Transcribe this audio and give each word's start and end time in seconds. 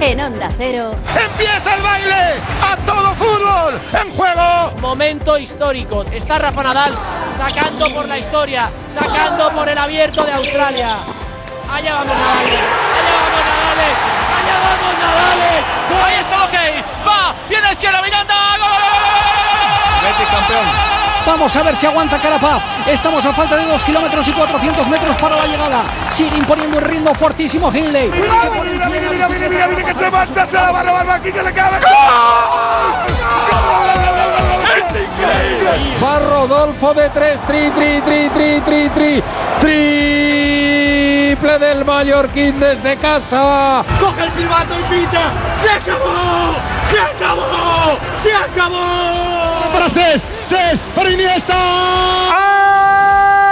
en 0.00 0.20
Onda 0.20 0.48
Cero. 0.56 0.94
¡Empieza 1.14 1.74
el 1.74 1.82
baile! 1.82 2.34
¡A 2.62 2.76
todo 2.86 3.14
fútbol! 3.14 3.80
¡En 3.92 4.10
juego! 4.16 4.72
Momento 4.80 5.38
histórico. 5.38 6.04
Está 6.10 6.38
Rafa 6.38 6.62
Nadal 6.62 6.94
sacando 7.36 7.92
por 7.92 8.08
la 8.08 8.18
historia, 8.18 8.70
sacando 8.90 9.50
por 9.50 9.68
el 9.68 9.76
abierto 9.76 10.24
de 10.24 10.32
Australia. 10.32 10.96
Allá 11.72 11.94
vamos 11.94 12.16
Nadal, 12.16 12.46
allá 12.46 13.14
vamos 13.22 13.44
Nadal, 13.46 13.78
allá 14.38 14.56
vamos 14.64 14.94
Nadal. 15.00 15.40
Ahí 16.04 16.16
está, 16.20 16.44
ok. 16.44 16.54
Va, 17.06 17.34
tiene 17.48 17.72
izquierda 17.72 18.02
Miranda. 18.02 18.34
¡Gol, 18.58 18.68
gol, 18.68 18.80
gol, 18.80 19.02
gol, 20.16 20.26
campeón. 20.30 20.99
Vamos 21.26 21.54
a 21.56 21.62
ver 21.62 21.76
si 21.76 21.86
aguanta 21.86 22.18
Carapaz. 22.18 22.62
Estamos 22.86 23.24
a 23.24 23.32
falta 23.32 23.56
de 23.56 23.66
2 23.66 23.82
kilómetros 23.84 24.26
y 24.28 24.32
400 24.32 24.88
metros 24.88 25.16
para 25.16 25.36
la 25.36 25.46
llegada. 25.46 25.82
Sigue 26.12 26.36
imponiendo 26.36 26.78
un 26.78 26.84
ritmo 26.84 27.14
fortísimo 27.14 27.70
Hindley. 27.70 28.10
Mira, 28.10 28.88
mira, 28.88 28.88
mira, 28.88 29.28
mira, 29.28 29.48
mira, 29.48 29.68
mira, 29.68 29.84
que 29.84 29.94
se 29.94 30.10
marcha, 30.10 30.46
se 30.46 30.56
la 30.56 30.72
va 30.72 30.80
a 30.80 30.82
robar 30.82 31.10
aquí 31.10 31.30
que 31.32 31.42
le 31.42 31.52
cabe. 31.52 31.76
Va 36.02 36.18
Rodolfo 36.18 36.94
de 36.94 37.10
3, 37.10 37.40
tri, 37.46 37.70
tri, 37.70 38.00
tri, 38.00 38.30
tri, 38.30 38.60
tri, 38.60 38.90
tri, 38.90 39.22
triple 39.60 41.58
del 41.58 41.84
Mallorquín 41.84 42.58
desde 42.58 42.96
casa. 42.96 43.84
Coge 43.98 44.22
el 44.24 44.30
silbato 44.30 44.74
y 44.78 44.82
pita. 44.94 45.30
¡Se 45.60 45.70
acabó! 45.70 46.56
¡Se 46.90 47.00
acabó! 47.00 47.98
¡Se 48.14 48.32
acabó! 48.32 49.70
Para 49.72 49.88
Para 50.96 51.10
Iniesta. 51.10 51.54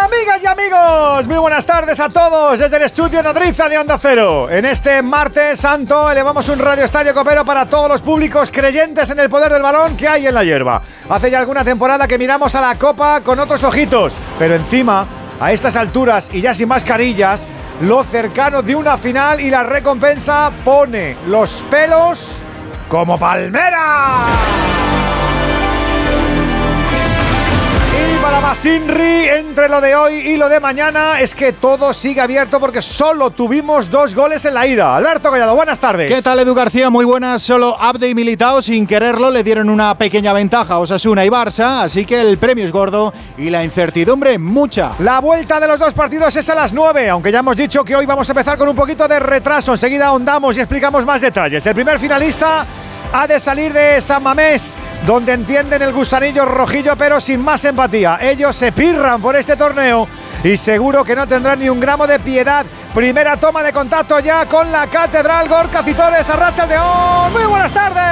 Amigas 0.04 0.42
y 0.42 0.46
amigos, 0.46 1.28
muy 1.28 1.38
buenas 1.38 1.64
tardes 1.64 2.00
a 2.00 2.08
todos 2.08 2.58
desde 2.58 2.76
el 2.76 2.82
estudio 2.82 3.22
Nodriza 3.22 3.68
de 3.68 3.78
Onda 3.78 3.98
Cero. 4.02 4.50
En 4.50 4.64
este 4.64 5.00
martes 5.00 5.60
santo 5.60 6.10
elevamos 6.10 6.48
un 6.48 6.58
radio 6.58 6.82
estadio 6.82 7.14
copero 7.14 7.44
para 7.44 7.66
todos 7.66 7.88
los 7.88 8.02
públicos 8.02 8.50
creyentes 8.50 9.10
en 9.10 9.20
el 9.20 9.30
poder 9.30 9.52
del 9.52 9.62
balón 9.62 9.96
que 9.96 10.08
hay 10.08 10.26
en 10.26 10.34
la 10.34 10.42
hierba. 10.42 10.82
Hace 11.08 11.30
ya 11.30 11.38
alguna 11.38 11.62
temporada 11.62 12.08
que 12.08 12.18
miramos 12.18 12.56
a 12.56 12.60
la 12.60 12.74
copa 12.74 13.20
con 13.20 13.38
otros 13.38 13.62
ojitos, 13.62 14.14
pero 14.36 14.56
encima, 14.56 15.06
a 15.38 15.52
estas 15.52 15.76
alturas 15.76 16.28
y 16.32 16.40
ya 16.40 16.52
sin 16.52 16.66
mascarillas, 16.66 17.46
lo 17.80 18.02
cercano 18.02 18.60
de 18.60 18.74
una 18.74 18.98
final 18.98 19.40
y 19.40 19.50
la 19.50 19.62
recompensa 19.62 20.50
pone 20.64 21.16
los 21.28 21.64
pelos 21.70 22.40
como 22.88 23.16
palmera. 23.16 24.97
Para 28.16 28.40
Masinri, 28.40 29.28
entre 29.28 29.68
lo 29.68 29.80
de 29.80 29.94
hoy 29.94 30.14
y 30.14 30.36
lo 30.36 30.48
de 30.48 30.60
mañana, 30.60 31.20
es 31.20 31.34
que 31.34 31.52
todo 31.52 31.92
sigue 31.92 32.20
abierto 32.20 32.58
porque 32.58 32.80
solo 32.80 33.30
tuvimos 33.30 33.90
dos 33.90 34.14
goles 34.14 34.44
en 34.44 34.54
la 34.54 34.66
ida. 34.66 34.96
Alberto 34.96 35.30
Collado, 35.30 35.54
buenas 35.54 35.78
tardes. 35.78 36.10
¿Qué 36.10 36.22
tal, 36.22 36.38
Edu 36.38 36.54
García? 36.54 36.90
Muy 36.90 37.04
buenas. 37.04 37.42
Solo 37.42 37.76
Abde 37.78 38.08
y 38.08 38.14
Militao, 38.14 38.62
sin 38.62 38.86
quererlo, 38.86 39.30
le 39.30 39.44
dieron 39.44 39.68
una 39.68 39.96
pequeña 39.96 40.32
ventaja 40.32 40.74
a 40.74 40.78
Osasuna 40.78 41.24
y 41.24 41.28
Barça, 41.28 41.82
así 41.82 42.06
que 42.06 42.20
el 42.20 42.38
premio 42.38 42.64
es 42.64 42.72
gordo 42.72 43.12
y 43.36 43.50
la 43.50 43.62
incertidumbre 43.62 44.38
mucha. 44.38 44.92
La 45.00 45.20
vuelta 45.20 45.60
de 45.60 45.68
los 45.68 45.78
dos 45.78 45.92
partidos 45.92 46.34
es 46.36 46.48
a 46.48 46.54
las 46.54 46.72
9, 46.72 47.10
aunque 47.10 47.30
ya 47.30 47.40
hemos 47.40 47.56
dicho 47.56 47.84
que 47.84 47.94
hoy 47.94 48.06
vamos 48.06 48.28
a 48.28 48.32
empezar 48.32 48.56
con 48.56 48.68
un 48.68 48.76
poquito 48.76 49.06
de 49.06 49.18
retraso. 49.18 49.72
Enseguida 49.72 50.06
ahondamos 50.06 50.56
y 50.56 50.60
explicamos 50.60 51.04
más 51.04 51.20
detalles. 51.20 51.66
El 51.66 51.74
primer 51.74 51.98
finalista 51.98 52.66
ha 53.12 53.26
de 53.26 53.40
salir 53.40 53.72
de 53.72 54.00
San 54.00 54.22
Mamés, 54.22 54.76
donde 55.06 55.32
entienden 55.32 55.82
el 55.82 55.92
gusanillo 55.92 56.44
rojillo, 56.44 56.96
pero 56.96 57.20
sin 57.20 57.42
más 57.42 57.64
empatía. 57.64 58.18
Ellos 58.20 58.54
se 58.54 58.72
pirran 58.72 59.20
por 59.20 59.36
este 59.36 59.56
torneo 59.56 60.08
y 60.44 60.56
seguro 60.56 61.04
que 61.04 61.16
no 61.16 61.26
tendrán 61.26 61.58
ni 61.58 61.68
un 61.68 61.80
gramo 61.80 62.06
de 62.06 62.18
piedad. 62.18 62.64
Primera 62.94 63.36
toma 63.36 63.62
de 63.62 63.72
contacto 63.72 64.18
ya 64.20 64.46
con 64.46 64.70
la 64.70 64.86
Catedral 64.86 65.48
Gorka 65.48 65.82
Citores, 65.82 66.28
Arracha 66.28 66.66
León. 66.66 67.32
Muy 67.32 67.44
buenas 67.44 67.72
tardes. 67.72 68.02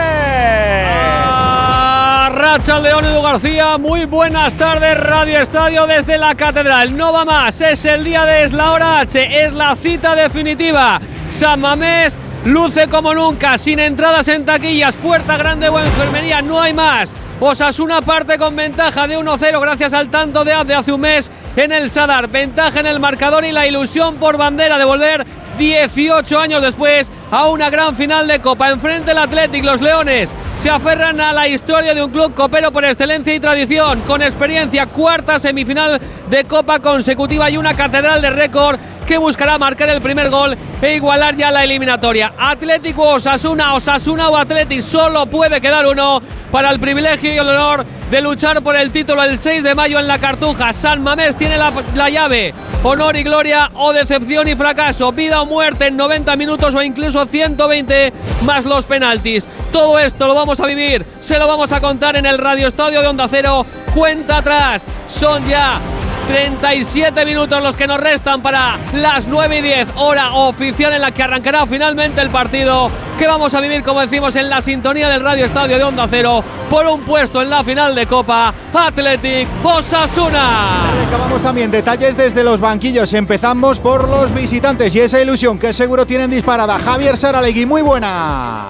Arracha 2.26 2.78
León 2.78 3.04
Edu 3.04 3.22
García, 3.22 3.78
muy 3.78 4.04
buenas 4.04 4.54
tardes, 4.54 4.98
Radio 4.98 5.40
Estadio 5.40 5.86
desde 5.86 6.18
la 6.18 6.34
Catedral. 6.34 6.96
No 6.96 7.12
va 7.12 7.24
más, 7.24 7.60
es 7.60 7.84
el 7.84 8.04
día 8.04 8.24
de 8.24 8.44
Es 8.44 8.52
la 8.52 8.72
hora 8.72 9.00
H, 9.00 9.44
es 9.44 9.52
la 9.52 9.74
cita 9.76 10.14
definitiva. 10.14 11.00
San 11.28 11.60
Mamés 11.60 12.18
luce 12.46 12.88
como 12.88 13.12
nunca, 13.12 13.58
sin 13.58 13.80
entradas 13.80 14.28
en 14.28 14.44
taquillas, 14.44 14.96
puerta 14.96 15.36
grande 15.36 15.68
o 15.68 15.78
enfermería, 15.78 16.40
no 16.42 16.60
hay 16.60 16.72
más. 16.72 17.14
Osasuna 17.40 18.00
parte 18.00 18.38
con 18.38 18.56
ventaja 18.56 19.06
de 19.06 19.18
1-0 19.18 19.60
gracias 19.60 19.92
al 19.92 20.10
tanto 20.10 20.42
de 20.44 20.54
de 20.64 20.74
hace 20.74 20.92
un 20.92 21.02
mes 21.02 21.30
en 21.54 21.72
el 21.72 21.90
Sadar. 21.90 22.28
Ventaja 22.28 22.80
en 22.80 22.86
el 22.86 23.00
marcador 23.00 23.44
y 23.44 23.52
la 23.52 23.66
ilusión 23.66 24.16
por 24.16 24.38
bandera 24.38 24.78
de 24.78 24.84
volver 24.86 25.26
18 25.58 26.38
años 26.38 26.62
después 26.62 27.10
a 27.30 27.48
una 27.48 27.68
gran 27.68 27.94
final 27.96 28.26
de 28.26 28.40
Copa. 28.40 28.70
Enfrente 28.70 29.10
el 29.10 29.18
Athletic, 29.18 29.64
los 29.64 29.82
Leones 29.82 30.32
se 30.56 30.70
aferran 30.70 31.20
a 31.20 31.32
la 31.34 31.48
historia 31.48 31.94
de 31.94 32.02
un 32.02 32.10
club 32.10 32.32
copero 32.32 32.72
por 32.72 32.84
excelencia 32.84 33.34
y 33.34 33.40
tradición, 33.40 34.00
con 34.02 34.22
experiencia, 34.22 34.86
cuarta 34.86 35.38
semifinal 35.38 36.00
de 36.30 36.44
Copa 36.44 36.78
consecutiva 36.78 37.50
y 37.50 37.58
una 37.58 37.74
catedral 37.74 38.22
de 38.22 38.30
récord 38.30 38.78
que 39.06 39.18
buscará 39.18 39.56
marcar 39.56 39.88
el 39.88 40.02
primer 40.02 40.28
gol 40.30 40.56
e 40.82 40.96
igualar 40.96 41.36
ya 41.36 41.50
la 41.50 41.64
eliminatoria. 41.64 42.32
Atlético 42.36 43.10
Osasuna, 43.10 43.74
Osasuna 43.74 44.28
o 44.28 44.36
Atlético, 44.36 44.82
solo 44.82 45.26
puede 45.26 45.60
quedar 45.60 45.86
uno 45.86 46.20
para 46.50 46.70
el 46.70 46.80
privilegio 46.80 47.32
y 47.32 47.38
el 47.38 47.48
honor 47.48 47.86
de 48.10 48.20
luchar 48.20 48.62
por 48.62 48.76
el 48.76 48.90
título 48.90 49.22
el 49.22 49.38
6 49.38 49.62
de 49.62 49.74
mayo 49.74 49.98
en 49.98 50.06
la 50.06 50.18
Cartuja. 50.18 50.72
San 50.72 51.02
Mamés 51.02 51.36
tiene 51.36 51.56
la, 51.56 51.72
la 51.94 52.10
llave. 52.10 52.52
Honor 52.82 53.16
y 53.16 53.22
gloria 53.22 53.70
o 53.74 53.92
decepción 53.92 54.48
y 54.48 54.54
fracaso, 54.54 55.10
vida 55.12 55.40
o 55.42 55.46
muerte 55.46 55.86
en 55.86 55.96
90 55.96 56.36
minutos 56.36 56.74
o 56.74 56.82
incluso 56.82 57.24
120 57.26 58.12
más 58.42 58.64
los 58.64 58.84
penaltis. 58.84 59.46
Todo 59.72 59.98
esto 59.98 60.26
lo 60.26 60.34
vamos 60.34 60.60
a 60.60 60.66
vivir, 60.66 61.04
se 61.20 61.38
lo 61.38 61.48
vamos 61.48 61.72
a 61.72 61.80
contar 61.80 62.16
en 62.16 62.26
el 62.26 62.38
Radio 62.38 62.68
Estadio 62.68 63.02
de 63.02 63.08
Onda 63.08 63.26
Cero. 63.28 63.66
Cuenta 63.94 64.38
atrás, 64.38 64.84
son 65.08 65.46
ya 65.48 65.80
37 66.26 67.24
minutos 67.24 67.62
los 67.62 67.76
que 67.76 67.86
nos 67.86 68.00
restan 68.00 68.42
para 68.42 68.78
las 68.94 69.26
9 69.26 69.58
y 69.58 69.62
10, 69.62 69.88
hora 69.96 70.34
oficial 70.34 70.92
en 70.92 71.00
la 71.00 71.12
que 71.12 71.22
arrancará 71.22 71.66
finalmente 71.66 72.20
el 72.20 72.30
partido 72.30 72.90
que 73.18 73.26
vamos 73.26 73.54
a 73.54 73.60
vivir, 73.60 73.82
como 73.82 74.00
decimos, 74.00 74.36
en 74.36 74.50
la 74.50 74.60
sintonía 74.60 75.08
del 75.08 75.20
Radio 75.20 75.46
Estadio 75.46 75.78
de 75.78 75.84
Onda 75.84 76.06
Cero 76.10 76.42
por 76.68 76.86
un 76.86 77.02
puesto 77.02 77.40
en 77.40 77.50
la 77.50 77.62
final 77.64 77.94
de 77.94 78.06
Copa 78.06 78.52
Athletic 78.74 79.48
Osasuna. 79.64 80.90
Recabamos 81.04 81.42
también 81.42 81.70
detalles 81.70 82.16
desde 82.16 82.44
los 82.44 82.60
banquillos. 82.60 83.12
Empezamos 83.14 83.80
por 83.80 84.08
los 84.08 84.34
visitantes 84.34 84.94
y 84.94 85.00
esa 85.00 85.20
ilusión 85.20 85.58
que 85.58 85.72
seguro 85.72 86.06
tienen 86.06 86.30
disparada. 86.30 86.78
Javier 86.78 87.16
Saralegui, 87.16 87.64
muy 87.66 87.82
buena. 87.82 88.68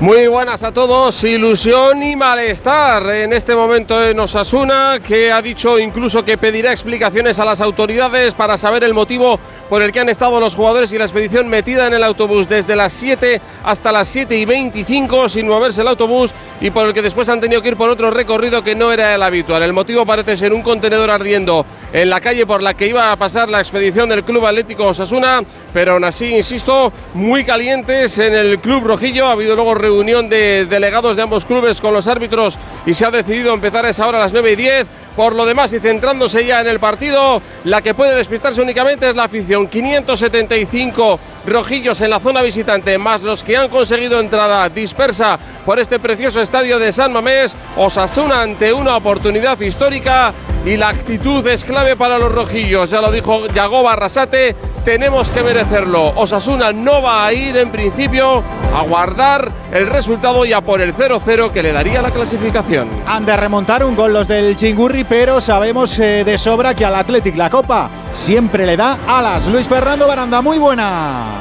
Muy 0.00 0.28
buenas 0.28 0.62
a 0.62 0.70
todos, 0.70 1.24
ilusión 1.24 2.00
y 2.04 2.14
malestar 2.14 3.04
en 3.10 3.32
este 3.32 3.56
momento 3.56 4.06
en 4.06 4.20
Osasuna, 4.20 5.00
que 5.04 5.32
ha 5.32 5.42
dicho 5.42 5.76
incluso 5.76 6.24
que 6.24 6.38
pedirá 6.38 6.70
explicaciones 6.70 7.40
a 7.40 7.44
las 7.44 7.60
autoridades 7.60 8.32
para 8.32 8.56
saber 8.56 8.84
el 8.84 8.94
motivo 8.94 9.40
por 9.68 9.82
el 9.82 9.92
que 9.92 10.00
han 10.00 10.08
estado 10.08 10.40
los 10.40 10.54
jugadores 10.54 10.92
y 10.92 10.98
la 10.98 11.04
expedición 11.04 11.48
metida 11.48 11.86
en 11.86 11.94
el 11.94 12.04
autobús 12.04 12.48
desde 12.48 12.76
las 12.76 12.92
7 12.92 13.40
hasta 13.64 13.92
las 13.92 14.08
7 14.08 14.36
y 14.36 14.44
25 14.44 15.28
sin 15.28 15.48
moverse 15.48 15.82
el 15.82 15.88
autobús 15.88 16.32
y 16.60 16.70
por 16.70 16.86
el 16.86 16.94
que 16.94 17.02
después 17.02 17.28
han 17.28 17.40
tenido 17.40 17.62
que 17.62 17.68
ir 17.68 17.76
por 17.76 17.90
otro 17.90 18.10
recorrido 18.10 18.62
que 18.62 18.74
no 18.74 18.92
era 18.92 19.14
el 19.14 19.22
habitual. 19.22 19.62
El 19.62 19.72
motivo 19.72 20.04
parece 20.04 20.36
ser 20.36 20.52
un 20.52 20.62
contenedor 20.62 21.10
ardiendo 21.10 21.64
en 21.92 22.10
la 22.10 22.20
calle 22.20 22.46
por 22.46 22.62
la 22.62 22.74
que 22.74 22.86
iba 22.86 23.12
a 23.12 23.16
pasar 23.16 23.48
la 23.48 23.60
expedición 23.60 24.08
del 24.08 24.24
Club 24.24 24.46
Atlético 24.46 24.86
Osasuna, 24.86 25.42
pero 25.72 25.92
aún 25.92 26.04
así, 26.04 26.34
insisto, 26.36 26.92
muy 27.14 27.44
calientes 27.44 28.18
en 28.18 28.34
el 28.34 28.58
Club 28.58 28.84
Rojillo. 28.84 29.26
Ha 29.26 29.32
habido 29.32 29.54
luego 29.54 29.74
reunión 29.74 30.28
de 30.28 30.66
delegados 30.66 31.16
de 31.16 31.22
ambos 31.22 31.44
clubes 31.44 31.80
con 31.80 31.94
los 31.94 32.06
árbitros 32.06 32.58
y 32.86 32.94
se 32.94 33.06
ha 33.06 33.10
decidido 33.10 33.54
empezar 33.54 33.84
esa 33.86 34.06
hora 34.06 34.18
a 34.18 34.22
las 34.22 34.32
9 34.32 34.52
y 34.52 34.56
10. 34.56 34.86
Por 35.18 35.34
lo 35.34 35.44
demás, 35.46 35.72
y 35.72 35.80
centrándose 35.80 36.46
ya 36.46 36.60
en 36.60 36.68
el 36.68 36.78
partido, 36.78 37.42
la 37.64 37.82
que 37.82 37.92
puede 37.92 38.14
despistarse 38.14 38.62
únicamente 38.62 39.08
es 39.08 39.16
la 39.16 39.24
afición. 39.24 39.66
575 39.66 41.18
rojillos 41.48 42.00
en 42.00 42.10
la 42.10 42.20
zona 42.20 42.42
visitante, 42.42 42.98
más 42.98 43.22
los 43.22 43.42
que 43.42 43.56
han 43.56 43.68
conseguido 43.68 44.20
entrada 44.20 44.68
dispersa 44.68 45.38
por 45.64 45.78
este 45.78 45.98
precioso 45.98 46.40
estadio 46.40 46.78
de 46.78 46.92
San 46.92 47.12
Mamés. 47.12 47.54
Osasuna 47.76 48.42
ante 48.42 48.72
una 48.72 48.96
oportunidad 48.96 49.60
histórica 49.60 50.32
y 50.64 50.76
la 50.76 50.88
actitud 50.88 51.46
es 51.46 51.64
clave 51.64 51.96
para 51.96 52.18
los 52.18 52.32
rojillos. 52.32 52.90
Ya 52.90 53.00
lo 53.00 53.10
dijo 53.10 53.46
Yagoba 53.46 53.92
Arrasate, 53.92 54.54
tenemos 54.84 55.30
que 55.30 55.42
merecerlo. 55.42 56.12
Osasuna 56.16 56.72
no 56.72 57.02
va 57.02 57.26
a 57.26 57.32
ir 57.32 57.56
en 57.56 57.70
principio 57.70 58.42
a 58.74 58.82
guardar 58.82 59.50
el 59.72 59.86
resultado 59.86 60.44
y 60.44 60.52
a 60.52 60.60
por 60.60 60.80
el 60.80 60.94
0-0 60.94 61.50
que 61.50 61.62
le 61.62 61.72
daría 61.72 62.02
la 62.02 62.10
clasificación. 62.10 62.88
Han 63.06 63.24
de 63.26 63.36
remontar 63.36 63.84
un 63.84 63.96
gol 63.96 64.12
los 64.12 64.28
del 64.28 64.56
Chingurri, 64.56 65.04
pero 65.04 65.40
sabemos 65.40 65.98
eh, 65.98 66.24
de 66.24 66.38
sobra 66.38 66.74
que 66.74 66.84
al 66.84 66.94
Athletic 66.94 67.36
la 67.36 67.50
Copa 67.50 67.90
siempre 68.14 68.66
le 68.66 68.76
da 68.76 68.98
alas. 69.06 69.46
Luis 69.48 69.66
Fernando 69.66 70.06
Baranda, 70.06 70.42
muy 70.42 70.58
buena. 70.58 71.37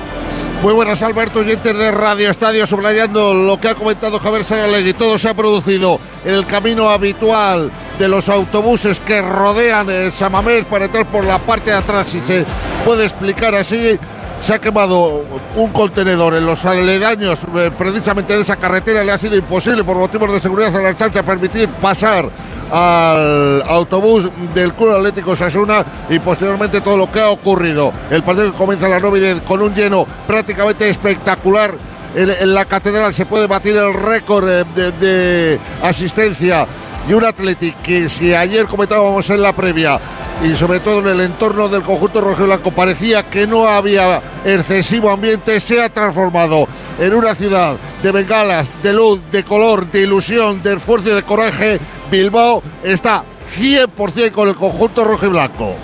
Muy 0.62 0.74
buenas, 0.74 1.02
Alberto, 1.04 1.40
oyentes 1.40 1.78
de 1.78 1.92
Radio 1.92 2.32
Estadio, 2.32 2.66
subrayando 2.66 3.34
lo 3.34 3.60
que 3.60 3.70
ha 3.70 3.76
comentado 3.76 4.20
Javier 4.20 4.44
Saralegui. 4.44 4.94
Todo 4.94 5.20
se 5.20 5.30
ha 5.30 5.36
producido 5.36 6.00
en 6.26 6.34
el 6.34 6.48
camino 6.48 6.90
habitual 6.90 7.72
de 8.00 8.08
los 8.08 8.28
autobuses 8.28 9.00
que 9.00 9.22
rodean 9.22 9.90
el 9.90 10.12
Samamés 10.12 10.66
para 10.66 10.86
entrar 10.86 11.06
por 11.06 11.24
la 11.26 11.38
parte 11.38 11.70
de 11.70 11.78
atrás, 11.78 12.08
si 12.08 12.20
se 12.22 12.44
puede 12.84 13.04
explicar 13.04 13.54
así. 13.54 14.00
Se 14.42 14.54
ha 14.54 14.60
quemado 14.60 15.24
un 15.56 15.72
contenedor 15.72 16.36
en 16.36 16.46
los 16.46 16.64
aledaños 16.66 17.40
eh, 17.56 17.72
precisamente 17.78 18.36
de 18.36 18.42
esa 18.42 18.56
carretera. 18.56 19.04
Le 19.04 19.12
ha 19.12 19.18
sido 19.18 19.36
imposible 19.36 19.84
por 19.84 19.98
motivos 19.98 20.32
de 20.32 20.40
seguridad 20.40 20.76
a 20.76 20.82
la 20.82 20.96
chancha 20.96 21.24
permitir 21.24 21.70
pasar 21.70 22.30
al 22.72 23.64
autobús 23.68 24.30
del 24.54 24.74
Club 24.74 24.92
Atlético 24.92 25.36
Sasuna 25.36 25.86
y 26.10 26.20
posteriormente 26.20 26.82
todo 26.82 26.98
lo 26.98 27.12
que 27.12 27.20
ha 27.20 27.30
ocurrido. 27.30 27.94
El 28.10 28.24
partido 28.24 28.54
comienza 28.54 28.88
a 28.88 28.90
las 28.90 29.02
9 29.02 29.42
con 29.46 29.62
un 29.62 29.74
lleno 29.74 30.06
prácticamente 30.26 30.90
espectacular. 30.90 31.74
En, 32.16 32.54
la 32.54 32.66
catedral 32.66 33.14
se 33.14 33.26
puede 33.26 33.48
batir 33.48 33.76
el 33.76 33.94
récord 33.94 34.48
eh, 34.50 34.64
de, 35.00 35.60
asistencia 35.84 36.66
y 37.08 37.14
un 37.14 37.24
Athletic 37.24 37.82
que 37.82 38.10
si 38.10 38.34
ayer 38.34 38.66
comentábamos 38.66 39.30
en 39.30 39.42
la 39.42 39.54
previa 39.54 40.00
y 40.44 40.56
sobre 40.56 40.80
todo 40.82 41.00
en 41.00 41.08
el 41.08 41.22
entorno 41.22 41.70
del 41.70 41.82
conjunto 41.82 42.22
rojo 42.22 42.44
blanco 42.44 42.72
parecía 42.72 43.24
que 43.24 43.48
no 43.48 43.68
había 43.68 44.22
excesivo 44.44 45.10
ambiente, 45.10 45.60
se 45.60 45.82
ha 45.82 45.90
transformado 45.90 46.68
en 47.00 47.14
una 47.14 47.34
ciudad 47.34 47.78
de 48.04 48.12
bengalas, 48.12 48.70
de 48.84 48.94
luz, 48.94 49.22
de 49.32 49.44
color, 49.44 49.90
de 49.90 50.02
ilusión, 50.02 50.62
de 50.62 50.74
esfuerzo 50.76 51.10
y 51.10 51.16
de 51.16 51.24
coraje 51.24 51.80
Bilbao 52.12 52.62
está 52.84 53.24
100% 53.58 54.32
con 54.32 54.50
el 54.50 54.56
conjunto 54.56 55.04
rojo 55.04 55.26
y 55.26 55.30
blanco. 55.30 55.76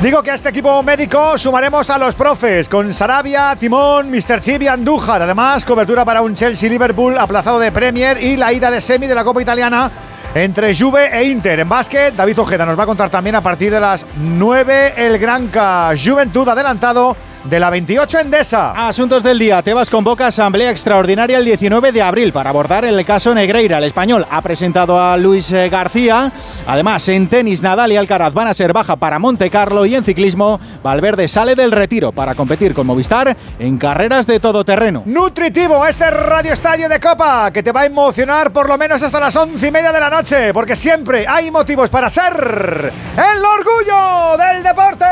Digo 0.00 0.22
que 0.22 0.32
a 0.32 0.34
este 0.34 0.48
equipo 0.48 0.82
médico 0.82 1.38
sumaremos 1.38 1.88
a 1.90 1.98
los 1.98 2.14
profes 2.16 2.68
con 2.68 2.92
Sarabia, 2.92 3.54
Timón, 3.56 4.10
Mr. 4.10 4.40
Chip 4.40 4.62
y 4.62 4.66
Andújar. 4.66 5.22
Además, 5.22 5.64
cobertura 5.64 6.04
para 6.04 6.22
un 6.22 6.34
Chelsea-Liverpool 6.34 7.16
aplazado 7.18 7.60
de 7.60 7.70
Premier 7.70 8.20
y 8.20 8.36
la 8.36 8.52
ida 8.52 8.68
de 8.68 8.80
semi 8.80 9.06
de 9.06 9.14
la 9.14 9.22
Copa 9.22 9.42
Italiana 9.42 9.92
entre 10.34 10.74
Juve 10.74 11.10
e 11.12 11.24
Inter. 11.24 11.60
En 11.60 11.68
básquet, 11.68 12.14
David 12.14 12.38
Ojeda 12.38 12.64
nos 12.64 12.78
va 12.78 12.84
a 12.84 12.86
contar 12.86 13.10
también 13.10 13.36
a 13.36 13.40
partir 13.42 13.70
de 13.70 13.80
las 13.80 14.06
9 14.16 14.94
el 14.96 15.18
Granca. 15.18 15.90
Juventud 15.96 16.48
adelantado 16.48 17.16
de 17.44 17.60
la 17.60 17.70
28 17.70 18.20
Endesa. 18.20 18.88
Asuntos 18.88 19.22
del 19.22 19.38
día. 19.38 19.62
Tebas 19.62 19.90
convoca 19.90 20.26
asamblea 20.26 20.70
extraordinaria 20.70 21.38
el 21.38 21.44
19 21.44 21.92
de 21.92 22.02
abril 22.02 22.32
para 22.32 22.50
abordar 22.50 22.84
el 22.84 23.04
caso 23.04 23.34
Negreira. 23.34 23.78
El 23.78 23.84
español 23.84 24.26
ha 24.30 24.40
presentado 24.42 25.00
a 25.00 25.16
Luis 25.16 25.50
eh, 25.52 25.68
García. 25.68 26.30
Además, 26.66 27.08
en 27.08 27.28
tenis, 27.28 27.62
Nadal 27.62 27.92
y 27.92 27.96
Alcaraz 27.96 28.32
van 28.32 28.48
a 28.48 28.54
ser 28.54 28.72
baja 28.72 28.96
para 28.96 29.18
Monte 29.18 29.50
Carlo 29.50 29.86
y 29.86 29.94
en 29.94 30.04
ciclismo, 30.04 30.60
Valverde 30.82 31.28
sale 31.28 31.54
del 31.54 31.72
retiro 31.72 32.12
para 32.12 32.34
competir 32.34 32.74
con 32.74 32.86
Movistar 32.86 33.36
en 33.58 33.78
carreras 33.78 34.26
de 34.26 34.40
todo 34.40 34.64
terreno. 34.64 35.02
Nutritivo 35.06 35.86
este 35.86 36.10
Radio 36.10 36.52
Estadio 36.52 36.88
de 36.88 37.00
Copa 37.00 37.50
que 37.52 37.62
te 37.62 37.72
va 37.72 37.82
a 37.82 37.86
emocionar 37.86 38.52
por 38.52 38.68
lo 38.68 38.78
menos 38.78 39.02
hasta 39.02 39.18
las 39.18 39.34
once 39.36 39.66
y 39.66 39.70
media 39.70 39.92
de 39.92 40.00
la 40.00 40.10
noche, 40.10 40.52
porque 40.52 40.76
siempre 40.76 41.26
hay 41.26 41.50
motivos 41.50 41.90
para 41.90 42.08
ser 42.08 42.92
el 43.16 43.44
orgullo 43.44 44.36
del 44.36 44.62
deporte. 44.62 45.04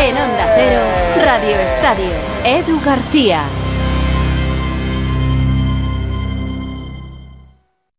En 0.00 0.16
Onda 0.16 0.52
Cero, 0.56 0.80
Radio 1.24 1.43
Estadio. 1.52 2.10
Edu 2.42 2.80
García. 2.80 3.63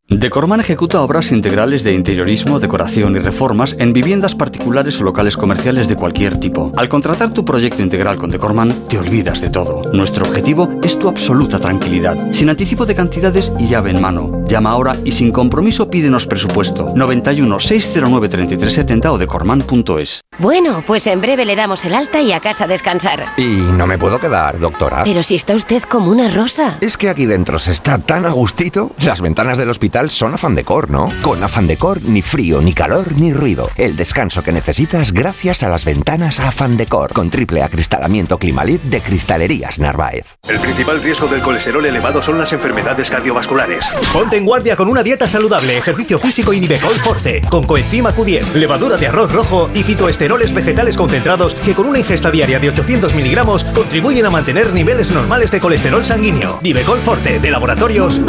Decorman 0.08 0.60
ejecuta 0.60 1.00
obras 1.00 1.32
integrales 1.32 1.82
de 1.82 1.92
interiorismo, 1.92 2.60
decoración 2.60 3.16
y 3.16 3.18
reformas 3.18 3.74
en 3.80 3.92
viviendas 3.92 4.36
particulares 4.36 5.00
o 5.00 5.02
locales 5.02 5.36
comerciales 5.36 5.88
de 5.88 5.96
cualquier 5.96 6.38
tipo. 6.38 6.70
Al 6.76 6.88
contratar 6.88 7.34
tu 7.34 7.44
proyecto 7.44 7.82
integral 7.82 8.16
con 8.16 8.30
Decorman, 8.30 8.72
te 8.86 9.00
olvidas 9.00 9.40
de 9.40 9.50
todo. 9.50 9.82
Nuestro 9.92 10.24
objetivo 10.24 10.70
es 10.84 10.96
tu 10.96 11.08
absoluta 11.08 11.58
tranquilidad, 11.58 12.30
sin 12.30 12.48
anticipo 12.48 12.86
de 12.86 12.94
cantidades 12.94 13.52
y 13.58 13.66
llave 13.66 13.90
en 13.90 14.00
mano. 14.00 14.44
Llama 14.46 14.70
ahora 14.70 14.96
y 15.04 15.10
sin 15.10 15.32
compromiso 15.32 15.90
pídenos 15.90 16.28
presupuesto 16.28 16.92
91 16.94 17.58
609 17.58 18.28
3370 18.28 19.10
o 19.10 19.18
decorman.es. 19.18 20.20
Bueno, 20.38 20.84
pues 20.86 21.08
en 21.08 21.20
breve 21.20 21.44
le 21.44 21.56
damos 21.56 21.84
el 21.84 21.94
alta 21.94 22.22
y 22.22 22.30
a 22.30 22.38
casa 22.38 22.64
a 22.64 22.68
descansar. 22.68 23.24
Y 23.38 23.56
no 23.72 23.88
me 23.88 23.98
puedo 23.98 24.20
quedar, 24.20 24.60
doctora. 24.60 25.02
Pero 25.02 25.24
si 25.24 25.34
está 25.34 25.56
usted 25.56 25.82
como 25.82 26.12
una 26.12 26.30
rosa. 26.30 26.78
Es 26.80 26.96
que 26.96 27.08
aquí 27.08 27.26
dentro 27.26 27.58
se 27.58 27.72
está 27.72 27.98
tan 27.98 28.24
a 28.24 28.30
gustito. 28.30 28.92
Las 29.00 29.20
ventanas 29.20 29.58
del 29.58 29.70
hospital 29.70 29.95
son 30.04 30.34
Afan 30.34 30.54
Decor, 30.54 30.90
¿no? 30.90 31.10
Con 31.22 31.42
Afan 31.42 31.66
Decor 31.66 32.02
ni 32.02 32.20
frío, 32.20 32.60
ni 32.60 32.74
calor, 32.74 33.12
ni 33.18 33.32
ruido. 33.32 33.70
El 33.76 33.96
descanso 33.96 34.42
que 34.42 34.52
necesitas 34.52 35.10
gracias 35.10 35.62
a 35.62 35.70
las 35.70 35.86
ventanas 35.86 36.38
Afan 36.38 36.76
Decor, 36.76 37.14
con 37.14 37.30
triple 37.30 37.62
acristalamiento 37.62 38.36
Climalit 38.38 38.82
de 38.82 39.00
Cristalerías 39.00 39.78
Narváez. 39.78 40.36
El 40.46 40.58
principal 40.58 41.02
riesgo 41.02 41.28
del 41.28 41.40
colesterol 41.40 41.84
elevado 41.86 42.20
son 42.20 42.38
las 42.38 42.52
enfermedades 42.52 43.08
cardiovasculares. 43.08 43.88
Ponte 44.12 44.36
en 44.36 44.44
guardia 44.44 44.76
con 44.76 44.88
una 44.88 45.02
dieta 45.02 45.28
saludable, 45.30 45.78
ejercicio 45.78 46.18
físico 46.18 46.52
y 46.52 46.60
Nivecol 46.60 46.94
Forte, 46.96 47.40
con 47.48 47.64
coenzima 47.64 48.14
Q10, 48.14 48.52
levadura 48.52 48.98
de 48.98 49.06
arroz 49.06 49.32
rojo 49.32 49.70
y 49.72 49.82
fitoesteroles 49.82 50.52
vegetales 50.52 50.98
concentrados 50.98 51.54
que 51.54 51.74
con 51.74 51.86
una 51.86 52.00
ingesta 52.00 52.30
diaria 52.30 52.58
de 52.58 52.68
800 52.68 53.14
miligramos 53.14 53.64
contribuyen 53.64 54.26
a 54.26 54.30
mantener 54.30 54.74
niveles 54.74 55.10
normales 55.10 55.50
de 55.50 55.60
colesterol 55.60 56.04
sanguíneo. 56.04 56.58
Nivecol 56.60 56.98
Forte, 56.98 57.40
de 57.40 57.50
laboratorios. 57.50 58.20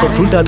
Consulta 0.00 0.40
a 0.40 0.44
tu 0.44 0.47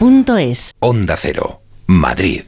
Onda 0.79 1.15
Cero, 1.15 1.61
Madrid. 1.85 2.45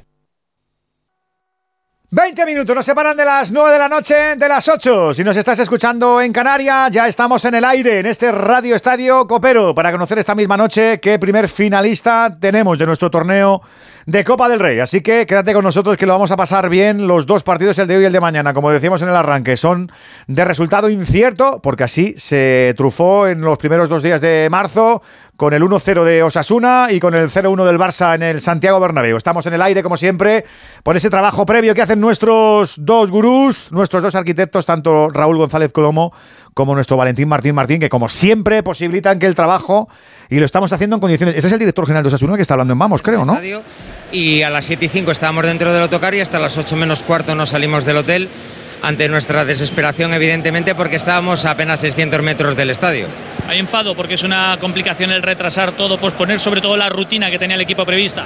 20 2.09 2.45
minutos 2.47 2.75
nos 2.75 2.85
separan 2.85 3.15
de 3.15 3.25
las 3.25 3.51
9 3.51 3.71
de 3.71 3.77
la 3.77 3.89
noche, 3.89 4.35
de 4.35 4.47
las 4.47 4.67
8. 4.67 5.13
Si 5.13 5.23
nos 5.23 5.37
estás 5.37 5.59
escuchando 5.59 6.19
en 6.19 6.33
Canarias, 6.33 6.89
ya 6.91 7.07
estamos 7.07 7.45
en 7.45 7.53
el 7.53 7.65
aire, 7.65 7.99
en 7.99 8.07
este 8.07 8.31
Radio 8.31 8.75
Estadio 8.75 9.27
Copero, 9.27 9.75
para 9.75 9.91
conocer 9.91 10.17
esta 10.17 10.33
misma 10.33 10.57
noche 10.57 10.99
qué 10.99 11.19
primer 11.19 11.47
finalista 11.47 12.35
tenemos 12.39 12.79
de 12.79 12.87
nuestro 12.87 13.11
torneo 13.11 13.61
de 14.05 14.23
Copa 14.23 14.49
del 14.49 14.59
Rey. 14.59 14.79
Así 14.79 15.01
que 15.01 15.25
quédate 15.25 15.53
con 15.53 15.63
nosotros 15.63 15.97
que 15.97 16.05
lo 16.05 16.13
vamos 16.13 16.31
a 16.31 16.35
pasar 16.35 16.69
bien. 16.69 17.07
Los 17.07 17.25
dos 17.25 17.43
partidos, 17.43 17.77
el 17.79 17.87
de 17.87 17.97
hoy 17.97 18.03
y 18.03 18.05
el 18.05 18.13
de 18.13 18.19
mañana, 18.19 18.53
como 18.53 18.71
decíamos 18.71 19.01
en 19.01 19.09
el 19.09 19.15
arranque, 19.15 19.57
son 19.57 19.91
de 20.27 20.45
resultado 20.45 20.89
incierto, 20.89 21.61
porque 21.61 21.83
así 21.83 22.15
se 22.17 22.73
trufó 22.77 23.27
en 23.27 23.41
los 23.41 23.57
primeros 23.57 23.89
dos 23.89 24.03
días 24.03 24.21
de 24.21 24.47
marzo 24.51 25.01
con 25.35 25.53
el 25.53 25.63
1-0 25.63 26.03
de 26.03 26.23
Osasuna 26.23 26.87
y 26.91 26.99
con 26.99 27.15
el 27.15 27.29
0-1 27.29 27.65
del 27.65 27.79
Barça 27.79 28.15
en 28.15 28.23
el 28.23 28.41
Santiago 28.41 28.79
Bernabéu. 28.79 29.17
Estamos 29.17 29.45
en 29.45 29.53
el 29.53 29.61
aire, 29.61 29.81
como 29.81 29.97
siempre, 29.97 30.45
por 30.83 30.95
ese 30.95 31.09
trabajo 31.09 31.45
previo 31.45 31.73
que 31.73 31.81
hacen 31.81 31.99
nuestros 31.99 32.75
dos 32.77 33.09
gurús, 33.09 33.71
nuestros 33.71 34.03
dos 34.03 34.15
arquitectos, 34.15 34.65
tanto 34.65 35.09
Raúl 35.09 35.37
González 35.37 35.71
Colomo 35.71 36.13
como 36.53 36.75
nuestro 36.75 36.97
Valentín 36.97 37.27
Martín 37.27 37.55
Martín, 37.55 37.79
que 37.79 37.89
como 37.89 38.09
siempre 38.09 38.61
posibilitan 38.61 39.17
que 39.17 39.25
el 39.25 39.33
trabajo, 39.33 39.89
y 40.29 40.37
lo 40.39 40.45
estamos 40.45 40.71
haciendo 40.71 40.97
en 40.97 40.99
condiciones... 40.99 41.35
Ese 41.35 41.47
es 41.47 41.53
el 41.53 41.59
director 41.59 41.85
general 41.85 42.03
de 42.03 42.09
Osasuna 42.09 42.35
que 42.35 42.43
está 42.43 42.53
hablando 42.53 42.73
en 42.73 42.79
Vamos, 42.79 43.01
creo, 43.01 43.25
¿no? 43.25 43.39
Y 44.11 44.43
a 44.43 44.51
las 44.51 44.65
7 44.65 44.85
y 44.85 44.89
5 44.89 45.11
estábamos 45.11 45.45
dentro 45.47 45.73
del 45.73 45.81
autocar 45.81 46.13
y 46.13 46.19
hasta 46.19 46.37
las 46.37 46.57
8 46.57 46.75
menos 46.75 47.01
cuarto 47.01 47.33
nos 47.33 47.49
salimos 47.49 47.85
del 47.85 47.97
hotel 47.97 48.29
ante 48.83 49.07
nuestra 49.07 49.45
desesperación, 49.45 50.13
evidentemente, 50.13 50.75
porque 50.75 50.97
estábamos 50.97 51.45
a 51.45 51.51
apenas 51.51 51.79
600 51.79 52.21
metros 52.21 52.55
del 52.55 52.69
estadio. 52.69 53.07
Hay 53.47 53.57
enfado 53.57 53.95
porque 53.95 54.15
es 54.15 54.23
una 54.23 54.57
complicación 54.59 55.09
el 55.09 55.23
retrasar 55.23 55.71
todo, 55.71 55.97
posponer 55.97 56.39
sobre 56.39 56.61
todo 56.61 56.77
la 56.77 56.89
rutina 56.89 57.31
que 57.31 57.39
tenía 57.39 57.55
el 57.55 57.61
equipo 57.61 57.85
prevista. 57.85 58.25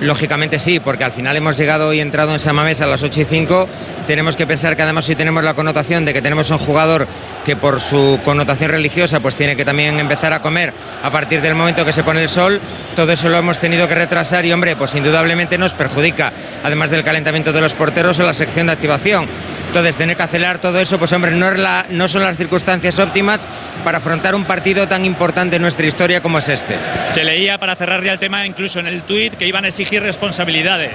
Lógicamente 0.00 0.58
sí, 0.58 0.80
porque 0.80 1.04
al 1.04 1.12
final 1.12 1.36
hemos 1.36 1.58
llegado 1.58 1.92
y 1.92 2.00
entrado 2.00 2.32
en 2.32 2.40
Samamés 2.40 2.80
a 2.80 2.86
las 2.86 3.02
8 3.02 3.20
y 3.20 3.24
5. 3.26 3.68
Tenemos 4.06 4.34
que 4.34 4.46
pensar 4.46 4.74
que 4.74 4.82
además 4.82 5.06
hoy 5.08 5.14
tenemos 5.14 5.44
la 5.44 5.52
connotación 5.52 6.06
de 6.06 6.14
que 6.14 6.22
tenemos 6.22 6.50
un 6.50 6.56
jugador 6.56 7.06
que 7.44 7.54
por 7.54 7.82
su 7.82 8.18
connotación 8.24 8.70
religiosa 8.70 9.20
pues 9.20 9.36
tiene 9.36 9.56
que 9.56 9.64
también 9.64 10.00
empezar 10.00 10.32
a 10.32 10.40
comer 10.40 10.72
a 11.02 11.10
partir 11.10 11.42
del 11.42 11.54
momento 11.54 11.84
que 11.84 11.92
se 11.92 12.02
pone 12.02 12.22
el 12.22 12.30
sol. 12.30 12.60
Todo 12.96 13.12
eso 13.12 13.28
lo 13.28 13.36
hemos 13.36 13.58
tenido 13.58 13.86
que 13.88 13.94
retrasar 13.94 14.46
y 14.46 14.52
hombre, 14.52 14.74
pues 14.74 14.94
indudablemente 14.94 15.58
nos 15.58 15.74
perjudica, 15.74 16.32
además 16.64 16.90
del 16.90 17.04
calentamiento 17.04 17.52
de 17.52 17.60
los 17.60 17.74
porteros 17.74 18.18
en 18.20 18.26
la 18.26 18.32
sección 18.32 18.68
de 18.68 18.72
activación. 18.72 19.28
Entonces, 19.70 19.96
tener 19.96 20.16
que 20.16 20.24
acelerar 20.24 20.58
todo 20.58 20.80
eso, 20.80 20.98
pues 20.98 21.12
hombre, 21.12 21.30
no, 21.30 21.48
es 21.48 21.56
la, 21.56 21.86
no 21.90 22.08
son 22.08 22.22
las 22.22 22.36
circunstancias 22.36 22.98
óptimas 22.98 23.46
para 23.84 23.98
afrontar 23.98 24.34
un 24.34 24.44
partido 24.44 24.88
tan 24.88 25.04
importante 25.04 25.56
en 25.56 25.62
nuestra 25.62 25.86
historia 25.86 26.20
como 26.20 26.38
es 26.38 26.48
este. 26.48 26.74
Se 27.06 27.22
leía, 27.22 27.56
para 27.56 27.76
cerrar 27.76 28.02
ya 28.02 28.10
el 28.10 28.18
tema, 28.18 28.44
incluso 28.44 28.80
en 28.80 28.88
el 28.88 29.02
tuit, 29.02 29.36
que 29.36 29.46
iban 29.46 29.64
a 29.64 29.68
exigir 29.68 30.02
responsabilidades. 30.02 30.90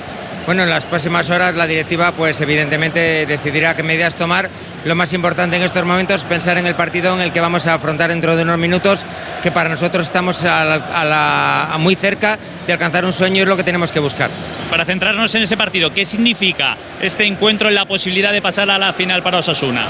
Bueno, 0.45 0.63
en 0.63 0.69
las 0.69 0.85
próximas 0.85 1.29
horas 1.29 1.55
la 1.55 1.67
directiva, 1.67 2.11
pues 2.11 2.41
evidentemente 2.41 3.25
decidirá 3.25 3.77
qué 3.77 3.83
medidas 3.83 4.17
tomar. 4.17 4.49
Lo 4.85 4.93
más 4.93 5.13
importante 5.13 5.57
en 5.57 5.63
estos 5.63 5.83
momentos 5.83 6.17
es 6.17 6.23
pensar 6.25 6.59
en 6.59 6.67
el 6.67 6.75
partido 6.75 7.15
en 7.15 7.21
el 7.21 7.33
que 7.33 7.41
vamos 7.41 7.65
a 7.65 7.73
afrontar 7.73 8.11
dentro 8.11 8.35
de 8.35 8.43
unos 8.43 8.59
minutos, 8.59 9.03
que 9.41 9.51
para 9.51 9.67
nosotros 9.67 10.05
estamos 10.05 10.43
a 10.45 11.75
muy 11.79 11.95
cerca 11.95 12.37
de 12.67 12.73
alcanzar 12.73 13.03
un 13.03 13.11
sueño 13.11 13.37
y 13.37 13.39
es 13.41 13.47
lo 13.47 13.57
que 13.57 13.63
tenemos 13.63 13.91
que 13.91 13.99
buscar. 13.99 14.29
Para 14.69 14.85
centrarnos 14.85 15.33
en 15.35 15.43
ese 15.43 15.57
partido, 15.57 15.93
¿qué 15.93 16.05
significa 16.05 16.77
este 17.01 17.25
encuentro 17.25 17.69
en 17.69 17.75
la 17.75 17.85
posibilidad 17.85 18.31
de 18.31 18.41
pasar 18.41 18.69
a 18.69 18.77
la 18.77 18.93
final 18.93 19.21
para 19.23 19.39
Osasuna? 19.39 19.87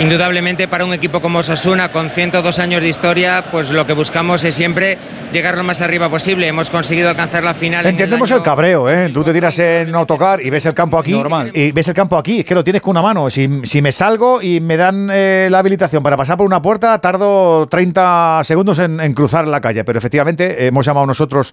Indudablemente 0.00 0.66
para 0.66 0.84
un 0.84 0.92
equipo 0.92 1.20
como 1.20 1.40
Osasuna, 1.40 1.92
con 1.92 2.10
102 2.10 2.58
años 2.58 2.82
de 2.82 2.88
historia, 2.88 3.44
pues 3.50 3.70
lo 3.70 3.86
que 3.86 3.92
buscamos 3.92 4.42
es 4.44 4.54
siempre 4.54 4.98
llegar 5.32 5.56
lo 5.56 5.62
más 5.62 5.80
arriba 5.80 6.08
posible. 6.08 6.48
Hemos 6.48 6.70
conseguido 6.70 7.08
alcanzar 7.08 7.44
la 7.44 7.54
final. 7.54 7.86
Entendemos 7.86 8.30
el, 8.30 8.42
cabreo, 8.42 8.90
¿eh? 8.90 9.10
Tú 9.12 9.22
te 9.22 9.32
tiras 9.32 9.58
en 9.58 9.94
autocar 9.94 10.40
y 10.42 10.50
ves 10.50 10.66
el 10.66 10.74
campo 10.74 10.98
aquí. 10.98 11.12
Normal. 11.12 11.50
Y 11.54 11.72
ves 11.72 11.88
el 11.88 11.94
campo 11.94 12.16
aquí, 12.16 12.40
es 12.40 12.44
que 12.44 12.54
lo 12.54 12.64
tienes 12.64 12.82
con 12.82 12.92
una 12.92 13.02
mano. 13.02 13.28
Si, 13.30 13.46
me 13.48 13.92
salgo 13.92 14.19
y 14.42 14.60
me 14.60 14.76
dan 14.76 15.08
eh, 15.12 15.48
la 15.50 15.60
habilitación 15.60 16.02
para 16.02 16.16
pasar 16.16 16.36
por 16.36 16.46
una 16.46 16.60
puerta, 16.60 16.98
tardo 17.00 17.66
30 17.66 18.42
segundos 18.44 18.78
en, 18.78 19.00
en 19.00 19.14
cruzar 19.14 19.48
la 19.48 19.60
calle. 19.60 19.84
Pero 19.84 19.98
efectivamente, 19.98 20.66
hemos 20.66 20.84
llamado 20.84 21.06
nosotros 21.06 21.52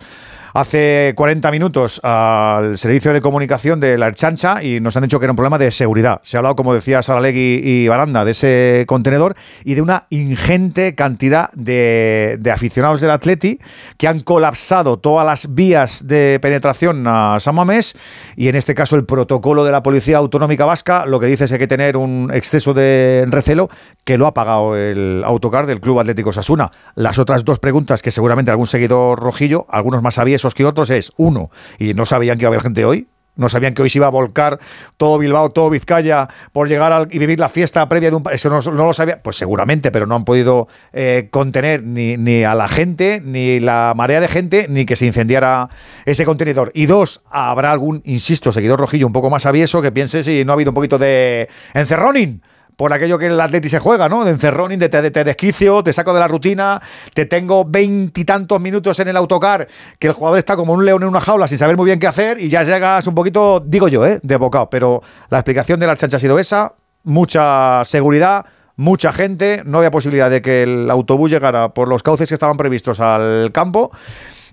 hace 0.53 1.13
40 1.15 1.51
minutos 1.51 1.99
al 2.03 2.77
servicio 2.77 3.13
de 3.13 3.21
comunicación 3.21 3.79
de 3.79 3.97
la 3.97 4.07
Erchancha 4.07 4.63
y 4.63 4.79
nos 4.79 4.95
han 4.97 5.03
dicho 5.03 5.19
que 5.19 5.25
era 5.25 5.31
un 5.31 5.37
problema 5.37 5.57
de 5.57 5.71
seguridad. 5.71 6.19
Se 6.23 6.37
ha 6.37 6.39
hablado, 6.39 6.55
como 6.55 6.73
decía 6.73 7.01
Saralegui 7.01 7.61
y 7.63 7.87
Baranda, 7.87 8.25
de 8.25 8.31
ese 8.31 8.85
contenedor 8.87 9.35
y 9.63 9.75
de 9.75 9.81
una 9.81 10.05
ingente 10.09 10.95
cantidad 10.95 11.51
de, 11.53 12.39
aficionados 12.53 13.01
del 13.01 13.11
Atleti 13.11 13.59
que 13.97 14.07
han 14.07 14.21
colapsado 14.21 14.97
todas 14.97 15.25
las 15.25 15.53
vías 15.53 16.07
de 16.07 16.39
penetración 16.41 17.05
a 17.07 17.39
San 17.39 17.55
Mamés 17.55 17.95
y 18.35 18.47
en 18.47 18.55
este 18.55 18.73
caso 18.73 18.95
el 18.95 19.05
protocolo 19.05 19.63
de 19.63 19.71
la 19.71 19.83
Policía 19.83 20.17
Autonómica 20.17 20.65
Vasca 20.65 21.05
lo 21.05 21.19
que 21.19 21.27
dice 21.27 21.45
es 21.45 21.51
que 21.51 21.55
hay 21.55 21.59
que 21.59 21.67
tener 21.67 21.97
un 21.97 22.31
exceso 22.33 22.73
de 22.73 23.25
recelo 23.27 23.69
que 24.03 24.17
lo 24.17 24.27
ha 24.27 24.33
pagado 24.33 24.75
el 24.75 25.23
autocar 25.25 25.67
del 25.67 25.79
Club 25.79 25.99
Atlético 25.99 26.31
Sasuna. 26.31 26.71
Las 26.95 27.19
otras 27.19 27.43
dos 27.43 27.59
preguntas 27.59 28.01
que 28.01 28.11
seguramente 28.11 28.51
algún 28.51 28.67
seguidor 28.67 29.19
rojillo, 29.19 29.65
algunos 29.69 30.01
más 30.01 30.17
aviesos 30.37 30.53
que 30.53 30.97
es, 30.97 31.11
uno, 31.17 31.49
y 31.79 31.93
no 31.93 32.05
sabían 32.05 32.37
que 32.37 32.43
iba 32.43 32.49
a 32.49 32.53
haber 32.53 32.61
gente 32.61 32.85
hoy, 32.85 33.07
no 33.37 33.49
sabían 33.49 33.73
que 33.73 33.83
hoy 33.83 33.89
se 33.89 33.99
iba 33.99 34.07
a 34.07 34.09
volcar 34.09 34.59
todo 34.97 35.17
Bilbao, 35.19 35.51
todo 35.51 35.69
Vizcaya 35.69 36.27
por 36.51 36.67
llegar 36.67 37.07
y 37.11 37.19
vivir 37.19 37.39
la 37.39 37.49
fiesta 37.49 37.87
previa 37.87 38.09
de 38.09 38.15
un... 38.15 38.23
Eso 38.31 38.49
no, 38.49 38.59
lo 38.59 38.93
sabía, 38.93 39.21
pues 39.21 39.35
seguramente, 39.35 39.91
pero 39.91 40.07
no 40.07 40.15
han 40.15 40.25
podido 40.25 40.67
eh, 40.91 41.27
contener 41.29 41.83
ni, 41.83 42.17
ni, 42.17 42.43
a 42.43 42.55
la 42.55 42.67
gente, 42.67 43.21
ni 43.23 43.59
la 43.59 43.93
marea 43.95 44.19
de 44.19 44.27
gente, 44.27 44.65
ni 44.69 44.85
que 44.85 44.95
se 44.95 45.05
incendiara 45.05 45.69
ese 46.05 46.25
contenedor. 46.25 46.71
Y 46.73 46.87
dos, 46.87 47.21
habrá 47.29 47.71
algún, 47.71 48.01
insisto, 48.05 48.51
seguidor 48.51 48.79
rojillo 48.79 49.05
un 49.05 49.13
poco 49.13 49.29
más 49.29 49.45
avieso 49.45 49.81
que 49.81 49.91
piense 49.91 50.23
si 50.23 50.43
no 50.43 50.53
ha 50.53 50.55
habido 50.55 50.71
un 50.71 50.75
poquito 50.75 50.97
de 50.97 51.47
encerroning 51.75 52.41
por 52.77 52.93
aquello 52.93 53.17
que 53.17 53.25
el 53.25 53.41
Atleti 53.41 53.67
se 53.67 53.79
juega, 53.79 54.07
¿no? 54.07 54.23
De 54.23 54.31
encerroning, 54.31 54.79
de 54.79 54.87
te, 54.87 55.23
desquicio, 55.23 55.83
te 55.83 55.91
saco 55.91 56.13
de 56.13 56.19
la 56.19 56.27
rutina, 56.27 56.79
te 57.13 57.25
tengo 57.25 57.65
veintitantos 57.65 58.61
minutos 58.61 58.99
en 58.99 59.09
el 59.09 59.17
autocar, 59.17 59.67
que 59.99 60.07
el 60.07 60.13
jugador 60.13 60.37
está 60.37 60.55
como 60.55 60.73
un 60.73 60.85
león 60.85 61.01
en 61.01 61.09
una 61.09 61.19
jaula 61.19 61.47
sin 61.47 61.57
saber 61.57 61.75
muy 61.75 61.85
bien 61.85 61.99
qué 61.99 62.07
hacer 62.07 62.39
y 62.39 62.49
ya 62.49 62.63
llegas 62.63 63.05
un 63.07 63.15
poquito, 63.15 63.59
digo 63.59 63.87
yo, 63.87 64.05
¿eh? 64.05 64.19
De 64.21 64.37
bocado. 64.37 64.69
Pero 64.69 65.01
la 65.29 65.39
explicación 65.39 65.79
de 65.79 65.87
la 65.87 65.97
chancha 65.97 66.17
ha 66.17 66.19
sido 66.19 66.37
esa, 66.37 66.75
mucha 67.03 67.83
seguridad, 67.83 68.45
mucha 68.75 69.11
gente, 69.11 69.63
no 69.65 69.79
había 69.79 69.89
posibilidad 69.89 70.29
de 70.29 70.43
que 70.43 70.61
el 70.61 70.91
autobús 70.91 71.31
llegara 71.31 71.69
por 71.69 71.87
los 71.87 72.03
cauces 72.03 72.29
que 72.29 72.35
estaban 72.35 72.57
previstos 72.57 72.99
al 72.99 73.51
campo 73.51 73.89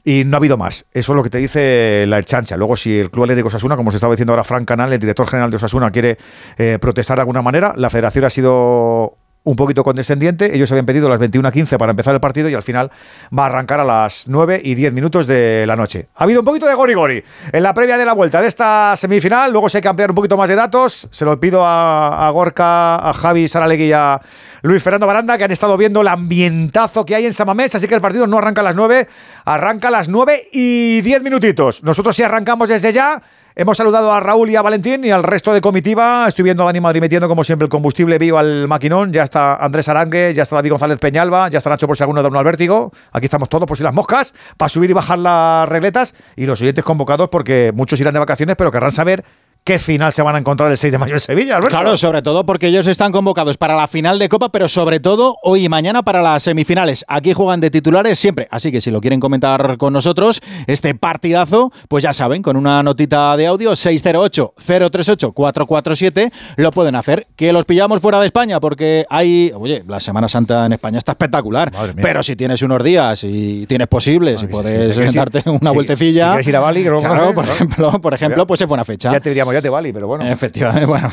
y 0.05 0.25
no 0.25 0.37
ha 0.37 0.39
habido 0.39 0.57
más. 0.57 0.85
Eso 0.93 1.13
es 1.13 1.17
lo 1.17 1.23
que 1.23 1.31
te 1.31 1.39
dice 1.39 2.05
la 2.07 2.23
chancha. 2.23 2.57
Luego, 2.57 2.77
si 2.77 2.99
el 2.99 3.11
Club 3.11 3.25
Atlético 3.25 3.49
Osasuna, 3.49 3.77
como 3.77 3.91
se 3.91 3.97
estaba 3.97 4.13
diciendo 4.13 4.33
ahora 4.33 4.45
Frank 4.45 4.67
Canal, 4.67 4.93
el 4.93 5.01
director 5.01 5.27
general 5.27 5.51
de 5.51 5.57
Osasuna, 5.57 5.91
quiere 5.91 6.19
eh, 6.59 6.79
protestar 6.81 7.17
de 7.17 7.23
alguna 7.23 7.43
manera, 7.43 7.73
la 7.77 7.89
federación 7.89 8.25
ha 8.27 8.31
sido 8.31 9.17
un 9.45 9.57
poquito 9.57 9.85
condescendiente. 9.85 10.55
Ellos 10.55 10.71
habían 10.73 10.87
pedido 10.87 11.09
las 11.09 11.21
21.15 11.21 11.77
para 11.77 11.91
empezar 11.91 12.15
el 12.15 12.21
partido 12.21 12.49
y 12.49 12.55
al 12.55 12.63
final 12.63 12.91
va 13.37 13.45
a 13.45 13.47
arrancar 13.47 13.79
a 13.81 13.85
las 13.85 14.27
9 14.27 14.61
y 14.65 14.75
10 14.75 14.93
minutos 14.93 15.27
de 15.27 15.65
la 15.67 15.77
noche. 15.77 16.09
Ha 16.17 16.25
habido 16.25 16.41
un 16.41 16.47
poquito 16.47 16.67
de 16.67 16.75
gori 16.75 16.95
gori 16.95 17.23
en 17.53 17.63
la 17.63 17.75
previa 17.75 17.99
de 17.99 18.07
la 18.07 18.15
vuelta 18.15 18.41
de 18.41 18.49
esta 18.49 18.95
semifinal. 18.97 19.53
Luego 19.53 19.69
se 19.69 19.79
hay 19.79 19.83
que 19.83 19.89
ampliar 19.89 20.11
un 20.11 20.17
poquito 20.17 20.37
más 20.37 20.49
de 20.49 20.57
datos. 20.57 21.09
Se 21.11 21.25
lo 21.25 21.39
pido 21.39 21.63
a, 21.65 22.29
Gorka, 22.33 23.09
a 23.09 23.13
Javi 23.13 23.47
Saralegui 23.47 23.85
y 23.85 23.93
a 23.93 24.21
Luis 24.63 24.83
Fernando 24.83 25.07
Baranda 25.07 25.37
que 25.37 25.45
han 25.45 25.53
estado 25.53 25.77
viendo 25.77 26.01
el 26.01 26.09
ambientazo 26.09 27.05
que 27.05 27.15
hay 27.15 27.27
en 27.27 27.35
Samamés. 27.35 27.75
Así 27.75 27.87
que 27.87 27.95
el 27.95 28.01
partido 28.01 28.27
no 28.27 28.39
arranca 28.39 28.63
a 28.63 28.65
las 28.65 28.75
9, 28.75 29.07
arranca 29.45 29.89
a 29.89 29.91
las 29.91 30.09
9 30.09 30.49
y 30.53 31.01
10 31.03 31.23
minutitos. 31.23 31.83
Nosotros 31.83 32.17
sí 32.17 32.23
arrancamos 32.23 32.69
desde 32.69 32.93
ya. 32.93 33.21
Hemos 33.57 33.77
saludado 33.77 34.13
a 34.13 34.19
Raúl 34.19 34.51
y 34.51 34.57
a 34.57 34.63
Valentín 34.63 35.05
y 35.05 35.13
al 35.13 35.23
resto 35.23 35.53
de 35.53 35.61
comitiva. 35.61 36.27
Estoy 36.27 36.43
viendo 36.43 36.65
a 36.65 36.67
Dani 36.67 36.81
Madrid 36.81 37.01
metiendo, 37.01 37.29
como 37.29 37.45
siempre, 37.45 37.67
el 37.67 37.69
combustible 37.69 38.19
vivo 38.19 38.37
al 38.37 38.67
maquinón. 38.67 39.13
Ya 39.13 39.23
está 39.23 39.55
Andrés 39.55 39.89
Arangue, 39.89 40.35
ya 40.35 40.43
está 40.43 40.57
David 40.57 40.71
González 40.71 40.99
Peñalba, 40.99 41.49
ya 41.51 41.59
está 41.59 41.71
Nacho 41.71 41.87
por 41.87 41.97
si 41.97 42.03
alguno 42.03 42.21
da 42.21 42.37
al 42.37 42.45
vértigo. 42.45 42.91
Aquí 43.13 43.27
estamos 43.27 43.49
todos 43.49 43.69
por 43.69 43.77
si 43.77 43.85
las 43.85 43.95
moscas, 43.95 44.35
para 44.57 44.69
subir 44.69 44.91
y 44.91 44.93
bajar 44.93 45.21
las 45.21 45.69
regletas. 45.69 46.15
Y 46.35 46.47
los 46.47 46.59
siguientes 46.59 46.83
convocados, 46.85 47.29
porque 47.29 47.71
muchos 47.73 48.01
irán 48.01 48.15
de 48.15 48.19
vacaciones, 48.19 48.57
pero 48.57 48.73
querrán 48.73 48.91
saber 48.91 49.25
qué 49.65 49.79
final 49.79 50.13
se 50.13 50.21
van 50.21 50.37
a 50.37 50.39
encontrar 50.39 50.71
el 50.71 50.77
6 50.77 50.93
de 50.93 50.99
mayo 50.99 51.15
en 51.15 51.21
Sevilla, 51.21 51.57
Alberto. 51.57 51.75
Claro, 51.75 51.97
sobre 51.97 52.21
todo 52.21 52.45
porque 52.45 52.67
ellos 52.67 52.87
están 52.87 53.13
convocados 53.13 53.57
para 53.57 53.75
la 53.75 53.89
final 53.89 54.19
de 54.19 54.29
Copa, 54.29 54.53
pero 54.53 54.69
sobre 54.69 55.01
todo 55.01 55.39
hoy 55.43 55.65
y 55.65 55.71
mañana 55.71 56.03
para 56.03 56.21
las 56.21 56.43
semifinales. 56.43 57.03
Aquí 57.09 57.33
juegan 57.33 57.61
de 57.61 57.71
titulares 57.71 58.19
siempre, 58.19 58.47
así 58.51 58.71
que 58.71 58.83
si 58.83 58.91
lo 58.91 59.01
quieren 59.01 59.21
comentar 59.21 59.79
con 59.79 59.95
nosotros, 59.95 60.43
este 60.67 60.95
partidazo, 60.95 61.73
pues 61.89 62.05
ya 62.05 62.13
saben, 62.13 62.43
con 62.43 62.59
una 62.59 62.83
notita 62.83 63.35
de 63.39 63.47
audio 63.47 63.73
608-038-447, 63.73 66.31
lo 66.57 66.71
pueden 66.71 66.95
hacer. 66.95 67.27
Que 67.35 67.55
los 67.55 67.65
pillamos 67.65 68.01
fuera 68.01 68.21
de 68.21 68.27
España, 68.27 68.61
porque 68.61 69.07
hay, 69.09 69.51
oye, 69.57 69.83
la 69.89 69.99
Semana 69.99 70.29
Santa 70.29 70.67
en 70.67 70.75
España 70.75 70.99
está 70.99 71.13
espectacular, 71.13 71.73
pero 71.97 72.23
si 72.23 72.37
tienes 72.37 72.61
unos 72.61 72.85
días 72.85 73.25
y 73.25 73.65
tienes 73.67 73.89
posibles 73.89 74.43
y 74.43 74.47
puedes 74.47 75.15
darte 75.15 75.43
una 75.47 75.71
vueltecilla. 75.71 76.27
Si 76.27 76.33
quieres 76.33 76.49
ir 76.49 76.57
a 76.57 76.61
Bali, 76.61 76.85
claro, 76.85 77.35
por 77.35 77.47
ejemplo, 77.47 77.99
por 78.03 78.13
ejemplo, 78.13 78.47
pues 78.47 78.61
es 78.61 78.69
buena 78.69 78.85
fecha. 78.85 79.11
Ya 79.11 79.21
te 79.21 79.31
diríamos 79.31 79.54
ya 79.55 79.63
te 79.63 79.69
vale, 79.71 79.93
pero 79.93 80.07
bueno. 80.07 80.25
Efectivamente, 80.25 80.87
bueno. 80.87 81.11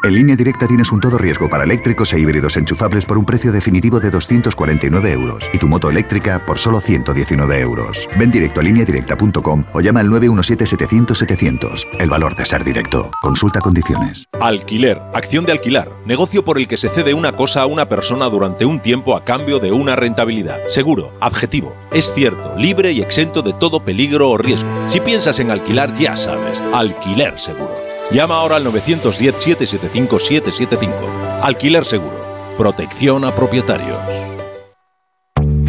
En 0.03 0.15
línea 0.15 0.35
directa 0.35 0.67
tienes 0.67 0.91
un 0.91 0.99
todo 0.99 1.17
riesgo 1.17 1.47
para 1.47 1.63
eléctricos 1.63 2.11
e 2.11 2.19
híbridos 2.19 2.57
enchufables 2.57 3.05
por 3.05 3.17
un 3.17 3.23
precio 3.23 3.53
definitivo 3.53 4.01
de 4.01 4.11
249 4.11 5.13
euros 5.13 5.49
y 5.53 5.57
tu 5.57 5.69
moto 5.69 5.89
eléctrica 5.89 6.45
por 6.45 6.59
solo 6.59 6.81
119 6.81 7.61
euros. 7.61 8.09
Ven 8.19 8.29
directo 8.29 8.59
a 8.59 8.63
lineadirecta.com 8.63 9.63
o 9.71 9.79
llama 9.79 10.01
al 10.01 10.09
917-700-700. 10.09 11.87
El 12.01 12.09
valor 12.09 12.35
de 12.35 12.45
ser 12.45 12.65
directo. 12.65 13.11
Consulta 13.21 13.61
condiciones. 13.61 14.27
Alquiler, 14.41 15.01
acción 15.13 15.45
de 15.45 15.53
alquilar, 15.53 15.89
negocio 16.05 16.43
por 16.43 16.57
el 16.57 16.67
que 16.67 16.75
se 16.75 16.89
cede 16.89 17.13
una 17.13 17.31
cosa 17.31 17.61
a 17.61 17.65
una 17.65 17.87
persona 17.87 18.25
durante 18.25 18.65
un 18.65 18.81
tiempo 18.81 19.15
a 19.15 19.23
cambio 19.23 19.59
de 19.59 19.71
una 19.71 19.95
rentabilidad. 19.95 20.67
Seguro, 20.67 21.13
objetivo, 21.21 21.73
es 21.93 22.11
cierto, 22.13 22.57
libre 22.57 22.91
y 22.91 22.99
exento 22.99 23.41
de 23.41 23.53
todo 23.53 23.85
peligro 23.85 24.31
o 24.31 24.37
riesgo. 24.37 24.69
Si 24.85 24.99
piensas 24.99 25.39
en 25.39 25.49
alquilar, 25.49 25.93
ya 25.93 26.17
sabes, 26.17 26.61
alquiler 26.73 27.39
seguro. 27.39 27.92
Llama 28.13 28.35
ahora 28.35 28.57
al 28.57 28.65
910-775-775. 28.67 31.41
Alquiler 31.41 31.83
seguro, 31.83 32.53
protección 32.57 33.25
a 33.25 33.31
propietarios. 33.31 33.97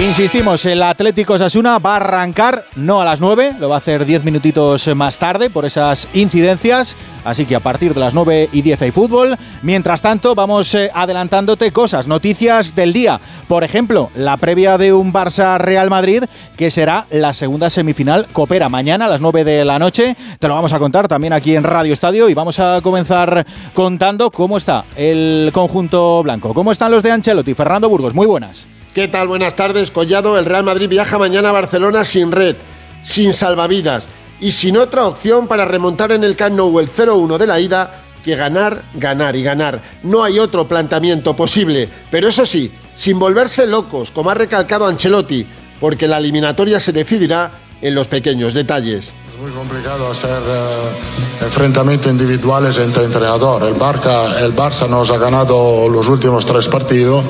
Insistimos, 0.00 0.64
el 0.64 0.84
Atlético 0.84 1.36
Sasuna 1.36 1.80
va 1.80 1.94
a 1.94 1.96
arrancar 1.96 2.66
no 2.76 3.00
a 3.00 3.04
las 3.04 3.20
9, 3.20 3.56
lo 3.58 3.68
va 3.68 3.74
a 3.74 3.78
hacer 3.78 4.06
10 4.06 4.22
minutitos 4.22 4.86
más 4.94 5.18
tarde 5.18 5.50
por 5.50 5.64
esas 5.64 6.06
incidencias, 6.14 6.96
así 7.24 7.46
que 7.46 7.56
a 7.56 7.60
partir 7.60 7.94
de 7.94 8.00
las 8.00 8.14
9 8.14 8.48
y 8.52 8.62
10 8.62 8.82
hay 8.82 8.90
fútbol. 8.92 9.36
Mientras 9.62 10.00
tanto, 10.00 10.36
vamos 10.36 10.72
eh, 10.74 10.92
adelantándote 10.94 11.72
cosas, 11.72 12.06
noticias 12.06 12.76
del 12.76 12.92
día. 12.92 13.20
Por 13.48 13.64
ejemplo, 13.64 14.10
la 14.14 14.36
previa 14.36 14.78
de 14.78 14.92
un 14.92 15.12
Barça-Real 15.12 15.90
Madrid, 15.90 16.22
que 16.56 16.70
será 16.70 17.06
la 17.10 17.34
segunda 17.34 17.68
semifinal 17.68 18.28
Coopera 18.32 18.68
mañana 18.68 19.06
a 19.06 19.08
las 19.08 19.20
9 19.20 19.42
de 19.42 19.64
la 19.64 19.80
noche. 19.80 20.16
Te 20.38 20.46
lo 20.46 20.54
vamos 20.54 20.72
a 20.72 20.78
contar 20.78 21.08
también 21.08 21.32
aquí 21.32 21.56
en 21.56 21.64
Radio 21.64 21.92
Estadio 21.92 22.28
y 22.28 22.34
vamos 22.34 22.60
a 22.60 22.80
comenzar 22.82 23.44
contando 23.74 24.30
cómo 24.30 24.58
está 24.58 24.84
el 24.94 25.50
conjunto 25.52 26.22
blanco. 26.22 26.54
¿Cómo 26.54 26.70
están 26.70 26.92
los 26.92 27.02
de 27.02 27.10
Ancelotti? 27.10 27.54
Fernando 27.54 27.88
Burgos, 27.88 28.14
muy 28.14 28.28
buenas. 28.28 28.77
¿Qué 28.98 29.06
tal? 29.06 29.28
Buenas 29.28 29.54
tardes, 29.54 29.92
Collado. 29.92 30.36
El 30.40 30.44
Real 30.44 30.64
Madrid 30.64 30.88
viaja 30.88 31.18
mañana 31.18 31.50
a 31.50 31.52
Barcelona 31.52 32.04
sin 32.04 32.32
red, 32.32 32.56
sin 33.00 33.32
salvavidas 33.32 34.08
y 34.40 34.50
sin 34.50 34.76
otra 34.76 35.06
opción 35.06 35.46
para 35.46 35.64
remontar 35.64 36.10
en 36.10 36.24
el 36.24 36.34
Camp 36.34 36.56
Nou 36.56 36.80
el 36.80 36.90
0-1 36.90 37.38
de 37.38 37.46
la 37.46 37.60
ida 37.60 38.02
que 38.24 38.34
ganar, 38.34 38.82
ganar 38.94 39.36
y 39.36 39.44
ganar. 39.44 39.80
No 40.02 40.24
hay 40.24 40.40
otro 40.40 40.66
planteamiento 40.66 41.36
posible, 41.36 41.88
pero 42.10 42.26
eso 42.26 42.44
sí, 42.44 42.72
sin 42.96 43.20
volverse 43.20 43.68
locos, 43.68 44.10
como 44.10 44.30
ha 44.30 44.34
recalcado 44.34 44.88
Ancelotti, 44.88 45.46
porque 45.78 46.08
la 46.08 46.18
eliminatoria 46.18 46.80
se 46.80 46.90
decidirá 46.90 47.52
en 47.80 47.94
los 47.94 48.08
pequeños 48.08 48.52
detalles. 48.52 49.14
Es 49.32 49.40
muy 49.40 49.52
complicado 49.52 50.10
hacer 50.10 50.42
eh, 50.44 51.44
enfrentamientos 51.44 52.10
individuales 52.10 52.76
entre 52.78 53.04
entrenadores. 53.04 53.68
El 53.68 53.74
Barca, 53.74 54.40
el 54.40 54.56
Barça 54.56 54.88
nos 54.88 55.08
ha 55.12 55.18
ganado 55.18 55.88
los 55.88 56.08
últimos 56.08 56.44
tres 56.44 56.66
partidos. 56.66 57.24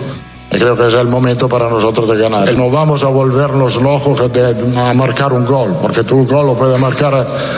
Creo 0.51 0.75
que 0.77 0.89
es 0.89 0.95
el 0.95 1.09
momento 1.09 1.47
para 1.49 1.69
nosotros 1.69 2.09
de 2.09 2.17
ganar. 2.17 2.51
No 2.55 2.71
vamos 2.71 3.05
a 3.05 3.09
volvernos 3.09 3.77
locos 3.81 4.33
de, 4.33 4.57
a 4.81 4.95
marcar 4.95 5.33
un 5.33 5.45
gol, 5.45 5.77
porque 5.81 6.05
tu 6.05 6.27
gol 6.27 6.47
lo 6.47 6.55
puede 6.55 6.79
marcar 6.79 7.15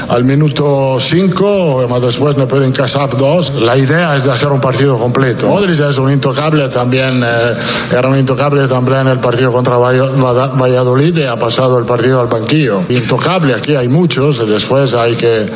al 0.08 0.24
minuto 0.24 0.98
5, 0.98 1.84
pero 1.86 2.00
después 2.00 2.36
le 2.36 2.46
pueden 2.46 2.72
casar 2.72 3.16
dos. 3.16 3.52
La 3.54 3.76
idea 3.78 4.16
es 4.16 4.24
de 4.24 4.32
hacer 4.32 4.48
un 4.50 4.60
partido 4.60 4.98
completo. 4.98 5.46
Modric 5.46 5.78
es 5.80 5.98
un 5.98 6.10
intocable 6.10 6.68
también, 6.68 7.22
eh, 7.24 7.54
era 7.96 8.08
un 8.08 8.18
intocable 8.18 8.66
también 8.66 9.02
en 9.02 9.08
el 9.08 9.18
partido 9.20 9.52
contra 9.52 9.76
Valla- 9.78 10.10
Valladolid 10.58 11.16
y 11.16 11.22
ha 11.22 11.36
pasado 11.36 11.78
el 11.78 11.84
partido 11.84 12.20
al 12.20 12.26
banquillo. 12.26 12.82
Intocable, 12.88 13.54
aquí 13.54 13.76
hay 13.76 13.88
muchos, 13.88 14.40
y 14.40 14.46
después 14.50 14.94
hay 14.94 15.14
que 15.14 15.46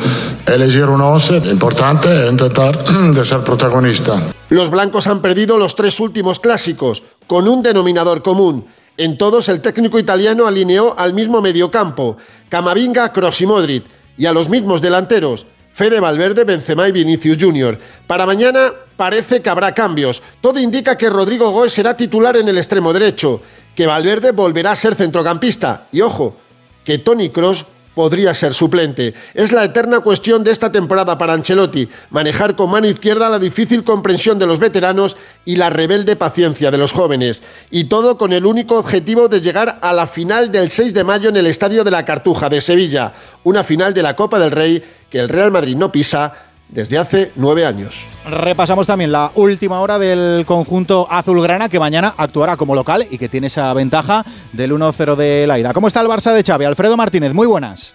elegir 0.47 0.85
un 0.85 1.01
11. 1.01 1.37
Importante 1.51 2.23
es 2.25 2.31
intentar 2.31 2.81
de 3.13 3.25
ser 3.25 3.43
protagonista. 3.43 4.21
Los 4.49 4.69
blancos 4.69 5.07
han 5.07 5.21
perdido 5.21 5.57
los 5.57 5.75
tres 5.75 5.99
últimos 5.99 6.39
clásicos, 6.39 7.01
con 7.25 7.47
un 7.47 7.63
denominador 7.63 8.21
común. 8.21 8.67
En 8.97 9.17
todos 9.17 9.49
el 9.49 9.61
técnico 9.61 9.97
italiano 9.97 10.45
alineó 10.45 10.93
al 10.97 11.13
mismo 11.13 11.41
mediocampo, 11.41 12.17
Camavinga, 12.49 13.11
Kroos 13.11 13.41
y 13.41 13.47
Modric, 13.47 13.85
y 14.17 14.27
a 14.27 14.33
los 14.33 14.47
mismos 14.47 14.81
delanteros, 14.81 15.47
Fede 15.73 15.99
Valverde, 15.99 16.45
Benzema 16.45 16.87
y 16.87 16.91
Vinicius 16.91 17.37
Junior. 17.41 17.77
Para 18.07 18.25
mañana 18.25 18.71
parece 18.95 19.41
que 19.41 19.49
habrá 19.49 19.73
cambios. 19.73 20.21
Todo 20.39 20.59
indica 20.59 20.97
que 20.97 21.09
Rodrigo 21.09 21.49
Goes 21.49 21.73
será 21.73 21.97
titular 21.97 22.37
en 22.37 22.47
el 22.47 22.57
extremo 22.57 22.93
derecho, 22.93 23.41
que 23.75 23.87
Valverde 23.87 24.31
volverá 24.31 24.71
a 24.71 24.75
ser 24.77 24.95
centrocampista 24.95 25.87
y 25.91 26.01
ojo, 26.01 26.37
que 26.85 26.99
Tony 26.99 27.29
Kroos 27.29 27.65
podría 27.95 28.33
ser 28.35 28.53
suplente. 28.53 29.15
Es 29.33 29.51
la 29.51 29.63
eterna 29.63 30.01
cuestión 30.01 30.43
de 30.43 30.51
esta 30.51 30.71
temporada 30.71 31.17
para 31.17 31.33
Ancelotti, 31.33 31.89
manejar 32.11 32.55
con 32.55 32.69
mano 32.69 32.85
izquierda 32.85 33.29
la 33.29 33.39
difícil 33.39 33.83
comprensión 33.83 34.37
de 34.37 34.45
los 34.45 34.59
veteranos 34.59 35.17
y 35.45 35.55
la 35.55 35.71
rebelde 35.71 36.15
paciencia 36.15 36.69
de 36.69 36.77
los 36.77 36.91
jóvenes. 36.91 37.41
Y 37.71 37.85
todo 37.85 38.17
con 38.17 38.33
el 38.33 38.45
único 38.45 38.77
objetivo 38.77 39.27
de 39.27 39.41
llegar 39.41 39.77
a 39.81 39.93
la 39.93 40.05
final 40.05 40.51
del 40.51 40.69
6 40.69 40.93
de 40.93 41.03
mayo 41.03 41.29
en 41.29 41.37
el 41.37 41.47
Estadio 41.47 41.83
de 41.83 41.91
la 41.91 42.05
Cartuja 42.05 42.49
de 42.49 42.61
Sevilla, 42.61 43.13
una 43.43 43.63
final 43.63 43.93
de 43.93 44.03
la 44.03 44.15
Copa 44.15 44.37
del 44.37 44.51
Rey 44.51 44.83
que 45.09 45.19
el 45.19 45.29
Real 45.29 45.51
Madrid 45.51 45.77
no 45.77 45.91
pisa 45.91 46.33
desde 46.69 46.97
hace 46.97 47.31
nueve 47.35 47.65
años. 47.65 48.07
Repasamos 48.25 48.87
también 48.87 49.11
la 49.11 49.31
última 49.35 49.79
hora 49.81 49.99
del 49.99 50.45
conjunto 50.45 51.07
azulgrana 51.09 51.69
que 51.69 51.79
mañana 51.79 52.13
actuará 52.17 52.57
como 52.57 52.75
local 52.75 53.05
y 53.09 53.17
que 53.17 53.29
tiene 53.29 53.47
esa 53.47 53.73
ventaja 53.73 54.25
del 54.53 54.71
1-0 54.73 55.15
de 55.15 55.47
la 55.47 55.59
ida. 55.59 55.73
¿Cómo 55.73 55.87
está 55.87 56.01
el 56.01 56.07
Barça 56.07 56.33
de 56.33 56.43
Xavi? 56.43 56.65
Alfredo 56.65 56.97
Martínez, 56.97 57.33
muy 57.33 57.47
buenas. 57.47 57.93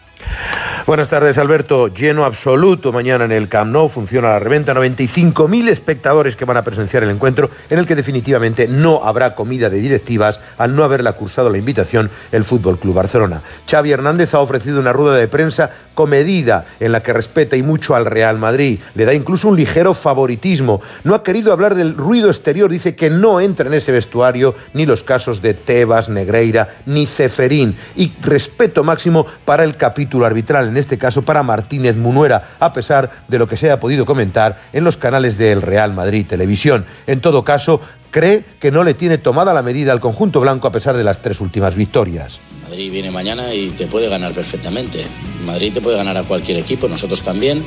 Buenas 0.90 1.08
tardes, 1.08 1.38
Alberto. 1.38 1.86
Lleno 1.86 2.24
absoluto 2.24 2.92
mañana 2.92 3.24
en 3.24 3.30
el 3.30 3.48
Camp 3.48 3.70
Nou. 3.70 3.88
Funciona 3.88 4.30
la 4.30 4.38
reventa. 4.40 4.74
95.000 4.74 5.68
espectadores 5.68 6.34
que 6.34 6.44
van 6.44 6.56
a 6.56 6.64
presenciar 6.64 7.04
el 7.04 7.10
encuentro, 7.10 7.48
en 7.68 7.78
el 7.78 7.86
que 7.86 7.94
definitivamente 7.94 8.66
no 8.66 9.04
habrá 9.04 9.36
comida 9.36 9.70
de 9.70 9.78
directivas 9.78 10.40
al 10.58 10.74
no 10.74 10.82
haberla 10.82 11.12
cursado 11.12 11.48
la 11.48 11.58
invitación 11.58 12.10
el 12.32 12.42
Fútbol 12.42 12.80
Club 12.80 12.94
Barcelona. 12.94 13.40
Xavi 13.70 13.92
Hernández 13.92 14.34
ha 14.34 14.40
ofrecido 14.40 14.80
una 14.80 14.92
rueda 14.92 15.16
de 15.16 15.28
prensa 15.28 15.70
comedida 15.94 16.64
en 16.80 16.90
la 16.90 17.04
que 17.04 17.12
respeta 17.12 17.56
y 17.56 17.62
mucho 17.62 17.94
al 17.94 18.06
Real 18.06 18.38
Madrid. 18.38 18.80
Le 18.94 19.04
da 19.04 19.14
incluso 19.14 19.46
un 19.46 19.56
ligero 19.56 19.94
favoritismo. 19.94 20.80
No 21.04 21.14
ha 21.14 21.22
querido 21.22 21.52
hablar 21.52 21.76
del 21.76 21.96
ruido 21.96 22.30
exterior. 22.30 22.68
Dice 22.68 22.96
que 22.96 23.10
no 23.10 23.40
entra 23.40 23.68
en 23.68 23.74
ese 23.74 23.92
vestuario 23.92 24.56
ni 24.74 24.86
los 24.86 25.04
casos 25.04 25.40
de 25.40 25.54
Tebas, 25.54 26.08
Negreira 26.08 26.80
ni 26.86 27.06
Ceferín. 27.06 27.76
Y 27.94 28.12
respeto 28.22 28.82
máximo 28.82 29.24
para 29.44 29.62
el 29.62 29.76
capítulo 29.76 30.09
arbitral 30.24 30.68
en 30.68 30.76
este 30.76 30.98
caso 30.98 31.22
para 31.22 31.42
Martínez 31.42 31.96
Munuera, 31.96 32.56
a 32.58 32.72
pesar 32.72 33.10
de 33.28 33.38
lo 33.38 33.48
que 33.48 33.56
se 33.56 33.70
ha 33.70 33.80
podido 33.80 34.04
comentar 34.04 34.60
en 34.72 34.84
los 34.84 34.96
canales 34.96 35.38
del 35.38 35.62
Real 35.62 35.94
Madrid 35.94 36.26
Televisión. 36.26 36.86
En 37.06 37.20
todo 37.20 37.44
caso, 37.44 37.80
cree 38.10 38.44
que 38.58 38.70
no 38.70 38.84
le 38.84 38.94
tiene 38.94 39.18
tomada 39.18 39.54
la 39.54 39.62
medida 39.62 39.92
al 39.92 40.00
conjunto 40.00 40.40
blanco 40.40 40.68
a 40.68 40.72
pesar 40.72 40.96
de 40.96 41.04
las 41.04 41.22
tres 41.22 41.40
últimas 41.40 41.74
victorias. 41.74 42.40
Madrid 42.68 42.92
viene 42.92 43.10
mañana 43.10 43.54
y 43.54 43.70
te 43.70 43.86
puede 43.86 44.08
ganar 44.08 44.32
perfectamente. 44.32 45.04
Madrid 45.44 45.72
te 45.72 45.80
puede 45.80 45.96
ganar 45.96 46.16
a 46.16 46.22
cualquier 46.22 46.58
equipo, 46.58 46.88
nosotros 46.88 47.22
también, 47.22 47.64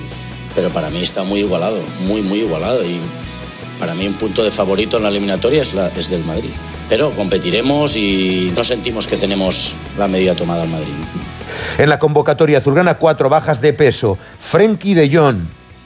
pero 0.55 0.69
para 0.69 0.89
mí 0.89 1.01
está 1.01 1.23
muy 1.23 1.41
igualado, 1.41 1.77
muy, 2.07 2.21
muy 2.21 2.39
igualado. 2.39 2.83
Y 2.85 2.99
para 3.79 3.95
mí 3.95 4.07
un 4.07 4.13
punto 4.13 4.43
de 4.43 4.51
favorito 4.51 4.97
en 4.97 5.03
la 5.03 5.09
eliminatoria 5.09 5.61
es, 5.61 5.73
es 5.97 6.09
del 6.09 6.23
Madrid. 6.23 6.51
Pero 6.89 7.11
competiremos 7.11 7.95
y 7.95 8.51
no 8.55 8.63
sentimos 8.63 9.07
que 9.07 9.17
tenemos 9.17 9.73
la 9.97 10.07
medida 10.07 10.35
tomada 10.35 10.63
al 10.63 10.69
Madrid. 10.69 10.93
En 11.77 11.89
la 11.89 11.99
convocatoria 11.99 12.59
azulgrana, 12.59 12.95
cuatro 12.95 13.29
bajas 13.29 13.61
de 13.61 13.73
peso. 13.73 14.17
Frenkie 14.39 14.93
de 14.93 15.15
Jong, 15.15 15.37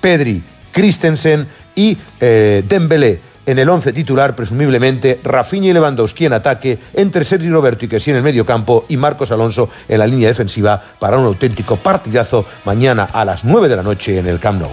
Pedri, 0.02 0.44
Christensen 0.72 1.48
y 1.76 1.98
eh, 2.20 2.64
Dembélé. 2.68 3.22
En 3.48 3.60
el 3.60 3.70
once 3.70 3.94
titular, 3.94 4.36
presumiblemente, 4.36 5.22
Rafinha 5.24 5.70
y 5.70 5.74
Lewandowski 5.74 6.26
en 6.26 6.34
ataque, 6.34 6.80
entre 6.94 7.24
Sergio 7.24 7.50
Roberto 7.54 7.86
y 7.86 7.88
Kessi 7.88 8.12
en 8.12 8.18
el 8.18 8.24
medio 8.24 8.46
campo 8.46 8.86
y 8.90 8.98
Marcos 8.98 9.32
Alonso 9.32 9.70
en 9.88 10.00
la 10.00 10.06
línea 10.06 10.28
defensiva 10.28 10.84
para 11.00 11.18
un 11.18 11.26
auténtico 11.26 11.78
partidazo 11.78 12.46
mañana 12.66 13.06
a 13.06 13.24
las 13.24 13.46
9 13.46 13.70
de 13.70 13.76
la 13.78 13.84
noche 13.84 14.18
en 14.18 14.28
el 14.28 14.42
Camp 14.42 14.60
Nou. 14.60 14.72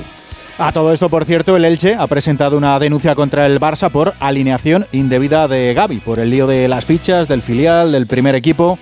A 0.58 0.72
todo 0.72 0.92
esto, 0.92 1.08
por 1.08 1.24
cierto, 1.24 1.56
el 1.56 1.64
Elche 1.64 1.96
ha 1.98 2.06
presentado 2.08 2.56
una 2.56 2.78
denuncia 2.78 3.14
contra 3.14 3.46
el 3.46 3.60
Barça 3.60 3.90
por 3.90 4.14
alineación 4.18 4.86
indebida 4.90 5.46
de 5.46 5.72
Gaby, 5.74 5.98
por 5.98 6.18
el 6.18 6.30
lío 6.30 6.46
de 6.46 6.66
las 6.68 6.84
fichas, 6.84 7.26
del 7.26 7.42
filial, 7.42 7.92
del 7.92 8.06
primer 8.06 8.34
equipo. 8.34 8.78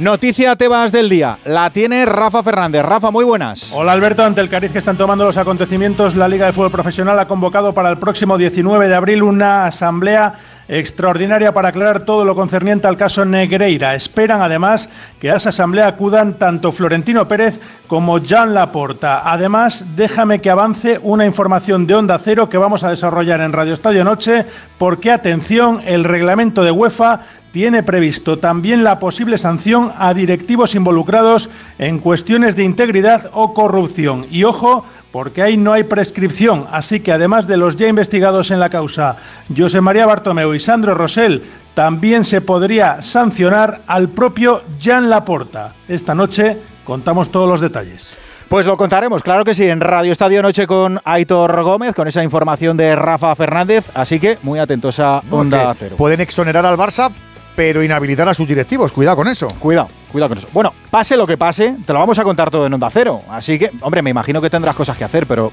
Noticia 0.00 0.56
Tebas 0.56 0.92
del 0.92 1.10
día. 1.10 1.36
La 1.44 1.68
tiene 1.68 2.06
Rafa 2.06 2.42
Fernández. 2.42 2.82
Rafa, 2.82 3.10
muy 3.10 3.22
buenas. 3.22 3.70
Hola 3.74 3.92
Alberto, 3.92 4.24
ante 4.24 4.40
el 4.40 4.48
cariz 4.48 4.72
que 4.72 4.78
están 4.78 4.96
tomando 4.96 5.26
los 5.26 5.36
acontecimientos, 5.36 6.16
la 6.16 6.26
Liga 6.26 6.46
de 6.46 6.52
Fútbol 6.52 6.70
Profesional 6.70 7.18
ha 7.18 7.28
convocado 7.28 7.74
para 7.74 7.90
el 7.90 7.98
próximo 7.98 8.38
19 8.38 8.88
de 8.88 8.94
abril 8.94 9.22
una 9.22 9.66
asamblea 9.66 10.32
extraordinaria 10.70 11.52
para 11.52 11.70
aclarar 11.70 12.04
todo 12.04 12.24
lo 12.24 12.36
concerniente 12.36 12.86
al 12.86 12.96
caso 12.96 13.24
Negreira. 13.24 13.96
Esperan 13.96 14.40
además 14.40 14.88
que 15.18 15.30
a 15.30 15.36
esa 15.36 15.48
asamblea 15.48 15.88
acudan 15.88 16.34
tanto 16.34 16.70
Florentino 16.70 17.26
Pérez 17.26 17.60
como 17.88 18.18
Jean 18.18 18.54
Laporta. 18.54 19.28
Además, 19.30 19.84
déjame 19.96 20.40
que 20.40 20.48
avance 20.48 21.00
una 21.02 21.26
información 21.26 21.88
de 21.88 21.96
Onda 21.96 22.18
Cero 22.20 22.48
que 22.48 22.56
vamos 22.56 22.84
a 22.84 22.90
desarrollar 22.90 23.40
en 23.40 23.52
Radio 23.52 23.74
Estadio 23.74 24.04
Noche, 24.04 24.46
porque 24.78 25.10
atención, 25.10 25.82
el 25.84 26.04
reglamento 26.04 26.62
de 26.62 26.70
UEFA 26.70 27.20
tiene 27.50 27.82
previsto 27.82 28.38
también 28.38 28.84
la 28.84 29.00
posible 29.00 29.36
sanción 29.36 29.92
a 29.98 30.14
directivos 30.14 30.76
involucrados 30.76 31.50
en 31.78 31.98
cuestiones 31.98 32.54
de 32.54 32.62
integridad 32.62 33.28
o 33.32 33.54
corrupción. 33.54 34.26
Y 34.30 34.44
ojo, 34.44 34.84
porque 35.12 35.42
ahí 35.42 35.56
no 35.56 35.72
hay 35.72 35.84
prescripción, 35.84 36.66
así 36.70 37.00
que 37.00 37.12
además 37.12 37.46
de 37.46 37.56
los 37.56 37.76
ya 37.76 37.88
investigados 37.88 38.50
en 38.50 38.60
la 38.60 38.70
causa, 38.70 39.16
José 39.56 39.80
María 39.80 40.06
Bartomeu 40.06 40.54
y 40.54 40.60
Sandro 40.60 40.94
Rosell, 40.94 41.42
también 41.74 42.24
se 42.24 42.40
podría 42.40 43.02
sancionar 43.02 43.82
al 43.86 44.08
propio 44.08 44.62
Jan 44.80 45.08
Laporta. 45.08 45.74
Esta 45.88 46.14
noche 46.14 46.56
contamos 46.84 47.30
todos 47.30 47.48
los 47.48 47.60
detalles. 47.60 48.18
Pues 48.48 48.66
lo 48.66 48.76
contaremos, 48.76 49.22
claro 49.22 49.44
que 49.44 49.54
sí, 49.54 49.64
en 49.64 49.80
Radio 49.80 50.10
Estadio 50.10 50.42
Noche 50.42 50.66
con 50.66 51.00
Aitor 51.04 51.62
Gómez, 51.62 51.94
con 51.94 52.08
esa 52.08 52.24
información 52.24 52.76
de 52.76 52.96
Rafa 52.96 53.36
Fernández, 53.36 53.86
así 53.94 54.18
que 54.18 54.38
muy 54.42 54.58
atentos 54.58 54.98
a 54.98 55.22
Onda 55.30 55.72
Cero. 55.78 55.94
Pueden 55.96 56.20
exonerar 56.20 56.66
al 56.66 56.76
Barça, 56.76 57.12
pero 57.60 57.82
inhabilitar 57.82 58.26
a 58.26 58.32
sus 58.32 58.48
directivos. 58.48 58.90
Cuidado 58.90 59.18
con 59.18 59.28
eso. 59.28 59.46
Cuidado, 59.58 59.90
cuidado 60.10 60.30
con 60.30 60.38
eso. 60.38 60.48
Bueno, 60.50 60.72
pase 60.90 61.14
lo 61.14 61.26
que 61.26 61.36
pase, 61.36 61.76
te 61.84 61.92
lo 61.92 61.98
vamos 61.98 62.18
a 62.18 62.24
contar 62.24 62.50
todo 62.50 62.64
en 62.64 62.72
Onda 62.72 62.88
Cero. 62.88 63.20
Así 63.28 63.58
que, 63.58 63.70
hombre, 63.82 64.00
me 64.00 64.08
imagino 64.08 64.40
que 64.40 64.48
tendrás 64.48 64.74
cosas 64.74 64.96
que 64.96 65.04
hacer, 65.04 65.26
pero 65.26 65.52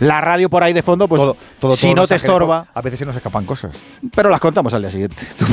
la 0.00 0.22
radio 0.22 0.48
por 0.48 0.62
ahí 0.62 0.72
de 0.72 0.82
fondo, 0.82 1.06
pues 1.06 1.20
todo, 1.20 1.36
todo, 1.60 1.76
si 1.76 1.88
todo 1.88 1.96
no 1.96 2.06
te 2.06 2.14
estorba, 2.14 2.68
A 2.72 2.80
veces 2.80 3.00
se 3.00 3.04
nos 3.04 3.14
escapan 3.14 3.44
cosas. 3.44 3.76
pero 4.14 4.30
las 4.30 4.40
contamos 4.40 4.72
al 4.72 4.80
día 4.80 4.90
siguiente. 4.90 5.16
Tú, 5.36 5.44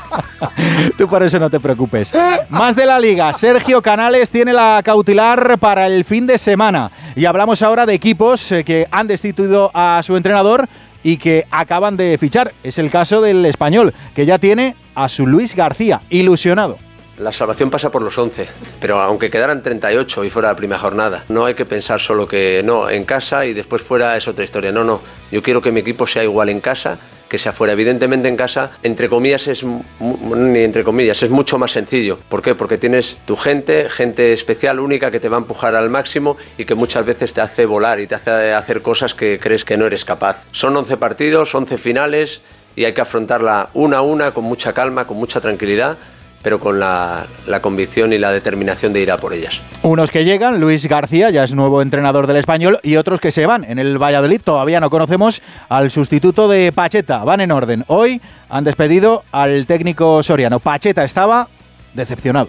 tú 0.96 1.06
por 1.06 1.22
eso 1.22 1.38
no 1.38 1.50
te 1.50 1.60
preocupes. 1.60 2.10
Más 2.48 2.74
de 2.74 2.86
la 2.86 2.98
liga, 2.98 3.30
Sergio 3.34 3.82
Canales 3.82 4.30
tiene 4.30 4.54
la 4.54 4.80
cautelar 4.82 5.58
para 5.58 5.88
el 5.88 6.06
fin 6.06 6.26
de 6.26 6.38
semana. 6.38 6.90
Y 7.16 7.26
hablamos 7.26 7.60
ahora 7.60 7.84
de 7.84 7.92
equipos 7.92 8.50
eh, 8.50 8.64
que 8.64 8.88
han 8.90 9.06
destituido 9.06 9.70
a 9.74 10.00
su 10.02 10.16
entrenador 10.16 10.66
y 11.02 11.16
que 11.16 11.46
acaban 11.50 11.96
de 11.96 12.16
fichar. 12.18 12.52
Es 12.62 12.78
el 12.78 12.90
caso 12.90 13.20
del 13.20 13.44
español, 13.46 13.94
que 14.14 14.26
ya 14.26 14.38
tiene 14.38 14.76
a 14.94 15.08
su 15.08 15.26
Luis 15.26 15.54
García, 15.54 16.02
ilusionado. 16.10 16.78
La 17.18 17.32
salvación 17.32 17.68
pasa 17.68 17.90
por 17.90 18.02
los 18.02 18.16
11, 18.16 18.46
pero 18.80 19.00
aunque 19.00 19.28
quedaran 19.28 19.60
38 19.60 20.24
y 20.24 20.30
fuera 20.30 20.50
la 20.50 20.56
primera 20.56 20.78
jornada, 20.78 21.24
no 21.28 21.46
hay 21.46 21.54
que 21.54 21.64
pensar 21.64 22.00
solo 22.00 22.28
que 22.28 22.62
no, 22.64 22.88
en 22.88 23.04
casa 23.04 23.44
y 23.44 23.54
después 23.54 23.82
fuera 23.82 24.16
es 24.16 24.28
otra 24.28 24.44
historia. 24.44 24.70
No, 24.70 24.84
no. 24.84 25.00
Yo 25.32 25.42
quiero 25.42 25.60
que 25.60 25.72
mi 25.72 25.80
equipo 25.80 26.06
sea 26.06 26.22
igual 26.22 26.48
en 26.48 26.60
casa 26.60 26.98
que 27.28 27.38
sea 27.38 27.52
fuera. 27.52 27.72
Evidentemente 27.72 28.28
en 28.28 28.36
casa, 28.36 28.72
entre 28.82 29.08
comillas, 29.08 29.46
es 29.48 29.64
ni 29.64 30.60
entre 30.60 30.84
comillas, 30.84 31.22
es 31.22 31.30
mucho 31.30 31.58
más 31.58 31.72
sencillo. 31.72 32.18
¿Por 32.28 32.42
qué? 32.42 32.54
Porque 32.54 32.78
tienes 32.78 33.18
tu 33.26 33.36
gente, 33.36 33.88
gente 33.90 34.32
especial, 34.32 34.80
única, 34.80 35.10
que 35.10 35.20
te 35.20 35.28
va 35.28 35.36
a 35.36 35.40
empujar 35.40 35.74
al 35.74 35.90
máximo 35.90 36.36
y 36.56 36.64
que 36.64 36.74
muchas 36.74 37.04
veces 37.04 37.34
te 37.34 37.40
hace 37.40 37.66
volar 37.66 38.00
y 38.00 38.06
te 38.06 38.14
hace 38.14 38.52
hacer 38.52 38.82
cosas 38.82 39.14
que 39.14 39.38
crees 39.38 39.64
que 39.64 39.76
no 39.76 39.86
eres 39.86 40.04
capaz. 40.04 40.44
Son 40.52 40.76
11 40.76 40.96
partidos, 40.96 41.54
11 41.54 41.78
finales 41.78 42.40
y 42.76 42.84
hay 42.84 42.92
que 42.92 43.00
afrontarla 43.00 43.70
una 43.74 43.98
a 43.98 44.02
una 44.02 44.32
con 44.32 44.44
mucha 44.44 44.72
calma, 44.72 45.06
con 45.06 45.16
mucha 45.16 45.40
tranquilidad 45.40 45.98
pero 46.42 46.60
con 46.60 46.78
la, 46.78 47.26
la 47.46 47.60
convicción 47.60 48.12
y 48.12 48.18
la 48.18 48.32
determinación 48.32 48.92
de 48.92 49.00
ir 49.00 49.10
a 49.10 49.18
por 49.18 49.34
ellas. 49.34 49.60
Unos 49.82 50.10
que 50.10 50.24
llegan, 50.24 50.60
Luis 50.60 50.86
García, 50.86 51.30
ya 51.30 51.44
es 51.44 51.54
nuevo 51.54 51.82
entrenador 51.82 52.26
del 52.26 52.36
español, 52.36 52.78
y 52.82 52.96
otros 52.96 53.20
que 53.20 53.32
se 53.32 53.46
van. 53.46 53.64
En 53.64 53.78
el 53.78 53.98
Valladolid 53.98 54.40
todavía 54.42 54.80
no 54.80 54.90
conocemos 54.90 55.42
al 55.68 55.90
sustituto 55.90 56.48
de 56.48 56.72
Pacheta. 56.72 57.24
Van 57.24 57.40
en 57.40 57.52
orden. 57.52 57.84
Hoy 57.88 58.20
han 58.48 58.64
despedido 58.64 59.24
al 59.32 59.66
técnico 59.66 60.22
soriano. 60.22 60.60
Pacheta 60.60 61.04
estaba 61.04 61.48
decepcionado. 61.94 62.48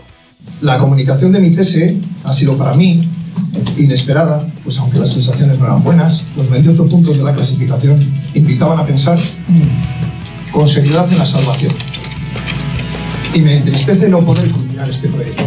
La 0.62 0.78
comunicación 0.78 1.32
de 1.32 1.40
mi 1.40 1.54
cese 1.54 1.98
ha 2.24 2.34
sido 2.34 2.58
para 2.58 2.74
mí 2.74 3.08
inesperada, 3.78 4.46
pues 4.64 4.78
aunque 4.80 5.00
las 5.00 5.12
sensaciones 5.12 5.60
no 5.60 5.66
eran 5.66 5.84
buenas, 5.84 6.24
los 6.36 6.50
28 6.50 6.88
puntos 6.88 7.18
de 7.18 7.24
la 7.24 7.34
clasificación 7.34 8.00
invitaban 8.34 8.80
a 8.80 8.86
pensar 8.86 9.20
con 10.52 10.68
seriedad 10.68 11.12
en 11.12 11.18
la 11.18 11.26
salvación. 11.26 11.74
Y 13.34 13.42
me 13.42 13.58
entristece 13.58 14.10
no 14.10 14.26
poder 14.26 14.52
culminar 14.52 14.90
este 14.90 15.08
proyecto. 15.08 15.44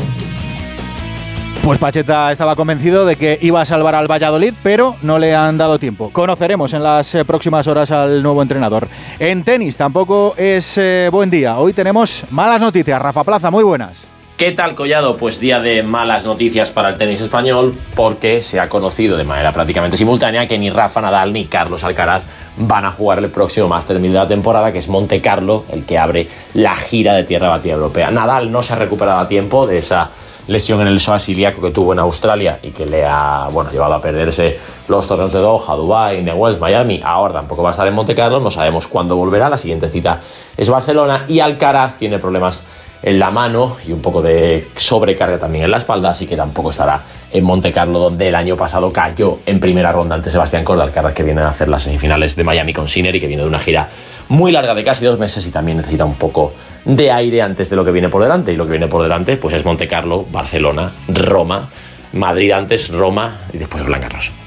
Pues 1.64 1.78
Pacheta 1.78 2.32
estaba 2.32 2.56
convencido 2.56 3.06
de 3.06 3.14
que 3.14 3.38
iba 3.40 3.60
a 3.60 3.64
salvar 3.64 3.94
al 3.94 4.10
Valladolid, 4.10 4.52
pero 4.64 4.96
no 5.02 5.18
le 5.20 5.34
han 5.34 5.58
dado 5.58 5.78
tiempo. 5.78 6.10
Conoceremos 6.10 6.72
en 6.72 6.82
las 6.82 7.14
eh, 7.14 7.24
próximas 7.24 7.68
horas 7.68 7.92
al 7.92 8.20
nuevo 8.20 8.42
entrenador. 8.42 8.88
En 9.20 9.44
tenis 9.44 9.76
tampoco 9.76 10.34
es 10.36 10.76
eh, 10.76 11.08
buen 11.12 11.30
día. 11.30 11.58
Hoy 11.58 11.72
tenemos 11.72 12.24
malas 12.30 12.60
noticias. 12.60 13.00
Rafa 13.00 13.22
Plaza, 13.22 13.50
muy 13.52 13.62
buenas. 13.62 14.11
¿Qué 14.42 14.50
tal, 14.50 14.74
Collado? 14.74 15.16
Pues 15.16 15.38
día 15.38 15.60
de 15.60 15.84
malas 15.84 16.26
noticias 16.26 16.72
para 16.72 16.88
el 16.88 16.98
tenis 16.98 17.20
español, 17.20 17.76
porque 17.94 18.42
se 18.42 18.58
ha 18.58 18.68
conocido 18.68 19.16
de 19.16 19.22
manera 19.22 19.52
prácticamente 19.52 19.96
simultánea 19.96 20.48
que 20.48 20.58
ni 20.58 20.68
Rafa 20.68 21.00
Nadal 21.00 21.32
ni 21.32 21.44
Carlos 21.44 21.84
Alcaraz 21.84 22.24
van 22.56 22.84
a 22.84 22.90
jugar 22.90 23.20
el 23.20 23.30
próximo 23.30 23.68
Master 23.68 24.00
1000 24.00 24.12
de 24.12 24.18
la 24.18 24.26
temporada, 24.26 24.72
que 24.72 24.78
es 24.78 24.88
Monte 24.88 25.20
Carlo, 25.20 25.64
el 25.70 25.84
que 25.84 25.96
abre 25.96 26.26
la 26.54 26.74
gira 26.74 27.14
de 27.14 27.22
tierra 27.22 27.50
batida 27.50 27.74
europea. 27.74 28.10
Nadal 28.10 28.50
no 28.50 28.64
se 28.64 28.72
ha 28.72 28.76
recuperado 28.76 29.20
a 29.20 29.28
tiempo 29.28 29.64
de 29.64 29.78
esa 29.78 30.10
lesión 30.48 30.80
en 30.80 30.88
el 30.88 30.98
psoas 30.98 31.28
ilíaco 31.28 31.62
que 31.62 31.70
tuvo 31.70 31.92
en 31.92 32.00
Australia 32.00 32.58
y 32.64 32.70
que 32.70 32.84
le 32.84 33.04
ha 33.06 33.48
bueno, 33.52 33.70
llevado 33.70 33.94
a 33.94 34.02
perderse 34.02 34.58
los 34.88 35.06
torneos 35.06 35.32
de 35.32 35.38
Doha, 35.38 35.76
Dubai, 35.76 36.18
Indian 36.18 36.36
Wells, 36.36 36.58
Miami. 36.58 37.00
Ahora 37.04 37.34
tampoco 37.34 37.62
va 37.62 37.70
a 37.70 37.72
estar 37.72 37.86
en 37.86 37.94
Monte 37.94 38.14
Carlo, 38.14 38.40
no 38.40 38.50
sabemos 38.50 38.88
cuándo 38.88 39.16
volverá. 39.16 39.48
La 39.48 39.58
siguiente 39.58 39.88
cita 39.88 40.20
es 40.56 40.68
Barcelona 40.68 41.26
y 41.28 41.38
Alcaraz 41.38 41.96
tiene 41.96 42.18
problemas 42.18 42.64
en 43.02 43.18
la 43.18 43.30
mano 43.30 43.76
y 43.86 43.92
un 43.92 44.00
poco 44.00 44.22
de 44.22 44.68
sobrecarga 44.76 45.38
también 45.38 45.64
en 45.64 45.70
la 45.70 45.78
espalda, 45.78 46.10
así 46.10 46.26
que 46.26 46.36
tampoco 46.36 46.70
estará 46.70 47.00
en 47.32 47.44
Monte 47.44 47.72
Carlo, 47.72 47.98
donde 47.98 48.28
el 48.28 48.34
año 48.34 48.56
pasado 48.56 48.92
cayó 48.92 49.40
en 49.46 49.58
primera 49.58 49.90
ronda 49.90 50.14
ante 50.14 50.30
Sebastián 50.30 50.64
Corda, 50.64 50.84
Alcaraz 50.84 51.14
que 51.14 51.22
viene 51.22 51.40
a 51.40 51.48
hacer 51.48 51.68
las 51.68 51.82
semifinales 51.82 52.36
de 52.36 52.44
Miami 52.44 52.72
con 52.72 52.88
Sinner 52.88 53.14
y 53.16 53.20
que 53.20 53.26
viene 53.26 53.42
de 53.42 53.48
una 53.48 53.58
gira 53.58 53.88
muy 54.28 54.52
larga 54.52 54.74
de 54.74 54.84
casi 54.84 55.04
dos 55.04 55.18
meses 55.18 55.46
y 55.46 55.50
también 55.50 55.78
necesita 55.78 56.04
un 56.04 56.14
poco 56.14 56.52
de 56.84 57.10
aire 57.10 57.42
antes 57.42 57.68
de 57.70 57.76
lo 57.76 57.84
que 57.84 57.90
viene 57.90 58.08
por 58.08 58.22
delante. 58.22 58.52
Y 58.52 58.56
lo 58.56 58.64
que 58.64 58.72
viene 58.72 58.88
por 58.88 59.02
delante 59.02 59.36
pues 59.36 59.54
es 59.54 59.64
Monte 59.64 59.88
Carlo, 59.88 60.26
Barcelona, 60.30 60.90
Roma, 61.08 61.68
Madrid 62.12 62.52
antes, 62.52 62.88
Roma 62.88 63.40
y 63.52 63.58
después 63.58 63.84
Roland 63.84 64.04
Garros. 64.04 64.41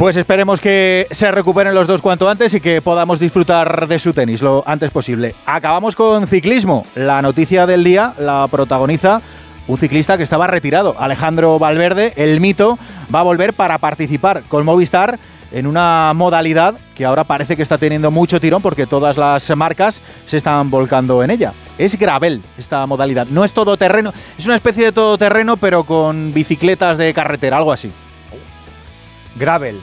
Pues 0.00 0.16
esperemos 0.16 0.62
que 0.62 1.06
se 1.10 1.30
recuperen 1.30 1.74
los 1.74 1.86
dos 1.86 2.00
cuanto 2.00 2.26
antes 2.26 2.54
y 2.54 2.60
que 2.62 2.80
podamos 2.80 3.20
disfrutar 3.20 3.86
de 3.86 3.98
su 3.98 4.14
tenis 4.14 4.40
lo 4.40 4.64
antes 4.66 4.90
posible. 4.90 5.34
Acabamos 5.44 5.94
con 5.94 6.26
ciclismo. 6.26 6.86
La 6.94 7.20
noticia 7.20 7.66
del 7.66 7.84
día 7.84 8.14
la 8.18 8.48
protagoniza 8.50 9.20
un 9.68 9.76
ciclista 9.76 10.16
que 10.16 10.22
estaba 10.22 10.46
retirado, 10.46 10.96
Alejandro 10.98 11.58
Valverde, 11.58 12.14
el 12.16 12.40
mito, 12.40 12.78
va 13.14 13.20
a 13.20 13.24
volver 13.24 13.52
para 13.52 13.76
participar 13.76 14.42
con 14.48 14.64
Movistar 14.64 15.18
en 15.52 15.66
una 15.66 16.12
modalidad 16.14 16.76
que 16.96 17.04
ahora 17.04 17.24
parece 17.24 17.54
que 17.54 17.62
está 17.62 17.76
teniendo 17.76 18.10
mucho 18.10 18.40
tirón 18.40 18.62
porque 18.62 18.86
todas 18.86 19.18
las 19.18 19.54
marcas 19.54 20.00
se 20.26 20.38
están 20.38 20.70
volcando 20.70 21.22
en 21.22 21.30
ella. 21.30 21.52
Es 21.76 21.98
gravel 21.98 22.40
esta 22.56 22.86
modalidad, 22.86 23.26
no 23.26 23.44
es 23.44 23.52
todoterreno, 23.52 24.14
es 24.38 24.46
una 24.46 24.56
especie 24.56 24.86
de 24.86 24.92
todoterreno 24.92 25.58
pero 25.58 25.84
con 25.84 26.32
bicicletas 26.32 26.96
de 26.96 27.12
carretera, 27.12 27.58
algo 27.58 27.70
así. 27.70 27.92
Gravel. 29.36 29.80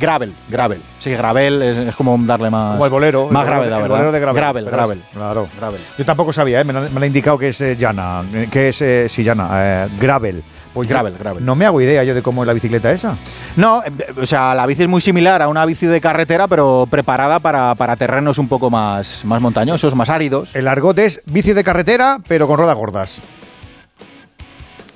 Gravel, 0.00 0.32
gravel. 0.48 0.80
Sí, 1.00 1.10
gravel 1.10 1.60
es, 1.60 1.78
es 1.88 1.94
como 1.96 2.16
darle 2.24 2.50
más. 2.50 2.72
Como 2.74 2.84
el 2.84 2.90
bolero. 2.90 3.28
Más 3.30 3.42
el 3.44 3.50
gravedad, 3.50 3.76
el 3.78 3.82
¿verdad? 3.82 3.88
bolero 3.96 4.12
de 4.12 4.20
gravel. 4.20 4.40
Gravel, 4.40 4.64
gravel. 4.66 4.98
es- 4.98 5.16
Claro. 5.16 5.48
Gravel. 5.56 5.80
Yo 5.98 6.04
tampoco 6.04 6.32
sabía, 6.32 6.60
¿eh? 6.60 6.64
me, 6.64 6.72
lo, 6.72 6.82
me 6.82 6.88
lo 6.90 7.00
ha 7.00 7.06
indicado 7.06 7.36
que 7.36 7.48
es 7.48 7.60
eh, 7.60 7.76
llana, 7.76 8.22
eh, 8.32 8.48
que 8.50 8.68
es, 8.68 8.80
eh, 8.80 9.06
sí, 9.08 9.24
llana, 9.24 9.48
eh, 9.54 9.88
gravel. 9.98 10.44
Pues 10.72 10.86
Gravel, 10.86 11.16
gravel. 11.18 11.44
No 11.44 11.56
me 11.56 11.64
hago 11.66 11.80
idea 11.80 12.04
yo 12.04 12.14
de 12.14 12.22
cómo 12.22 12.44
es 12.44 12.46
la 12.46 12.52
bicicleta 12.52 12.92
esa. 12.92 13.16
No, 13.56 13.82
o 14.20 14.26
sea, 14.26 14.54
la 14.54 14.64
bici 14.66 14.82
es 14.84 14.88
muy 14.88 15.00
similar 15.00 15.42
a 15.42 15.48
una 15.48 15.64
bici 15.66 15.86
de 15.86 16.00
carretera, 16.00 16.46
pero 16.46 16.86
preparada 16.88 17.40
para, 17.40 17.74
para 17.74 17.96
terrenos 17.96 18.38
un 18.38 18.46
poco 18.46 18.70
más, 18.70 19.24
más 19.24 19.40
montañosos, 19.40 19.96
más 19.96 20.08
áridos. 20.10 20.54
El 20.54 20.68
argot 20.68 20.96
es 21.00 21.22
bici 21.26 21.52
de 21.54 21.64
carretera, 21.64 22.18
pero 22.28 22.46
con 22.46 22.58
ruedas 22.58 22.76
gordas. 22.76 23.20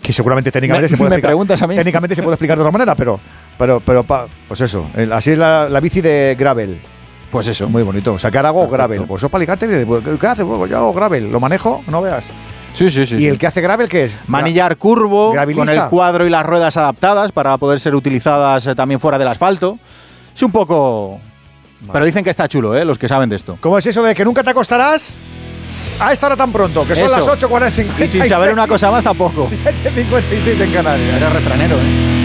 Que 0.01 0.13
seguramente 0.13 0.51
técnicamente 0.53 0.85
Me- 0.85 0.89
se 0.89 0.97
puede 0.97 1.11
me 1.11 1.17
explicar. 1.17 1.31
preguntas 1.31 1.63
a 1.63 1.67
mí. 1.67 1.75
Técnicamente 1.75 2.15
se 2.15 2.23
puede 2.23 2.35
explicar 2.35 2.57
de 2.59 2.63
otra 2.63 2.73
manera, 2.73 2.95
pero, 2.95 3.19
pero, 3.59 3.81
pero 3.81 4.03
pa- 4.05 4.27
pues 4.49 4.61
eso. 4.61 4.87
el- 4.97 5.13
así 5.13 5.31
es 5.33 5.39
la, 5.39 5.69
la 5.69 5.81
bici 5.81 6.01
de 6.01 6.37
gravel. 6.39 6.81
Pues 7.31 7.49
eso. 7.49 7.69
Muy 7.69 7.83
bonito. 7.83 8.13
O 8.13 8.19
sea, 8.19 8.31
que 8.31 8.37
ahora 8.37 8.51
hago 8.51 8.61
Perfecto. 8.61 8.77
gravel. 8.77 9.03
Pues 9.07 9.21
eso 9.21 9.29
para 9.31 9.41
Alicante, 9.41 9.67
¿qué 9.69 10.19
qué 10.21 10.27
hace? 10.27 10.45
Pues 10.45 10.71
yo 10.71 10.77
hago 10.77 10.93
gravel. 10.93 11.31
Lo 11.33 11.41
manejo, 11.41 11.83
no 11.87 12.03
veas. 12.03 12.25
Sí, 12.75 12.91
sí, 12.91 13.07
sí. 13.07 13.15
¿Y 13.17 13.19
sí. 13.19 13.27
el 13.27 13.39
que 13.39 13.47
hace 13.47 13.61
gravel 13.61 13.89
qué 13.89 14.05
es? 14.05 14.19
Manillar 14.27 14.77
curvo, 14.77 15.35
con 15.55 15.69
el 15.69 15.85
cuadro 15.89 16.27
y 16.27 16.31
las 16.31 16.45
ruedas 16.45 16.77
adaptadas 16.77 17.33
para 17.33 17.57
poder 17.59 17.81
ser 17.81 17.95
utilizadas 17.95 18.67
eh, 18.67 18.75
también 18.75 19.01
fuera 19.01 19.19
del 19.19 19.29
asfalto. 19.29 19.79
Es 20.35 20.43
un 20.43 20.53
poco... 20.53 21.21
Pero 21.93 22.05
dicen 22.05 22.23
que 22.23 22.31
está 22.31 22.49
chulo, 22.49 22.77
¿eh? 22.77 22.85
Los 22.85 22.97
que 22.99 23.09
saben 23.09 23.29
de 23.29 23.37
esto. 23.37 23.59
¿Cómo 23.61 23.77
es 23.77 23.85
eso 23.87 24.03
de 24.03 24.15
que 24.15 24.25
nunca 24.25 24.43
te 24.45 24.51
acostarás 24.51 25.17
a 26.01 26.13
esta 26.13 26.27
hora 26.27 26.37
tan 26.37 26.53
pronto? 26.53 26.87
Que 26.87 26.95
son 26.95 27.07
Eso. 27.07 27.17
las 27.17 27.43
8.46. 27.43 28.05
Y 28.05 28.09
sin 28.09 28.25
saber 28.25 28.53
una 28.53 28.67
cosa 28.69 28.91
más 28.91 29.03
tampoco. 29.03 29.49
7.56 29.51 30.61
en 30.61 30.71
Canarias. 30.73 31.17
Era 31.17 31.29
refranero, 31.31 31.77
¿eh? 31.79 32.22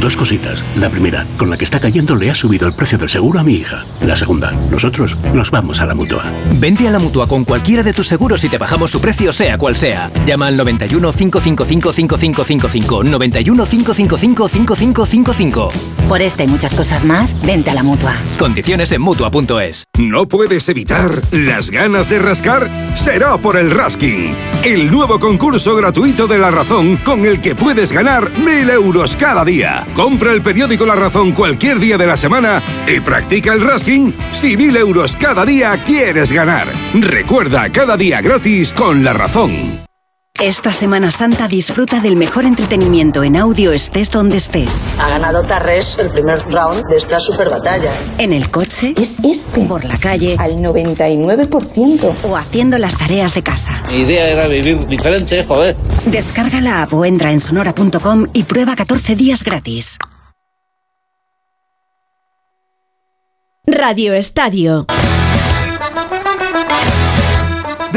Dos 0.00 0.16
cositas. 0.16 0.64
La 0.76 0.90
primera, 0.90 1.26
con 1.38 1.48
la 1.48 1.56
que 1.56 1.64
está 1.64 1.80
cayendo 1.80 2.16
le 2.16 2.30
ha 2.30 2.34
subido 2.34 2.68
el 2.68 2.74
precio 2.74 2.98
del 2.98 3.08
seguro 3.08 3.40
a 3.40 3.44
mi 3.44 3.54
hija. 3.54 3.86
La 4.02 4.16
segunda, 4.16 4.52
nosotros 4.70 5.16
nos 5.32 5.50
vamos 5.50 5.80
a 5.80 5.86
la 5.86 5.94
mutua. 5.94 6.24
Vente 6.58 6.86
a 6.86 6.90
la 6.90 6.98
mutua 6.98 7.26
con 7.26 7.44
cualquiera 7.44 7.82
de 7.82 7.92
tus 7.92 8.06
seguros 8.06 8.44
y 8.44 8.48
te 8.48 8.58
bajamos 8.58 8.90
su 8.90 9.00
precio, 9.00 9.32
sea 9.32 9.56
cual 9.56 9.76
sea. 9.76 10.10
Llama 10.26 10.48
al 10.48 10.56
91 10.56 11.12
555 11.12 11.92
5555. 11.92 13.04
91 13.04 13.66
555 13.66 14.48
5555. 14.48 15.72
Por 16.08 16.22
esta 16.22 16.44
y 16.44 16.48
muchas 16.48 16.74
cosas 16.74 17.04
más, 17.04 17.34
vente 17.42 17.70
a 17.70 17.74
la 17.74 17.82
mutua. 17.82 18.16
Condiciones 18.38 18.92
en 18.92 19.00
mutua.es. 19.00 19.84
¿No 19.98 20.26
puedes 20.28 20.68
evitar 20.68 21.10
las 21.32 21.70
ganas 21.70 22.08
de 22.10 22.18
rascar? 22.18 22.68
Será 22.94 23.38
por 23.38 23.56
el 23.56 23.70
Rasking, 23.70 24.34
el 24.62 24.90
nuevo 24.90 25.18
concurso 25.18 25.74
gratuito 25.74 26.26
de 26.26 26.38
La 26.38 26.50
Razón 26.50 26.96
con 26.98 27.24
el 27.24 27.40
que 27.40 27.54
puedes 27.54 27.92
ganar 27.92 28.30
mil 28.38 28.68
euros 28.68 29.16
cada 29.16 29.44
día. 29.44 29.85
Compra 29.94 30.32
el 30.32 30.42
periódico 30.42 30.84
La 30.86 30.94
Razón 30.94 31.32
cualquier 31.32 31.78
día 31.78 31.96
de 31.96 32.06
la 32.06 32.16
semana 32.16 32.62
y 32.86 33.00
practica 33.00 33.52
el 33.52 33.60
Rasking 33.60 34.14
si 34.32 34.56
mil 34.56 34.76
euros 34.76 35.16
cada 35.16 35.44
día 35.44 35.76
quieres 35.84 36.32
ganar. 36.32 36.66
Recuerda, 36.94 37.70
cada 37.70 37.96
día 37.96 38.20
gratis 38.20 38.72
con 38.72 39.04
La 39.04 39.12
Razón. 39.12 39.85
Esta 40.42 40.70
Semana 40.70 41.10
Santa 41.10 41.48
disfruta 41.48 41.98
del 42.00 42.14
mejor 42.14 42.44
entretenimiento 42.44 43.22
en 43.24 43.36
audio 43.36 43.72
estés 43.72 44.10
donde 44.10 44.36
estés. 44.36 44.86
Ha 44.98 45.08
ganado 45.08 45.42
Tarres 45.42 45.96
el 45.98 46.10
primer 46.10 46.38
round 46.50 46.86
de 46.88 46.98
esta 46.98 47.18
super 47.18 47.48
batalla. 47.48 47.90
En 48.18 48.34
el 48.34 48.50
coche. 48.50 48.92
Es 48.98 49.20
este. 49.24 49.62
Por 49.62 49.86
la 49.86 49.96
calle. 49.96 50.36
Al 50.38 50.56
99%. 50.56 52.14
O 52.24 52.36
haciendo 52.36 52.76
las 52.76 52.98
tareas 52.98 53.34
de 53.34 53.42
casa. 53.42 53.82
Mi 53.90 54.00
idea 54.00 54.28
era 54.28 54.46
vivir 54.46 54.86
diferente, 54.86 55.42
joder. 55.42 55.74
Descarga 56.04 56.60
la 56.60 56.82
app 56.82 56.92
o 56.92 57.06
entra 57.06 57.32
en 57.32 57.40
sonora.com 57.40 58.26
y 58.34 58.42
prueba 58.42 58.76
14 58.76 59.16
días 59.16 59.42
gratis. 59.42 59.96
Radio 63.66 64.12
Estadio. 64.12 64.86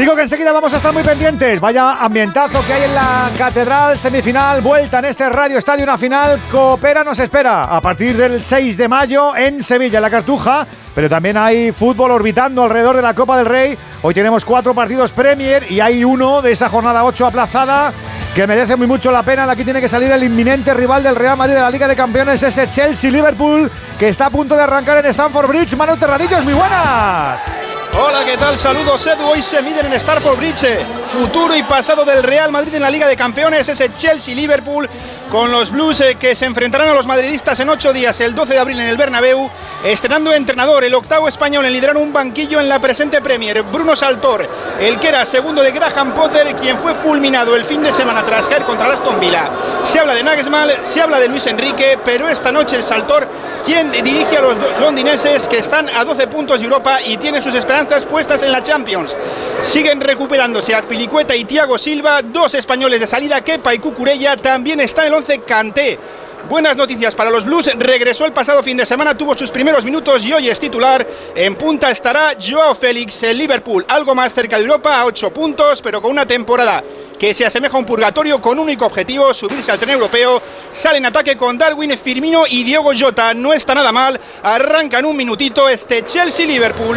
Digo 0.00 0.16
que 0.16 0.22
enseguida 0.22 0.50
vamos 0.50 0.72
a 0.72 0.78
estar 0.78 0.94
muy 0.94 1.02
pendientes. 1.02 1.60
Vaya 1.60 2.02
ambientazo 2.02 2.64
que 2.66 2.72
hay 2.72 2.84
en 2.84 2.94
la 2.94 3.30
Catedral, 3.36 3.98
semifinal, 3.98 4.62
vuelta 4.62 5.00
en 5.00 5.04
este 5.04 5.28
Radio 5.28 5.58
Estadio, 5.58 5.84
una 5.84 5.98
final. 5.98 6.40
Coopera 6.50 7.04
nos 7.04 7.18
espera 7.18 7.64
a 7.64 7.82
partir 7.82 8.16
del 8.16 8.42
6 8.42 8.78
de 8.78 8.88
mayo 8.88 9.36
en 9.36 9.62
Sevilla, 9.62 9.98
en 9.98 10.02
la 10.02 10.08
Cartuja. 10.08 10.66
Pero 10.94 11.10
también 11.10 11.36
hay 11.36 11.72
fútbol 11.72 12.12
orbitando 12.12 12.62
alrededor 12.62 12.96
de 12.96 13.02
la 13.02 13.12
Copa 13.12 13.36
del 13.36 13.44
Rey. 13.44 13.76
Hoy 14.00 14.14
tenemos 14.14 14.42
cuatro 14.46 14.74
partidos 14.74 15.12
Premier 15.12 15.70
y 15.70 15.80
hay 15.80 16.02
uno 16.02 16.40
de 16.40 16.52
esa 16.52 16.70
jornada 16.70 17.04
8 17.04 17.26
aplazada 17.26 17.92
que 18.34 18.46
merece 18.46 18.76
muy 18.76 18.86
mucho 18.86 19.10
la 19.10 19.22
pena. 19.22 19.44
De 19.44 19.52
aquí 19.52 19.64
tiene 19.64 19.82
que 19.82 19.88
salir 19.88 20.10
el 20.10 20.24
inminente 20.24 20.72
rival 20.72 21.02
del 21.02 21.14
Real 21.14 21.36
Madrid 21.36 21.56
de 21.56 21.60
la 21.60 21.70
Liga 21.70 21.86
de 21.86 21.94
Campeones, 21.94 22.42
ese 22.42 22.70
Chelsea-Liverpool, 22.70 23.70
que 23.98 24.08
está 24.08 24.26
a 24.26 24.30
punto 24.30 24.56
de 24.56 24.62
arrancar 24.62 25.04
en 25.04 25.10
Stamford 25.10 25.48
Bridge. 25.48 25.76
Manu 25.76 25.98
Terradillos, 25.98 26.42
muy 26.42 26.54
buenas. 26.54 27.69
Hola, 27.92 28.24
¿qué 28.24 28.36
tal? 28.36 28.56
Saludos, 28.56 29.04
Edu. 29.06 29.24
Hoy 29.26 29.42
se 29.42 29.60
miden 29.62 29.86
en 29.86 30.00
Starford 30.00 30.36
Bridge. 30.36 30.78
Futuro 31.06 31.56
y 31.56 31.62
pasado 31.64 32.04
del 32.04 32.22
Real 32.22 32.52
Madrid 32.52 32.74
en 32.74 32.82
la 32.82 32.90
Liga 32.90 33.08
de 33.08 33.16
Campeones, 33.16 33.68
ese 33.68 33.92
Chelsea-Liverpool, 33.92 34.88
con 35.30 35.52
los 35.52 35.70
Blues 35.70 36.00
eh, 36.00 36.16
que 36.16 36.34
se 36.34 36.44
enfrentarán 36.44 36.88
a 36.88 36.94
los 36.94 37.06
madridistas 37.06 37.58
en 37.60 37.68
ocho 37.68 37.92
días, 37.92 38.18
el 38.20 38.34
12 38.34 38.52
de 38.52 38.58
abril 38.58 38.80
en 38.80 38.88
el 38.88 38.96
Bernabéu, 38.96 39.48
estrenando 39.84 40.34
entrenador, 40.34 40.82
el 40.82 40.94
octavo 40.94 41.28
español 41.28 41.64
en 41.64 41.72
liderar 41.72 41.96
un 41.96 42.12
banquillo 42.12 42.58
en 42.58 42.68
la 42.68 42.80
presente 42.80 43.20
Premier, 43.20 43.62
Bruno 43.62 43.94
Saltor, 43.94 44.48
el 44.80 44.98
que 44.98 45.08
era 45.08 45.24
segundo 45.24 45.62
de 45.62 45.70
Graham 45.70 46.14
Potter, 46.14 46.54
quien 46.56 46.78
fue 46.78 46.94
fulminado 46.94 47.54
el 47.54 47.64
fin 47.64 47.82
de 47.82 47.92
semana 47.92 48.24
tras 48.24 48.48
caer 48.48 48.64
contra 48.64 48.86
el 48.86 48.94
Aston 48.94 49.20
Villa. 49.20 49.48
Se 49.84 50.00
habla 50.00 50.14
de 50.14 50.24
Nagelsmann, 50.24 50.70
se 50.82 51.00
habla 51.00 51.20
de 51.20 51.28
Luis 51.28 51.46
Enrique, 51.46 51.98
pero 52.04 52.28
esta 52.28 52.50
noche 52.50 52.76
el 52.76 52.82
Saltor, 52.82 53.28
quien 53.64 53.92
dirige 53.92 54.36
a 54.36 54.40
los 54.40 54.56
londineses 54.80 55.46
que 55.46 55.58
están 55.58 55.88
a 55.94 56.04
12 56.04 56.26
puntos 56.26 56.58
de 56.58 56.64
Europa 56.64 56.98
y 57.04 57.16
tienen 57.18 57.42
sus 57.42 57.54
esperanzas 57.54 58.04
puestas 58.04 58.42
en 58.42 58.50
la 58.50 58.62
Champions. 58.62 59.14
Siguen 59.62 60.00
recuperándose 60.00 60.74
Azpilicueta 60.74 61.36
y 61.36 61.44
Thiago 61.44 61.78
Silva, 61.78 62.22
dos 62.22 62.54
españoles 62.54 62.98
de 63.00 63.06
salida, 63.06 63.42
Kepa 63.42 63.74
y 63.74 63.78
Cucurella, 63.78 64.36
también 64.36 64.80
está 64.80 65.06
el 65.06 65.12
11 65.20 65.40
Kanté. 65.40 65.98
Buenas 66.48 66.74
noticias 66.74 67.14
para 67.14 67.28
los 67.28 67.44
Blues, 67.44 67.70
regresó 67.76 68.24
el 68.24 68.32
pasado 68.32 68.62
fin 68.62 68.78
de 68.78 68.86
semana, 68.86 69.14
tuvo 69.14 69.36
sus 69.36 69.50
primeros 69.50 69.84
minutos 69.84 70.24
y 70.24 70.32
hoy 70.32 70.48
es 70.48 70.58
titular. 70.58 71.06
En 71.34 71.56
punta 71.56 71.90
estará 71.90 72.32
Joao 72.40 72.74
Félix, 72.74 73.22
el 73.24 73.36
Liverpool, 73.36 73.84
algo 73.86 74.14
más 74.14 74.32
cerca 74.32 74.56
de 74.56 74.62
Europa, 74.62 74.98
a 74.98 75.04
8 75.04 75.30
puntos, 75.30 75.82
pero 75.82 76.00
con 76.00 76.10
una 76.10 76.24
temporada 76.24 76.82
que 77.18 77.34
se 77.34 77.44
asemeja 77.44 77.76
a 77.76 77.80
un 77.80 77.84
purgatorio 77.84 78.40
con 78.40 78.58
único 78.58 78.86
objetivo, 78.86 79.34
subirse 79.34 79.70
al 79.70 79.78
tren 79.78 79.90
europeo. 79.90 80.40
Sale 80.72 80.96
en 80.96 81.06
ataque 81.06 81.36
con 81.36 81.58
Darwin, 81.58 81.98
Firmino 81.98 82.44
y 82.48 82.64
Diego 82.64 82.92
Jota, 82.98 83.34
no 83.34 83.52
está 83.52 83.74
nada 83.74 83.92
mal. 83.92 84.18
Arrancan 84.42 85.04
un 85.04 85.18
minutito 85.18 85.68
este 85.68 86.02
Chelsea-Liverpool. 86.02 86.96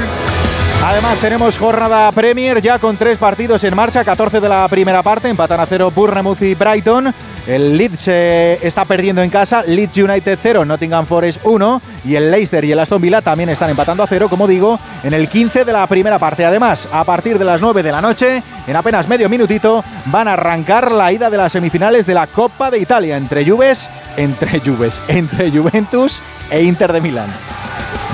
Además 0.86 1.18
tenemos 1.20 1.58
jornada 1.58 2.12
Premier 2.14 2.62
ya 2.62 2.80
con 2.80 2.96
tres 2.96 3.18
partidos 3.18 3.64
en 3.66 3.76
marcha, 3.76 4.06
14 4.06 4.40
de 4.40 4.50
la 4.50 4.68
primera 4.70 5.04
parte, 5.04 5.28
empatan 5.28 5.60
a 5.60 5.66
cero 5.66 5.92
Bournemouth 5.94 6.42
y 6.42 6.56
Brighton 6.56 7.14
El 7.46 7.78
Leeds 7.78 8.08
eh, 8.08 8.60
está 8.62 8.86
perdiendo 8.86 9.22
en 9.22 9.30
casa, 9.30 9.64
Leeds 9.64 9.98
United 9.98 10.40
0, 10.42 10.64
Nottingham 10.64 11.06
Forest 11.06 11.42
1 11.44 11.82
y 12.06 12.16
el 12.16 12.32
Leicester 12.32 12.64
y 12.64 12.72
el 12.72 12.80
Aston 12.80 13.02
Villa 13.02 13.22
también 13.22 13.50
están 13.50 13.70
empatando 13.70 14.02
a 14.04 14.08
cero, 14.08 14.28
como 14.30 14.48
digo, 14.48 14.80
en 15.04 15.14
el 15.14 15.28
15 15.28 15.66
de 15.66 15.74
la 15.74 15.86
primera 15.88 16.18
parte. 16.20 16.46
Además, 16.46 16.88
a 16.92 17.04
partir 17.04 17.38
de 17.38 17.46
las 17.46 17.60
9 17.60 17.84
de 17.84 17.92
la 17.92 18.02
noche, 18.02 18.42
en 18.66 18.76
apenas 18.76 19.10
medio 19.10 19.28
minutito, 19.28 19.84
van 20.06 20.30
a 20.30 20.34
arrancar 20.34 20.92
la 20.92 21.12
ida 21.12 21.30
de 21.30 21.38
las 21.38 21.52
semifinales 21.52 22.06
de 22.06 22.14
la 22.14 22.28
Copa 22.28 22.72
de 22.72 22.80
Italia 22.80 23.18
entre 23.18 23.46
Juves, 23.46 23.90
entre 24.16 24.62
Juves, 24.62 25.02
entre 25.10 25.52
Juventus 25.52 26.20
e 26.50 26.64
Inter 26.64 26.94
de 26.94 27.02
Milán. 27.02 27.30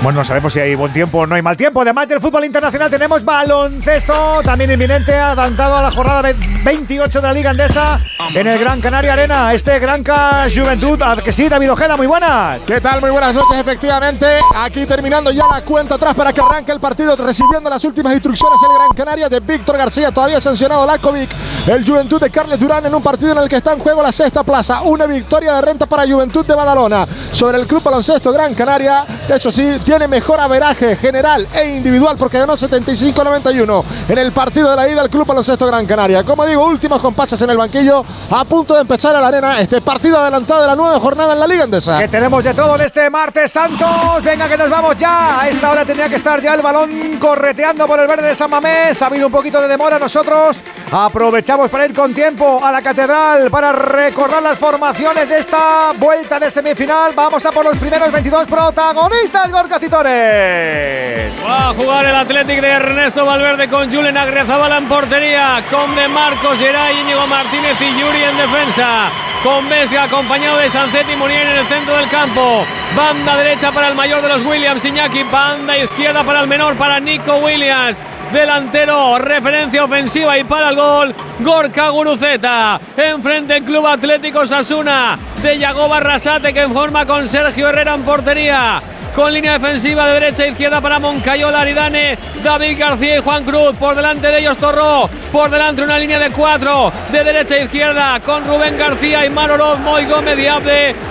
Bueno, 0.02 0.20
no 0.20 0.24
sabemos 0.24 0.54
si 0.54 0.60
hay 0.60 0.74
buen 0.74 0.94
tiempo 0.94 1.18
o 1.18 1.26
no 1.26 1.34
hay 1.34 1.42
mal 1.42 1.58
tiempo. 1.58 1.82
Además 1.82 2.08
del 2.08 2.22
fútbol 2.22 2.46
internacional 2.46 2.90
tenemos 2.90 3.22
baloncesto, 3.22 4.40
también 4.42 4.70
inminente, 4.72 5.14
adelantado 5.14 5.76
a 5.76 5.82
la 5.82 5.90
jornada 5.90 6.32
28 6.64 7.20
de 7.20 7.26
la 7.26 7.34
Liga 7.34 7.50
Andesa 7.50 8.00
en 8.34 8.46
el 8.46 8.58
Gran 8.58 8.80
Canaria 8.80 9.12
Arena. 9.12 9.52
Este 9.52 9.78
Granca 9.78 10.46
Juventud, 10.48 10.98
que 11.22 11.34
sí, 11.34 11.50
David 11.50 11.72
Ojeda, 11.72 11.98
muy 11.98 12.06
buenas. 12.06 12.62
¿Qué 12.62 12.80
tal? 12.80 13.02
Muy 13.02 13.10
buenas 13.10 13.34
noches, 13.34 13.60
efectivamente. 13.60 14.40
Aquí 14.56 14.86
terminando 14.86 15.32
ya 15.32 15.46
la 15.46 15.60
cuenta 15.60 15.96
atrás 15.96 16.14
para 16.14 16.32
que 16.32 16.40
arranque 16.40 16.72
el 16.72 16.80
partido, 16.80 17.14
recibiendo 17.16 17.68
las 17.68 17.84
últimas 17.84 18.14
instrucciones 18.14 18.58
el 18.62 18.74
Gran 18.74 18.92
Canaria 18.96 19.28
de 19.28 19.40
Víctor 19.40 19.76
García, 19.76 20.10
todavía 20.10 20.40
sancionado 20.40 20.86
Lakovic. 20.86 21.28
El 21.66 21.86
Juventud 21.86 22.18
de 22.18 22.30
Carles 22.30 22.58
Durán 22.58 22.86
en 22.86 22.94
un 22.94 23.02
partido 23.02 23.32
en 23.32 23.38
el 23.38 23.50
que 23.50 23.56
está 23.56 23.74
en 23.74 23.80
juego 23.80 24.02
la 24.02 24.12
sexta 24.12 24.42
plaza. 24.44 24.80
Una 24.80 25.04
victoria 25.04 25.56
de 25.56 25.60
renta 25.60 25.84
para 25.84 26.06
Juventud 26.06 26.46
de 26.46 26.54
Badalona 26.54 27.06
sobre 27.32 27.58
el 27.58 27.66
Club 27.66 27.82
Baloncesto 27.82 28.32
Gran 28.32 28.54
Canaria. 28.54 29.04
De 29.28 29.36
hecho, 29.36 29.52
sí, 29.52 29.78
tiene 29.90 30.06
mejor 30.06 30.38
averaje 30.38 30.94
general 30.94 31.48
e 31.52 31.64
individual 31.68 32.16
porque 32.16 32.38
ganó 32.38 32.56
75-91 32.56 33.84
en 34.08 34.18
el 34.18 34.30
partido 34.30 34.70
de 34.70 34.76
la 34.76 34.88
ida 34.88 35.02
del 35.02 35.10
Club 35.10 35.26
Baloncesto 35.26 35.66
Gran 35.66 35.84
Canaria. 35.84 36.22
Como 36.22 36.46
digo, 36.46 36.64
últimos 36.64 37.00
compases 37.00 37.42
en 37.42 37.50
el 37.50 37.56
banquillo, 37.56 38.04
a 38.30 38.44
punto 38.44 38.74
de 38.74 38.82
empezar 38.82 39.16
a 39.16 39.20
la 39.20 39.26
arena 39.26 39.60
este 39.60 39.80
partido 39.80 40.16
adelantado 40.16 40.60
de 40.60 40.68
la 40.68 40.76
nueva 40.76 41.00
jornada 41.00 41.32
en 41.32 41.40
la 41.40 41.46
Liga 41.48 41.64
Endesa. 41.64 41.98
Que 41.98 42.06
tenemos 42.06 42.44
de 42.44 42.54
todo 42.54 42.76
en 42.76 42.82
este 42.82 43.10
martes 43.10 43.50
Santos. 43.50 44.22
Venga, 44.22 44.48
que 44.48 44.56
nos 44.56 44.70
vamos 44.70 44.96
ya. 44.96 45.40
A 45.40 45.48
esta 45.48 45.72
hora 45.72 45.84
tenía 45.84 46.08
que 46.08 46.14
estar 46.14 46.40
ya 46.40 46.54
el 46.54 46.62
balón 46.62 47.18
correteando 47.18 47.84
por 47.88 47.98
el 47.98 48.06
verde 48.06 48.28
de 48.28 48.34
San 48.36 48.48
Mamés. 48.48 49.02
Ha 49.02 49.06
habido 49.06 49.26
un 49.26 49.32
poquito 49.32 49.60
de 49.60 49.66
demora. 49.66 49.98
Nosotros 49.98 50.60
aprovechamos 50.92 51.68
para 51.68 51.86
ir 51.86 51.94
con 51.94 52.14
tiempo 52.14 52.64
a 52.64 52.70
la 52.70 52.80
catedral 52.80 53.50
para 53.50 53.72
recordar 53.72 54.40
las 54.40 54.56
formaciones 54.56 55.28
de 55.28 55.38
esta 55.40 55.90
vuelta 55.98 56.38
de 56.38 56.48
semifinal. 56.48 57.10
Vamos 57.16 57.44
a 57.44 57.50
por 57.50 57.64
los 57.64 57.76
primeros 57.76 58.12
22 58.12 58.46
protagonistas, 58.46 59.50
Gorka 59.50 59.79
Va 59.82 61.70
a 61.70 61.74
jugar 61.74 62.04
el 62.04 62.14
Athletic 62.14 62.60
de 62.60 62.68
Ernesto 62.68 63.24
Valverde 63.24 63.66
con 63.68 63.90
Julen 63.90 64.16
Agriazabala 64.16 64.76
en 64.76 64.86
portería, 64.88 65.64
con 65.70 65.96
De 65.96 66.06
Marcos, 66.06 66.58
Geray, 66.58 67.00
Íñigo 67.00 67.26
Martínez 67.26 67.80
y 67.80 67.98
Yuri 67.98 68.22
en 68.22 68.36
defensa. 68.36 69.08
Con 69.42 69.66
Vesga 69.70 70.04
acompañado 70.04 70.58
de 70.58 70.68
Sancetti 70.68 71.12
y 71.12 71.16
Munier 71.16 71.46
en 71.46 71.58
el 71.60 71.66
centro 71.66 71.96
del 71.96 72.10
campo. 72.10 72.66
Banda 72.94 73.36
derecha 73.36 73.72
para 73.72 73.88
el 73.88 73.94
mayor 73.94 74.20
de 74.20 74.28
los 74.28 74.44
Williams, 74.44 74.84
Iñaki. 74.84 75.22
Banda 75.22 75.78
izquierda 75.78 76.24
para 76.24 76.42
el 76.42 76.46
menor, 76.46 76.76
para 76.76 77.00
Nico 77.00 77.36
Williams 77.36 77.96
delantero, 78.32 79.18
referencia 79.18 79.82
ofensiva 79.82 80.38
y 80.38 80.44
para 80.44 80.68
el 80.68 80.76
gol, 80.76 81.14
Gorka 81.40 81.88
Guruceta. 81.88 82.78
Enfrente 82.96 83.56
el 83.56 83.64
Club 83.64 83.86
Atlético 83.86 84.46
Sasuna 84.46 85.18
de 85.42 85.58
Yago 85.58 85.88
Barrasate 85.88 86.52
que 86.52 86.68
forma 86.68 87.06
con 87.06 87.26
Sergio 87.28 87.70
Herrera 87.70 87.94
en 87.94 88.02
portería 88.02 88.80
con 89.14 89.32
línea 89.32 89.54
defensiva 89.54 90.06
de 90.06 90.20
derecha 90.20 90.44
e 90.44 90.48
izquierda 90.48 90.80
para 90.80 90.98
Moncayola, 90.98 91.60
Aridane, 91.60 92.18
David 92.42 92.78
García 92.78 93.18
y 93.18 93.20
Juan 93.20 93.44
Cruz. 93.44 93.76
Por 93.76 93.94
delante 93.94 94.26
de 94.28 94.40
ellos 94.40 94.56
Torró. 94.58 95.08
Por 95.32 95.50
delante 95.50 95.82
una 95.82 95.98
línea 95.98 96.18
de 96.18 96.30
cuatro 96.30 96.92
de 97.12 97.24
derecha 97.24 97.56
e 97.56 97.64
izquierda 97.64 98.18
con 98.20 98.44
Rubén 98.44 98.76
García 98.76 99.24
y 99.24 99.30
Manoroz, 99.30 99.78
Moy 99.78 100.04
Gómez 100.06 100.38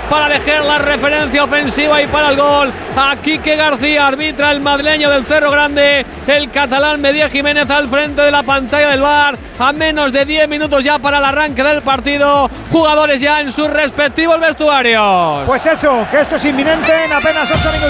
para 0.09 0.27
dejar 0.27 0.65
la 0.65 0.79
referencia 0.79 1.43
ofensiva 1.43 2.01
y 2.01 2.07
para 2.07 2.29
el 2.29 2.37
gol. 2.37 2.71
Aquí 2.97 3.37
que 3.39 3.55
García 3.55 4.07
arbitra 4.07 4.51
el 4.51 4.59
madrileño 4.59 5.09
del 5.09 5.25
Cerro 5.25 5.51
Grande. 5.51 6.05
El 6.27 6.49
catalán 6.49 6.99
Medía 7.01 7.29
Jiménez 7.29 7.69
al 7.69 7.87
frente 7.87 8.21
de 8.21 8.31
la 8.31 8.43
pantalla 8.43 8.89
del 8.89 9.01
bar. 9.01 9.37
A 9.59 9.73
menos 9.73 10.11
de 10.11 10.25
10 10.25 10.47
minutos 10.47 10.83
ya 10.83 10.99
para 10.99 11.17
el 11.19 11.25
arranque 11.25 11.63
del 11.63 11.81
partido. 11.81 12.49
Jugadores 12.71 13.21
ya 13.21 13.41
en 13.41 13.51
sus 13.51 13.69
respectivos 13.69 14.39
vestuarios. 14.39 15.43
Pues 15.45 15.65
eso, 15.65 16.05
que 16.09 16.19
esto 16.19 16.37
es 16.37 16.45
inminente 16.45 17.05
en 17.05 17.13
apenas 17.13 17.49
8 17.51 17.71
minutos 17.73 17.88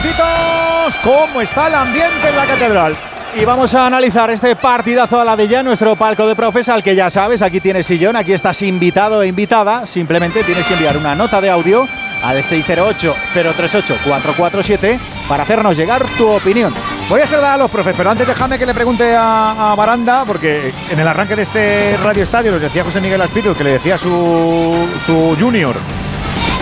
cómo 1.04 1.42
está 1.42 1.68
el 1.68 1.76
ambiente 1.76 2.30
en 2.30 2.36
la 2.36 2.46
catedral. 2.46 2.98
Y 3.36 3.46
vamos 3.46 3.76
a 3.76 3.86
analizar 3.86 4.32
este 4.32 4.56
partidazo 4.56 5.22
a 5.22 5.26
la 5.26 5.36
de 5.36 5.48
ya, 5.48 5.62
nuestro 5.62 5.96
palco 5.96 6.26
de 6.28 6.36
profes, 6.36 6.68
al 6.68 6.82
que 6.82 6.96
ya 6.96 7.12
sabes, 7.12 7.44
aquí 7.44 7.60
tienes 7.60 7.86
sillón, 7.86 8.16
aquí 8.16 8.34
estás 8.34 8.64
invitado 8.64 9.22
e 9.22 9.28
invitada. 9.28 9.86
Simplemente 9.86 10.44
tienes 10.44 10.66
que 10.66 10.74
enviar 10.74 10.98
una 10.98 11.14
nota 11.14 11.40
de 11.40 11.52
audio 11.52 11.88
al 12.24 12.44
608-038-447 12.44 14.98
para 15.28 15.44
hacernos 15.44 15.78
llegar 15.78 16.04
tu 16.18 16.28
opinión. 16.28 16.74
Voy 17.08 17.22
a 17.22 17.28
saludar 17.28 17.54
a 17.54 17.58
los 17.58 17.70
profes, 17.70 17.94
pero 17.96 18.10
antes 18.10 18.26
déjame 18.26 18.58
que 18.58 18.66
le 18.66 18.74
pregunte 18.74 19.16
a, 19.16 19.76
Baranda, 19.78 20.26
porque 20.26 20.74
en 20.90 21.00
el 21.00 21.08
arranque 21.08 21.36
de 21.36 21.44
este 21.44 21.98
Radio 21.98 22.24
Estadio 22.24 22.52
nos 22.52 22.62
decía 22.62 22.84
José 22.84 23.00
Miguel 23.00 23.22
Aspiro 23.22 23.54
que 23.54 23.64
le 23.64 23.74
decía 23.74 23.96
su, 23.98 24.88
su 25.06 25.38
junior 25.40 25.76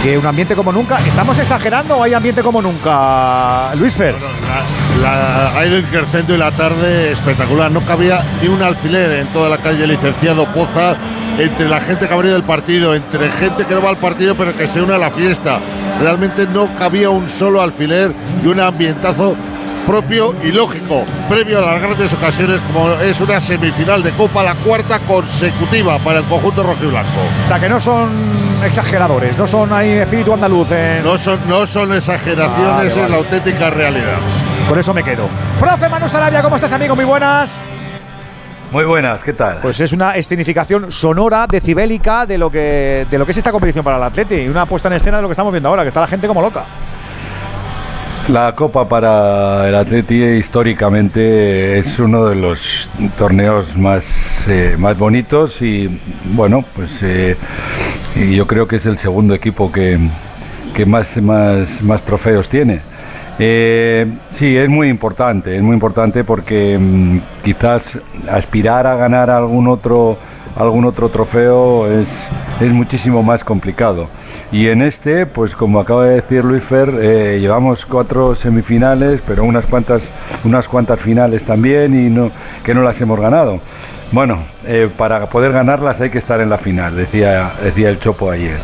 que 0.04 0.18
un 0.18 0.26
ambiente 0.26 0.56
como 0.56 0.72
nunca. 0.72 1.00
¿Estamos 1.06 1.38
exagerando 1.40 1.98
o 1.98 2.04
hay 2.04 2.14
ambiente 2.14 2.42
como 2.42 2.62
nunca, 2.62 3.72
Luis 3.76 3.94
Fer? 3.94 4.16
hay 5.56 5.74
el 5.74 5.84
crescendo 5.86 6.34
y 6.34 6.38
la 6.38 6.52
tarde 6.52 7.12
espectacular. 7.12 7.72
No 7.72 7.82
cabía 7.82 8.24
ni 8.42 8.48
un 8.48 8.62
alfiler 8.62 9.12
en 9.20 9.28
toda 9.28 9.50
la 9.50 9.58
calle 9.58 9.88
Licenciado 9.88 10.46
Poza 10.52 10.96
entre 11.38 11.70
la 11.70 11.80
gente 11.80 12.08
que 12.08 12.14
ha 12.14 12.18
venido 12.18 12.34
del 12.34 12.44
partido, 12.44 12.96
entre 12.96 13.32
gente 13.32 13.66
que 13.66 13.76
no 13.76 13.82
va 13.82 13.90
al 13.90 13.98
partido 13.98 14.36
pero 14.36 14.56
que 14.56 14.68
se 14.68 14.82
une 14.82 14.94
a 14.94 14.98
la 14.98 15.12
fiesta. 15.12 15.60
Realmente 16.02 16.48
no 16.48 16.74
cabía 16.76 17.10
un 17.10 17.30
solo 17.30 17.62
alfiler 17.62 18.12
y 18.44 18.48
un 18.48 18.60
ambientazo 18.60 19.36
propio 19.88 20.36
y 20.44 20.52
lógico, 20.52 21.06
previo 21.30 21.60
a 21.60 21.74
las 21.74 21.82
grandes 21.82 22.14
ocasiones 22.14 22.60
como 22.62 22.92
es 22.92 23.22
una 23.22 23.40
semifinal 23.40 24.04
de 24.04 24.12
Copa, 24.12 24.44
la 24.44 24.54
cuarta 24.56 25.00
consecutiva 25.00 25.98
para 26.00 26.20
el 26.20 26.26
conjunto 26.26 26.62
rojo 26.62 26.84
y 26.84 26.88
blanco. 26.88 27.22
O 27.46 27.48
sea 27.48 27.58
que 27.58 27.70
no 27.70 27.80
son 27.80 28.12
exageradores, 28.66 29.38
no 29.38 29.48
son 29.48 29.72
ahí 29.72 29.92
espíritu 29.92 30.34
andaluz. 30.34 30.68
No, 31.04 31.18
son, 31.18 31.40
no 31.48 31.66
son 31.66 31.94
exageraciones, 31.94 32.98
en 32.98 33.10
la 33.10 33.18
auténtica 33.18 33.70
realidad. 33.70 34.18
Con 34.68 34.78
eso 34.78 34.94
me 34.94 35.04
quedo. 35.04 35.30
Profe 35.58 35.88
Manu 35.88 36.10
Sarabia, 36.10 36.42
¿cómo 36.42 36.58
estás 36.58 36.74
amigo? 36.74 36.94
Muy 36.94 37.06
buenas. 37.06 37.72
Muy 38.72 38.84
buenas, 38.84 39.24
¿qué 39.24 39.32
tal? 39.32 39.60
Pues 39.62 39.80
es 39.80 39.94
una 39.94 40.18
escenificación 40.18 40.92
sonora, 40.92 41.48
decibélica 41.50 42.26
de 42.26 42.38
lo 42.38 42.52
que 42.52 43.08
de 43.10 43.18
lo 43.18 43.26
que 43.26 43.32
es 43.32 43.38
esta 43.38 43.54
competición 43.54 43.86
para 43.86 43.96
el 43.96 44.04
Atleti 44.04 44.36
y 44.36 44.50
una 44.50 44.66
puesta 44.66 44.90
en 44.90 44.96
escena 44.96 45.18
de 45.18 45.22
lo 45.22 45.30
que 45.30 45.34
estamos 45.34 45.54
viendo 45.54 45.70
ahora, 45.70 45.84
que 45.84 45.88
está 45.88 46.02
la 46.02 46.08
gente 46.08 46.28
como 46.28 46.42
loca. 46.42 46.66
La 48.30 48.54
Copa 48.56 48.90
para 48.90 49.70
el 49.70 49.76
Atleti 49.76 50.22
históricamente 50.22 51.80
es 51.80 51.98
uno 51.98 52.26
de 52.26 52.36
los 52.36 52.90
torneos 53.18 53.78
más, 53.78 54.46
eh, 54.50 54.76
más 54.78 54.98
bonitos 54.98 55.62
y 55.62 55.98
bueno, 56.34 56.66
pues 56.76 57.02
eh, 57.04 57.38
yo 58.30 58.46
creo 58.46 58.68
que 58.68 58.76
es 58.76 58.86
el 58.86 58.98
segundo 58.98 59.34
equipo 59.34 59.72
que, 59.72 59.98
más, 60.86 61.16
más, 61.22 61.82
más 61.82 62.04
trofeos 62.04 62.50
tiene. 62.50 62.82
Eh, 63.40 64.06
sí, 64.30 64.58
es 64.58 64.68
muy 64.68 64.90
importante, 64.90 65.56
es 65.56 65.62
muy 65.62 65.76
importante 65.76 66.26
porque 66.26 66.78
mm, 66.78 67.20
quizás 67.46 67.98
aspirar 68.30 68.88
a 68.88 68.98
ganar 68.98 69.30
algún 69.30 69.70
otro 69.70 70.18
algún 70.58 70.86
otro 70.86 71.10
trofeo 71.10 71.88
es, 71.88 72.30
es 72.60 72.72
muchísimo 72.72 73.24
más 73.24 73.44
complicado. 73.44 74.08
Y 74.52 74.68
en 74.68 74.82
este, 74.82 75.26
pues 75.26 75.56
como 75.56 75.80
acaba 75.80 76.06
de 76.06 76.16
decir 76.16 76.44
Luis 76.44 76.64
Fer, 76.64 76.94
eh, 77.00 77.38
llevamos 77.40 77.86
cuatro 77.86 78.36
semifinales, 78.36 79.22
pero 79.26 79.44
unas 79.44 79.66
cuantas, 79.66 80.12
unas 80.44 80.68
cuantas 80.68 81.00
finales 81.00 81.44
también 81.44 81.94
y 81.94 82.10
no, 82.10 82.32
que 82.64 82.74
no 82.74 82.82
las 82.82 83.00
hemos 83.02 83.20
ganado. 83.20 83.60
Bueno, 84.12 84.46
eh, 84.66 84.90
para 84.96 85.30
poder 85.30 85.52
ganarlas 85.52 86.00
hay 86.02 86.10
que 86.10 86.18
estar 86.18 86.40
en 86.40 86.50
la 86.50 86.58
final, 86.58 86.96
decía, 86.96 87.52
decía 87.62 87.90
el 87.90 88.00
Chopo 88.00 88.32
ayer. 88.32 88.58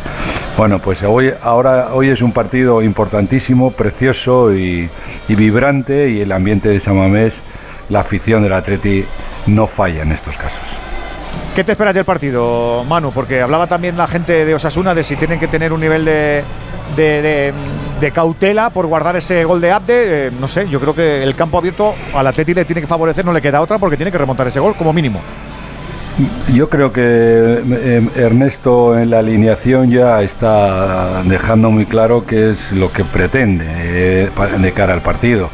Bueno, 0.56 0.78
pues 0.78 1.02
hoy, 1.02 1.32
ahora, 1.42 1.88
hoy 1.92 2.08
es 2.08 2.22
un 2.22 2.32
partido 2.32 2.80
importantísimo, 2.82 3.70
precioso 3.72 4.54
y, 4.54 4.88
y 5.28 5.34
vibrante 5.34 6.10
y 6.10 6.20
el 6.20 6.32
ambiente 6.32 6.68
de 6.68 6.80
Samamés, 6.80 7.42
la 7.88 8.00
afición 8.00 8.42
del 8.42 8.52
Atleti 8.52 9.04
no 9.46 9.66
falla 9.66 10.02
en 10.02 10.12
estos 10.12 10.36
casos. 10.36 10.83
¿Qué 11.54 11.62
te 11.62 11.70
esperas 11.70 11.94
del 11.94 12.04
partido, 12.04 12.82
Manu? 12.82 13.12
Porque 13.12 13.40
hablaba 13.40 13.68
también 13.68 13.96
la 13.96 14.08
gente 14.08 14.44
de 14.44 14.54
Osasuna 14.56 14.92
de 14.92 15.04
si 15.04 15.14
tienen 15.14 15.38
que 15.38 15.46
tener 15.46 15.72
un 15.72 15.80
nivel 15.80 16.04
de, 16.04 17.54
cautela 18.12 18.70
por 18.70 18.86
guardar 18.86 19.14
ese 19.14 19.44
gol 19.44 19.60
de 19.60 19.70
Abde. 19.70 20.26
Eh, 20.26 20.30
no 20.40 20.48
sé, 20.48 20.68
yo 20.68 20.80
creo 20.80 20.96
que 20.96 21.22
el 21.22 21.36
campo 21.36 21.56
abierto 21.56 21.94
al 22.12 22.26
Atleti 22.26 22.54
le 22.54 22.64
tiene 22.64 22.80
que 22.80 22.88
favorecer, 22.88 23.24
no 23.24 23.32
le 23.32 23.40
queda 23.40 23.60
otra 23.60 23.78
porque 23.78 23.96
tiene 23.96 24.10
que 24.10 24.18
remontar 24.18 24.48
ese 24.48 24.58
gol 24.58 24.74
como 24.74 24.92
mínimo. 24.92 25.20
Yo 26.52 26.68
creo 26.68 26.92
que 26.92 27.00
eh, 27.00 28.08
Ernesto 28.16 28.98
en 28.98 29.10
la 29.10 29.20
alineación 29.20 29.92
ya 29.92 30.22
está 30.22 31.22
dejando 31.22 31.70
muy 31.70 31.86
claro 31.86 32.26
qué 32.26 32.50
es 32.50 32.72
lo 32.72 32.90
que 32.90 33.04
pretende 33.04 33.64
eh, 33.68 34.30
de 34.58 34.72
cara 34.72 34.92
al 34.92 35.02
partido. 35.02 35.50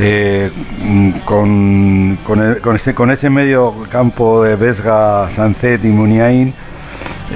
Eh, 0.00 0.50
con, 1.24 2.16
con, 2.24 2.74
ese, 2.74 2.94
con 2.94 3.10
ese 3.10 3.30
medio 3.30 3.74
campo 3.90 4.44
de 4.44 4.54
Vesga, 4.54 5.28
Sancet 5.28 5.84
y 5.84 5.88
Muniain, 5.88 6.54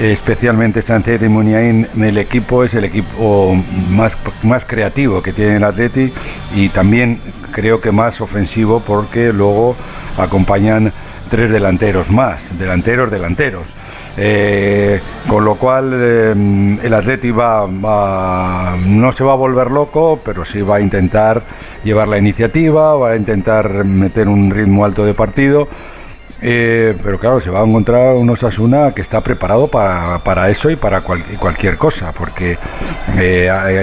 especialmente 0.00 0.80
Sánchez 0.80 1.22
y 1.22 1.28
Muniain, 1.28 1.88
el 2.00 2.18
equipo 2.18 2.64
es 2.64 2.74
el 2.74 2.84
equipo 2.84 3.54
más, 3.90 4.16
más 4.42 4.64
creativo 4.64 5.22
que 5.22 5.32
tiene 5.32 5.56
el 5.56 5.64
Atleti 5.64 6.12
y 6.54 6.68
también 6.70 7.20
creo 7.50 7.80
que 7.80 7.92
más 7.92 8.20
ofensivo 8.20 8.80
porque 8.80 9.32
luego 9.32 9.76
acompañan 10.16 10.92
tres 11.28 11.50
delanteros 11.50 12.10
más, 12.10 12.56
delanteros, 12.58 13.10
delanteros. 13.10 13.66
Eh, 14.16 15.00
con 15.26 15.44
lo 15.44 15.54
cual 15.54 15.92
eh, 15.94 16.30
el 16.82 16.94
Atleti 16.94 17.30
va, 17.30 17.66
no 18.86 19.12
se 19.12 19.24
va 19.24 19.32
a 19.32 19.36
volver 19.36 19.70
loco, 19.70 20.18
pero 20.22 20.44
sí 20.44 20.60
va 20.60 20.76
a 20.76 20.80
intentar 20.80 21.42
llevar 21.82 22.08
la 22.08 22.18
iniciativa, 22.18 22.94
va 22.94 23.10
a 23.10 23.16
intentar 23.16 23.84
meter 23.84 24.28
un 24.28 24.50
ritmo 24.50 24.84
alto 24.84 25.04
de 25.04 25.14
partido. 25.14 25.68
Eh, 26.44 26.96
pero 27.02 27.20
claro, 27.20 27.40
se 27.40 27.50
va 27.50 27.60
a 27.60 27.64
encontrar 27.64 28.16
un 28.16 28.28
Osasuna 28.28 28.92
que 28.92 29.00
está 29.00 29.20
preparado 29.20 29.68
para, 29.68 30.50
eso 30.50 30.70
y 30.70 30.76
para 30.76 31.00
cualquier 31.00 31.78
cosa, 31.78 32.12
porque 32.12 32.58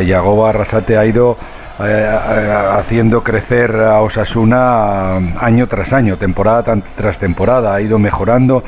Yagoba 0.05 0.49
Arrasate 0.49 0.97
ha 0.97 1.05
ido 1.05 1.37
haciendo 1.79 3.23
crecer 3.23 3.73
a 3.77 4.01
Osasuna 4.01 5.15
año 5.39 5.67
tras 5.67 5.93
año, 5.93 6.17
temporada 6.17 6.75
tras 6.97 7.17
temporada, 7.17 7.73
ha 7.73 7.81
ido 7.81 7.97
mejorando. 7.97 8.61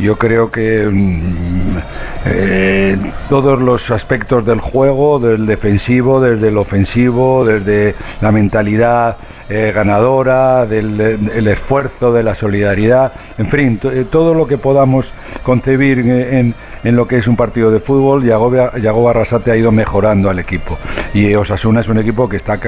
Yo 0.00 0.16
creo 0.16 0.50
que 0.50 0.86
mm, 0.86 1.78
eh, 2.26 2.98
todos 3.28 3.60
los 3.60 3.90
aspectos 3.90 4.44
del 4.44 4.60
juego, 4.60 5.18
del 5.18 5.46
defensivo, 5.46 6.20
desde 6.20 6.48
el 6.48 6.58
ofensivo, 6.58 7.44
desde 7.44 7.94
la 8.20 8.32
mentalidad 8.32 9.16
eh, 9.48 9.72
ganadora, 9.74 10.66
del 10.66 11.00
el 11.00 11.48
esfuerzo, 11.48 12.12
de 12.12 12.22
la 12.22 12.34
solidaridad, 12.34 13.12
en 13.38 13.48
fin, 13.48 13.80
eh, 13.84 14.04
todo 14.10 14.34
lo 14.34 14.46
que 14.46 14.58
podamos 14.58 15.12
concebir 15.42 15.98
en, 16.00 16.54
lo 16.82 17.06
que 17.06 17.18
es 17.18 17.26
un 17.26 17.36
partido 17.36 17.70
de 17.70 17.80
fútbol, 17.80 18.24
Yago 18.24 19.08
Arrasate 19.08 19.50
ha 19.50 19.56
ido 19.56 19.72
mejorando 19.72 20.30
al 20.30 20.38
equipo. 20.38 20.78
Y 21.14 21.34
Osasuna 21.34 21.80
es 21.80 21.88
un 21.88 21.98
equipo 21.98 22.28
que 22.28 22.36
está 22.36 22.58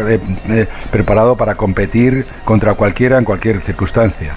preparado 0.91 1.37
para 1.37 1.55
competir 1.55 2.27
contra 2.45 2.75
cualquiera 2.75 3.19
en 3.19 3.25
cualquier 3.25 3.61
circunstancia. 3.61 4.35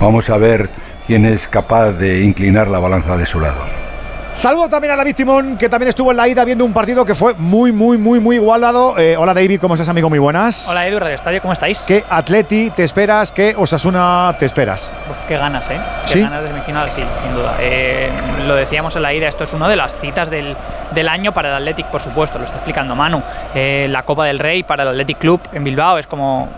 Vamos 0.00 0.28
a 0.28 0.36
ver 0.36 0.68
quién 1.06 1.26
es 1.26 1.48
capaz 1.48 1.92
de 1.92 2.22
inclinar 2.22 2.68
la 2.68 2.78
balanza 2.78 3.16
de 3.16 3.26
su 3.26 3.40
lado. 3.40 3.91
Saludo 4.32 4.66
también 4.70 4.94
a 4.94 4.96
David 4.96 5.14
Timón, 5.14 5.58
que 5.58 5.68
también 5.68 5.90
estuvo 5.90 6.10
en 6.10 6.16
la 6.16 6.26
ida 6.26 6.42
viendo 6.46 6.64
un 6.64 6.72
partido 6.72 7.04
que 7.04 7.14
fue 7.14 7.34
muy, 7.34 7.70
muy, 7.70 7.98
muy, 7.98 8.18
muy 8.18 8.36
igualado. 8.36 8.98
Eh, 8.98 9.14
hola 9.14 9.34
David, 9.34 9.60
¿cómo 9.60 9.74
estás, 9.74 9.90
amigo? 9.90 10.08
Muy 10.08 10.18
buenas. 10.18 10.68
Hola 10.70 10.88
Edu, 10.88 10.98
Radio 10.98 11.14
Estadio, 11.14 11.42
¿cómo 11.42 11.52
estáis? 11.52 11.80
¿Qué 11.80 12.02
Atleti 12.08 12.70
te 12.70 12.82
esperas? 12.82 13.30
¿Qué 13.30 13.54
Osasuna 13.56 14.34
te 14.38 14.46
esperas? 14.46 14.90
Uf, 15.10 15.28
qué 15.28 15.36
ganas, 15.36 15.68
¿eh? 15.70 15.78
Qué 16.10 16.22
ganas 16.22 16.42
de 16.42 16.48
semifinal, 16.48 16.90
sí, 16.90 17.02
sin 17.22 17.34
duda. 17.34 17.56
Eh, 17.60 18.10
lo 18.46 18.54
decíamos 18.54 18.96
en 18.96 19.02
la 19.02 19.12
ida, 19.12 19.28
esto 19.28 19.44
es 19.44 19.52
una 19.52 19.68
de 19.68 19.76
las 19.76 19.96
citas 20.00 20.30
del, 20.30 20.56
del, 20.92 21.08
año 21.08 21.32
para 21.32 21.50
el 21.50 21.56
Athletic, 21.56 21.86
por 21.88 22.00
supuesto, 22.00 22.38
lo 22.38 22.46
está 22.46 22.56
explicando 22.56 22.96
Manu. 22.96 23.22
Eh, 23.54 23.86
la 23.90 24.02
Copa 24.04 24.24
del 24.24 24.38
Rey 24.38 24.62
para 24.62 24.84
el 24.84 24.88
Athletic 24.88 25.18
Club 25.18 25.42
en 25.52 25.62
Bilbao 25.62 25.98
es 25.98 26.06
como 26.06 26.48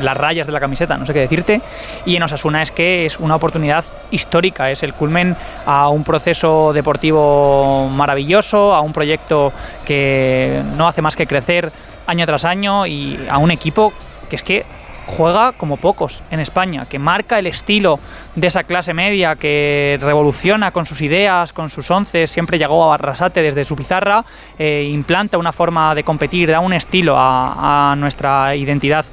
las 0.00 0.16
rayas 0.16 0.46
de 0.46 0.52
la 0.52 0.60
camiseta, 0.60 0.96
no 0.96 1.04
sé 1.04 1.12
qué 1.12 1.20
decirte. 1.20 1.60
Y 2.04 2.14
en 2.14 2.22
Osasuna 2.22 2.62
es 2.62 2.70
que 2.70 3.06
es 3.06 3.18
una 3.18 3.34
oportunidad 3.34 3.84
histórica, 4.12 4.70
es 4.70 4.84
el 4.84 4.94
culmen 4.94 5.36
a 5.66 5.88
un 5.88 6.04
proceso 6.04 6.72
deportivo 6.72 7.23
maravilloso, 7.92 8.74
a 8.74 8.80
un 8.80 8.92
proyecto 8.92 9.52
que 9.84 10.62
no 10.76 10.88
hace 10.88 11.02
más 11.02 11.16
que 11.16 11.26
crecer 11.26 11.72
año 12.06 12.26
tras 12.26 12.44
año 12.44 12.86
y 12.86 13.18
a 13.30 13.38
un 13.38 13.50
equipo 13.50 13.92
que 14.28 14.36
es 14.36 14.42
que 14.42 14.64
juega 15.06 15.52
como 15.52 15.76
pocos 15.76 16.22
en 16.30 16.40
España, 16.40 16.86
que 16.88 16.98
marca 16.98 17.38
el 17.38 17.46
estilo 17.46 17.98
de 18.34 18.46
esa 18.46 18.64
clase 18.64 18.94
media, 18.94 19.36
que 19.36 19.98
revoluciona 20.00 20.70
con 20.70 20.86
sus 20.86 21.00
ideas, 21.02 21.52
con 21.52 21.70
sus 21.70 21.90
once, 21.90 22.26
siempre 22.26 22.58
llegó 22.58 22.84
a 22.84 22.88
Barrasate 22.88 23.42
desde 23.42 23.64
su 23.64 23.76
pizarra, 23.76 24.24
eh, 24.58 24.88
implanta 24.90 25.38
una 25.38 25.52
forma 25.52 25.94
de 25.94 26.04
competir, 26.04 26.50
da 26.50 26.60
un 26.60 26.72
estilo 26.72 27.14
a 27.18 27.94
nuestra 27.98 28.56
identidad 28.56 29.04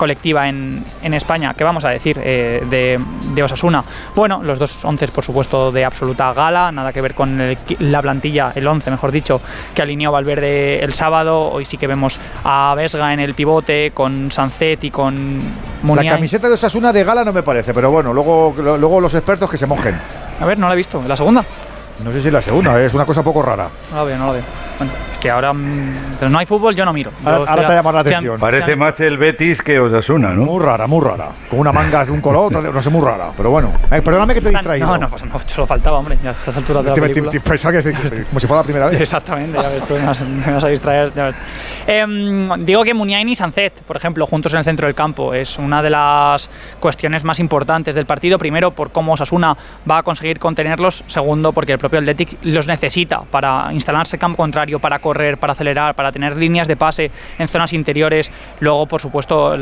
colectiva 0.00 0.48
en, 0.48 0.82
en 1.02 1.12
España. 1.12 1.52
¿Qué 1.52 1.62
vamos 1.62 1.84
a 1.84 1.90
decir 1.90 2.18
eh, 2.24 2.64
de, 2.70 2.98
de, 3.34 3.42
Osasuna? 3.42 3.84
Bueno, 4.14 4.42
los 4.42 4.58
dos 4.58 4.82
once, 4.82 5.06
por 5.08 5.22
supuesto, 5.22 5.70
de 5.70 5.84
absoluta 5.84 6.32
gala, 6.32 6.72
nada 6.72 6.90
que 6.90 7.02
ver 7.02 7.14
con 7.14 7.38
la 7.80 8.00
plantilla, 8.00 8.50
el 8.54 8.66
once, 8.66 8.90
mejor 8.90 9.12
dicho, 9.12 9.42
que 9.74 9.82
alineó 9.82 10.10
Valverde 10.10 10.82
el 10.82 10.94
sábado. 10.94 11.50
Hoy 11.50 11.66
sí 11.66 11.76
que 11.76 11.86
vemos 11.86 12.18
a 12.44 12.72
Vesga 12.74 13.12
en 13.12 13.20
el 13.20 13.34
pivote, 13.34 13.90
con 13.90 14.32
Sancet 14.32 14.82
y 14.84 14.90
con 14.90 15.38
Muniain. 15.82 16.08
La 16.08 16.16
camiseta 16.16 16.48
de 16.48 16.54
Osasuna 16.54 16.94
de 16.94 17.04
gala 17.04 17.22
no 17.22 17.34
me 17.34 17.42
parece, 17.42 17.74
pero 17.74 17.90
bueno, 17.90 18.14
luego, 18.14 18.54
luego 18.56 19.02
los 19.02 19.12
expertos 19.12 19.50
que 19.50 19.58
se 19.58 19.66
mojen. 19.66 20.00
A 20.40 20.46
ver, 20.46 20.58
no 20.58 20.66
la 20.66 20.72
he 20.72 20.76
visto. 20.78 21.02
¿La 21.06 21.16
segunda? 21.18 21.44
No 22.02 22.10
sé 22.10 22.22
si 22.22 22.30
la 22.30 22.40
segunda, 22.40 22.80
es 22.80 22.94
una 22.94 23.04
cosa 23.04 23.22
poco 23.22 23.42
rara. 23.42 23.68
No 23.90 23.98
la 23.98 24.04
veo, 24.04 24.16
no 24.16 24.26
la 24.28 24.32
veo. 24.32 24.69
Bueno, 24.80 24.94
es 25.12 25.18
que 25.18 25.28
ahora. 25.28 25.52
Mm, 25.52 25.94
pero 26.18 26.30
no 26.30 26.38
hay 26.38 26.46
fútbol, 26.46 26.74
yo 26.74 26.86
no 26.86 26.92
miro. 26.94 27.10
Ahora, 27.22 27.66
te 27.66 27.74
llama 27.74 27.92
la 27.92 28.00
atención. 28.00 28.40
Parece 28.40 28.76
más 28.76 28.98
el 29.00 29.18
Betis 29.18 29.60
que 29.60 29.78
Osasuna, 29.78 30.30
¿no? 30.30 30.46
Muy 30.46 30.64
rara, 30.64 30.86
muy 30.86 31.04
rara. 31.04 31.28
Con 31.50 31.58
una 31.58 31.70
manga 31.70 32.02
de 32.02 32.10
un 32.10 32.22
color, 32.22 32.46
otra 32.46 32.72
no 32.72 32.80
sé, 32.80 32.88
muy 32.88 33.04
rara. 33.04 33.30
Pero 33.36 33.50
bueno, 33.50 33.70
eh, 33.90 34.00
perdóname 34.00 34.32
que 34.32 34.40
te 34.40 34.48
he 34.48 34.52
distraído. 34.52 34.86
No, 34.86 34.96
no, 34.96 35.08
pues 35.10 35.22
no, 35.26 35.38
solo 35.46 35.66
faltaba, 35.66 35.98
hombre. 35.98 36.18
Ya 36.22 36.30
a 36.30 36.32
estas 36.32 36.56
alturas 36.56 36.82
de 36.84 36.90
la 36.90 36.94
película. 36.94 37.30
Te, 37.30 37.40
pensaba 37.40 37.72
que 37.72 37.90
es 37.90 38.26
como 38.28 38.40
si 38.40 38.46
fuera 38.46 38.62
la 38.62 38.64
primera 38.64 38.86
vez. 38.88 39.00
Exactamente, 39.02 39.58
ya 39.60 39.68
ves, 39.68 39.86
tú 39.86 39.94
me 39.94 40.06
vas, 40.06 40.22
me 40.26 40.52
vas 40.52 40.64
a 40.64 40.68
distraer. 40.68 41.12
Eh, 41.86 42.54
digo 42.60 42.82
que 42.82 42.94
Muniain 42.94 43.28
y 43.28 43.36
Sancet, 43.36 43.82
por 43.82 43.98
ejemplo, 43.98 44.26
juntos 44.26 44.54
en 44.54 44.60
el 44.60 44.64
centro 44.64 44.86
del 44.86 44.94
campo, 44.94 45.34
es 45.34 45.58
una 45.58 45.82
de 45.82 45.90
las 45.90 46.48
cuestiones 46.80 47.22
más 47.22 47.38
importantes 47.38 47.94
del 47.94 48.06
partido. 48.06 48.38
Primero, 48.38 48.70
por 48.70 48.92
cómo 48.92 49.12
Osasuna 49.12 49.54
va 49.88 49.98
a 49.98 50.02
conseguir 50.02 50.38
contenerlos. 50.38 51.04
Segundo, 51.06 51.52
porque 51.52 51.72
el 51.72 51.78
propio 51.78 51.98
Athletic 51.98 52.38
los 52.44 52.66
necesita 52.66 53.20
para 53.30 53.68
instalarse 53.72 54.16
campo 54.16 54.30
contrario, 54.36 54.69
para 54.78 54.98
correr, 54.98 55.38
para 55.38 55.54
acelerar, 55.54 55.94
para 55.94 56.12
tener 56.12 56.36
líneas 56.36 56.68
de 56.68 56.76
pase 56.76 57.10
en 57.38 57.48
zonas 57.48 57.72
interiores. 57.72 58.30
Luego, 58.60 58.86
por 58.86 59.00
supuesto, 59.00 59.56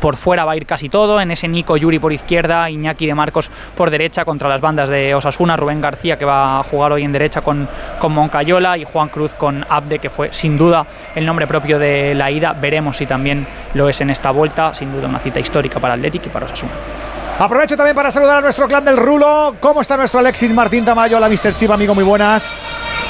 por 0.00 0.16
fuera 0.16 0.44
va 0.44 0.52
a 0.52 0.56
ir 0.56 0.66
casi 0.66 0.88
todo. 0.88 1.20
En 1.20 1.30
ese 1.30 1.48
Nico 1.48 1.76
Yuri 1.76 1.98
por 1.98 2.12
izquierda, 2.12 2.68
Iñaki 2.68 3.06
de 3.06 3.14
Marcos 3.14 3.50
por 3.76 3.90
derecha 3.90 4.24
contra 4.24 4.48
las 4.48 4.60
bandas 4.60 4.88
de 4.88 5.14
Osasuna, 5.14 5.56
Rubén 5.56 5.80
García 5.80 6.18
que 6.18 6.24
va 6.24 6.58
a 6.58 6.62
jugar 6.62 6.92
hoy 6.92 7.04
en 7.04 7.12
derecha 7.12 7.40
con, 7.40 7.68
con 7.98 8.12
Moncayola 8.12 8.76
y 8.78 8.84
Juan 8.84 9.08
Cruz 9.08 9.34
con 9.34 9.64
Abde, 9.68 9.98
que 9.98 10.10
fue 10.10 10.32
sin 10.32 10.58
duda 10.58 10.86
el 11.14 11.24
nombre 11.24 11.46
propio 11.46 11.78
de 11.78 12.14
la 12.14 12.30
ida. 12.30 12.52
Veremos 12.52 12.96
si 12.96 13.06
también 13.06 13.46
lo 13.74 13.88
es 13.88 14.00
en 14.00 14.10
esta 14.10 14.30
vuelta. 14.30 14.74
Sin 14.74 14.92
duda 14.92 15.08
una 15.08 15.18
cita 15.18 15.40
histórica 15.40 15.80
para 15.80 15.94
Atlético 15.94 16.26
y 16.26 16.30
para 16.30 16.46
Osasuna. 16.46 16.72
Aprovecho 17.38 17.76
también 17.76 17.96
para 17.96 18.10
saludar 18.10 18.38
a 18.38 18.40
nuestro 18.40 18.68
clan 18.68 18.84
del 18.84 18.96
Rulo. 18.96 19.56
¿Cómo 19.58 19.80
está 19.80 19.96
nuestro 19.96 20.20
Alexis 20.20 20.52
Martín 20.52 20.84
Tamayo? 20.84 21.16
Hola, 21.16 21.28
Mr. 21.28 21.52
Chip, 21.52 21.70
amigo, 21.70 21.94
muy 21.94 22.04
buenas. 22.04 22.58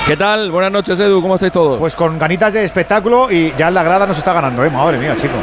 ¿Qué 0.06 0.16
tal? 0.16 0.50
Buenas 0.50 0.70
noches, 0.70 1.00
Edu. 1.00 1.22
¿Cómo 1.22 1.34
estáis 1.34 1.52
todos? 1.52 1.78
Pues 1.78 1.96
con 1.96 2.18
ganitas 2.18 2.52
de 2.52 2.64
espectáculo 2.64 3.30
y 3.30 3.52
ya 3.56 3.68
en 3.68 3.74
la 3.74 3.82
grada 3.82 4.06
nos 4.06 4.18
está 4.18 4.32
ganando, 4.32 4.64
¿eh? 4.64 4.70
Madre 4.70 4.98
mía, 4.98 5.16
chico. 5.16 5.34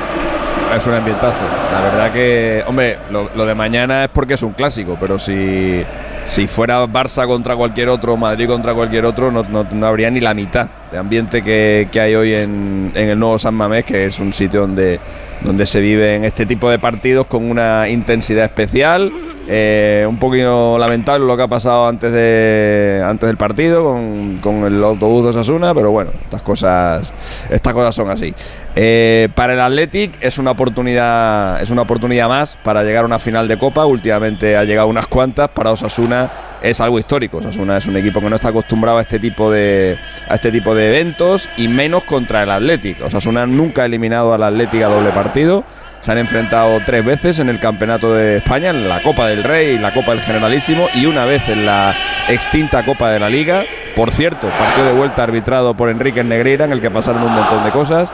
Es 0.75 0.85
un 0.85 0.93
ambientazo. 0.93 1.39
La 1.73 1.81
verdad 1.81 2.13
que, 2.13 2.63
hombre, 2.67 2.99
lo, 3.09 3.29
lo 3.35 3.45
de 3.45 3.55
mañana 3.55 4.05
es 4.05 4.09
porque 4.09 4.35
es 4.35 4.43
un 4.43 4.53
clásico, 4.53 4.97
pero 4.99 5.17
si 5.19 5.83
si 6.25 6.47
fuera 6.47 6.85
Barça 6.85 7.27
contra 7.27 7.55
cualquier 7.55 7.89
otro, 7.89 8.15
Madrid 8.15 8.47
contra 8.47 8.73
cualquier 8.73 9.05
otro, 9.05 9.31
no, 9.31 9.43
no, 9.43 9.85
habría 9.85 10.09
ni 10.09 10.19
la 10.19 10.33
mitad 10.33 10.67
de 10.91 10.97
ambiente 10.97 11.41
que, 11.41 11.89
que 11.91 11.99
hay 11.99 12.15
hoy 12.15 12.33
en, 12.33 12.91
en, 12.95 13.09
el 13.09 13.19
nuevo 13.19 13.37
San 13.37 13.53
Mamés, 13.53 13.85
que 13.85 14.05
es 14.05 14.19
un 14.19 14.31
sitio 14.33 14.61
donde, 14.61 14.99
donde 15.43 15.65
se 15.65 15.79
viven 15.79 16.23
este 16.23 16.45
tipo 16.45 16.69
de 16.69 16.79
partidos 16.79 17.27
con 17.27 17.49
una 17.49 17.89
intensidad 17.89 18.45
especial. 18.45 19.11
Eh, 19.47 20.05
un 20.07 20.17
poquito 20.17 20.77
lamentable 20.77 21.25
lo 21.25 21.35
que 21.35 21.43
ha 21.43 21.47
pasado 21.47 21.87
antes, 21.87 22.11
de, 22.13 23.03
antes 23.03 23.27
del 23.27 23.37
partido 23.37 23.83
con, 23.83 24.37
con 24.37 24.63
el 24.63 24.81
autobús 24.83 25.23
de 25.23 25.29
Osasuna, 25.31 25.73
pero 25.73 25.91
bueno, 25.91 26.11
estas 26.23 26.41
cosas, 26.41 27.11
estas 27.49 27.73
cosas 27.73 27.93
son 27.93 28.09
así. 28.09 28.33
Eh, 28.75 29.27
para 29.35 29.53
el 29.53 29.59
Athletic 29.59 30.13
es 30.21 30.37
una 30.37 30.51
oportunidad, 30.51 31.61
es 31.61 31.69
una 31.69 31.81
oportunidad 31.81 32.29
más 32.29 32.57
para 32.63 32.83
llegar 32.83 33.03
a 33.03 33.07
una 33.07 33.19
final 33.19 33.47
de 33.47 33.57
Copa. 33.57 33.85
Últimamente 33.85 34.55
ha 34.55 34.63
llegado 34.63 34.87
unas 34.87 35.07
cuantas. 35.07 35.49
Para 35.49 35.71
Osasuna 35.71 36.31
es 36.61 36.79
algo 36.79 36.99
histórico. 36.99 37.37
Osasuna 37.37 37.77
es 37.77 37.85
un 37.85 37.97
equipo 37.97 38.21
que 38.21 38.29
no 38.29 38.35
está 38.35 38.49
acostumbrado 38.49 38.97
a 38.97 39.01
este 39.01 39.19
tipo 39.19 39.51
de, 39.51 39.97
a 40.27 40.35
este 40.35 40.51
tipo 40.51 40.75
de 40.75 40.89
eventos 40.89 41.49
y 41.57 41.67
menos 41.67 42.03
contra 42.03 42.43
el 42.43 42.51
Athletic. 42.51 43.01
Osasuna 43.03 43.45
nunca 43.45 43.83
ha 43.83 43.85
eliminado 43.85 44.33
al 44.33 44.43
Athletic 44.43 44.83
a 44.83 44.87
doble 44.87 45.11
partido. 45.11 45.63
Se 46.01 46.11
han 46.11 46.17
enfrentado 46.17 46.79
tres 46.83 47.05
veces 47.05 47.37
en 47.39 47.49
el 47.49 47.59
Campeonato 47.59 48.13
de 48.15 48.37
España, 48.37 48.71
en 48.71 48.89
la 48.89 49.03
Copa 49.03 49.27
del 49.27 49.43
Rey 49.43 49.77
la 49.77 49.93
Copa 49.93 50.11
del 50.11 50.21
Generalísimo, 50.21 50.87
y 50.95 51.05
una 51.05 51.25
vez 51.25 51.47
en 51.47 51.65
la 51.65 51.95
extinta 52.27 52.83
Copa 52.83 53.11
de 53.11 53.19
la 53.19 53.29
Liga. 53.29 53.63
Por 53.95 54.11
cierto, 54.11 54.47
partido 54.47 54.85
de 54.85 54.93
vuelta 54.93 55.23
arbitrado 55.23 55.73
por 55.73 55.89
Enrique 55.89 56.23
Negreira, 56.23 56.65
en 56.65 56.71
el 56.71 56.81
que 56.81 56.89
pasaron 56.89 57.23
un 57.23 57.33
montón 57.33 57.63
de 57.63 57.71
cosas. 57.71 58.11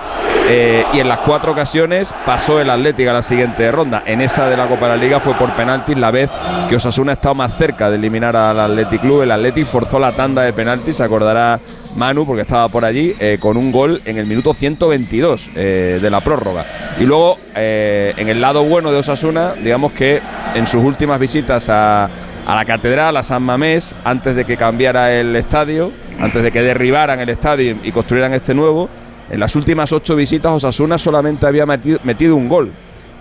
Eh, 0.50 0.86
y 0.94 1.00
en 1.00 1.10
las 1.10 1.20
cuatro 1.20 1.52
ocasiones 1.52 2.14
pasó 2.26 2.60
el 2.62 2.70
Atlético 2.70 3.10
a 3.10 3.14
la 3.14 3.22
siguiente 3.22 3.70
ronda. 3.72 4.04
En 4.06 4.22
esa 4.22 4.48
de 4.48 4.56
la 4.56 4.68
Copa 4.68 4.88
de 4.88 4.96
la 4.96 5.04
Liga 5.04 5.20
fue 5.20 5.34
por 5.34 5.54
penaltis 5.56 5.98
la 5.98 6.10
vez 6.10 6.30
que 6.70 6.78
Osasuna 6.78 7.12
ha 7.12 7.16
estado 7.16 7.36
más 7.36 7.58
cerca 7.58 7.90
de 7.90 7.98
eliminar 7.98 8.36
al 8.36 8.60
Athletic 8.60 9.02
Club. 9.02 9.24
El 9.24 9.32
Athletic 9.32 9.66
forzó 9.66 10.00
la 10.00 10.14
tanda 10.14 10.42
de 10.44 10.54
penaltis, 10.54 10.98
se 10.98 11.04
acordará 11.04 11.60
Manu, 11.96 12.26
porque 12.26 12.44
estaba 12.44 12.70
por 12.70 12.86
allí, 12.86 13.14
eh, 13.20 13.38
con 13.40 13.58
un 13.58 13.72
gol 13.72 14.02
en 14.06 14.18
el 14.18 14.26
minuto 14.26 14.54
122 14.54 15.50
eh, 15.56 16.00
de 16.02 16.10
la 16.10 16.22
prórroga. 16.22 16.66
Y 17.00 17.04
luego, 17.04 17.38
en 17.56 18.30
el 18.30 18.40
lado 18.40 18.64
bueno 18.64 18.92
de 18.92 19.00
Osasuna, 19.00 19.54
digamos 19.54 19.92
que 19.92 20.22
en 20.56 20.66
sus 20.68 20.84
últimas 20.84 21.20
visitas 21.20 21.68
a 21.70 22.10
a 22.48 22.56
la 22.56 22.64
catedral, 22.64 23.18
a 23.18 23.24
San 23.24 23.44
Mamés, 23.44 23.94
antes 24.06 24.34
de 24.34 24.46
que 24.46 24.56
cambiara 24.56 25.14
el 25.14 25.36
estadio, 25.36 25.92
antes 26.18 26.42
de 26.42 26.50
que 26.50 26.62
derribaran 26.62 27.20
el 27.20 27.28
estadio 27.28 27.76
y 27.84 27.92
construyeran 27.92 28.34
este 28.34 28.54
nuevo. 28.54 28.88
En 29.30 29.42
las 29.42 29.58
últimas 29.58 29.92
ocho 29.92 30.16
visitas 30.16 30.54
Osasuna 30.54 30.98
solamente 30.98 31.46
había 31.46 31.66
metido, 31.66 32.38
un 32.38 32.48
gol. 32.48 32.72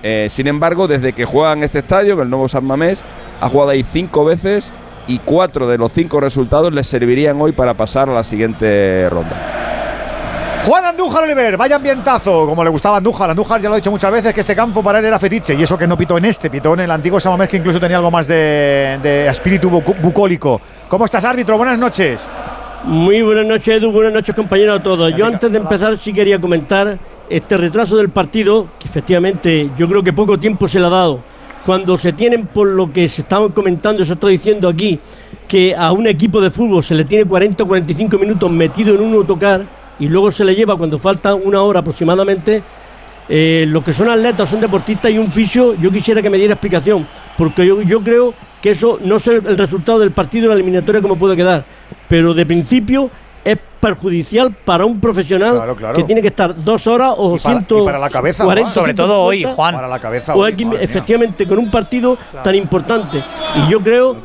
Eh, 0.05 0.29
sin 0.31 0.47
embargo, 0.47 0.87
desde 0.87 1.12
que 1.12 1.24
juegan 1.24 1.64
este 1.64 1.81
estadio, 1.81 2.14
en 2.14 2.20
el 2.20 2.31
nuevo 2.31 2.49
San 2.49 2.64
Mamés, 2.64 3.03
ha 3.41 3.49
jugado 3.49 3.70
ahí 3.70 3.83
cinco 3.83 4.24
veces 4.24 4.72
y 5.09 5.18
cuatro 5.18 5.66
de 5.66 5.77
los 5.77 5.91
cinco 5.91 6.20
resultados 6.20 6.72
les 6.72 6.87
servirían 6.87 7.41
hoy 7.41 7.51
para 7.51 7.74
pasar 7.74 8.09
a 8.09 8.14
la 8.14 8.22
siguiente 8.22 9.09
ronda. 9.11 9.66
Juan 10.67 10.85
Andújar 10.85 11.23
Oliver, 11.23 11.57
vaya 11.57 11.77
ambientazo, 11.77 12.45
como 12.45 12.64
le 12.64 12.71
gustaba 12.71 12.97
Andújar. 12.97 13.31
Andújar 13.31 13.61
ya 13.61 13.69
lo 13.69 13.75
ha 13.75 13.77
dicho 13.77 13.93
muchas 13.93 14.11
veces 14.11 14.35
que 14.35 14.41
este 14.41 14.57
campo 14.57 14.83
para 14.83 14.99
él 14.99 15.05
era 15.05 15.17
fetiche 15.17 15.55
y 15.55 15.62
eso 15.62 15.79
que 15.79 15.87
no 15.87 15.97
pitó 15.97 16.19
en 16.19 16.25
este, 16.25 16.51
pitó 16.51 16.75
en 16.75 16.81
el 16.81 16.91
antiguo 16.91 17.21
Samamés 17.21 17.49
que 17.49 17.59
incluso 17.59 17.79
tenía 17.79 17.99
algo 17.99 18.11
más 18.11 18.27
de, 18.27 19.29
espíritu 19.31 19.71
bucólico. 19.71 20.61
¿Cómo 20.89 21.05
estás, 21.05 21.23
árbitro? 21.23 21.57
Buenas 21.57 21.79
noches. 21.79 22.29
Muy 22.83 23.23
buenas 23.23 23.47
noches, 23.47 23.81
Edu. 23.81 23.93
Buenas 23.93 24.12
noches, 24.12 24.35
compañeros 24.35 24.81
a 24.81 24.83
todos. 24.83 25.14
Yo 25.17 25.25
antes 25.25 25.53
de 25.53 25.57
empezar 25.57 26.01
sí 26.01 26.12
quería 26.12 26.41
comentar 26.41 26.99
este 27.31 27.57
retraso 27.57 27.97
del 27.97 28.09
partido, 28.09 28.67
que 28.81 28.89
efectivamente 28.89 29.71
yo 29.79 29.87
creo 29.87 30.03
que 30.03 30.12
poco 30.12 30.37
tiempo 30.37 30.67
se 30.67 30.81
le 30.81 30.87
ha 30.87 30.91
dado. 30.91 31.21
Cuando 31.64 31.97
se 31.97 32.12
tienen, 32.12 32.49
por 32.49 32.67
lo 32.67 32.93
que 32.93 33.09
se 33.09 33.23
estaba 33.23 33.51
comentando, 33.51 34.05
se 34.05 34.14
está 34.14 34.27
diciendo 34.27 34.69
aquí, 34.69 34.99
que 35.47 35.77
a 35.77 35.93
un 35.93 36.09
equipo 36.09 36.41
de 36.41 36.51
fútbol 36.51 36.83
se 36.83 36.97
le 36.97 37.05
tiene 37.05 37.25
40 37.25 37.62
o 37.62 37.69
45 37.69 38.19
minutos 38.19 38.51
metido 38.51 38.97
en 38.97 39.03
un 39.03 39.14
autocar 39.14 39.86
y 39.99 40.09
luego 40.09 40.30
se 40.30 40.44
le 40.44 40.55
lleva 40.55 40.76
cuando 40.76 40.99
falta 40.99 41.34
una 41.34 41.62
hora 41.62 41.80
aproximadamente, 41.80 42.62
eh, 43.28 43.64
los 43.68 43.82
que 43.82 43.92
son 43.92 44.09
atletas, 44.09 44.49
son 44.49 44.61
deportistas 44.61 45.11
y 45.11 45.18
un 45.18 45.32
fisio, 45.32 45.74
yo 45.74 45.90
quisiera 45.90 46.22
que 46.22 46.30
me 46.30 46.38
diera 46.38 46.55
explicación, 46.55 47.07
porque 47.36 47.66
yo, 47.66 47.82
yo 47.82 48.01
creo 48.03 48.34
que 48.62 48.70
eso 48.70 48.99
no 49.03 49.18
sé 49.18 49.36
el 49.36 49.59
resultado 49.59 49.99
del 49.99 50.12
partido 50.12 50.42
de 50.44 50.49
la 50.51 50.55
eliminatoria 50.55 51.01
cómo 51.03 51.16
puede 51.16 51.34
quedar, 51.36 51.64
pero 52.09 52.34
de 52.34 52.47
principio 52.47 53.11
es 53.44 53.59
perjudicial 53.80 54.53
para 54.53 54.84
un 54.84 55.01
profesional 55.01 55.74
claro. 55.76 55.97
que 55.97 56.03
tiene 56.05 56.20
que 56.20 56.28
estar 56.28 56.53
dos 56.64 56.86
horas 56.88 57.14
o 57.16 57.36
Y 57.36 57.38
para- 57.38 57.55
ciento 57.55 57.82
y 57.82 57.84
para 57.84 57.99
la 58.01 58.11
cabeza. 58.11 58.42
Sobre 58.42 58.62
150, 58.62 59.03
todo 59.05 59.20
hoy, 59.22 59.44
Juan. 59.44 59.74
Para 59.76 59.86
la 59.86 60.01
cabeza 60.01 60.34
o 60.34 60.42
alguien, 60.42 60.70
mía. 60.70 60.80
efectivamente 60.80 61.47
con 61.47 61.59
un 61.59 61.70
partido 61.70 62.18
tan 62.42 62.55
importante 62.57 63.22
y 63.55 63.70
yo 63.70 63.80
creo 63.80 64.16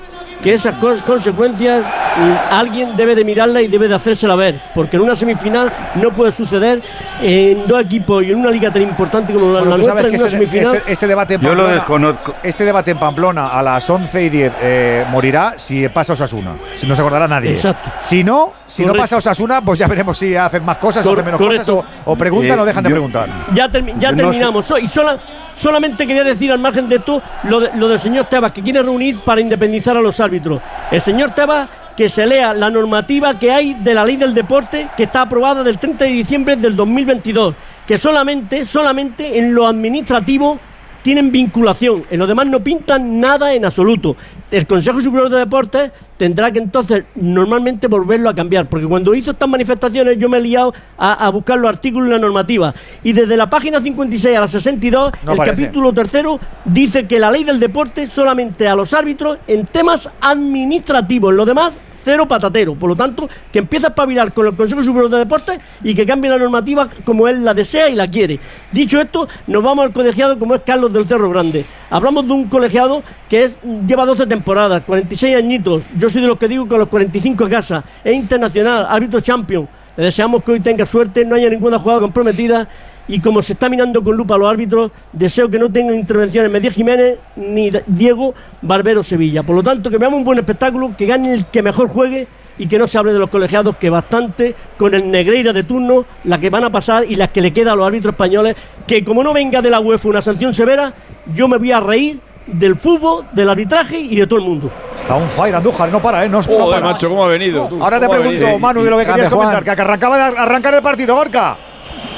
que 0.41 0.53
esas 0.55 0.75
consecuencias 1.05 1.85
mm, 1.85 2.33
alguien 2.53 2.97
debe 2.97 3.15
de 3.15 3.23
mirarla 3.23 3.61
y 3.61 3.67
debe 3.67 3.87
de 3.87 3.95
hacérsela 3.95 4.35
ver, 4.35 4.59
porque 4.73 4.97
en 4.97 5.03
una 5.03 5.15
semifinal 5.15 5.71
no 5.95 6.11
puede 6.11 6.31
suceder 6.31 6.81
en 7.21 7.67
dos 7.67 7.81
equipos 7.81 8.23
y 8.23 8.31
en 8.31 8.39
una 8.39 8.49
liga 8.51 8.71
tan 8.71 8.81
importante 8.81 9.31
como 9.33 9.53
la, 9.53 9.59
Bueno, 9.59 9.69
la 9.71 9.75
tú 9.77 9.83
sabes 9.83 10.03
nuestra 10.05 10.09
que 10.09 10.15
en 10.15 10.21
una 10.21 10.27
este, 10.27 10.37
semifinal. 10.37 10.75
este- 10.77 10.91
este 10.91 11.07
debate 11.07 11.33
en 11.35 11.41
Yo 11.41 11.49
lo 11.49 11.55
Pamplona, 11.55 11.73
desconozco. 11.75 12.35
Este 12.43 12.65
debate 12.65 12.91
en 12.91 12.97
Pamplona 12.97 13.47
a 13.49 13.61
las 13.61 13.89
11 13.89 14.23
y 14.23 14.29
10 14.29 14.53
eh, 14.61 15.05
morirá 15.09 15.53
si 15.57 15.87
pasa 15.89 16.13
Osasuna. 16.13 16.51
Si 16.75 16.87
no 16.87 16.95
se 16.95 17.01
acordará 17.01 17.27
nadie. 17.27 17.51
Exacto. 17.55 17.91
Si 17.99 18.23
no, 18.23 18.53
si 18.65 18.85
no 18.85 18.93
pasa 18.93 19.17
Osasuna, 19.17 19.61
pues 19.61 19.77
ya 19.79 19.87
veremos 19.87 20.17
si 20.17 20.35
hacen 20.35 20.65
más 20.65 20.77
cosas 20.77 21.05
o 21.05 21.11
hacen 21.11 21.25
menos 21.25 21.39
correcto. 21.39 21.75
cosas 21.77 21.91
o, 22.05 22.11
o 22.11 22.15
preguntan 22.15 22.57
Eh, 22.57 22.61
o 22.61 22.65
dejan 22.65 22.83
de 22.83 22.89
preguntar. 22.89 23.29
Ya, 23.53 23.67
termi- 23.67 23.93
ya 23.99 24.09
Yo 24.09 24.15
no 24.15 24.17
terminamos. 24.17 24.73
Y 24.81 24.87
sola- 24.87 25.19
solamente 25.61 26.07
quería 26.07 26.23
decir 26.23 26.51
al 26.51 26.59
margen 26.59 26.89
de 26.89 26.95
esto 26.97 27.21
lo, 27.43 27.59
de- 27.59 27.69
lo 27.75 27.87
del 27.87 27.99
señor 27.99 28.25
Tebas, 28.25 28.51
que 28.51 28.61
quiere 28.61 28.81
reunir 28.81 29.19
para 29.19 29.39
independizar 29.41 29.95
a 29.95 30.01
los 30.01 30.19
árbitros. 30.19 30.61
El 30.89 31.01
señor 31.01 31.33
Tebas 31.35 31.69
que 31.95 32.09
se 32.09 32.25
lea 32.25 32.53
la 32.53 32.69
normativa 32.69 33.37
que 33.37 33.51
hay 33.51 33.73
de 33.75 33.93
la 33.93 34.03
ley 34.05 34.15
del 34.15 34.33
deporte 34.33 34.87
que 34.97 35.03
está 35.03 35.21
aprobada 35.21 35.61
del 35.63 35.77
30 35.77 36.05
de 36.05 36.11
diciembre 36.11 36.55
del 36.55 36.75
2022, 36.75 37.53
que 37.85 37.97
solamente, 37.97 38.65
solamente 38.65 39.37
en 39.37 39.53
lo 39.53 39.67
administrativo 39.67 40.57
tienen 41.01 41.31
vinculación, 41.31 42.03
en 42.09 42.19
lo 42.19 42.27
demás 42.27 42.47
no 42.49 42.63
pintan 42.63 43.19
nada 43.19 43.53
en 43.53 43.65
absoluto. 43.65 44.15
El 44.49 44.67
Consejo 44.67 45.01
Superior 45.01 45.29
de 45.29 45.39
Deportes 45.39 45.91
tendrá 46.17 46.51
que 46.51 46.59
entonces 46.59 47.03
normalmente 47.15 47.87
volverlo 47.87 48.29
a 48.29 48.35
cambiar, 48.35 48.67
porque 48.67 48.85
cuando 48.85 49.15
hizo 49.15 49.31
estas 49.31 49.47
manifestaciones 49.47 50.17
yo 50.19 50.29
me 50.29 50.37
he 50.37 50.41
liado 50.41 50.73
a, 50.97 51.25
a 51.25 51.29
buscar 51.29 51.57
los 51.57 51.69
artículos 51.69 52.09
y 52.09 52.11
la 52.11 52.19
normativa, 52.19 52.73
y 53.03 53.13
desde 53.13 53.37
la 53.37 53.49
página 53.49 53.79
56 53.79 54.37
a 54.37 54.41
la 54.41 54.47
62, 54.47 55.11
No 55.23 55.31
el 55.31 55.37
capítulo 55.39 55.93
tercero 55.93 56.39
dice 56.65 57.07
que 57.07 57.19
la 57.19 57.31
ley 57.31 57.43
del 57.43 57.59
deporte 57.59 58.07
solamente 58.09 58.67
a 58.67 58.75
los 58.75 58.93
árbitros 58.93 59.37
en 59.47 59.65
temas 59.65 60.09
administrativos, 60.19 61.31
en 61.31 61.37
lo 61.37 61.45
demás 61.45 61.73
cero 62.03 62.27
patatero. 62.27 62.75
Por 62.75 62.89
lo 62.89 62.95
tanto, 62.95 63.29
que 63.51 63.59
empiece 63.59 63.85
a 63.85 63.89
espabilar 63.89 64.33
con 64.33 64.47
el 64.47 64.55
Consejo 64.55 64.83
Superior 64.83 65.09
de 65.09 65.17
Deportes 65.19 65.59
y 65.83 65.93
que 65.93 66.05
cambie 66.05 66.29
la 66.29 66.37
normativa 66.37 66.89
como 67.03 67.27
él 67.27 67.43
la 67.43 67.53
desea 67.53 67.89
y 67.89 67.95
la 67.95 68.09
quiere. 68.09 68.39
Dicho 68.71 68.99
esto, 68.99 69.27
nos 69.47 69.63
vamos 69.63 69.85
al 69.85 69.93
colegiado 69.93 70.37
como 70.37 70.55
es 70.55 70.61
Carlos 70.61 70.91
del 70.93 71.05
Cerro 71.05 71.29
Grande. 71.29 71.65
Hablamos 71.89 72.27
de 72.27 72.33
un 72.33 72.45
colegiado 72.45 73.03
que 73.29 73.45
es, 73.45 73.55
lleva 73.87 74.05
12 74.05 74.27
temporadas, 74.27 74.83
46 74.85 75.35
añitos. 75.35 75.83
Yo 75.97 76.09
soy 76.09 76.21
de 76.21 76.27
los 76.27 76.37
que 76.37 76.47
digo 76.47 76.67
que 76.67 76.75
a 76.75 76.79
los 76.79 76.89
45 76.89 77.45
a 77.45 77.49
casa. 77.49 77.83
Es 78.03 78.13
internacional, 78.13 78.85
árbitro 78.89 79.19
champion. 79.21 79.67
Le 79.97 80.05
deseamos 80.05 80.41
que 80.43 80.51
hoy 80.53 80.59
tenga 80.61 80.85
suerte, 80.85 81.25
no 81.25 81.35
haya 81.35 81.49
ninguna 81.49 81.77
jugada 81.77 81.99
comprometida. 81.99 82.67
Y 83.11 83.19
como 83.19 83.41
se 83.41 83.51
está 83.53 83.67
mirando 83.67 84.01
con 84.01 84.15
lupa 84.15 84.35
a 84.35 84.37
los 84.37 84.49
árbitros, 84.49 84.89
deseo 85.11 85.49
que 85.49 85.59
no 85.59 85.69
tengan 85.69 85.95
intervenciones 85.97 86.49
Medía 86.49 86.71
Jiménez 86.71 87.17
ni 87.35 87.69
Diego 87.85 88.33
Barbero 88.61 89.03
Sevilla. 89.03 89.43
Por 89.43 89.53
lo 89.57 89.61
tanto, 89.61 89.89
que 89.89 89.97
veamos 89.97 90.17
un 90.19 90.23
buen 90.23 90.39
espectáculo, 90.39 90.93
que 90.97 91.05
gane 91.05 91.33
el 91.33 91.45
que 91.47 91.61
mejor 91.61 91.89
juegue 91.89 92.25
y 92.57 92.67
que 92.67 92.77
no 92.79 92.87
se 92.87 92.97
hable 92.97 93.11
de 93.11 93.19
los 93.19 93.29
colegiados, 93.29 93.75
que 93.75 93.89
bastante 93.89 94.55
con 94.77 94.93
el 94.93 95.11
Negreira 95.11 95.51
de 95.51 95.63
turno, 95.63 96.05
la 96.23 96.39
que 96.39 96.49
van 96.49 96.63
a 96.63 96.69
pasar 96.69 97.03
y 97.03 97.15
las 97.15 97.31
que 97.31 97.41
le 97.41 97.51
queda 97.51 97.73
a 97.73 97.75
los 97.75 97.85
árbitros 97.85 98.13
españoles, 98.13 98.55
que 98.87 99.03
como 99.03 99.25
no 99.25 99.33
venga 99.33 99.61
de 99.61 99.69
la 99.69 99.81
UEFA 99.81 100.07
una 100.07 100.21
sanción 100.21 100.53
severa, 100.53 100.93
yo 101.35 101.49
me 101.49 101.57
voy 101.57 101.73
a 101.73 101.81
reír 101.81 102.17
del 102.47 102.77
fútbol, 102.77 103.25
del 103.33 103.49
arbitraje 103.49 103.99
y 103.99 104.15
de 104.15 104.25
todo 104.25 104.39
el 104.39 104.45
mundo. 104.45 104.71
Está 104.95 105.15
un 105.15 105.27
fire 105.27 105.55
Andújar, 105.55 105.91
no 105.91 106.01
para, 106.01 106.23
¿eh? 106.23 106.29
No, 106.29 106.37
no 106.37 106.43
Joder, 106.43 106.79
para. 106.79 106.93
macho, 106.93 107.09
¿cómo 107.09 107.25
ha 107.25 107.27
venido? 107.27 107.67
tú? 107.67 107.83
Ahora 107.83 107.99
te 107.99 108.05
¿Cómo 108.05 108.17
ha 108.17 108.21
pregunto, 108.21 108.45
venido? 108.45 108.59
Manu, 108.59 108.83
de 108.83 108.89
lo 108.89 108.97
que 108.99 109.05
querías 109.05 109.29
comentar, 109.29 109.63
que 109.65 109.69
arrancaba 109.71 110.17
de 110.17 110.39
arrancar 110.39 110.73
el 110.75 110.81
partido, 110.81 111.13
Gorka. 111.13 111.57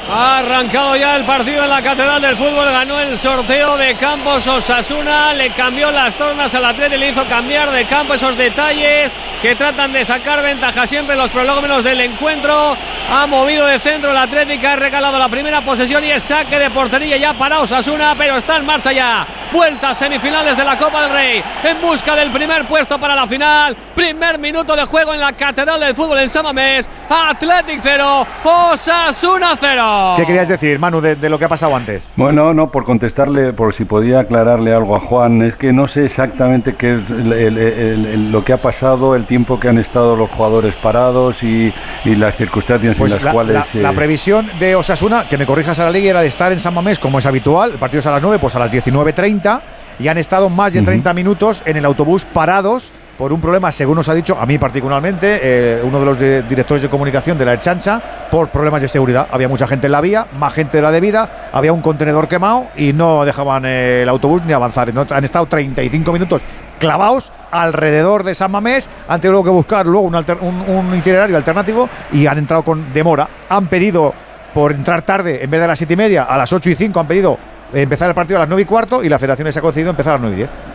Ha 0.09 0.39
arrancado 0.39 0.95
ya 0.97 1.15
el 1.15 1.23
partido 1.23 1.63
en 1.63 1.69
la 1.69 1.81
Catedral 1.81 2.21
del 2.21 2.35
Fútbol, 2.35 2.65
ganó 2.65 2.99
el 2.99 3.17
sorteo 3.17 3.77
de 3.77 3.95
Campos 3.95 4.45
Osasuna, 4.45 5.33
le 5.33 5.51
cambió 5.51 5.91
las 5.91 6.13
tornas 6.15 6.53
al 6.53 6.65
atleta 6.65 6.95
y 6.95 6.99
le 6.99 7.09
hizo 7.09 7.25
cambiar 7.25 7.71
de 7.71 7.85
campo 7.85 8.13
esos 8.13 8.37
detalles 8.37 9.15
que 9.41 9.55
tratan 9.55 9.93
de 9.93 10.03
sacar 10.03 10.41
ventaja 10.41 10.85
siempre 10.87 11.15
en 11.15 11.21
los 11.21 11.29
prolómenos 11.29 11.83
del 11.83 12.01
encuentro. 12.01 12.75
Ha 13.11 13.27
movido 13.27 13.65
de 13.65 13.79
centro 13.79 14.11
el 14.11 14.17
Atlética, 14.17 14.73
ha 14.73 14.75
regalado 14.75 15.17
la 15.17 15.29
primera 15.29 15.61
posesión 15.61 16.03
y 16.03 16.11
es 16.11 16.23
saque 16.23 16.59
de 16.59 16.69
portería 16.69 17.17
ya 17.17 17.33
para 17.33 17.59
Osasuna, 17.59 18.13
pero 18.17 18.37
está 18.37 18.57
en 18.57 18.65
marcha 18.65 18.91
ya. 18.91 19.25
Vuelta 19.51 19.91
a 19.91 19.93
semifinales 19.93 20.57
de 20.57 20.63
la 20.63 20.77
Copa 20.77 21.01
del 21.03 21.11
Rey, 21.11 21.43
en 21.63 21.81
busca 21.81 22.15
del 22.15 22.31
primer 22.31 22.65
puesto 22.65 22.99
para 22.99 23.15
la 23.15 23.27
final. 23.27 23.75
Primer 23.95 24.39
minuto 24.39 24.75
de 24.75 24.85
juego 24.85 25.13
en 25.13 25.19
la 25.19 25.33
Catedral 25.33 25.79
del 25.79 25.95
Fútbol 25.95 26.19
en 26.19 26.29
Samamés. 26.29 26.89
Athletic 27.09 27.79
0, 27.83 28.27
Osasuna 28.43 29.55
0. 29.59 29.92
¿Qué 30.17 30.25
querías 30.25 30.47
decir, 30.47 30.79
Manu, 30.79 31.01
de, 31.01 31.15
de 31.15 31.29
lo 31.29 31.37
que 31.39 31.45
ha 31.45 31.49
pasado 31.49 31.75
antes? 31.75 32.07
Bueno, 32.15 32.53
no, 32.53 32.71
por 32.71 32.83
contestarle, 32.85 33.53
por 33.53 33.73
si 33.73 33.85
podía 33.85 34.19
aclararle 34.21 34.73
algo 34.73 34.95
a 34.95 34.99
Juan, 34.99 35.41
es 35.41 35.55
que 35.55 35.73
no 35.73 35.87
sé 35.87 36.05
exactamente 36.05 36.75
qué 36.75 36.95
es 36.95 37.09
el- 37.09 37.33
el- 37.33 37.57
el- 37.57 38.05
el- 38.05 38.31
lo 38.31 38.43
que 38.43 38.53
ha 38.53 38.61
pasado, 38.61 39.15
el 39.15 39.25
tiempo 39.25 39.59
que 39.59 39.67
han 39.69 39.77
estado 39.77 40.15
los 40.15 40.29
jugadores 40.29 40.75
parados 40.75 41.43
y, 41.43 41.73
y 42.05 42.15
las 42.15 42.35
circunstancias 42.37 42.97
en 42.99 43.03
las 43.05 43.13
Pues 43.13 43.23
la, 43.23 43.31
cuales... 43.31 43.75
la- 43.75 43.81
la 43.81 43.89
eh, 43.91 43.95
previsión 43.95 44.49
de 44.59 44.75
Osasuna, 44.75 45.27
que 45.29 45.37
me 45.37 45.45
corrijas 45.45 45.77
a 45.79 45.85
la 45.85 45.91
liga, 45.91 46.09
era 46.09 46.21
de 46.21 46.27
estar 46.27 46.51
en 46.51 46.59
San 46.59 46.73
Mamés 46.73 46.99
como 46.99 47.19
es 47.19 47.25
habitual. 47.25 47.71
El 47.71 47.77
partido 47.77 47.99
es 47.99 48.05
a 48.07 48.11
las 48.11 48.21
9, 48.21 48.39
pues 48.39 48.55
a 48.55 48.59
las 48.59 48.71
19.30. 48.71 49.61
Y 49.99 50.07
han 50.07 50.17
estado 50.17 50.49
más 50.49 50.73
de 50.73 50.81
30 50.81 51.13
minutos 51.13 51.61
en 51.65 51.77
el 51.77 51.85
autobús 51.85 52.25
parados 52.25 52.91
por 53.17 53.31
un 53.31 53.39
problema, 53.39 53.71
según 53.71 53.97
nos 53.97 54.09
ha 54.09 54.13
dicho, 54.13 54.37
a 54.39 54.45
mí 54.45 54.57
particularmente, 54.57 55.39
eh, 55.41 55.81
uno 55.83 55.99
de 55.99 56.05
los 56.05 56.19
directores 56.19 56.81
de 56.81 56.89
comunicación 56.89 57.37
de 57.37 57.45
la 57.45 57.53
Erchancha, 57.53 58.01
por 58.31 58.49
problemas 58.49 58.81
de 58.81 58.87
seguridad. 58.87 59.27
Había 59.31 59.47
mucha 59.47 59.67
gente 59.67 59.87
en 59.87 59.91
la 59.91 60.01
vía, 60.01 60.27
más 60.37 60.53
gente 60.53 60.77
de 60.77 60.83
la 60.83 60.91
debida, 60.91 61.49
había 61.51 61.73
un 61.73 61.81
contenedor 61.81 62.27
quemado 62.27 62.67
y 62.75 62.93
no 62.93 63.25
dejaban 63.25 63.65
eh, 63.65 64.01
el 64.01 64.09
autobús 64.09 64.43
ni 64.45 64.53
avanzar. 64.53 64.91
Han 65.11 65.23
estado 65.23 65.45
35 65.45 66.11
minutos 66.11 66.41
clavados 66.79 67.31
alrededor 67.51 68.23
de 68.23 68.35
San 68.35 68.51
Mamés, 68.51 68.89
han 69.07 69.21
tenido 69.21 69.43
que 69.43 69.49
buscar 69.49 69.85
luego 69.85 70.07
un 70.07 70.95
itinerario 70.95 71.37
alternativo 71.37 71.87
y 72.11 72.25
han 72.25 72.37
entrado 72.37 72.63
con 72.63 72.91
demora. 72.93 73.27
Han 73.49 73.67
pedido 73.67 74.13
por 74.53 74.71
entrar 74.71 75.03
tarde, 75.03 75.43
en 75.43 75.49
vez 75.49 75.61
de 75.61 75.65
a 75.65 75.67
las 75.67 75.79
7 75.79 75.93
y 75.93 75.97
media, 75.97 76.23
a 76.23 76.37
las 76.37 76.51
8 76.51 76.69
y 76.71 76.75
5 76.75 76.99
han 76.99 77.07
pedido 77.07 77.37
empezar 77.73 78.09
el 78.09 78.15
partido 78.15 78.37
a 78.37 78.41
las 78.41 78.49
9 78.49 78.61
y 78.61 78.65
cuarto 78.65 79.03
y 79.03 79.09
la 79.09 79.17
federación 79.17 79.45
les 79.45 79.57
ha 79.57 79.61
concedido 79.61 79.89
empezar 79.89 80.13
a 80.13 80.15
las 80.15 80.21
9 80.21 80.35
y 80.35 80.37
10. 80.39 80.72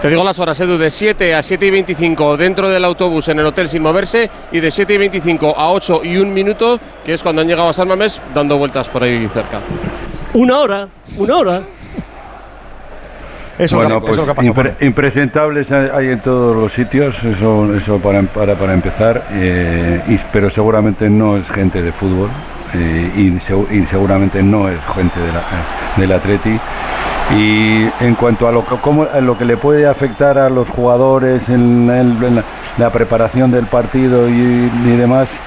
Te 0.00 0.08
digo 0.10 0.22
las 0.22 0.38
horas, 0.38 0.60
Edu, 0.60 0.76
de 0.78 0.90
7 0.90 1.34
a 1.34 1.42
7 1.42 1.66
y 1.66 1.70
25 1.70 2.36
dentro 2.36 2.68
del 2.68 2.84
autobús 2.84 3.28
en 3.28 3.38
el 3.38 3.46
hotel 3.46 3.66
sin 3.68 3.82
moverse 3.82 4.30
y 4.52 4.60
de 4.60 4.70
7 4.70 4.94
y 4.94 4.98
25 4.98 5.54
a 5.56 5.70
8 5.70 6.02
y 6.04 6.16
1 6.18 6.30
minuto, 6.30 6.78
que 7.04 7.14
es 7.14 7.22
cuando 7.22 7.40
han 7.42 7.48
llegado 7.48 7.68
a 7.68 7.72
San 7.72 7.88
Mamés, 7.88 8.20
dando 8.34 8.58
vueltas 8.58 8.88
por 8.88 9.02
ahí 9.02 9.26
cerca. 9.28 9.60
Una 10.34 10.58
hora, 10.60 10.88
una 11.16 11.36
hora. 11.36 11.62
Eso 13.58 13.76
bueno, 13.76 13.96
es 13.96 14.00
lo 14.00 14.04
que- 14.06 14.10
eso 14.12 14.20
es 14.20 14.26
pues 14.34 14.46
lo 14.46 14.54
que 14.54 14.60
impre- 14.60 14.86
impresentables 14.86 15.72
hay 15.72 16.08
en 16.08 16.20
todos 16.20 16.54
los 16.54 16.72
sitios, 16.74 17.24
eso, 17.24 17.74
eso 17.74 17.98
para, 17.98 18.20
para, 18.22 18.54
para 18.54 18.74
empezar, 18.74 19.24
eh, 19.32 20.02
y- 20.08 20.18
pero 20.30 20.50
seguramente 20.50 21.08
no 21.08 21.38
es 21.38 21.50
gente 21.50 21.80
de 21.80 21.90
fútbol 21.90 22.28
eh, 22.74 23.10
y, 23.16 23.74
y 23.78 23.86
seguramente 23.86 24.42
no 24.42 24.68
es 24.68 24.84
gente 24.86 25.18
de 25.20 25.32
la, 25.32 25.38
eh, 25.40 26.00
del 26.00 26.12
Atleti. 26.12 26.60
Y 27.34 27.88
en 28.00 28.14
cuanto 28.14 28.46
a 28.46 28.52
lo 28.52 29.36
que, 29.36 29.44
le 29.44 29.56
puede 29.56 29.86
afectar 29.86 30.38
a 30.38 30.48
los 30.48 30.70
jugadores 30.70 31.48
en, 31.48 32.36
la, 32.78 32.90
preparación 32.90 33.50
del 33.50 33.66
partido 33.66 34.28
y, 34.28 34.32
y 34.32 34.96
demás, 34.96 35.40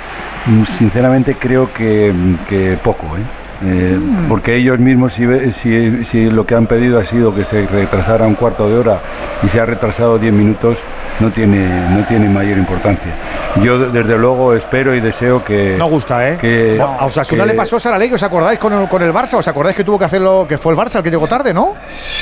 mm, 0.45 0.63
sinceramente 0.63 1.37
creo 1.37 1.71
que, 1.73 2.13
que 2.47 2.77
poco, 2.83 3.05
¿eh? 3.15 3.48
Eh, 3.61 3.99
porque 4.29 4.55
ellos 4.55 4.79
mismos 4.79 5.13
si, 5.13 5.25
si, 5.51 6.05
si 6.05 6.29
lo 6.29 6.45
que 6.45 6.55
han 6.55 6.65
pedido 6.65 6.97
ha 6.97 7.03
sido 7.03 7.35
que 7.35 7.43
se 7.43 7.65
retrasara 7.67 8.25
un 8.25 8.35
cuarto 8.35 8.69
de 8.69 8.77
hora 8.77 9.01
y 9.43 9.49
se 9.49 9.59
ha 9.59 9.65
retrasado 9.65 10.17
10 10.17 10.31
minutos 10.31 10.79
no 11.19 11.29
tiene 11.29 11.67
no 11.89 12.05
tiene 12.05 12.29
mayor 12.29 12.57
importancia 12.57 13.13
yo 13.61 13.77
desde 13.91 14.17
luego 14.17 14.53
espero 14.55 14.95
y 14.95 15.01
deseo 15.01 15.43
que 15.43 15.75
No 15.77 15.87
gusta, 15.87 16.29
¿eh? 16.29 16.37
que- 16.39 16.75
Bueno, 16.77 16.95
a 16.99 17.05
Osasuna 17.05 17.43
que- 17.43 17.49
le 17.49 17.55
pasó 17.55 17.77
Sara 17.81 17.97
Ley, 17.97 18.09
¿os 18.13 18.23
acordáis 18.23 18.57
con 18.59 18.71
el, 18.71 18.87
con 18.87 19.01
el 19.01 19.11
Barça? 19.11 19.33
¿Os 19.37 19.47
acordáis 19.49 19.75
que 19.75 19.83
tuvo 19.83 19.99
que 19.99 20.05
hacerlo, 20.05 20.45
que 20.47 20.57
fue 20.57 20.71
el 20.71 20.79
Barça 20.79 20.95
el 20.97 21.03
que 21.03 21.09
llegó 21.11 21.27
tarde, 21.27 21.53
no? 21.53 21.73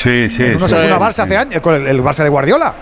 sí 0.01 0.29
sí 0.29 0.43
Un 0.43 0.59
sí, 0.59 0.73
Barça 0.75 1.11
sí. 1.13 1.21
hace 1.21 1.37
años, 1.37 1.61
con 1.61 1.75
el, 1.75 1.85
el 1.85 2.01
Barça 2.03 2.23
de 2.23 2.29
Guardiola. 2.29 2.73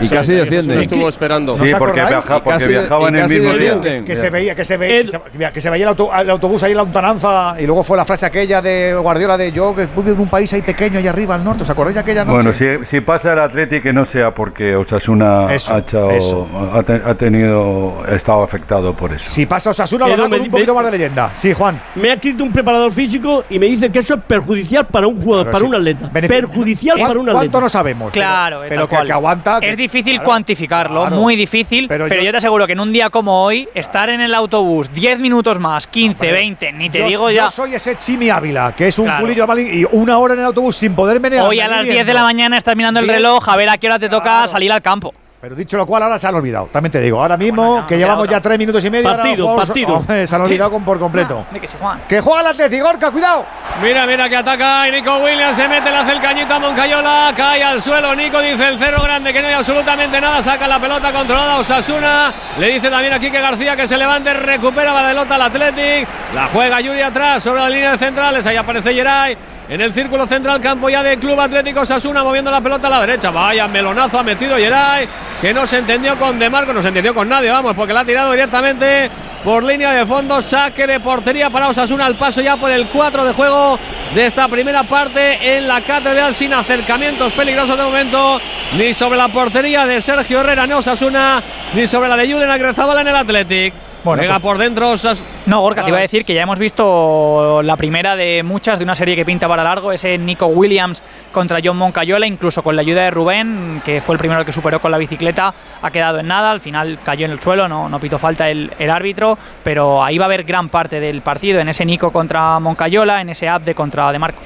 Y 0.00 0.08
casi 0.08 0.32
desciende. 0.34 0.74
No 0.74 0.80
estuvo 0.80 1.08
esperando. 1.08 1.56
Sí, 1.56 1.72
porque, 1.78 2.00
viaja- 2.02 2.42
porque 2.42 2.66
viajaba 2.66 3.08
en 3.08 3.16
el 3.16 3.28
mismo 3.28 3.52
día. 3.54 3.80
Que, 3.80 4.04
que 4.04 4.16
se 4.16 4.30
veía, 4.30 4.54
que 4.54 4.64
se 4.64 4.76
veía, 4.76 5.02
que 5.02 5.08
se, 5.08 5.52
que 5.52 5.60
se 5.60 5.70
veía 5.70 5.84
el, 5.84 5.88
auto- 5.90 6.10
el 6.14 6.30
autobús 6.30 6.62
ahí 6.62 6.72
en 6.72 6.76
la 6.78 6.82
lontananza 6.84 7.54
y 7.58 7.66
luego 7.66 7.82
fue 7.82 7.96
la 7.96 8.04
frase 8.04 8.26
aquella 8.26 8.60
de 8.62 8.94
Guardiola 8.94 9.36
de 9.36 9.52
yo 9.52 9.74
que 9.74 9.86
vivo 9.86 10.10
en 10.10 10.20
un 10.20 10.28
país 10.28 10.52
ahí 10.52 10.62
pequeño, 10.62 10.98
allá 10.98 11.10
arriba 11.10 11.34
al 11.34 11.44
norte. 11.44 11.62
¿Os 11.62 11.70
acordáis 11.70 11.94
de 11.94 12.00
aquella 12.00 12.24
noche? 12.24 12.34
Bueno, 12.34 12.52
si, 12.52 12.66
si 12.84 13.00
pasa 13.00 13.32
el 13.32 13.40
Atleti 13.40 13.80
que 13.80 13.92
no 13.92 14.04
sea 14.04 14.32
porque 14.32 14.74
Osasuna 14.76 15.52
Eso, 15.54 15.74
ha, 15.74 16.14
eso. 16.14 16.48
ha, 16.74 16.82
te- 16.82 17.02
ha 17.04 17.14
tenido 17.14 18.02
ha 18.06 18.14
estado 18.14 18.42
afectado 18.42 18.94
por 18.94 19.12
eso. 19.12 19.28
Si 19.30 19.46
pasa 19.46 19.70
Osasuna, 19.70 20.06
lo 20.06 20.16
con 20.28 20.40
un 20.40 20.50
poquito 20.50 20.74
me- 20.74 20.82
más 20.82 20.90
de 20.90 20.98
leyenda. 20.98 21.30
Sí, 21.34 21.52
Juan. 21.52 21.80
Me 21.94 22.10
ha 22.10 22.14
escrito 22.14 22.44
un 22.44 22.52
preparador 22.52 22.92
físico 22.92 23.44
y 23.50 23.58
me 23.58 23.66
dice 23.66 23.90
que 23.90 24.00
eso 24.00 24.14
es 24.14 24.20
perjudicial 24.26 24.86
para 24.86 25.06
un 25.06 25.20
jugador, 25.20 25.46
Pero 25.46 25.52
para 25.52 25.60
sí. 25.64 25.68
un 25.68 25.74
atleta. 25.74 26.10
Benefic- 26.12 26.28
Perjudicial 26.28 26.96
¿Cuán- 26.98 27.08
para 27.08 27.20
un 27.20 27.26
atleta. 27.28 27.40
¿Cuánto 27.40 27.60
no 27.60 27.68
sabemos? 27.68 28.12
Claro, 28.12 28.60
pero, 28.68 28.86
pero 28.86 28.88
que, 29.00 29.06
que 29.06 29.12
aguanta. 29.12 29.60
que- 29.60 29.70
Es 29.70 29.76
difícil 29.90 30.14
claro, 30.16 30.24
cuantificarlo, 30.26 31.00
claro. 31.02 31.16
muy 31.16 31.36
difícil, 31.36 31.88
Pero 31.88 32.04
pero, 32.08 32.20
yo- 32.20 32.26
yo, 32.26 32.30
te 32.30 32.36
aseguro 32.38 32.66
que 32.66 32.72
en 32.74 32.80
un 32.80 32.92
día 32.92 33.10
como 33.10 33.42
hoy, 33.44 33.68
estar 33.74 34.08
en 34.08 34.20
el 34.20 34.34
autobús 34.34 34.90
10 34.92 35.18
minutos 35.18 35.58
más, 35.58 35.86
15, 35.86 36.30
20, 36.32 36.72
ni 36.72 36.90
te 36.90 36.98
yo, 37.00 37.06
digo 37.06 37.30
yo 37.30 37.36
ya. 37.36 37.48
soy 37.48 37.74
ese 37.74 37.96
Chimi 37.96 38.30
Ávila, 38.30 38.74
que 38.76 38.88
es 38.88 38.98
un 38.98 39.06
Claro. 39.06 39.46
Malín 39.46 39.68
y 39.72 39.84
una 39.92 40.18
hora 40.18 40.34
en 40.34 40.40
el 40.40 40.46
autobús 40.46 40.76
sin 40.76 40.94
poder 40.94 41.18
menear. 41.20 41.46
Hoy 41.46 41.60
a 41.60 41.68
las 41.68 41.84
10 41.84 42.06
de 42.06 42.14
la 42.14 42.22
mañana 42.22 42.56
estás 42.56 42.76
mirando 42.76 43.00
el 43.00 43.08
reloj 43.08 43.48
a 43.48 43.56
ver 43.56 43.68
a 43.70 43.76
qué 43.78 43.86
hora 43.86 43.98
te 43.98 44.08
toca 44.08 44.46
salir 44.46 44.70
al 44.72 44.82
campo. 44.82 45.12
Pero 45.40 45.54
dicho 45.54 45.78
lo 45.78 45.86
cual, 45.86 46.02
ahora 46.02 46.18
se 46.18 46.26
han 46.26 46.34
olvidado. 46.34 46.68
También 46.70 46.92
te 46.92 47.00
digo, 47.00 47.18
ahora 47.18 47.38
mismo 47.38 47.86
que 47.86 47.96
llevamos 47.96 48.28
ya 48.28 48.42
tres 48.42 48.58
minutos 48.58 48.84
y 48.84 48.90
medio. 48.90 49.08
Partido, 49.08 49.56
partido. 49.56 50.04
Se 50.26 50.34
han 50.34 50.42
olvidado 50.42 50.70
con, 50.70 50.84
por 50.84 50.98
completo. 50.98 51.46
De 51.50 51.60
que 52.06 52.20
juega 52.20 52.40
el 52.42 52.46
Atleti, 52.48 52.78
Gorka, 52.78 53.10
cuidado. 53.10 53.46
Mira, 53.82 54.06
mira 54.06 54.28
que 54.28 54.36
ataca 54.36 54.86
y 54.86 54.90
Nico 54.90 55.16
Williams 55.16 55.56
se 55.56 55.66
mete, 55.66 55.90
le 55.90 55.96
hace 55.96 56.12
el 56.12 56.20
cañito 56.20 56.52
a 56.52 56.58
Moncayola, 56.58 57.32
cae 57.34 57.62
al 57.62 57.80
suelo, 57.80 58.14
Nico 58.14 58.40
dice 58.40 58.68
el 58.68 58.78
cerro 58.78 59.02
grande 59.02 59.32
que 59.32 59.40
no 59.40 59.48
hay 59.48 59.54
absolutamente 59.54 60.20
nada, 60.20 60.42
saca 60.42 60.68
la 60.68 60.78
pelota 60.78 61.10
controlada 61.10 61.56
Osasuna, 61.58 62.34
le 62.58 62.72
dice 62.72 62.90
también 62.90 63.14
a 63.14 63.18
Quique 63.18 63.40
García 63.40 63.74
que 63.74 63.88
se 63.88 63.96
levante, 63.96 64.34
recupera 64.34 64.92
la 64.92 65.08
pelota 65.08 65.36
al 65.36 65.42
Athletic, 65.42 66.06
la 66.34 66.48
juega 66.52 66.80
Yuri 66.80 67.00
atrás 67.00 67.42
sobre 67.42 67.60
la 67.60 67.70
línea 67.70 67.92
de 67.92 67.98
centrales, 67.98 68.44
ahí 68.44 68.56
aparece 68.56 68.92
Geray. 68.92 69.38
En 69.70 69.80
el 69.80 69.94
círculo 69.94 70.26
central, 70.26 70.60
campo 70.60 70.88
ya 70.90 71.00
del 71.00 71.20
Club 71.20 71.38
Atlético 71.38 71.82
Osasuna, 71.82 72.24
moviendo 72.24 72.50
la 72.50 72.60
pelota 72.60 72.88
a 72.88 72.90
la 72.90 73.00
derecha. 73.02 73.30
Vaya 73.30 73.68
melonazo 73.68 74.18
ha 74.18 74.24
metido 74.24 74.56
Geray, 74.56 75.08
que 75.40 75.54
no 75.54 75.64
se 75.64 75.78
entendió 75.78 76.18
con 76.18 76.40
De 76.40 76.50
Marco, 76.50 76.72
no 76.72 76.82
se 76.82 76.88
entendió 76.88 77.14
con 77.14 77.28
nadie, 77.28 77.50
vamos, 77.50 77.76
porque 77.76 77.92
la 77.92 78.00
ha 78.00 78.04
tirado 78.04 78.32
directamente 78.32 79.08
por 79.44 79.62
línea 79.62 79.92
de 79.92 80.04
fondo. 80.04 80.42
Saque 80.42 80.88
de 80.88 80.98
portería 80.98 81.50
para 81.50 81.68
Osasuna 81.68 82.06
al 82.06 82.16
paso 82.16 82.40
ya 82.40 82.56
por 82.56 82.68
el 82.68 82.88
4 82.88 83.24
de 83.24 83.32
juego 83.32 83.78
de 84.12 84.26
esta 84.26 84.48
primera 84.48 84.82
parte 84.82 85.56
en 85.56 85.68
la 85.68 85.82
catedral 85.82 86.34
sin 86.34 86.52
acercamientos 86.52 87.32
peligrosos 87.32 87.76
de 87.76 87.84
momento 87.84 88.40
ni 88.76 88.92
sobre 88.92 89.18
la 89.18 89.28
portería 89.28 89.86
de 89.86 90.00
Sergio 90.00 90.40
Herrera 90.40 90.64
en 90.64 90.72
Osasuna 90.72 91.44
ni 91.74 91.86
sobre 91.86 92.08
la 92.08 92.16
de 92.16 92.32
Julen 92.32 92.50
Agrezabala 92.50 93.02
en 93.02 93.06
el 93.06 93.14
Athletic. 93.14 93.89
Bueno, 94.02 94.22
pues- 94.26 94.40
por 94.40 94.56
dentro 94.56 94.90
Osas- 94.92 95.20
No, 95.46 95.60
Gorka, 95.60 95.82
te 95.82 95.88
iba 95.90 95.98
a 95.98 96.00
decir 96.00 96.24
que 96.24 96.32
ya 96.32 96.42
hemos 96.42 96.58
visto 96.58 97.60
la 97.62 97.76
primera 97.76 98.16
de 98.16 98.42
muchas 98.42 98.78
de 98.78 98.84
una 98.84 98.94
serie 98.94 99.14
que 99.14 99.24
pinta 99.24 99.46
para 99.46 99.62
largo, 99.62 99.92
ese 99.92 100.16
Nico 100.16 100.46
Williams 100.46 101.02
contra 101.32 101.58
John 101.62 101.76
Moncayola, 101.76 102.26
incluso 102.26 102.62
con 102.62 102.76
la 102.76 102.80
ayuda 102.82 103.02
de 103.02 103.10
Rubén, 103.10 103.82
que 103.84 104.00
fue 104.00 104.14
el 104.14 104.18
primero 104.18 104.44
que 104.44 104.52
superó 104.52 104.80
con 104.80 104.90
la 104.90 104.98
bicicleta, 104.98 105.52
ha 105.82 105.90
quedado 105.90 106.18
en 106.20 106.28
nada, 106.28 106.50
al 106.50 106.60
final 106.60 106.98
cayó 107.04 107.26
en 107.26 107.32
el 107.32 107.40
suelo, 107.40 107.68
no, 107.68 107.88
no 107.88 108.00
pitó 108.00 108.18
falta 108.18 108.48
el, 108.48 108.72
el 108.78 108.90
árbitro, 108.90 109.36
pero 109.62 110.02
ahí 110.02 110.16
va 110.18 110.24
a 110.24 110.28
haber 110.28 110.44
gran 110.44 110.68
parte 110.70 110.98
del 111.00 111.20
partido, 111.22 111.60
en 111.60 111.68
ese 111.68 111.84
Nico 111.84 112.10
contra 112.10 112.58
Moncayola, 112.58 113.20
en 113.20 113.28
ese 113.30 113.48
Abde 113.48 113.74
contra 113.74 114.10
De 114.12 114.18
Marcos. 114.18 114.44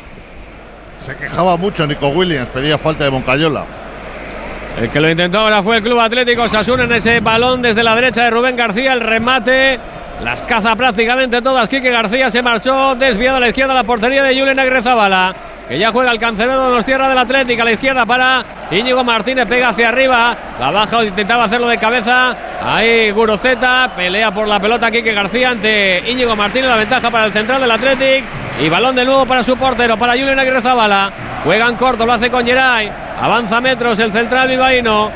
Se 0.98 1.14
quejaba 1.16 1.57
mucho 1.57 1.86
Nico 1.86 2.09
Williams, 2.09 2.48
pedía 2.48 2.78
falta 2.78 3.05
de 3.05 3.11
Moncayola. 3.11 3.64
El 4.81 4.91
que 4.91 5.01
lo 5.01 5.09
intentó 5.09 5.39
ahora 5.39 5.62
fue 5.62 5.77
el 5.77 5.83
Club 5.83 6.01
Atlético 6.01 6.43
Osasuna 6.43 6.85
en 6.85 6.93
ese 6.93 7.20
balón 7.20 7.62
desde 7.62 7.83
la 7.83 7.95
derecha 7.95 8.25
de 8.25 8.31
Rubén 8.31 8.57
García. 8.57 8.93
El 8.93 9.01
remate 9.01 9.79
las 10.22 10.43
caza 10.43 10.75
prácticamente 10.75 11.41
todas. 11.41 11.68
Quique 11.68 11.91
García 11.91 12.29
se 12.29 12.43
marchó 12.43 12.97
desviado 12.97 13.37
a 13.37 13.41
la 13.41 13.49
izquierda 13.49 13.72
la 13.72 13.85
portería 13.85 14.25
de 14.25 14.39
Julen 14.39 14.59
Agrezabala. 14.59 15.35
Que 15.69 15.79
ya 15.79 15.91
juega 15.91 16.12
el 16.12 16.19
Canceredo 16.19 16.69
de 16.69 16.77
los 16.77 16.85
tierra 16.85 17.09
del 17.09 17.17
Atlético 17.17 17.62
a 17.62 17.65
la 17.65 17.73
izquierda 17.73 18.05
para 18.05 18.45
Íñigo 18.71 19.03
Martínez, 19.03 19.47
pega 19.49 19.71
hacia 19.71 19.89
arriba, 19.89 20.37
la 20.61 20.71
baja, 20.71 21.05
intentaba 21.05 21.45
hacerlo 21.45 21.69
de 21.69 21.79
cabeza. 21.79 22.37
Ahí 22.62 23.11
Guruceta, 23.11 23.93
pelea 23.97 24.31
por 24.31 24.47
la 24.47 24.61
pelota 24.61 24.91
Quique 24.91 25.15
García 25.15 25.51
ante 25.51 26.03
Íñigo 26.07 26.37
Martínez, 26.37 26.69
la 26.69 26.77
ventaja 26.77 27.11
para 27.11 27.27
el 27.27 27.33
central 27.33 27.62
del 27.62 27.71
Atlético. 27.71 28.27
Y 28.61 28.69
balón 28.69 28.95
de 28.95 29.05
nuevo 29.05 29.25
para 29.27 29.43
su 29.43 29.57
portero, 29.57 29.97
para 29.97 30.12
Julen 30.12 30.39
Agrezabala. 30.39 31.11
Juegan 31.45 31.77
corto, 31.77 32.05
lo 32.05 32.12
hace 32.12 32.31
con 32.31 32.45
Geray. 32.45 32.91
Avanza 33.21 33.61
metros 33.61 33.99
el 33.99 34.12
central 34.12 34.49
bilbaíno. 34.49 35.11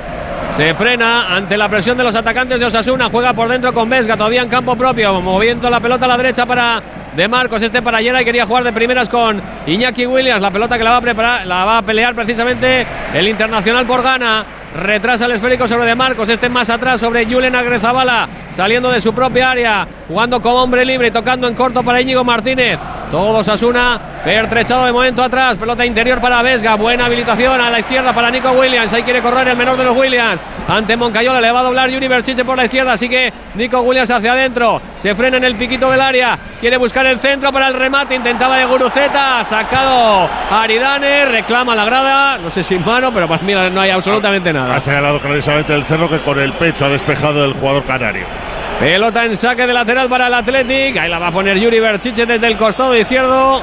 Se 0.57 0.75
frena 0.75 1.35
ante 1.37 1.57
la 1.57 1.69
presión 1.69 1.97
de 1.97 2.05
los 2.05 2.15
atacantes 2.15 2.59
de 2.59 2.67
Osasuna. 2.67 3.09
Juega 3.11 3.33
por 3.33 3.49
dentro 3.49 3.73
con 3.73 3.89
Vesga, 3.89 4.17
todavía 4.17 4.43
en 4.43 4.49
campo 4.49 4.77
propio. 4.77 5.21
Moviendo 5.21 5.71
la 5.71 5.81
pelota 5.81 6.07
a 6.07 6.09
la 6.09 6.17
derecha 6.17 6.47
para 6.47 6.83
De 7.15 7.29
Marcos. 7.29 7.63
Este 7.63 7.81
para 7.83 7.99
Geray 7.99 8.25
quería 8.25 8.47
jugar 8.47 8.65
de 8.65 8.73
primeras 8.73 9.09
con 9.09 9.41
Iñaki 9.67 10.07
Williams. 10.07 10.43
La 10.43 10.51
pelota 10.51 10.77
que 10.77 10.85
la 10.85 10.91
va 10.91 10.97
a 10.97 11.01
preparar, 11.01 11.47
la 11.47 11.65
va 11.65 11.79
a 11.79 11.83
pelear 11.83 12.15
precisamente 12.15 12.87
el 13.15 13.29
internacional 13.29 13.87
por 13.87 14.03
gana. 14.03 14.45
Retrasa 14.79 15.27
el 15.27 15.33
esférico 15.33 15.67
sobre 15.67 15.87
De 15.87 15.95
Marcos. 15.97 16.29
Este 16.29 16.49
más 16.49 16.71
atrás 16.71 17.01
sobre 17.01 17.27
Julen 17.27 17.57
Agrezabala. 17.57 18.29
Saliendo 18.53 18.91
de 18.93 19.01
su 19.01 19.13
propia 19.13 19.51
área. 19.51 19.89
Jugando 20.07 20.41
como 20.41 20.63
hombre 20.63 20.85
libre 20.85 21.11
tocando 21.11 21.49
en 21.49 21.55
corto 21.55 21.83
para 21.83 22.01
Íñigo 22.01 22.23
Martínez. 22.23 22.79
Todo 23.11 23.39
Osasuna 23.39 24.01
pertrechado 24.23 24.85
de 24.85 24.93
momento 24.93 25.23
atrás. 25.23 25.59
Pelota 25.59 25.85
interior 25.85 26.21
para 26.21 26.43
Vesga. 26.43 26.77
Buena 26.77 27.07
habilitación 27.07 27.61
a 27.61 27.71
la 27.71 27.81
izquierda 27.81 28.13
para 28.13 28.31
Nico 28.31 28.53
Williams. 28.53 28.93
Ahí 28.93 29.03
quiere 29.03 29.21
correr 29.21 29.49
el 29.49 29.57
menor 29.57 29.77
de 29.77 29.85
los 29.85 29.97
Williams. 29.97 30.45
Ante 30.69 30.97
Moncayola 30.97 31.41
le 31.41 31.51
va 31.51 31.61
a 31.61 31.63
doblar 31.65 31.91
Yuri 31.91 32.07
Berchiche 32.07 32.45
por 32.45 32.57
la 32.57 32.67
izquierda. 32.67 32.93
Así 32.93 33.09
que 33.09 33.33
Nico 33.55 33.81
Williams 33.81 34.11
hacia 34.11 34.33
adentro. 34.33 34.81
Se 34.97 35.15
frena 35.15 35.39
en 35.39 35.45
el 35.45 35.57
piquito 35.57 35.91
del 35.91 36.01
área. 36.01 36.39
Quiere 36.61 36.77
buscar 36.77 37.07
el 37.07 37.19
centro 37.19 37.53
para 37.53 37.69
el 37.69 37.75
remate. 37.75 38.15
Intentaba 38.15 38.57
de 38.57 38.67
Guruceta. 38.67 39.43
Sacado 39.43 40.29
Aridane. 40.51 41.25
Reclama 41.25 41.75
la 41.75 41.85
grada. 41.85 42.39
No 42.39 42.51
sé 42.51 42.63
si 42.63 42.79
mano, 42.79 43.13
pero 43.13 43.27
para 43.27 43.43
mí 43.43 43.53
no 43.53 43.81
hay 43.81 43.91
absolutamente 43.91 44.53
nada. 44.53 44.68
Ha 44.71 44.81
señalado 44.81 45.21
clarísimamente 45.21 45.75
el 45.75 45.85
cerro 45.85 46.09
que 46.09 46.19
con 46.21 46.39
el 46.39 46.53
pecho 46.53 46.85
ha 46.85 46.89
despejado 46.89 47.45
el 47.45 47.55
jugador 47.55 47.85
canario. 47.85 48.27
Pelota 48.79 49.25
en 49.25 49.37
saque 49.37 49.67
de 49.67 49.73
lateral 49.73 50.09
para 50.09 50.29
el 50.29 50.35
Athletic. 50.35 50.97
Ahí 50.97 51.09
la 51.09 51.19
va 51.19 51.29
a 51.29 51.33
poner 51.33 51.59
Yuri 51.59 51.81
Berchiche 51.81 52.27
desde 52.27 52.47
el 52.47 52.57
costado 52.57 52.97
izquierdo. 52.97 53.63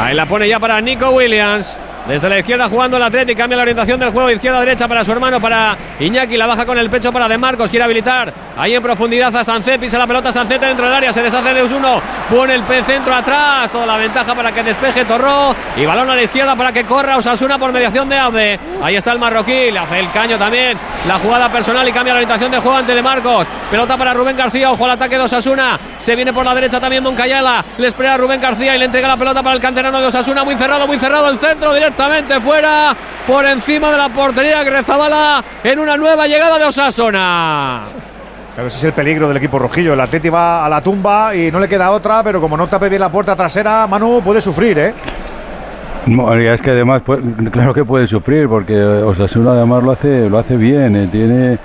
Ahí 0.00 0.14
la 0.14 0.26
pone 0.26 0.48
ya 0.48 0.58
para 0.58 0.80
Nico 0.80 1.10
Williams. 1.10 1.78
Desde 2.06 2.28
la 2.28 2.38
izquierda 2.38 2.68
jugando 2.68 2.98
el 2.98 3.02
Athletic, 3.02 3.34
cambia 3.34 3.56
la 3.56 3.62
orientación 3.62 3.98
del 3.98 4.10
juego 4.10 4.30
izquierda-derecha 4.30 4.86
para 4.86 5.02
su 5.02 5.12
hermano, 5.12 5.40
para 5.40 5.74
Iñaki, 5.98 6.36
la 6.36 6.46
baja 6.46 6.66
con 6.66 6.76
el 6.76 6.90
pecho 6.90 7.10
para 7.10 7.26
De 7.28 7.38
Marcos, 7.38 7.70
quiere 7.70 7.84
habilitar 7.84 8.30
ahí 8.58 8.74
en 8.74 8.82
profundidad 8.82 9.34
a 9.34 9.42
Sancet, 9.42 9.80
pisa 9.80 9.96
la 9.96 10.06
pelota 10.06 10.30
Sancet 10.30 10.60
dentro 10.60 10.84
del 10.84 10.94
área, 10.94 11.12
se 11.14 11.22
deshace 11.22 11.54
de 11.54 11.62
Usuno, 11.62 12.02
pone 12.28 12.54
el 12.54 12.62
P 12.64 12.82
centro 12.82 13.14
atrás, 13.14 13.70
toda 13.70 13.86
la 13.86 13.96
ventaja 13.96 14.34
para 14.34 14.52
que 14.52 14.62
despeje 14.62 15.06
Torró 15.06 15.56
y 15.76 15.86
balón 15.86 16.10
a 16.10 16.14
la 16.14 16.22
izquierda 16.22 16.54
para 16.54 16.72
que 16.72 16.84
corra 16.84 17.16
Osasuna 17.16 17.58
por 17.58 17.72
mediación 17.72 18.06
de 18.06 18.18
Abde. 18.18 18.60
Ahí 18.82 18.96
está 18.96 19.12
el 19.12 19.18
marroquí, 19.18 19.70
le 19.70 19.78
hace 19.78 19.98
el 19.98 20.10
caño 20.10 20.38
también, 20.38 20.76
la 21.08 21.18
jugada 21.18 21.50
personal 21.50 21.88
y 21.88 21.92
cambia 21.92 22.12
la 22.12 22.18
orientación 22.18 22.50
de 22.50 22.58
juego 22.58 22.76
ante 22.76 22.94
De 22.94 23.02
Marcos. 23.02 23.46
Pelota 23.70 23.96
para 23.96 24.12
Rubén 24.12 24.36
García, 24.36 24.70
ojo 24.70 24.84
al 24.84 24.90
ataque 24.90 25.16
de 25.16 25.22
Osasuna, 25.24 25.80
se 25.96 26.14
viene 26.14 26.34
por 26.34 26.44
la 26.44 26.54
derecha 26.54 26.78
también 26.78 27.02
Moncayala, 27.02 27.64
le 27.78 27.86
espera 27.86 28.14
a 28.14 28.16
Rubén 28.18 28.42
García 28.42 28.76
y 28.76 28.78
le 28.78 28.84
entrega 28.84 29.08
la 29.08 29.16
pelota 29.16 29.42
para 29.42 29.54
el 29.54 29.60
canterano 29.60 30.00
de 30.00 30.06
Osasuna, 30.08 30.44
muy 30.44 30.54
cerrado, 30.56 30.86
muy 30.86 30.98
cerrado 30.98 31.28
el 31.30 31.38
centro 31.38 31.72
directamente 31.94 32.40
fuera, 32.40 32.96
por 33.26 33.44
encima 33.46 33.90
de 33.90 33.98
la 33.98 34.08
portería 34.08 34.64
que 34.64 34.70
Rezabala 34.70 35.44
en 35.62 35.78
una 35.78 35.96
nueva 35.96 36.26
llegada 36.26 36.58
de 36.58 36.64
Osasuna. 36.64 37.82
Claro, 38.52 38.66
ese 38.66 38.78
es 38.78 38.84
el 38.84 38.92
peligro 38.92 39.28
del 39.28 39.36
equipo 39.36 39.58
rojillo. 39.58 39.94
El 39.94 40.00
Atleti 40.00 40.28
va 40.28 40.66
a 40.66 40.68
la 40.68 40.80
tumba 40.80 41.34
y 41.34 41.52
no 41.52 41.60
le 41.60 41.68
queda 41.68 41.90
otra, 41.92 42.22
pero 42.22 42.40
como 42.40 42.56
no 42.56 42.66
tape 42.66 42.88
bien 42.88 43.00
la 43.00 43.10
puerta 43.10 43.36
trasera, 43.36 43.86
Manu 43.86 44.20
puede 44.22 44.40
sufrir, 44.40 44.78
¿eh? 44.78 44.94
No, 46.06 46.34
es 46.34 46.60
que 46.60 46.70
además, 46.70 47.02
pues, 47.04 47.20
claro 47.50 47.72
que 47.72 47.84
puede 47.84 48.06
sufrir, 48.08 48.48
porque 48.48 48.76
Osasuna 48.76 49.52
además 49.52 49.82
lo 49.84 49.92
hace, 49.92 50.28
lo 50.28 50.38
hace 50.38 50.56
bien, 50.56 50.96
eh, 50.96 51.08
tiene, 51.10 51.58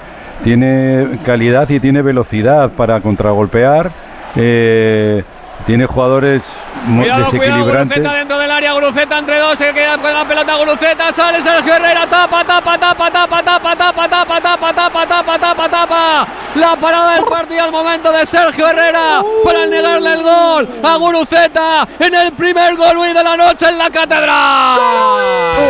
tiene 0.44 1.20
calidad 1.24 1.68
y 1.70 1.80
tiene 1.80 2.02
velocidad 2.02 2.72
para 2.72 3.02
contragolpear. 3.02 3.92
eh, 4.36 5.24
tiene 5.66 5.86
jugadores 5.86 6.44
muy 6.86 7.04
Cuidado, 7.04 7.26
cuidado, 7.30 7.40
desequilibrantes. 7.40 7.98
Guruceta 7.98 8.18
dentro 8.18 8.40
del 8.40 8.52
área, 8.52 8.74
Guruceta 8.74 9.18
entre 9.18 9.40
dos, 9.40 9.58
se 9.58 9.74
queda 9.74 9.98
con 9.98 10.14
la 10.14 10.28
pelota 10.28 10.56
Guruceta, 10.56 11.12
sale 11.12 11.42
Sergio 11.42 11.76
Herrera, 11.76 12.08
tapa, 12.08 12.44
tapa, 12.44 12.78
tapa, 12.80 13.12
tapa, 13.12 13.44
tapa, 13.44 13.76
tapa, 13.78 14.10
tapa, 14.10 14.42
tapa, 14.42 14.74
tapa, 14.74 15.08
tapa, 15.08 15.40
tapa, 15.40 15.70
tapa. 15.70 16.28
La 16.56 16.76
parada 16.76 17.14
del 17.16 17.26
partido 17.26 17.64
al 17.64 17.72
momento 17.72 18.12
de 18.12 18.26
Sergio 18.26 18.68
Herrera 18.68 19.22
para 19.44 19.66
negarle 19.68 20.14
el 20.14 20.24
gol 20.24 20.68
a 20.84 20.96
Guruceta 20.96 21.88
en 22.00 22.16
el 22.16 22.34
primer 22.34 22.76
gol 22.76 23.14
de 23.14 23.24
la 23.24 23.38
noche 23.38 23.70
en 23.70 23.78
la 23.78 23.90
catedral. 23.90 24.80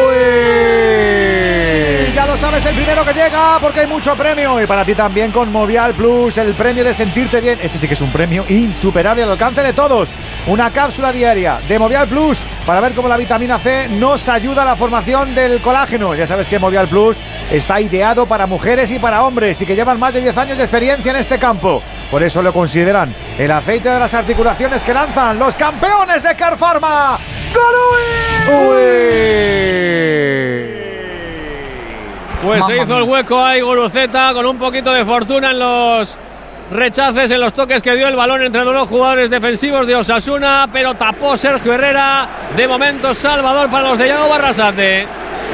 Uy, 0.08 1.59
Ya 2.14 2.26
lo 2.26 2.36
sabes, 2.36 2.66
el 2.66 2.76
primero 2.76 3.06
que 3.06 3.14
llega 3.14 3.60
porque 3.62 3.82
hay 3.82 3.88
mucho 3.88 4.16
premio. 4.16 4.62
Y 4.62 4.66
para 4.66 4.84
ti 4.84 4.96
también 4.96 5.32
con 5.32 5.52
Movial 5.52 5.94
Plus, 5.94 6.38
el 6.38 6.54
premio 6.54 6.84
de 6.84 6.94
sentirte 6.94 7.40
bien. 7.40 7.60
Ese 7.62 7.78
sí 7.78 7.88
que 7.88 7.94
es 7.94 8.02
un 8.02 8.12
premio 8.12 8.46
insuperable 8.50 9.24
al 9.24 9.32
alcance 9.32 9.62
de 9.62 9.74
todos. 9.74 10.10
Una 10.48 10.72
cápsula 10.72 11.12
diaria 11.12 11.60
de 11.68 11.78
Movial 11.78 12.08
Plus 12.08 12.42
para 12.66 12.82
ver 12.82 12.94
cómo 12.94 13.08
la 13.08 13.16
vitamina 13.16 13.60
C 13.60 13.88
nos 13.90 14.28
ayuda 14.28 14.64
a 14.64 14.66
la 14.66 14.76
formación 14.76 15.36
del 15.36 15.62
colágeno. 15.62 16.16
Ya 16.16 16.26
sabes 16.26 16.48
que 16.48 16.58
Movial 16.58 16.88
Plus 16.88 17.18
está 17.52 17.80
ideado 17.80 18.26
para 18.26 18.48
mujeres 18.48 18.90
y 18.92 19.00
para 19.00 19.24
hombres 19.24 19.62
y 19.62 19.66
que 19.66 19.76
llevan 19.76 20.00
más 20.00 20.14
de 20.14 20.22
10 20.22 20.38
años 20.38 20.58
de 20.58 20.64
experiencia 20.64 21.12
en 21.12 21.18
este 21.18 21.38
campo. 21.38 21.82
Por 22.10 22.24
eso 22.24 22.42
lo 22.42 22.52
consideran 22.52 23.14
el 23.38 23.52
aceite 23.52 23.90
de 23.90 24.00
las 24.00 24.14
articulaciones 24.16 24.84
que 24.84 24.94
lanzan 24.94 25.38
los 25.38 25.56
campeones 25.56 26.24
de 26.24 26.36
Carpharma. 26.36 27.20
Pues 32.44 32.66
se 32.66 32.78
hizo 32.78 32.98
el 32.98 33.04
hueco 33.04 33.44
ahí 33.44 33.62
Guruceta 33.62 34.34
con 34.34 34.46
un 34.46 34.58
poquito 34.58 34.94
de 34.94 35.04
fortuna 35.04 35.52
en 35.52 35.60
los 35.60 36.18
rechaces, 36.72 37.30
en 37.32 37.42
los 37.42 37.54
toques 37.54 37.82
que 37.82 37.96
dio 37.96 38.08
el 38.08 38.16
balón 38.16 38.42
entre 38.42 38.64
los 38.64 38.88
jugadores 38.88 39.30
defensivos 39.30 39.86
de 39.86 39.96
Osasuna, 39.96 40.70
pero 40.72 40.94
tapó 40.94 41.36
Sergio 41.36 41.74
Herrera. 41.74 42.30
De 42.56 42.68
momento 42.68 43.14
Salvador 43.14 43.70
para 43.70 43.90
los 43.90 43.98
de 43.98 44.08
Yago 44.08 44.30
Barrasate. 44.30 45.08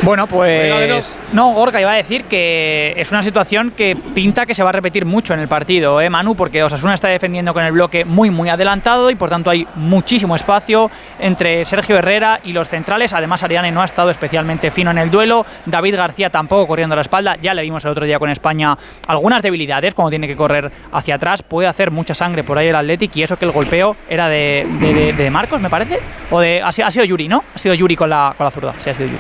Bueno, 0.03 0.27
pues 0.27 1.17
no, 1.33 1.53
Gorka 1.53 1.81
iba 1.81 1.91
a 1.91 1.95
decir 1.95 2.25
que 2.25 2.93
es 2.95 3.11
una 3.11 3.23
situación 3.23 3.71
que 3.71 3.95
pinta 3.95 4.45
que 4.45 4.53
se 4.53 4.61
va 4.61 4.69
a 4.69 4.71
repetir 4.73 5.03
mucho 5.03 5.33
en 5.33 5.39
el 5.39 5.47
partido, 5.47 5.99
¿eh, 5.99 6.11
Manu? 6.11 6.35
Porque 6.35 6.61
Osasuna 6.63 6.93
está 6.93 7.07
defendiendo 7.07 7.53
con 7.55 7.63
el 7.63 7.71
bloque 7.71 8.05
muy, 8.05 8.29
muy 8.29 8.49
adelantado 8.49 9.09
y 9.09 9.15
por 9.15 9.29
tanto 9.31 9.49
hay 9.49 9.65
muchísimo 9.75 10.35
espacio 10.35 10.91
entre 11.17 11.65
Sergio 11.65 11.97
Herrera 11.97 12.39
y 12.43 12.53
los 12.53 12.67
centrales. 12.69 13.13
Además, 13.13 13.41
Ariane 13.41 13.71
no 13.71 13.81
ha 13.81 13.85
estado 13.85 14.11
especialmente 14.11 14.69
fino 14.69 14.91
en 14.91 14.99
el 14.99 15.09
duelo. 15.09 15.43
David 15.65 15.95
García 15.95 16.29
tampoco 16.29 16.67
corriendo 16.67 16.93
a 16.93 16.97
la 16.97 17.01
espalda. 17.01 17.37
Ya 17.41 17.55
le 17.55 17.63
vimos 17.63 17.83
el 17.85 17.91
otro 17.91 18.05
día 18.05 18.19
con 18.19 18.29
España 18.29 18.77
algunas 19.07 19.41
debilidades 19.41 19.95
cuando 19.95 20.11
tiene 20.11 20.27
que 20.27 20.35
correr 20.35 20.69
hacia 20.91 21.15
atrás. 21.15 21.41
Puede 21.41 21.67
hacer 21.67 21.89
mucha 21.89 22.13
sangre 22.13 22.43
por 22.43 22.59
ahí 22.59 22.67
el 22.67 22.75
Athletic 22.75 23.15
y 23.15 23.23
eso 23.23 23.37
que 23.37 23.45
el 23.45 23.51
golpeo 23.51 23.95
era 24.07 24.27
de, 24.27 24.67
de- 24.79 24.93
de- 24.93 25.13
de 25.13 25.29
Marcos, 25.31 25.59
me 25.59 25.69
parece. 25.69 25.99
O 26.29 26.39
de, 26.39 26.61
ha, 26.61 26.71
sido, 26.71 26.87
ha 26.87 26.91
sido 26.91 27.05
Yuri, 27.05 27.27
¿no? 27.27 27.43
Ha 27.55 27.57
sido 27.57 27.73
Yuri 27.73 27.95
con 27.95 28.09
la, 28.09 28.35
con 28.37 28.45
la 28.45 28.51
zurda. 28.51 28.73
Sí, 28.79 28.89
ha 28.91 28.93
sido 28.93 29.07
Yuri. 29.09 29.19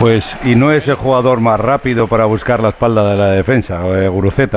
Pues, 0.00 0.34
y 0.44 0.54
no 0.54 0.72
es 0.72 0.88
el 0.88 0.94
jugador 0.94 1.40
más 1.40 1.60
rápido 1.60 2.08
para 2.08 2.24
buscar 2.24 2.60
la 2.62 2.70
espalda 2.70 3.10
de 3.10 3.16
la 3.18 3.30
defensa, 3.32 3.82
eh, 4.02 4.08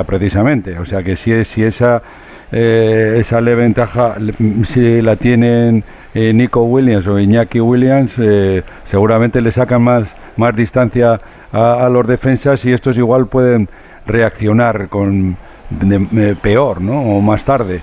precisamente. 0.06 0.80
O 0.80 0.86
sea 0.86 1.04
que 1.04 1.18
si, 1.18 1.44
si 1.44 1.64
esa, 1.64 2.02
eh, 2.50 3.18
esa 3.18 3.42
ventaja, 3.56 4.16
le- 4.20 4.34
si 4.66 5.02
la 5.02 5.18
tienen 5.18 5.84
eh, 6.14 6.32
Nico 6.34 6.64
Williams 6.64 7.06
o 7.08 7.20
Iñaki 7.20 7.60
Williams, 7.60 8.14
eh, 8.20 8.64
seguramente 8.86 9.42
le 9.42 9.52
sacan 9.52 9.82
más, 9.82 10.16
más 10.38 10.56
distancia 10.56 11.20
a, 11.52 11.90
los 11.90 12.08
defensas 12.08 12.64
y 12.66 12.72
estos 12.72 12.96
igual 12.98 13.28
pueden 13.28 13.68
reaccionar 14.06 14.88
con 14.88 15.36
eh, 15.82 16.36
peor, 16.42 16.80
¿no? 16.80 17.02
O 17.18 17.20
más 17.22 17.44
tarde. 17.44 17.82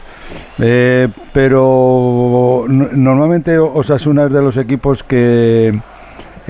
Pero 1.32 2.64
no- 2.68 2.88
normalmente 2.92 3.58
Osasuna 3.58 4.24
es 4.26 4.32
de 4.32 4.40
los 4.40 4.56
equipos 4.56 5.02
que 5.02 5.78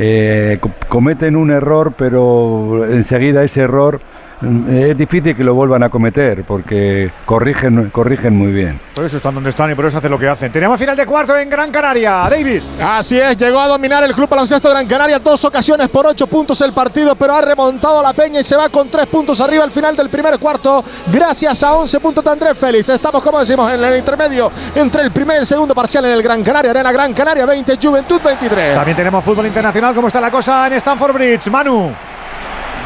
eh, 0.03 0.57
co- 0.61 0.71
cometen 0.89 1.37
un 1.37 1.51
error, 1.51 1.93
pero 1.97 2.87
enseguida 2.91 3.45
ese 3.45 3.61
error 3.61 4.01
es 4.43 4.97
difícil 4.97 5.37
que 5.37 5.45
lo 5.45 5.55
vuelvan 5.55 5.83
a 5.83 5.89
cometer 5.91 6.45
porque 6.45 7.11
corrigen, 7.27 7.91
corrigen 7.91 8.37
muy 8.37 8.53
bien. 8.53 8.81
Por 8.95 9.05
eso 9.05 9.17
están 9.17 9.35
donde 9.35 9.51
están 9.51 9.71
y 9.71 9.75
por 9.75 9.87
eso 9.87 9.99
hacen 9.99 10.11
lo 10.11 10.19
que 10.19 10.29
hacen. 10.29 10.51
Tenemos 10.51 10.79
final 10.79 10.97
de 10.97 11.07
cuarto 11.07 11.37
en 11.37 11.51
Gran 11.51 11.71
Canaria. 11.71 12.29
David. 12.31 12.63
Así 12.83 13.19
es, 13.19 13.37
llegó 13.37 13.61
a 13.61 13.69
dominar 13.69 14.03
el 14.05 14.15
Club 14.15 14.29
Baloncesto 14.29 14.71
Gran 14.71 14.87
Canaria 14.87 15.19
dos 15.19 15.45
ocasiones 15.45 15.89
por 15.89 16.07
ocho 16.07 16.27
puntos 16.27 16.61
el 16.61 16.73
partido, 16.73 17.15
pero 17.15 17.35
ha 17.35 17.41
remontado 17.41 18.01
a 18.01 18.03
la 18.03 18.13
Peña 18.13 18.41
y 18.41 18.45
se 18.45 18.57
va 18.57 18.69
con 18.69 18.91
tres 18.91 19.07
puntos 19.07 19.41
arriba 19.41 19.65
al 19.65 19.71
final 19.71 19.95
del 19.95 20.09
primer 20.09 20.39
cuarto, 20.39 20.83
gracias 21.13 21.63
a 21.63 21.75
11 21.75 22.01
puntos 22.01 22.25
de 22.25 22.31
Andrés 22.31 22.59
Félix. 22.59 22.89
Estamos, 22.89 23.23
como 23.23 23.39
decimos, 23.41 23.71
en 23.73 23.85
el 23.85 23.99
intermedio 23.99 24.51
entre 24.75 25.03
el 25.03 25.11
primer 25.11 25.37
y 25.37 25.41
el 25.41 25.47
segundo 25.47 25.75
parcial 25.75 26.05
en 26.07 26.13
el 26.13 26.23
Gran 26.23 26.43
Canaria, 26.43 26.71
Arena 26.71 26.93
Gran 26.93 27.13
Canaria 27.13 27.47
20, 27.47 27.79
Juventud 27.81 28.21
23. 28.23 28.75
También 28.75 28.97
tenemos 28.97 29.25
fútbol 29.25 29.47
internacional. 29.47 29.95
¿Cómo 29.95 30.09
está 30.09 30.21
la 30.21 30.31
cosa 30.31 30.67
en 30.67 30.75
Stanford 30.75 31.13
Bridge? 31.15 31.49
Manu. 31.51 31.93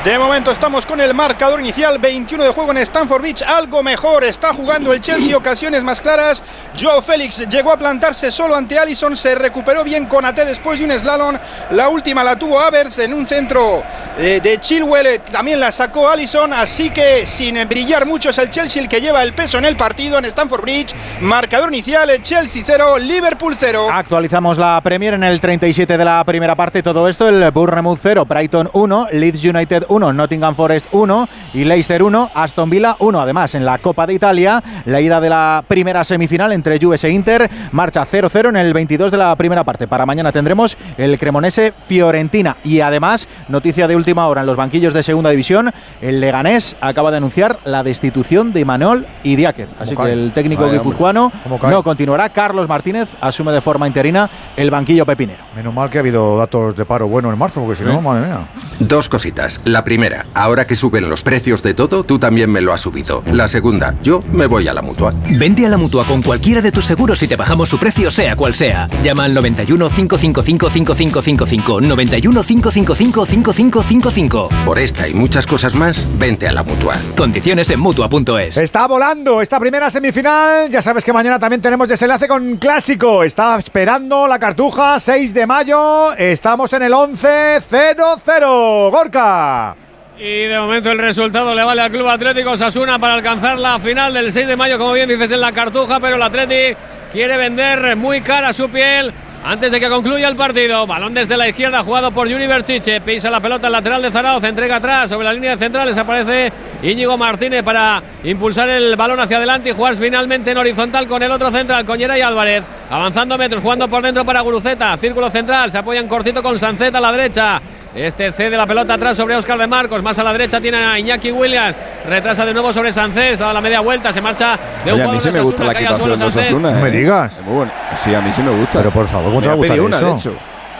De 0.04 0.18
momento 0.18 0.50
estamos 0.50 0.84
con 0.84 1.00
el 1.00 1.14
marcador 1.14 1.58
inicial, 1.60 1.98
21 1.98 2.44
de 2.44 2.50
juego 2.50 2.72
en 2.72 2.76
Stanford 2.76 3.22
Bridge, 3.22 3.40
algo 3.40 3.82
mejor, 3.82 4.22
está 4.22 4.52
jugando 4.52 4.92
el 4.92 5.00
Chelsea, 5.00 5.34
ocasiones 5.34 5.82
más 5.82 6.02
claras. 6.02 6.42
Joe 6.78 7.00
Félix 7.00 7.48
llegó 7.48 7.72
a 7.72 7.78
plantarse 7.78 8.30
solo 8.30 8.54
ante 8.54 8.78
Allison, 8.78 9.16
se 9.16 9.34
recuperó 9.34 9.82
bien 9.82 10.04
con 10.04 10.26
AT 10.26 10.36
después 10.40 10.78
de 10.78 10.84
un 10.84 10.90
slalom. 10.90 11.38
La 11.70 11.88
última 11.88 12.22
la 12.22 12.38
tuvo 12.38 12.60
Avers 12.60 12.98
en 12.98 13.14
un 13.14 13.26
centro 13.26 13.82
eh, 14.18 14.40
de 14.42 14.60
Chilwell, 14.60 15.06
eh, 15.06 15.18
también 15.20 15.58
la 15.58 15.72
sacó 15.72 16.06
Allison, 16.06 16.52
así 16.52 16.90
que 16.90 17.26
sin 17.26 17.66
brillar 17.66 18.04
mucho 18.04 18.28
es 18.28 18.36
el 18.36 18.50
Chelsea 18.50 18.82
el 18.82 18.90
que 18.90 19.00
lleva 19.00 19.22
el 19.22 19.32
peso 19.32 19.56
en 19.56 19.64
el 19.64 19.74
partido 19.74 20.18
en 20.18 20.26
Stanford 20.26 20.60
Bridge. 20.60 20.94
Marcador 21.22 21.70
inicial, 21.72 22.10
eh, 22.10 22.20
Chelsea 22.22 22.62
0, 22.62 22.98
Liverpool 22.98 23.56
0. 23.58 23.88
Actualizamos 23.90 24.58
la 24.58 24.78
Premier 24.84 25.14
en 25.14 25.24
el 25.24 25.40
37 25.40 25.96
de 25.96 26.04
la 26.04 26.22
primera 26.24 26.54
parte. 26.54 26.82
Todo 26.82 27.08
esto, 27.08 27.26
el 27.26 27.50
Bournemouth 27.52 27.98
0, 28.02 28.26
Brighton 28.26 28.68
1, 28.70 29.08
Leeds 29.12 29.42
United 29.42 29.84
1, 29.88 29.93
Nottingham 29.98 30.54
Forest 30.54 30.86
1 30.92 31.28
y 31.54 31.64
Leicester 31.64 32.02
1, 32.02 32.30
Aston 32.34 32.68
Villa 32.68 32.96
1. 32.98 33.20
Además, 33.20 33.54
en 33.54 33.64
la 33.64 33.78
Copa 33.78 34.06
de 34.06 34.14
Italia, 34.14 34.62
la 34.86 35.00
ida 35.00 35.20
de 35.20 35.30
la 35.30 35.64
primera 35.66 36.04
semifinal 36.04 36.52
entre 36.52 36.78
Juve 36.80 36.96
e 37.02 37.10
Inter 37.10 37.50
marcha 37.72 38.04
0-0 38.04 38.48
en 38.48 38.56
el 38.56 38.72
22 38.72 39.10
de 39.12 39.18
la 39.18 39.34
primera 39.36 39.64
parte. 39.64 39.86
Para 39.86 40.06
mañana 40.06 40.32
tendremos 40.32 40.76
el 40.98 41.18
Cremonese 41.18 41.72
Fiorentina. 41.86 42.56
Y 42.64 42.80
además, 42.80 43.28
noticia 43.48 43.86
de 43.88 43.96
última 43.96 44.26
hora 44.26 44.40
en 44.40 44.46
los 44.46 44.56
banquillos 44.56 44.92
de 44.92 45.02
segunda 45.02 45.30
división, 45.30 45.70
el 46.00 46.20
Leganés 46.20 46.76
acaba 46.80 47.10
de 47.10 47.18
anunciar 47.18 47.60
la 47.64 47.82
destitución 47.82 48.52
de 48.52 48.64
Manuel 48.64 49.06
Idiáquez. 49.22 49.68
Así 49.78 49.94
cae? 49.94 50.06
que 50.06 50.12
el 50.12 50.32
técnico 50.32 50.62
Vaya, 50.62 50.74
guipuzcoano 50.74 51.32
no 51.68 51.82
continuará. 51.82 52.28
Carlos 52.30 52.68
Martínez 52.68 53.08
asume 53.20 53.52
de 53.52 53.60
forma 53.60 53.86
interina 53.86 54.28
el 54.56 54.70
banquillo 54.70 55.06
pepinero. 55.06 55.44
Menos 55.54 55.72
mal 55.72 55.90
que 55.90 55.98
ha 55.98 56.00
habido 56.00 56.36
datos 56.36 56.74
de 56.76 56.84
paro 56.84 57.06
bueno 57.08 57.30
en 57.32 57.38
marzo, 57.38 57.60
porque 57.60 57.76
si 57.76 57.84
no, 57.84 58.00
madre 58.00 58.26
mía. 58.26 58.48
Dos 58.78 59.08
cositas. 59.08 59.60
La 59.64 59.83
primera, 59.84 60.26
ahora 60.34 60.66
que 60.66 60.74
suben 60.74 61.08
los 61.08 61.22
precios 61.22 61.62
de 61.62 61.74
todo, 61.74 62.02
tú 62.04 62.18
también 62.18 62.50
me 62.50 62.60
lo 62.60 62.72
has 62.72 62.80
subido. 62.80 63.22
La 63.32 63.46
segunda, 63.48 63.94
yo 64.02 64.22
me 64.32 64.46
voy 64.46 64.66
a 64.68 64.74
la 64.74 64.82
mutua. 64.82 65.12
Vente 65.30 65.66
a 65.66 65.68
la 65.68 65.76
mutua 65.76 66.04
con 66.04 66.22
cualquiera 66.22 66.60
de 66.60 66.72
tus 66.72 66.84
seguros 66.84 67.22
y 67.22 67.28
te 67.28 67.36
bajamos 67.36 67.68
su 67.68 67.78
precio, 67.78 68.10
sea 68.10 68.34
cual 68.36 68.54
sea. 68.54 68.88
Llama 69.02 69.24
al 69.24 69.34
91 69.34 69.88
555 69.88 70.70
5555. 70.70 71.80
91 71.80 72.42
555 72.42 73.26
5555. 73.26 74.48
Por 74.64 74.78
esta 74.78 75.06
y 75.08 75.14
muchas 75.14 75.46
cosas 75.46 75.74
más, 75.74 76.06
vente 76.18 76.48
a 76.48 76.52
la 76.52 76.62
mutua. 76.62 76.96
Condiciones 77.16 77.70
en 77.70 77.80
mutua.es. 77.80 78.56
Está 78.56 78.86
volando 78.86 79.40
esta 79.42 79.60
primera 79.60 79.90
semifinal. 79.90 80.70
Ya 80.70 80.82
sabes 80.82 81.04
que 81.04 81.12
mañana 81.12 81.38
también 81.38 81.60
tenemos 81.60 81.88
desenlace 81.88 82.26
con 82.26 82.56
Clásico. 82.56 83.22
Está 83.22 83.58
esperando 83.58 84.26
la 84.26 84.38
cartuja 84.38 84.98
6 84.98 85.34
de 85.34 85.46
mayo. 85.46 86.14
Estamos 86.14 86.72
en 86.72 86.82
el 86.82 86.92
11-0-0. 86.92 88.90
Gorka. 88.90 89.73
Y 90.16 90.44
de 90.44 90.58
momento 90.60 90.92
el 90.92 90.98
resultado 90.98 91.52
le 91.54 91.64
vale 91.64 91.82
al 91.82 91.90
Club 91.90 92.08
Atlético 92.08 92.56
Sasuna 92.56 93.00
para 93.00 93.14
alcanzar 93.14 93.58
la 93.58 93.80
final 93.80 94.14
del 94.14 94.30
6 94.30 94.46
de 94.46 94.56
mayo, 94.56 94.78
como 94.78 94.92
bien 94.92 95.08
dices, 95.08 95.32
en 95.32 95.40
la 95.40 95.50
Cartuja, 95.50 95.98
pero 95.98 96.14
el 96.14 96.22
Atleti 96.22 96.76
quiere 97.10 97.36
vender 97.36 97.96
muy 97.96 98.20
cara 98.20 98.52
su 98.52 98.68
piel 98.68 99.12
antes 99.44 99.72
de 99.72 99.80
que 99.80 99.88
concluya 99.88 100.28
el 100.28 100.36
partido. 100.36 100.86
Balón 100.86 101.14
desde 101.14 101.36
la 101.36 101.48
izquierda 101.48 101.82
jugado 101.82 102.12
por 102.12 102.28
Yuri 102.28 102.46
Berchiche, 102.46 103.00
pisa 103.00 103.28
la 103.28 103.40
pelota 103.40 103.66
al 103.66 103.72
lateral 103.72 104.02
de 104.02 104.12
Zarauz, 104.12 104.44
entrega 104.44 104.76
atrás 104.76 105.08
sobre 105.08 105.24
la 105.24 105.32
línea 105.32 105.56
de 105.56 105.58
centrales, 105.58 105.98
aparece 105.98 106.52
Íñigo 106.80 107.18
Martínez 107.18 107.64
para 107.64 108.00
impulsar 108.22 108.68
el 108.68 108.94
balón 108.94 109.18
hacia 109.18 109.38
adelante 109.38 109.70
y 109.70 109.72
jugar 109.72 109.96
finalmente 109.96 110.52
en 110.52 110.58
horizontal 110.58 111.08
con 111.08 111.24
el 111.24 111.32
otro 111.32 111.50
central, 111.50 111.84
con 111.84 111.98
Geray 111.98 112.20
Álvarez, 112.20 112.62
avanzando 112.88 113.36
metros, 113.36 113.60
jugando 113.60 113.88
por 113.88 114.00
dentro 114.00 114.24
para 114.24 114.42
Guruceta, 114.42 114.96
círculo 114.96 115.28
central, 115.28 115.72
se 115.72 115.78
apoya 115.78 115.98
en 115.98 116.06
cortito 116.06 116.40
con 116.40 116.56
Sanceta 116.56 116.98
a 116.98 117.00
la 117.00 117.10
derecha. 117.10 117.60
Este 117.94 118.32
cede 118.32 118.56
la 118.56 118.66
pelota 118.66 118.94
atrás 118.94 119.16
sobre 119.16 119.36
Oscar 119.36 119.56
de 119.56 119.68
Marcos. 119.68 120.02
Más 120.02 120.18
a 120.18 120.24
la 120.24 120.32
derecha 120.32 120.60
tiene 120.60 120.78
a 120.78 120.98
Iñaki 120.98 121.30
Williams. 121.30 121.78
Retrasa 122.08 122.44
de 122.44 122.52
nuevo 122.52 122.72
sobre 122.72 122.92
Sancés. 122.92 123.38
Da 123.38 123.52
la 123.52 123.60
media 123.60 123.80
vuelta. 123.80 124.12
Se 124.12 124.20
marcha 124.20 124.58
de 124.84 124.92
un 124.92 125.00
Oye, 125.00 125.02
a 125.02 125.12
mí 125.12 125.18
jugador 125.18 125.22
sí 125.22 125.28
de 125.30 125.38
me 125.38 125.44
gusta 125.44 125.64
la 125.64 125.72
equipación 125.72 126.18
de. 126.18 126.24
Osasuna. 126.24 126.70
No 126.72 126.80
me 126.80 126.88
¿eh? 126.88 126.90
digas. 126.90 127.34
Es 127.38 127.42
muy 127.44 127.54
buena. 127.54 127.72
Sí, 128.02 128.14
a 128.14 128.20
mí 128.20 128.32
sí 128.32 128.42
me 128.42 128.50
gusta. 128.50 128.78
Pero 128.80 128.90
por 128.90 129.06
favor, 129.06 129.28
¿cómo 129.28 129.40
te 129.40 129.46
Me 129.46 129.52
a 129.78 129.82
una, 129.82 130.00
de 130.00 130.06
eso? 130.06 130.16
hecho. 130.16 130.32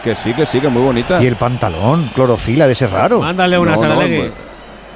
Que 0.03 0.13
sí, 0.13 0.33
que 0.33 0.45
sí, 0.45 0.59
que 0.59 0.67
es 0.67 0.73
muy 0.73 0.83
bonita. 0.83 1.23
Y 1.23 1.27
el 1.27 1.37
pantalón, 1.37 2.09
clorofila 2.13 2.67
de 2.67 2.73
ese 2.73 2.87
raro. 2.87 3.21
Mándale 3.21 3.57
una 3.57 3.71
No, 3.71 3.81
no, 3.81 3.81
Saralegui. 3.81 4.17
pues, 4.19 4.31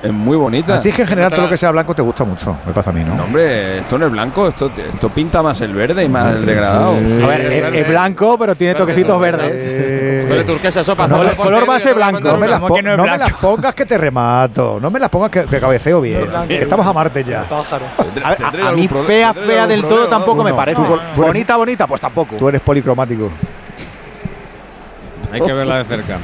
es 0.03 0.13
muy 0.13 0.37
bonita. 0.37 0.75
A 0.75 0.81
ti 0.81 0.89
es 0.89 0.95
que 0.95 1.01
en 1.01 1.07
general 1.07 1.31
todo 1.31 1.43
lo 1.43 1.49
que 1.49 1.57
sea 1.57 1.71
blanco 1.71 1.93
te 1.95 2.01
gusta 2.01 2.23
mucho, 2.23 2.57
me 2.65 2.71
pasa 2.73 2.91
a 2.91 2.93
mí, 2.93 3.03
¿no? 3.03 3.15
No, 3.15 3.23
hombre, 3.23 3.79
esto 3.79 3.97
no 3.97 4.05
es 4.05 4.11
blanco, 4.11 4.47
esto, 4.47 4.71
esto 4.77 5.09
pinta 5.09 5.41
más 5.41 5.59
el 5.61 5.73
verde 5.73 6.03
y 6.03 6.09
más 6.09 6.35
el 6.35 6.45
degradado. 6.45 6.91
A 6.91 7.27
ver, 7.27 7.41
es, 7.41 7.53
es 7.73 7.87
blanco, 7.87 8.37
pero 8.37 8.55
tiene 8.55 8.75
toquecitos 8.75 9.19
verdes. 9.19 9.51
Verde 10.29 10.43
turquesa, 10.45 10.83
sopa. 10.83 11.07
No, 11.07 11.35
color 11.35 11.65
base 11.65 11.93
blanco. 11.93 12.19
No 12.21 12.37
me, 12.37 12.47
las, 12.47 12.59
roja. 12.59 12.73
po- 12.73 12.81
no 12.81 13.03
me 13.03 13.17
las 13.17 13.33
pongas 13.33 13.73
que 13.75 13.85
te 13.85 13.97
remato. 13.97 14.79
No 14.81 14.89
me 14.91 14.99
las 14.99 15.09
pongas 15.09 15.29
que, 15.29 15.45
que 15.45 15.59
cabeceo 15.59 15.99
bien. 16.01 16.29
Que 16.47 16.61
Estamos 16.61 16.85
a 16.85 16.93
Marte 16.93 17.23
ya. 17.23 17.41
A, 17.49 18.35
ver, 18.51 18.61
a- 18.63 18.69
a 18.69 18.71
mí 18.71 18.87
fea, 18.87 19.33
fea 19.33 19.67
del 19.67 19.83
todo 19.85 20.07
tampoco 20.07 20.43
me 20.43 20.53
parece. 20.53 20.81
Bonita, 21.15 21.55
bonita, 21.57 21.87
pues 21.87 21.99
tampoco. 22.01 22.35
Tú 22.35 22.47
eres 22.49 22.61
policromático. 22.61 23.29
Hay 25.31 25.41
que 25.41 25.53
verla 25.53 25.77
de 25.79 25.85
cerca. 25.85 26.17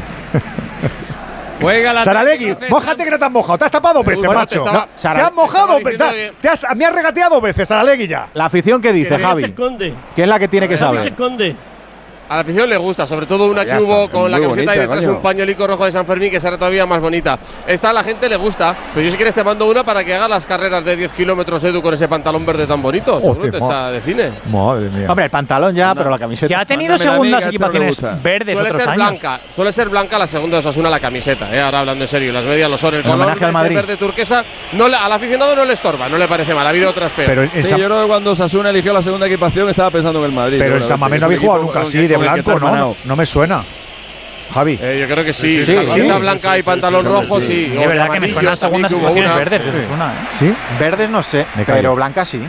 Juega 1.62 1.94
la 1.94 2.04
Saralegui, 2.04 2.54
mójate 2.70 3.06
que 3.06 3.12
no 3.12 3.18
te 3.18 3.26
has 3.26 3.32
mojado. 3.32 3.58
Te 3.58 3.66
has 3.66 3.72
tapado 3.72 3.96
dos 3.96 4.06
veces, 4.06 4.28
macho. 4.28 4.46
te 4.46 4.58
estaba- 4.58 4.86
te 4.88 4.92
Sara- 5.02 5.28
has 5.28 5.34
mojado. 5.34 5.78
te 5.80 5.92
estaba 5.92 6.12
te- 6.12 6.34
te 6.42 6.50
has- 6.50 6.66
me 6.76 6.86
has 6.86 6.94
regateado 6.94 7.36
dos 7.36 7.42
veces, 7.44 7.68
Saralegui 7.68 8.08
ya. 8.08 8.28
La 8.34 8.46
afición 8.46 8.82
que 8.82 8.92
dice, 8.92 9.10
Que 9.10 9.18
se 9.18 9.24
Javi. 9.24 9.44
esconde. 9.46 9.96
¿Qué 10.16 10.24
es 10.24 10.28
la 10.28 10.38
que 10.38 10.48
tiene 10.50 10.68
que 10.68 10.76
se 10.76 10.84
saber? 10.84 11.08
esconde. 11.08 11.56
A 12.28 12.36
la 12.36 12.42
afición 12.42 12.68
le 12.70 12.78
gusta, 12.78 13.06
sobre 13.06 13.26
todo 13.26 13.46
una 13.48 13.64
que 13.66 13.78
hubo 13.78 14.10
con 14.10 14.32
la 14.32 14.40
camiseta 14.40 14.76
y 14.76 14.80
detrás 14.80 15.00
coño. 15.00 15.12
un 15.18 15.22
pañuelico 15.22 15.68
rojo 15.68 15.86
de 15.86 15.92
San 15.92 16.06
Fermín 16.06 16.32
que 16.32 16.40
será 16.40 16.58
todavía 16.58 16.86
más 16.86 17.00
bonita. 17.00 17.38
Esta 17.68 17.92
a 17.92 17.94
la 17.94 18.04
gente 18.04 18.28
le 18.28 18.36
gusta, 18.36 18.76
pero 18.94 19.06
yo 19.06 19.12
si 19.12 19.16
quieres 19.18 19.34
te 19.36 19.44
mando 19.44 19.68
una 19.68 19.84
para 19.84 20.04
que 20.04 20.14
haga 20.16 20.28
las 20.28 20.46
carreras 20.46 20.84
de 20.84 20.96
10 20.96 21.14
kilómetros 21.14 21.64
Edu 21.64 21.82
con 21.82 21.94
ese 21.94 22.08
pantalón 22.08 22.46
verde 22.46 22.66
tan 22.66 22.82
bonito. 22.82 23.20
Que 23.22 23.52
ma- 23.52 23.58
está 23.58 23.92
de 23.92 24.02
cine. 24.02 24.32
Madre 24.52 24.90
mía. 24.90 25.06
Hombre, 25.10 25.26
el 25.26 25.32
pantalón 25.32 25.76
ya, 25.76 25.94
pero 25.94 26.10
la 26.10 26.18
camiseta. 26.18 26.50
Ya 26.50 26.62
ha 26.62 26.66
tenido 26.66 26.98
segundas 26.98 27.44
no 27.44 27.50
equipaciones 27.50 27.90
gusta. 27.90 28.18
verdes 28.24 28.54
Suele 28.54 28.70
otros 28.70 28.82
ser 28.82 28.90
años. 28.90 29.08
blanca, 29.10 29.42
suele 29.52 29.72
ser 29.72 29.90
blanca 29.90 30.18
la 30.20 30.28
segunda 30.28 30.56
de 30.58 30.60
Osasuna 30.60 30.90
la 30.90 31.00
camiseta, 31.00 31.54
¿eh? 31.56 31.62
ahora 31.62 31.82
hablando 31.82 32.04
en 32.04 32.08
serio, 32.08 32.34
las 32.34 32.44
medias 32.46 32.70
lo 32.70 32.78
son. 32.78 32.96
El 32.96 33.06
En 33.06 33.12
color 33.12 33.36
al 33.44 33.52
Madrid. 33.54 33.76
verde 33.76 33.98
turquesa 33.98 34.44
no 34.74 34.88
le- 34.90 34.98
al 34.98 35.12
aficionado 35.12 35.56
no 35.56 35.64
le 35.66 35.74
estorba, 35.74 36.10
no 36.10 36.18
le 36.18 36.28
parece 36.28 36.54
mal, 36.56 36.66
ha 36.66 36.70
habido 36.70 36.90
otras 36.90 37.12
peores. 37.14 37.30
Pero 37.30 37.44
en, 37.44 37.66
Sí, 37.66 37.70
yo 37.80 37.86
creo 37.86 38.02
que 38.02 38.08
cuando 38.08 38.36
Sasuna 38.36 38.70
eligió 38.72 38.94
la 38.94 39.02
segunda 39.04 39.28
equipación 39.28 39.70
estaba 39.70 39.92
pensando 39.92 40.20
en 40.20 40.26
el 40.26 40.32
Madrid. 40.32 40.58
pero 40.60 40.76
en 40.78 40.82
seguramente, 40.84 40.88
San 40.88 41.20
no 41.20 41.26
habéis 41.26 41.40
jugado 41.42 41.62
nunca 41.62 41.82
así, 41.82 42.08
de 42.20 42.28
que 42.28 42.42
blanco, 42.42 42.52
¿no? 42.52 42.58
hermanado. 42.58 42.98
No 43.06 43.16
me 43.16 43.26
suena. 43.26 43.64
Javi. 44.54 44.80
Eh, 44.82 45.00
yo 45.02 45.14
creo 45.14 45.26
que 45.26 45.34
sí, 45.34 45.64
Sí, 45.66 45.76
sí, 45.86 46.12
blanca 46.20 46.54
Sí, 46.54 46.60
y 46.60 46.64
pantalón 46.64 47.02
sí, 47.02 47.08
rojo, 47.12 47.42
sí, 47.42 47.70
de 47.70 47.88
verdad 47.88 48.12
que 48.12 48.20
me 48.20 48.30
suenan 48.30 48.56
segundas 48.56 48.94
que 48.94 49.00
verdes 49.00 49.64
de 49.64 49.70
Osasuna, 49.70 50.14
¿eh? 50.14 50.28
¿Sí? 50.34 50.56
Verdes 50.80 51.10
no 51.10 51.24
sé, 51.24 51.46
Me 51.56 51.66
pero 51.66 51.96
blancas 51.96 52.30
sí. 52.30 52.40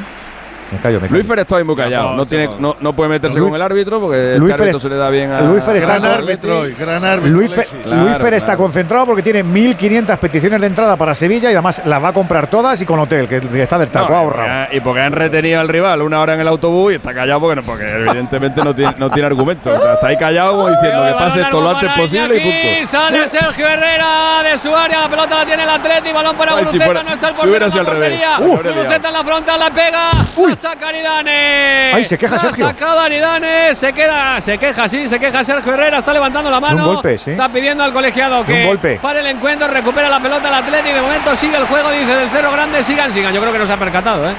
Me 0.72 0.78
callo, 0.78 1.00
me 1.00 1.06
callo. 1.06 1.14
Luis 1.16 1.26
Fer 1.28 1.38
está 1.40 1.56
ahí 1.56 1.64
muy 1.64 1.76
callado. 1.76 2.14
No, 2.14 2.26
tiene, 2.26 2.48
no, 2.58 2.76
no 2.80 2.92
puede 2.92 3.10
meterse 3.10 3.38
Luis- 3.38 3.50
con 3.50 3.56
el 3.56 3.62
árbitro 3.62 4.00
porque 4.00 4.34
el 4.34 4.40
Luis 4.40 4.54
es- 4.58 4.82
se 4.82 4.88
le 4.88 4.96
da 4.96 5.10
bien 5.10 5.30
a. 5.30 5.40
Luis 5.42 5.62
Fer 5.64 5.76
está 5.76 5.98
Gran 5.98 6.12
árbitro, 6.12 6.68
y 6.68 6.72
gran 6.74 7.04
árbitro. 7.04 7.32
Luis 7.38 7.52
Fer. 7.52 7.66
Claro, 7.84 8.02
Luis 8.02 8.16
Fer 8.18 8.34
está 8.34 8.46
claro. 8.52 8.58
concentrado 8.62 9.06
porque 9.06 9.22
tiene 9.22 9.44
1.500 9.44 10.18
peticiones 10.18 10.60
de 10.60 10.66
entrada 10.66 10.96
para 10.96 11.14
Sevilla 11.14 11.50
y 11.50 11.52
además 11.54 11.82
las 11.84 12.02
va 12.02 12.08
a 12.08 12.12
comprar 12.12 12.48
todas 12.48 12.80
y 12.82 12.86
con 12.86 12.98
hotel, 12.98 13.28
que 13.28 13.40
que 13.40 13.62
está 13.62 13.78
del 13.78 13.88
taco 13.88 14.10
No, 14.10 14.16
ahorrado. 14.16 14.68
y 14.72 14.80
porque 14.80 15.00
han 15.02 15.12
retenido 15.12 15.60
al 15.60 15.68
rival 15.68 16.02
una 16.02 16.20
hora 16.20 16.34
en 16.34 16.40
el 16.40 16.48
autobús 16.48 16.92
y 16.92 16.96
está 16.96 17.14
callado 17.14 17.40
porque, 17.40 17.56
no, 17.56 17.62
porque 17.62 17.84
evidentemente 17.88 18.62
no 18.64 18.74
tiene, 18.74 18.94
no 18.98 19.10
tiene 19.10 19.26
argumento. 19.26 19.70
O 19.72 19.80
sea, 19.80 19.94
está 19.94 20.08
ahí 20.08 20.16
callado 20.16 20.52
como 20.52 20.68
diciendo 20.70 21.04
que 21.06 21.12
pase 21.12 21.40
esto 21.42 21.60
lo 21.60 21.70
antes 21.70 21.90
posible 21.92 22.36
y 22.36 22.40
punto. 22.80 22.90
Sale 22.90 23.28
Sergio 23.28 23.66
Herrera 23.68 24.42
de 24.42 24.58
su 24.58 24.74
área. 24.74 25.02
La 25.02 25.08
pelota 25.08 25.34
la 25.36 25.46
tiene 25.46 25.62
el 25.62 25.70
Atleti. 25.70 26.12
Balón 26.12 26.36
para 26.36 26.52
Ay, 26.52 26.58
si 26.58 26.64
Guruceta. 26.64 26.84
fuera- 26.84 27.02
no 27.02 27.12
está 27.12 27.28
el 27.28 27.36
si 27.36 27.40
portero 27.42 27.70
sido 27.70 27.80
al 27.80 27.86
portería. 27.86 28.18
Liado. 28.38 29.06
en 29.06 29.12
la 29.12 29.24
frontal. 29.24 29.58
La 29.60 29.70
pega. 29.70 30.10
La 30.56 30.70
saca 30.70 30.88
Aridane. 30.88 31.92
Ay, 31.92 32.04
se 32.04 32.16
queja 32.16 32.34
La 32.34 32.40
Sergio. 32.40 32.66
ha 32.66 32.70
sacado 32.70 33.00
Aridane. 33.00 33.74
Se 33.74 33.92
queda. 33.92 34.40
Se 34.40 34.56
queja, 34.56 34.88
sí. 34.88 35.06
Se 35.06 35.20
queja 35.20 35.44
Sergio 35.44 35.74
Herrera. 35.74 35.98
Está 35.98 36.12
levantando 36.14 36.50
la 36.50 36.60
mano. 36.60 36.86
golpe, 36.86 37.18
sí. 37.18 37.32
Está 37.32 37.48
pidiendo 37.50 37.84
al 37.84 37.92
colegiado 37.92 38.40
un 38.40 38.46
que 38.46 38.64
golpe. 38.64 38.98
para 39.02 39.20
el 39.20 39.26
encuentro. 39.26 39.68
Recupera 39.68 40.08
la 40.08 40.18
pelota 40.18 40.48
el 40.48 40.54
Atleti. 40.54 40.92
De 40.92 41.00
momento 41.02 41.36
sigue 41.36 41.56
el 41.56 41.66
juego. 41.66 41.90
Dice 41.90 42.14
del 42.16 42.28
cero 42.32 42.50
grande. 42.52 42.82
Sigan, 42.82 43.12
sigan. 43.12 43.34
Yo 43.34 43.40
creo 43.40 43.52
que 43.52 43.58
no 43.58 43.66
se 43.66 43.72
ha 43.72 43.76
percatado, 43.76 44.28
¿eh? 44.30 44.34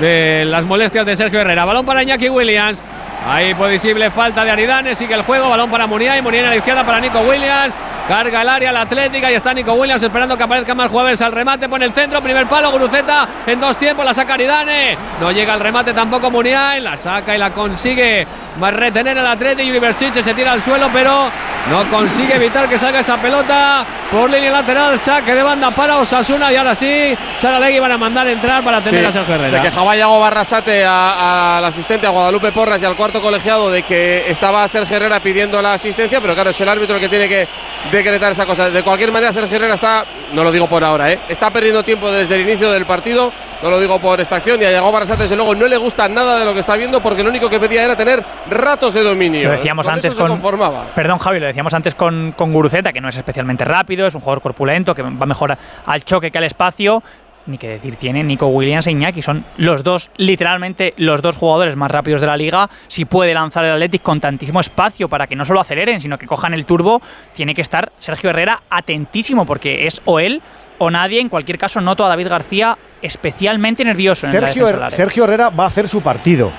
de 0.00 0.44
las 0.46 0.64
molestias 0.64 1.04
de 1.04 1.14
Sergio 1.16 1.40
Herrera. 1.40 1.66
Balón 1.66 1.84
para 1.84 2.02
Iñaki 2.02 2.30
Williams. 2.30 2.82
Ahí 3.28 3.54
posible 3.54 4.10
falta 4.10 4.44
de 4.44 4.50
Aridane. 4.52 4.94
Sigue 4.94 5.14
el 5.14 5.22
juego. 5.22 5.50
Balón 5.50 5.70
para 5.70 5.86
Muniain. 5.86 6.24
Muniain 6.24 6.46
a 6.46 6.50
la 6.50 6.56
izquierda 6.56 6.82
para 6.82 6.98
Nico 6.98 7.20
Williams. 7.20 7.76
Carga 8.08 8.42
el 8.42 8.48
área 8.48 8.72
la 8.72 8.82
Atlética 8.82 9.30
y 9.30 9.34
está 9.34 9.54
Nico 9.54 9.72
Williams 9.74 10.02
esperando 10.02 10.36
que 10.36 10.42
aparezcan 10.42 10.76
más 10.76 10.90
jugadores 10.90 11.20
al 11.22 11.32
remate. 11.32 11.68
Pone 11.68 11.84
el 11.84 11.92
centro. 11.92 12.20
Primer 12.20 12.46
palo. 12.46 12.70
Guruceta 12.70 13.28
en 13.46 13.60
dos 13.60 13.76
tiempos. 13.76 14.04
La 14.04 14.12
saca 14.12 14.34
Aridane. 14.34 14.96
No 15.20 15.30
llega 15.30 15.54
al 15.54 15.60
remate 15.60 15.92
tampoco 15.92 16.30
Muniain. 16.30 16.82
La 16.82 16.96
saca 16.96 17.34
y 17.34 17.38
la 17.38 17.52
consigue 17.52 18.26
retener 18.60 19.16
el 19.16 19.26
Atleti. 19.26 19.64
Yuri 19.64 19.80
se 19.98 20.34
tira 20.34 20.52
al 20.52 20.62
suelo, 20.62 20.88
pero 20.92 21.30
no 21.70 21.88
consigue 21.90 22.34
evitar 22.34 22.68
que 22.68 22.78
salga 22.78 23.00
esa 23.00 23.16
pelota 23.16 23.84
por 24.10 24.28
línea 24.28 24.50
lateral. 24.50 24.98
Saque 24.98 25.34
de 25.34 25.42
banda 25.42 25.70
para 25.70 25.98
Osasuna. 25.98 26.52
Y 26.52 26.56
ahora 26.56 26.74
sí, 26.74 27.14
Sara 27.36 27.60
Legui 27.60 27.78
van 27.78 27.92
a 27.92 27.98
mandar 27.98 28.26
entrar 28.26 28.64
para 28.64 28.78
atender 28.78 29.02
Sí, 29.02 29.08
a 29.08 29.12
Sergio 29.12 29.34
Herrera. 29.36 29.58
Se 29.58 29.62
quejaba 29.62 29.96
Yago 29.96 30.18
Barrasate 30.18 30.84
al 30.84 31.64
asistente, 31.64 32.06
a 32.06 32.10
Guadalupe 32.10 32.52
Porras 32.52 32.82
y 32.82 32.84
al 32.84 32.96
cuarto 32.96 33.22
colegiado 33.22 33.70
de 33.70 33.82
que 33.82 34.24
estaba 34.28 34.66
Sergio 34.68 34.96
Herrera 34.96 35.20
pidiendo 35.20 35.62
la 35.62 35.74
asistencia, 35.74 36.20
pero 36.20 36.34
claro, 36.34 36.50
es 36.50 36.60
el 36.60 36.68
árbitro 36.68 36.96
el 36.96 37.00
que 37.00 37.08
tiene 37.08 37.28
que 37.28 37.48
decretar 37.92 38.32
esa 38.32 38.46
cosa. 38.46 38.70
De 38.70 38.82
cualquier 38.82 39.12
manera, 39.12 39.32
Sergio 39.32 39.56
Herrera 39.56 39.74
está, 39.74 40.04
no 40.32 40.42
lo 40.42 40.50
digo 40.50 40.68
por 40.68 40.82
ahora, 40.82 41.12
¿eh? 41.12 41.20
está 41.28 41.50
perdiendo 41.50 41.82
tiempo 41.82 42.10
desde 42.10 42.36
el 42.36 42.42
inicio 42.42 42.70
del 42.72 42.86
partido, 42.86 43.32
no 43.62 43.70
lo 43.70 43.78
digo 43.78 44.00
por 44.00 44.20
esta 44.20 44.36
acción, 44.36 44.60
y 44.60 44.64
a 44.64 44.72
Yago 44.72 44.90
Barrasate, 44.90 45.24
desde 45.24 45.36
luego, 45.36 45.54
no 45.54 45.66
le 45.68 45.76
gusta 45.76 46.08
nada 46.08 46.38
de 46.38 46.44
lo 46.44 46.54
que 46.54 46.60
está 46.60 46.76
viendo 46.76 47.00
porque 47.00 47.22
lo 47.22 47.30
único 47.30 47.48
que 47.48 47.60
pedía 47.60 47.84
era 47.84 47.96
tener 47.96 48.24
ratos 48.50 48.94
de 48.94 49.02
dominio. 49.02 49.48
Lo 49.48 49.52
decíamos 49.52 49.86
Con 49.86 49.94
antes 49.94 50.14
con. 50.14 50.28
conformaba. 50.28 50.86
Perdón, 50.94 51.18
Javi, 51.18 51.38
lo 51.38 51.46
decíamos 51.46 51.74
antes 51.74 51.94
con, 51.94 52.32
con 52.32 52.52
Guruceta, 52.52 52.92
que 52.92 53.00
no 53.00 53.08
es 53.08 53.16
especialmente 53.16 53.64
rápido, 53.64 54.06
es 54.06 54.14
un 54.14 54.20
jugador 54.20 54.42
corpulento, 54.42 54.94
que 54.94 55.02
va 55.02 55.26
mejor 55.26 55.56
al 55.86 56.04
choque 56.04 56.30
que 56.30 56.38
al 56.38 56.44
espacio. 56.44 57.02
Ni 57.46 57.58
que 57.58 57.68
decir 57.68 57.96
tiene 57.96 58.22
Nico 58.22 58.46
Williams 58.46 58.86
e 58.86 58.92
Iñaki. 58.92 59.20
Son 59.20 59.44
los 59.56 59.82
dos, 59.82 60.10
literalmente, 60.16 60.94
los 60.96 61.22
dos 61.22 61.36
jugadores 61.36 61.74
más 61.74 61.90
rápidos 61.90 62.20
de 62.20 62.26
la 62.28 62.36
liga. 62.36 62.70
Si 62.86 63.04
puede 63.04 63.34
lanzar 63.34 63.64
el 63.64 63.72
Athletic 63.72 64.00
con 64.02 64.20
tantísimo 64.20 64.60
espacio 64.60 65.08
para 65.08 65.26
que 65.26 65.34
no 65.34 65.44
solo 65.44 65.60
aceleren, 65.60 66.00
sino 66.00 66.18
que 66.18 66.26
cojan 66.26 66.54
el 66.54 66.64
turbo, 66.66 67.02
tiene 67.34 67.54
que 67.54 67.62
estar 67.62 67.90
Sergio 67.98 68.30
Herrera 68.30 68.62
atentísimo, 68.70 69.44
porque 69.44 69.86
es 69.88 70.00
o 70.04 70.20
él 70.20 70.40
o 70.78 70.90
nadie. 70.90 71.20
En 71.20 71.28
cualquier 71.28 71.58
caso, 71.58 71.80
noto 71.80 72.04
a 72.04 72.08
David 72.08 72.28
García 72.28 72.78
especialmente 73.02 73.84
nervioso 73.84 74.26
en 74.26 74.32
Sergio, 74.32 74.66
área. 74.68 74.90
Sergio 74.90 75.24
Herrera 75.24 75.50
va 75.50 75.64
a 75.64 75.66
hacer 75.66 75.88
su 75.88 76.00
partido 76.00 76.52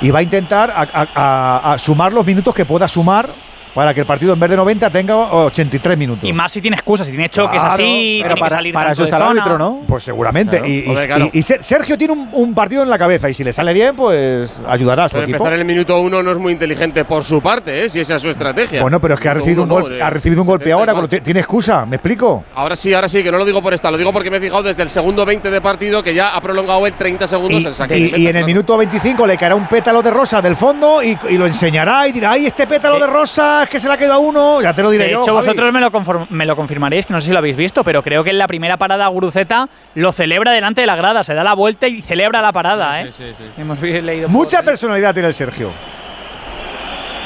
y 0.00 0.10
va 0.10 0.18
a 0.18 0.22
intentar 0.22 0.70
a, 0.70 0.80
a- 0.82 1.08
a- 1.14 1.72
a 1.74 1.78
sumar 1.78 2.12
los 2.12 2.26
minutos 2.26 2.54
que 2.54 2.64
pueda 2.64 2.88
sumar 2.88 3.30
para 3.78 3.94
que 3.94 4.00
el 4.00 4.06
partido 4.06 4.32
en 4.32 4.40
vez 4.40 4.50
de 4.50 4.56
90 4.56 4.90
tenga 4.90 5.14
83 5.16 5.96
minutos. 5.96 6.28
Y 6.28 6.32
más 6.32 6.50
si 6.50 6.60
tiene 6.60 6.74
excusas, 6.74 7.06
si 7.06 7.12
tiene 7.12 7.28
choques 7.30 7.60
Claro, 7.60 7.74
así, 7.74 8.18
pero 8.20 8.34
tiene 8.34 8.40
para- 8.40 8.48
que 8.48 8.54
salir 8.56 8.74
para 8.74 8.90
eso 8.90 9.04
está 9.04 9.16
el 9.18 9.22
árbitro, 9.22 9.56
¿no? 9.56 9.82
Pues 9.86 10.02
seguramente. 10.02 10.56
Claro, 10.56 10.66
y, 10.72 10.78
y- 10.78 10.86
joder, 10.86 11.06
claro. 11.06 11.30
y- 11.32 11.38
y 11.38 11.42
Ser- 11.42 11.62
Sergio 11.62 11.96
tiene 11.96 12.12
un, 12.14 12.28
un 12.32 12.54
partido 12.54 12.82
en 12.82 12.90
la 12.90 12.98
cabeza 12.98 13.30
y 13.30 13.34
si 13.34 13.44
le 13.44 13.52
sale 13.52 13.72
bien, 13.72 13.94
pues 13.94 14.60
ayudará 14.66 15.04
a 15.04 15.08
su 15.08 15.12
Pero 15.12 15.26
equipo. 15.26 15.36
empezar 15.36 15.52
en 15.54 15.60
el 15.60 15.64
minuto 15.64 16.00
uno 16.00 16.24
no 16.24 16.32
es 16.32 16.38
muy 16.38 16.52
inteligente 16.52 17.04
por 17.04 17.22
su 17.22 17.40
parte, 17.40 17.84
¿eh? 17.84 17.88
si 17.88 18.00
esa 18.00 18.16
es 18.16 18.22
su 18.22 18.30
estrategia. 18.30 18.82
Bueno, 18.82 19.00
pero 19.00 19.14
es 19.14 19.20
que 19.20 19.28
ha 19.28 19.34
recibido 19.34 19.62
un, 19.62 19.70
uno, 19.70 19.80
gol- 19.82 19.96
no, 19.96 20.04
ha 20.04 20.10
recibido 20.10 20.42
un 20.42 20.48
golpe 20.48 20.64
70 20.70 20.92
ahora, 20.92 21.08
tiene 21.22 21.38
excusa, 21.38 21.86
¿me 21.86 21.94
explico? 21.96 22.42
Ahora 22.56 22.74
sí, 22.74 22.92
ahora 22.92 23.08
sí, 23.08 23.22
que 23.22 23.30
no 23.30 23.38
lo 23.38 23.44
digo 23.44 23.62
por 23.62 23.72
esta, 23.74 23.92
lo 23.92 23.96
digo 23.96 24.12
porque 24.12 24.28
me 24.28 24.38
he 24.38 24.40
fijado 24.40 24.64
desde 24.64 24.82
el 24.82 24.88
segundo 24.88 25.24
20 25.24 25.52
de 25.52 25.60
partido 25.60 26.02
que 26.02 26.14
ya 26.14 26.34
ha 26.34 26.40
prolongado 26.40 26.84
el 26.84 26.94
30 26.94 27.28
segundos 27.28 27.62
Y, 27.62 27.66
el 27.66 27.74
saque. 27.76 27.96
y- 27.96 28.26
en 28.26 28.34
el 28.34 28.44
minuto 28.44 28.76
25 28.76 29.24
le 29.24 29.36
caerá 29.36 29.54
un 29.54 29.68
pétalo 29.68 30.02
de 30.02 30.10
rosa 30.10 30.42
del 30.42 30.56
fondo 30.56 31.00
y, 31.00 31.16
y 31.30 31.38
lo 31.38 31.46
enseñará 31.46 32.08
y 32.08 32.12
dirá, 32.12 32.32
ay, 32.32 32.46
este 32.46 32.66
pétalo 32.66 32.98
de 32.98 33.06
rosa 33.06 33.67
es 33.68 33.72
que 33.72 33.80
se 33.80 33.86
le 33.88 33.94
ha 33.94 33.96
quedado 33.98 34.20
uno, 34.20 34.62
ya 34.62 34.72
te 34.72 34.82
lo 34.82 34.90
diré 34.90 35.04
De 35.04 35.10
yo. 35.12 35.22
hecho, 35.22 35.34
Javi. 35.34 35.46
vosotros 35.46 35.72
me 35.72 35.80
lo, 35.80 35.92
conform- 35.92 36.26
me 36.30 36.46
lo 36.46 36.56
confirmaréis, 36.56 37.04
que 37.04 37.12
no 37.12 37.20
sé 37.20 37.26
si 37.26 37.32
lo 37.32 37.38
habéis 37.38 37.56
visto, 37.56 37.84
pero 37.84 38.02
creo 38.02 38.24
que 38.24 38.30
en 38.30 38.38
la 38.38 38.46
primera 38.46 38.78
parada 38.78 39.06
Guruceta 39.08 39.68
lo 39.94 40.10
celebra 40.12 40.52
delante 40.52 40.80
de 40.80 40.86
la 40.86 40.96
grada, 40.96 41.22
se 41.22 41.34
da 41.34 41.44
la 41.44 41.54
vuelta 41.54 41.86
y 41.86 42.00
celebra 42.00 42.40
la 42.40 42.50
parada, 42.52 43.02
¿eh? 43.02 43.12
Hemos 43.58 43.78
vi- 43.80 44.00
leído 44.00 44.28
Mucha 44.30 44.62
personalidad 44.62 45.12
tiene 45.12 45.28
el 45.28 45.34
Sergio. 45.34 45.70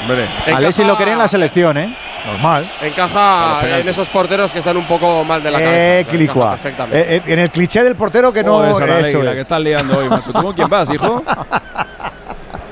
Hombre, 0.01 0.27
Alexis 0.53 0.85
lo 0.85 0.97
quería 0.97 1.13
en 1.13 1.19
la 1.19 1.27
selección, 1.29 1.77
¿eh? 1.77 1.95
Normal. 2.25 2.69
Encaja 2.81 3.79
en 3.79 3.87
esos 3.87 4.09
porteros 4.09 4.51
que 4.53 4.59
están 4.59 4.75
un 4.77 4.85
poco 4.85 5.23
mal 5.23 5.41
de 5.43 5.51
la 5.51 5.59
cabeza. 5.59 5.99
Eh, 5.99 6.05
perfectamente. 6.05 6.99
Eh, 6.99 7.15
eh, 7.17 7.21
en 7.33 7.39
el 7.39 7.49
cliché 7.49 7.83
del 7.83 7.95
portero 7.95 8.31
que 8.33 8.43
no. 8.43 8.57
Joder, 8.59 8.75
Saralegui, 8.75 9.09
eso 9.09 9.23
la 9.23 9.31
es. 9.31 9.35
que 9.35 9.41
estás 9.41 9.59
liando 9.61 9.97
hoy. 9.97 10.09
¿Tú 10.25 10.31
con 10.33 10.53
quién 10.53 10.69
vas, 10.69 10.89
hijo? 10.93 11.23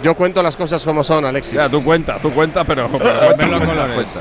Yo 0.04 0.16
cuento 0.16 0.42
las 0.42 0.56
cosas 0.56 0.84
como 0.84 1.04
son, 1.04 1.26
Alexis. 1.26 1.54
Ya, 1.54 1.70
tú 1.70 1.84
cuentas, 1.84 2.22
tú 2.22 2.32
cuentas, 2.32 2.64
pero. 2.68 2.88
pero 2.90 3.00
cuenta, 3.00 3.48
cuenta, 3.48 3.94
cuenta. 3.94 4.20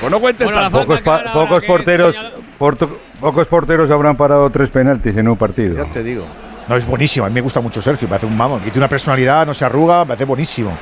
Pues 0.00 0.10
no 0.10 0.20
cuentes 0.20 0.46
Bueno, 0.46 0.60
tampoco. 0.62 0.96
Pocos, 1.32 1.64
porteros, 1.64 2.16
porto- 2.58 2.98
pocos 3.20 3.46
porteros 3.46 3.90
habrán 3.90 4.16
parado 4.16 4.48
tres 4.50 4.70
penaltis 4.70 5.16
en 5.16 5.28
un 5.28 5.36
partido. 5.36 5.76
Ya 5.84 5.90
te 5.90 6.02
digo. 6.02 6.24
No, 6.68 6.76
es 6.76 6.86
buenísimo. 6.86 7.26
A 7.26 7.28
mí 7.28 7.34
me 7.34 7.40
gusta 7.40 7.60
mucho 7.60 7.82
Sergio. 7.82 8.08
Me 8.08 8.16
hace 8.16 8.26
un. 8.26 8.34
Y 8.34 8.62
tiene 8.70 8.78
una 8.78 8.88
personalidad, 8.88 9.46
no 9.46 9.52
se 9.54 9.64
arruga, 9.64 10.04
me 10.04 10.14
hace 10.14 10.24
buenísimo. 10.24 10.76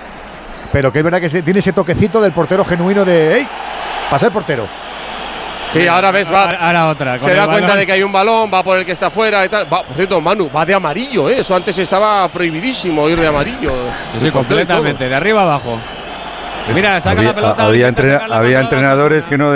Pero 0.72 0.93
que 0.93 0.99
es 0.99 1.05
verdad 1.05 1.20
que 1.20 1.28
se- 1.28 1.43
tiene 1.43 1.59
ese 1.61 1.72
toquecito 1.72 2.20
del 2.20 2.32
portero 2.32 2.64
genuino 2.64 3.05
de. 3.05 3.38
¡Ey! 3.38 3.49
Pasa 4.11 4.26
el 4.26 4.32
portero. 4.32 4.68
Sí, 5.72 5.86
ahora 5.86 6.10
ves, 6.10 6.32
va. 6.32 6.42
Ahora- 6.44 6.58
ahora 6.66 6.88
otra, 6.88 7.18
Se 7.18 7.32
da 7.34 7.46
cuenta 7.46 7.62
balón. 7.68 7.78
de 7.78 7.86
que 7.86 7.92
hay 7.92 8.02
un 8.02 8.12
balón, 8.12 8.50
va 8.52 8.62
por 8.62 8.78
el 8.78 8.84
que 8.84 8.92
está 8.92 9.10
fuera 9.10 9.44
y 9.44 9.48
tal. 9.48 9.72
Va, 9.72 9.82
por 9.82 9.94
cierto, 9.96 10.20
Manu, 10.20 10.50
va 10.54 10.64
de 10.66 10.74
amarillo, 10.74 11.28
¿eh? 11.30 11.40
Eso 11.40 11.54
antes 11.54 11.76
estaba 11.78 12.28
prohibidísimo 12.28 13.08
ir 13.08 13.18
de 13.20 13.26
amarillo. 13.26 13.72
Sí, 14.20 14.30
completamente, 14.30 15.08
de 15.08 15.14
arriba 15.14 15.42
abajo. 15.42 15.78
Mira, 16.74 17.00
saca 17.00 17.18
había 17.18 17.30
la 17.30 17.34
pelota. 17.34 17.64
había 17.64 17.88
entrena- 17.88 18.28
la 18.28 18.60
entrenadores 18.60 19.26
que 19.26 19.38
no, 19.38 19.52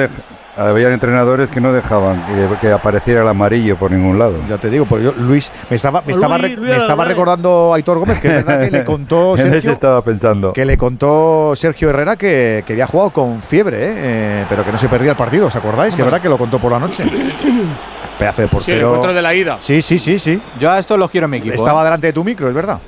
dej- 0.56 0.68
había 0.68 0.92
entrenadores 0.92 1.50
que 1.50 1.60
no 1.60 1.72
dejaban 1.72 2.24
que, 2.26 2.48
que 2.60 2.72
apareciera 2.72 3.22
el 3.22 3.28
amarillo 3.28 3.76
por 3.76 3.90
ningún 3.90 4.18
lado. 4.18 4.36
Ya 4.48 4.58
te 4.58 4.70
digo, 4.70 4.86
pues 4.86 5.02
yo, 5.04 5.12
Luis, 5.12 5.52
me 5.70 5.76
estaba, 5.76 6.02
me 6.02 6.12
estaba, 6.12 6.38
Luis, 6.38 6.52
re- 6.52 6.56
Luis, 6.58 6.70
me 6.70 6.76
estaba 6.76 7.04
Luis. 7.04 7.14
recordando 7.16 7.72
Aitor 7.74 7.98
Gómez 7.98 8.20
que 8.20 8.28
es 8.28 8.34
verdad 8.44 8.60
que 8.64 8.70
le 8.70 8.84
contó 8.84 9.34
En 9.34 9.40
ese 9.40 9.50
Sergio, 9.50 9.72
estaba 9.72 10.02
pensando. 10.02 10.52
que 10.52 10.64
le 10.64 10.76
contó 10.76 11.52
Sergio 11.56 11.90
Herrera 11.90 12.16
que, 12.16 12.62
que 12.66 12.72
había 12.74 12.86
jugado 12.86 13.10
con 13.10 13.42
fiebre, 13.42 13.76
¿eh? 13.90 13.94
Eh, 13.96 14.46
pero 14.48 14.64
que 14.64 14.72
no 14.72 14.78
se 14.78 14.88
perdía 14.88 15.10
el 15.12 15.16
partido, 15.16 15.46
¿os 15.46 15.56
acordáis? 15.56 15.94
Que 15.94 16.02
es 16.02 16.06
verdad 16.06 16.20
que 16.20 16.28
lo 16.28 16.38
contó 16.38 16.58
por 16.58 16.72
la 16.72 16.78
noche. 16.78 17.04
Pedazo 18.18 18.42
de 18.42 18.48
Sí, 18.48 18.48
el 18.48 18.48
portero. 18.50 18.86
encuentro 18.88 19.14
de 19.14 19.22
la 19.22 19.34
ida. 19.34 19.56
Sí, 19.58 19.82
sí, 19.82 19.98
sí, 19.98 20.18
sí. 20.20 20.40
Yo 20.60 20.70
a 20.70 20.78
estos 20.78 20.96
los 20.98 21.10
quiero 21.10 21.24
en 21.24 21.32
mi 21.32 21.36
equipo. 21.38 21.54
Estaba 21.54 21.80
¿eh? 21.80 21.84
delante 21.84 22.06
de 22.08 22.12
tu 22.12 22.22
micro, 22.22 22.48
es 22.48 22.54
verdad. 22.54 22.78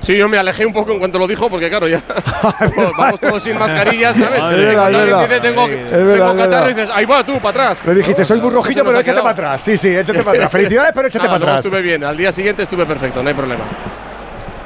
Sí, 0.00 0.16
yo 0.16 0.28
me 0.28 0.38
alejé 0.38 0.64
un 0.66 0.72
poco 0.72 0.92
en 0.92 0.98
cuanto 0.98 1.18
lo 1.18 1.26
dijo, 1.26 1.48
porque 1.50 1.68
claro, 1.68 1.86
ya 1.88 2.00
vamos, 2.98 3.20
todos 3.20 3.42
sin 3.42 3.58
mascarillas, 3.58 4.16
¿sabes? 4.16 4.38
Es 4.38 4.56
verdad, 4.58 4.72
es 4.90 4.96
alguien 4.96 5.04
verdad. 5.04 5.28
dice, 5.28 5.40
tengo, 5.40 5.66
Es 5.66 5.90
tengo 5.90 6.06
verdad, 6.06 6.36
catarro 6.36 6.70
y 6.70 6.74
dices, 6.74 6.90
ahí 6.94 7.04
va 7.04 7.24
tú, 7.24 7.34
para 7.38 7.50
atrás. 7.50 7.82
Le 7.86 7.94
dijiste, 7.94 8.24
soy 8.24 8.40
muy 8.40 8.50
rojillo, 8.50 8.84
pero 8.84 8.98
ha 8.98 9.00
échate 9.00 9.18
para 9.18 9.30
atrás. 9.30 9.62
Sí, 9.62 9.76
sí, 9.76 9.88
échate 9.94 10.22
para 10.22 10.30
atrás. 10.38 10.52
Felicidades, 10.56 10.92
pero 10.94 11.08
échate 11.08 11.26
Nada, 11.26 11.38
para 11.38 11.52
atrás. 11.52 11.64
estuve 11.64 11.82
bien, 11.82 12.04
al 12.04 12.16
día 12.16 12.32
siguiente 12.32 12.62
estuve 12.62 12.86
perfecto, 12.86 13.22
no 13.22 13.28
hay 13.28 13.34
problema. 13.34 13.64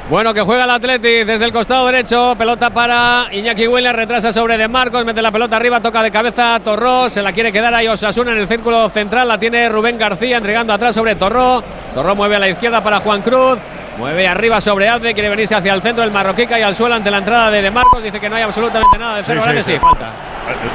Bueno, 0.09 0.35
que 0.35 0.41
juega 0.41 0.65
el 0.65 0.71
Atleti 0.71 1.23
desde 1.23 1.45
el 1.45 1.53
costado 1.53 1.87
derecho. 1.87 2.35
Pelota 2.37 2.71
para 2.71 3.29
Iñaki 3.31 3.69
Williams. 3.69 3.95
Retrasa 3.95 4.33
sobre 4.33 4.59
De 4.59 4.67
Marcos. 4.67 5.05
Mete 5.05 5.23
la 5.23 5.31
pelota 5.31 5.55
arriba. 5.55 5.81
Toca 5.81 6.03
de 6.03 6.11
cabeza 6.11 6.57
a 6.57 6.61
Torró. 6.61 7.09
Se 7.09 7.23
la 7.23 7.33
quiere 7.33 7.53
quedar 7.53 7.73
ahí 7.75 7.87
Osasuna 7.87 8.33
en 8.33 8.39
el 8.39 8.49
círculo 8.49 8.89
central. 8.89 9.29
La 9.29 9.39
tiene 9.39 9.69
Rubén 9.69 9.97
García 9.99 10.39
entregando 10.39 10.73
atrás 10.73 10.97
sobre 10.97 11.15
Torró. 11.15 11.63
Torró 11.95 12.17
mueve 12.17 12.35
a 12.35 12.39
la 12.41 12.49
izquierda 12.49 12.83
para 12.83 12.99
Juan 12.99 13.23
Cruz. 13.23 13.59
Mueve 13.99 14.27
arriba 14.27 14.61
sobre 14.61 14.89
Abde. 14.89 15.13
Quiere 15.15 15.29
venirse 15.29 15.55
hacia 15.55 15.75
el 15.75 15.83
centro. 15.83 16.05
El 16.05 16.11
marroquí 16.11 16.47
cae 16.47 16.65
al 16.65 16.75
suelo 16.75 16.95
ante 16.95 17.11
la 17.11 17.19
entrada 17.19 17.51
de 17.51 17.63
De 17.63 17.71
Marcos. 17.71 18.03
Dice 18.03 18.19
que 18.21 18.29
no 18.31 18.37
hay 18.37 18.43
absolutamente 18.43 18.99
nada 18.99 19.17
de 19.17 19.23
cero. 19.23 19.41
sí, 19.43 19.49
¿Verdad 19.49 19.59
que 19.61 19.65
sí. 19.65 19.73
sí? 19.75 19.79
Falta. 19.79 20.13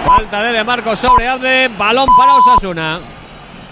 Falta 0.05 0.43
de 0.43 0.53
De 0.53 0.63
Marcos 0.63 0.99
sobre 0.99 1.27
Abde. 1.27 1.69
Balón 1.77 2.07
para 2.17 2.35
Osasuna. 2.35 2.99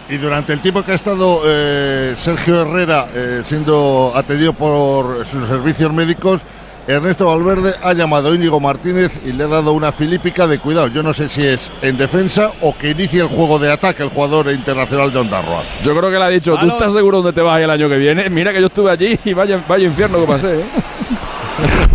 Y 0.10 0.18
durante 0.18 0.52
el 0.54 0.60
tiempo 0.62 0.84
que 0.84 0.92
ha 0.92 0.96
estado 0.96 1.42
eh, 1.46 2.14
Sergio 2.18 2.62
Herrera 2.62 3.08
eh, 3.14 3.42
siendo 3.46 4.12
atendido 4.14 4.52
por 4.54 5.26
sus 5.26 5.48
servicios 5.48 5.94
médicos, 5.94 6.42
Ernesto 6.86 7.28
Valverde 7.28 7.76
ha 7.82 7.94
llamado 7.94 8.30
a 8.30 8.36
Íñigo 8.36 8.60
Martínez 8.60 9.18
y 9.26 9.32
le 9.32 9.46
ha 9.46 9.48
dado 9.48 9.72
una 9.72 9.94
filípica 9.94 10.48
de 10.48 10.60
cuidado. 10.60 10.88
Yo 10.88 11.02
no 11.02 11.14
sé 11.14 11.30
si 11.30 11.46
es 11.46 11.72
en 11.82 11.98
defensa 11.98 12.52
o 12.62 12.78
que 12.78 12.90
inicie 12.90 13.22
el 13.22 13.28
juego 13.28 13.58
de 13.58 13.72
ataque 13.72 14.04
el 14.04 14.10
jugador 14.10 14.52
internacional 14.52 15.12
de 15.12 15.20
Ondarroa. 15.20 15.64
Yo 15.82 15.96
creo 15.96 16.12
que 16.12 16.18
le 16.18 16.24
ha 16.24 16.30
dicho, 16.30 16.58
¿tú 16.58 16.68
estás 16.68 16.92
seguro 16.92 17.22
dónde 17.22 17.32
te 17.34 17.42
vas 17.42 17.62
el 17.62 17.70
año 17.70 17.88
que 17.88 17.98
viene? 17.98 18.30
Mira 18.30 18.52
que 18.52 18.60
yo 18.60 18.68
estuve 18.68 18.92
allí 18.92 19.18
y 19.24 19.34
vaya, 19.34 19.64
vaya 19.68 19.86
infierno 19.86 20.20
que 20.20 20.28
pasé, 20.28 20.60
¿eh? 20.60 20.66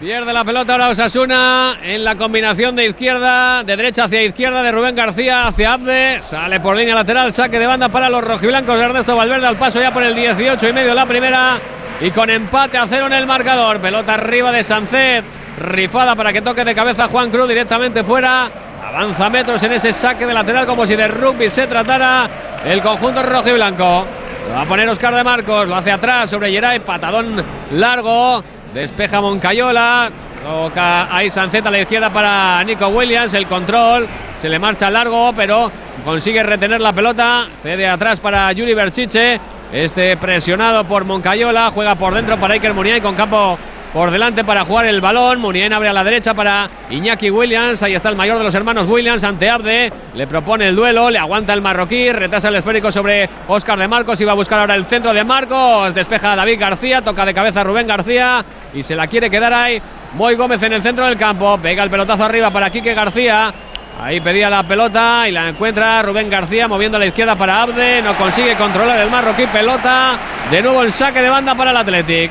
Pierde 0.00 0.32
la 0.32 0.44
pelota 0.44 0.72
ahora 0.74 0.90
Osasuna 0.90 1.80
en 1.82 2.04
la 2.04 2.14
combinación 2.14 2.76
de 2.76 2.86
izquierda, 2.86 3.64
de 3.64 3.76
derecha 3.76 4.04
hacia 4.04 4.22
izquierda, 4.22 4.62
de 4.62 4.70
Rubén 4.70 4.94
García 4.94 5.48
hacia 5.48 5.72
Abde. 5.72 6.22
Sale 6.22 6.60
por 6.60 6.76
línea 6.76 6.94
lateral, 6.94 7.32
saque 7.32 7.58
de 7.58 7.66
banda 7.66 7.88
para 7.88 8.08
los 8.08 8.22
rojiblancos 8.22 8.78
de 8.78 8.84
Ernesto 8.84 9.16
Valverde 9.16 9.48
al 9.48 9.56
paso 9.56 9.80
ya 9.80 9.92
por 9.92 10.04
el 10.04 10.14
18 10.14 10.68
y 10.68 10.72
medio 10.72 10.94
la 10.94 11.04
primera. 11.04 11.58
Y 12.00 12.10
con 12.12 12.30
empate 12.30 12.78
a 12.78 12.86
cero 12.86 13.06
en 13.06 13.12
el 13.12 13.26
marcador. 13.26 13.80
Pelota 13.80 14.14
arriba 14.14 14.52
de 14.52 14.62
Sancet. 14.62 15.24
Rifada 15.58 16.14
para 16.14 16.32
que 16.32 16.40
toque 16.40 16.64
de 16.64 16.74
cabeza 16.74 17.08
Juan 17.08 17.30
Cruz 17.30 17.48
directamente 17.48 18.04
fuera. 18.04 18.48
Avanza 18.86 19.28
metros 19.28 19.62
en 19.64 19.72
ese 19.72 19.92
saque 19.92 20.24
de 20.24 20.32
lateral 20.32 20.66
como 20.66 20.86
si 20.86 20.94
de 20.94 21.08
rugby 21.08 21.50
se 21.50 21.66
tratara 21.66 22.28
el 22.64 22.80
conjunto 22.80 23.22
rojiblanco. 23.22 24.06
Lo 24.48 24.54
va 24.54 24.62
a 24.62 24.64
poner 24.64 24.88
Oscar 24.88 25.14
de 25.14 25.24
Marcos, 25.24 25.68
lo 25.68 25.74
hace 25.74 25.90
atrás 25.90 26.30
sobre 26.30 26.50
Geray, 26.50 26.78
patadón 26.78 27.44
largo. 27.72 28.42
Despeja 28.72 29.20
Moncayola. 29.20 30.10
Toca 30.42 31.14
ahí 31.14 31.28
Sanceta 31.28 31.68
a 31.68 31.72
la 31.72 31.80
izquierda 31.80 32.10
para 32.10 32.62
Nico 32.62 32.86
Williams. 32.88 33.34
El 33.34 33.46
control. 33.46 34.06
Se 34.36 34.48
le 34.48 34.60
marcha 34.60 34.88
largo, 34.88 35.32
pero 35.34 35.70
consigue 36.04 36.42
retener 36.44 36.80
la 36.80 36.92
pelota. 36.92 37.48
Cede 37.62 37.88
atrás 37.88 38.20
para 38.20 38.52
Yuri 38.52 38.72
Berchiche. 38.72 39.40
Este 39.72 40.16
presionado 40.16 40.84
por 40.84 41.04
Moncayola. 41.04 41.70
Juega 41.70 41.94
por 41.94 42.14
dentro 42.14 42.38
para 42.38 42.54
Iker 42.54 42.72
Muniain 42.72 43.02
con 43.02 43.14
campo 43.14 43.58
por 43.92 44.10
delante 44.10 44.44
para 44.44 44.64
jugar 44.64 44.86
el 44.86 45.00
balón. 45.00 45.40
Muniain 45.40 45.72
abre 45.72 45.88
a 45.88 45.92
la 45.92 46.04
derecha 46.04 46.32
para 46.32 46.68
Iñaki 46.88 47.30
Williams. 47.30 47.82
Ahí 47.82 47.94
está 47.94 48.08
el 48.08 48.16
mayor 48.16 48.38
de 48.38 48.44
los 48.44 48.54
hermanos 48.54 48.86
Williams 48.86 49.24
ante 49.24 49.50
Abde. 49.50 49.92
Le 50.14 50.26
propone 50.26 50.68
el 50.68 50.76
duelo. 50.76 51.10
Le 51.10 51.18
aguanta 51.18 51.52
el 51.52 51.60
marroquí. 51.60 52.10
Retrasa 52.12 52.48
el 52.48 52.56
esférico 52.56 52.90
sobre 52.90 53.28
Oscar 53.46 53.78
de 53.78 53.88
Marcos. 53.88 54.18
Iba 54.20 54.32
a 54.32 54.36
buscar 54.36 54.60
ahora 54.60 54.74
el 54.74 54.86
centro 54.86 55.12
de 55.12 55.22
Marcos. 55.22 55.94
Despeja 55.94 56.32
a 56.32 56.36
David 56.36 56.60
García. 56.60 57.02
Toca 57.02 57.26
de 57.26 57.34
cabeza 57.34 57.60
a 57.60 57.64
Rubén 57.64 57.86
García. 57.86 58.44
Y 58.72 58.82
se 58.82 58.96
la 58.96 59.06
quiere 59.06 59.28
quedar 59.28 59.52
ahí. 59.52 59.82
Moy 60.14 60.34
Gómez 60.34 60.62
en 60.62 60.72
el 60.72 60.82
centro 60.82 61.04
del 61.04 61.18
campo. 61.18 61.58
Pega 61.58 61.82
el 61.82 61.90
pelotazo 61.90 62.24
arriba 62.24 62.50
para 62.50 62.70
Quique 62.70 62.94
García. 62.94 63.52
Ahí 64.00 64.20
pedía 64.20 64.48
la 64.48 64.62
pelota 64.62 65.28
y 65.28 65.32
la 65.32 65.48
encuentra 65.48 66.00
Rubén 66.02 66.30
García 66.30 66.68
moviendo 66.68 66.96
a 66.96 67.00
la 67.00 67.06
izquierda 67.06 67.34
para 67.34 67.62
Abde. 67.62 68.00
No 68.00 68.14
consigue 68.14 68.54
controlar 68.54 69.00
el 69.00 69.10
marroquí. 69.10 69.46
Pelota. 69.46 70.16
De 70.50 70.62
nuevo 70.62 70.82
el 70.82 70.92
saque 70.92 71.20
de 71.20 71.28
banda 71.28 71.56
para 71.56 71.72
el 71.72 71.76
Athletic. 71.76 72.30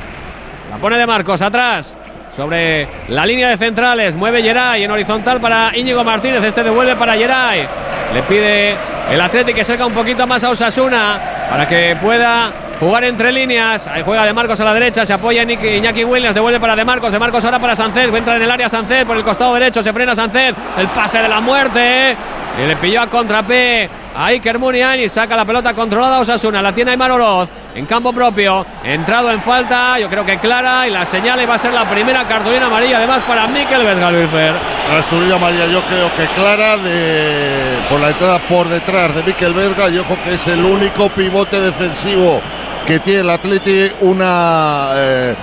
La 0.70 0.78
pone 0.78 0.96
de 0.96 1.06
Marcos 1.06 1.42
atrás. 1.42 1.96
Sobre 2.34 2.88
la 3.08 3.26
línea 3.26 3.50
de 3.50 3.58
centrales. 3.58 4.16
Mueve 4.16 4.42
Geray 4.42 4.82
en 4.82 4.90
horizontal 4.90 5.40
para 5.40 5.76
Íñigo 5.76 6.02
Martínez. 6.02 6.42
Este 6.42 6.62
devuelve 6.62 6.96
para 6.96 7.14
Geray. 7.14 7.66
Le 8.14 8.22
pide 8.22 8.74
el 9.10 9.20
Athletic 9.20 9.56
que 9.56 9.64
saca 9.64 9.84
un 9.84 9.92
poquito 9.92 10.26
más 10.26 10.42
a 10.44 10.50
Osasuna 10.50 11.20
para 11.50 11.68
que 11.68 11.96
pueda 12.00 12.50
jugar 12.80 13.04
entre 13.04 13.32
líneas. 13.32 13.86
Ahí 13.86 14.02
juega 14.04 14.24
de 14.24 14.32
Marcos 14.32 14.60
a 14.60 14.64
la 14.64 14.74
derecha. 14.74 15.04
Se 15.04 15.12
apoya 15.12 15.42
Iñaki, 15.42 16.04
Williams. 16.04 16.34
Devuelve 16.34 16.60
para 16.60 16.76
de 16.76 16.84
Marcos. 16.84 17.12
De 17.12 17.18
Marcos 17.18 17.44
ahora 17.44 17.58
para 17.58 17.76
Sancet. 17.76 18.14
Entra 18.14 18.36
en 18.36 18.42
el 18.42 18.50
área 18.50 18.68
Sancet 18.68 19.06
por 19.06 19.16
el 19.16 19.24
costado 19.24 19.54
derecho. 19.54 19.82
Se 19.82 19.92
frena 19.92 20.14
Sancet. 20.14 20.54
El 20.76 20.88
pase 20.88 21.18
de 21.18 21.28
la 21.28 21.40
muerte. 21.40 22.16
Y 22.62 22.66
le 22.66 22.76
pilló 22.76 23.02
a 23.02 23.06
contrapé 23.06 23.88
Iker 24.18 24.58
Muniain 24.58 25.00
y 25.00 25.08
saca 25.08 25.36
la 25.36 25.44
pelota 25.44 25.72
controlada 25.74 26.18
Osasuna. 26.18 26.60
La 26.60 26.74
tiene 26.74 26.90
Aymar 26.90 27.12
Oroz 27.12 27.48
en 27.74 27.86
campo 27.86 28.12
propio. 28.12 28.66
Entrado 28.82 29.30
en 29.30 29.40
falta, 29.40 29.96
yo 30.00 30.08
creo 30.08 30.26
que 30.26 30.38
clara. 30.38 30.88
Y 30.88 30.90
la 30.90 31.06
señala 31.06 31.42
y 31.44 31.46
va 31.46 31.54
a 31.54 31.58
ser 31.58 31.72
la 31.72 31.88
primera 31.88 32.26
cartulina 32.26 32.66
amarilla 32.66 32.96
además 32.96 33.22
para 33.22 33.46
Mikel 33.46 33.84
Vesga, 33.84 34.10
Luis 34.10 34.28
Fer. 34.28 34.54
La 34.90 34.98
Asturias 34.98 35.40
María 35.40 35.66
yo 35.66 35.82
creo 35.82 36.10
que 36.16 36.26
clara 36.34 36.76
de, 36.78 37.78
por 37.88 38.00
la 38.00 38.08
entrada 38.08 38.38
por 38.40 38.68
detrás 38.68 39.14
de 39.14 39.22
Miquel 39.22 39.54
Verga 39.54 39.88
y 39.88 39.98
ojo 39.98 40.16
que 40.24 40.34
es 40.34 40.46
el 40.48 40.64
único 40.64 41.08
pivote 41.10 41.60
defensivo 41.60 42.40
que 42.86 42.98
tiene 42.98 43.20
el 43.20 43.30
Atleti 43.30 43.92
una 44.00 44.88
eh, 44.96 45.34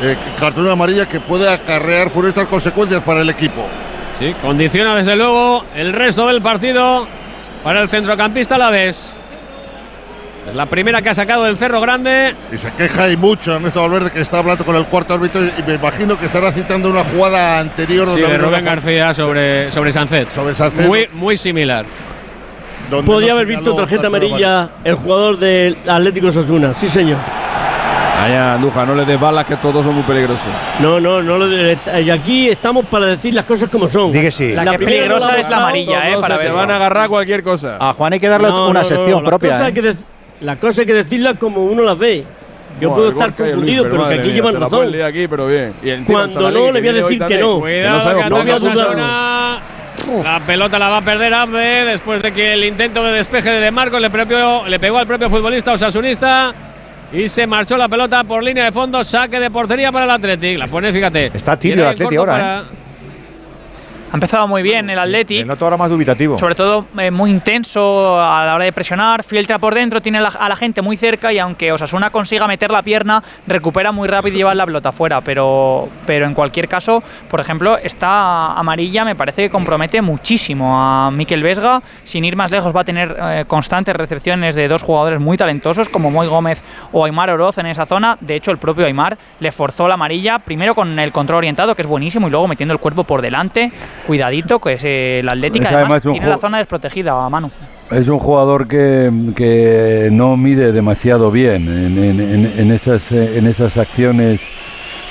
eh, 0.00 0.16
cartulina 0.40 0.72
amarilla 0.72 1.06
que 1.06 1.20
puede 1.20 1.48
acarrear 1.48 2.10
funestas 2.10 2.48
consecuencias 2.48 3.02
para 3.02 3.20
el 3.20 3.30
equipo. 3.30 3.68
Sí, 4.18 4.34
condiciona 4.40 4.96
desde 4.96 5.14
luego 5.14 5.66
el 5.76 5.92
resto 5.92 6.26
del 6.28 6.40
partido 6.40 7.06
para 7.62 7.82
el 7.82 7.88
centrocampista 7.88 8.56
Alavés. 8.56 9.14
Es 10.48 10.54
la 10.54 10.66
primera 10.66 11.00
que 11.00 11.08
ha 11.08 11.14
sacado 11.14 11.46
el 11.46 11.56
Cerro 11.56 11.80
Grande. 11.80 12.34
Y 12.52 12.58
se 12.58 12.72
queja 12.72 13.08
y 13.08 13.16
mucho 13.16 13.54
Ernesto 13.54 13.80
Valverde 13.80 14.10
que 14.10 14.20
está 14.20 14.38
hablando 14.38 14.64
con 14.64 14.74
el 14.74 14.86
cuarto 14.86 15.14
árbitro 15.14 15.40
y 15.44 15.62
me 15.64 15.74
imagino 15.74 16.18
que 16.18 16.26
estará 16.26 16.50
citando 16.50 16.90
una 16.90 17.04
jugada 17.04 17.60
anterior 17.60 18.08
Sí, 18.08 18.20
donde 18.20 18.36
de 18.36 18.38
Rubén 18.38 18.64
García 18.64 19.14
sobre, 19.14 19.70
sobre 19.70 19.92
Sancet. 19.92 20.32
Sobre 20.34 20.54
Sancet. 20.54 20.86
Muy, 20.86 21.08
muy 21.12 21.36
similar. 21.36 21.86
Podía 23.06 23.28
no 23.28 23.34
haber 23.34 23.46
visto 23.46 23.74
tarjeta 23.74 24.08
amarilla 24.08 24.70
el 24.84 24.96
jugador 24.96 25.38
del 25.38 25.78
Atlético 25.86 26.32
Sosuna. 26.32 26.74
Sí, 26.80 26.88
señor. 26.88 27.18
Allá, 28.22 28.54
Andújar, 28.54 28.86
no 28.86 28.94
le 28.94 29.04
des 29.04 29.18
balas 29.18 29.44
que 29.44 29.56
todos 29.56 29.84
son 29.84 29.94
muy 29.94 30.04
peligrosos. 30.04 30.46
No, 30.80 31.00
no, 31.00 31.22
no. 31.22 31.38
lo 31.38 31.46
y 32.00 32.10
aquí 32.10 32.48
estamos 32.48 32.86
para 32.86 33.06
decir 33.06 33.34
las 33.34 33.44
cosas 33.44 33.68
como 33.68 33.88
son. 33.90 34.12
Di 34.12 34.20
que 34.20 34.30
sí. 34.30 34.52
La 34.52 34.64
que 34.64 34.76
primera 34.78 34.98
peligrosa 35.08 35.38
es 35.38 35.48
la 35.50 35.56
amarilla, 35.56 36.10
eh, 36.10 36.16
para 36.20 36.36
se 36.36 36.44
ver. 36.44 36.52
van 36.54 36.70
a 36.70 36.76
agarrar 36.76 37.08
cualquier 37.08 37.42
cosa. 37.42 37.76
A 37.80 37.92
Juan 37.94 38.12
hay 38.12 38.20
que 38.20 38.28
darle 38.28 38.48
No, 38.48 38.68
una 38.68 38.82
no, 38.82 38.88
no, 38.88 38.96
sección 38.96 39.22
las 39.22 39.28
propia. 39.28 39.50
cosas 39.50 39.62
hay 39.66 39.72
¿eh? 39.72 39.74
que 39.74 39.96
Las 40.44 40.56
cosas 40.58 40.78
hay 40.80 40.86
que 40.86 40.94
decirlas 40.94 41.34
como 41.38 41.64
uno 41.64 41.82
las 41.82 41.98
ve. 41.98 42.24
Yo 42.80 42.88
Buah, 42.88 42.96
puedo 42.96 43.10
estar 43.10 43.34
confundido, 43.34 43.84
Luis, 43.84 43.92
pero 43.94 44.08
que 44.08 44.14
aquí 44.14 44.24
mía, 44.28 44.34
llevan 44.34 44.54
la 44.54 44.60
razón. 44.60 45.02
aquí, 45.02 45.28
pero 45.28 45.46
bien. 45.46 45.74
Y 45.82 45.96
Cuando 46.04 46.40
no, 46.40 46.50
le 46.50 46.80
voy 46.80 46.88
a 46.88 46.92
decir 46.92 47.24
que 47.26 47.38
no. 47.38 47.60
Cuidado 47.60 48.16
que 48.16 48.96
no. 48.96 50.22
La 50.24 50.40
pelota 50.46 50.78
la 50.78 50.88
va 50.88 50.96
a 50.98 51.02
perder 51.02 51.32
Abde 51.34 51.84
después 51.84 52.22
de 52.22 52.32
que 52.32 52.54
el 52.54 52.64
intento 52.64 53.02
de 53.04 53.12
despeje 53.12 53.50
de 53.50 53.60
De 53.60 53.70
Marcos 53.70 54.00
le, 54.00 54.10
propio- 54.10 54.66
le 54.66 54.78
pegó 54.80 54.98
al 54.98 55.06
propio 55.06 55.28
futbolista 55.30 55.72
osasunista. 55.72 56.52
Y 57.12 57.28
se 57.28 57.46
marchó 57.46 57.76
la 57.76 57.88
pelota 57.88 58.24
por 58.24 58.42
línea 58.42 58.64
de 58.64 58.72
fondo. 58.72 59.04
Saque 59.04 59.38
de 59.38 59.50
portería 59.50 59.92
para 59.92 60.04
el 60.06 60.10
Athletic. 60.12 60.58
La 60.58 60.66
pone, 60.66 60.92
fíjate. 60.92 61.30
Está 61.34 61.58
tibio 61.58 61.88
el 61.88 61.94
corto 61.98 62.20
ahora, 62.20 62.32
para- 62.32 62.64
Ha 64.12 64.16
empezado 64.16 64.46
muy 64.46 64.62
bien 64.62 64.90
el 64.90 64.96
Le 64.96 65.00
Athletic. 65.00 65.46
noto 65.46 65.64
ahora 65.64 65.78
más 65.78 65.88
dubitativo. 65.88 66.38
Sobre 66.38 66.54
todo 66.54 66.84
eh, 66.98 67.10
muy 67.10 67.30
intenso 67.30 68.20
a 68.22 68.44
la 68.44 68.54
hora 68.56 68.64
de 68.64 68.72
presionar, 68.72 69.22
filtra 69.22 69.58
por 69.58 69.74
dentro, 69.74 70.02
tiene 70.02 70.20
la- 70.20 70.28
a 70.28 70.50
la 70.50 70.56
gente 70.56 70.82
muy 70.82 70.98
cerca 70.98 71.32
y 71.32 71.38
aunque 71.38 71.72
Osasuna 71.72 72.10
consiga 72.10 72.46
meter 72.46 72.70
la 72.70 72.82
pierna, 72.82 73.22
recupera 73.46 73.90
muy 73.90 74.06
rápido 74.08 74.34
y 74.34 74.36
lleva 74.38 74.54
la 74.54 74.66
pelota 74.66 74.92
fuera. 74.92 75.22
Pero, 75.22 75.88
pero 76.04 76.26
en 76.26 76.34
cualquier 76.34 76.68
caso, 76.68 77.02
por 77.30 77.40
ejemplo, 77.40 77.78
esta 77.78 78.52
amarilla 78.52 79.02
me 79.06 79.16
parece 79.16 79.44
que 79.44 79.50
compromete 79.50 80.02
muchísimo 80.02 80.78
a 80.78 81.10
Miquel 81.10 81.42
Vesga. 81.42 81.80
Sin 82.04 82.26
ir 82.26 82.36
más 82.36 82.50
lejos, 82.50 82.76
va 82.76 82.82
a 82.82 82.84
tener 82.84 83.16
eh, 83.18 83.44
constantes 83.46 83.96
recepciones 83.96 84.54
de 84.54 84.68
dos 84.68 84.82
jugadores 84.82 85.20
muy 85.20 85.38
talentosos 85.38 85.88
como 85.88 86.10
Moy 86.10 86.26
Gómez 86.26 86.62
o 86.92 87.06
Aymar 87.06 87.30
Oroz 87.30 87.56
en 87.56 87.64
esa 87.64 87.86
zona. 87.86 88.18
De 88.20 88.34
hecho, 88.36 88.50
el 88.50 88.58
propio 88.58 88.84
Aymar 88.84 89.16
le 89.40 89.52
forzó 89.52 89.88
la 89.88 89.94
amarilla, 89.94 90.38
primero 90.38 90.74
con 90.74 90.98
el 90.98 91.12
control 91.12 91.38
orientado, 91.38 91.74
que 91.74 91.80
es 91.80 91.88
buenísimo, 91.88 92.28
y 92.28 92.30
luego 92.30 92.46
metiendo 92.46 92.74
el 92.74 92.78
cuerpo 92.78 93.04
por 93.04 93.22
delante. 93.22 93.72
Cuidadito, 94.06 94.58
que 94.60 94.74
es 94.74 94.84
eh, 94.84 95.20
el 95.20 95.28
Atlético 95.28 95.66
Es 95.66 95.72
además, 95.72 96.02
tiene 96.02 96.26
la 96.26 96.38
zona 96.38 96.58
desprotegida 96.58 97.24
a 97.24 97.28
mano. 97.28 97.50
Es 97.90 98.08
un 98.08 98.18
jugador 98.18 98.68
que, 98.68 99.10
que 99.36 100.08
no 100.10 100.36
mide 100.36 100.72
demasiado 100.72 101.30
bien 101.30 101.68
en, 101.68 102.02
en- 102.02 102.20
en- 102.20 102.52
en 102.58 102.72
esas, 102.72 103.12
eh, 103.12 103.36
en 103.38 103.46
esas 103.46 103.76
acciones 103.76 104.42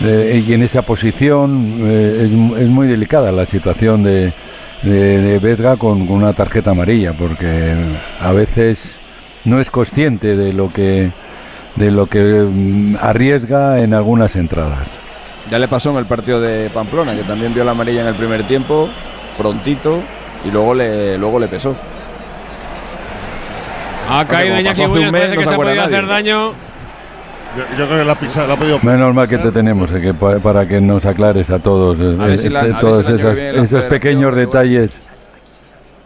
eh, 0.01 0.43
y 0.47 0.53
en 0.53 0.63
esa 0.63 0.81
posición. 0.81 1.79
eh, 1.83 2.23
es, 2.25 2.31
mu- 2.31 2.55
es 2.55 2.67
muy 2.67 2.87
delicada 2.87 3.31
la 3.31 3.45
situación 3.45 4.01
de, 4.03 4.33
de, 4.81 5.21
de 5.21 5.39
Vesga 5.39 5.77
con, 5.77 6.07
con 6.07 6.17
una 6.17 6.33
tarjeta 6.33 6.71
amarilla, 6.71 7.13
porque 7.13 7.75
a 8.19 8.31
veces 8.31 8.99
no 9.45 9.59
es 9.59 9.69
consciente 9.69 10.35
de 10.35 10.53
lo 10.53 10.71
que, 10.73 11.11
de 11.75 11.91
lo 11.91 12.07
que 12.07 12.19
mm, 12.19 12.95
arriesga 12.99 13.79
en 13.81 13.93
algunas 13.93 14.35
entradas. 14.35 14.97
Ya 15.49 15.59
le 15.59 15.67
pasó 15.67 15.91
en 15.91 15.97
el 15.97 16.05
partido 16.05 16.39
de 16.39 16.69
Pamplona, 16.69 17.15
que 17.15 17.23
también 17.23 17.53
vio 17.53 17.63
la 17.63 17.71
amarilla 17.71 18.01
en 18.01 18.07
el 18.07 18.15
primer 18.15 18.45
tiempo, 18.47 18.89
prontito, 19.37 20.01
y 20.45 20.51
luego 20.51 20.73
le, 20.73 21.17
luego 21.17 21.39
le 21.39 21.47
pesó. 21.47 21.75
Ha 24.09 24.25
caído 24.25 24.59
Iñaki 24.59 24.69
pasó 24.69 24.83
hace 24.83 24.85
un 24.85 24.91
Williams, 24.93 25.11
mes, 25.13 25.21
parece 25.21 25.37
que 25.37 25.43
se 25.47 25.53
ha 25.53 25.57
podido 25.57 25.83
hacer 25.83 26.07
daño. 26.07 26.51
Yo, 27.57 27.77
yo 27.77 27.85
creo 27.85 27.99
que 27.99 28.05
la, 28.05 28.15
pisa, 28.15 28.47
la 28.47 28.53
ha 28.53 28.57
podido 28.57 28.79
Menos 28.81 29.13
mal 29.13 29.27
que 29.27 29.37
te 29.37 29.51
tenemos, 29.51 29.91
eh, 29.91 29.99
que 29.99 30.13
pa- 30.13 30.39
para 30.39 30.65
que 30.67 30.79
nos 30.79 31.05
aclares 31.05 31.49
a 31.49 31.59
todos 31.59 31.99
A 31.99 32.37
si 32.37 32.47
la- 32.49 32.65
eh, 32.65 32.73
a 32.73 32.79
si 33.03 33.13
esas- 33.13 33.37
esos 33.37 33.83
pequeños 33.85 34.33
detalles. 34.35 35.07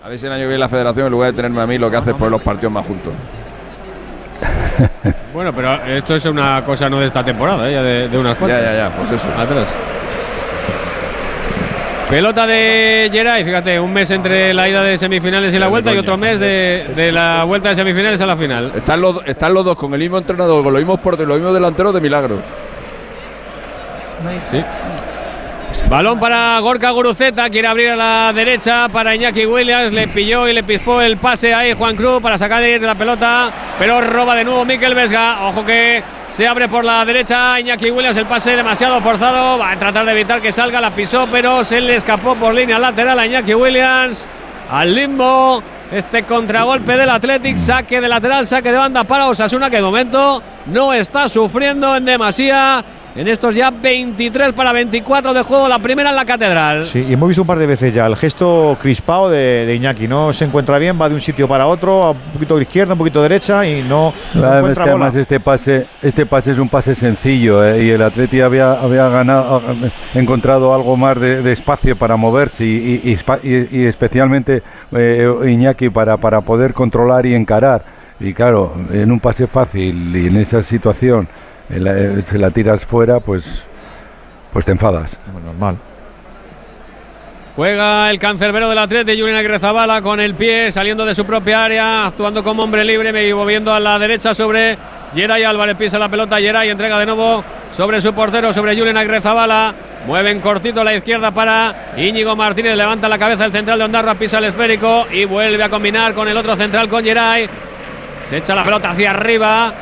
A 0.04 0.10
ver 0.10 0.18
si 0.20 0.26
el 0.26 0.32
año 0.32 0.42
que 0.44 0.48
viene 0.48 0.60
la 0.60 0.70
federación, 0.70 1.06
en 1.08 1.12
lugar 1.12 1.32
de 1.32 1.36
tenerme 1.36 1.62
a 1.62 1.68
mí, 1.68 1.78
lo 1.78 1.90
que 1.92 1.98
hace 1.98 2.12
es 2.12 2.16
poner 2.16 2.32
los 2.32 2.42
partidos 2.42 2.72
más 2.72 2.86
juntos. 2.86 3.14
Bueno, 5.34 5.54
pero 5.54 5.74
esto 5.86 6.16
es 6.16 6.26
una 6.26 6.64
cosa 6.64 6.90
no 6.90 7.00
de 7.00 7.08
esta 7.08 7.24
temporada, 7.24 7.70
¿eh? 7.70 7.74
ya 7.74 7.82
de, 7.84 8.10
de 8.10 8.18
unas 8.18 8.36
cuantas. 8.38 8.62
Ya, 8.62 8.72
ya, 8.72 8.78
ya, 8.90 8.96
pues 8.96 9.12
eso. 9.12 9.28
Atrás. 9.38 9.68
Pelota 12.10 12.46
de 12.46 13.10
Geray, 13.12 13.44
fíjate, 13.44 13.80
un 13.80 13.92
mes 13.92 14.12
entre 14.12 14.54
la 14.54 14.70
ida 14.70 14.84
de 14.84 14.98
semifinales 14.98 15.54
y 15.54 15.60
la 15.60 15.68
vuelta 15.68 15.92
y 15.94 15.98
otro 15.98 16.18
mes 16.18 16.40
de, 16.40 16.86
de 16.96 17.12
la 17.12 17.44
vuelta 17.46 17.70
de 17.70 17.76
semifinales 17.76 18.22
a 18.22 18.28
la 18.28 18.36
final. 18.36 18.72
Están 18.76 19.02
los, 19.02 19.26
están 19.26 19.54
los 19.54 19.66
dos 19.66 19.76
con 19.76 19.92
el 19.94 20.00
mismo 20.00 20.20
entrenador, 20.20 20.64
con 20.64 20.72
los 20.72 20.82
mismos 20.82 21.00
porteros, 21.00 21.30
los 21.30 21.38
mismos 21.40 21.54
delanteros 21.56 21.94
de 21.94 22.02
milagro. 22.02 22.38
Sí. 24.52 24.64
Balón 25.90 26.20
para 26.20 26.58
Gorka 26.60 26.90
Guruceta, 26.90 27.50
quiere 27.50 27.68
abrir 27.68 27.90
a 27.90 27.96
la 27.96 28.34
derecha 28.34 28.90
para 28.90 29.14
Iñaki 29.14 29.46
Williams, 29.46 29.94
le 29.94 30.08
pilló 30.08 30.48
y 30.48 30.54
le 30.54 30.64
pispó 30.64 31.00
el 31.00 31.18
pase 31.18 31.54
ahí 31.54 31.74
Juan 31.74 31.96
Cruz 31.96 32.22
para 32.22 32.38
sacarle 32.38 32.80
de 32.80 32.88
la 32.88 32.96
pelota, 32.96 33.52
pero 33.78 34.02
roba 34.02 34.36
de 34.36 34.44
nuevo 34.44 34.66
Miquel 34.66 34.96
Vesga, 34.96 35.48
ojo 35.48 35.64
que 35.64 36.04
se 36.30 36.48
abre 36.48 36.68
por 36.68 36.84
la 36.84 37.06
derecha 37.06 37.60
Iñaki 37.60 37.92
Williams, 37.92 38.18
el 38.18 38.26
pase 38.26 38.56
demasiado 38.56 39.00
forzado, 39.02 39.60
va 39.60 39.72
a 39.72 39.80
tratar 39.80 40.06
de 40.06 40.12
evitar 40.14 40.42
que 40.42 40.52
salga, 40.52 40.82
la 40.82 40.96
pisó, 40.96 41.28
pero 41.32 41.64
se 41.64 41.80
le 41.80 41.96
escapó 41.96 42.36
por 42.36 42.54
línea 42.54 42.80
lateral 42.80 43.20
a 43.20 43.28
Iñaki 43.28 43.54
Williams, 43.54 44.28
al 44.72 44.96
limbo, 44.96 45.62
este 45.92 46.24
contragolpe 46.24 46.98
del 46.98 47.10
Athletic, 47.10 47.58
saque 47.58 48.02
de 48.02 48.08
lateral, 48.08 48.48
saque 48.48 48.72
de 48.72 48.78
banda 48.78 49.04
para 49.04 49.28
Osasuna, 49.28 49.70
que 49.70 49.78
de 49.78 49.84
momento 49.84 50.42
no 50.66 50.94
está 50.94 51.30
sufriendo 51.30 51.96
en 51.96 52.06
demasía. 52.06 52.84
En 53.16 53.30
estos 53.30 53.56
ya 53.56 53.72
23 53.72 54.52
para 54.52 54.74
24 54.74 55.34
de 55.34 55.42
juego, 55.42 55.70
la 55.70 55.80
primera 55.80 56.10
en 56.10 56.18
la 56.18 56.26
catedral. 56.26 56.84
Sí, 56.84 57.06
y 57.08 57.14
hemos 57.14 57.30
visto 57.30 57.44
un 57.44 57.48
par 57.48 57.58
de 57.58 57.66
veces 57.66 57.94
ya 57.94 58.06
el 58.08 58.18
gesto 58.18 58.78
crispado 58.82 59.30
de, 59.30 59.66
de 59.66 59.74
Iñaki. 59.76 60.06
No 60.06 60.34
se 60.34 60.44
encuentra 60.44 60.78
bien, 60.80 61.00
va 61.00 61.08
de 61.08 61.16
un 61.16 61.22
sitio 61.22 61.48
para 61.48 61.66
otro, 61.66 62.12
un 62.12 62.32
poquito 62.34 62.58
de 62.58 62.64
izquierda, 62.64 62.92
un 62.92 62.98
poquito 62.98 63.22
de 63.22 63.30
derecha 63.30 63.66
y 63.66 63.84
no, 63.84 64.14
no 64.34 64.42
Claro, 64.42 64.50
es 64.56 64.58
encuentra 64.60 64.84
que 64.84 64.92
bola. 64.92 65.06
además 65.06 65.22
este 65.22 65.40
pase, 65.40 65.88
este 66.02 66.26
pase 66.26 66.52
es 66.52 66.60
un 66.60 66.68
pase 66.68 66.94
sencillo 66.94 67.64
eh, 67.66 67.86
y 67.86 67.90
el 67.92 68.02
Atleti 68.02 68.42
había, 68.42 68.74
había 68.74 69.08
ganado, 69.08 69.62
encontrado 70.14 70.74
algo 70.74 70.98
más 70.98 71.18
de, 71.18 71.42
de 71.42 71.54
espacio 71.54 71.98
para 71.98 72.18
moverse 72.18 72.66
y, 72.66 73.02
y- 73.06 73.12
y 73.12 73.16
espa- 73.16 73.40
y- 73.42 73.78
y 73.80 73.86
especialmente 73.86 74.62
eh, 74.92 75.26
Iñaki 75.48 75.90
para, 75.90 76.18
para 76.18 76.42
poder 76.42 76.74
controlar 76.74 77.26
y 77.26 77.34
encarar. 77.34 77.82
Y 78.20 78.34
claro, 78.34 78.74
en 78.92 79.10
un 79.10 79.22
pase 79.22 79.48
fácil 79.48 80.14
y 80.14 80.28
en 80.28 80.36
esa 80.36 80.62
situación 80.62 81.30
la- 81.70 81.98
eh, 81.98 82.24
se 82.28 82.38
la 82.38 82.52
tiras 82.52 82.86
fuera, 82.86 83.20
pues, 83.20 83.64
pues 84.52 84.66
te 84.66 84.72
enfadas. 84.72 85.20
normal. 85.44 85.78
Juega 87.56 88.10
el 88.10 88.20
cancerbero 88.20 88.68
del 88.68 88.78
Atleti, 88.80 89.18
Julián 89.18 89.38
Agrezabala 89.38 90.02
con 90.02 90.20
el 90.20 90.34
pie 90.36 90.72
saliendo 90.74 91.06
de 91.06 91.16
su 91.16 91.26
propia 91.26 91.64
área, 91.64 92.08
actuando 92.08 92.44
como 92.44 92.64
hombre 92.64 92.84
libre, 92.84 93.14
me- 93.14 93.34
moviendo 93.34 93.74
a 93.74 93.80
la 93.80 93.98
derecha 93.98 94.34
sobre 94.34 94.78
Geray 95.16 95.44
Álvarez. 95.46 95.78
Pisa 95.78 95.98
la 95.98 96.10
pelota, 96.10 96.38
Geray 96.38 96.70
entrega 96.70 97.00
de 97.00 97.06
nuevo 97.06 97.44
sobre 97.72 98.02
su 98.02 98.14
portero, 98.14 98.52
sobre 98.52 98.76
Julián 98.78 98.98
Agrezabala. 98.98 99.74
Mueven 100.06 100.42
cortito 100.42 100.82
a 100.82 100.84
la 100.84 100.94
izquierda 100.96 101.32
para 101.32 101.94
Íñigo 101.98 102.36
Martínez. 102.36 102.76
Levanta 102.76 103.08
la 103.08 103.18
cabeza 103.18 103.46
el 103.46 103.54
central 103.54 103.80
de 103.80 103.86
Ondarra, 103.86 104.16
pisa 104.16 104.38
el 104.40 104.44
esférico 104.46 105.08
y 105.12 105.24
vuelve 105.24 105.64
a 105.64 105.70
combinar 105.70 106.14
con 106.14 106.28
el 106.28 106.36
otro 106.36 106.58
central 106.58 106.90
con 106.90 107.04
Geray. 107.06 107.48
Se 108.30 108.38
echa 108.38 108.54
la 108.54 108.66
pelota 108.66 108.90
hacia 108.90 109.12
arriba. 109.12 109.74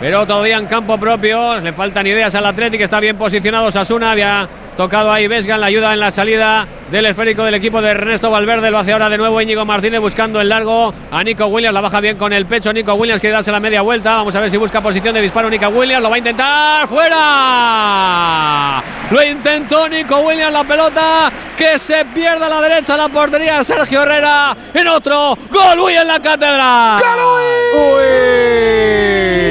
Pero 0.00 0.26
todavía 0.26 0.56
en 0.58 0.66
campo 0.66 0.98
propio, 0.98 1.60
le 1.60 1.72
faltan 1.72 2.06
ideas 2.06 2.34
al 2.34 2.46
Atlético, 2.46 2.84
está 2.84 3.00
bien 3.00 3.16
posicionado 3.16 3.70
Sasuna, 3.70 4.10
había 4.10 4.48
tocado 4.76 5.12
ahí 5.12 5.28
Vesga 5.28 5.54
en 5.54 5.60
la 5.60 5.66
ayuda 5.66 5.92
en 5.94 6.00
la 6.00 6.10
salida 6.10 6.66
del 6.90 7.06
esférico 7.06 7.44
del 7.44 7.54
equipo 7.54 7.80
de 7.80 7.90
Ernesto 7.90 8.30
Valverde, 8.30 8.70
lo 8.70 8.78
hace 8.78 8.92
ahora 8.92 9.08
de 9.08 9.16
nuevo 9.16 9.40
Íñigo 9.40 9.64
Martínez 9.64 10.00
buscando 10.00 10.40
el 10.40 10.48
largo 10.48 10.92
a 11.10 11.22
Nico 11.22 11.46
Williams, 11.46 11.74
la 11.74 11.80
baja 11.80 12.00
bien 12.00 12.16
con 12.16 12.32
el 12.32 12.46
pecho, 12.46 12.72
Nico 12.72 12.94
Williams 12.94 13.20
quiere 13.20 13.34
darse 13.34 13.52
la 13.52 13.60
media 13.60 13.82
vuelta, 13.82 14.16
vamos 14.16 14.34
a 14.34 14.40
ver 14.40 14.50
si 14.50 14.56
busca 14.56 14.80
posición 14.82 15.14
de 15.14 15.22
disparo 15.22 15.48
Nico 15.48 15.68
Williams, 15.68 16.02
lo 16.02 16.10
va 16.10 16.16
a 16.16 16.18
intentar, 16.18 16.88
fuera, 16.88 18.82
lo 19.10 19.22
intentó 19.22 19.88
Nico 19.88 20.18
Williams, 20.18 20.52
la 20.52 20.64
pelota 20.64 21.32
que 21.56 21.78
se 21.78 22.04
pierde 22.06 22.44
a 22.44 22.48
la 22.48 22.60
derecha, 22.60 22.96
la 22.96 23.08
portería 23.08 23.58
de 23.58 23.64
Sergio 23.64 24.02
Herrera, 24.02 24.56
en 24.74 24.88
otro, 24.88 25.38
gol 25.50 25.78
Uy 25.80 25.94
en 25.94 26.08
la 26.08 26.20
catedral. 26.20 27.00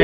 Y 0.00 0.03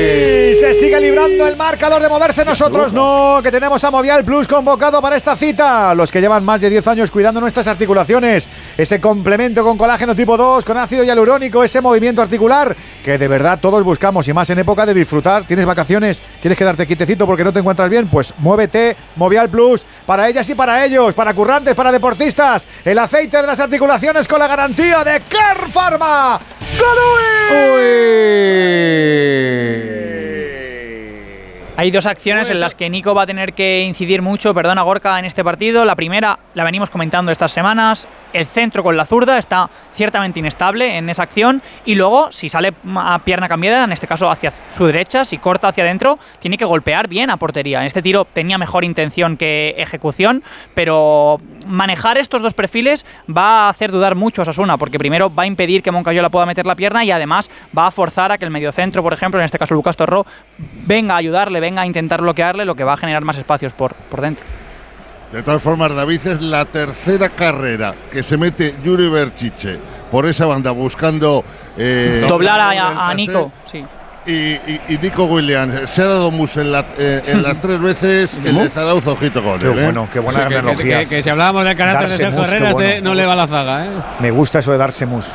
se 0.61 0.75
sigue 0.75 1.01
librando 1.01 1.47
el 1.47 1.57
marcador 1.57 2.03
de 2.03 2.07
moverse 2.07 2.45
nosotros 2.45 2.93
no, 2.93 3.39
que 3.41 3.49
tenemos 3.49 3.83
a 3.83 3.89
Movial 3.89 4.23
Plus 4.23 4.47
convocado 4.47 5.01
para 5.01 5.15
esta 5.15 5.35
cita. 5.35 5.95
Los 5.95 6.11
que 6.11 6.21
llevan 6.21 6.45
más 6.45 6.61
de 6.61 6.69
10 6.69 6.87
años 6.87 7.09
cuidando 7.09 7.41
nuestras 7.41 7.65
articulaciones, 7.65 8.47
ese 8.77 9.01
complemento 9.01 9.63
con 9.63 9.75
colágeno 9.75 10.15
tipo 10.15 10.37
2, 10.37 10.63
con 10.63 10.77
ácido 10.77 11.03
hialurónico, 11.03 11.63
ese 11.63 11.81
movimiento 11.81 12.21
articular 12.21 12.75
que 13.03 13.17
de 13.17 13.27
verdad 13.27 13.57
todos 13.59 13.83
buscamos 13.83 14.27
y 14.27 14.33
más 14.33 14.51
en 14.51 14.59
época 14.59 14.85
de 14.85 14.93
disfrutar. 14.93 15.45
¿Tienes 15.45 15.65
vacaciones? 15.65 16.21
¿Quieres 16.39 16.59
quedarte 16.59 16.85
quietecito 16.85 17.25
porque 17.25 17.43
no 17.43 17.51
te 17.51 17.57
encuentras 17.57 17.89
bien? 17.89 18.07
Pues 18.07 18.31
muévete, 18.37 18.95
Movial 19.15 19.49
Plus, 19.49 19.83
para 20.05 20.29
ellas 20.29 20.47
y 20.47 20.53
para 20.53 20.85
ellos, 20.85 21.15
para 21.15 21.33
currantes, 21.33 21.73
para 21.73 21.91
deportistas. 21.91 22.67
El 22.85 22.99
aceite 22.99 23.41
de 23.41 23.47
las 23.47 23.59
articulaciones 23.59 24.27
con 24.27 24.37
la 24.37 24.47
garantía 24.47 25.03
de 25.03 25.21
Car 25.21 25.71
Pharma. 25.71 26.39
Hay 31.77 31.89
dos 31.89 32.05
acciones 32.05 32.49
en 32.49 32.59
las 32.59 32.75
que 32.75 32.89
Nico 32.89 33.15
va 33.15 33.23
a 33.23 33.25
tener 33.25 33.53
que 33.53 33.81
incidir 33.81 34.21
mucho, 34.21 34.53
perdona 34.53 34.81
Gorka, 34.81 35.17
en 35.17 35.25
este 35.25 35.43
partido. 35.43 35.85
La 35.85 35.95
primera 35.95 36.37
la 36.53 36.63
venimos 36.63 36.89
comentando 36.89 37.31
estas 37.31 37.53
semanas. 37.53 38.07
El 38.33 38.45
centro 38.45 38.83
con 38.83 38.95
la 38.95 39.05
zurda 39.05 39.37
está 39.37 39.69
ciertamente 39.93 40.39
inestable 40.39 40.97
en 40.97 41.09
esa 41.09 41.23
acción. 41.23 41.61
Y 41.85 41.95
luego, 41.95 42.31
si 42.31 42.49
sale 42.49 42.73
a 42.95 43.19
pierna 43.19 43.47
cambiada, 43.47 43.85
en 43.85 43.93
este 43.93 44.05
caso 44.05 44.29
hacia 44.29 44.51
su 44.51 44.85
derecha, 44.85 45.25
si 45.25 45.37
corta 45.37 45.69
hacia 45.69 45.83
adentro, 45.83 46.19
tiene 46.39 46.57
que 46.57 46.65
golpear 46.65 47.07
bien 47.07 47.29
a 47.29 47.37
portería. 47.37 47.79
En 47.79 47.87
este 47.87 48.01
tiro 48.01 48.25
tenía 48.25 48.57
mejor 48.57 48.83
intención 48.83 49.37
que 49.37 49.73
ejecución, 49.77 50.43
pero 50.73 51.39
manejar 51.67 52.17
estos 52.17 52.41
dos 52.41 52.53
perfiles 52.53 53.05
va 53.29 53.65
a 53.65 53.69
hacer 53.69 53.91
dudar 53.91 54.15
mucho 54.15 54.41
a 54.41 54.45
Sasuna, 54.45 54.77
porque 54.77 54.99
primero 54.99 55.33
va 55.33 55.43
a 55.43 55.47
impedir 55.47 55.81
que 55.81 55.91
Moncayola 55.91 56.29
pueda 56.29 56.45
meter 56.45 56.65
la 56.65 56.75
pierna 56.75 57.03
y 57.05 57.11
además 57.11 57.49
va 57.77 57.87
a 57.87 57.91
forzar 57.91 58.31
a 58.31 58.37
que 58.37 58.45
el 58.45 58.51
mediocentro, 58.51 59.01
por 59.03 59.13
ejemplo, 59.13 59.39
en 59.39 59.45
este 59.45 59.57
caso 59.57 59.73
Lucas 59.73 59.95
Torró, 59.95 60.25
venga 60.85 61.15
a 61.15 61.17
ayudarle, 61.17 61.60
venga 61.61 61.83
a 61.83 61.85
intentar 61.85 62.21
bloquearle, 62.21 62.65
lo 62.65 62.75
que 62.75 62.83
va 62.83 62.93
a 62.93 62.97
generar 62.97 63.23
más 63.23 63.37
espacios 63.37 63.71
por, 63.71 63.93
por 63.93 64.19
dentro. 64.19 64.43
De 65.31 65.41
todas 65.43 65.63
formas, 65.63 65.95
David 65.95 66.27
es 66.27 66.41
la 66.41 66.65
tercera 66.65 67.29
carrera 67.29 67.95
que 68.11 68.21
se 68.21 68.35
mete 68.35 68.75
Yuri 68.83 69.07
Berchiche 69.07 69.79
por 70.11 70.25
esa 70.25 70.45
banda 70.45 70.71
buscando 70.71 71.45
eh, 71.77 72.25
Doblar 72.27 72.59
a, 72.59 73.09
a-. 73.09 73.13
Nico, 73.13 73.53
sí. 73.63 73.81
Y, 74.25 74.31
y- 74.31 74.79
y 74.89 74.97
Nico 75.01 75.23
Williams 75.25 75.89
se 75.89 76.03
ha 76.03 76.05
dado 76.05 76.29
mus 76.29 76.55
en, 76.57 76.71
la- 76.71 76.85
eh, 76.99 77.23
en 77.25 77.41
las 77.41 77.57
tres 77.61 77.81
veces. 77.81 78.39
El 78.45 78.55
de 78.55 78.69
Zarauz, 78.69 79.05
ojito 79.07 79.41
con 79.43 79.57
Qué 79.57 79.65
él. 79.71 79.79
¿eh? 79.79 79.83
bueno, 79.83 80.07
qué 80.13 80.19
buena 80.19 80.41
Sí, 80.43 80.47
que- 80.49 80.55
analogía. 80.57 80.99
que- 81.01 81.07
que 81.07 81.23
si 81.23 81.29
hablábamos 81.29 81.65
del 81.65 81.75
carácter 81.75 82.07
de 82.07 82.09
Darse 82.09 82.23
Sergio 82.23 82.39
mus, 82.39 82.49
qué 82.49 82.55
Herrera, 82.57 82.71
bueno. 82.73 83.01
no 83.09 83.15
le 83.15 83.25
va 83.25 83.35
la 83.35 83.47
zaga, 83.47 83.85
¿eh? 83.85 83.89
Me 84.19 84.29
gusta 84.29 84.59
eso 84.59 84.71
de 84.71 84.77
darse 84.77 85.07
mus. 85.07 85.27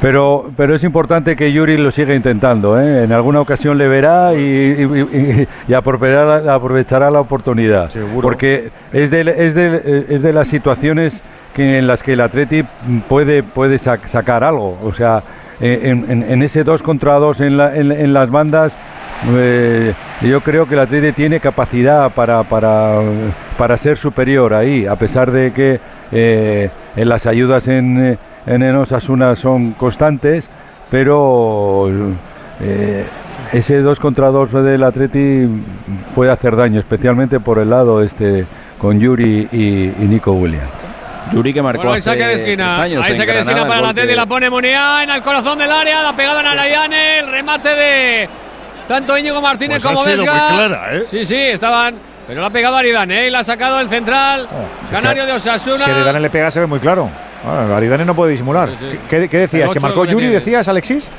Pero, 0.00 0.50
pero 0.56 0.74
es 0.74 0.82
importante 0.82 1.36
que 1.36 1.52
Yuri 1.52 1.76
lo 1.76 1.92
siga 1.92 2.14
intentando. 2.14 2.78
¿eh? 2.80 3.04
En 3.04 3.12
alguna 3.12 3.40
ocasión 3.40 3.78
le 3.78 3.86
verá 3.86 4.34
y, 4.34 4.38
y- 4.38 4.82
y- 4.82 5.48
y 5.68 5.74
aprovechará, 5.74 6.52
aprovechará 6.52 7.10
la 7.12 7.20
oportunidad. 7.20 7.90
Porque 8.20 8.70
es 8.92 9.10
de, 9.12 9.20
es, 9.38 9.54
de, 9.54 10.06
es 10.08 10.20
de 10.22 10.32
las 10.32 10.48
situaciones 10.48 11.22
que, 11.54 11.78
en 11.78 11.86
las 11.86 12.02
que 12.02 12.14
el 12.14 12.20
Atleti 12.20 12.64
puede, 13.08 13.44
puede 13.44 13.76
sac- 13.76 14.06
sacar 14.08 14.42
algo. 14.42 14.76
O 14.82 14.92
sea, 14.92 15.22
en, 15.60 16.10
en- 16.10 16.22
en 16.30 16.42
ese 16.42 16.64
2 16.64 16.82
contra 16.82 17.14
2 17.14 17.40
en, 17.40 17.56
la- 17.56 17.74
en- 17.76 17.92
las 18.12 18.30
bandas 18.30 18.76
eh, 19.36 19.94
yo 20.22 20.40
creo 20.42 20.66
que 20.66 20.74
el 20.74 20.80
Atleti 20.80 21.12
tiene 21.12 21.40
capacidad 21.40 22.10
para, 22.12 22.42
ser 23.76 23.96
superior 23.96 24.52
ahí, 24.52 24.86
a 24.86 24.96
pesar 24.96 25.30
de 25.30 25.52
que 25.52 25.80
eh, 26.12 26.70
en 26.96 27.08
las 27.08 27.26
ayudas 27.26 27.68
en, 27.68 28.04
eh, 28.04 28.18
en 28.46 28.62
Osasuna 28.76 29.34
son 29.36 29.72
constantes, 29.72 30.50
pero 30.90 31.88
eh, 32.60 33.04
ese 33.52 33.80
2 33.80 34.00
contra 34.00 34.28
2 34.28 34.52
del 34.64 34.82
Atleti 34.82 35.48
puede 36.14 36.30
hacer 36.30 36.56
daño, 36.56 36.80
especialmente 36.80 37.40
por 37.40 37.58
el 37.58 37.70
lado 37.70 38.02
este 38.02 38.46
con 38.78 39.00
Yuri 39.00 39.48
y, 39.52 39.84
y 40.02 40.06
Nico 40.08 40.32
Williams. 40.32 40.70
Yuri 41.34 41.52
que 41.52 41.62
marcó 41.62 41.78
Bueno, 41.78 41.92
ahí 41.92 41.98
hace 41.98 42.10
saque 42.10 42.26
de 42.26 42.34
esquina. 42.34 42.68
tres 42.68 42.78
años 42.78 43.06
Ahí 43.06 43.14
saque 43.16 43.32
de 43.32 43.38
esquina 43.40 43.52
Granada, 43.52 43.68
para 43.68 43.92
la 43.92 44.06
que- 44.06 44.16
La 44.16 44.26
pone 44.26 44.50
Muniain 44.50 45.08
en 45.10 45.16
el 45.16 45.22
corazón 45.22 45.58
del 45.58 45.70
área. 45.72 46.02
La 46.02 46.14
pegada 46.16 46.40
en 46.40 46.46
Arayane. 46.46 47.18
El 47.20 47.28
remate 47.28 47.68
de 47.70 48.28
tanto 48.88 49.16
Íñigo 49.18 49.40
Martínez 49.40 49.82
Pues 49.82 49.92
ha 49.92 49.94
como 49.94 50.04
sido 50.04 50.22
Vesga. 50.24 50.48
muy 50.48 50.56
clara, 50.68 50.94
¿eh? 50.96 51.02
Sí, 51.10 51.24
sí, 51.24 51.34
estaban. 51.36 51.96
Pero 52.26 52.40
la 52.40 52.46
ha 52.46 52.50
pegado 52.50 52.76
Aridane, 52.76 53.24
¿eh? 53.24 53.28
Y 53.28 53.30
la 53.30 53.40
ha 53.40 53.44
sacado 53.44 53.80
el 53.80 53.88
central. 53.88 54.48
Canario 54.90 55.26
de 55.26 55.32
Osasuna. 55.32 55.78
Si 55.78 55.90
Aridane 55.90 56.20
le 56.20 56.30
pega 56.30 56.50
se 56.50 56.60
ve 56.60 56.66
muy 56.66 56.78
claro. 56.80 57.10
Ah, 57.46 57.76
Aridane 57.76 58.06
no 58.06 58.14
puede 58.14 58.30
disimular. 58.32 58.70
¿Qué, 59.10 59.28
qué 59.28 59.38
decías? 59.38 59.68
¿Que 59.70 59.78
marcó 59.80 60.02
que 60.04 60.12
Yuri, 60.12 60.22
tiene. 60.24 60.34
decías, 60.36 60.66
Alexis? 60.68 61.10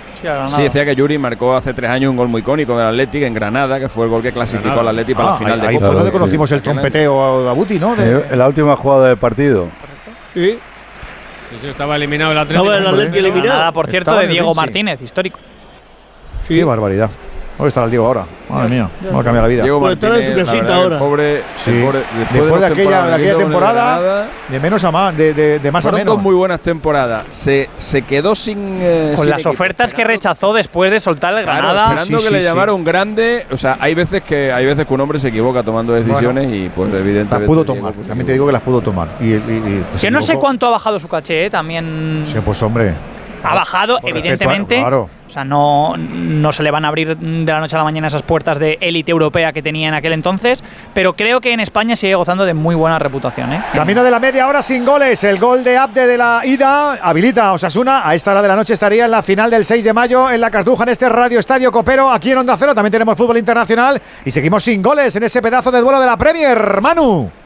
Sí, 0.55 0.63
decía 0.63 0.83
que 0.83 0.95
Yuri 0.95 1.19
marcó 1.19 1.55
hace 1.55 1.71
tres 1.75 1.91
años 1.91 2.09
un 2.09 2.17
gol 2.17 2.27
muy 2.27 2.41
icónico 2.41 2.75
del 2.75 2.87
Atlético 2.87 3.27
en 3.27 3.33
Granada, 3.35 3.79
que 3.79 3.87
fue 3.89 4.05
el 4.05 4.09
gol 4.09 4.23
que 4.23 4.31
clasificó 4.33 4.79
al 4.79 4.87
Atlético 4.87 5.17
para 5.19 5.29
Ah, 5.29 5.31
la 5.33 5.37
final 5.37 5.53
ahí, 5.53 5.61
de 5.61 5.67
ahí 5.67 5.77
fue 5.77 5.89
donde 5.93 6.11
conocimos 6.11 6.51
el 6.51 6.61
trompeteo 6.63 7.43
de 7.43 7.49
Abuti, 7.51 7.77
¿no? 7.77 7.95
De- 7.95 8.11
Eh, 8.17 8.25
en 8.31 8.39
la 8.39 8.47
última 8.47 8.75
jugada 8.75 9.09
del 9.09 9.17
partido. 9.17 9.67
Sí. 10.35 10.59
Sí, 11.49 11.55
sí, 11.61 11.67
estaba 11.67 11.95
eliminado 11.95 12.31
el 12.31 12.37
Atlético. 12.37 12.71
Estaba 12.71 12.77
el 12.77 12.95
Atleti 12.95 13.17
eliminado. 13.17 13.43
Granada, 13.49 13.71
por 13.71 13.87
cierto, 13.87 14.11
Estaba 14.11 14.21
de 14.21 14.27
Diego 14.27 14.47
Vinci. 14.49 14.59
Martínez, 14.59 15.01
histórico. 15.01 15.39
Qué 16.47 16.63
barbaridad. 16.63 17.09
¿Dónde 17.57 17.67
está 17.69 17.83
el 17.85 17.89
Diego 17.89 18.05
ahora? 18.05 18.25
Madre 18.49 18.69
mía, 18.69 18.89
cómo 19.07 19.19
ha 19.19 19.23
cambiado 19.23 19.47
la 19.47 19.53
vida. 19.53 19.63
Diego 19.63 19.79
Pues 19.79 19.93
estará 19.93 20.17
en 20.17 20.21
su 20.23 20.27
Martínez, 20.27 20.45
la 20.45 20.51
casita 20.53 20.63
verdad, 20.65 20.83
ahora. 20.83 20.95
el 20.95 20.99
pobre, 21.01 21.43
Sí. 21.55 21.71
el 21.71 21.83
pobre- 21.85 21.99
Después, 22.33 22.61
de 22.61 22.67
aquella, 22.67 23.17
de 23.17 23.33
temporada, 23.35 23.97
Granada, 23.99 24.27
de 24.49 24.59
menos 24.59 24.83
a 24.83 24.91
más, 24.91 25.17
de, 25.17 25.33
de, 25.33 25.59
de 25.59 25.71
más 25.71 25.85
a 25.85 25.91
menos. 25.91 26.05
dos 26.15 26.21
muy 26.21 26.35
buenas 26.35 26.59
temporadas. 26.59 27.23
Se, 27.31 27.69
se 27.77 28.01
quedó 28.03 28.35
sin. 28.35 28.79
eh, 28.81 29.13
Con 29.15 29.23
sin 29.23 29.29
las 29.31 29.39
equipo, 29.39 29.49
ofertas 29.51 29.93
que 29.93 30.01
esperando- 30.01 30.19
rechazó 30.27 30.53
después 30.53 30.91
de 30.91 30.99
soltar 30.99 31.33
el 31.33 31.43
Claro, 31.43 31.57
Granada. 31.59 31.83
esperando 31.85 32.05
Sí, 32.19 32.23
que 32.23 32.27
sí, 32.27 32.33
le 32.33 32.39
sí. 32.39 32.45
llamaron 32.45 32.83
grande. 32.83 33.47
O 33.51 33.57
sea, 33.57 33.77
hay 33.79 33.95
veces 33.95 34.21
que 34.21 34.51
hay 34.51 34.65
veces 34.65 34.85
que 34.85 34.93
un 34.93 35.01
hombre 35.01 35.17
se 35.19 35.29
equivoca 35.29 35.63
tomando 35.63 35.93
decisiones 35.93 36.51
y 36.53 36.69
pues 36.69 36.93
evidentemente. 36.93 37.35
Las 37.39 37.47
pudo 37.47 37.63
tomar, 37.63 37.93
pues, 37.93 38.05
también 38.07 38.25
te 38.27 38.33
digo 38.33 38.45
que 38.45 38.51
las 38.51 38.61
pudo 38.61 38.81
tomar. 38.81 39.07
Y, 39.21 39.27
y- 39.27 39.35
y, 39.35 39.85
pues, 39.89 40.01
que 40.01 40.11
no 40.11 40.19
sé 40.21 40.35
cuánto 40.35 40.67
ha 40.67 40.71
bajado 40.71 40.99
su 40.99 41.07
caché, 41.07 41.45
¿eh? 41.45 41.49
también 41.49 42.25
Sí, 42.27 42.37
pues 42.43 42.61
hombre. 42.61 42.93
Ha 43.45 43.53
bajado, 43.55 43.99
evidentemente. 44.03 44.77
claro. 44.79 45.09
O 45.27 45.29
sea, 45.29 45.43
no, 45.43 45.95
no 45.97 46.51
se 46.51 46.61
le 46.61 46.69
van 46.69 46.85
a 46.85 46.87
abrir 46.87 47.17
de 47.17 47.51
la 47.51 47.59
noche 47.59 47.75
a 47.75 47.79
la 47.79 47.83
mañana 47.83 48.07
esas 48.07 48.21
puertas 48.21 48.59
de 48.59 48.77
élite 48.79 49.11
europea 49.11 49.51
que 49.51 49.63
tenía 49.63 49.87
en 49.87 49.95
aquel 49.95 50.13
entonces, 50.13 50.63
pero 50.93 51.13
creo 51.13 51.41
que 51.41 51.51
en 51.51 51.59
España 51.59 51.95
sigue 51.95 52.13
gozando 52.13 52.45
de 52.45 52.53
muy 52.53 52.75
buena 52.75 52.99
reputación. 52.99 53.51
¿eh? 53.51 53.63
Camino 53.73 54.03
de 54.03 54.11
la 54.11 54.19
media 54.19 54.47
hora 54.47 54.61
sin 54.61 54.85
goles. 54.85 55.23
El 55.23 55.39
gol 55.39 55.63
de 55.63 55.77
Abde 55.77 56.05
de 56.05 56.17
la 56.17 56.41
ida 56.45 56.93
habilita 57.01 57.47
a 57.47 57.53
Osasuna. 57.53 58.07
A 58.07 58.13
esta 58.13 58.31
hora 58.31 58.43
de 58.43 58.47
la 58.47 58.55
noche 58.55 58.73
estaría 58.73 59.05
en 59.05 59.11
la 59.11 59.23
final 59.23 59.49
del 59.49 59.65
6 59.65 59.83
de 59.83 59.93
mayo 59.93 60.29
en 60.29 60.39
la 60.39 60.51
Cartuja 60.51 60.83
en 60.83 60.89
este 60.89 61.09
Radio 61.09 61.39
Estadio 61.39 61.71
Copero. 61.71 62.11
Aquí 62.11 62.31
en 62.31 62.37
Onda 62.37 62.55
Cero 62.55 62.75
también 62.75 62.91
tenemos 62.91 63.17
fútbol 63.17 63.37
internacional 63.37 63.99
y 64.23 64.31
seguimos 64.31 64.63
sin 64.63 64.81
goles 64.81 65.15
en 65.15 65.23
ese 65.23 65.41
pedazo 65.41 65.71
de 65.71 65.81
duelo 65.81 65.99
de 65.99 66.05
la 66.05 66.17
Premier. 66.17 66.81
Manu. 66.81 67.44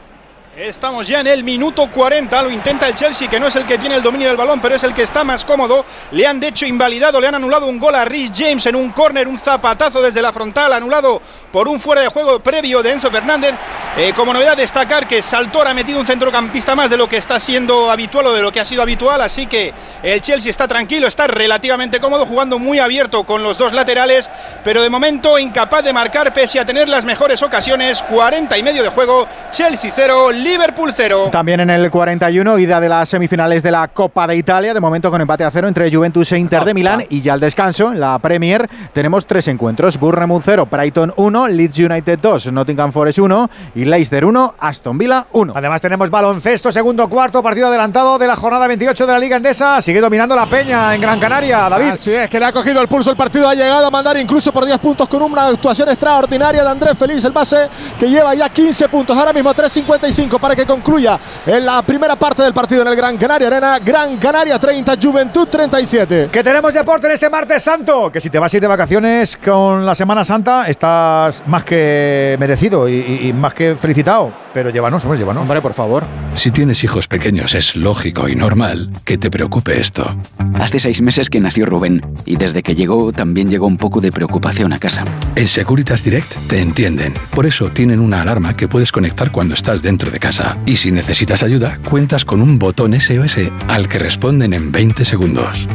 Estamos 0.60 1.06
ya 1.06 1.20
en 1.20 1.26
el 1.26 1.42
minuto 1.42 1.90
40, 1.90 2.42
lo 2.42 2.50
intenta 2.50 2.86
el 2.86 2.94
Chelsea, 2.94 3.30
que 3.30 3.40
no 3.40 3.46
es 3.46 3.56
el 3.56 3.64
que 3.64 3.78
tiene 3.78 3.94
el 3.94 4.02
dominio 4.02 4.28
del 4.28 4.36
balón, 4.36 4.60
pero 4.60 4.74
es 4.74 4.82
el 4.82 4.92
que 4.92 5.04
está 5.04 5.24
más 5.24 5.42
cómodo. 5.42 5.86
Le 6.10 6.26
han 6.26 6.38
de 6.38 6.48
hecho 6.48 6.66
invalidado, 6.66 7.18
le 7.18 7.28
han 7.28 7.34
anulado 7.34 7.64
un 7.66 7.78
gol 7.78 7.94
a 7.94 8.04
Rhys 8.04 8.30
James 8.36 8.66
en 8.66 8.76
un 8.76 8.92
córner, 8.92 9.26
un 9.26 9.38
zapatazo 9.38 10.02
desde 10.02 10.20
la 10.20 10.34
frontal, 10.34 10.74
anulado 10.74 11.22
por 11.50 11.66
un 11.66 11.80
fuera 11.80 12.02
de 12.02 12.08
juego 12.08 12.40
previo 12.40 12.82
de 12.82 12.92
Enzo 12.92 13.10
Fernández. 13.10 13.54
Eh, 13.96 14.12
como 14.14 14.34
novedad 14.34 14.56
destacar 14.56 15.08
que 15.08 15.22
Saltor 15.22 15.66
ha 15.66 15.74
metido 15.74 15.98
un 15.98 16.06
centrocampista 16.06 16.76
más 16.76 16.90
de 16.90 16.96
lo 16.96 17.08
que 17.08 17.16
está 17.16 17.40
siendo 17.40 17.90
habitual 17.90 18.26
o 18.26 18.32
de 18.34 18.42
lo 18.42 18.52
que 18.52 18.60
ha 18.60 18.64
sido 18.64 18.82
habitual, 18.82 19.20
así 19.20 19.46
que 19.46 19.72
el 20.02 20.20
Chelsea 20.20 20.50
está 20.50 20.68
tranquilo, 20.68 21.08
está 21.08 21.26
relativamente 21.26 22.00
cómodo, 22.00 22.24
jugando 22.26 22.58
muy 22.58 22.78
abierto 22.78 23.24
con 23.24 23.42
los 23.42 23.58
dos 23.58 23.72
laterales, 23.72 24.30
pero 24.62 24.82
de 24.82 24.90
momento 24.90 25.38
incapaz 25.38 25.82
de 25.82 25.92
marcar 25.92 26.32
pese 26.32 26.60
a 26.60 26.66
tener 26.66 26.88
las 26.88 27.04
mejores 27.04 27.42
ocasiones. 27.42 28.02
40 28.02 28.58
y 28.58 28.62
medio 28.62 28.82
de 28.82 28.90
juego, 28.90 29.26
Chelsea 29.50 29.92
0, 29.94 30.30
Liverpool 30.50 30.92
0. 30.92 31.28
También 31.30 31.60
en 31.60 31.70
el 31.70 31.92
41, 31.92 32.58
ida 32.58 32.80
de 32.80 32.88
las 32.88 33.08
semifinales 33.08 33.62
de 33.62 33.70
la 33.70 33.86
Copa 33.86 34.26
de 34.26 34.34
Italia, 34.34 34.74
de 34.74 34.80
momento 34.80 35.08
con 35.08 35.20
empate 35.20 35.44
a 35.44 35.50
cero 35.52 35.68
entre 35.68 35.94
Juventus 35.94 36.32
e 36.32 36.38
Inter 36.38 36.64
de 36.64 36.74
Milán. 36.74 37.04
Y 37.08 37.20
ya 37.20 37.34
al 37.34 37.40
descanso, 37.40 37.92
en 37.92 38.00
la 38.00 38.18
Premier, 38.18 38.68
tenemos 38.92 39.26
tres 39.26 39.46
encuentros: 39.46 39.96
Bournemouth 39.96 40.42
0, 40.44 40.66
Brighton 40.68 41.14
1, 41.16 41.48
Leeds 41.48 41.78
United 41.78 42.18
2, 42.18 42.52
Nottingham 42.52 42.92
Forest 42.92 43.20
1 43.20 43.50
y 43.76 43.84
Leicester 43.84 44.24
1, 44.24 44.54
Aston 44.58 44.98
Villa 44.98 45.26
1. 45.30 45.52
Además 45.54 45.80
tenemos 45.80 46.10
baloncesto, 46.10 46.72
segundo 46.72 47.08
cuarto, 47.08 47.44
partido 47.44 47.68
adelantado 47.68 48.18
de 48.18 48.26
la 48.26 48.34
jornada 48.34 48.66
28 48.66 49.06
de 49.06 49.12
la 49.12 49.18
Liga 49.20 49.36
Endesa. 49.36 49.80
Sigue 49.80 50.00
dominando 50.00 50.34
la 50.34 50.46
Peña 50.46 50.92
en 50.96 51.00
Gran 51.00 51.20
Canaria, 51.20 51.68
David. 51.68 51.90
Así 51.90 52.12
es, 52.12 52.28
que 52.28 52.40
le 52.40 52.46
ha 52.46 52.52
cogido 52.52 52.80
el 52.82 52.88
pulso 52.88 53.12
el 53.12 53.16
partido, 53.16 53.48
ha 53.48 53.54
llegado 53.54 53.86
a 53.86 53.90
mandar 53.90 54.16
incluso 54.16 54.50
por 54.52 54.66
10 54.66 54.80
puntos 54.80 55.06
con 55.06 55.22
una 55.22 55.46
actuación 55.46 55.88
extraordinaria 55.90 56.64
de 56.64 56.70
Andrés 56.70 56.98
Feliz, 56.98 57.24
el 57.24 57.32
base 57.32 57.68
que 58.00 58.08
lleva 58.08 58.34
ya 58.34 58.48
15 58.48 58.88
puntos, 58.88 59.16
ahora 59.16 59.32
mismo 59.32 59.54
3.55 59.54 60.29
para 60.38 60.54
que 60.56 60.66
concluya 60.66 61.18
en 61.46 61.64
la 61.66 61.82
primera 61.82 62.16
parte 62.16 62.42
del 62.42 62.52
partido 62.54 62.82
en 62.82 62.88
el 62.88 62.96
Gran 62.96 63.16
Canaria 63.18 63.48
Arena. 63.48 63.78
Gran 63.78 64.16
Canaria 64.18 64.58
30, 64.58 64.94
Juventud 65.02 65.48
37. 65.48 66.28
Que 66.30 66.42
tenemos 66.44 66.72
deporte 66.74 67.06
en 67.06 67.12
este 67.14 67.28
martes 67.30 67.62
santo. 67.62 68.10
Que 68.12 68.20
si 68.20 68.30
te 68.30 68.38
vas 68.38 68.52
a 68.52 68.56
ir 68.56 68.60
de 68.60 68.68
vacaciones 68.68 69.36
con 69.36 69.84
la 69.84 69.94
Semana 69.94 70.24
Santa, 70.24 70.68
estás 70.68 71.42
más 71.46 71.64
que 71.64 72.36
merecido 72.38 72.88
y, 72.88 72.94
y- 72.94 73.28
y 73.28 73.32
más 73.32 73.54
que 73.54 73.74
felicitado. 73.76 74.32
Pero 74.54 74.70
llévanos, 74.70 75.04
hombre, 75.04 75.18
llévanos. 75.18 75.42
Hombre, 75.42 75.60
por 75.62 75.74
favor. 75.74 76.04
Si 76.34 76.50
tienes 76.50 76.82
hijos 76.84 77.06
pequeños 77.08 77.54
es 77.54 77.76
lógico 77.76 78.28
y 78.28 78.34
normal 78.36 78.90
que 79.04 79.16
te 79.18 79.30
preocupe 79.30 79.80
esto. 79.80 80.14
Hace 80.60 80.80
seis 80.80 81.00
meses 81.02 81.30
que 81.30 81.40
nació 81.40 81.66
Rubén 81.66 82.04
y 82.26 82.36
desde 82.36 82.62
que 82.62 82.74
llegó 82.74 83.12
también 83.12 83.48
llegó 83.50 83.66
un 83.66 83.76
poco 83.76 84.00
de 84.00 84.12
preocupación 84.12 84.72
a 84.72 84.78
casa. 84.78 85.04
En 85.36 85.48
Securitas 85.48 86.02
Direct 86.04 86.32
te 86.48 86.60
entienden. 86.60 87.14
Por 87.34 87.46
eso 87.46 87.70
tienen 87.70 88.00
una 88.00 88.22
alarma 88.22 88.54
que 88.54 88.68
puedes 88.68 88.92
conectar 88.92 89.30
cuando 89.32 89.54
estás 89.54 89.82
dentro 89.82 90.10
de 90.10 90.18
casa. 90.20 90.56
Y 90.66 90.76
si 90.76 90.92
necesitas 90.92 91.42
ayuda, 91.42 91.80
cuentas 91.88 92.24
con 92.24 92.42
un 92.42 92.60
botón 92.60 92.94
SOS 93.00 93.38
al 93.66 93.88
que 93.88 93.98
responden 93.98 94.54
en 94.54 94.70
20 94.70 95.04
segundos. 95.04 95.66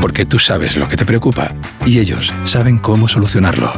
Porque 0.00 0.24
tú 0.24 0.38
sabes 0.38 0.76
lo 0.76 0.88
que 0.88 0.96
te 0.96 1.04
preocupa 1.04 1.50
y 1.84 1.98
ellos 1.98 2.32
saben 2.44 2.78
cómo 2.78 3.08
solucionarlo. 3.08 3.72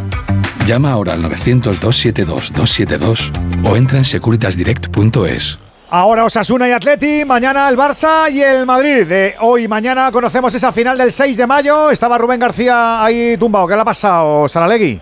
Llama 0.67 0.93
ahora 0.93 1.15
al 1.15 1.23
900-272-272 1.23 3.33
o 3.65 3.77
entra 3.77 3.97
en 3.99 4.05
securitasdirect.es. 4.05 5.59
Ahora 5.89 6.25
Osasuna 6.25 6.69
y 6.69 6.73
Atleti, 6.73 7.25
mañana 7.25 7.69
el 7.69 7.77
Barça 7.77 8.29
y 8.31 8.43
el 8.43 8.67
Madrid. 8.67 9.09
Eh, 9.09 9.37
hoy 9.41 9.63
y 9.65 9.69
mañana 9.69 10.11
conocemos 10.11 10.53
esa 10.53 10.73
final 10.73 10.99
del 10.99 11.13
6 11.13 11.37
de 11.37 11.47
mayo. 11.47 11.93
Estaba 11.93 12.19
Rubén 12.19 12.41
García 12.41 13.05
ahí 13.05 13.37
tumbado. 13.39 13.69
¿Qué 13.69 13.77
le 13.77 13.83
ha 13.83 13.85
pasado, 13.85 14.49
Saralegui? 14.49 15.01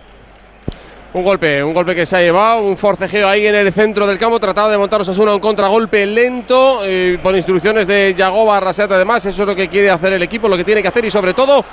Un 1.15 1.23
golpe, 1.23 1.63
un 1.63 1.73
golpe 1.73 1.95
que 1.95 2.05
se 2.05 2.17
ha 2.17 2.19
llevado, 2.19 2.59
un 2.59 2.77
forcejeo 2.77 3.29
ahí 3.29 3.47
en 3.47 3.55
el 3.55 3.71
centro 3.71 4.05
del 4.05 4.17
campo, 4.17 4.37
tratado 4.37 4.69
de 4.69 4.77
montar 4.77 4.99
Osasuna 4.99 5.33
un 5.33 5.39
contragolpe 5.39 6.05
lento, 6.05 6.81
eh, 6.83 7.17
por 7.23 7.33
instrucciones 7.33 7.87
de 7.87 8.13
Yagoba 8.17 8.57
Arrasate 8.57 8.95
además, 8.95 9.25
eso 9.25 9.43
es 9.43 9.47
lo 9.47 9.55
que 9.55 9.69
quiere 9.69 9.89
hacer 9.89 10.11
el 10.11 10.21
equipo, 10.21 10.49
lo 10.49 10.57
que 10.57 10.65
tiene 10.65 10.81
que 10.81 10.89
hacer 10.89 11.05
y 11.05 11.09
sobre 11.09 11.33
todo 11.33 11.63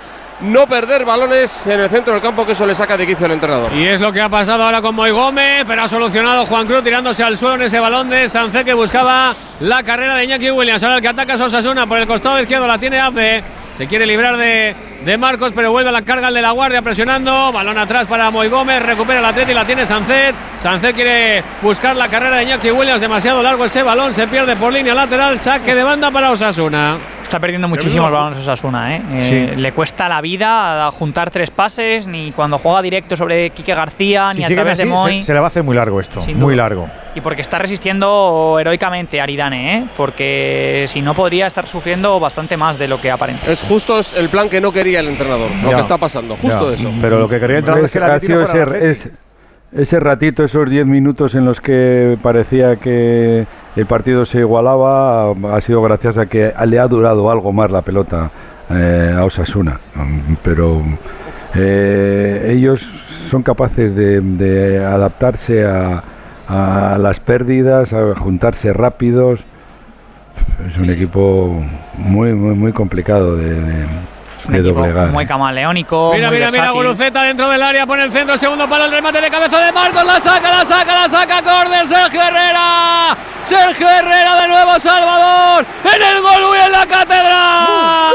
no 0.42 0.68
perder 0.68 1.04
balones 1.04 1.66
en 1.66 1.80
el 1.80 1.90
centro 1.90 2.12
del 2.12 2.22
campo, 2.22 2.46
que 2.46 2.52
eso 2.52 2.64
le 2.64 2.76
saca 2.76 2.96
de 2.96 3.04
quicio 3.04 3.26
al 3.26 3.32
entrenador. 3.32 3.72
Y 3.72 3.84
es 3.84 4.00
lo 4.00 4.12
que 4.12 4.20
ha 4.20 4.28
pasado 4.28 4.62
ahora 4.62 4.80
con 4.80 4.94
Moy 4.94 5.10
Gómez, 5.10 5.64
pero 5.66 5.82
ha 5.82 5.88
solucionado 5.88 6.46
Juan 6.46 6.64
Cruz 6.68 6.84
tirándose 6.84 7.24
al 7.24 7.36
suelo 7.36 7.56
en 7.56 7.62
ese 7.62 7.80
balón 7.80 8.10
de 8.10 8.28
Sancé 8.28 8.64
que 8.64 8.74
buscaba 8.74 9.34
la 9.58 9.82
carrera 9.82 10.14
de 10.14 10.24
Iñaki 10.24 10.52
Williams. 10.52 10.84
Ahora 10.84 10.96
el 10.96 11.02
que 11.02 11.08
ataca 11.08 11.34
es 11.34 11.40
Osasuna 11.40 11.84
por 11.84 11.98
el 11.98 12.06
costado 12.06 12.40
izquierdo, 12.40 12.68
la 12.68 12.78
tiene 12.78 13.00
Ape. 13.00 13.42
Se 13.78 13.86
quiere 13.86 14.06
librar 14.06 14.36
de, 14.36 14.74
de 15.04 15.18
Marcos, 15.18 15.52
pero 15.54 15.72
vuelve 15.72 15.88
a 15.88 15.92
la 15.92 16.02
carga 16.02 16.28
el 16.28 16.34
de 16.34 16.42
la 16.42 16.50
guardia 16.50 16.82
presionando. 16.82 17.50
Balón 17.52 17.78
atrás 17.78 18.06
para 18.06 18.30
Moy 18.30 18.48
Gómez, 18.48 18.82
recupera 18.82 19.18
el 19.20 19.24
atleta 19.24 19.50
y 19.50 19.54
la 19.54 19.64
tiene 19.64 19.86
Sancet. 19.86 20.34
Sancet 20.58 20.94
quiere 20.94 21.42
buscar 21.62 21.96
la 21.96 22.08
carrera 22.08 22.36
de 22.36 22.44
Iñaki 22.44 22.70
Williams, 22.70 23.00
demasiado 23.00 23.42
largo 23.42 23.64
ese 23.64 23.82
balón, 23.82 24.12
se 24.12 24.28
pierde 24.28 24.56
por 24.56 24.72
línea 24.72 24.94
lateral, 24.94 25.38
saque 25.38 25.74
de 25.74 25.82
banda 25.82 26.10
para 26.10 26.30
Osasuna. 26.30 26.98
Está 27.22 27.40
perdiendo 27.40 27.66
muchísimos 27.66 28.10
balones 28.10 28.40
Osasuna, 28.40 28.94
¿eh? 28.94 29.02
Eh, 29.12 29.20
Sí. 29.54 29.56
Le 29.60 29.72
cuesta 29.72 30.06
la 30.06 30.20
vida 30.20 30.90
juntar 30.90 31.30
tres 31.30 31.50
pases, 31.50 32.06
ni 32.06 32.30
cuando 32.32 32.58
juega 32.58 32.82
directo 32.82 33.16
sobre 33.16 33.48
Quique 33.50 33.74
García, 33.74 34.28
Si 34.32 34.40
ni 34.40 34.44
a 34.44 34.48
través 34.48 34.72
así, 34.74 34.82
de 34.82 34.94
Moy. 34.94 35.20
se, 35.22 35.28
se 35.28 35.32
le 35.32 35.38
va 35.40 35.46
a 35.46 35.48
hacer 35.48 35.62
muy 35.62 35.74
largo 35.74 35.98
esto. 35.98 36.20
Sin 36.20 36.38
Muy 36.38 36.52
duda. 36.54 36.64
largo. 36.64 36.90
Y 37.14 37.20
porque 37.20 37.42
está 37.42 37.58
resistiendo 37.58 38.56
heroicamente 38.58 39.20
Aridane, 39.20 39.76
¿eh? 39.76 39.84
Porque 39.96 40.86
si 40.88 41.02
no 41.02 41.12
podría 41.14 41.46
estar 41.46 41.66
sufriendo 41.66 42.18
bastante 42.18 42.56
más 42.56 42.78
de 42.78 42.88
lo 42.88 43.00
que 43.00 43.10
aparenta. 43.10 43.50
Es 43.52 43.60
justo 43.62 44.00
el 44.16 44.28
plan 44.30 44.48
que 44.48 44.60
no 44.62 44.72
quería 44.72 45.00
el 45.00 45.08
entrenador, 45.08 45.50
lo 45.62 45.70
que 45.70 45.80
está 45.80 45.98
pasando, 45.98 46.36
justo 46.36 46.70
Ya. 46.70 46.76
eso. 46.76 46.90
Pero 47.02 47.18
lo 47.18 47.28
que 47.28 47.38
quería 47.38 47.56
el 47.58 47.60
entrenador 47.68 47.84
es 47.86 47.92
que 47.92 47.98
fuera 48.00 48.16
ese, 48.78 48.90
es- 48.90 49.10
ese 49.74 50.00
ratito, 50.00 50.44
esos 50.44 50.68
10 50.68 50.84
minutos 50.86 51.34
en 51.34 51.44
los 51.46 51.60
que 51.60 52.18
parecía 52.22 52.76
que 52.76 53.46
el 53.76 53.86
partido 53.86 54.24
se 54.26 54.38
igualaba, 54.40 55.30
ha 55.54 55.60
sido 55.62 55.80
gracias 55.82 56.16
a 56.18 56.26
que 56.26 56.52
le 56.66 56.78
ha 56.78 56.86
durado 56.88 57.30
algo 57.30 57.52
más 57.52 57.70
la 57.70 57.80
pelota 57.82 58.30
eh, 58.70 59.14
a 59.18 59.24
Osasuna. 59.24 59.80
Pero 60.42 60.82
eh, 61.54 62.52
ellos 62.54 62.80
son 63.30 63.42
capaces 63.42 63.94
de, 63.94 64.20
de 64.20 64.84
adaptarse 64.84 65.64
a, 65.64 66.02
a 66.52 66.98
las 66.98 67.20
pérdidas, 67.20 67.92
a 67.92 68.14
juntarse 68.14 68.72
rápidos. 68.72 69.40
Es 70.66 70.76
un 70.78 70.88
equipo 70.90 71.62
muy, 71.94 72.32
muy, 72.34 72.54
muy 72.54 72.72
complicado 72.72 73.36
de, 73.36 73.60
de- 73.60 73.86
Es 74.38 74.46
un 74.46 74.52
de 74.54 74.62
doblegar. 74.62 75.08
muy 75.08 75.24
camaleónico. 75.26 76.12
Mira, 76.14 76.28
muy 76.28 76.38
mira, 76.38 76.50
mira. 76.50 76.70
Guruceta 76.70 77.22
dentro 77.22 77.48
del 77.48 77.62
área, 77.62 77.86
pone 77.86 78.04
el 78.04 78.12
centro, 78.12 78.36
segundo 78.36 78.68
palo, 78.68 78.84
el 78.86 78.90
remate 78.92 79.20
de 79.20 79.30
cabeza 79.30 79.58
de 79.64 79.72
Marcos, 79.72 80.04
la 80.04 80.18
saca, 80.20 80.50
la 80.50 80.64
saca, 80.64 80.94
la 81.02 81.08
saca, 81.08 81.42
córner, 81.42 81.86
Sergio 81.86 82.20
Herrera. 82.20 83.16
Sergio 83.44 83.88
Herrera 83.88 84.40
de 84.42 84.48
nuevo 84.48 84.78
Salvador, 84.78 85.64
en 85.84 86.02
el 86.16 86.22
gol 86.22 86.56
y 86.58 86.64
en 86.66 86.72
la 86.72 86.86
catedral. 86.86 88.12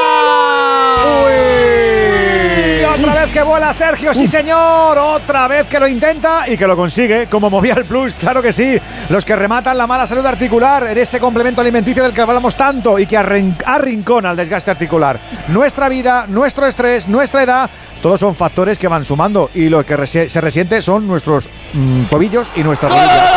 Otra 2.93 3.14
vez 3.26 3.34
que 3.34 3.43
vuela 3.43 3.73
Sergio, 3.73 4.14
sí 4.14 4.27
señor. 4.27 4.97
Otra 4.97 5.47
vez 5.47 5.68
que 5.68 5.80
lo 5.80 5.88
intenta 5.88 6.47
y 6.47 6.57
que 6.57 6.68
lo 6.68 6.76
consigue, 6.76 7.27
como 7.27 7.49
Movial 7.49 7.85
Plus, 7.85 8.14
claro 8.14 8.41
que 8.41 8.51
sí. 8.51 8.80
Los 9.09 9.26
que 9.26 9.35
rematan 9.35 9.77
la 9.77 9.88
mala 9.88 10.07
salud 10.07 10.26
articular 10.26 10.88
en 10.88 10.97
ese 10.97 11.19
complemento 11.19 11.61
alimenticio 11.61 12.03
del 12.03 12.14
que 12.14 12.22
hablamos 12.22 12.55
tanto 12.55 12.97
y 12.99 13.05
que 13.05 13.18
arrin- 13.18 13.55
arrincona 13.65 14.31
el 14.31 14.38
desgaste 14.38 14.72
articular. 14.72 15.19
Nuestra 15.49 15.89
vida, 15.89 16.26
nuestro 16.27 16.65
estrés, 16.65 17.07
nuestra 17.07 17.43
edad, 17.43 17.69
todos 18.01 18.19
son 18.19 18.35
factores 18.35 18.77
que 18.77 18.88
van 18.88 19.03
sumando 19.03 19.49
y 19.53 19.69
lo 19.69 19.85
que 19.85 20.05
se 20.07 20.41
resiente 20.41 20.81
son 20.81 21.07
nuestros 21.07 21.49
mm, 21.73 22.03
tobillos 22.05 22.51
y 22.55 22.64
nuestras 22.64 22.91
rodillas. 22.91 23.31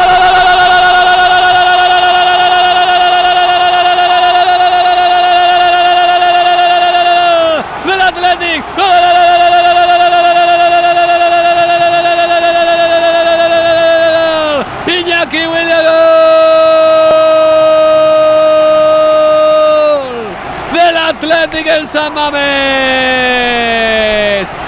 En 21.77 21.87
San 21.87 22.13
Mamés. 22.13 22.41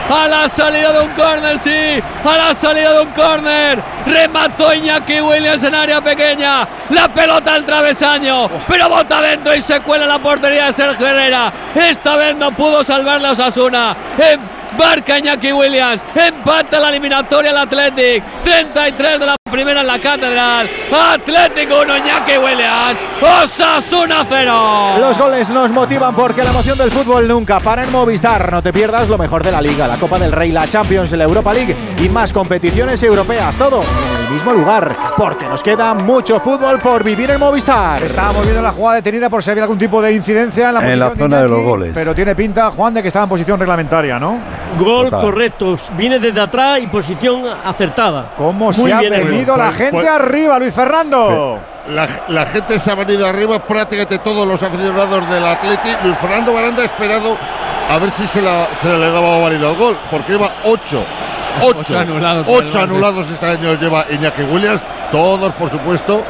A 0.08 0.28
la 0.28 0.48
salida 0.48 0.92
de 0.92 1.00
un 1.00 1.10
córner, 1.14 1.58
sí. 1.58 2.00
A 2.24 2.36
la 2.36 2.54
salida 2.54 2.92
de 2.92 3.00
un 3.00 3.10
córner. 3.10 3.82
Remató 4.06 4.72
Iñaki 4.72 5.20
Williams 5.20 5.64
en 5.64 5.74
área 5.74 6.00
pequeña. 6.00 6.68
La 6.90 7.08
pelota 7.08 7.54
al 7.54 7.64
travesaño. 7.64 8.48
Pero 8.68 8.88
bota 8.88 9.18
adentro 9.18 9.52
y 9.52 9.60
se 9.60 9.80
cuela 9.80 10.06
la 10.06 10.20
portería 10.20 10.66
de 10.66 10.72
Sergio 10.74 11.08
Herrera. 11.08 11.52
Esta 11.74 12.14
vez 12.14 12.36
no 12.36 12.52
pudo 12.52 12.84
salvar 12.84 13.20
la 13.20 13.32
Osasuna. 13.32 13.96
Embarca 14.16 15.18
Iñaki 15.18 15.52
Williams. 15.52 16.02
Empata 16.14 16.78
la 16.78 16.90
eliminatoria 16.90 17.50
el 17.50 17.56
Athletic. 17.56 18.22
33 18.44 19.18
de 19.18 19.26
la 19.26 19.41
primera 19.52 19.82
en 19.82 19.86
la 19.86 19.98
catedral. 19.98 20.68
Atlético 21.12 21.82
1, 21.82 21.98
Iñaki 21.98 22.38
Williams. 22.38 22.98
Osasuna 23.20 24.24
0. 24.28 24.98
Los 24.98 25.18
goles 25.18 25.48
nos 25.50 25.70
motivan 25.70 26.14
porque 26.14 26.42
la 26.42 26.50
emoción 26.50 26.78
del 26.78 26.90
fútbol 26.90 27.28
nunca 27.28 27.60
para 27.60 27.84
en 27.84 27.92
Movistar. 27.92 28.50
No 28.50 28.62
te 28.62 28.72
pierdas 28.72 29.08
lo 29.08 29.18
mejor 29.18 29.44
de 29.44 29.52
la 29.52 29.60
Liga, 29.60 29.86
la 29.86 29.98
Copa 29.98 30.18
del 30.18 30.32
Rey, 30.32 30.50
la 30.50 30.66
Champions, 30.66 31.12
la 31.12 31.24
Europa 31.24 31.52
League 31.52 31.76
y 32.02 32.08
más 32.08 32.32
competiciones 32.32 33.02
europeas. 33.02 33.54
Todo 33.56 33.82
en 33.82 34.26
el 34.26 34.32
mismo 34.32 34.52
lugar, 34.54 34.92
porque 35.16 35.44
nos 35.46 35.62
queda 35.62 35.92
mucho 35.94 36.40
fútbol 36.40 36.78
por 36.78 37.04
vivir 37.04 37.30
en 37.30 37.38
Movistar. 37.38 38.02
Estábamos 38.02 38.44
viendo 38.44 38.62
la 38.62 38.72
jugada 38.72 38.96
detenida 38.96 39.28
por 39.28 39.42
si 39.42 39.50
había 39.50 39.64
algún 39.64 39.78
tipo 39.78 40.00
de 40.00 40.12
incidencia 40.12 40.68
en 40.68 40.74
la 40.74 40.92
En 40.92 40.98
la 40.98 41.10
zona 41.10 41.36
de 41.36 41.42
Iñaki, 41.42 41.52
los 41.52 41.62
goles. 41.62 41.90
Pero 41.94 42.14
tiene 42.14 42.34
pinta, 42.34 42.70
Juan, 42.70 42.94
de 42.94 43.02
que 43.02 43.08
estaba 43.08 43.24
en 43.24 43.28
posición 43.28 43.60
reglamentaria, 43.60 44.18
¿no? 44.18 44.38
Gol 44.78 45.10
Total. 45.10 45.20
correcto. 45.20 45.76
Viene 45.96 46.18
desde 46.18 46.40
atrás 46.40 46.80
y 46.82 46.86
posición 46.86 47.42
acertada. 47.64 48.32
¿Cómo 48.38 48.66
Muy 48.72 48.74
se 48.74 48.92
ha 48.92 49.00
bien, 49.00 49.12
venido 49.44 49.56
la 49.56 49.72
gente 49.72 49.90
pues- 49.92 50.08
arriba, 50.08 50.58
Luis 50.58 50.74
Fernando? 50.74 51.58
La, 51.88 52.06
la 52.28 52.46
gente 52.46 52.78
se 52.78 52.90
ha 52.90 52.94
venido 52.94 53.26
arriba, 53.26 53.58
prácticamente 53.58 54.18
todos 54.18 54.46
los 54.46 54.62
aficionados 54.62 55.28
del 55.28 55.44
Atleti. 55.44 55.88
Luis 56.04 56.16
Fernando 56.18 56.52
Baranda 56.52 56.82
ha 56.82 56.84
esperado 56.86 57.36
a 57.90 57.98
ver 57.98 58.10
si 58.12 58.26
se, 58.26 58.40
la- 58.40 58.68
se 58.80 58.88
le 58.88 59.10
daba 59.10 59.38
válido 59.38 59.70
el 59.70 59.76
gol, 59.76 59.98
porque 60.10 60.32
lleva 60.32 60.52
ocho. 60.64 61.02
Ocho, 61.60 61.78
Ocho 61.80 61.98
anulados 61.98 62.46
por 62.46 62.62
el 62.62 62.68
ocho 62.68 62.78
Barça. 62.78 62.82
anulados 62.84 63.30
este 63.30 63.44
año 63.46 63.74
lleva 63.74 64.06
Iñaki 64.10 64.42
Williams, 64.42 64.80
todos 65.10 65.52
por 65.54 65.68
supuesto 65.70 66.22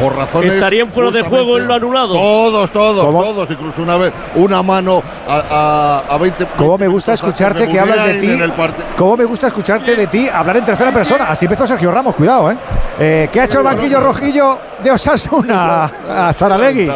por 0.00 0.16
razones 0.16 0.52
Estarían 0.52 0.90
fuera 0.92 1.10
de 1.10 1.22
juego 1.22 1.58
en 1.58 1.66
lo 1.66 1.74
anulado. 1.74 2.14
Todos, 2.14 2.70
todos, 2.70 3.04
¿Cómo? 3.04 3.22
todos, 3.24 3.50
incluso 3.50 3.82
una 3.82 3.96
vez 3.96 4.12
una 4.34 4.62
mano 4.62 5.02
a, 5.28 6.02
a, 6.08 6.14
a 6.14 6.18
20 6.18 6.46
¿Cómo 6.56 6.78
me 6.78 6.88
gusta 6.88 7.14
escucharte 7.14 7.68
que 7.68 7.78
hablas 7.80 8.06
de 8.06 8.14
ti? 8.14 8.30
En 8.30 8.52
¿Cómo 8.96 9.16
me 9.16 9.24
gusta 9.24 9.48
escucharte 9.48 9.96
de 9.96 10.06
ti 10.06 10.28
hablar 10.28 10.56
en 10.58 10.64
tercera 10.64 10.92
persona? 10.92 11.26
Así 11.30 11.44
empezó 11.46 11.66
Sergio 11.66 11.90
Ramos, 11.90 12.14
cuidado, 12.14 12.50
¿eh? 12.50 12.56
Eh, 12.98 13.28
¿Qué 13.30 13.40
ha 13.40 13.44
hecho 13.44 13.58
el 13.58 13.64
banquillo 13.64 14.00
rojillo 14.00 14.58
de 14.82 14.90
Osasuna 14.90 15.90
a 16.08 16.32
Saralegui? 16.32 16.90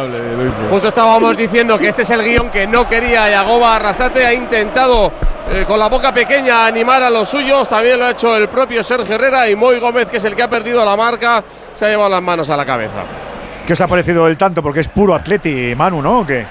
Justo 0.69 0.87
estábamos 0.87 1.37
diciendo 1.37 1.77
que 1.77 1.89
este 1.89 2.01
es 2.01 2.09
el 2.09 2.23
guion 2.23 2.49
que 2.49 2.65
no 2.65 2.87
quería 2.87 3.29
Yagoba 3.29 3.75
Arrasate. 3.75 4.25
Ha 4.25 4.33
intentado 4.33 5.11
eh, 5.49 5.65
con 5.67 5.79
la 5.79 5.89
boca 5.89 6.13
pequeña 6.13 6.65
animar 6.65 7.01
a 7.03 7.09
los 7.09 7.27
suyos. 7.29 7.67
También 7.67 7.99
lo 7.99 8.05
ha 8.05 8.11
hecho 8.11 8.35
el 8.37 8.47
propio 8.47 8.83
Sergio 8.83 9.15
Herrera 9.15 9.49
y 9.49 9.55
Moy 9.55 9.79
Gómez, 9.79 10.05
que 10.07 10.17
es 10.17 10.23
el 10.25 10.35
que 10.35 10.43
ha 10.43 10.49
perdido 10.49 10.83
la 10.85 10.95
marca, 10.95 11.43
se 11.73 11.85
ha 11.85 11.89
llevado 11.89 12.09
las 12.09 12.21
manos 12.21 12.49
a 12.49 12.57
la 12.57 12.65
cabeza. 12.65 13.03
¿Qué 13.65 13.73
os 13.73 13.81
ha 13.81 13.87
parecido 13.87 14.27
el 14.27 14.37
tanto? 14.37 14.61
Porque 14.63 14.79
es 14.81 14.87
puro 14.87 15.13
atleti, 15.15 15.73
Manu, 15.75 16.01
¿no? 16.01 16.19
¿O 16.21 16.25
qué? 16.25 16.45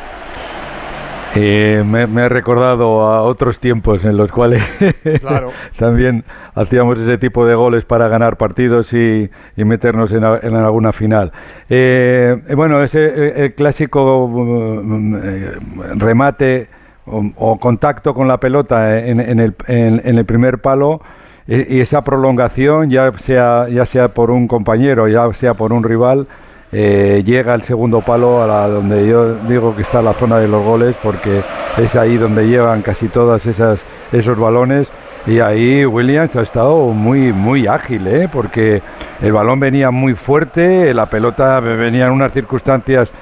Eh, 1.36 1.84
me, 1.86 2.08
me 2.08 2.22
he 2.22 2.28
recordado 2.28 3.02
a 3.02 3.22
otros 3.22 3.60
tiempos 3.60 4.04
en 4.04 4.16
los 4.16 4.32
cuales 4.32 4.60
Claro. 5.20 5.52
también 5.78 6.24
hacíamos 6.56 6.98
ese 6.98 7.18
tipo 7.18 7.46
de 7.46 7.54
goles 7.54 7.84
para 7.84 8.08
ganar 8.08 8.36
partidos 8.36 8.92
y, 8.94 9.30
y 9.56 9.64
meternos 9.64 10.10
en, 10.10 10.24
a- 10.24 10.40
en 10.42 10.56
alguna 10.56 10.90
final. 10.92 11.30
Eh, 11.68 12.36
bueno, 12.56 12.82
ese 12.82 13.44
el 13.44 13.54
clásico 13.54 14.26
mm, 14.28 15.14
eh, 15.22 15.52
remate 15.98 16.68
o, 17.36 17.58
contacto 17.58 18.14
con 18.14 18.28
la 18.28 18.38
pelota 18.38 18.98
en, 18.98 19.20
el, 19.20 19.54
en- 19.66 20.00
el 20.18 20.24
primer 20.24 20.58
palo 20.60 21.00
eh, 21.48 21.66
y 21.68 21.80
esa 21.80 22.02
prolongación, 22.02 22.90
ya 22.90 23.10
sea, 23.18 23.68
ya 23.68 23.84
sea 23.86 24.08
por 24.08 24.30
un 24.30 24.46
compañero, 24.46 25.08
ya 25.08 25.32
sea 25.32 25.54
por 25.54 25.72
un 25.72 25.82
rival, 25.82 26.26
eh, 26.72 27.22
llega 27.26 27.52
al 27.54 27.62
segundo 27.62 28.00
palo 28.00 28.42
a 28.42 28.46
la, 28.46 28.68
donde 28.68 29.04
yo 29.08 29.34
digo 29.48 29.74
que 29.74 29.82
está 29.82 30.00
la 30.02 30.12
zona 30.12 30.38
de 30.38 30.46
los 30.46 30.64
goles 30.64 30.94
porque 31.02 31.42
es 31.78 31.96
ahí 31.96 32.16
donde 32.16 32.46
llegan 32.46 32.82
casi 32.82 33.08
todas 33.08 33.44
esas 33.46 33.84
esos 34.12 34.38
balones 34.38 34.92
y 35.26 35.40
ahí 35.40 35.84
Williams 35.84 36.36
ha 36.36 36.42
estado 36.42 36.76
muy 36.92 37.32
muy 37.32 37.66
ágil 37.66 38.06
¿eh? 38.06 38.28
porque 38.30 38.82
el 39.20 39.32
balón 39.32 39.58
venía 39.58 39.90
muy 39.90 40.14
fuerte 40.14 40.94
la 40.94 41.06
pelota 41.10 41.58
venía 41.58 42.06
en 42.06 42.12
unas 42.12 42.32
circunstancias 42.32 43.12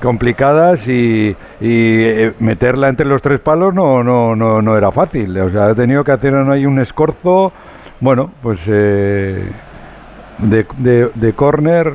complicadas 0.00 0.88
y, 0.88 1.36
y, 1.60 2.02
eh, 2.02 2.34
meterla 2.38 2.88
entre 2.88 3.06
los 3.06 3.20
tres 3.22 3.40
palos 3.40 3.74
no, 3.74 4.02
no, 4.04 4.36
no, 4.36 4.62
no 4.62 4.76
era 4.76 4.92
fácil 4.92 5.38
o 5.38 5.50
sea 5.50 5.66
ha 5.66 5.74
tenido 5.74 6.04
que 6.04 6.12
hacer 6.12 6.34
ahí 6.34 6.66
un 6.66 6.80
escorzo 6.80 7.52
bueno 8.00 8.30
pues 8.42 8.60
eh, 8.68 9.50
de, 10.38 10.66
de, 10.78 11.10
de 11.14 11.32
córner 11.32 11.94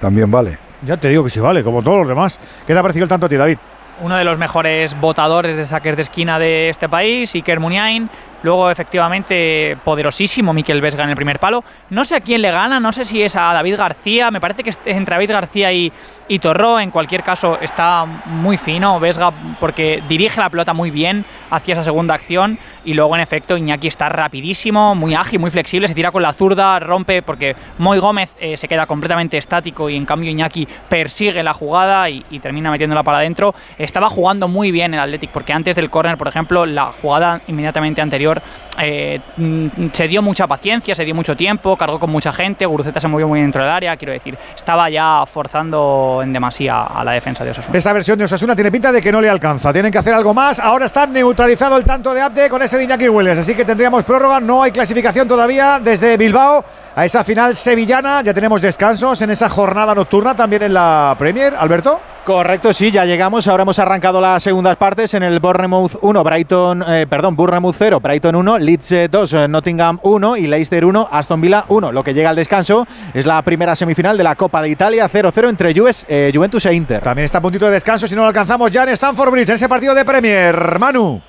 también 0.00 0.30
vale. 0.30 0.58
Ya 0.82 0.96
te 0.96 1.08
digo 1.08 1.24
que 1.24 1.30
sí 1.30 1.40
vale, 1.40 1.64
como 1.64 1.82
todos 1.82 1.98
los 1.98 2.08
demás. 2.08 2.38
¿Qué 2.66 2.72
te 2.72 2.78
ha 2.78 2.82
parecido 2.82 3.04
el 3.04 3.08
tanto 3.08 3.26
a 3.26 3.28
ti, 3.28 3.36
David? 3.36 3.58
uno 4.00 4.16
de 4.16 4.24
los 4.24 4.38
mejores 4.38 4.98
votadores 5.00 5.56
de 5.56 5.64
saques 5.64 5.96
de 5.96 6.02
esquina 6.02 6.38
de 6.38 6.68
este 6.68 6.88
país, 6.88 7.34
Iker 7.34 7.60
Muniain. 7.60 8.10
Luego, 8.46 8.70
efectivamente, 8.70 9.76
poderosísimo 9.82 10.52
Miquel 10.52 10.80
Vesga 10.80 11.02
en 11.02 11.10
el 11.10 11.16
primer 11.16 11.40
palo. 11.40 11.64
No 11.90 12.04
sé 12.04 12.14
a 12.14 12.20
quién 12.20 12.42
le 12.42 12.52
gana, 12.52 12.78
no 12.78 12.92
sé 12.92 13.04
si 13.04 13.20
es 13.20 13.34
a 13.34 13.52
David 13.52 13.76
García. 13.76 14.30
Me 14.30 14.40
parece 14.40 14.62
que 14.62 14.70
es 14.70 14.78
entre 14.84 15.16
David 15.16 15.32
García 15.32 15.72
y, 15.72 15.92
y 16.28 16.38
Torró. 16.38 16.78
En 16.78 16.92
cualquier 16.92 17.24
caso, 17.24 17.58
está 17.60 18.04
muy 18.04 18.56
fino 18.56 19.00
Vesga 19.00 19.32
porque 19.58 20.00
dirige 20.08 20.40
la 20.40 20.48
pelota 20.48 20.74
muy 20.74 20.92
bien 20.92 21.24
hacia 21.50 21.72
esa 21.72 21.82
segunda 21.82 22.14
acción. 22.14 22.56
Y 22.84 22.94
luego, 22.94 23.16
en 23.16 23.20
efecto, 23.20 23.56
Iñaki 23.56 23.88
está 23.88 24.08
rapidísimo, 24.08 24.94
muy 24.94 25.16
ágil, 25.16 25.40
muy 25.40 25.50
flexible. 25.50 25.88
Se 25.88 25.94
tira 25.94 26.12
con 26.12 26.22
la 26.22 26.32
zurda, 26.32 26.78
rompe 26.78 27.22
porque 27.22 27.56
Moy 27.78 27.98
Gómez 27.98 28.30
eh, 28.38 28.56
se 28.56 28.68
queda 28.68 28.86
completamente 28.86 29.38
estático 29.38 29.90
y 29.90 29.96
en 29.96 30.06
cambio 30.06 30.30
Iñaki 30.30 30.68
persigue 30.88 31.42
la 31.42 31.52
jugada 31.52 32.08
y, 32.08 32.24
y 32.30 32.38
termina 32.38 32.70
metiéndola 32.70 33.02
para 33.02 33.18
adentro. 33.18 33.56
Estaba 33.76 34.08
jugando 34.08 34.46
muy 34.46 34.70
bien 34.70 34.94
el 34.94 35.00
Athletic 35.00 35.30
porque 35.30 35.52
antes 35.52 35.74
del 35.74 35.90
córner, 35.90 36.16
por 36.16 36.28
ejemplo, 36.28 36.64
la 36.64 36.92
jugada 36.92 37.40
inmediatamente 37.48 38.00
anterior 38.00 38.35
eh, 38.78 39.20
mm, 39.36 39.88
se 39.92 40.08
dio 40.08 40.22
mucha 40.22 40.46
paciencia, 40.46 40.94
se 40.94 41.04
dio 41.04 41.14
mucho 41.14 41.36
tiempo, 41.36 41.76
cargó 41.76 41.98
con 41.98 42.10
mucha 42.10 42.32
gente, 42.32 42.66
Guruceta 42.66 43.00
se 43.00 43.08
movió 43.08 43.28
muy 43.28 43.40
dentro 43.40 43.62
del 43.62 43.70
área, 43.70 43.96
quiero 43.96 44.12
decir, 44.12 44.36
estaba 44.54 44.88
ya 44.90 45.24
forzando 45.26 46.20
en 46.22 46.32
demasía 46.32 46.84
a 46.84 47.04
la 47.04 47.12
defensa 47.12 47.44
de 47.44 47.50
Osasuna. 47.50 47.76
Esta 47.76 47.92
versión 47.92 48.18
de 48.18 48.24
Osasuna 48.24 48.54
tiene 48.54 48.70
pinta 48.70 48.92
de 48.92 49.00
que 49.00 49.12
no 49.12 49.20
le 49.20 49.28
alcanza. 49.28 49.72
Tienen 49.72 49.92
que 49.92 49.98
hacer 49.98 50.14
algo 50.14 50.34
más. 50.34 50.58
Ahora 50.58 50.86
está 50.86 51.06
neutralizado 51.06 51.76
el 51.76 51.84
tanto 51.84 52.12
de 52.14 52.20
Abde 52.20 52.48
con 52.48 52.62
ese 52.62 52.76
de 52.76 52.84
Iñaki. 52.84 53.06
Así 53.06 53.54
que 53.54 53.64
tendríamos 53.64 54.04
prórroga. 54.04 54.40
No 54.40 54.62
hay 54.62 54.72
clasificación 54.72 55.28
todavía 55.28 55.80
desde 55.82 56.16
Bilbao 56.16 56.64
a 56.94 57.04
esa 57.04 57.24
final 57.24 57.54
sevillana. 57.54 58.22
Ya 58.22 58.34
tenemos 58.34 58.60
descansos 58.60 59.20
en 59.22 59.30
esa 59.30 59.48
jornada 59.48 59.94
nocturna 59.94 60.34
también 60.34 60.62
en 60.62 60.74
la 60.74 61.14
Premier. 61.18 61.54
Alberto. 61.58 62.00
Correcto, 62.26 62.72
sí, 62.72 62.90
ya 62.90 63.04
llegamos. 63.04 63.46
Ahora 63.46 63.62
hemos 63.62 63.78
arrancado 63.78 64.20
las 64.20 64.42
segundas 64.42 64.76
partes 64.76 65.14
en 65.14 65.22
el 65.22 65.38
Bournemouth 65.38 65.92
1, 66.00 66.24
Brighton, 66.24 66.84
eh, 66.84 67.06
perdón, 67.08 67.36
Bournemouth 67.36 67.76
0, 67.78 68.00
Brighton 68.00 68.34
1, 68.34 68.58
Leeds 68.58 69.08
2, 69.08 69.32
eh, 69.32 69.46
Nottingham 69.46 70.00
1 70.02 70.36
y 70.36 70.48
Leicester 70.48 70.84
1, 70.84 71.08
Aston 71.08 71.40
Villa 71.40 71.64
1. 71.68 71.92
Lo 71.92 72.02
que 72.02 72.14
llega 72.14 72.30
al 72.30 72.34
descanso 72.34 72.84
es 73.14 73.26
la 73.26 73.40
primera 73.42 73.76
semifinal 73.76 74.18
de 74.18 74.24
la 74.24 74.34
Copa 74.34 74.60
de 74.60 74.70
Italia 74.70 75.08
0-0 75.08 75.48
entre 75.48 75.80
US, 75.80 76.04
eh, 76.08 76.32
Juventus 76.34 76.66
e 76.66 76.74
Inter. 76.74 77.00
También 77.00 77.26
está 77.26 77.38
a 77.38 77.42
puntito 77.42 77.66
de 77.66 77.70
descanso 77.70 78.08
si 78.08 78.16
no 78.16 78.22
lo 78.22 78.26
alcanzamos 78.26 78.72
ya 78.72 78.82
en 78.82 78.88
Stamford 78.88 79.30
Bridge, 79.30 79.50
en 79.50 79.54
ese 79.54 79.68
partido 79.68 79.94
de 79.94 80.04
Premier. 80.04 80.80
Manu. 80.80 81.22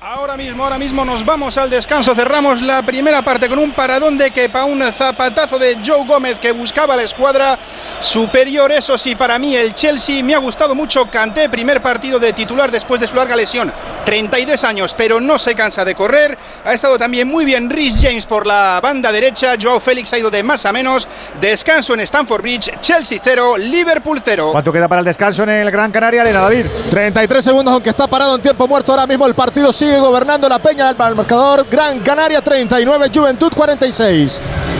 Ahora 0.00 0.36
mismo, 0.36 0.62
ahora 0.62 0.78
mismo 0.78 1.04
nos 1.04 1.24
vamos 1.24 1.58
al 1.58 1.68
descanso. 1.68 2.14
Cerramos 2.14 2.62
la 2.62 2.84
primera 2.84 3.20
parte 3.22 3.48
con 3.48 3.58
un 3.58 3.72
paradón 3.72 4.16
de 4.16 4.30
Kepa, 4.30 4.64
un 4.64 4.80
zapatazo 4.92 5.58
de 5.58 5.78
Joe 5.84 6.06
Gómez 6.06 6.38
que 6.38 6.52
buscaba 6.52 6.94
la 6.94 7.02
escuadra 7.02 7.58
superior. 7.98 8.70
Eso 8.70 8.96
sí, 8.96 9.16
para 9.16 9.40
mí 9.40 9.56
el 9.56 9.74
Chelsea 9.74 10.22
me 10.22 10.36
ha 10.36 10.38
gustado 10.38 10.76
mucho. 10.76 11.10
Canté 11.10 11.48
primer 11.48 11.82
partido 11.82 12.20
de 12.20 12.32
titular 12.32 12.70
después 12.70 13.00
de 13.00 13.08
su 13.08 13.16
larga 13.16 13.34
lesión. 13.34 13.72
32 14.04 14.62
años, 14.62 14.94
pero 14.96 15.20
no 15.20 15.36
se 15.36 15.56
cansa 15.56 15.84
de 15.84 15.96
correr. 15.96 16.38
Ha 16.64 16.72
estado 16.74 16.96
también 16.96 17.26
muy 17.26 17.44
bien 17.44 17.68
Rhys 17.68 17.98
James 18.00 18.24
por 18.24 18.46
la 18.46 18.78
banda 18.80 19.10
derecha. 19.10 19.54
Joao 19.60 19.80
Félix 19.80 20.12
ha 20.12 20.18
ido 20.18 20.30
de 20.30 20.44
más 20.44 20.64
a 20.64 20.72
menos. 20.72 21.08
Descanso 21.40 21.94
en 21.94 22.00
Stamford 22.00 22.42
Bridge. 22.42 22.80
Chelsea 22.80 23.18
0, 23.20 23.58
Liverpool 23.58 24.22
0. 24.24 24.50
¿Cuánto 24.52 24.72
queda 24.72 24.86
para 24.86 25.00
el 25.00 25.04
descanso 25.04 25.42
en 25.42 25.50
el 25.50 25.70
Gran 25.72 25.90
Canaria 25.90 26.20
Arena, 26.20 26.42
David? 26.42 26.66
33 26.88 27.44
segundos, 27.44 27.74
aunque 27.74 27.90
está 27.90 28.06
parado 28.06 28.36
en 28.36 28.42
tiempo 28.42 28.68
muerto. 28.68 28.92
Ahora 28.92 29.04
mismo 29.04 29.26
el 29.26 29.34
partido 29.34 29.72
sigue 29.72 29.97
gobernando 30.00 30.48
la 30.48 30.58
Peña 30.58 30.92
del 30.92 31.14
marcador. 31.14 31.66
Gran 31.70 32.00
Canaria 32.00 32.40
39, 32.40 33.10
Juventud 33.14 33.52
46. 33.54 34.38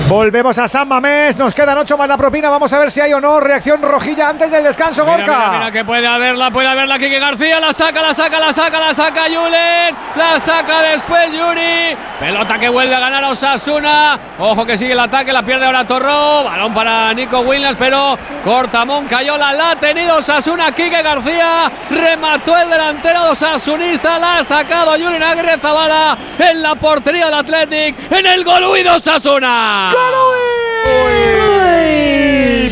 Volvemos 0.08 0.56
a 0.56 0.66
San 0.66 0.88
Mamés, 0.88 1.36
nos 1.36 1.52
quedan 1.52 1.76
ocho 1.76 1.98
más 1.98 2.08
la 2.08 2.16
propina, 2.16 2.48
vamos 2.48 2.72
a 2.72 2.78
ver 2.78 2.90
si 2.90 2.98
hay 2.98 3.12
o 3.12 3.20
no 3.20 3.40
reacción 3.40 3.82
rojilla 3.82 4.30
antes 4.30 4.50
del 4.50 4.64
descanso, 4.64 5.04
Mira, 5.04 5.18
Gorka. 5.18 5.36
Mira, 5.36 5.58
mira 5.58 5.70
que 5.70 5.84
puede 5.84 6.06
haberla, 6.06 6.50
puede 6.50 6.66
haberla 6.66 6.98
Kike 6.98 7.18
García, 7.20 7.60
la 7.60 7.74
saca, 7.74 8.00
la 8.00 8.14
saca, 8.14 8.40
la 8.40 8.50
saca, 8.54 8.80
la 8.80 8.94
saca 8.94 9.24
Julen, 9.24 9.94
la 10.16 10.40
saca 10.40 10.80
después 10.80 11.30
Yuri, 11.30 11.94
pelota 12.18 12.58
que 12.58 12.70
vuelve 12.70 12.94
a 12.94 13.00
ganar 13.00 13.22
a 13.22 13.28
Osasuna, 13.28 14.18
ojo 14.38 14.64
que 14.64 14.78
sigue 14.78 14.92
el 14.92 15.00
ataque, 15.00 15.30
la 15.30 15.42
pierde 15.42 15.66
ahora 15.66 15.86
Torró, 15.86 16.42
balón 16.42 16.72
para 16.72 17.12
Nico 17.12 17.40
Williams, 17.40 17.76
pero 17.78 18.18
Cortamón 18.42 19.04
Cayola 19.08 19.52
la 19.52 19.72
ha 19.72 19.76
tenido 19.76 20.16
Osasuna, 20.16 20.72
Kike 20.72 21.02
García, 21.02 21.70
remató 21.90 22.56
el 22.56 22.70
delantero 22.70 23.32
Osasunista, 23.32 24.18
la 24.18 24.38
ha 24.38 24.42
sacado 24.44 24.96
Julen 24.98 25.22
Agrezabala 25.22 26.18
en 26.38 26.62
la 26.62 26.74
portería 26.74 27.26
del 27.26 27.34
Athletic, 27.34 28.12
en 28.12 28.26
el 28.26 28.44
gol 28.44 28.64
huido 28.64 28.96
Osasuna. 28.96 29.90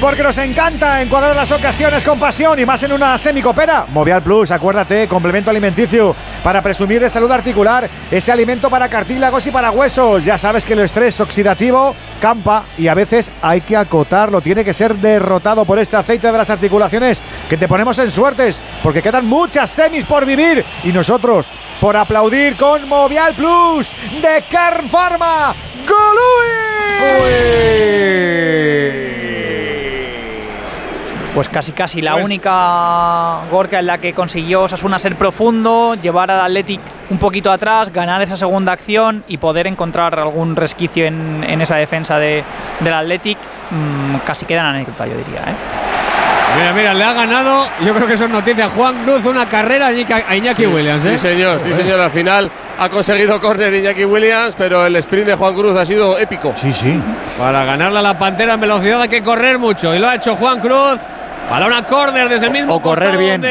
Porque 0.00 0.22
nos 0.22 0.38
encanta 0.38 1.02
encuadrar 1.02 1.34
las 1.34 1.50
ocasiones 1.50 2.04
con 2.04 2.18
pasión 2.18 2.58
y 2.60 2.66
más 2.66 2.82
en 2.82 2.92
una 2.92 3.16
semicopera. 3.18 3.86
Movial 3.88 4.22
Plus, 4.22 4.50
acuérdate, 4.50 5.08
complemento 5.08 5.50
alimenticio 5.50 6.14
para 6.44 6.62
presumir 6.62 7.00
de 7.00 7.10
salud 7.10 7.30
articular, 7.30 7.88
ese 8.10 8.30
alimento 8.30 8.70
para 8.70 8.88
cartílagos 8.88 9.46
y 9.46 9.50
para 9.50 9.70
huesos. 9.70 10.24
Ya 10.24 10.38
sabes 10.38 10.64
que 10.64 10.74
el 10.74 10.80
estrés 10.80 11.18
oxidativo 11.20 11.96
campa 12.20 12.64
y 12.78 12.88
a 12.88 12.94
veces 12.94 13.32
hay 13.42 13.62
que 13.62 13.76
acotarlo, 13.76 14.40
tiene 14.40 14.64
que 14.64 14.74
ser 14.74 14.94
derrotado 14.94 15.64
por 15.64 15.78
este 15.78 15.96
aceite 15.96 16.30
de 16.30 16.38
las 16.38 16.50
articulaciones 16.50 17.20
que 17.48 17.56
te 17.56 17.66
ponemos 17.66 17.98
en 17.98 18.10
suertes, 18.10 18.60
porque 18.82 19.02
quedan 19.02 19.26
muchas 19.26 19.70
semis 19.70 20.04
por 20.04 20.24
vivir 20.24 20.64
y 20.84 20.92
nosotros 20.92 21.50
por 21.80 21.96
aplaudir 21.96 22.56
con 22.56 22.88
Movial 22.88 23.34
Plus 23.34 23.92
de 24.22 24.42
Kern 24.48 24.88
Pharma. 24.88 25.54
Pues 31.34 31.50
casi 31.50 31.72
casi 31.72 32.00
la 32.00 32.12
Pues- 32.14 32.24
única 32.24 33.40
Gorka 33.50 33.78
en 33.80 33.86
la 33.86 33.98
que 33.98 34.14
consiguió 34.14 34.62
Osasuna 34.62 34.98
ser 34.98 35.16
profundo, 35.16 35.94
llevar 35.94 36.30
al 36.30 36.40
Athletic 36.40 36.80
un 37.10 37.18
poquito 37.18 37.52
atrás, 37.52 37.92
ganar 37.92 38.22
esa 38.22 38.38
segunda 38.38 38.72
acción 38.72 39.22
y 39.28 39.36
poder 39.36 39.66
encontrar 39.66 40.18
algún 40.18 40.56
resquicio 40.56 41.04
en, 41.04 41.44
en 41.46 41.60
esa 41.60 41.76
defensa 41.76 42.18
de, 42.18 42.42
del 42.80 42.94
Athletic, 42.94 43.36
mm, 43.70 44.16
casi 44.24 44.46
queda 44.46 44.60
en 44.60 44.66
anécdota, 44.66 45.06
yo 45.06 45.14
diría. 45.18 45.40
¿eh? 45.40 45.95
Mira, 46.58 46.72
mira, 46.72 46.94
le 46.94 47.04
ha 47.04 47.12
ganado, 47.12 47.66
yo 47.84 47.92
creo 47.94 48.06
que 48.06 48.14
eso 48.14 48.24
es 48.24 48.30
noticia, 48.30 48.68
Juan 48.70 48.94
Cruz 49.04 49.24
una 49.26 49.46
carrera 49.46 49.88
a 49.88 49.92
Iñaki- 49.92 50.72
Williams. 50.72 51.04
¿eh? 51.04 51.12
Sí, 51.12 51.18
señor, 51.28 51.60
sí, 51.62 51.72
señor. 51.74 52.00
Al 52.00 52.10
final 52.10 52.50
ha 52.78 52.88
conseguido 52.88 53.40
córner 53.40 53.74
Iñaki 53.74 54.04
Williams, 54.04 54.54
pero 54.56 54.86
el 54.86 54.96
sprint 54.96 55.26
de 55.28 55.34
Juan 55.34 55.54
Cruz 55.54 55.76
ha 55.76 55.84
sido 55.84 56.18
épico. 56.18 56.52
Sí, 56.56 56.72
sí. 56.72 57.00
Para 57.38 57.64
ganarle 57.64 57.98
a 57.98 58.02
la 58.02 58.18
Pantera 58.18 58.54
en 58.54 58.60
velocidad 58.60 59.00
hay 59.02 59.08
que 59.08 59.22
correr 59.22 59.58
mucho 59.58 59.94
y 59.94 59.98
lo 59.98 60.08
ha 60.08 60.14
hecho 60.14 60.34
Juan 60.36 60.60
Cruz. 60.60 60.98
Para 61.48 61.66
una 61.66 61.84
córner 61.86 62.28
desde 62.28 62.46
el 62.46 62.52
mismo 62.52 62.74
O 62.74 62.82
correr 62.82 63.16
bien. 63.16 63.42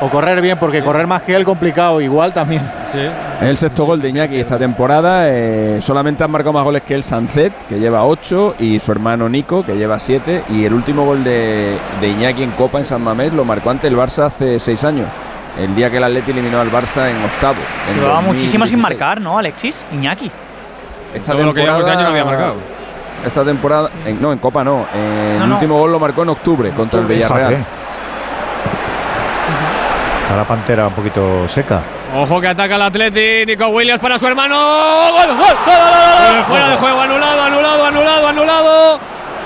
O 0.00 0.08
correr 0.08 0.40
bien, 0.40 0.56
porque 0.58 0.82
correr 0.82 1.06
más 1.06 1.22
que 1.22 1.34
él 1.34 1.44
complicado, 1.44 2.00
igual 2.00 2.32
también. 2.32 2.62
Sí. 2.92 3.00
Es 3.40 3.48
el 3.48 3.56
sexto 3.56 3.84
gol 3.86 4.00
de 4.00 4.08
Iñaki 4.08 4.38
esta 4.38 4.56
temporada. 4.56 5.24
eh, 5.28 5.78
solamente 5.80 6.22
han 6.22 6.30
marcado 6.30 6.52
más 6.52 6.64
goles 6.64 6.82
que 6.82 6.94
el 6.94 7.02
Sancet, 7.02 7.52
que 7.68 7.78
lleva 7.80 8.04
8, 8.04 8.54
y 8.60 8.78
su 8.78 8.92
hermano 8.92 9.28
Nico, 9.28 9.64
que 9.64 9.74
lleva 9.74 9.98
7. 9.98 10.44
Y 10.50 10.64
el 10.64 10.72
último 10.72 11.04
gol 11.04 11.24
de, 11.24 11.76
de 12.00 12.08
Iñaki 12.08 12.42
en 12.44 12.52
Copa 12.52 12.78
en 12.78 12.86
San 12.86 13.02
Mamés 13.02 13.32
lo 13.32 13.44
marcó 13.44 13.70
ante 13.70 13.88
el 13.88 13.96
Barça 13.96 14.26
hace 14.26 14.58
6 14.60 14.84
años. 14.84 15.08
El 15.58 15.74
día 15.74 15.90
que 15.90 15.96
el 15.96 16.04
Atleti 16.04 16.30
eliminó 16.30 16.60
al 16.60 16.70
Barça 16.70 17.10
en 17.10 17.16
octavos. 17.24 17.58
en 17.90 17.96
Llevaba 18.00 18.20
muchísimo 18.20 18.64
sin 18.66 18.78
2016. 18.80 18.82
marcar, 18.82 19.20
¿no, 19.20 19.36
Alexis? 19.36 19.84
Iñaki. 19.92 20.30
Esta 21.14 21.32
Todo 21.32 21.42
lo 21.42 21.52
que 21.54 21.62
llevamos 21.62 21.84
de 21.84 21.90
año 21.90 22.02
no 22.02 22.08
había 22.10 22.24
marcado. 22.24 22.54
Esta 23.24 23.44
temporada, 23.44 23.90
en- 24.04 24.20
no, 24.20 24.32
en 24.32 24.38
Copa 24.38 24.64
no. 24.64 24.86
No, 24.92 25.42
el 25.42 25.48
no. 25.48 25.54
último 25.54 25.78
gol 25.78 25.92
lo 25.92 25.98
marcó 25.98 26.22
en 26.22 26.30
octubre 26.30 26.70
contra 26.70 27.00
el 27.00 27.06
Villarreal. 27.06 27.66
Está 30.22 30.36
la 30.36 30.44
pantera 30.44 30.86
un 30.86 30.94
poquito 30.94 31.48
seca. 31.48 31.82
Ojo 32.14 32.40
que 32.40 32.48
ataca 32.48 32.76
el 32.76 32.82
Atleti, 32.82 33.44
Nico 33.46 33.68
Williams 33.68 34.00
para 34.00 34.18
su 34.18 34.26
hermano. 34.26 34.56
¡Gol! 34.56 35.26
¡Gol! 35.26 35.36
¡Gol! 35.36 35.46
¡Gol! 35.66 36.34
¡Gol! 36.34 36.44
Fuera 36.46 36.68
de 36.70 36.76
juego, 36.76 37.00
anulado, 37.00 37.42
anulado, 37.42 37.84
anulado, 37.86 38.28
anulado. 38.28 39.00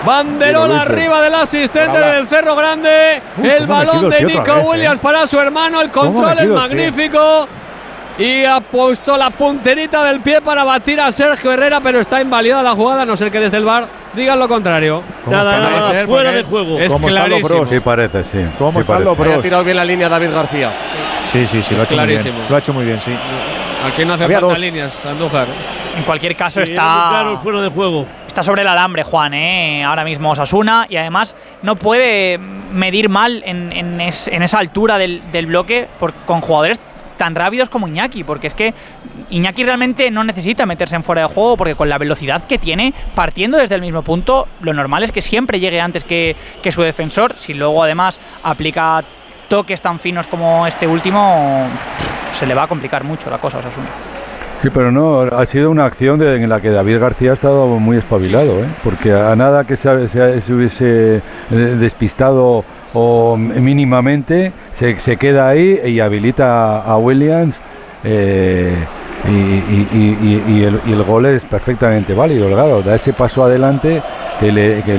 Banderola 0.05 0.83
arriba 0.83 1.23
del 1.23 1.35
asistente 1.35 1.99
del 1.99 2.27
Cerro 2.29 2.55
Grande. 2.55 3.23
El 3.43 3.67
balón 3.67 4.11
de 4.11 4.25
Nico 4.25 4.55
Williams 4.57 4.99
eh. 4.99 5.03
para 5.03 5.27
su 5.27 5.41
hermano. 5.41 5.81
El 5.81 5.91
¿Cómo 5.91 6.21
ha 6.21 6.35
control 6.35 6.47
es 6.47 6.55
magnífico. 6.55 7.49
Y 8.17 8.45
ha 8.45 8.61
puesto 8.61 9.17
la 9.17 9.31
punterita 9.31 10.05
del 10.05 10.21
pie 10.21 10.41
para 10.41 10.63
batir 10.63 11.01
a 11.01 11.11
Sergio 11.11 11.51
Herrera, 11.53 11.81
pero 11.81 11.99
está 11.99 12.21
invalidada 12.21 12.63
la 12.63 12.71
jugada, 12.75 13.03
a 13.03 13.07
no 13.07 13.17
ser 13.17 13.33
que 13.33 13.41
desde 13.41 13.57
el 13.57 13.65
bar 13.65 13.89
digan 14.15 14.39
lo 14.39 14.47
contrario. 14.49 15.03
Nada, 15.27 15.57
está? 15.57 15.71
nada, 15.71 15.91
ser, 15.91 16.07
fuera 16.07 16.31
de 16.31 16.45
juego. 16.45 16.79
Es 16.79 16.93
¿Cómo 16.93 17.09
están 17.09 17.29
los 17.29 17.39
clarísimo. 17.41 17.59
bros? 17.59 17.71
Sí, 17.71 17.81
parece, 17.81 18.23
sí. 18.25 18.39
¿Cómo 18.57 18.73
sí 18.73 18.79
están 18.79 19.03
los 19.05 19.17
parece. 19.17 19.33
Ha 19.35 19.37
bros? 19.39 19.43
tirado 19.45 19.65
bien 19.65 19.77
la 19.77 19.85
línea 19.85 20.09
David 20.09 20.31
García. 20.31 20.73
Sí, 21.25 21.45
sí, 21.49 21.61
sí, 21.61 21.75
lo 21.75 21.81
ha 21.81 21.85
hecho 21.85 21.97
muy 21.97 22.05
Clarísimo. 22.05 22.35
bien. 22.37 22.47
Lo 22.49 22.55
ha 22.55 22.59
hecho 22.61 22.73
muy 22.73 22.85
bien, 22.85 23.01
sí. 23.01 23.13
Aquí 23.85 24.05
no 24.05 24.15
hace 24.15 24.25
Había 24.25 24.37
falta 24.39 24.49
dos. 24.51 24.61
líneas, 24.61 24.93
Andújar. 25.05 25.49
En 25.97 26.03
cualquier 26.05 26.37
caso 26.37 26.65
Sí, 26.65 26.73
está... 26.73 27.07
claro 27.11 27.41
fuera 27.41 27.61
de 27.63 27.69
juego. 27.69 28.07
Está 28.29 28.45
sobre 28.45 28.63
el 28.63 28.69
alambre, 28.69 29.03
Juan, 29.03 29.35
¿eh? 29.35 29.83
ahora 29.85 30.05
mismo 30.05 30.31
Osasuna, 30.31 30.87
y 30.89 30.97
además 30.97 31.35
no 31.63 31.75
puede 31.77 32.39
medir 32.39 33.09
mal 33.09 33.43
en, 33.45 33.73
en 33.73 34.01
es- 34.01 34.29
en 34.29 34.43
esa 34.45 34.59
altura 34.59 34.99
del, 34.99 35.23
del 35.33 35.47
bloque 35.47 35.89
por- 35.99 36.13
con 36.27 36.41
jugadores 36.41 36.81
tan 37.17 37.35
rápidos 37.35 37.69
como 37.69 37.89
Iñaki, 37.89 38.25
porque 38.25 38.47
es 38.49 38.55
que 38.55 38.75
Iñaki 39.31 39.65
realmente 39.65 40.11
no 40.11 40.25
necesita 40.25 40.67
meterse 40.67 40.97
en 40.97 41.03
fuera 41.03 41.23
de 41.23 41.29
juego, 41.29 41.57
porque 41.57 41.75
con 41.75 41.89
la 41.89 41.99
velocidad 41.99 42.45
que 42.45 42.59
tiene, 42.59 42.93
partiendo 43.15 43.59
desde 43.59 43.75
el 43.75 43.81
mismo 43.81 44.03
punto, 44.03 44.49
lo 44.61 44.73
normal 44.73 45.03
es 45.05 45.13
que 45.13 45.21
siempre 45.21 45.61
llegue 45.61 45.81
antes 45.81 46.05
que, 46.05 46.37
que 46.63 46.73
su 46.73 46.83
defensor, 46.83 47.35
si 47.37 47.55
luego 47.55 47.83
además 47.83 48.19
aplica 48.43 49.03
toques 49.49 49.81
tan 49.81 49.99
finos 49.99 50.27
como 50.27 50.67
este 50.67 50.87
último, 50.87 51.69
se 52.33 52.47
le 52.47 52.55
va 52.55 52.65
a 52.65 52.67
complicar 52.67 53.05
mucho 53.05 53.31
la 53.31 53.39
cosa 53.39 53.59
a 53.59 53.61
Osasuna. 53.61 53.87
Sí, 54.63 54.71
pero 54.73 54.91
no, 54.91 55.21
ha 55.21 55.45
sido 55.45 55.71
una 55.71 55.85
acción 55.85 56.19
de- 56.19 56.37
en 56.37 56.49
la 56.49 56.59
que 56.61 56.71
David 56.71 56.99
García 56.99 57.33
ha 57.33 57.35
estado 57.35 57.67
muy 57.67 57.99
espabilado, 57.99 58.61
¿eh? 58.65 58.67
porque 58.83 59.13
a 59.13 59.37
nada 59.37 59.65
que 59.65 59.77
se, 59.77 60.09
se- 60.09 60.41
se 60.41 60.53
hubiese 60.55 61.17
eh, 61.17 61.23
despistado 61.51 62.65
o 62.95 63.37
mínimamente, 63.37 64.53
se, 64.73 64.99
se 64.99 65.17
queda 65.17 65.49
ahí 65.49 65.81
y 65.85 66.01
habilita 66.01 66.79
a 66.81 66.97
Williams. 66.97 67.61
eh, 68.05 68.75
y, 69.27 70.63
el, 70.65 70.81
el 70.87 71.03
gol 71.03 71.25
es 71.27 71.45
perfectamente 71.47 72.13
válido, 72.13 72.47
claro, 72.49 72.83
da 72.83 72.95
ese 72.95 73.13
paso 73.15 73.43
adelante 73.45 74.03
que 74.39 74.53
le, 74.53 74.83
que 74.83 74.99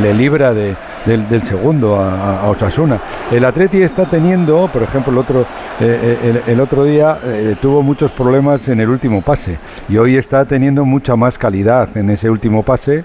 le- 0.00 0.14
libra 0.14 0.54
de- 0.54 0.74
del, 1.04 1.42
segundo 1.42 1.96
a, 1.96 2.40
a 2.40 2.48
Osasuna. 2.48 3.00
El 3.30 3.44
Atleti 3.44 3.82
está 3.82 4.08
teniendo, 4.08 4.68
por 4.72 4.82
ejemplo, 4.82 5.12
el 5.12 5.18
otro, 5.18 5.46
eh, 5.80 6.18
el, 6.46 6.52
el 6.54 6.60
otro 6.60 6.84
día 6.84 7.18
eh, 7.24 7.56
tuvo 7.60 7.82
muchos 7.82 8.10
problemas 8.10 8.66
en 8.68 8.80
el 8.80 8.88
último 8.88 9.20
pase 9.22 9.58
y 9.88 9.98
hoy 9.98 10.16
está 10.16 10.44
teniendo 10.46 10.84
mucha 10.86 11.14
más 11.14 11.36
calidad 11.36 11.94
en 11.96 12.08
ese 12.10 12.30
último 12.30 12.62
pase 12.62 13.04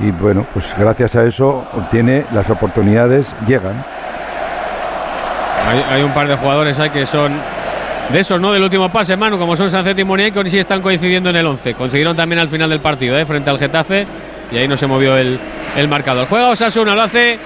y 0.00 0.10
bueno, 0.10 0.46
pues 0.52 0.74
gracias 0.76 1.16
a 1.16 1.24
eso 1.24 1.64
obtiene 1.72 2.24
las 2.32 2.50
oportunidades, 2.50 3.34
llegan. 3.46 3.84
Hay, 5.90 6.02
un 6.02 6.12
par 6.12 6.26
de 6.26 6.36
jugadores 6.36 6.78
ahí 6.78 6.90
que 6.90 7.06
son 7.06 7.32
de 8.12 8.20
esos, 8.20 8.40
¿no? 8.40 8.52
Del 8.52 8.62
último 8.62 8.90
pase, 8.90 9.16
Manu, 9.16 9.38
como 9.38 9.54
son 9.54 9.70
Sancet 9.70 9.98
y 9.98 10.04
Monier, 10.04 10.32
que 10.32 10.50
sí 10.50 10.58
están 10.58 10.82
coincidiendo 10.82 11.30
en 11.30 11.36
el 11.36 11.46
11. 11.46 11.74
Coincidieron 11.74 12.16
también 12.16 12.40
al 12.40 12.48
final 12.48 12.68
del 12.68 12.80
partido, 12.80 13.16
¿eh? 13.16 13.24
Frente 13.24 13.48
al 13.48 13.58
Getafe. 13.58 14.06
y 14.50 14.58
ahí 14.58 14.68
no 14.68 14.76
se 14.76 14.86
movió 14.86 15.16
el, 15.16 15.38
el 15.76 15.88
marcador. 15.88 16.26
Juega 16.28 16.48
Osasuna, 16.48 16.94
lo 16.94 17.02
hace 17.02 17.38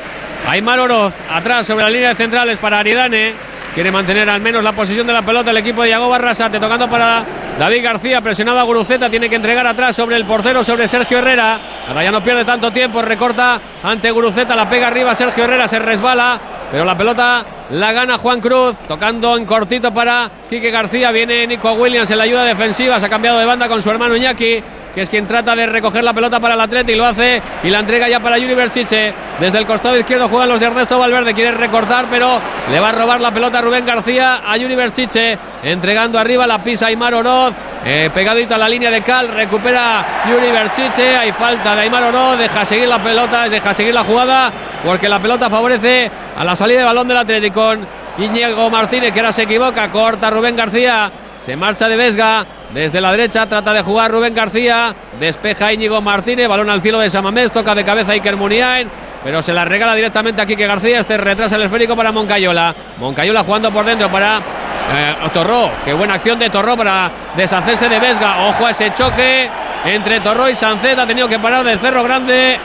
Aymar 0.49 0.81
Oroz, 0.81 1.13
atrás 1.31 1.67
sobre 1.67 1.85
la 1.85 1.91
línea 1.91 2.09
de 2.11 2.15
centrales 2.15 2.59
para 2.59 2.79
Aridane. 2.79 3.35
Quiere 3.77 3.93
mantener 3.93 4.31
al 4.31 4.41
menos 4.41 4.65
la 4.65 4.73
posición 4.73 5.07
de 5.07 5.13
la 5.13 5.21
pelota 5.21 5.51
el 5.51 5.59
equipo 5.59 5.83
de 5.83 5.91
Yago 5.91 6.09
Barrasate, 6.09 6.59
tocando 6.59 6.89
para 6.89 7.23
David 7.59 7.85
García, 7.85 8.23
presionado 8.23 8.59
a 8.59 8.63
Guruceta, 8.63 9.11
tiene 9.11 9.29
que 9.29 9.37
entregar 9.37 9.67
atrás 9.67 9.95
sobre 9.95 10.17
el 10.17 10.25
portero, 10.25 10.65
sobre 10.65 10.89
Sergio 10.89 11.19
Herrera. 11.19 11.61
Ahora 11.87 12.03
ya 12.03 12.11
no 12.11 12.25
pierde 12.25 12.47
tanto 12.47 12.71
tiempo, 12.71 13.03
recorta 13.03 13.61
ante 13.83 14.11
Guruceta, 14.11 14.57
la 14.57 14.67
pega 14.67 14.87
arriba 14.87 15.15
Sergio 15.15 15.45
Herrera, 15.45 15.69
se 15.69 15.79
resbala, 15.79 16.41
pero 16.73 16.87
la 16.87 16.97
pelota 16.97 17.45
la 17.69 17.93
gana 17.93 18.17
Juan 18.17 18.41
Cruz, 18.41 18.77
tocando 18.89 19.37
en 19.37 19.45
cortito 19.45 19.93
para 19.93 20.31
Quique 20.49 20.71
García. 20.71 21.11
Viene 21.11 21.47
Nico 21.47 21.73
Williams 21.75 22.11
en 22.11 22.17
la 22.17 22.25
ayuda 22.25 22.45
defensiva, 22.45 22.99
se 22.99 23.05
ha 23.05 23.11
cambiado 23.11 23.39
de 23.39 23.45
banda 23.45 23.69
con 23.69 23.83
su 23.83 23.91
hermano 23.91 24.17
Iñaki 24.17 24.63
que 24.97 25.03
es 25.03 25.11
quien 25.11 25.27
trata 25.27 25.55
de 25.55 25.67
recoger 25.67 26.03
la 26.03 26.15
pelota 26.15 26.41
para 26.41 26.55
el 26.55 26.61
atleta 26.63 26.91
y 26.91 26.95
lo 26.95 27.05
hace 27.05 27.43
y 27.63 27.69
la 27.69 27.81
entrega 27.81 28.09
ya 28.09 28.19
para 28.19 28.39
Yuri 28.39 28.55
Berchiche. 28.55 29.13
Desde 29.39 29.59
el 29.59 29.67
costado 29.67 29.99
izquierdo 29.99 30.27
juegan 30.27 30.49
los 30.49 30.59
de 30.59 30.65
Ernesto 30.65 30.99
Valverde, 30.99 31.35
quiere 31.35 31.51
recortar, 31.51 32.07
pero 32.11 32.41
le 32.71 32.81
va 32.81 32.89
a 32.89 32.93
robar 32.93 33.21
la 33.21 33.31
pelota 33.31 33.61
Rubén 33.61 33.85
García 33.85 34.41
a 34.43 34.57
Yuri 34.57 34.75
Berchiche, 34.75 35.39
entregando 35.63 36.19
arriba 36.19 36.47
la 36.47 36.65
pisa 36.65 36.87
Aymar 36.87 37.13
Oroz. 37.13 37.53
Eh, 37.85 38.09
pegadito 38.15 38.55
a 38.55 38.59
la 38.59 38.71
línea 38.71 38.91
de 38.91 39.03
Cal, 39.03 39.29
recupera 39.29 40.25
Yuri 40.31 40.51
Berchiche, 40.51 41.15
hay 41.15 41.33
falta 41.33 41.75
de 41.75 41.83
Aymar 41.83 42.05
Oroz, 42.05 42.39
deja 42.39 42.65
seguir 42.65 42.89
la 42.89 42.99
pelota, 42.99 43.51
deja 43.51 43.75
seguir 43.75 43.93
la 43.93 44.03
jugada, 44.03 44.51
porque 44.83 45.11
la 45.11 45.19
pelota 45.19 45.51
favorece 45.51 46.11
a 46.39 46.43
la 46.43 46.57
salida 46.57 46.79
de 46.79 46.85
balón 46.87 47.07
del 47.07 47.19
Atlético 47.19 47.61
con 47.61 47.87
Íñigo 48.17 48.71
Martínez, 48.71 49.13
que 49.13 49.21
ahora 49.21 49.33
se 49.33 49.43
equivoca, 49.43 49.91
corta 49.91 50.31
Rubén 50.31 50.57
García, 50.57 51.13
se 51.45 51.55
marcha 51.55 51.87
de 51.87 51.97
Vesga. 51.97 52.47
Desde 52.73 53.01
la 53.01 53.11
derecha 53.13 53.47
trata 53.47 53.73
de 53.73 53.83
jugar 53.83 54.11
Rubén 54.11 54.35
García. 54.35 54.95
Despeja 55.21 55.73
Íñigo 55.73 56.01
Martínez. 56.01 56.49
Balón 56.49 56.69
al 56.71 56.83
cielo 56.83 56.99
de 56.99 57.09
Samamés. 57.11 57.51
Toca 57.53 57.75
de 57.75 57.85
cabeza 57.85 58.13
Iker 58.13 58.37
Muniain. 58.37 58.89
Pero 59.25 59.43
se 59.43 59.53
la 59.53 59.65
regala 59.65 59.95
directamente 59.95 60.43
a 60.43 60.47
Quique 60.47 60.67
García. 60.67 61.01
Este 61.01 61.17
retrasa 61.17 61.57
el 61.57 61.63
esférico 61.63 61.97
para 61.97 62.13
Moncayola. 62.13 62.75
Moncayola 62.99 63.43
jugando 63.45 63.71
por 63.73 63.85
dentro 63.85 64.09
para 64.09 64.39
eh, 64.39 65.15
Torró. 65.33 65.71
Qué 65.85 65.93
buena 65.93 66.15
acción 66.15 66.39
de 66.39 66.51
Torró 66.51 66.77
para 66.77 67.11
deshacerse 67.37 67.89
de 67.89 67.99
Vesga. 67.99 68.47
Ojo 68.47 68.67
a 68.67 68.71
ese 68.71 68.93
choque 68.95 69.49
entre 69.85 70.21
Torró 70.21 70.49
y 70.49 70.55
Sancet. 70.55 70.99
Ha 70.99 71.07
tenido 71.07 71.29
que 71.29 71.39
parar 71.39 71.65
del 71.65 71.79
Cerro 71.79 72.03
Grande. 72.05 72.59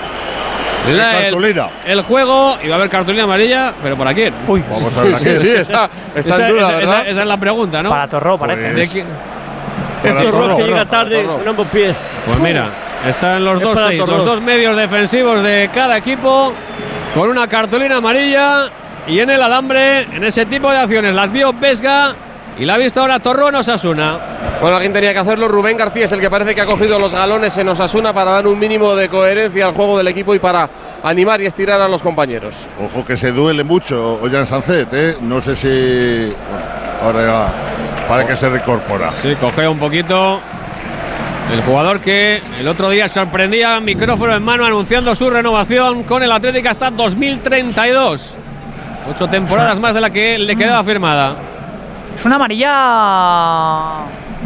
La- 0.90 1.18
el, 1.18 1.24
cartulina. 1.26 1.68
el 1.86 2.02
juego, 2.02 2.58
iba 2.64 2.74
a 2.74 2.78
haber 2.80 2.90
cartulina 2.90 3.24
amarilla, 3.26 3.72
pero 3.84 3.96
¿para 3.96 4.16
quién? 4.16 4.34
Uy, 4.48 4.64
Vamos 4.68 4.98
a 4.98 5.04
ver 5.04 5.16
Sí, 5.16 5.38
sí, 5.38 5.50
está, 5.52 5.88
está 6.16 6.36
esa, 6.36 6.48
en 6.48 6.52
duda, 6.52 6.62
esa- 6.70 6.76
¿verdad? 6.78 7.00
esa- 7.02 7.10
esa 7.12 7.22
es 7.22 7.28
la 7.28 7.38
pregunta, 7.38 7.84
¿no? 7.84 7.92
Para 7.92 8.08
Torró, 8.08 8.40
parece. 8.40 8.72
Pues- 8.72 9.06
Que 10.02 10.12
Torró, 10.12 10.58
llega 10.58 10.86
tarde 10.86 11.24
con 11.24 11.48
ambos 11.48 11.68
pies. 11.68 11.96
Pues 12.26 12.40
mira, 12.40 12.70
están 13.08 13.44
los 13.44 13.58
Es 13.58 13.64
dos 13.64 13.80
seis, 13.88 14.00
los 14.00 14.26
dos 14.26 14.42
medios 14.42 14.76
defensivos 14.76 15.44
de 15.44 15.70
cada 15.74 15.98
equipo 15.98 16.54
con 17.14 17.30
una 17.30 17.48
cartulina 17.48 17.98
amarilla 17.98 18.70
y 19.08 19.20
en 19.20 19.30
el 19.30 19.42
alambre, 19.42 20.02
en 20.04 20.24
ese 20.24 20.46
tipo 20.46 20.72
de 20.72 20.78
acciones, 20.78 21.14
las 21.14 21.32
vio 21.32 21.54
Vesga 21.54 22.16
y 22.58 22.66
la 22.66 22.76
ha 22.76 22.78
visto 22.78 23.02
ahora 23.02 23.20
Torró 23.20 23.50
en 23.50 23.56
Osasuna. 23.56 24.20
Bueno, 24.62 24.76
alguien 24.76 24.94
tenía 24.94 25.12
que 25.14 25.20
hacerlo. 25.20 25.48
Rubén 25.48 25.76
García 25.76 26.06
es 26.06 26.12
el 26.12 26.20
que 26.20 26.30
parece 26.30 26.54
que 26.54 26.62
ha 26.62 26.66
cogido 26.68 27.00
los 27.00 27.14
galones 27.14 27.58
en 27.58 27.68
Osasuna 27.70 28.14
para 28.14 28.32
dar 28.32 28.46
un 28.46 28.60
mínimo 28.60 28.94
de 28.96 29.10
coherencia 29.10 29.66
al 29.68 29.74
juego 29.74 29.98
del 29.98 30.08
equipo 30.08 30.36
y 30.36 30.40
para 30.40 30.70
animar 31.04 31.42
y 31.42 31.48
estirar 31.48 31.82
a 31.82 31.88
los 31.88 32.04
compañeros. 32.04 32.68
Ojo 32.80 33.04
que 33.04 33.18
se 33.18 33.32
duele 33.32 33.64
mucho 33.64 34.20
Ollán 34.22 34.46
Sancet, 34.46 34.94
¿eh? 34.94 35.18
No 35.20 35.42
sé 35.42 35.56
si. 35.56 36.34
ahora 37.04 37.26
ya. 37.26 37.71
Para 38.12 38.28
que 38.28 38.36
se 38.36 38.50
reincorpora. 38.50 39.14
Sí, 39.22 39.34
coge 39.40 39.66
un 39.66 39.80
poquito 39.80 40.42
el 41.50 41.62
jugador 41.62 42.02
que 42.02 42.42
el 42.60 42.68
otro 42.68 42.90
día 42.90 43.08
sorprendía, 43.08 43.80
micrófono 43.80 44.36
en 44.36 44.44
mano, 44.44 44.66
anunciando 44.66 45.16
su 45.16 45.30
renovación 45.30 46.04
con 46.04 46.22
el 46.22 46.30
Atlético 46.30 46.68
hasta 46.68 46.92
2032. 46.92 48.36
Ocho 49.10 49.30
temporadas 49.30 49.80
más 49.80 49.94
de 49.94 50.02
la 50.02 50.10
que 50.10 50.38
le 50.38 50.58
quedaba 50.58 50.84
firmada. 50.84 51.36
Es 52.14 52.26
una 52.26 52.36
amarilla 52.36 54.00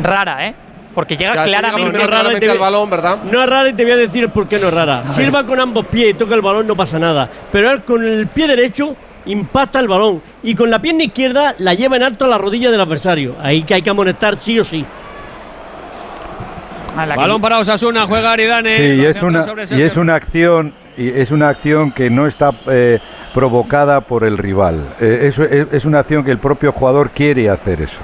rara, 0.03 0.45
¿eh? 0.45 0.53
Porque 0.93 1.17
llega 1.17 1.43
llega 1.43 1.45
claramente. 1.45 2.05
rara 2.05 2.39
te 2.39 2.47
al 2.47 2.59
balón, 2.59 2.87
¿verdad? 2.87 3.17
No 3.23 3.41
es 3.41 3.49
rara 3.49 3.69
y 3.69 3.73
te 3.73 3.81
voy 3.81 3.93
a 3.93 3.97
decir 3.97 4.29
por 4.29 4.47
qué 4.47 4.59
no 4.59 4.67
es 4.67 4.73
rara. 4.75 5.05
Silva 5.15 5.43
con 5.43 5.59
ambos 5.59 5.87
pies 5.87 6.11
y 6.11 6.13
toca 6.13 6.35
el 6.35 6.43
balón, 6.43 6.67
no 6.67 6.75
pasa 6.75 6.99
nada. 6.99 7.27
Pero 7.51 7.71
él 7.71 7.81
con 7.81 8.05
el 8.05 8.27
pie 8.27 8.47
derecho 8.47 8.95
impacta 9.25 9.79
el 9.79 9.87
balón 9.87 10.21
y 10.43 10.55
con 10.55 10.69
la 10.69 10.79
pierna 10.79 11.03
izquierda 11.03 11.55
la 11.57 11.73
lleva 11.73 11.95
en 11.95 12.03
alto 12.03 12.25
a 12.25 12.27
la 12.27 12.37
rodilla 12.37 12.71
del 12.71 12.81
adversario. 12.81 13.35
Ahí 13.41 13.63
que 13.63 13.73
hay 13.75 13.81
que 13.81 13.89
amonestar 13.89 14.37
sí 14.37 14.59
o 14.59 14.63
sí. 14.63 14.85
Balón 16.95 17.41
para 17.41 17.59
Osasuna, 17.59 18.05
juega 18.07 18.31
Aridane. 18.31 18.77
Sí, 18.77 19.01
y 19.01 19.05
es 19.05 19.21
una 19.21 19.45
y 19.71 19.81
es 19.81 19.97
una 19.97 20.15
acción 20.15 20.73
y 20.97 21.09
es 21.09 21.31
una 21.31 21.49
acción 21.49 21.91
que 21.91 22.09
no 22.09 22.25
está 22.25 22.51
eh, 22.67 22.99
provocada 23.33 24.01
por 24.01 24.23
el 24.23 24.37
rival. 24.37 24.93
Eh, 25.01 25.19
eso 25.23 25.43
es, 25.43 25.67
es 25.71 25.85
una 25.85 25.99
acción 25.99 26.23
que 26.23 26.31
el 26.31 26.39
propio 26.39 26.71
jugador 26.71 27.11
quiere 27.11 27.49
hacer 27.49 27.81
eso. 27.81 28.01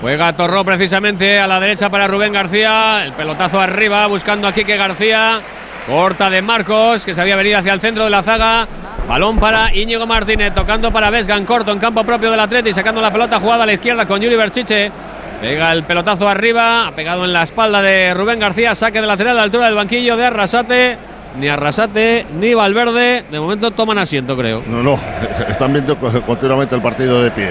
Juega 0.00 0.32
Torró 0.34 0.64
precisamente 0.64 1.40
a 1.40 1.46
la 1.46 1.58
derecha 1.58 1.90
para 1.90 2.06
Rubén 2.06 2.32
García. 2.32 3.04
El 3.04 3.14
pelotazo 3.14 3.60
arriba 3.60 4.06
buscando 4.06 4.46
a 4.46 4.52
Quique 4.52 4.76
García. 4.76 5.40
Corta 5.88 6.28
de 6.28 6.42
Marcos 6.42 7.04
que 7.04 7.14
se 7.14 7.20
había 7.20 7.34
venido 7.36 7.58
hacia 7.58 7.72
el 7.72 7.80
centro 7.80 8.04
de 8.04 8.10
la 8.10 8.22
zaga. 8.22 8.68
Balón 9.08 9.38
para 9.38 9.74
Íñigo 9.74 10.06
Martínez 10.06 10.52
tocando 10.54 10.92
para 10.92 11.08
Vesga 11.08 11.34
en 11.36 11.46
corto 11.46 11.72
en 11.72 11.78
campo 11.78 12.04
propio 12.04 12.30
del 12.30 12.40
Atleti 12.40 12.72
sacando 12.74 13.00
la 13.00 13.10
pelota 13.10 13.40
jugada 13.40 13.62
a 13.62 13.66
la 13.66 13.72
izquierda 13.72 14.04
con 14.06 14.20
Yuri 14.20 14.36
Berchiche. 14.36 14.92
Pega 15.40 15.72
el 15.72 15.84
pelotazo 15.84 16.28
arriba, 16.28 16.88
ha 16.88 16.90
pegado 16.92 17.24
en 17.24 17.32
la 17.32 17.44
espalda 17.44 17.80
de 17.80 18.12
Rubén 18.12 18.38
García, 18.40 18.74
saque 18.74 19.00
de 19.00 19.06
lateral 19.06 19.32
a 19.32 19.36
la 19.36 19.42
altura 19.44 19.66
del 19.66 19.76
banquillo 19.76 20.16
de 20.16 20.26
Arrasate. 20.26 20.98
Ni 21.38 21.46
Arrasate 21.48 22.26
ni 22.38 22.52
Valverde, 22.54 23.24
de 23.30 23.38
momento 23.40 23.70
toman 23.70 23.98
asiento 23.98 24.36
creo. 24.36 24.62
No, 24.66 24.82
no. 24.82 24.98
Están 25.48 25.72
viendo 25.72 25.96
co- 25.96 26.10
continuamente 26.22 26.74
el 26.74 26.82
partido 26.82 27.22
de 27.22 27.30
pie. 27.30 27.50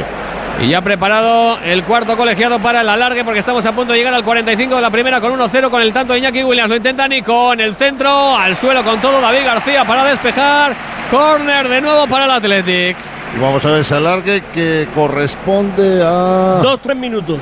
Y 0.60 0.70
ya 0.70 0.82
preparado 0.82 1.60
el 1.64 1.84
cuarto 1.84 2.18
colegiado 2.18 2.60
para 2.60 2.82
el 2.82 2.90
alargue 2.90 3.24
porque 3.24 3.40
estamos 3.40 3.64
a 3.68 3.74
punto 3.74 3.94
de 3.94 4.00
llegar 4.00 4.14
al 4.16 4.24
45 4.24 4.76
de 4.76 4.82
la 4.82 4.90
primera 4.90 5.22
con 5.22 5.38
1-0 5.38 5.70
con 5.70 5.82
el 5.82 5.94
tanto 5.94 6.14
de 6.14 6.20
Iñaki 6.20 6.44
Williams. 6.44 6.70
Lo 6.70 6.76
intenta 6.76 7.08
Nico 7.08 7.54
en 7.54 7.60
el 7.60 7.76
centro, 7.76 8.36
al 8.36 8.56
suelo 8.56 8.84
con 8.84 9.00
todo 9.00 9.22
David 9.22 9.46
García 9.46 9.86
para 9.86 10.04
despejar. 10.04 10.76
Corner 11.12 11.70
de 11.70 11.80
nuevo 11.80 12.08
para 12.08 12.26
el 12.26 12.32
Athletic. 12.32 12.98
Y 13.36 13.40
vamos 13.40 13.64
a 13.66 13.70
ver 13.70 13.82
ese 13.82 13.96
alargue 13.96 14.44
que 14.52 14.88
corresponde 14.96 16.02
a. 16.04 16.60
Dos, 16.64 16.82
tres 16.82 16.98
minutos. 16.98 17.40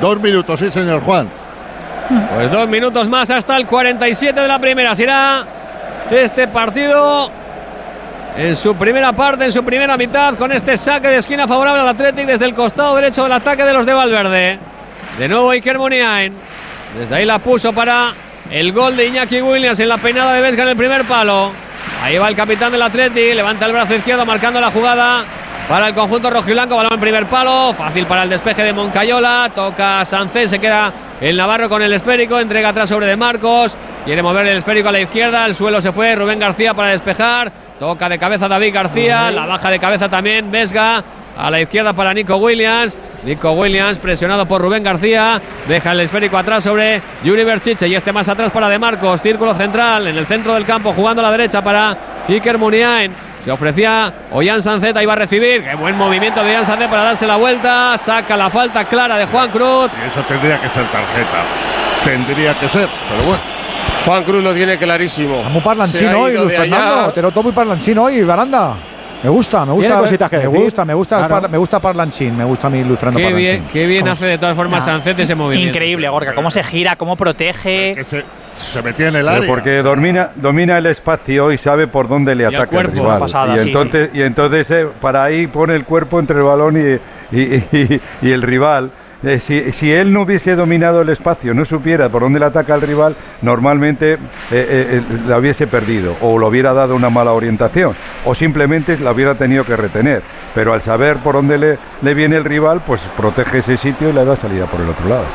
Dos 0.00 0.18
minutos, 0.18 0.58
sí, 0.58 0.70
señor 0.70 1.02
Juan. 1.02 1.28
Pues 2.34 2.50
dos 2.50 2.68
minutos 2.68 3.06
más 3.06 3.28
hasta 3.28 3.56
el 3.56 3.66
47 3.66 4.40
de 4.40 4.48
la 4.48 4.58
primera. 4.58 4.94
Será 4.94 5.44
este 6.10 6.48
partido 6.48 7.30
en 8.36 8.56
su 8.56 8.74
primera 8.74 9.12
parte, 9.12 9.44
en 9.44 9.52
su 9.52 9.64
primera 9.64 9.96
mitad, 9.96 10.34
con 10.36 10.52
este 10.52 10.76
saque 10.76 11.08
de 11.08 11.18
esquina 11.18 11.46
favorable 11.46 11.82
al 11.82 11.88
Athletic 11.88 12.26
desde 12.26 12.46
el 12.46 12.54
costado 12.54 12.96
derecho 12.96 13.24
del 13.24 13.32
ataque 13.32 13.64
de 13.64 13.72
los 13.72 13.84
de 13.84 13.92
Valverde. 13.92 14.58
De 15.18 15.28
nuevo 15.28 15.50
Iker 15.50 15.78
Muniain. 15.78 16.34
Desde 16.98 17.14
ahí 17.14 17.24
la 17.24 17.38
puso 17.38 17.72
para 17.72 18.14
el 18.50 18.72
gol 18.72 18.96
de 18.96 19.06
Iñaki 19.06 19.40
Williams 19.42 19.78
en 19.80 19.88
la 19.88 19.98
peinada 19.98 20.32
de 20.34 20.40
Vesga 20.40 20.62
en 20.62 20.68
el 20.70 20.76
primer 20.76 21.04
palo. 21.04 21.52
Ahí 22.02 22.18
va 22.18 22.28
el 22.28 22.34
capitán 22.34 22.72
del 22.72 22.82
Athletic, 22.82 23.34
levanta 23.34 23.66
el 23.66 23.72
brazo 23.72 23.94
izquierdo 23.94 24.24
marcando 24.24 24.60
la 24.60 24.70
jugada 24.70 25.24
para 25.68 25.88
el 25.88 25.94
conjunto 25.94 26.28
rojiblanco, 26.28 26.76
balón 26.76 26.94
en 26.94 27.00
primer 27.00 27.26
palo, 27.26 27.72
fácil 27.72 28.06
para 28.06 28.24
el 28.24 28.30
despeje 28.30 28.62
de 28.62 28.72
Moncayola, 28.72 29.52
toca 29.54 30.04
Sánchez, 30.04 30.50
se 30.50 30.58
queda 30.58 30.92
el 31.20 31.36
Navarro 31.36 31.68
con 31.68 31.80
el 31.82 31.92
esférico, 31.92 32.40
entrega 32.40 32.70
atrás 32.70 32.88
sobre 32.88 33.06
de 33.06 33.16
Marcos, 33.16 33.76
quiere 34.04 34.22
mover 34.22 34.46
el 34.46 34.58
esférico 34.58 34.88
a 34.88 34.92
la 34.92 35.00
izquierda, 35.00 35.46
el 35.46 35.54
suelo 35.54 35.80
se 35.80 35.92
fue, 35.92 36.16
Rubén 36.16 36.40
García 36.40 36.74
para 36.74 36.88
despejar, 36.88 37.52
toca 37.82 38.08
de 38.08 38.16
cabeza 38.16 38.46
David 38.46 38.72
García, 38.72 39.32
la 39.32 39.44
baja 39.44 39.68
de 39.68 39.80
cabeza 39.80 40.08
también 40.08 40.52
Vesga, 40.52 41.02
a 41.36 41.50
la 41.50 41.60
izquierda 41.60 41.92
para 41.92 42.14
Nico 42.14 42.36
Williams. 42.36 42.96
Nico 43.24 43.50
Williams 43.50 43.98
presionado 43.98 44.46
por 44.46 44.60
Rubén 44.60 44.84
García. 44.84 45.42
Deja 45.66 45.90
el 45.90 45.98
esférico 45.98 46.38
atrás 46.38 46.62
sobre 46.62 47.02
Yuri 47.24 47.42
Berchiche. 47.42 47.88
Y 47.88 47.96
este 47.96 48.12
más 48.12 48.28
atrás 48.28 48.52
para 48.52 48.68
De 48.68 48.78
Marcos. 48.78 49.20
Círculo 49.20 49.52
central 49.54 50.06
en 50.06 50.16
el 50.16 50.26
centro 50.26 50.54
del 50.54 50.64
campo. 50.64 50.92
Jugando 50.92 51.22
a 51.22 51.24
la 51.24 51.32
derecha 51.32 51.60
para 51.60 52.22
Iker 52.28 52.56
Muniain. 52.56 53.12
Se 53.44 53.50
ofrecía 53.50 54.14
Ollán 54.30 54.62
Sanceta. 54.62 55.02
Iba 55.02 55.14
a 55.14 55.16
recibir. 55.16 55.64
Qué 55.64 55.74
buen 55.74 55.96
movimiento 55.96 56.44
de 56.44 56.50
Ollán 56.50 56.66
Sanceta 56.66 56.88
para 56.88 57.02
darse 57.02 57.26
la 57.26 57.36
vuelta. 57.36 57.98
Saca 57.98 58.36
la 58.36 58.48
falta 58.48 58.84
clara 58.84 59.18
de 59.18 59.26
Juan 59.26 59.50
Cruz. 59.50 59.90
Y 60.04 60.08
eso 60.08 60.22
tendría 60.28 60.60
que 60.60 60.68
ser 60.68 60.88
tarjeta. 60.88 61.44
Tendría 62.04 62.56
que 62.60 62.68
ser, 62.68 62.88
pero 63.08 63.24
bueno. 63.24 63.61
Juan 64.04 64.24
Cruz 64.24 64.42
lo 64.42 64.52
tiene 64.52 64.78
clarísimo. 64.78 65.36
Está 65.36 65.48
muy 65.48 65.60
ha 65.62 66.18
hoy, 66.18 66.36
Luis. 66.36 66.58
Fernando. 66.58 67.12
Te 67.12 67.22
noto 67.22 67.42
muy 67.42 67.52
parlancino 67.52 68.04
hoy, 68.04 68.22
Baranda. 68.22 68.74
Me 69.22 69.28
gusta, 69.30 69.64
me 69.64 69.72
gusta. 69.72 69.98
Cositas 70.00 70.28
que 70.28 70.36
me 70.38 70.42
decir. 70.46 70.60
gusta, 70.60 70.84
me 70.84 70.94
gusta, 70.94 71.18
Claro. 71.18 71.40
par- 71.42 71.48
me 71.50 71.56
gusta 71.56 71.78
Parlanchín, 71.80 72.36
me 72.36 72.42
gusta 72.42 72.66
a 72.66 72.70
mí 72.70 72.82
Luis 72.82 72.98
Fernando 72.98 73.18
Qué 73.20 73.24
Parlanchín. 73.26 73.52
bien, 73.52 73.68
qué 73.72 73.86
bien 73.86 74.08
hace 74.08 74.26
de 74.26 74.36
todas 74.38 74.56
formas 74.56 74.84
Nah. 74.84 74.94
Sancet 74.94 75.20
ese 75.20 75.36
movimiento. 75.36 75.76
Increíble, 75.78 76.08
Gorka. 76.08 76.34
Cómo 76.34 76.50
se 76.50 76.64
gira, 76.64 76.96
cómo 76.96 77.14
protege. 77.16 77.92
Que 77.94 78.02
se, 78.02 78.24
se 78.72 78.82
metía 78.82 79.06
en 79.08 79.14
el 79.16 79.24
Pero 79.24 79.36
área. 79.36 79.48
porque 79.48 79.76
domina, 79.84 80.30
domina 80.34 80.76
el 80.76 80.86
espacio 80.86 81.52
y 81.52 81.58
sabe 81.58 81.86
por 81.86 82.08
dónde 82.08 82.34
le 82.34 82.46
ataca 82.46 82.62
el 82.64 82.68
cuerpo. 82.68 82.94
rival. 82.94 83.20
Pasada, 83.20 83.54
y, 83.56 83.60
sí, 83.60 83.68
entonces, 83.68 84.10
y 84.12 84.22
entonces 84.22 84.68
eh, 84.72 84.88
para 85.00 85.22
ahí 85.22 85.46
pone 85.46 85.76
el 85.76 85.84
cuerpo 85.84 86.18
entre 86.18 86.38
el 86.38 86.42
balón 86.44 86.76
y, 87.30 87.36
y- 87.38 87.40
y- 87.72 88.00
y 88.22 88.30
el 88.32 88.42
rival 88.42 88.90
eh, 89.24 89.38
si, 89.40 89.92
él 89.92 90.12
no 90.12 90.22
hubiese 90.22 90.56
dominado 90.56 91.02
el 91.02 91.08
espacio, 91.08 91.54
no 91.54 91.64
supiera 91.64 92.08
por 92.08 92.22
dónde 92.22 92.40
le 92.40 92.46
ataca 92.46 92.74
el 92.74 92.82
rival, 92.82 93.16
normalmente 93.40 94.14
eh, 94.14 94.18
eh, 94.50 95.02
la 95.26 95.38
hubiese 95.38 95.66
perdido 95.66 96.16
o 96.20 96.38
le 96.38 96.46
hubiera 96.46 96.72
dado 96.72 96.96
una 96.96 97.08
mala 97.08 97.32
orientación 97.32 97.94
o 98.24 98.34
simplemente 98.34 98.98
la 98.98 99.12
hubiera 99.12 99.36
tenido 99.36 99.64
que 99.64 99.76
retener. 99.76 100.22
Pero 100.54 100.72
al 100.72 100.82
saber 100.82 101.18
por 101.18 101.34
dónde 101.34 101.58
le, 101.58 101.78
le 102.02 102.14
viene 102.14 102.36
el 102.36 102.44
rival, 102.44 102.82
pues 102.84 103.02
protege 103.16 103.58
ese 103.58 103.76
sitio 103.76 104.10
y 104.10 104.12
le 104.12 104.24
da 104.24 104.34
salida 104.34 104.66
por 104.66 104.80
el 104.80 104.88
otro 104.88 105.08
lado. 105.08 105.26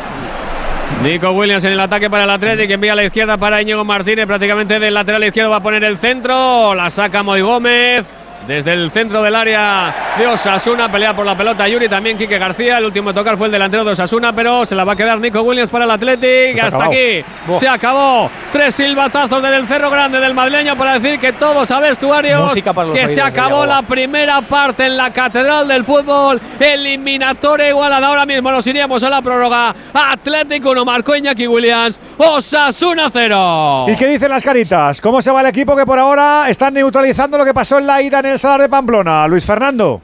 Nico 1.03 1.31
Williams 1.31 1.63
en 1.63 1.73
el 1.73 1.79
ataque 1.79 2.09
para 2.09 2.23
el 2.23 2.29
Atlético, 2.29 2.73
envía 2.73 2.93
a 2.93 2.95
la 2.95 3.03
izquierda 3.03 3.37
para 3.37 3.61
Íñigo 3.61 3.83
Martínez, 3.83 4.25
prácticamente 4.25 4.79
del 4.79 4.93
lateral 4.93 5.23
izquierdo 5.23 5.51
va 5.51 5.57
a 5.57 5.63
poner 5.63 5.83
el 5.83 5.97
centro, 5.97 6.73
la 6.73 6.89
saca 6.89 7.23
Moy 7.23 7.41
Gómez. 7.41 8.16
Desde 8.47 8.71
el 8.71 8.91
centro 8.91 9.21
del 9.21 9.35
área 9.35 10.15
de 10.17 10.25
Osasuna, 10.25 10.89
pelea 10.89 11.13
por 11.13 11.25
la 11.25 11.37
pelota 11.37 11.67
Yuri, 11.67 11.89
también 11.89 12.17
Quique 12.17 12.37
García. 12.37 12.77
El 12.77 12.85
último 12.85 13.09
a 13.09 13.13
tocar 13.13 13.37
fue 13.37 13.47
el 13.47 13.51
delantero 13.51 13.83
de 13.83 13.91
Osasuna, 13.91 14.33
pero 14.33 14.65
se 14.65 14.73
la 14.73 14.85
va 14.85 14.93
a 14.93 14.95
quedar 14.95 15.19
Nico 15.19 15.41
Williams 15.41 15.69
para 15.69 15.83
el 15.83 15.91
Athletic. 15.91 16.55
Hasta 16.57 16.67
acabado. 16.67 16.91
aquí 16.91 17.25
Buah. 17.45 17.59
se 17.59 17.67
acabó. 17.67 18.31
Tres 18.53 18.75
silbatazos 18.75 19.43
desde 19.43 19.57
el 19.57 19.67
cerro 19.67 19.89
grande 19.89 20.21
del 20.21 20.33
madrileño 20.33 20.77
para 20.77 20.97
decir 20.97 21.19
que 21.19 21.33
todos 21.33 21.69
a 21.71 21.81
vestuarios 21.81 22.53
que 22.93 23.07
se 23.09 23.21
acabó 23.21 23.65
la 23.65 23.81
primera 23.81 24.41
parte 24.41 24.85
en 24.85 24.95
la 24.95 25.11
catedral 25.11 25.67
del 25.67 25.83
fútbol. 25.83 26.39
Eliminatoria 26.57 27.67
igualada. 27.67 28.07
Ahora 28.07 28.25
mismo 28.25 28.49
nos 28.49 28.65
iríamos 28.65 29.03
a 29.03 29.09
la 29.09 29.21
prórroga. 29.21 29.75
Atlético 29.93 30.71
1 30.71 30.85
marcó 30.85 31.17
Iñaki 31.17 31.47
Williams. 31.47 31.99
Osasuna 32.17 33.09
0. 33.11 33.87
¿Y 33.89 33.95
qué 33.97 34.07
dicen 34.07 34.29
las 34.29 34.41
caritas? 34.41 35.01
¿Cómo 35.01 35.21
se 35.21 35.31
va 35.31 35.41
el 35.41 35.47
equipo 35.47 35.75
que 35.75 35.85
por 35.85 35.99
ahora 35.99 36.45
están 36.47 36.73
neutralizando 36.73 37.37
lo 37.37 37.43
que 37.43 37.53
pasó 37.53 37.77
en 37.77 37.87
la 37.87 38.01
ida 38.01 38.19
en 38.19 38.27
el 38.27 38.36
Salar 38.37 38.61
de 38.61 38.69
Pamplona? 38.69 39.27
Luis 39.27 39.45
Fernando. 39.45 40.01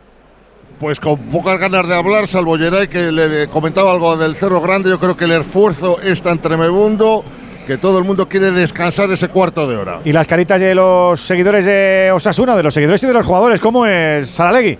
Pues 0.80 1.00
con 1.00 1.18
pocas 1.18 1.60
ganas 1.60 1.88
de 1.88 1.96
hablar, 1.96 2.28
salvo 2.28 2.58
Geray 2.58 2.88
que 2.88 3.12
le 3.12 3.48
comentaba 3.48 3.92
algo 3.92 4.18
del 4.18 4.36
Cerro 4.36 4.60
Grande, 4.60 4.90
yo 4.90 5.00
creo 5.00 5.16
que 5.16 5.26
el 5.26 5.32
esfuerzo 5.34 6.02
es 6.02 6.22
tan 6.22 6.40
tremendo 6.40 7.24
que 7.66 7.78
todo 7.78 7.98
el 8.00 8.04
mundo 8.04 8.28
quiere 8.28 8.52
descansar 8.52 9.10
ese 9.12 9.30
cuarto 9.30 9.68
de 9.68 9.78
hora. 9.78 10.00
¿Y 10.04 10.12
las 10.12 10.28
caritas 10.28 10.60
de 10.60 10.76
los 10.76 11.22
seguidores 11.22 11.66
de 11.66 12.12
Osasuna, 12.14 12.56
de 12.56 12.64
los 12.64 12.74
seguidores 12.74 13.02
y 13.04 13.08
de 13.08 13.14
los 13.14 13.26
jugadores? 13.26 13.60
¿Cómo 13.60 13.86
es 13.86 14.30
Saralegui? 14.30 14.78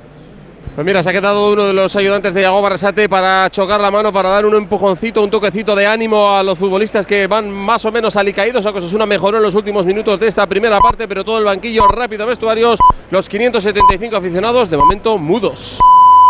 Pues 0.76 0.88
mira, 0.88 1.04
se 1.04 1.10
ha 1.12 1.14
quedado 1.14 1.52
uno 1.54 1.66
de 1.66 1.74
los 1.74 1.96
ayudantes 1.96 2.34
de 2.34 2.42
Iago 2.42 2.60
Barrasate 2.60 3.08
para 3.08 3.48
chocar 3.52 3.80
la 3.80 3.92
mano, 3.92 4.12
para 4.12 4.30
dar 4.30 4.44
un 4.44 4.56
empujoncito, 4.56 5.22
un 5.22 5.30
toquecito 5.30 5.76
de 5.76 5.86
ánimo 5.86 6.34
a 6.34 6.42
los 6.42 6.58
futbolistas 6.58 7.06
que 7.06 7.28
van 7.28 7.52
más 7.52 7.86
o 7.86 7.92
menos 7.92 8.16
alicaídos. 8.16 8.66
Osasuna 8.66 9.06
mejoró 9.06 9.38
en 9.38 9.44
los 9.44 9.54
últimos 9.54 9.86
minutos 9.86 10.20
de 10.20 10.28
esta 10.28 10.48
primera 10.48 10.80
parte, 10.80 11.08
pero 11.08 11.24
todo 11.24 11.38
el 11.38 11.44
banquillo 11.44 11.88
rápido, 11.88 12.26
vestuarios, 12.26 12.80
los 13.12 13.30
575 13.30 14.16
aficionados, 14.16 14.68
de 14.68 14.78
momento 14.78 15.20
mudos. 15.20 15.78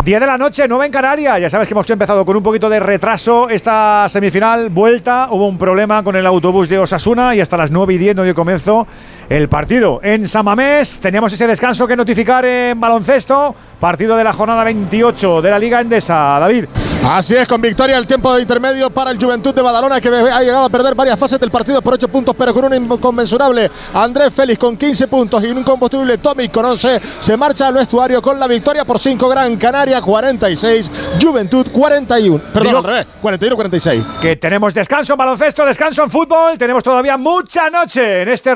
10 0.04 0.20
de 0.20 0.28
la 0.28 0.38
noche, 0.38 0.68
9 0.68 0.88
en 0.88 0.92
Canarias. 0.92 1.40
Ya 1.40 1.50
sabes 1.50 1.66
que 1.66 1.74
hemos 1.74 1.90
empezado 1.90 2.26
con 2.26 2.36
un 2.36 2.44
poquito 2.44 2.68
de 2.68 2.82
retraso 2.82 3.48
esta 3.48 4.10
semifinal, 4.10 4.68
vuelta. 4.68 5.30
Hubo 5.32 5.48
un 5.48 5.58
problema 5.58 6.04
con 6.04 6.18
el 6.18 6.26
autobús 6.28 6.68
de 6.68 6.78
Osasuna 6.78 7.34
y 7.34 7.40
hasta 7.40 7.56
las 7.56 7.72
9 7.72 7.94
y 7.94 7.98
10 7.98 8.18
no 8.18 8.24
dio 8.24 8.36
comienzo 8.36 8.86
el 9.30 9.50
partido. 9.50 10.00
En 10.04 10.28
Samamés 10.28 11.00
teníamos 11.00 11.32
ese 11.34 11.48
descanso 11.48 11.88
que 11.88 11.96
notificar 11.96 12.46
en 12.46 12.80
baloncesto. 12.80 13.56
Partido 13.80 14.16
de 14.16 14.24
la 14.24 14.32
jornada 14.32 14.64
28 14.64 15.42
de 15.42 15.50
la 15.50 15.60
Liga 15.60 15.82
Endesa. 15.82 16.14
David. 16.40 16.66
Así 17.06 17.36
es, 17.36 17.46
con 17.50 17.60
victoria 17.60 17.98
el 17.98 18.08
tiempo 18.08 18.34
de 18.34 18.42
intermedio 18.42 18.90
para 18.90 19.12
el 19.12 19.18
Juventud 19.22 19.54
de 19.54 19.62
Badalona 19.62 20.00
que 20.00 20.08
ha 20.08 20.40
llegado 20.42 20.64
a 20.64 20.70
perder 20.70 20.96
varias 20.96 21.20
fases 21.20 21.38
del 21.38 21.52
partido 21.52 21.82
por 21.82 21.96
8 21.96 22.08
puntos, 22.08 22.34
pero 22.38 22.54
con 22.54 22.64
un 22.64 22.74
inconmensurable 22.74 23.70
Andrés 23.94 24.34
Félix 24.34 24.58
con 24.58 24.78
15 24.78 25.08
puntos 25.10 25.44
y 25.44 25.48
un 25.48 25.58
incombustible 25.58 26.18
Tommy 26.20 26.48
con 26.48 26.64
11 26.64 27.02
se 27.20 27.36
marcha 27.36 27.68
al 27.68 27.74
vestuario 27.74 28.22
con 28.22 28.40
la 28.40 28.48
victoria 28.48 28.86
por 28.86 29.00
5 29.00 29.28
Gran 29.28 29.58
Canaria 29.58 30.02
46, 30.02 30.90
Juventud 31.22 31.68
41. 31.74 32.40
Perdón, 32.54 32.64
Digo- 32.64 32.78
al 32.78 32.84
revés, 32.86 33.08
41-46. 33.22 34.04
Que 34.22 34.38
tenemos 34.38 34.74
descanso 34.74 35.12
en 35.14 35.18
baloncesto, 35.18 35.66
descanso 35.66 36.04
en 36.06 36.10
fútbol. 36.10 36.58
Tenemos 36.58 36.84
todavía 36.84 37.18
mucha 37.18 37.70
noche 37.70 38.22
en 38.22 38.30
este 38.30 38.54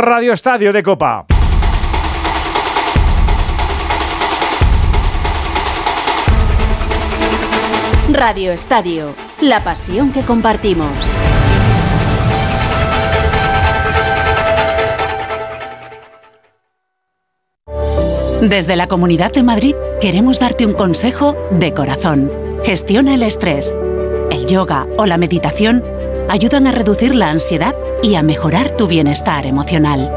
Radio 0.00 0.32
Estadio 0.32 0.72
de 0.72 0.84
Copa. 0.84 1.26
Radio 8.08 8.52
Estadio, 8.52 9.16
la 9.40 9.64
pasión 9.64 10.12
que 10.12 10.22
compartimos. 10.22 10.88
Desde 18.40 18.76
la 18.76 18.86
Comunidad 18.86 19.32
de 19.32 19.42
Madrid 19.42 19.74
queremos 20.00 20.38
darte 20.38 20.64
un 20.64 20.74
consejo 20.74 21.34
de 21.50 21.74
corazón. 21.74 22.30
Gestiona 22.62 23.14
el 23.14 23.24
estrés. 23.24 23.74
El 24.30 24.46
yoga 24.46 24.86
o 24.96 25.06
la 25.06 25.18
meditación 25.18 25.82
ayudan 26.28 26.66
a 26.66 26.72
reducir 26.72 27.14
la 27.14 27.30
ansiedad 27.30 27.74
y 28.02 28.14
a 28.14 28.22
mejorar 28.22 28.76
tu 28.76 28.86
bienestar 28.86 29.46
emocional. 29.46 30.10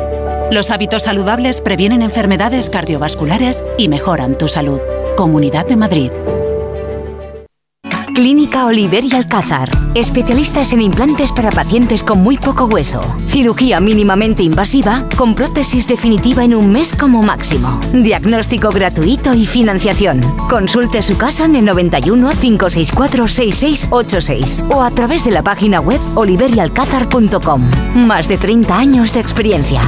Los 0.51 0.69
hábitos 0.69 1.03
saludables 1.03 1.61
previenen 1.61 2.01
enfermedades 2.01 2.69
cardiovasculares 2.69 3.63
y 3.77 3.87
mejoran 3.87 4.37
tu 4.37 4.47
salud. 4.47 4.81
Comunidad 5.15 5.65
de 5.65 5.77
Madrid. 5.77 6.11
Clínica 8.13 8.65
Oliver 8.65 9.03
y 9.03 9.13
Alcázar. 9.13 9.69
Especialistas 9.95 10.73
en 10.73 10.81
implantes 10.81 11.31
para 11.31 11.51
pacientes 11.51 12.03
con 12.03 12.21
muy 12.21 12.37
poco 12.37 12.65
hueso. 12.65 13.01
Cirugía 13.27 13.79
mínimamente 13.79 14.43
invasiva 14.43 15.05
con 15.17 15.35
prótesis 15.35 15.87
definitiva 15.87 16.43
en 16.43 16.55
un 16.55 16.71
mes 16.71 16.95
como 16.95 17.21
máximo. 17.21 17.79
Diagnóstico 17.93 18.69
gratuito 18.69 19.33
y 19.33 19.45
financiación. 19.45 20.21
Consulte 20.49 21.01
su 21.01 21.17
caso 21.17 21.45
en 21.45 21.55
el 21.55 21.65
91 21.65 22.29
564 22.29 23.27
6686 23.27 24.65
o 24.69 24.81
a 24.81 24.91
través 24.91 25.23
de 25.25 25.31
la 25.31 25.43
página 25.43 25.79
web 25.79 25.99
oliverialcázar.com. 26.15 27.61
Más 27.95 28.27
de 28.27 28.37
30 28.37 28.77
años 28.77 29.13
de 29.13 29.19
experiencia. 29.19 29.81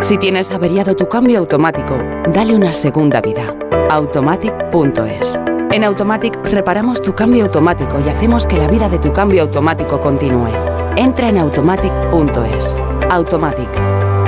Si 0.00 0.18
tienes 0.18 0.50
averiado 0.50 0.94
tu 0.94 1.08
cambio 1.08 1.38
automático, 1.38 1.96
dale 2.32 2.54
una 2.54 2.72
segunda 2.72 3.20
vida. 3.20 3.56
Automatic.es. 3.90 5.38
En 5.74 5.82
Automatic 5.82 6.36
reparamos 6.44 7.02
tu 7.02 7.16
cambio 7.16 7.46
automático 7.46 7.98
y 7.98 8.08
hacemos 8.08 8.46
que 8.46 8.56
la 8.56 8.68
vida 8.68 8.88
de 8.88 9.00
tu 9.00 9.12
cambio 9.12 9.42
automático 9.42 10.00
continúe. 10.00 10.52
Entra 10.94 11.28
en 11.28 11.36
automatic.es. 11.38 12.76
Automatic. 13.10 13.66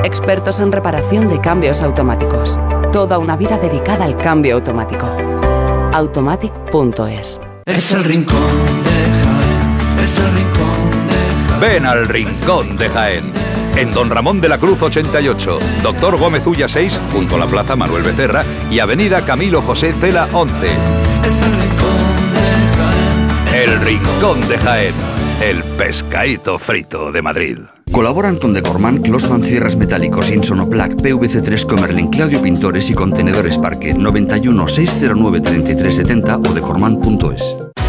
Expertos 0.03 0.59
en 0.59 0.73
reparación 0.73 1.29
de 1.29 1.41
cambios 1.41 1.83
automáticos. 1.83 2.59
Toda 2.93 3.19
una 3.19 3.37
vida 3.37 3.59
dedicada 3.59 4.07
al 4.07 4.17
cambio 4.17 4.57
automático. 4.57 5.07
Automatic.es. 5.93 7.41
Es 7.65 7.93
el 7.93 8.03
rincón 8.03 8.41
de 8.83 8.91
Jaén, 9.23 10.01
es 10.03 10.19
el 10.19 10.33
rincón 10.35 11.07
de 11.07 11.55
Jaén. 11.55 11.61
Ven 11.61 11.87
al 11.87 12.09
Rincón 12.09 12.77
de 12.77 12.89
Jaén. 12.89 13.33
En 13.77 13.93
Don 13.93 14.11
Ramón 14.11 14.41
de 14.41 14.49
la 14.49 14.59
Cruz 14.59 14.83
88, 14.83 15.61
Doctor 15.85 16.19
Gómez 16.19 16.45
Ulla 16.45 16.67
6, 16.67 16.99
junto 17.13 17.37
a 17.37 17.39
la 17.39 17.47
Plaza 17.47 17.77
Manuel 17.77 18.03
Becerra 18.03 18.45
y 18.69 18.81
Avenida 18.81 19.25
Camilo 19.25 19.63
José 19.63 19.93
Cela 19.93 20.27
11. 20.33 21.06
Es 21.27 21.43
el 21.43 21.51
rincón 21.51 21.99
de 22.33 22.69
Jaén. 22.77 23.65
El 23.65 23.81
Rincón 23.81 24.49
de 24.49 24.59
Jaén, 24.59 24.95
el 25.43 25.65
pescadito 25.77 26.57
frito 26.57 27.11
de 27.11 27.21
Madrid. 27.21 27.59
Colaboran 27.91 28.37
con 28.37 28.53
Decorman, 28.53 28.99
Closman 28.99 29.43
Cierres 29.43 29.77
Metálicos, 29.77 30.31
Insonoplac, 30.31 30.93
PVC3 30.93 31.67
Comerlin, 31.67 32.11
Claudio 32.11 32.41
Pintores 32.41 32.91
y 32.91 32.95
Contenedores 32.95 33.59
Parque 33.59 33.93
91 33.93 34.69
609 34.69 35.41
3370 35.41 36.37
o 36.37 36.55
decorman.es. 36.55 37.66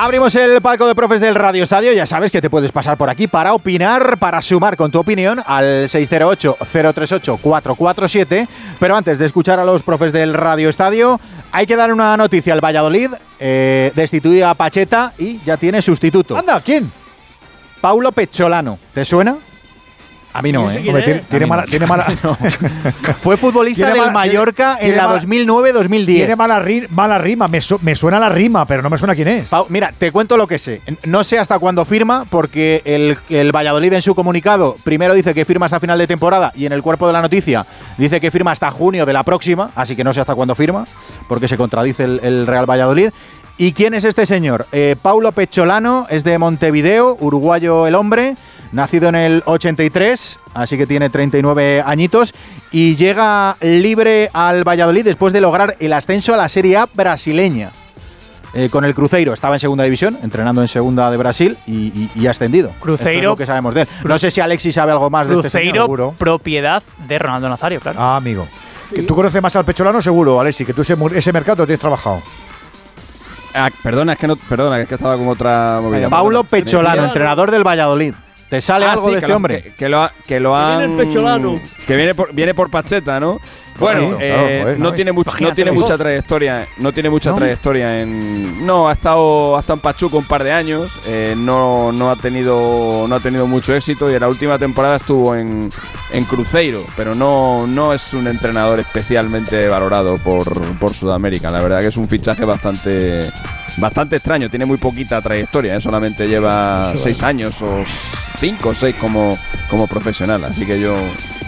Abrimos 0.00 0.32
el 0.36 0.62
palco 0.62 0.86
de 0.86 0.94
profes 0.94 1.20
del 1.20 1.34
Radio 1.34 1.64
Estadio. 1.64 1.92
Ya 1.92 2.06
sabes 2.06 2.30
que 2.30 2.40
te 2.40 2.48
puedes 2.48 2.70
pasar 2.70 2.96
por 2.96 3.10
aquí 3.10 3.26
para 3.26 3.52
opinar, 3.52 4.16
para 4.18 4.40
sumar 4.40 4.76
con 4.76 4.92
tu 4.92 5.00
opinión 5.00 5.40
al 5.44 5.88
608-038-447. 5.88 8.46
Pero 8.78 8.96
antes 8.96 9.18
de 9.18 9.26
escuchar 9.26 9.58
a 9.58 9.64
los 9.64 9.82
profes 9.82 10.12
del 10.12 10.34
Radio 10.34 10.68
Estadio, 10.68 11.18
hay 11.50 11.66
que 11.66 11.74
dar 11.74 11.92
una 11.92 12.16
noticia 12.16 12.52
al 12.52 12.64
Valladolid. 12.64 13.10
Eh, 13.40 13.90
destituida 13.96 14.50
a 14.50 14.54
Pacheta 14.54 15.14
y 15.18 15.40
ya 15.44 15.56
tiene 15.56 15.82
sustituto. 15.82 16.38
Anda, 16.38 16.60
¿quién? 16.60 16.92
Paulo 17.80 18.12
Pecholano. 18.12 18.78
¿Te 18.94 19.04
suena? 19.04 19.36
A 20.38 20.42
mí 20.42 20.52
no, 20.52 20.70
¿eh? 20.70 20.82
Hombre, 20.86 21.02
tiene, 21.02 21.20
tiene 21.28 21.46
mala, 21.46 21.64
tiene 21.70 21.86
mala, 21.86 22.06
Fue 23.20 23.36
futbolista 23.36 23.78
Tiene 23.86 23.92
del 23.92 24.00
mala- 24.00 24.12
Mallorca 24.12 24.76
tiene 24.78 24.92
en 24.94 24.96
la 24.98 25.08
mala- 25.08 25.20
2009-2010. 25.22 26.06
tiene 26.06 26.36
mala, 26.36 26.60
ri- 26.62 26.88
mala 26.90 27.18
rima. 27.18 27.48
Me, 27.48 27.60
su- 27.60 27.78
me 27.82 27.94
suena 27.94 28.18
la 28.20 28.28
rima, 28.28 28.64
pero 28.66 28.82
no 28.82 28.90
me 28.90 28.98
suena 28.98 29.14
quién 29.14 29.28
es. 29.28 29.48
Pau, 29.48 29.66
mira, 29.68 29.92
te 29.96 30.12
cuento 30.12 30.36
lo 30.36 30.46
que 30.46 30.58
sé. 30.58 30.80
No 31.04 31.24
sé 31.24 31.38
hasta 31.38 31.58
cuándo 31.58 31.84
firma, 31.84 32.24
porque 32.30 32.82
el, 32.84 33.18
el 33.28 33.52
Valladolid 33.54 33.92
en 33.92 34.02
su 34.02 34.14
comunicado 34.14 34.74
primero 34.84 35.14
dice 35.14 35.34
que 35.34 35.44
firma 35.44 35.66
hasta 35.66 35.80
final 35.80 35.98
de 35.98 36.06
temporada 36.06 36.52
y 36.54 36.66
en 36.66 36.72
el 36.72 36.82
cuerpo 36.82 37.06
de 37.06 37.12
la 37.12 37.22
noticia 37.22 37.66
dice 37.96 38.20
que 38.20 38.30
firma 38.30 38.52
hasta 38.52 38.70
junio 38.70 39.06
de 39.06 39.12
la 39.12 39.22
próxima, 39.22 39.70
así 39.74 39.96
que 39.96 40.04
no 40.04 40.12
sé 40.12 40.20
hasta 40.20 40.34
cuándo 40.34 40.54
firma, 40.54 40.84
porque 41.28 41.48
se 41.48 41.56
contradice 41.56 42.04
el, 42.04 42.20
el 42.22 42.46
Real 42.46 42.68
Valladolid. 42.68 43.10
¿Y 43.60 43.72
quién 43.72 43.92
es 43.94 44.04
este 44.04 44.24
señor? 44.24 44.66
Eh, 44.70 44.94
Paulo 45.02 45.32
Pecholano, 45.32 46.06
es 46.10 46.22
de 46.22 46.38
Montevideo, 46.38 47.16
uruguayo 47.18 47.88
el 47.88 47.96
hombre, 47.96 48.36
nacido 48.72 49.08
en 49.08 49.14
el 49.14 49.42
83, 49.46 50.38
así 50.54 50.76
que 50.76 50.86
tiene 50.86 51.10
39 51.10 51.82
añitos, 51.84 52.34
y 52.70 52.96
llega 52.96 53.56
libre 53.60 54.30
al 54.32 54.64
Valladolid 54.66 55.04
después 55.04 55.32
de 55.32 55.40
lograr 55.40 55.76
el 55.80 55.92
ascenso 55.92 56.34
a 56.34 56.36
la 56.36 56.48
Serie 56.48 56.76
A 56.76 56.86
brasileña 56.92 57.70
eh, 58.54 58.68
con 58.70 58.84
el 58.84 58.94
Cruzeiro. 58.94 59.32
Estaba 59.32 59.56
en 59.56 59.60
segunda 59.60 59.84
división, 59.84 60.18
entrenando 60.22 60.62
en 60.62 60.68
segunda 60.68 61.10
de 61.10 61.16
Brasil 61.16 61.56
y, 61.66 62.08
y- 62.14 62.26
ascendido. 62.26 62.72
Cruzeiro- 62.80 62.94
Esto 62.94 63.08
es 63.10 63.22
lo 63.24 63.36
que 63.36 63.46
sabemos 63.46 63.74
de 63.74 63.82
él. 63.82 63.88
No 64.04 64.18
sé 64.18 64.30
si 64.30 64.40
Alexis 64.40 64.74
sabe 64.74 64.92
algo 64.92 65.10
más 65.10 65.28
de 65.28 65.36
este 65.36 65.50
señor. 65.50 65.86
Cruzeiro, 65.86 66.14
propiedad 66.18 66.82
de 67.06 67.18
Ronaldo 67.18 67.48
Nazario, 67.48 67.80
claro. 67.80 67.98
Ah, 68.00 68.16
amigo. 68.16 68.46
Que 68.94 69.02
tú 69.02 69.14
conoces 69.14 69.42
más 69.42 69.54
al 69.54 69.66
pecholano, 69.66 70.00
seguro, 70.00 70.40
Alexi, 70.40 70.64
que 70.64 70.72
tú 70.72 70.80
ese, 70.80 70.96
mercado 71.32 71.62
lo 71.62 71.66
tienes 71.66 71.80
trabajado. 71.80 72.22
Ah, 73.54 73.70
perdona, 73.82 74.12
es 74.14 74.18
que 74.18 74.26
no, 74.26 74.36
perdona, 74.36 74.80
es 74.80 74.88
que 74.88 74.94
estaba 74.94 75.16
con 75.16 75.28
otra 75.28 75.78
movida. 75.82 76.08
Paulo. 76.08 76.44
Pecholano, 76.44 77.04
entrenador 77.04 77.50
del 77.50 77.66
Valladolid. 77.66 78.14
¿Te 78.48 78.60
sale 78.62 78.86
Ah, 78.86 78.92
algo 78.92 79.04
sí, 79.08 79.10
de 79.10 79.16
que 79.16 79.18
este 79.18 79.28
lo- 79.28 79.36
hombre? 79.36 79.62
Que, 79.62 79.70
que 79.74 79.88
lo, 79.88 80.02
ha- 80.02 80.12
que 80.26 80.40
lo 80.40 80.56
han. 80.56 80.78
viene 80.78 81.02
el 81.02 81.08
Pecholano. 81.08 81.60
Que 81.86 81.96
viene 81.96 82.14
por, 82.14 82.32
viene 82.32 82.54
por 82.54 82.70
Pacheta, 82.70 83.20
¿no? 83.20 83.38
Bueno, 83.78 84.00
Sí, 84.00 84.16
eh, 84.22 84.60
claro, 84.64 84.78
no, 84.78 84.84
¿no? 84.86 84.92
tiene 84.92 85.12
mucho, 85.12 85.30
no 85.38 85.52
tiene 85.52 85.70
mucha 85.70 85.96
trayectoria. 85.96 86.66
No 86.78 86.90
tiene 86.92 87.10
mucha 87.10 87.30
¿No? 87.30 87.36
trayectoria 87.36 88.00
en. 88.02 88.66
No, 88.66 88.88
ha 88.88 88.92
estado, 88.92 89.56
ha 89.56 89.60
estado 89.60 89.74
en 89.76 89.80
Pachuca 89.82 90.16
un 90.16 90.24
par 90.24 90.42
de 90.42 90.50
años. 90.50 90.98
eh, 91.06 91.34
no, 91.36 91.92
no 91.92 92.10
ha 92.10 92.16
tenido. 92.16 93.06
No 93.06 93.14
ha 93.14 93.20
tenido 93.20 93.46
mucho 93.46 93.74
éxito. 93.74 94.10
Y 94.10 94.14
en 94.14 94.20
la 94.20 94.28
última 94.28 94.58
temporada 94.58 94.96
estuvo 94.96 95.36
en, 95.36 95.68
en 96.10 96.24
Cruzeiro. 96.24 96.84
Pero 96.96 97.14
no, 97.14 97.66
no 97.68 97.92
es 97.92 98.12
un 98.14 98.26
entrenador 98.26 98.80
especialmente 98.80 99.68
valorado 99.68 100.16
por, 100.18 100.50
por 100.78 100.92
Sudamérica. 100.94 101.50
La 101.50 101.60
verdad 101.62 101.80
que 101.80 101.88
es 101.88 101.96
un 101.98 102.08
fichaje 102.08 102.44
bastante. 102.44 103.20
Bastante 103.76 104.16
extraño, 104.16 104.50
tiene 104.50 104.66
muy 104.66 104.76
poquita 104.76 105.22
trayectoria, 105.22 105.76
¿eh? 105.76 105.80
solamente 105.80 106.26
lleva 106.26 106.94
seis 106.96 107.22
años 107.22 107.62
o 107.62 107.78
cinco 108.38 108.70
o 108.70 108.74
seis 108.74 108.94
como, 108.96 109.36
como 109.68 109.86
profesional, 109.86 110.44
así 110.44 110.64
que 110.64 110.80
yo 110.80 110.94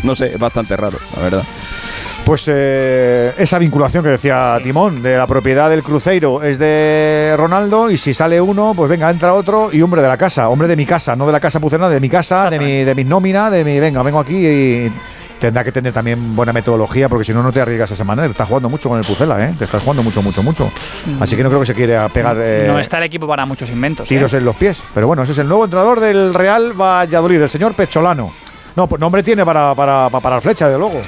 no 0.02 0.14
sé, 0.14 0.26
es 0.26 0.38
bastante 0.38 0.76
raro, 0.76 0.98
la 1.16 1.22
verdad. 1.22 1.44
Pues 2.24 2.44
eh, 2.46 3.32
esa 3.38 3.58
vinculación 3.58 4.04
que 4.04 4.10
decía 4.10 4.58
Timón, 4.62 5.02
de 5.02 5.16
la 5.16 5.26
propiedad 5.26 5.68
del 5.70 5.82
Cruzeiro 5.82 6.42
es 6.42 6.58
de 6.58 7.34
Ronaldo 7.36 7.90
y 7.90 7.96
si 7.96 8.14
sale 8.14 8.40
uno, 8.40 8.72
pues 8.76 8.88
venga, 8.88 9.10
entra 9.10 9.34
otro 9.34 9.72
y 9.72 9.82
hombre 9.82 10.02
de 10.02 10.08
la 10.08 10.16
casa, 10.16 10.48
hombre 10.48 10.68
de 10.68 10.76
mi 10.76 10.86
casa, 10.86 11.16
no 11.16 11.26
de 11.26 11.32
la 11.32 11.40
casa 11.40 11.60
pucerna, 11.60 11.88
de 11.88 11.98
mi 11.98 12.08
casa, 12.08 12.48
de 12.50 12.58
mi, 12.58 12.84
de 12.84 12.94
mi 12.94 13.04
nómina, 13.04 13.50
de 13.50 13.64
mi, 13.64 13.80
venga, 13.80 14.02
vengo 14.02 14.20
aquí 14.20 14.46
y 14.46 14.92
tendrá 15.40 15.64
que 15.64 15.72
tener 15.72 15.92
también 15.92 16.36
buena 16.36 16.52
metodología 16.52 17.08
porque 17.08 17.24
si 17.24 17.32
no, 17.34 17.42
no 17.42 17.50
te 17.50 17.60
arriesgas 17.60 17.88
de 17.90 17.94
esa 17.94 18.04
manera. 18.04 18.28
Estás 18.28 18.46
jugando 18.46 18.68
mucho 18.68 18.88
con 18.88 18.98
el 18.98 19.04
Pucela, 19.04 19.44
¿eh? 19.44 19.54
Te 19.58 19.64
estás 19.64 19.82
jugando 19.82 20.02
mucho, 20.02 20.22
mucho, 20.22 20.42
mucho. 20.42 20.70
Así 21.18 21.36
que 21.36 21.42
no 21.42 21.48
creo 21.48 21.60
que 21.60 21.66
se 21.66 21.74
quiera 21.74 22.08
pegar 22.08 22.36
eh, 22.38 22.64
no 22.68 22.78
está 22.78 22.98
el 22.98 23.04
equipo 23.04 23.26
para 23.26 23.44
muchos 23.46 23.68
inventos. 23.70 24.06
tiros 24.08 24.32
¿eh? 24.34 24.36
en 24.38 24.44
los 24.44 24.54
pies. 24.56 24.82
Pero 24.94 25.06
bueno, 25.08 25.22
ese 25.24 25.32
es 25.32 25.38
el 25.38 25.48
nuevo 25.48 25.64
entrenador 25.64 25.98
del 25.98 26.32
Real 26.34 26.72
Valladolid, 26.80 27.42
el 27.42 27.48
señor 27.48 27.74
Pecholano. 27.74 28.32
No, 28.76 28.86
pues 28.86 29.00
nombre 29.00 29.22
tiene 29.24 29.44
para, 29.44 29.74
para, 29.74 30.08
para 30.08 30.22
parar 30.22 30.40
flecha, 30.40 30.68
de 30.68 30.78
luego. 30.78 31.02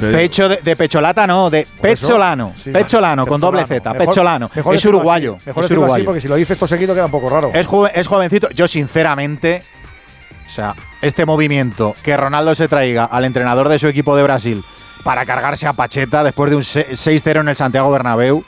Pecho 0.00 0.48
de, 0.48 0.56
de 0.62 0.74
pecholata, 0.74 1.26
no, 1.26 1.50
de 1.50 1.66
Pecholano. 1.80 2.54
sí. 2.56 2.70
Pecholano, 2.70 3.26
con 3.26 3.38
doble. 3.40 3.66
Z. 3.66 3.92
Mejor- 3.92 4.06
Pecholano. 4.06 4.50
mejor 4.54 4.74
Es 4.74 4.84
uruguayo. 4.86 5.34
así, 5.36 5.46
Mejor 5.48 5.64
es 5.64 5.68
decirlo 5.68 5.84
así, 5.84 5.90
uruguayo. 5.90 6.04
porque 6.06 6.20
si 6.20 6.28
lo 6.28 6.36
dices 6.36 6.56
todo 6.56 6.66
seguido 6.66 6.94
queda 6.94 7.04
un 7.04 7.10
poco 7.10 7.28
raro. 7.28 7.50
Es, 7.52 7.66
joven- 7.66 7.92
es 7.94 8.06
jovencito. 8.06 8.48
Yo, 8.50 8.66
sinceramente, 8.66 9.62
o 10.46 10.50
sea, 10.50 10.74
este 11.02 11.24
movimiento 11.26 11.94
que 12.02 12.16
Ronaldo 12.16 12.54
se 12.54 12.68
traiga 12.68 13.04
al 13.04 13.24
entrenador 13.24 13.68
de 13.68 13.78
su 13.78 13.86
equipo 13.88 14.16
de 14.16 14.22
Brasil 14.24 14.64
para 15.04 15.24
cargarse 15.24 15.66
a 15.66 15.72
Pacheta 15.72 16.24
después 16.24 16.50
de 16.50 16.56
un 16.56 16.64
se- 16.64 16.88
6-0 16.96 17.40
en 17.40 17.48
el 17.48 17.56
Santiago 17.56 17.90
Bernabéu, 17.90 18.44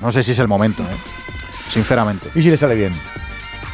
no 0.00 0.10
sé 0.12 0.22
si 0.22 0.32
es 0.32 0.38
el 0.38 0.48
momento, 0.48 0.82
¿eh? 0.82 0.96
Sinceramente. 1.70 2.28
¿Y 2.34 2.42
si 2.42 2.50
le 2.50 2.56
sale 2.56 2.74
bien? 2.74 2.92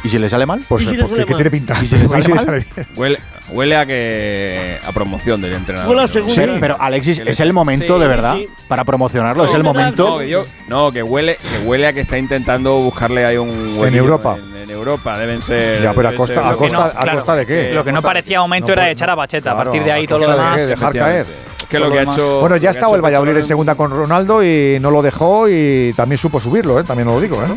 ¿Y 0.03 0.09
si 0.09 0.17
le 0.17 0.27
sale 0.29 0.45
mal? 0.45 0.61
Pues, 0.67 0.83
pues 0.85 1.11
que, 1.11 1.25
que 1.25 1.35
tiene 1.35 1.51
pinta. 1.51 1.75
¿Y 1.81 1.85
si 1.87 1.95
le 1.97 2.07
sale 2.07 2.19
¿Y 2.19 2.23
si 2.23 2.31
le 2.33 2.39
sale? 2.39 2.65
Huele, 2.95 3.19
huele 3.51 3.75
a 3.77 3.85
que 3.85 4.77
a 4.83 4.91
promoción 4.91 5.41
del 5.41 5.53
entrenador. 5.53 6.09
Sí, 6.27 6.41
pero 6.59 6.75
Alexis, 6.79 7.19
es 7.19 7.39
el 7.39 7.53
momento 7.53 7.95
Sí, 7.95 8.01
de 8.01 8.07
verdad 8.07 8.35
sí. 8.35 8.47
para 8.67 8.83
promocionarlo. 8.83 9.45
Es 9.45 9.53
el 9.53 9.61
No, 9.63 9.73
momento. 9.73 10.17
que 10.19 10.29
yo- 10.29 10.43
no, 10.67 10.91
que 10.91 11.03
huele, 11.03 11.37
que 11.37 11.65
huele 11.67 11.87
a 11.87 11.93
que 11.93 11.99
está 12.01 12.17
intentando 12.17 12.75
buscarle 12.79 13.25
ahí 13.25 13.37
un 13.37 13.49
huequillo 13.77 14.01
Europa. 14.03 14.37
En, 14.37 14.57
en 14.63 14.69
Europa 14.71 15.17
deben 15.19 15.41
ser. 15.41 15.83
Ya, 15.83 15.93
pero 15.93 16.09
a 16.09 16.13
costa- 16.15 16.49
a 16.49 16.53
costa- 16.55 16.93
a 16.95 17.11
costa 17.11 17.35
de 17.35 17.45
qué? 17.45 17.71
Lo 17.73 17.83
que 17.83 17.91
no 17.91 18.01
parecía 18.01 18.39
momento 18.39 18.67
no 18.67 18.73
era 18.73 18.89
echar 18.89 19.09
a 19.11 19.15
Pacheta. 19.15 19.51
Claro, 19.51 19.59
a 19.61 19.63
partir 19.65 19.83
de 19.83 19.91
ahí 19.91 20.05
a 20.05 20.07
todo 20.07 20.19
lo 20.19 20.27
de 20.31 20.33
demás. 20.33 20.57
qué, 20.57 20.65
dejar 20.65 20.93
caer. 20.93 21.25
Que 21.69 21.79
lo 21.79 21.89
que 21.91 21.99
ha 21.99 22.03
hecho. 22.03 22.39
Bueno, 22.41 22.57
ya 22.57 22.71
ha 22.71 22.95
el 22.95 23.01
Valladolid 23.01 23.37
en 23.37 23.45
segunda 23.45 23.75
con 23.75 23.91
Ronaldo 23.91 24.43
y 24.43 24.77
no 24.81 24.91
lo 24.91 25.01
dejó 25.01 25.47
y 25.47 25.93
también 25.95 26.17
supo 26.17 26.37
subirlo, 26.39 26.79
¿eh? 26.79 26.83
también 26.83 27.07
lo 27.07 27.21
digo. 27.21 27.41
¿eh? 27.41 27.47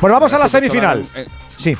Bueno, 0.00 0.14
vamos 0.14 0.32
a 0.32 0.38
la 0.38 0.48
semifinal. 0.48 1.04
Sí. 1.56 1.76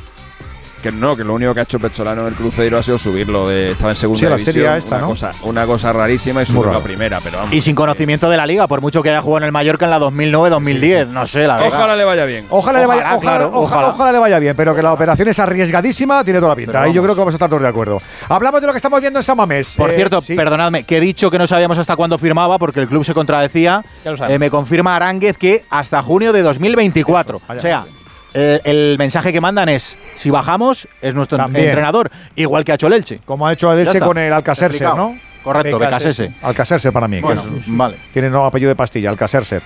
Que 0.82 0.92
no, 0.92 1.16
que 1.16 1.24
lo 1.24 1.32
único 1.32 1.54
que 1.54 1.60
ha 1.60 1.62
hecho 1.62 1.78
Pecholano 1.78 2.20
en 2.22 2.26
el 2.28 2.34
Cruzeiro 2.34 2.76
ha 2.76 2.82
sido 2.82 2.98
subirlo. 2.98 3.48
De, 3.48 3.70
estaba 3.70 3.92
en 3.92 3.96
segunda 3.96 4.18
Sí, 4.20 4.24
la 4.26 4.30
división. 4.36 4.52
Serie 4.52 4.76
esta, 4.76 4.96
una, 4.96 5.00
¿no? 5.00 5.08
cosa, 5.08 5.30
una 5.44 5.64
cosa 5.64 5.92
rarísima 5.94 6.42
y 6.42 6.46
subió 6.46 6.76
a 6.76 6.82
primera, 6.82 7.20
pero 7.24 7.38
vamos. 7.38 7.54
Y 7.54 7.62
sin 7.62 7.74
conocimiento 7.74 8.28
de 8.28 8.36
la 8.36 8.44
liga, 8.44 8.66
por 8.68 8.82
mucho 8.82 9.02
que 9.02 9.08
haya 9.08 9.22
jugado 9.22 9.38
en 9.38 9.44
el 9.44 9.52
Mallorca 9.52 9.86
en 9.86 9.90
la 9.92 9.98
2009-2010. 9.98 11.06
No 11.08 11.26
sé, 11.26 11.46
la 11.46 11.56
verdad. 11.56 11.68
Ojalá 11.78 11.96
le 11.96 12.04
vaya 12.04 12.24
bien. 12.26 12.44
Ojalá, 12.50 12.80
le 12.80 12.86
vaya, 12.86 13.00
Ojalá, 13.00 13.16
ojalá, 13.16 13.30
claro, 13.38 13.46
ojalá- 13.54 13.64
ojalá. 13.80 13.88
ojalá 13.94 14.12
le 14.12 14.18
vaya 14.18 14.38
bien, 14.38 14.54
pero 14.56 14.74
que 14.74 14.82
la 14.82 14.92
operación 14.92 15.28
es 15.28 15.38
arriesgadísima, 15.38 16.22
tiene 16.22 16.38
toda 16.38 16.50
la 16.50 16.56
pinta. 16.56 16.82
Ahí 16.82 16.92
yo 16.92 17.02
creo 17.02 17.14
que 17.14 17.18
vamos 17.20 17.32
a 17.32 17.36
estar 17.36 17.48
todos 17.48 17.62
de 17.62 17.68
acuerdo. 17.68 18.02
Hablamos 18.28 18.60
de 18.60 18.66
lo 18.66 18.74
que 18.74 18.76
estamos 18.76 19.00
viendo 19.00 19.18
en 19.18 19.22
San 19.22 19.38
Mamés. 19.38 19.76
Por 19.78 19.90
Eh, 19.90 19.96
cierto, 19.96 20.20
sí. 20.20 20.34
perdonadme, 20.34 20.84
que 20.84 20.98
he 20.98 21.00
dicho 21.00 21.30
que 21.30 21.38
no 21.38 21.46
sabíamos 21.46 21.78
hasta 21.78 21.96
cuándo 21.96 22.18
firmaba 22.18 22.58
porque 22.58 22.80
el 22.80 22.88
club 22.88 23.06
se 23.06 23.14
contradecía. 23.14 23.82
Ya 24.04 24.10
lo 24.10 24.18
sabes. 24.18 24.36
Eh, 24.36 24.38
me 24.38 24.50
confirma 24.50 24.94
Aránguez 24.96 25.38
que 25.38 25.64
hasta 25.70 26.02
junio 26.02 26.34
de 26.34 26.42
2024. 26.42 27.40
Vaya 27.48 27.58
o 27.58 27.62
sea, 27.62 27.80
bien. 27.84 28.03
Eh, 28.34 28.60
el 28.64 28.96
mensaje 28.98 29.32
que 29.32 29.40
mandan 29.40 29.68
es: 29.68 29.96
si 30.14 30.30
bajamos, 30.30 30.86
es 31.00 31.14
nuestro 31.14 31.38
También. 31.38 31.66
entrenador. 31.66 32.10
Igual 32.36 32.64
que 32.64 32.72
ha 32.72 32.74
hecho 32.74 32.86
el 32.88 32.92
Elche. 32.94 33.20
Como 33.24 33.46
ha 33.46 33.52
hecho 33.52 33.72
el 33.72 33.78
Elche 33.80 34.00
con 34.00 34.18
el 34.18 34.32
Alcacerse. 34.32 34.84
¿no? 34.84 35.16
Correcto, 35.42 35.78
Becasese. 35.78 36.22
Becasese. 36.24 36.46
Alcacerse 36.46 36.92
para 36.92 37.06
mí. 37.08 37.16
que 37.16 37.22
Bueno, 37.22 37.42
es- 37.42 37.64
vale. 37.66 37.96
tiene 38.12 38.30
no 38.30 38.44
apellido 38.46 38.68
de 38.70 38.76
pastilla, 38.76 39.10
Alcacerse. 39.10 39.60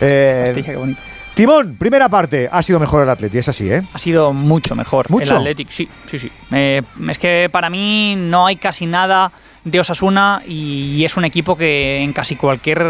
Eh, 0.00 0.44
Pastilla, 0.46 0.66
qué 0.72 0.76
bonito. 0.76 1.00
Timón, 1.34 1.76
primera 1.78 2.08
parte, 2.08 2.48
ha 2.50 2.62
sido 2.62 2.80
mejor 2.80 3.02
el 3.04 3.08
Atleti, 3.08 3.38
es 3.38 3.48
así, 3.48 3.70
¿eh? 3.70 3.82
Ha 3.94 3.98
sido 3.98 4.32
mucho 4.32 4.74
mejor 4.74 5.08
¿Mucho? 5.10 5.32
el 5.34 5.38
Athletic, 5.38 5.70
sí, 5.70 5.88
sí, 6.06 6.18
sí. 6.18 6.30
Eh, 6.50 6.82
es 7.08 7.18
que 7.18 7.48
para 7.52 7.70
mí 7.70 8.14
no 8.16 8.46
hay 8.46 8.56
casi 8.56 8.84
nada 8.86 9.30
de 9.64 9.80
Osasuna 9.80 10.42
y 10.46 11.04
es 11.04 11.16
un 11.16 11.24
equipo 11.24 11.56
que 11.56 11.98
en 11.98 12.12
casi 12.12 12.36
cualquier 12.36 12.82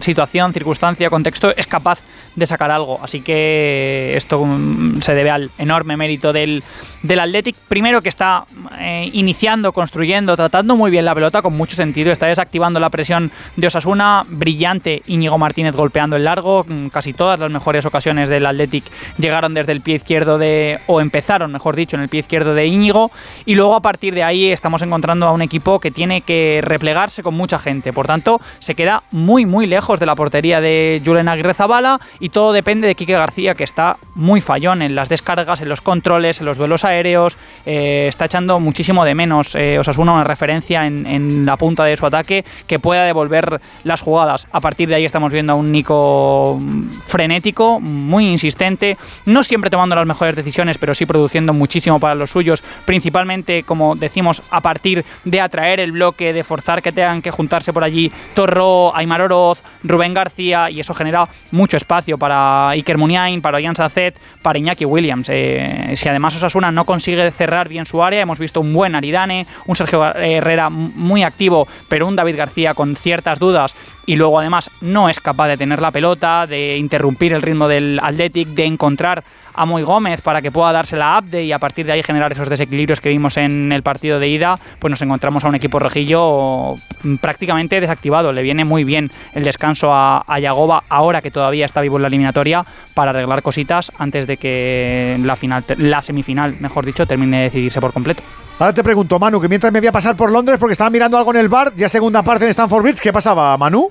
situación, 0.00 0.52
circunstancia, 0.52 1.10
contexto 1.10 1.54
es 1.56 1.66
capaz 1.66 2.00
de 2.36 2.46
sacar 2.46 2.70
algo. 2.70 2.98
Así 3.02 3.20
que 3.20 4.14
esto 4.16 4.44
mm, 4.44 5.00
se 5.00 5.14
debe 5.14 5.30
al 5.30 5.50
enorme 5.58 5.96
mérito 5.96 6.32
del, 6.32 6.62
del 7.02 7.20
Athletic. 7.20 7.56
Primero 7.68 8.02
que 8.02 8.08
está 8.08 8.44
eh, 8.78 9.08
iniciando, 9.12 9.72
construyendo, 9.72 10.36
tratando 10.36 10.76
muy 10.76 10.90
bien 10.90 11.04
la 11.04 11.14
pelota 11.14 11.42
con 11.42 11.56
mucho 11.56 11.76
sentido. 11.76 12.12
Está 12.12 12.26
desactivando 12.26 12.80
la 12.80 12.90
presión 12.90 13.30
de 13.56 13.66
Osasuna. 13.66 14.24
Brillante 14.28 15.02
Íñigo 15.06 15.38
Martínez 15.38 15.76
golpeando 15.76 16.16
el 16.16 16.24
largo. 16.24 16.64
Mm, 16.66 16.88
Casi 16.88 17.12
todas 17.12 17.38
las 17.40 17.50
mejores 17.50 17.84
ocasiones 17.84 18.28
del 18.28 18.46
Athletic 18.46 18.84
llegaron 19.18 19.54
desde 19.54 19.72
el 19.72 19.80
pie 19.80 19.96
izquierdo 19.96 20.38
de... 20.38 20.80
o 20.86 21.00
empezaron, 21.00 21.52
mejor 21.52 21.76
dicho, 21.76 21.96
en 21.96 22.02
el 22.02 22.08
pie 22.08 22.20
izquierdo 22.20 22.54
de 22.54 22.66
Íñigo. 22.66 23.10
Y 23.46 23.54
luego 23.54 23.74
a 23.74 23.80
partir 23.80 24.14
de 24.14 24.22
ahí 24.22 24.50
estamos 24.50 24.82
encontrando 24.82 25.26
a 25.26 25.32
un 25.32 25.42
equipo 25.42 25.78
que 25.80 25.90
tiene 25.90 26.13
que 26.22 26.60
replegarse 26.62 27.22
con 27.22 27.34
mucha 27.34 27.58
gente. 27.58 27.92
Por 27.92 28.06
tanto, 28.06 28.40
se 28.58 28.74
queda 28.74 29.02
muy, 29.10 29.46
muy 29.46 29.66
lejos 29.66 30.00
de 30.00 30.06
la 30.06 30.14
portería 30.14 30.60
de 30.60 31.00
Julen 31.04 31.28
Aguirre 31.28 31.54
Zabala 31.54 32.00
y 32.20 32.28
todo 32.30 32.52
depende 32.52 32.88
de 32.88 32.94
Quique 32.94 33.12
García, 33.12 33.54
que 33.54 33.64
está 33.64 33.96
muy 34.14 34.40
fallón 34.40 34.82
en 34.82 34.94
las 34.94 35.08
descargas, 35.08 35.60
en 35.60 35.68
los 35.68 35.80
controles, 35.80 36.40
en 36.40 36.46
los 36.46 36.58
duelos 36.58 36.84
aéreos. 36.84 37.36
eh, 37.66 38.06
está 38.08 38.26
echando 38.26 38.60
muchísimo 38.60 39.04
de 39.04 39.14
menos 39.14 39.54
eh, 39.54 39.78
Osasuna 39.78 40.12
una 40.12 40.24
referencia 40.24 40.86
en, 40.86 41.06
en 41.06 41.46
la 41.46 41.56
punta 41.56 41.84
de 41.84 41.96
su 41.96 42.06
ataque 42.06 42.44
que 42.66 42.78
pueda 42.78 43.04
devolver 43.04 43.60
las 43.84 44.00
jugadas. 44.00 44.46
A 44.52 44.60
partir 44.60 44.88
de 44.88 44.96
ahí 44.96 45.04
estamos 45.04 45.32
viendo 45.32 45.52
a 45.52 45.56
un 45.56 45.72
Nico 45.72 46.58
mm, 46.60 46.90
frenético, 47.06 47.80
muy 47.80 48.26
insistente, 48.26 48.96
no 49.26 49.42
siempre 49.42 49.70
tomando 49.70 49.94
las 49.96 50.06
mejores 50.06 50.36
decisiones, 50.36 50.78
pero 50.78 50.94
sí 50.94 51.06
produciendo 51.06 51.52
muchísimo 51.52 51.98
para 51.98 52.14
los 52.14 52.30
suyos, 52.30 52.62
principalmente, 52.84 53.62
como 53.62 53.96
decimos, 53.96 54.42
a 54.50 54.60
partir 54.60 55.04
de 55.24 55.40
atraer 55.40 55.80
el 55.80 55.92
bloque, 55.92 56.03
de 56.12 56.44
forzar 56.44 56.82
que 56.82 56.92
tengan 56.92 57.22
que 57.22 57.30
juntarse 57.30 57.72
por 57.72 57.84
allí 57.84 58.10
Torro, 58.34 58.94
Aymar 58.94 59.22
Oroz, 59.22 59.62
Rubén 59.82 60.14
García, 60.14 60.70
y 60.70 60.80
eso 60.80 60.94
genera 60.94 61.28
mucho 61.50 61.76
espacio 61.76 62.18
para 62.18 62.70
Iker 62.70 62.98
Muniain, 62.98 63.40
para 63.40 63.60
Ian 63.60 63.76
Sacet, 63.76 64.16
para 64.42 64.58
Iñaki 64.58 64.84
Williams. 64.84 65.28
Eh, 65.30 65.94
si 65.96 66.08
además 66.08 66.36
Osasuna 66.36 66.70
no 66.70 66.84
consigue 66.84 67.30
cerrar 67.30 67.68
bien 67.68 67.86
su 67.86 68.02
área, 68.02 68.20
hemos 68.20 68.38
visto 68.38 68.60
un 68.60 68.72
buen 68.72 68.94
Aridane, 68.94 69.46
un 69.66 69.76
Sergio 69.76 70.04
Herrera 70.14 70.70
muy 70.70 71.22
activo, 71.22 71.66
pero 71.88 72.06
un 72.06 72.16
David 72.16 72.36
García 72.36 72.74
con 72.74 72.96
ciertas 72.96 73.38
dudas 73.38 73.74
y 74.06 74.16
luego 74.16 74.38
además 74.38 74.70
no 74.80 75.08
es 75.08 75.20
capaz 75.20 75.48
de 75.48 75.56
tener 75.56 75.80
la 75.80 75.90
pelota, 75.90 76.46
de 76.46 76.76
interrumpir 76.76 77.32
el 77.32 77.42
ritmo 77.42 77.68
del 77.68 77.98
Athletic, 78.02 78.48
de 78.48 78.64
encontrar 78.64 79.24
a 79.54 79.64
Moy 79.64 79.82
Gómez 79.82 80.20
para 80.20 80.42
que 80.42 80.50
pueda 80.50 80.72
darse 80.72 80.96
la 80.96 81.18
update 81.18 81.44
y 81.44 81.52
a 81.52 81.58
partir 81.58 81.86
de 81.86 81.92
ahí 81.92 82.02
generar 82.02 82.32
esos 82.32 82.48
desequilibrios 82.48 83.00
que 83.00 83.08
vimos 83.08 83.36
en 83.36 83.72
el 83.72 83.82
partido 83.82 84.18
de 84.18 84.28
ida, 84.28 84.58
pues 84.78 84.90
nos 84.90 85.00
encontramos 85.02 85.44
a 85.44 85.48
un 85.48 85.54
equipo 85.54 85.78
rojillo 85.78 86.74
mm, 87.02 87.16
prácticamente 87.16 87.80
desactivado. 87.80 88.32
Le 88.32 88.42
viene 88.42 88.64
muy 88.64 88.84
bien 88.84 89.10
el 89.32 89.44
descanso 89.44 89.92
a, 89.92 90.24
a 90.26 90.38
Yagoba 90.38 90.84
ahora 90.88 91.22
que 91.22 91.30
todavía 91.30 91.66
está 91.66 91.80
vivo 91.80 91.96
en 91.96 92.02
la 92.02 92.08
eliminatoria 92.08 92.64
para 92.94 93.10
arreglar 93.10 93.42
cositas 93.42 93.92
antes 93.98 94.26
de 94.26 94.36
que 94.36 95.18
la 95.22 95.36
final, 95.36 95.64
la 95.78 96.02
semifinal, 96.02 96.56
mejor 96.60 96.84
dicho, 96.84 97.06
termine 97.06 97.38
de 97.38 97.42
decidirse 97.44 97.80
por 97.80 97.92
completo. 97.92 98.22
Ahora 98.58 98.72
te 98.72 98.84
pregunto, 98.84 99.18
Manu, 99.18 99.40
que 99.40 99.48
mientras 99.48 99.72
me 99.72 99.80
voy 99.80 99.88
a 99.88 99.92
pasar 99.92 100.16
por 100.16 100.30
Londres 100.30 100.58
porque 100.60 100.72
estaba 100.72 100.90
mirando 100.90 101.18
algo 101.18 101.32
en 101.32 101.40
el 101.40 101.48
bar, 101.48 101.72
ya 101.74 101.88
segunda 101.88 102.22
parte 102.22 102.44
en 102.44 102.50
Stanford 102.50 102.82
Bridge, 102.82 103.00
¿qué 103.00 103.12
pasaba, 103.12 103.56
Manu? 103.58 103.90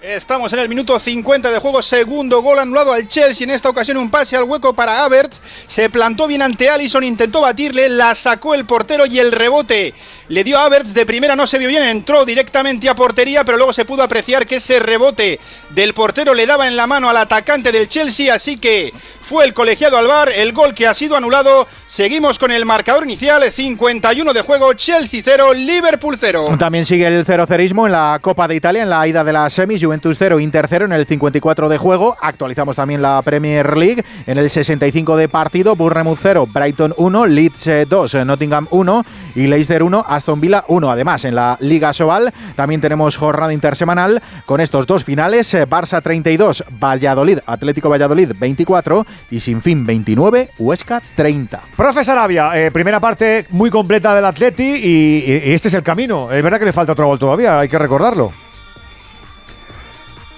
Estamos 0.00 0.52
en 0.52 0.60
el 0.60 0.68
minuto 0.68 0.96
50 0.96 1.50
de 1.50 1.58
juego, 1.58 1.82
segundo 1.82 2.40
gol 2.40 2.60
anulado 2.60 2.92
al 2.92 3.08
Chelsea, 3.08 3.44
en 3.44 3.50
esta 3.50 3.68
ocasión 3.68 3.96
un 3.96 4.12
pase 4.12 4.36
al 4.36 4.44
hueco 4.44 4.72
para 4.72 5.04
Havertz, 5.04 5.40
se 5.66 5.90
plantó 5.90 6.28
bien 6.28 6.40
ante 6.40 6.70
Allison, 6.70 7.02
intentó 7.02 7.40
batirle, 7.40 7.88
la 7.88 8.14
sacó 8.14 8.54
el 8.54 8.64
portero 8.64 9.06
y 9.06 9.18
el 9.18 9.32
rebote 9.32 9.92
le 10.28 10.44
dio 10.44 10.56
a 10.56 10.68
de 10.70 11.04
primera 11.04 11.34
no 11.34 11.48
se 11.48 11.58
vio 11.58 11.68
bien, 11.68 11.82
entró 11.82 12.24
directamente 12.24 12.88
a 12.88 12.94
portería, 12.94 13.42
pero 13.42 13.56
luego 13.56 13.72
se 13.72 13.84
pudo 13.84 14.04
apreciar 14.04 14.46
que 14.46 14.56
ese 14.56 14.78
rebote 14.78 15.40
del 15.70 15.94
portero 15.94 16.32
le 16.32 16.46
daba 16.46 16.68
en 16.68 16.76
la 16.76 16.86
mano 16.86 17.10
al 17.10 17.16
atacante 17.16 17.72
del 17.72 17.88
Chelsea, 17.88 18.32
así 18.32 18.56
que 18.56 18.92
fue 19.28 19.44
el 19.44 19.52
colegiado 19.52 19.98
al 19.98 20.06
bar, 20.06 20.30
el 20.30 20.54
gol 20.54 20.72
que 20.72 20.86
ha 20.86 20.94
sido 20.94 21.14
anulado. 21.14 21.68
Seguimos 21.86 22.38
con 22.38 22.50
el 22.50 22.64
marcador 22.64 23.04
inicial, 23.04 23.42
51 23.42 24.32
de 24.32 24.40
juego, 24.40 24.72
Chelsea 24.72 25.20
0, 25.22 25.52
Liverpool 25.52 26.16
0. 26.18 26.56
También 26.58 26.86
sigue 26.86 27.06
el 27.06 27.26
0 27.26 27.44
cerismo 27.46 27.84
en 27.84 27.92
la 27.92 28.18
Copa 28.22 28.48
de 28.48 28.56
Italia, 28.56 28.82
en 28.82 28.88
la 28.88 29.06
ida 29.06 29.24
de 29.24 29.34
las 29.34 29.52
semis, 29.52 29.84
Juventus 29.84 30.16
0, 30.18 30.40
Inter 30.40 30.66
0 30.66 30.86
en 30.86 30.92
el 30.92 31.04
54 31.04 31.68
de 31.68 31.76
juego. 31.76 32.16
Actualizamos 32.22 32.76
también 32.76 33.02
la 33.02 33.20
Premier 33.20 33.76
League 33.76 34.02
en 34.26 34.38
el 34.38 34.48
65 34.48 35.16
de 35.18 35.28
partido, 35.28 35.76
Bournemouth 35.76 36.18
0, 36.22 36.48
Brighton 36.50 36.94
1, 36.96 37.26
Leeds 37.26 37.68
2, 37.86 38.14
Nottingham 38.24 38.66
1 38.70 39.04
y 39.34 39.46
Leicester 39.46 39.82
1, 39.82 40.06
Aston 40.08 40.40
Villa 40.40 40.64
1. 40.68 40.90
Además, 40.90 41.26
en 41.26 41.34
la 41.34 41.58
Liga 41.60 41.92
Sobal 41.92 42.32
también 42.56 42.80
tenemos 42.80 43.18
jornada 43.18 43.52
intersemanal 43.52 44.22
con 44.46 44.62
estos 44.62 44.86
dos 44.86 45.04
finales, 45.04 45.52
eh, 45.52 45.66
Barça 45.66 46.02
32, 46.02 46.64
Valladolid, 46.82 47.40
Atlético 47.44 47.90
Valladolid 47.90 48.32
24 48.38 49.06
y 49.30 49.40
sin 49.40 49.60
fin 49.62 49.84
29, 49.86 50.48
Huesca 50.58 51.00
30. 51.14 51.60
Profe 51.76 52.04
Sarabia, 52.04 52.58
eh, 52.60 52.70
primera 52.70 53.00
parte 53.00 53.46
muy 53.50 53.70
completa 53.70 54.14
del 54.14 54.24
Atleti 54.24 54.62
y, 54.64 55.24
y- 55.26 55.42
y 55.50 55.52
este 55.52 55.68
es 55.68 55.74
el 55.74 55.82
camino. 55.82 56.32
Es 56.32 56.42
verdad 56.42 56.58
que 56.58 56.64
le 56.64 56.72
falta 56.72 56.92
otro 56.92 57.06
gol 57.06 57.18
todavía, 57.18 57.58
hay 57.60 57.68
que 57.68 57.78
recordarlo. 57.78 58.32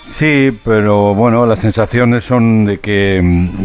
Sí, 0.09 0.51
pero 0.65 1.15
bueno, 1.15 1.47
las 1.47 1.61
sensaciones 1.61 2.25
son 2.25 2.65
de 2.65 2.79
que, 2.81 3.21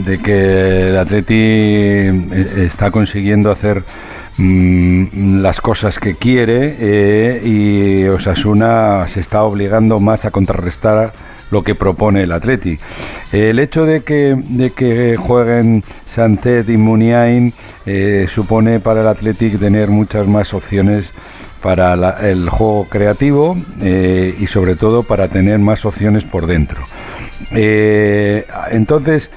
de 0.06 0.20
que 0.20 0.90
el 0.90 0.98
Atleti 0.98 1.34
eh, 1.36 2.64
está 2.68 2.92
consiguiendo 2.92 3.50
hacer 3.52 3.84
mm, 4.38 5.42
las 5.42 5.60
cosas 5.60 5.98
que 5.98 6.14
quiere 6.16 6.76
eh, 6.80 7.42
y 7.44 8.08
Osasuna 8.10 9.08
se 9.08 9.22
está 9.22 9.42
obligando 9.42 10.00
más 10.00 10.26
a 10.26 10.32
contrarrestar 10.32 11.14
lo 11.52 11.64
que 11.64 11.76
propone 11.76 12.24
el 12.24 12.32
Atleti. 12.32 12.78
El 13.32 13.60
hecho 13.60 13.86
de 13.86 14.04
que, 14.04 14.36
de 14.38 14.72
que 14.72 15.16
jueguen 15.18 15.84
Santet 16.06 16.70
y 16.70 16.78
Muniain 16.78 17.54
eh, 17.86 18.26
supone 18.30 18.80
para 18.80 19.02
el 19.02 19.08
Athletic 19.08 19.60
tener 19.60 19.90
muchas 19.90 20.28
más 20.28 20.54
opciones 20.54 21.14
para 21.62 21.94
el 22.30 22.50
juego 22.50 22.88
creativo 22.90 23.56
eh, 23.82 24.36
y 24.40 24.48
sobre 24.48 24.76
todo 24.76 25.04
para 25.04 25.28
tener 25.28 25.60
más 25.60 25.86
opciones 25.86 26.24
por 26.24 26.46
dentro. 26.46 26.84
Eh, 27.52 28.46
entonces, 28.72 29.32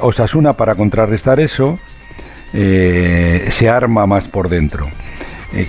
Osasuna 0.00 0.54
para 0.54 0.74
contrarrestar 0.74 1.40
eso 1.40 1.78
se 2.52 3.68
arma 3.68 4.06
más 4.06 4.28
por 4.28 4.48
dentro. 4.48 4.86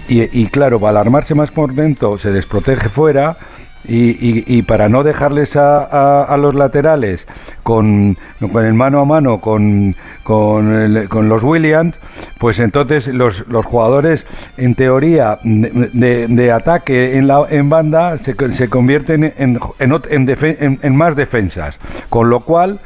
Y, 0.08 0.42
y 0.42 0.48
claro, 0.48 0.86
al 0.88 0.96
armarse 0.96 1.36
más 1.36 1.52
por 1.52 1.74
dentro 1.74 2.18
se 2.18 2.32
desprotege 2.32 2.88
fuera 2.88 3.38
y, 3.86 4.44
y- 4.48 4.62
para 4.64 4.88
no 4.90 5.04
dejarles 5.04 5.56
a, 5.56 5.84
a- 5.84 6.38
los 6.38 6.56
laterales 6.56 7.28
con, 7.64 8.18
con 8.52 8.66
el 8.66 8.74
mano 8.74 9.00
a 9.02 9.06
mano 9.06 9.40
con, 9.42 9.96
con, 10.24 11.08
con 11.10 11.30
los 11.30 11.44
Williams, 11.44 12.00
pues 12.40 12.60
entonces 12.60 13.08
los, 13.08 13.46
los 13.48 13.66
jugadores 13.66 14.26
en 14.58 14.76
teoría 14.76 15.40
de, 15.44 16.28
de- 16.28 16.52
ataque 16.52 17.18
en, 17.18 17.28
la, 17.28 17.46
en 17.50 17.70
banda 17.70 18.18
se, 18.18 18.36
se 18.54 18.70
convierten 18.70 19.24
en, 19.24 19.60
en, 19.80 19.92
ot- 19.92 20.08
en 20.10 20.28
defe- 20.28 20.58
en- 20.60 20.80
en 20.82 20.96
más 20.96 21.16
defensas, 21.16 21.80
con 22.10 22.30
lo 22.30 22.42
cual 22.42 22.80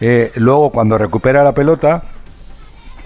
eh, 0.00 0.30
luego 0.36 0.70
cuando 0.70 0.98
recupera 0.98 1.42
la 1.44 1.52
pelota 1.52 2.02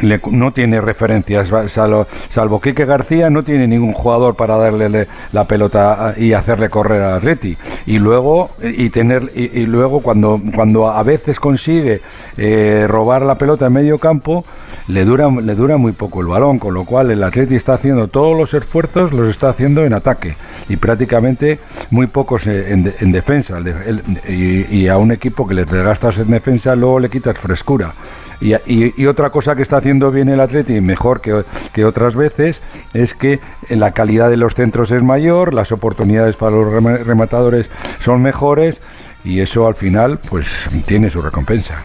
le- 0.00 0.20
no 0.30 0.52
tiene 0.52 0.80
referencias, 0.80 1.52
salvo, 1.68 2.06
salvo 2.28 2.60
Quique 2.60 2.84
García, 2.84 3.30
no 3.30 3.42
tiene 3.42 3.66
ningún 3.66 3.92
jugador 3.92 4.34
para 4.34 4.56
darle 4.56 4.88
le- 4.88 5.08
la 5.32 5.44
pelota 5.44 6.08
a- 6.08 6.18
y 6.18 6.32
hacerle 6.32 6.68
correr 6.68 7.02
al 7.02 7.14
Atleti. 7.18 7.56
Y 7.86 7.98
luego, 7.98 8.50
y 8.62 8.90
tener, 8.90 9.30
y, 9.34 9.66
luego 9.66 10.00
cuando, 10.00 10.40
cuando 10.54 10.88
a 10.90 11.02
veces 11.02 11.40
consigue 11.40 12.00
eh, 12.36 12.86
robar 12.88 13.22
la 13.22 13.36
pelota 13.38 13.66
en 13.66 13.72
medio 13.72 13.98
campo, 13.98 14.44
le 14.88 15.04
dura, 15.04 15.28
le 15.30 15.54
dura 15.54 15.76
muy 15.76 15.92
poco 15.92 16.20
el 16.20 16.26
balón, 16.28 16.58
con 16.58 16.72
lo 16.74 16.84
cual 16.84 17.10
el 17.10 17.22
Atleti 17.22 17.56
está 17.56 17.74
haciendo 17.74 18.08
todos 18.08 18.36
los 18.36 18.54
esfuerzos, 18.54 19.12
los 19.12 19.28
está 19.28 19.50
haciendo 19.50 19.84
en 19.84 19.92
ataque 19.92 20.36
y 20.68 20.76
prácticamente 20.76 21.58
muy 21.90 22.06
pocos 22.06 22.46
eh, 22.46 22.72
en, 22.72 22.92
en 23.00 23.12
defensa. 23.12 23.58
El 23.58 24.02
y, 24.28 24.66
y 24.74 24.88
a 24.88 24.96
un 24.96 25.12
equipo 25.12 25.46
que 25.46 25.54
le 25.54 25.64
gastas 25.64 26.18
en 26.18 26.30
defensa, 26.30 26.74
luego 26.74 27.00
le 27.00 27.08
quitas 27.08 27.38
frescura. 27.38 27.94
Y, 28.40 28.54
y- 28.54 28.94
y 28.96 29.06
otra 29.06 29.30
cosa 29.30 29.56
que 29.56 29.62
está 29.62 29.78
haciendo 29.78 30.10
bien 30.12 30.28
el 30.28 30.38
Atleti, 30.40 30.80
mejor 30.80 31.20
que, 31.20 31.44
que 31.72 31.84
otras 31.84 32.14
veces, 32.14 32.62
es 32.94 33.14
que 33.14 33.40
la 33.68 33.90
calidad 33.92 34.30
de 34.30 34.36
los 34.36 34.54
centros 34.54 34.90
es 34.92 35.02
mayor, 35.02 35.54
las 35.54 35.72
oportunidades 35.72 36.36
para 36.36 36.52
los 36.52 36.66
rema- 36.72 36.98
rematadores 37.02 37.68
son 38.00 38.22
mejores 38.22 38.80
y 39.24 39.40
eso 39.40 39.66
al 39.66 39.74
final 39.74 40.18
pues 40.18 40.46
tiene 40.86 41.10
su 41.10 41.20
recompensa. 41.20 41.82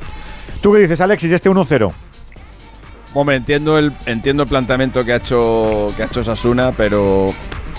¿Tú 0.61 0.71
qué 0.73 0.79
dices, 0.79 1.01
Alexis, 1.01 1.29
de 1.31 1.35
este 1.37 1.49
1-0? 1.49 1.91
Hombre, 3.15 3.35
entiendo 3.35 3.77
el, 3.77 3.91
entiendo 4.05 4.43
el 4.43 4.49
planteamiento 4.49 5.03
que 5.05 5.13
ha 5.13 5.17
hecho 5.17 5.87
que 5.95 6.03
ha 6.03 6.05
hecho 6.05 6.23
Sasuna, 6.23 6.71
pero 6.75 7.27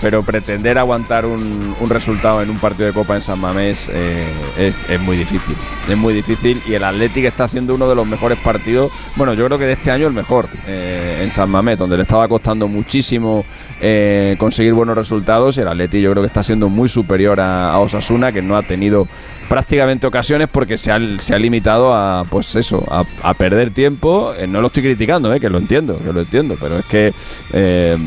pero 0.01 0.23
pretender 0.23 0.77
aguantar 0.77 1.25
un, 1.25 1.75
un 1.79 1.89
resultado 1.89 2.41
en 2.41 2.49
un 2.49 2.57
partido 2.57 2.87
de 2.87 2.93
Copa 2.93 3.15
en 3.15 3.21
San 3.21 3.39
Mamés 3.39 3.89
eh, 3.91 4.73
es, 4.89 4.99
muy 4.99 5.17
difícil. 5.17 5.55
Es 5.89 5.97
muy 5.97 6.13
difícil 6.13 6.61
y 6.67 6.73
el 6.73 6.83
Athletic 6.83 7.25
está 7.25 7.45
haciendo 7.45 7.75
uno 7.75 7.87
de 7.87 7.95
los 7.95 8.07
mejores 8.07 8.37
partidos, 8.39 8.91
bueno, 9.15 9.33
yo 9.33 9.45
creo 9.45 9.57
que 9.57 9.65
de 9.65 9.73
este 9.73 9.91
año 9.91 10.07
el 10.07 10.13
mejor 10.13 10.47
eh, 10.67 11.21
en 11.23 11.29
San 11.31 11.49
Mamés, 11.49 11.77
donde 11.77 11.97
le 11.97 12.03
estaba 12.03 12.27
costando 12.27 12.67
muchísimo 12.67 13.45
eh, 13.81 14.35
conseguir 14.37 14.73
buenos 14.73 14.97
resultados 14.97 15.57
y 15.57 15.61
el 15.61 15.67
Athletic 15.67 16.01
yo 16.01 16.11
creo 16.11 16.23
que 16.23 16.27
está 16.27 16.43
siendo 16.43 16.69
muy 16.69 16.89
superior 16.89 17.39
a 17.39 17.77
Osasuna, 17.79 18.31
que 18.31 18.41
no 18.41 18.57
ha 18.57 18.63
tenido 18.63 19.07
prácticamente 19.47 20.07
ocasiones 20.07 20.49
porque 20.51 20.77
se 20.77 20.91
ha, 20.91 20.99
se 21.19 21.33
ha 21.33 21.39
limitado 21.39 21.93
a 21.93 22.25
pues 22.29 22.55
eso 22.55 22.83
a, 22.89 23.33
perder 23.33 23.71
tiempo. 23.71 24.33
Eh, 24.37 24.47
no 24.47 24.61
lo 24.61 24.67
estoy 24.67 24.83
criticando 24.83 25.33
eh, 25.33 25.39
que 25.39 25.49
lo 25.49 25.57
entiendo 25.57 25.97
que 25.97 26.13
lo 26.13 26.21
entiendo 26.21 26.57
pero 26.59 26.79
es 26.79 26.85
que 26.85 27.13
eh, 27.53 27.97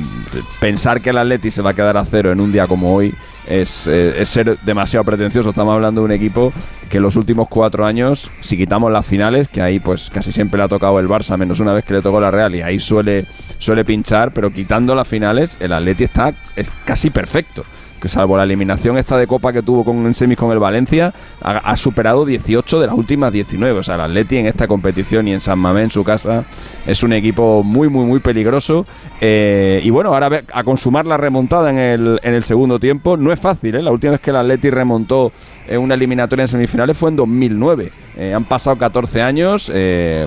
pensar 0.60 1.00
que 1.00 1.10
el 1.10 1.18
Atleti 1.18 1.50
se 1.50 1.62
va 1.62 1.70
a 1.70 1.74
quedar 1.74 1.96
a 1.96 2.04
cero 2.04 2.32
en 2.32 2.40
un 2.40 2.52
día 2.52 2.66
como 2.66 2.94
hoy 2.94 3.14
es, 3.48 3.86
eh, 3.86 4.14
es 4.20 4.28
ser 4.28 4.58
demasiado 4.60 5.04
pretencioso. 5.04 5.50
Estamos 5.50 5.74
hablando 5.74 6.02
de 6.02 6.04
un 6.06 6.12
equipo 6.12 6.52
que 6.88 6.98
en 6.98 7.02
los 7.02 7.16
últimos 7.16 7.48
cuatro 7.48 7.84
años 7.84 8.30
si 8.40 8.56
quitamos 8.56 8.90
las 8.92 9.06
finales 9.06 9.48
que 9.48 9.60
ahí 9.60 9.78
pues 9.78 10.10
casi 10.10 10.32
siempre 10.32 10.58
le 10.58 10.64
ha 10.64 10.68
tocado 10.68 10.98
el 10.98 11.08
Barça 11.08 11.36
menos 11.36 11.60
una 11.60 11.72
vez 11.72 11.84
que 11.84 11.94
le 11.94 12.02
tocó 12.02 12.20
la 12.20 12.30
Real 12.30 12.54
y 12.54 12.62
ahí 12.62 12.80
suele 12.80 13.26
suele 13.58 13.84
pinchar 13.84 14.32
pero 14.32 14.50
quitando 14.50 14.94
las 14.94 15.06
finales 15.06 15.56
el 15.60 15.72
Atleti 15.72 16.04
está 16.04 16.32
es 16.56 16.70
casi 16.84 17.10
perfecto 17.10 17.64
que 18.00 18.08
salvo 18.08 18.36
la 18.36 18.44
eliminación 18.44 18.98
esta 18.98 19.16
de 19.16 19.26
Copa 19.26 19.52
que 19.52 19.62
tuvo 19.62 19.84
con, 19.84 20.06
en 20.06 20.14
semis 20.14 20.38
con 20.38 20.52
el 20.52 20.58
Valencia, 20.58 21.12
ha, 21.42 21.76
superado 21.76 22.24
18 22.24 22.80
de 22.80 22.86
las 22.86 22.96
últimas 22.96 23.32
19. 23.32 23.78
O 23.78 23.82
sea, 23.82 23.96
el 23.96 24.02
Atleti 24.02 24.36
en 24.36 24.46
esta 24.46 24.66
competición 24.66 25.28
y 25.28 25.32
en 25.32 25.40
San 25.40 25.58
Mamés, 25.58 25.84
en 25.84 25.90
su 25.90 26.04
casa, 26.04 26.44
es 26.86 27.02
un 27.02 27.12
equipo 27.12 27.62
muy, 27.62 27.88
muy, 27.88 28.04
muy 28.04 28.20
peligroso. 28.20 28.86
Eh, 29.20 29.80
y 29.82 29.90
bueno, 29.90 30.12
ahora 30.12 30.42
a 30.52 30.64
consumar 30.64 31.06
la 31.06 31.16
remontada 31.16 31.70
en 31.70 31.78
el, 31.78 32.20
en 32.22 32.34
el 32.34 32.44
segundo 32.44 32.78
tiempo, 32.78 33.16
no 33.16 33.32
es 33.32 33.40
fácil, 33.40 33.74
¿eh? 33.74 33.82
La 33.82 33.90
última 33.90 34.12
vez 34.12 34.20
que 34.20 34.30
el 34.30 34.36
Atleti 34.36 34.70
remontó 34.70 35.32
en 35.66 35.80
una 35.80 35.94
eliminatoria 35.94 36.44
en 36.44 36.48
semifinales 36.48 36.96
fue 36.96 37.10
en 37.10 37.16
2009. 37.16 37.92
Eh, 38.16 38.34
han 38.34 38.44
pasado 38.44 38.76
14 38.76 39.22
años, 39.22 39.70
eh, 39.74 40.26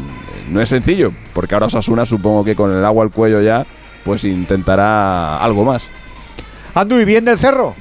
no 0.50 0.62
es 0.62 0.70
sencillo, 0.70 1.12
porque 1.34 1.54
ahora 1.54 1.68
Osasuna 1.68 2.06
supongo 2.06 2.44
que 2.44 2.56
con 2.56 2.72
el 2.72 2.84
agua 2.86 3.04
al 3.04 3.12
cuello 3.12 3.42
ya, 3.42 3.66
pues 4.04 4.24
intentará 4.24 5.38
algo 5.38 5.64
más. 5.64 5.88
Andu, 6.74 7.00
¿y 7.00 7.06
bien 7.06 7.26
del 7.26 7.38
cerro? 7.38 7.76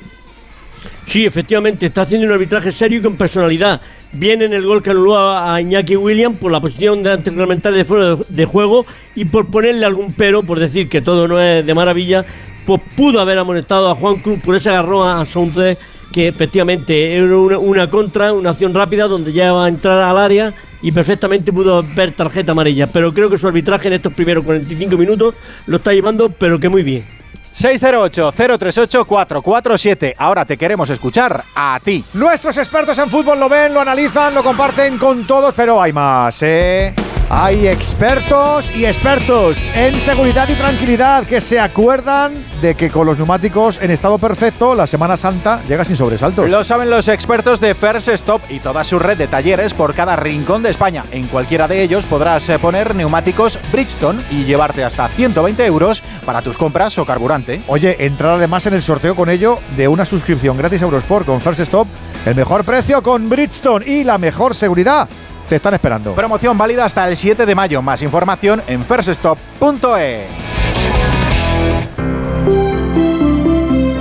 Sí, 1.06 1.26
efectivamente, 1.26 1.86
está 1.86 2.02
haciendo 2.02 2.26
un 2.26 2.32
arbitraje 2.32 2.72
serio 2.72 2.98
y 2.98 3.02
con 3.02 3.16
personalidad. 3.16 3.80
Viene 4.12 4.46
en 4.46 4.52
el 4.52 4.64
gol 4.64 4.82
que 4.82 4.90
anuló 4.90 5.18
a 5.18 5.60
Iñaki 5.60 5.96
William 5.96 6.34
por 6.34 6.50
la 6.50 6.60
posición 6.60 7.02
de 7.02 7.12
antirreglamentaria 7.12 7.78
de 7.78 7.84
fuera 7.84 8.16
de, 8.28 8.44
juego 8.44 8.86
y 9.14 9.24
por 9.24 9.46
ponerle 9.46 9.86
algún 9.86 10.12
pero, 10.12 10.42
por 10.42 10.58
decir 10.58 10.88
que 10.88 11.00
todo 11.00 11.28
no 11.28 11.40
es 11.40 11.64
de 11.64 11.74
maravilla, 11.74 12.24
pues 12.66 12.80
pudo 12.96 13.20
haber 13.20 13.38
amonestado 13.38 13.90
a 13.90 13.94
Juan 13.94 14.16
Cruz 14.16 14.40
por 14.40 14.56
ese 14.56 14.70
agarrón 14.70 15.08
a 15.08 15.24
Sonce, 15.24 15.78
que 16.12 16.28
efectivamente 16.28 17.14
era 17.16 17.36
una, 17.36 17.58
una 17.58 17.90
contra, 17.90 18.32
una 18.32 18.50
acción 18.50 18.74
rápida 18.74 19.06
donde 19.06 19.32
ya 19.32 19.52
va 19.52 19.66
a 19.66 19.68
entrar 19.68 20.00
al 20.02 20.18
área 20.18 20.52
y 20.82 20.90
perfectamente 20.90 21.52
pudo 21.52 21.84
ver 21.94 22.12
tarjeta 22.12 22.52
amarilla. 22.52 22.88
Pero 22.88 23.12
creo 23.12 23.30
que 23.30 23.38
su 23.38 23.46
arbitraje 23.46 23.88
en 23.88 23.94
estos 23.94 24.12
primeros 24.12 24.44
45 24.44 24.96
minutos 24.96 25.34
lo 25.66 25.76
está 25.76 25.92
llevando, 25.92 26.30
pero 26.30 26.58
que 26.58 26.68
muy 26.68 26.82
bien. 26.82 27.19
608-038-447. 27.54 30.14
Ahora 30.18 30.44
te 30.44 30.56
queremos 30.56 30.90
escuchar 30.90 31.44
a 31.54 31.78
ti. 31.82 32.04
Nuestros 32.14 32.56
expertos 32.56 32.98
en 32.98 33.10
fútbol 33.10 33.40
lo 33.40 33.48
ven, 33.48 33.74
lo 33.74 33.80
analizan, 33.80 34.34
lo 34.34 34.42
comparten 34.42 34.98
con 34.98 35.26
todos, 35.26 35.54
pero 35.54 35.80
hay 35.80 35.92
más, 35.92 36.42
¿eh? 36.42 36.94
Hay 37.32 37.68
expertos 37.68 38.72
y 38.74 38.86
expertos 38.86 39.56
en 39.76 39.94
seguridad 40.00 40.48
y 40.48 40.54
tranquilidad 40.54 41.24
que 41.24 41.40
se 41.40 41.60
acuerdan 41.60 42.44
de 42.60 42.74
que 42.74 42.90
con 42.90 43.06
los 43.06 43.18
neumáticos 43.18 43.78
en 43.80 43.92
estado 43.92 44.18
perfecto 44.18 44.74
la 44.74 44.84
Semana 44.84 45.16
Santa 45.16 45.62
llega 45.68 45.84
sin 45.84 45.94
sobresaltos. 45.94 46.50
Lo 46.50 46.64
saben 46.64 46.90
los 46.90 47.06
expertos 47.06 47.60
de 47.60 47.76
First 47.76 48.08
Stop 48.08 48.42
y 48.48 48.58
toda 48.58 48.82
su 48.82 48.98
red 48.98 49.16
de 49.16 49.28
talleres 49.28 49.74
por 49.74 49.94
cada 49.94 50.16
rincón 50.16 50.64
de 50.64 50.70
España. 50.70 51.04
En 51.12 51.28
cualquiera 51.28 51.68
de 51.68 51.84
ellos 51.84 52.04
podrás 52.04 52.48
eh, 52.48 52.58
poner 52.58 52.96
neumáticos 52.96 53.60
Bridgestone 53.70 54.24
y 54.32 54.42
llevarte 54.42 54.82
hasta 54.82 55.06
120 55.06 55.64
euros 55.64 56.02
para 56.26 56.42
tus 56.42 56.56
compras 56.56 56.98
o 56.98 57.06
carburante. 57.06 57.62
Oye, 57.68 57.94
entrar 58.06 58.38
además 58.38 58.66
en 58.66 58.74
el 58.74 58.82
sorteo 58.82 59.14
con 59.14 59.30
ello 59.30 59.60
de 59.76 59.86
una 59.86 60.04
suscripción 60.04 60.56
gratis 60.56 60.82
a 60.82 60.86
Eurosport 60.86 61.26
con 61.26 61.40
First 61.40 61.60
Stop, 61.60 61.86
el 62.26 62.34
mejor 62.34 62.64
precio 62.64 63.04
con 63.04 63.28
Bridgestone 63.28 63.86
y 63.86 64.02
la 64.02 64.18
mejor 64.18 64.52
seguridad. 64.52 65.08
Te 65.50 65.56
están 65.56 65.74
esperando. 65.74 66.14
Promoción 66.14 66.56
válida 66.56 66.84
hasta 66.84 67.08
el 67.08 67.16
7 67.16 67.44
de 67.44 67.54
mayo. 67.56 67.82
Más 67.82 68.00
información 68.02 68.62
en 68.68 68.84
firststop.es. 68.84 70.28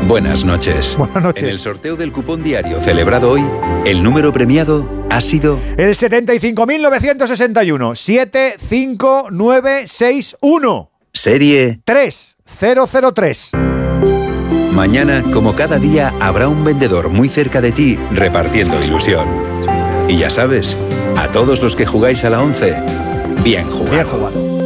Buenas 0.07 0.45
noches. 0.45 0.95
Buenas 0.99 1.23
noches. 1.23 1.41
En 1.41 1.49
el 1.49 1.59
sorteo 1.59 1.95
del 1.95 2.11
cupón 2.11 2.43
diario 2.43 2.79
celebrado 2.79 3.31
hoy, 3.31 3.43
el 3.83 4.03
número 4.03 4.31
premiado 4.31 5.07
ha 5.09 5.21
sido 5.21 5.59
El 5.75 5.95
75.961. 5.95 7.95
75961. 7.95 10.91
serie 11.11 11.79
3003. 11.83 13.51
Mañana, 14.71 15.23
como 15.33 15.55
cada 15.55 15.79
día, 15.79 16.13
habrá 16.19 16.47
un 16.47 16.63
vendedor 16.63 17.09
muy 17.09 17.27
cerca 17.27 17.59
de 17.59 17.71
ti 17.71 17.97
repartiendo 18.11 18.79
ilusión. 18.79 19.27
Y 20.07 20.17
ya 20.17 20.29
sabes, 20.29 20.77
a 21.21 21.31
todos 21.31 21.61
los 21.61 21.75
que 21.75 21.85
jugáis 21.85 22.23
a 22.23 22.29
la 22.29 22.41
11, 22.41 22.81
bien 23.43 23.65
jugado. 23.69 23.91
Bien 23.91 24.07
jugado. 24.07 24.58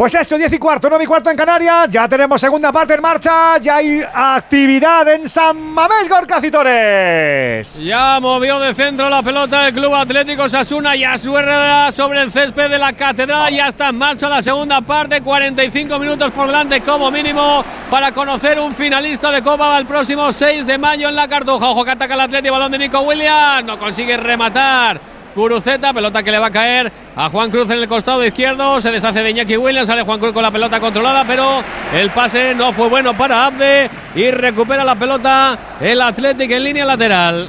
Pues 0.00 0.14
eso, 0.14 0.38
10 0.38 0.54
y 0.54 0.58
cuarto, 0.58 0.88
9 0.88 1.04
y 1.04 1.06
cuarto 1.06 1.28
en 1.28 1.36
Canarias. 1.36 1.86
Ya 1.90 2.08
tenemos 2.08 2.40
segunda 2.40 2.72
parte 2.72 2.94
en 2.94 3.02
marcha. 3.02 3.58
Ya 3.58 3.76
hay 3.76 4.00
actividad 4.00 5.06
en 5.06 5.28
San 5.28 5.60
Mamés 5.60 6.08
Gorcacitores. 6.08 7.78
Ya 7.80 8.18
movió 8.18 8.58
de 8.60 8.72
centro 8.72 9.10
la 9.10 9.22
pelota 9.22 9.68
el 9.68 9.74
Club 9.74 9.94
Atlético 9.94 10.48
Sasuna 10.48 10.96
y 10.96 11.04
a 11.04 11.18
su 11.18 11.32
rueda 11.32 11.92
sobre 11.92 12.22
el 12.22 12.32
césped 12.32 12.70
de 12.70 12.78
la 12.78 12.94
Catedral. 12.94 13.54
Ya 13.54 13.68
está 13.68 13.90
en 13.90 13.98
marcha 13.98 14.26
la 14.30 14.40
segunda 14.40 14.80
parte. 14.80 15.20
45 15.20 15.98
minutos 15.98 16.30
por 16.30 16.46
delante 16.46 16.80
como 16.80 17.10
mínimo 17.10 17.62
para 17.90 18.10
conocer 18.12 18.58
un 18.58 18.72
finalista 18.72 19.30
de 19.30 19.42
Copa 19.42 19.76
el 19.76 19.84
próximo 19.84 20.32
6 20.32 20.66
de 20.66 20.78
mayo 20.78 21.10
en 21.10 21.14
la 21.14 21.28
Cartuja. 21.28 21.68
Ojo 21.68 21.84
que 21.84 21.90
ataca 21.90 22.14
el 22.14 22.20
Atlético, 22.20 22.54
balón 22.54 22.72
de 22.72 22.78
Nico 22.78 23.00
Williams. 23.00 23.66
No 23.66 23.78
consigue 23.78 24.16
rematar. 24.16 25.19
Guruceta, 25.34 25.92
pelota 25.92 26.22
que 26.22 26.30
le 26.30 26.38
va 26.38 26.46
a 26.46 26.50
caer 26.50 26.90
a 27.16 27.28
Juan 27.28 27.50
Cruz 27.50 27.68
en 27.70 27.78
el 27.78 27.88
costado 27.88 28.24
izquierdo, 28.24 28.80
se 28.80 28.90
deshace 28.90 29.22
de 29.22 29.30
Iñaki 29.30 29.56
Williams, 29.56 29.86
sale 29.88 30.02
Juan 30.02 30.18
Cruz 30.18 30.32
con 30.32 30.42
la 30.42 30.50
pelota 30.50 30.80
controlada, 30.80 31.24
pero 31.26 31.62
el 31.94 32.10
pase 32.10 32.54
no 32.54 32.72
fue 32.72 32.88
bueno 32.88 33.16
para 33.16 33.46
Abde 33.46 33.90
y 34.14 34.30
recupera 34.30 34.84
la 34.84 34.94
pelota 34.96 35.58
el 35.80 36.00
Athletic 36.00 36.50
en 36.50 36.64
línea 36.64 36.84
lateral. 36.84 37.48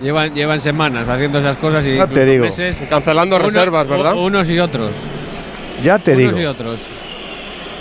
Llevan, 0.02 0.34
llevan 0.34 0.60
semanas 0.60 1.08
haciendo 1.08 1.38
esas 1.38 1.56
cosas 1.56 1.84
y 1.86 1.94
Ya 1.96 2.06
te 2.06 2.12
incluso 2.22 2.30
digo. 2.30 2.44
meses. 2.46 2.82
Cancelando 2.88 3.36
Uno- 3.36 3.44
reservas, 3.44 3.86
¿verdad? 3.88 4.14
Unos 4.16 4.48
y 4.48 4.58
otros. 4.58 4.90
Ya 5.82 5.98
te 5.98 6.12
unos 6.12 6.22
digo. 6.34 6.40
y 6.40 6.44
otros. 6.46 6.80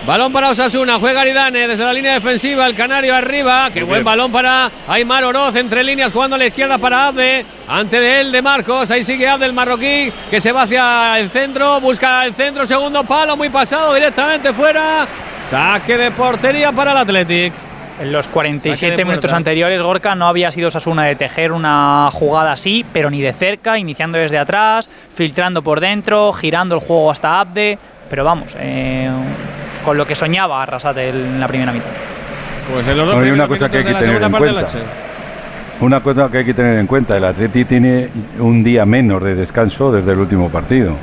Balón 0.06 0.34
para 0.34 0.50
Osasuna, 0.50 0.98
juega 1.00 1.22
Aridane 1.22 1.68
desde 1.68 1.84
la 1.84 1.94
línea 1.94 2.14
defensiva, 2.16 2.66
el 2.66 2.74
Canario 2.74 3.14
arriba, 3.16 3.70
qué 3.72 3.84
buen 3.84 4.04
balón 4.04 4.32
para 4.32 4.72
Aymar 4.88 5.24
Oroz, 5.26 5.56
entre 5.56 5.84
líneas 5.84 6.12
jugando 6.12 6.36
a 6.38 6.40
la 6.40 6.48
izquierda 6.48 6.80
para 6.80 7.08
Abde, 7.08 7.46
ante 7.68 8.00
de 8.00 8.22
él 8.22 8.32
de 8.32 8.42
Marcos, 8.42 8.90
ahí 8.90 9.04
sigue 9.04 9.28
Abde 9.28 9.46
el 9.46 9.54
marroquí, 9.54 10.12
que 10.32 10.42
se 10.42 10.52
va 10.52 10.64
hacia 10.64 11.20
el 11.20 11.30
centro, 11.30 11.80
busca 11.80 12.26
el 12.26 12.34
centro, 12.34 12.66
segundo 12.66 13.04
palo, 13.04 13.38
muy 13.38 13.50
pasado, 13.50 13.94
directamente 13.94 14.52
fuera, 14.54 15.06
saque 15.48 15.96
de 15.96 16.10
portería 16.10 16.72
para 16.72 16.94
el 16.94 16.98
Athletic. 16.98 17.54
En 18.02 18.12
los 18.12 18.26
Saque 18.26 18.34
47 18.34 18.98
de 18.98 19.06
minutos 19.06 19.32
anteriores, 19.32 19.80
Gorka 19.80 20.16
no 20.16 20.28
había 20.28 20.52
sido 20.52 20.72
Sasuna 20.72 21.04
de 21.04 21.16
tejer 21.16 21.52
una 21.52 22.10
jugada 22.12 22.54
así, 22.54 22.84
pero 22.92 23.12
ni 23.12 23.22
de 23.22 23.32
cerca, 23.32 23.78
iniciando 23.78 24.18
desde 24.18 24.40
atrás, 24.40 24.90
filtrando 25.14 25.62
por 25.62 25.80
dentro, 25.80 26.34
girando 26.34 26.76
el 26.76 26.82
juego 26.82 27.12
hasta 27.12 27.40
Abde. 27.40 27.78
Pero 28.10 28.24
vamos, 28.24 28.56
eh, 28.60 29.10
con 29.86 29.98
lo 29.98 30.08
que 30.08 30.16
soñaba 30.16 30.64
Arrasate 30.64 31.10
en 31.10 31.40
la 31.40 31.48
primera 31.48 31.72
mitad. 31.72 31.92
Pues 32.74 32.88
en 32.88 32.98
los 32.98 33.08
dos 33.08 33.24
hay 33.24 33.32
una 33.32 33.48
cosa 33.48 33.70
que 33.70 33.78
hay 33.78 33.84
que 33.84 33.94
tener 33.94 34.04
segunda 34.04 34.26
en 34.26 34.32
parte 34.32 34.46
del 34.48 34.56
cuenta. 34.56 34.80
Una 35.82 36.00
cosa 36.02 36.32
que 36.32 36.38
hay 36.40 36.46
que 36.46 36.54
tener 36.54 36.80
en 36.80 36.88
cuenta, 36.88 37.18
el 37.18 37.24
Atleti 37.24 37.66
tiene 37.66 38.10
un 38.40 38.64
día 38.64 38.86
menos 38.86 39.24
de 39.24 39.36
descanso 39.36 39.92
desde 39.92 40.12
el 40.14 40.20
último 40.20 40.50
partido. 40.50 40.96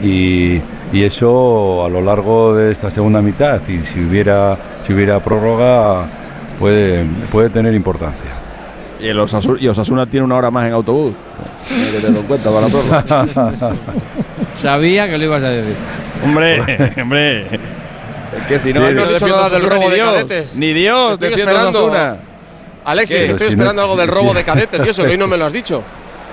Y, 0.00 0.60
y 0.92 1.02
eso 1.02 1.84
a 1.84 1.88
lo 1.88 2.00
largo 2.00 2.54
de 2.54 2.72
esta 2.72 2.90
segunda 2.90 3.20
mitad, 3.20 3.60
y 3.68 3.84
si 3.84 4.00
hubiera, 4.00 4.56
si 4.86 4.94
hubiera 4.94 5.20
prórroga, 5.20 6.19
puede, 6.60 7.04
puede 7.32 7.50
tener 7.50 7.74
importancia. 7.74 8.30
Y, 9.00 9.08
el 9.08 9.18
Osasu- 9.18 9.56
y 9.58 9.66
Osasuna 9.66 10.06
tiene 10.06 10.24
una 10.26 10.36
hora 10.36 10.50
más 10.52 10.66
en 10.66 10.74
autobús. 10.74 11.14
Hay 11.70 11.90
que 11.90 11.96
tenerlo 11.98 12.20
en 12.20 12.26
cuenta 12.26 12.50
para 12.50 12.68
la. 12.68 13.74
Sabía 14.60 15.08
que 15.08 15.16
lo 15.18 15.24
ibas 15.24 15.42
a 15.42 15.48
decir. 15.48 15.74
Hombre, 16.22 16.92
hombre. 17.02 17.46
Es 18.36 18.46
que 18.46 18.58
si 18.60 18.72
no, 18.72 18.80
No 18.80 18.90
no 18.92 19.02
has 19.02 19.08
dicho 19.14 19.26
nada 19.26 19.48
del 19.48 19.64
Osasuna 19.64 19.74
robo 19.74 19.84
ni 19.84 19.88
de 19.90 19.94
Dios. 19.96 20.12
cadetes. 20.12 20.56
Ni 20.56 20.72
Dios 20.74 21.18
Te 21.18 21.26
estoy 21.28 21.40
esperando. 21.40 21.70
Osasuna. 21.86 22.16
Alexis, 22.84 23.16
¿Qué? 23.16 23.24
que 23.26 23.30
estoy 23.32 23.50
Si 23.50 23.56
no- 23.56 23.62
esperando 23.62 23.82
algo 23.82 23.96
del 23.96 24.08
robo 24.08 24.28
si- 24.30 24.36
de 24.36 24.44
cadetes 24.44 24.86
y 24.86 24.88
eso, 24.90 25.02
que 25.02 25.10
hoy 25.10 25.18
no 25.18 25.26
me 25.26 25.36
lo 25.36 25.46
has 25.46 25.52
dicho. 25.52 25.82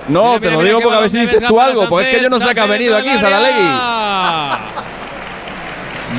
No, 0.08 0.22
Mira, 0.34 0.40
te 0.40 0.46
mira, 0.46 0.52
lo 0.52 0.58
mira 0.58 0.68
digo 0.68 0.80
porque 0.82 0.96
a 0.96 1.00
ver 1.00 1.10
si 1.10 1.20
dices 1.20 1.42
tú 1.46 1.60
algo, 1.60 1.88
porque 1.88 2.08
es 2.10 2.16
que 2.16 2.22
yo 2.22 2.30
no 2.30 2.38
sé 2.40 2.54
qué 2.54 2.60
ha 2.60 2.66
venido 2.66 2.96
aquí, 2.96 3.18
Saralegui. 3.18 3.68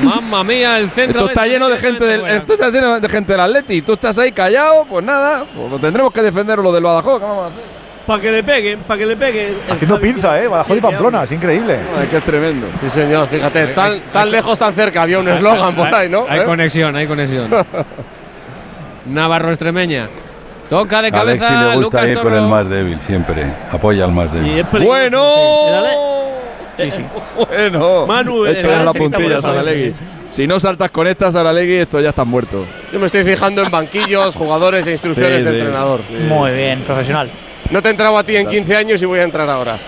Mamma 0.04 0.44
mía, 0.44 0.78
el 0.78 0.90
centro. 0.90 1.20
Esto 1.20 1.30
está 1.30 1.46
lleno 1.46 1.68
de 1.70 1.78
gente 1.78 2.06
del, 2.06 2.26
esto 2.28 2.54
está 2.54 2.70
lleno 2.70 3.00
de 3.00 3.10
gente 3.10 3.34
del 3.34 3.42
Atleti. 3.42 3.82
Tú 3.82 3.94
estás 3.94 4.18
ahí 4.20 4.32
callado, 4.32 4.86
pues 4.86 5.04
nada, 5.04 5.46
pues 5.56 5.82
tendremos 5.82 6.12
que 6.14 6.22
defender 6.22 6.60
lo 6.60 6.72
del 6.72 6.84
Badajoz. 6.84 7.20
¿qué 7.20 7.26
vamos 7.26 7.44
a 7.44 7.48
hacer? 7.48 7.80
Para 8.06 8.22
que 8.22 8.32
le 8.32 8.44
peguen, 8.44 8.80
para 8.80 8.98
que 8.98 9.06
le 9.06 9.16
peguen. 9.16 9.58
Haciendo 9.70 10.00
pinza, 10.00 10.42
¿eh? 10.42 10.48
Badajoz 10.48 10.78
y 10.78 10.82
Pamplona, 10.82 11.24
es 11.24 11.32
increíble. 11.32 11.80
Es 12.02 12.10
que 12.10 12.18
es 12.18 12.24
tremendo. 12.24 12.68
Sí, 12.82 12.90
señor, 12.90 13.28
fíjate, 13.28 13.68
tan, 13.68 14.00
tan 14.12 14.32
lejos, 14.32 14.58
tan 14.58 14.74
cerca, 14.74 15.04
había 15.04 15.20
un 15.20 15.28
eslogan 15.28 15.76
por 15.76 15.94
ahí, 15.94 16.10
¿no? 16.10 16.26
Hay 16.28 16.40
¿Eh? 16.40 16.46
conexión, 16.46 16.96
hay 16.96 17.06
conexión. 17.08 17.50
Navarro 19.06 19.50
extremeña. 19.50 20.08
Toca 20.70 21.02
de 21.02 21.08
A 21.08 21.22
Alexi 21.22 21.40
cabeza 21.40 21.62
le 21.62 21.76
gusta 21.78 21.98
Lucas 22.02 22.10
ir 22.12 22.20
con 22.20 22.34
el 22.34 22.48
más 22.48 22.70
débil, 22.70 23.02
siempre. 23.02 23.46
Apoya 23.72 24.06
al 24.06 24.12
más 24.12 24.32
débil. 24.32 24.64
Bueno, 24.84 25.20
Sí, 26.84 26.92
sí. 26.92 27.04
bueno. 27.48 28.06
Manu, 28.08 28.46
Esto 28.46 28.70
es 28.70 28.86
la 28.86 28.94
puntilla, 28.94 29.42
Saralegui. 29.42 29.94
Si 30.30 30.46
no 30.46 30.60
saltas 30.60 30.92
con 30.92 31.08
esta, 31.08 31.32
Saralegui, 31.32 31.76
esto 31.76 32.00
ya 32.00 32.10
está 32.10 32.24
muerto. 32.24 32.66
Yo 32.94 33.00
me 33.00 33.08
estoy 33.08 33.24
fijando 33.24 33.64
en 33.64 33.72
banquillos, 33.72 34.36
jugadores 34.36 34.86
e 34.88 34.92
instrucciones 34.92 35.40
Sí, 35.40 35.44
de 35.46 35.52
sí. 35.52 35.58
entrenador. 35.58 36.02
Muy 36.10 36.52
bien, 36.52 36.82
profesional. 36.82 37.30
No 37.72 37.82
te 37.82 37.88
he 37.88 37.92
entrado 37.92 38.18
a 38.18 38.24
ti 38.24 38.36
en 38.36 38.48
15 38.48 38.76
años 38.76 39.02
y 39.02 39.06
voy 39.06 39.20
a 39.20 39.24
entrar 39.24 39.50
ahora. 39.50 39.80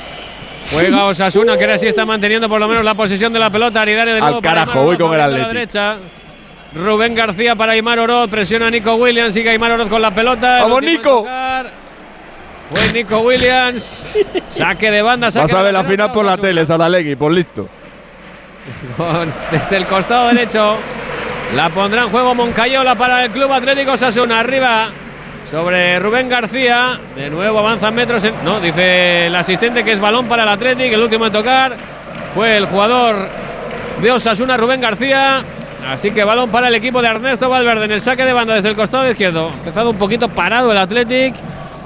Juega 0.71 1.05
Osasuna, 1.05 1.57
que 1.57 1.63
ahora 1.63 1.77
sí 1.77 1.87
está 1.87 2.05
manteniendo 2.05 2.47
por 2.47 2.59
lo 2.59 2.67
menos 2.67 2.83
la 2.85 2.93
posesión 2.95 3.33
de 3.33 3.39
la 3.39 3.49
pelota. 3.49 3.81
Aridane 3.81 4.11
de 4.11 4.17
Al 4.17 4.23
nuevo 4.25 4.41
carajo, 4.41 4.83
voy 4.83 4.97
con 4.97 5.05
el 5.13 5.19
moviendo 5.19 5.23
a 5.23 5.27
la 5.27 5.35
Atleti. 5.45 5.53
derecha. 5.55 5.95
Rubén 6.73 7.13
García 7.15 7.55
para 7.55 7.73
Aymar 7.73 7.99
Oroz, 7.99 8.29
presiona 8.29 8.67
a 8.67 8.71
Nico 8.71 8.95
Williams, 8.95 9.33
sigue 9.33 9.49
Aymar 9.49 9.73
Oroz 9.73 9.89
con 9.89 10.01
la 10.01 10.13
pelota. 10.15 10.57
el 10.57 10.63
¡Vamos, 10.63 10.81
Nico! 10.81 11.27
Fue 12.73 12.93
Nico 12.93 13.19
Williams, 13.19 14.09
saque 14.47 14.89
de 14.91 15.01
banda, 15.01 15.29
saque 15.29 15.43
Vas 15.43 15.53
a 15.53 15.61
ver 15.61 15.73
la 15.73 15.83
final 15.83 16.11
por 16.11 16.25
la 16.25 16.37
tele, 16.37 16.65
Saralegui, 16.65 17.15
pues 17.15 17.35
listo. 17.35 17.67
Desde 19.51 19.77
el 19.77 19.85
costado 19.85 20.27
derecho. 20.29 20.75
La 21.55 21.69
pondrá 21.69 22.03
en 22.03 22.09
juego 22.09 22.33
Moncayola 22.33 22.95
para 22.95 23.25
el 23.25 23.31
Club 23.31 23.51
Atlético 23.51 23.97
Sasuna. 23.97 24.39
Arriba 24.39 24.89
sobre 25.49 25.99
Rubén 25.99 26.29
García. 26.29 26.97
De 27.15 27.29
nuevo 27.29 27.59
avanzan 27.59 27.93
metros. 27.93 28.23
en- 28.23 28.35
no, 28.45 28.59
dice 28.61 29.27
el 29.27 29.35
asistente 29.35 29.83
que 29.83 29.91
es 29.91 29.99
balón 29.99 30.27
para 30.27 30.43
el 30.43 30.49
Atlético. 30.49 30.95
El 30.95 31.01
último 31.01 31.25
en 31.25 31.31
tocar 31.33 31.75
fue 32.33 32.55
el 32.55 32.67
jugador 32.67 33.27
de 34.01 34.11
Osasuna, 34.11 34.55
Rubén 34.55 34.79
García. 34.79 35.43
Así 35.89 36.11
que 36.11 36.23
balón 36.23 36.49
para 36.51 36.67
el 36.69 36.75
equipo 36.75 37.01
de 37.01 37.09
Ernesto 37.09 37.49
Valverde 37.49 37.85
en 37.85 37.91
el 37.91 38.01
saque 38.01 38.23
de 38.23 38.31
banda 38.31 38.53
desde 38.53 38.69
el 38.69 38.75
costado 38.75 39.09
izquierdo. 39.09 39.49
Empezado 39.49 39.89
un 39.89 39.97
poquito 39.97 40.29
parado 40.29 40.71
el 40.71 40.77
Athletic. 40.77 41.33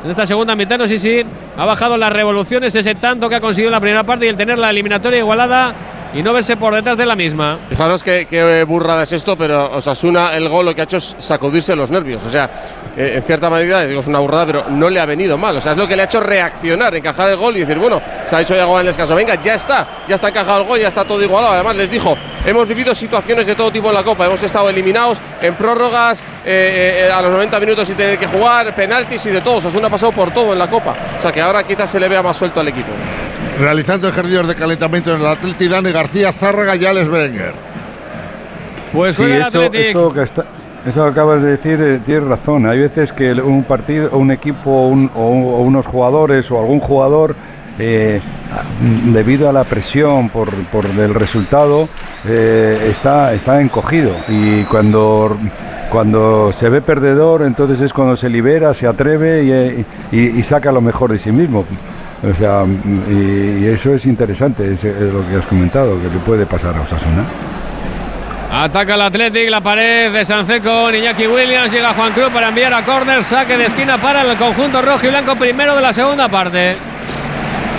En 0.05 0.11
esta 0.11 0.27
segunda 0.27 0.55
mitad, 0.55 0.77
no 0.77 0.85
sé 0.85 0.99
si 0.99 1.25
ha 1.57 1.65
bajado 1.65 1.97
las 1.97 2.13
revoluciones, 2.13 2.75
ese 2.75 2.93
tanto 2.93 3.27
que 3.27 3.37
ha 3.37 3.41
conseguido 3.41 3.69
en 3.69 3.71
la 3.71 3.79
primera 3.79 4.03
parte 4.03 4.27
y 4.27 4.29
el 4.29 4.37
tener 4.37 4.59
la 4.59 4.69
eliminatoria 4.69 5.17
igualada 5.17 5.73
y 6.15 6.23
no 6.23 6.31
verse 6.31 6.55
por 6.55 6.73
detrás 6.73 6.97
de 6.97 7.05
la 7.05 7.15
misma. 7.15 7.59
Fijaros 7.69 8.01
qué, 8.01 8.65
burrada 8.65 9.03
es 9.03 9.11
esto, 9.11 9.37
pero 9.37 9.75
Osasuna 9.75 10.33
el 10.33 10.47
gol 10.47 10.65
lo 10.65 10.73
que 10.73 10.79
ha 10.79 10.83
hecho 10.85 10.97
es 10.97 11.13
sacudirse 11.19 11.75
los 11.75 11.91
nervios. 11.91 12.23
O 12.25 12.29
sea, 12.29 12.49
eh, 12.95 13.15
en 13.15 13.23
cierta 13.23 13.49
medida, 13.49 13.85
digo, 13.85 13.99
es 13.99 14.07
una 14.07 14.19
burrada, 14.19 14.45
pero 14.45 14.65
no 14.69 14.89
le 14.89 15.01
ha 15.01 15.05
venido 15.05 15.37
mal. 15.37 15.57
O 15.57 15.61
sea, 15.61 15.73
es 15.73 15.77
lo 15.77 15.85
que 15.85 15.97
le 15.97 16.03
ha 16.03 16.05
hecho 16.05 16.21
reaccionar, 16.21 16.95
encajar 16.95 17.31
el 17.31 17.35
gol 17.35 17.57
y 17.57 17.59
decir, 17.59 17.77
bueno, 17.77 18.01
se 18.23 18.33
ha 18.33 18.41
hecho 18.41 18.55
ya 18.55 18.61
algo 18.61 18.75
en 18.75 18.81
el 18.81 18.87
descanso. 18.87 19.13
Venga, 19.13 19.35
ya 19.41 19.55
está, 19.55 19.87
ya 20.07 20.15
está 20.15 20.29
encajado 20.29 20.61
el 20.61 20.67
gol, 20.67 20.79
ya 20.79 20.87
está 20.87 21.03
todo 21.03 21.21
igualado. 21.21 21.53
Además, 21.53 21.75
les 21.75 21.89
dijo, 21.89 22.17
hemos 22.45 22.65
vivido 22.65 22.95
situaciones 22.95 23.45
de 23.45 23.55
todo 23.55 23.69
tipo 23.69 23.89
en 23.89 23.95
la 23.95 24.03
Copa. 24.03 24.25
Hemos 24.25 24.41
estado 24.41 24.69
eliminados 24.69 25.19
en 25.41 25.53
prórrogas, 25.55 26.23
eh, 26.45 27.07
eh, 27.07 27.11
a 27.11 27.21
los 27.21 27.31
90 27.33 27.59
minutos 27.59 27.87
sin 27.89 27.97
tener 27.97 28.17
que 28.17 28.27
jugar, 28.27 28.73
penaltis 28.73 29.25
y 29.25 29.31
de 29.31 29.41
todo. 29.41 29.55
Osasuna 29.55 29.87
ha 29.87 29.91
pasado 29.91 30.13
por 30.13 30.33
todo 30.33 30.53
en 30.53 30.59
la 30.59 30.69
Copa. 30.69 30.95
O 31.19 31.21
sea, 31.21 31.33
que 31.33 31.41
ahora 31.41 31.63
quizás 31.63 31.89
se 31.89 31.99
le 31.99 32.07
vea 32.07 32.23
más 32.23 32.37
suelto 32.37 32.61
al 32.61 32.69
equipo. 32.69 32.91
Realizando 33.59 34.07
ejercicios 34.09 34.47
de 34.47 34.55
calentamiento 34.55 35.13
en 35.15 35.21
el 35.21 35.27
Atleti, 35.27 35.67
Dani 35.67 35.91
García, 35.91 36.31
Zárraga 36.33 36.75
y 36.75 36.85
Alex 36.85 37.07
Berenguer. 37.07 37.53
Pues 38.91 39.15
Sí, 39.15 39.23
eso, 39.23 40.13
que 40.13 40.21
está- 40.23 40.45
eso 40.85 41.03
que 41.05 41.09
acabas 41.11 41.41
de 41.41 41.51
decir, 41.51 41.79
eh, 41.81 41.99
tienes 42.03 42.25
razón. 42.25 42.65
Hay 42.67 42.79
veces 42.79 43.13
que 43.13 43.31
un 43.33 43.63
partido, 43.63 44.09
un 44.11 44.31
equipo 44.31 44.87
un- 44.87 45.09
o, 45.15 45.19
o 45.21 45.61
unos 45.61 45.85
jugadores 45.87 46.49
o 46.51 46.59
algún 46.59 46.79
jugador, 46.79 47.35
eh, 47.79 48.21
debido 49.11 49.49
a 49.49 49.53
la 49.53 49.63
presión 49.63 50.29
por, 50.29 50.49
por 50.65 50.85
el 50.85 51.13
resultado, 51.13 51.87
eh, 52.25 52.87
está, 52.89 53.33
está 53.33 53.59
encogido. 53.61 54.11
Y 54.27 54.63
cuando, 54.65 55.37
cuando 55.89 56.51
se 56.53 56.69
ve 56.69 56.81
perdedor, 56.81 57.43
entonces 57.43 57.79
es 57.81 57.91
cuando 57.93 58.15
se 58.17 58.29
libera, 58.29 58.73
se 58.73 58.87
atreve 58.87 59.43
y, 60.11 60.17
y- 60.17 60.39
y 60.39 60.43
saca 60.43 60.71
lo 60.71 60.81
mejor 60.81 61.11
de 61.11 61.19
sí 61.19 61.31
mismo. 61.31 61.65
O 62.23 62.33
sea, 62.33 62.63
y, 63.09 63.65
eso 63.65 63.93
es 63.93 64.05
interesante, 64.05 64.73
es, 64.73 64.83
eh, 64.83 64.93
lo 65.11 65.27
que 65.27 65.35
has 65.35 65.45
comentado, 65.45 65.99
que 66.01 66.09
le 66.09 66.19
puede 66.19 66.45
pasar 66.45 66.75
a 66.77 66.81
Osasuna. 66.81 67.25
Ataca 68.51 68.95
el 68.95 69.01
Athletic, 69.01 69.49
la 69.49 69.59
pared 69.59 70.13
de 70.13 70.23
Sanceco 70.23 70.89
Iñaki 70.91 71.27
Williams. 71.27 71.71
Llega 71.73 71.93
Juan 71.93 72.13
Cruz 72.13 72.29
para 72.31 72.49
enviar 72.49 72.73
a 72.73 72.83
córner. 72.83 73.23
Saque 73.23 73.57
de 73.57 73.65
esquina 73.65 73.97
para 73.97 74.21
el 74.21 74.37
conjunto 74.37 74.81
rojo 74.81 75.05
y 75.05 75.09
blanco, 75.09 75.35
primero 75.35 75.75
de 75.75 75.81
la 75.81 75.91
segunda 75.91 76.29
parte. 76.29 76.77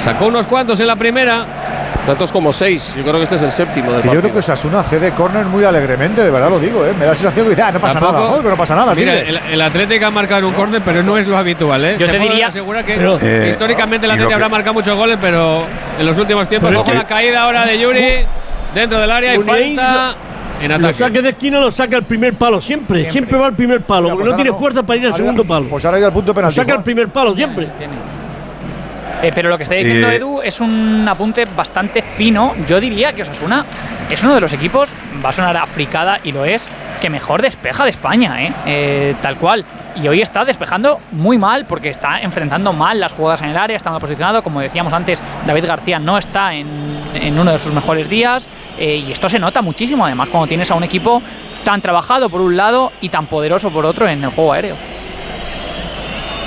Sacó 0.04 0.26
unos 0.26 0.46
cuantos 0.46 0.78
en 0.80 0.86
la 0.86 0.96
primera. 0.96 1.65
Tantos 2.04 2.30
como 2.30 2.52
seis. 2.52 2.94
Yo 2.96 3.02
creo 3.02 3.14
que 3.16 3.22
este 3.24 3.34
es 3.36 3.42
el 3.42 3.50
séptimo 3.52 3.90
del 3.92 4.02
Que 4.02 4.08
yo 4.12 4.20
creo 4.20 4.32
que 4.32 4.38
Osasuna 4.38 4.82
cede 4.84 5.10
córner 5.12 5.46
muy 5.46 5.64
alegremente, 5.64 6.22
de 6.22 6.30
verdad 6.30 6.50
lo 6.50 6.60
digo, 6.60 6.84
¿eh? 6.86 6.92
Me 6.94 7.00
da 7.04 7.08
la 7.10 7.14
sensación 7.14 7.46
que 7.46 7.50
dice, 7.50 7.62
ah, 7.62 7.72
no 7.72 7.80
pasa 7.80 7.98
nada, 7.98 8.20
joder, 8.28 8.42
que 8.44 8.48
no 8.50 8.56
pasa 8.56 8.76
nada, 8.76 8.94
Mira, 8.94 9.14
el, 9.20 9.36
el 9.36 9.60
Athletic 9.60 10.02
ha 10.04 10.10
marcado 10.10 10.46
un 10.46 10.54
córner, 10.54 10.82
pero 10.84 11.02
no 11.02 11.18
es 11.18 11.26
lo 11.26 11.36
habitual, 11.36 11.84
¿eh? 11.84 11.96
Yo 11.98 12.06
te 12.06 12.16
puedo 12.18 12.30
diría- 12.30 12.46
asegurar 12.48 12.84
que 12.84 12.94
pero- 12.94 13.18
Eh, 13.20 13.48
históricamente 13.50 14.06
el 14.06 14.16
lo 14.20 14.28
que- 14.28 14.34
habrá 14.34 14.48
marcado 14.48 14.74
muchos 14.74 14.96
goles, 14.96 15.18
pero 15.20 15.64
en 15.98 16.06
los 16.06 16.16
últimos 16.16 16.48
tiempos, 16.48 16.72
ojo 16.74 16.92
la 16.94 17.06
caída 17.06 17.42
ahora 17.42 17.66
de 17.66 17.78
Yuri 17.78 18.04
dentro 18.72 19.00
del 19.00 19.10
área 19.10 19.34
y 19.34 19.38
falta 19.40 20.14
en 20.62 20.68
Los 20.70 20.78
ataque. 20.78 20.98
saques 21.04 21.22
de 21.24 21.28
esquina 21.30 21.58
los 21.60 21.74
saca 21.74 21.96
el 21.96 22.04
primer 22.04 22.34
palo, 22.34 22.60
siempre. 22.60 23.10
Siempre, 23.10 23.36
va 23.36 23.46
al 23.48 23.54
primer 23.56 23.80
palo, 23.82 24.10
porque 24.10 24.22
pues 24.22 24.30
no 24.30 24.36
tiene 24.42 24.56
fuerza 24.56 24.82
para 24.84 25.00
ir 25.00 25.06
al 25.06 25.16
segundo 25.16 25.44
palo. 25.44 25.66
Pues 25.68 25.84
ahora 25.84 25.96
ha 25.96 25.98
ido 25.98 26.06
al 26.06 26.14
punto 26.14 26.30
Lo 26.30 26.34
penalti. 26.34 26.56
saca 26.56 26.74
el 26.74 26.82
primer 26.82 27.08
palo, 27.08 27.34
siempre. 27.34 27.66
Eh, 29.22 29.32
pero 29.34 29.48
lo 29.48 29.56
que 29.56 29.64
está 29.64 29.74
diciendo 29.74 30.10
Eh, 30.10 30.16
Edu 30.16 30.40
es 30.42 30.60
un 30.60 31.06
apunte 31.08 31.44
bastante 31.44 32.02
fino. 32.02 32.54
Yo 32.68 32.80
diría 32.80 33.12
que 33.12 33.22
Osasuna 33.22 33.64
es 34.10 34.22
uno 34.22 34.34
de 34.34 34.40
los 34.40 34.52
equipos, 34.52 34.90
va 35.24 35.30
a 35.30 35.32
sonar 35.32 35.56
a 35.56 35.66
fricada 35.66 36.20
y 36.22 36.32
lo 36.32 36.44
es, 36.44 36.68
que 37.00 37.10
mejor 37.10 37.42
despeja 37.42 37.84
de 37.84 37.90
España, 37.90 38.42
¿eh? 38.42 38.52
Eh, 38.66 39.14
tal 39.20 39.36
cual. 39.36 39.64
Y 39.96 40.08
hoy 40.08 40.20
está 40.20 40.44
despejando 40.44 41.00
muy 41.12 41.38
mal 41.38 41.64
porque 41.66 41.88
está 41.88 42.20
enfrentando 42.20 42.72
mal 42.72 43.00
las 43.00 43.12
jugadas 43.12 43.42
en 43.42 43.50
el 43.50 43.56
área, 43.56 43.76
está 43.76 43.90
mal 43.90 44.00
posicionado. 44.00 44.42
Como 44.42 44.60
decíamos 44.60 44.92
antes, 44.92 45.22
David 45.46 45.66
García 45.66 45.98
no 45.98 46.18
está 46.18 46.54
en, 46.54 46.66
en 47.14 47.38
uno 47.38 47.52
de 47.52 47.58
sus 47.58 47.72
mejores 47.72 48.08
días 48.08 48.46
eh, 48.78 48.96
y 48.96 49.12
esto 49.12 49.28
se 49.28 49.38
nota 49.38 49.62
muchísimo, 49.62 50.04
además, 50.04 50.28
cuando 50.28 50.46
tienes 50.46 50.70
a 50.70 50.74
un 50.74 50.84
equipo 50.84 51.22
tan 51.64 51.80
trabajado 51.80 52.28
por 52.28 52.40
un 52.42 52.56
lado 52.56 52.92
y 53.00 53.08
tan 53.08 53.26
poderoso 53.26 53.70
por 53.70 53.86
otro 53.86 54.06
en 54.06 54.22
el 54.22 54.30
juego 54.30 54.52
aéreo. 54.52 54.76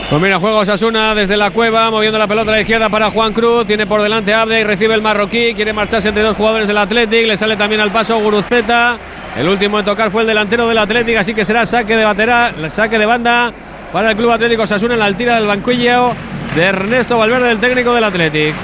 Pues 0.10 0.20
mira, 0.20 0.40
juega 0.40 0.58
Osasuna 0.58 1.14
desde 1.14 1.38
la 1.38 1.52
cueva, 1.52 1.92
moviendo 1.92 2.18
la 2.18 2.26
pelota 2.26 2.50
a 2.50 2.56
la 2.56 2.62
izquierda 2.62 2.90
para 2.90 3.12
Juan 3.12 3.32
Cruz. 3.32 3.68
Tiene 3.68 3.86
por 3.86 4.02
delante 4.02 4.34
Abde 4.34 4.62
y 4.62 4.64
recibe 4.64 4.96
el 4.96 5.04
marroquí. 5.04 5.54
Quiere 5.54 5.72
marcharse 5.72 6.10
entre 6.10 6.24
dos 6.24 6.36
jugadores 6.36 6.68
del 6.68 6.80
Athletic. 6.80 7.28
Le 7.28 7.38
sale 7.38 7.56
también 7.56 7.80
al 7.80 7.92
paso 7.92 8.20
Guruceta. 8.20 8.98
El 9.38 9.48
último 9.48 9.78
en 9.78 9.86
tocar 9.86 10.10
fue 10.10 10.22
el 10.22 10.28
delantero 10.28 10.68
del 10.68 10.80
Athletic, 10.80 11.18
así 11.18 11.36
que 11.36 11.46
será 11.46 11.64
saque 11.68 11.96
de 11.96 12.04
batera, 12.04 12.52
saque 12.70 12.98
de 12.98 13.06
banda 13.06 13.54
para 13.94 14.10
el 14.10 14.18
Club 14.18 14.32
Atlético 14.32 14.64
Osasuna 14.64 14.96
en 14.96 15.00
la 15.00 15.06
altira 15.06 15.36
del 15.36 15.46
banquillo 15.46 16.14
de 16.56 16.64
Ernesto 16.64 17.20
Valverde, 17.20 17.52
el 17.52 17.60
técnico 17.60 17.94
del 17.94 18.04
Athletic. 18.04 18.56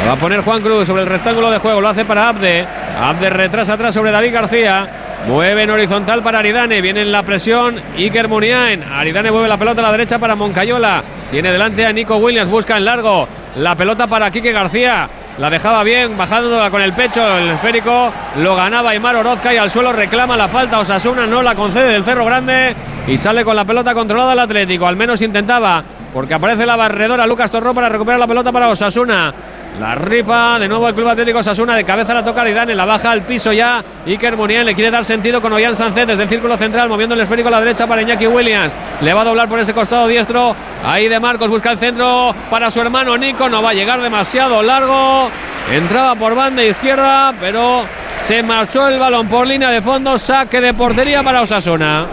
Lo 0.00 0.06
va 0.06 0.12
a 0.12 0.16
poner 0.16 0.40
Juan 0.40 0.62
Cruz 0.62 0.86
sobre 0.86 1.02
el 1.02 1.08
rectángulo 1.08 1.50
de 1.50 1.58
juego. 1.58 1.82
Lo 1.82 1.88
hace 1.90 2.06
para 2.06 2.30
Abde. 2.30 2.66
Abde 2.98 3.28
retrasa 3.28 3.74
atrás 3.74 3.92
sobre 3.92 4.10
David 4.10 4.32
García. 4.32 4.88
Mueve 5.26 5.62
en 5.62 5.70
horizontal 5.70 6.22
para 6.22 6.38
Aridane. 6.38 6.80
Viene 6.80 7.02
en 7.02 7.12
la 7.12 7.22
presión 7.22 7.80
Iker 7.96 8.28
Muniain. 8.28 8.82
Aridane 8.82 9.30
mueve 9.30 9.48
la 9.48 9.58
pelota 9.58 9.80
a 9.80 9.84
la 9.84 9.92
derecha 9.92 10.18
para 10.18 10.34
Moncayola. 10.34 11.02
Tiene 11.30 11.52
delante 11.52 11.84
a 11.84 11.92
Nico 11.92 12.16
Williams. 12.16 12.48
Busca 12.48 12.76
en 12.76 12.84
largo. 12.84 13.28
La 13.56 13.76
pelota 13.76 14.06
para 14.06 14.30
Quique 14.30 14.52
García. 14.52 15.08
La 15.38 15.48
dejaba 15.48 15.82
bien, 15.84 16.16
bajándola 16.16 16.70
con 16.70 16.82
el 16.82 16.92
pecho. 16.92 17.36
El 17.38 17.50
esférico 17.50 18.12
lo 18.36 18.56
ganaba 18.56 18.90
Aymar 18.90 19.16
Orozca 19.16 19.54
y 19.54 19.58
al 19.58 19.70
suelo 19.70 19.92
reclama 19.92 20.36
la 20.36 20.48
falta. 20.48 20.78
Osasuna 20.78 21.26
no 21.26 21.42
la 21.42 21.54
concede 21.54 21.92
del 21.92 22.04
Cerro 22.04 22.24
Grande 22.24 22.74
y 23.06 23.16
sale 23.16 23.44
con 23.44 23.56
la 23.56 23.64
pelota 23.64 23.94
controlada 23.94 24.32
el 24.32 24.38
Atlético. 24.38 24.86
Al 24.86 24.96
menos 24.96 25.22
intentaba 25.22 25.84
porque 26.12 26.34
aparece 26.34 26.66
la 26.66 26.76
barredora 26.76 27.26
Lucas 27.26 27.50
Torró 27.50 27.72
para 27.72 27.88
recuperar 27.88 28.18
la 28.18 28.26
pelota 28.26 28.52
para 28.52 28.68
Osasuna. 28.68 29.32
La 29.78 29.94
rifa 29.94 30.58
de 30.58 30.68
nuevo 30.68 30.88
el 30.88 30.94
Club 30.94 31.08
Atlético 31.08 31.38
Osasuna. 31.38 31.74
De 31.74 31.84
cabeza 31.84 32.12
la 32.12 32.24
toca 32.24 32.44
Lidane. 32.44 32.74
La 32.74 32.84
baja 32.84 33.10
al 33.10 33.22
piso 33.22 33.52
ya. 33.52 33.82
Iker 34.06 34.36
Muniain 34.36 34.66
le 34.66 34.74
quiere 34.74 34.90
dar 34.90 35.04
sentido 35.04 35.40
con 35.40 35.52
Ollán 35.52 35.74
Sánchez 35.74 36.06
desde 36.06 36.24
el 36.24 36.28
círculo 36.28 36.56
central. 36.56 36.88
Moviendo 36.88 37.14
el 37.14 37.20
esférico 37.20 37.48
a 37.48 37.52
la 37.52 37.60
derecha 37.60 37.86
para 37.86 38.02
Iñaki 38.02 38.26
Williams. 38.26 38.74
Le 39.00 39.14
va 39.14 39.22
a 39.22 39.24
doblar 39.24 39.48
por 39.48 39.58
ese 39.58 39.72
costado 39.72 40.06
diestro. 40.06 40.54
Ahí 40.84 41.08
de 41.08 41.20
Marcos 41.20 41.48
busca 41.48 41.72
el 41.72 41.78
centro 41.78 42.34
para 42.50 42.70
su 42.70 42.80
hermano 42.80 43.16
Nico. 43.16 43.48
No 43.48 43.62
va 43.62 43.70
a 43.70 43.74
llegar 43.74 44.00
demasiado 44.00 44.62
largo. 44.62 45.30
Entraba 45.72 46.14
por 46.14 46.34
banda 46.34 46.62
izquierda. 46.62 47.32
Pero 47.40 47.84
se 48.20 48.42
marchó 48.42 48.88
el 48.88 48.98
balón 48.98 49.28
por 49.28 49.46
línea 49.46 49.70
de 49.70 49.80
fondo. 49.80 50.18
Saque 50.18 50.60
de 50.60 50.74
portería 50.74 51.22
para 51.22 51.42
Osasuna. 51.42 52.06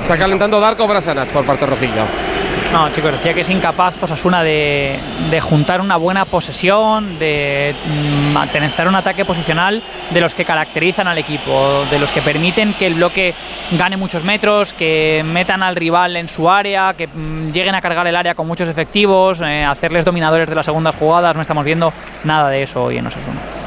Está 0.00 0.16
calentando 0.16 0.58
Darko 0.60 0.86
Brasanac 0.86 1.28
por 1.28 1.44
parte 1.44 1.66
rojilla. 1.66 2.29
No, 2.72 2.88
chicos, 2.92 3.10
decía 3.10 3.34
que 3.34 3.40
es 3.40 3.50
incapaz 3.50 4.00
Osasuna 4.00 4.44
de, 4.44 5.00
juntar 5.42 5.80
una 5.80 5.96
buena 5.96 6.24
posesión, 6.24 7.18
de 7.18 7.74
mm, 7.84 8.32
mantener 8.32 8.86
un 8.86 8.94
ataque 8.94 9.24
posicional 9.24 9.82
de 10.10 10.20
los 10.20 10.36
que 10.36 10.44
caracterizan 10.44 11.08
al 11.08 11.18
equipo, 11.18 11.84
de 11.90 11.98
los 11.98 12.12
que 12.12 12.22
permiten 12.22 12.74
que 12.74 12.86
el 12.86 12.94
bloque 12.94 13.34
gane 13.72 13.96
muchos 13.96 14.22
metros, 14.22 14.72
que 14.72 15.22
metan 15.26 15.64
al 15.64 15.74
rival 15.74 16.16
en 16.16 16.28
su 16.28 16.48
área, 16.48 16.94
que 16.94 17.08
mm, 17.08 17.50
lleguen 17.50 17.74
a 17.74 17.80
cargar 17.80 18.06
el 18.06 18.14
área 18.14 18.36
con 18.36 18.46
muchos 18.46 18.68
efectivos, 18.68 19.42
eh, 19.42 19.64
hacerles 19.64 20.04
dominadores 20.04 20.48
de 20.48 20.54
las 20.54 20.66
segundas 20.66 20.94
jugadas. 20.94 21.34
No 21.34 21.42
estamos 21.42 21.64
viendo 21.64 21.92
nada 22.22 22.50
de 22.50 22.62
eso 22.62 22.84
hoy 22.84 22.98
en 22.98 23.06
Osasuna. 23.08 23.59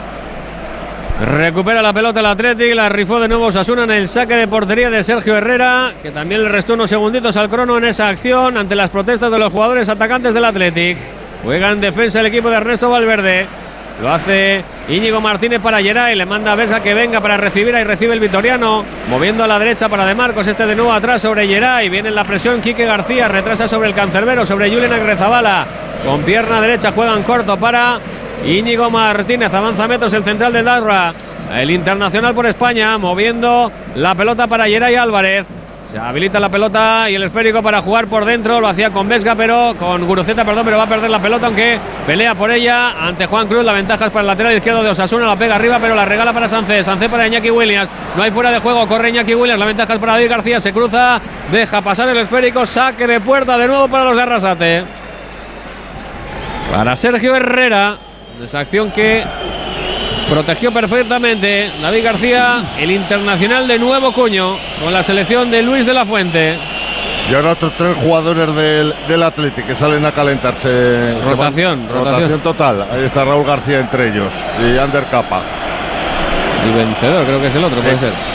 Recupera 1.23 1.81
la 1.81 1.93
pelota 1.93 2.19
el 2.19 2.25
Athletic, 2.25 2.75
la 2.75 2.89
rifó 2.89 3.17
de 3.17 3.29
nuevo 3.29 3.45
Osasuna 3.45 3.85
en 3.85 3.91
el 3.91 4.09
saque 4.09 4.35
de 4.35 4.45
portería 4.45 4.89
de 4.89 5.03
Sergio 5.03 5.37
Herrera, 5.37 5.93
que 6.01 6.11
también 6.11 6.43
le 6.43 6.49
restó 6.49 6.73
unos 6.73 6.89
segunditos 6.89 7.37
al 7.37 7.47
crono 7.47 7.77
en 7.77 7.85
esa 7.85 8.09
acción 8.09 8.57
ante 8.57 8.75
las 8.75 8.89
protestas 8.89 9.31
de 9.31 9.39
los 9.39 9.53
jugadores 9.53 9.87
atacantes 9.87 10.33
del 10.33 10.43
Athletic. 10.43 10.97
Juega 11.41 11.71
en 11.71 11.79
defensa 11.79 12.19
el 12.19 12.25
equipo 12.25 12.49
de 12.49 12.57
Ernesto 12.57 12.89
Valverde. 12.89 13.47
Lo 14.01 14.11
hace 14.11 14.65
Íñigo 14.89 15.21
Martínez 15.21 15.61
para 15.61 15.81
Geray, 15.81 16.13
le 16.17 16.25
manda 16.25 16.51
a 16.51 16.55
Vesga 16.55 16.83
que 16.83 16.93
venga 16.93 17.21
para 17.21 17.37
recibir, 17.37 17.73
ahí 17.73 17.85
recibe 17.85 18.13
el 18.13 18.19
Vitoriano, 18.19 18.83
moviendo 19.09 19.45
a 19.45 19.47
la 19.47 19.59
derecha 19.59 19.87
para 19.87 20.05
De 20.05 20.15
Marcos, 20.15 20.45
este 20.47 20.65
de 20.65 20.75
nuevo 20.75 20.91
atrás 20.91 21.21
sobre 21.21 21.47
Geray, 21.47 21.87
viene 21.87 22.09
en 22.09 22.15
la 22.15 22.25
presión 22.25 22.59
Quique 22.59 22.85
García, 22.85 23.29
retrasa 23.29 23.65
sobre 23.65 23.87
el 23.87 23.95
cancerbero, 23.95 24.45
sobre 24.45 24.69
Julián 24.69 24.91
Agrezabala, 24.91 25.67
con 26.03 26.23
pierna 26.23 26.59
derecha 26.59 26.91
juegan 26.91 27.23
corto 27.23 27.57
para 27.57 27.99
Íñigo 28.45 28.89
Martínez, 28.89 29.53
avanza 29.53 29.87
metros 29.87 30.11
el 30.13 30.23
central 30.23 30.51
de 30.51 30.63
Darra. 30.63 31.13
El 31.53 31.71
internacional 31.71 32.33
por 32.33 32.45
España, 32.45 32.97
moviendo 32.97 33.71
la 33.95 34.15
pelota 34.15 34.47
para 34.47 34.65
Geray 34.65 34.95
Álvarez. 34.95 35.45
Se 35.85 35.99
habilita 35.99 36.39
la 36.39 36.49
pelota 36.49 37.09
y 37.09 37.15
el 37.15 37.23
esférico 37.23 37.61
para 37.61 37.81
jugar 37.81 38.07
por 38.07 38.25
dentro. 38.25 38.59
Lo 38.59 38.67
hacía 38.67 38.89
con 38.89 39.07
Vesga, 39.07 39.35
pero 39.35 39.75
con 39.77 40.05
Guruceta, 40.05 40.43
perdón, 40.43 40.65
pero 40.65 40.77
va 40.77 40.83
a 40.83 40.89
perder 40.89 41.09
la 41.09 41.21
pelota, 41.21 41.47
aunque 41.47 41.77
pelea 42.07 42.33
por 42.35 42.51
ella 42.51 43.07
ante 43.07 43.27
Juan 43.27 43.47
Cruz. 43.47 43.63
La 43.63 43.73
ventaja 43.73 44.05
es 44.05 44.11
para 44.11 44.21
el 44.21 44.27
lateral 44.27 44.53
izquierdo 44.55 44.81
de 44.81 44.89
Osasuna. 44.89 45.27
La 45.27 45.35
pega 45.35 45.55
arriba, 45.55 45.77
pero 45.79 45.93
la 45.93 46.05
regala 46.05 46.33
para 46.33 46.47
Sánchez. 46.47 46.85
Sánchez 46.85 47.09
para 47.09 47.27
Iñaki 47.27 47.51
Williams. 47.51 47.91
No 48.15 48.23
hay 48.23 48.31
fuera 48.31 48.51
de 48.51 48.59
juego. 48.59 48.87
Corre 48.87 49.09
Iñaki 49.09 49.35
Williams. 49.35 49.59
La 49.59 49.65
ventaja 49.65 49.93
es 49.93 49.99
para 49.99 50.13
David 50.13 50.29
García. 50.29 50.59
Se 50.59 50.73
cruza, 50.73 51.21
deja 51.51 51.81
pasar 51.81 52.09
el 52.09 52.17
esférico. 52.17 52.65
Saque 52.65 53.05
de 53.05 53.19
puerta 53.19 53.57
de 53.57 53.67
nuevo 53.67 53.87
para 53.87 54.05
los 54.05 54.15
de 54.15 54.21
Arrasate. 54.21 54.83
Para 56.71 56.95
Sergio 56.95 57.35
Herrera. 57.35 57.97
Esa 58.41 58.59
acción 58.59 58.91
que 58.91 59.23
protegió 60.29 60.71
perfectamente 60.71 61.71
David 61.81 62.03
García, 62.03 62.73
el 62.77 62.91
internacional 62.91 63.67
de 63.67 63.79
nuevo 63.79 64.11
cuño, 64.13 64.57
con 64.81 64.91
la 64.91 65.03
selección 65.03 65.51
de 65.51 65.61
Luis 65.61 65.85
de 65.85 65.93
la 65.93 66.05
Fuente. 66.05 66.57
Y 67.29 67.33
ahora 67.35 67.51
otros 67.51 67.71
tres 67.77 67.95
jugadores 67.97 68.53
del, 68.53 68.93
del 69.07 69.23
Athletic 69.23 69.65
que 69.65 69.75
salen 69.75 70.05
a 70.05 70.11
calentarse. 70.11 71.15
Rotación, 71.23 71.87
rotación. 71.87 72.39
total. 72.41 72.85
Ahí 72.91 73.03
está 73.05 73.23
Raúl 73.23 73.45
García 73.45 73.79
entre 73.79 74.09
ellos. 74.09 74.33
Y 74.61 74.77
Ander 74.77 75.05
Capa. 75.05 75.41
Y 76.67 76.77
vencedor, 76.77 77.25
creo 77.25 77.39
que 77.41 77.47
es 77.47 77.55
el 77.55 77.63
otro, 77.63 77.81
puede 77.81 77.99
ser. 77.99 78.32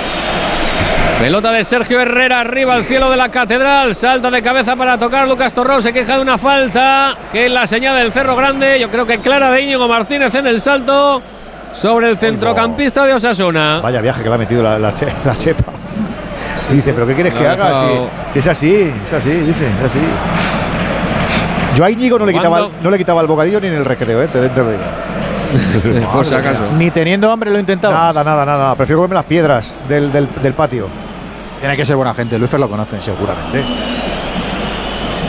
Pelota 1.21 1.51
de 1.51 1.65
Sergio 1.65 2.01
Herrera 2.01 2.41
arriba 2.41 2.75
al 2.75 2.85
cielo 2.85 3.11
de 3.11 3.17
la 3.17 3.29
catedral. 3.29 3.95
Salta 3.95 4.31
de 4.31 4.41
cabeza 4.41 4.77
para 4.77 4.97
tocar 4.99 5.27
Lucas 5.27 5.53
Torró. 5.53 5.81
Se 5.83 5.93
queja 5.93 6.15
de 6.17 6.23
una 6.23 6.39
falta 6.39 7.17
que 7.33 7.47
es 7.47 7.53
la 7.53 7.67
señal 7.67 7.97
del 7.97 8.13
Cerro 8.13 8.37
Grande. 8.37 8.79
Yo 8.79 8.89
creo 8.89 9.05
que 9.05 9.19
clara 9.19 9.51
de 9.51 9.63
Íñigo 9.63 9.89
Martínez 9.89 10.33
en 10.37 10.47
el 10.47 10.61
salto 10.61 11.21
sobre 11.73 12.09
el 12.09 12.19
centrocampista 12.19 13.05
de 13.05 13.15
Osasuna. 13.15 13.81
Vaya 13.81 14.01
viaje 14.01 14.23
que 14.23 14.29
le 14.29 14.35
ha 14.37 14.39
metido 14.39 14.63
la, 14.63 14.79
la 14.79 14.93
la 15.25 15.37
chepa. 15.37 15.73
Y 16.71 16.75
dice, 16.75 16.93
¿pero 16.95 17.07
qué 17.07 17.15
quieres 17.15 17.35
que 17.35 17.47
ha 17.49 17.53
haga? 17.53 17.75
Si, 18.33 18.39
es 18.39 18.47
así, 18.47 18.93
es 19.03 19.13
así, 19.13 19.31
dice, 19.31 19.67
es 19.67 19.85
así. 19.87 19.99
Yo 21.75 21.85
a 21.85 21.91
Íñigo 21.91 22.19
no 22.19 22.27
le, 22.27 22.33
quitaba, 22.33 22.61
el- 22.61 22.69
no 22.81 22.91
le 22.91 22.99
quitaba 22.99 23.21
el 23.23 23.27
bocadillo 23.27 23.61
ni 23.61 23.67
en 23.69 23.75
el 23.75 23.85
recreo, 23.85 24.23
¿eh? 24.23 24.29
te, 24.29 24.49
te 24.51 24.61
lo 24.63 24.71
digo. 24.71 24.83
Por 26.13 26.27
si 26.27 26.35
acaso. 26.35 26.61
Ni 26.77 26.91
teniendo 26.91 27.31
hambre 27.33 27.51
lo 27.51 27.59
intentaba. 27.59 27.95
Nada, 27.95 28.23
nada, 28.23 28.45
nada. 28.45 28.75
Prefiero 28.77 28.99
comerme 28.99 29.15
las 29.17 29.25
piedras 29.25 29.81
del, 29.89 30.13
del- 30.13 30.29
del 30.43 30.53
patio. 30.55 30.89
Tiene 31.61 31.77
que 31.77 31.85
ser 31.85 31.97
buena 31.97 32.15
gente. 32.15 32.39
Luis 32.39 32.53
lo 32.53 32.69
conocen 32.69 33.01
seguramente. 33.01 33.65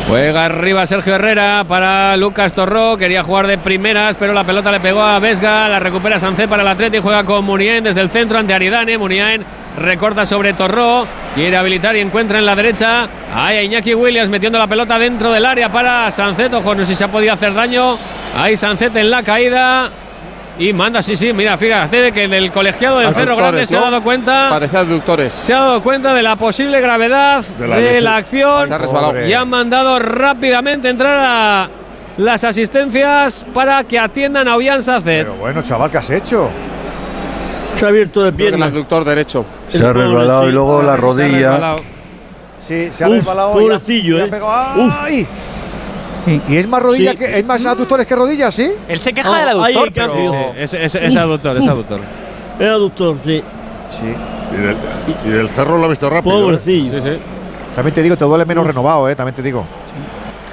Juega 0.07 0.45
arriba 0.45 0.88
Sergio 0.88 1.14
Herrera 1.14 1.64
para 1.68 2.18
Lucas 2.18 2.53
Torró. 2.53 2.97
Quería 2.97 3.22
jugar 3.22 3.45
de 3.45 3.60
primeras, 3.60 4.18
pero 4.18 4.34
la 4.34 4.43
pelota 4.43 4.72
le 4.72 4.80
pegó 4.80 5.03
a 5.03 5.19
Vesga. 5.19 5.69
La 5.69 5.80
recupera 5.80 6.19
Sancé 6.19 6.47
para 6.47 6.64
el 6.64 6.68
Atleti. 6.68 6.97
Juega 6.97 7.23
con 7.23 7.45
Muniain 7.45 7.84
desde 7.84 8.01
el 8.01 8.10
centro 8.10 8.39
ante 8.39 8.53
Aridane. 8.53 8.97
Muniain 8.97 9.43
recorta 9.77 10.26
sobre 10.26 10.53
Torró. 10.53 11.06
Quiere 11.35 11.56
habilitar 11.57 11.95
y 11.95 11.99
encuentra 11.99 12.39
en 12.39 12.45
la 12.47 12.56
derecha 12.56 13.07
ahí 13.35 13.65
Iñaki 13.65 13.93
Williams 13.93 14.31
metiendo 14.31 14.57
la 14.57 14.65
pelota 14.65 14.97
dentro 14.97 15.31
del 15.31 15.45
área 15.45 15.72
para 15.72 16.10
Sancet. 16.10 16.51
Ojo, 16.53 16.73
no 16.73 16.81
sé 16.81 16.88
si 16.88 16.95
se 16.95 17.03
ha 17.03 17.11
podido 17.11 17.34
hacer 17.34 17.53
daño. 17.53 17.97
Ahí 18.35 18.57
Sancet 18.57 18.95
en 18.95 19.11
la 19.11 19.22
caída. 19.22 19.91
Y 20.60 20.73
manda, 20.73 21.02
sí, 21.02 21.15
sí, 21.15 21.31
mira, 21.31 21.57
fíjate 21.57 22.02
de 22.02 22.11
que 22.11 22.27
del 22.27 22.52
colegiado 22.52 22.99
del 22.99 23.14
Cerro 23.14 23.38
Grande 23.38 23.65
se 23.65 23.77
ha 23.77 23.81
dado 23.81 24.03
cuenta. 24.03 24.48
Parece 24.49 24.77
aductores. 24.77 25.31
Se 25.31 25.53
ha 25.53 25.60
dado 25.61 25.81
cuenta 25.81 26.14
de 26.14 26.22
la 26.22 26.36
posible 26.36 26.81
gravedad 26.81 27.44
De 27.57 27.65
de 27.68 28.02
la 28.02 28.18
acción 28.18 28.68
Se 28.68 28.73
ha 28.73 28.77
resbalado. 28.77 29.26
y 29.26 29.31
han 29.34 29.48
mandado 29.49 29.98
rápidamente 29.99 30.90
entrar 30.90 31.18
a 31.26 31.69
las 32.18 32.44
asistencias 32.44 33.45
para 33.53 33.86
que 33.86 33.98
atiendan 33.98 34.49
a 34.49 34.57
Ollán 34.57 34.81
Sacet. 34.81 35.26
Pero 35.27 35.36
bueno, 35.36 35.61
chaval, 35.61 35.90
¿qué 35.91 35.98
has 35.98 36.10
hecho? 36.10 36.49
Se 37.76 37.86
ha 37.86 37.88
abierto 37.88 38.22
de 38.22 38.30
El 38.30 38.36
pierna. 38.36 38.65
aductor 38.65 39.06
derecho. 39.06 39.45
Se 39.72 39.86
ha 39.86 39.94
resbalado 39.94 40.49
y 40.49 40.52
luego 40.52 40.81
la 40.81 40.98
rodilla. 40.98 41.77
Sí, 42.57 42.90
se 42.91 43.06
ha 43.06 43.07
Uf, 43.07 43.15
resbalado. 43.19 43.53
pobrecillo, 43.53 44.18
y 44.18 44.19
ha- 44.19 44.19
y 44.19 44.23
ha 44.23 44.26
eh. 44.26 44.30
pegado- 44.30 44.94
¡Ay! 45.03 45.27
¿Y 46.48 46.58
es 46.58 46.68
más 46.68 46.82
rodilla 46.82 47.12
Sí. 47.12 47.18
que 47.18 47.40
es 47.40 47.46
más 47.46 47.66
aductores 47.66 48.06
que 48.06 48.16
rodillas, 48.16 48.54
sí? 48.54 48.72
Él 48.88 49.00
se 49.00 49.14
queja 49.14 49.30
No, 49.30 49.36
del 49.36 49.50
aductor, 49.50 49.91
pero. 49.94 50.12
Sí, 50.14 50.36
es, 50.58 50.74
es- 50.74 50.96
es 50.96 51.16
aductor, 51.16 51.58
es 51.58 51.68
aductor. 51.68 52.00
Es 52.60 52.68
aductor, 52.70 53.16
sí. 53.26 53.44
Sí. 53.90 54.04
Y 54.52 54.62
del, 54.62 54.78
y 55.26 55.30
del 55.30 55.50
cerro 55.50 55.78
lo 55.78 55.86
ha 55.86 55.90
visto 55.90 56.10
rápido. 56.10 56.38
¿eh? 56.38 56.41
Pobrecillo. 56.44 57.02
Sí, 57.02 57.10
sí. 57.10 57.18
También 57.76 57.94
te 57.94 58.04
digo, 58.04 58.18
te 58.18 58.26
duele 58.26 58.46
menos 58.46 58.66
renovado, 58.68 59.08
eh, 59.10 59.16
también 59.16 59.36
te 59.36 59.41
digo. 59.41 59.66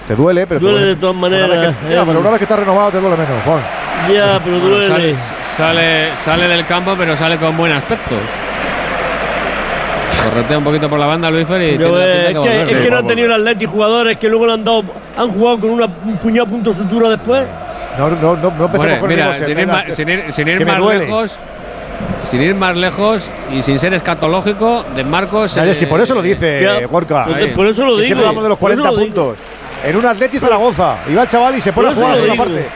Te 0.06 0.14
duele, 0.14 0.46
pero 0.46 0.60
te 0.60 0.66
Duele 0.66 0.86
de 0.86 0.96
todas 0.96 1.16
Una 1.16 1.28
vez 1.28 1.48
maneras, 1.48 1.76
que- 1.78 1.94
ya, 1.94 2.02
eh. 2.02 2.04
pero 2.06 2.20
una 2.20 2.30
vez 2.30 2.38
que 2.38 2.44
está 2.44 2.56
renovado 2.56 2.90
te 2.92 3.00
duele 3.00 3.16
menos, 3.16 3.42
Juan. 3.44 3.60
Ya, 4.14 4.40
pero 4.44 4.60
Bueno, 4.60 4.76
duele. 4.76 4.88
sale, 4.88 5.14
sale, 5.56 6.16
sale 6.16 6.46
del 6.48 6.64
campo, 6.66 6.94
pero 6.96 7.16
sale 7.16 7.36
con 7.38 7.56
buen 7.56 7.72
aspecto. 7.72 8.14
Corretea 10.30 10.58
un 10.58 10.64
poquito 10.64 10.88
por 10.88 10.98
la 10.98 11.06
banda 11.06 11.30
Luis 11.30 11.46
Fer 11.46 11.62
y 11.62 11.78
Yo, 11.78 11.98
eh, 12.00 12.30
es 12.32 12.38
que, 12.38 12.62
es 12.62 12.68
Sí, 12.68 12.74
que 12.74 12.84
no 12.90 12.92
va 12.94 12.98
han 13.00 13.06
tenido 13.06 13.26
el 13.28 13.32
Atleti 13.34 13.66
jugadores 13.66 14.16
que 14.16 14.28
luego 14.28 14.46
le 14.46 14.52
han 14.54 14.64
dado, 14.64 14.84
han 15.16 15.32
jugado 15.32 15.60
con 15.60 15.70
una, 15.70 15.86
un 15.86 16.16
puñado 16.18 16.46
punto 16.48 16.70
de 16.70 16.76
sutura 16.76 17.10
después. 17.10 17.46
No, 17.98 18.10
no, 18.10 18.16
no, 18.16 18.36
no 18.36 18.64
empecemos 18.66 18.74
Hombre, 18.78 18.98
con 19.00 19.08
mira, 19.08 19.28
el 19.28 19.34
sin 19.34 19.58
ir, 19.58 19.66
ma- 19.66 19.84
sin 19.90 20.08
ir- 20.08 20.24
sin 20.32 20.48
ir 20.48 20.66
más 20.66 20.80
lejos, 20.80 21.38
sin 22.22 22.42
ir 22.42 22.54
más 22.54 22.76
lejos 22.76 23.30
y 23.52 23.62
sin 23.62 23.78
ser 23.78 23.94
escatológico, 23.94 24.84
de 24.94 25.02
Marcos. 25.04 25.56
Eh, 25.56 25.72
si 25.74 25.86
por 25.86 26.00
eso 26.00 26.14
lo 26.14 26.22
dice 26.22 26.60
ya, 26.62 26.86
Gorka. 26.86 27.24
por- 27.24 27.34
Ahí. 27.36 27.46
por 27.54 27.66
eso 27.66 27.84
lo 27.84 27.92
digo. 27.92 28.04
Siempre 28.04 28.26
hablamos 28.26 28.42
de 28.42 28.48
los 28.50 28.58
por 28.58 28.70
eso 28.72 28.80
40 28.82 29.00
lo 29.00 29.04
digo. 29.06 29.14
puntos. 29.24 29.46
En 29.84 29.96
un 29.96 30.04
Atleti 30.06 30.38
Zaragoza. 30.38 30.96
Iba 31.10 31.22
el 31.22 31.28
chaval 31.28 31.54
y 31.56 31.60
se 31.60 31.72
pone 31.72 31.88
a 31.88 31.94
jugar 31.94 32.12
a 32.12 32.16
la 32.16 32.34
parte. 32.34 32.66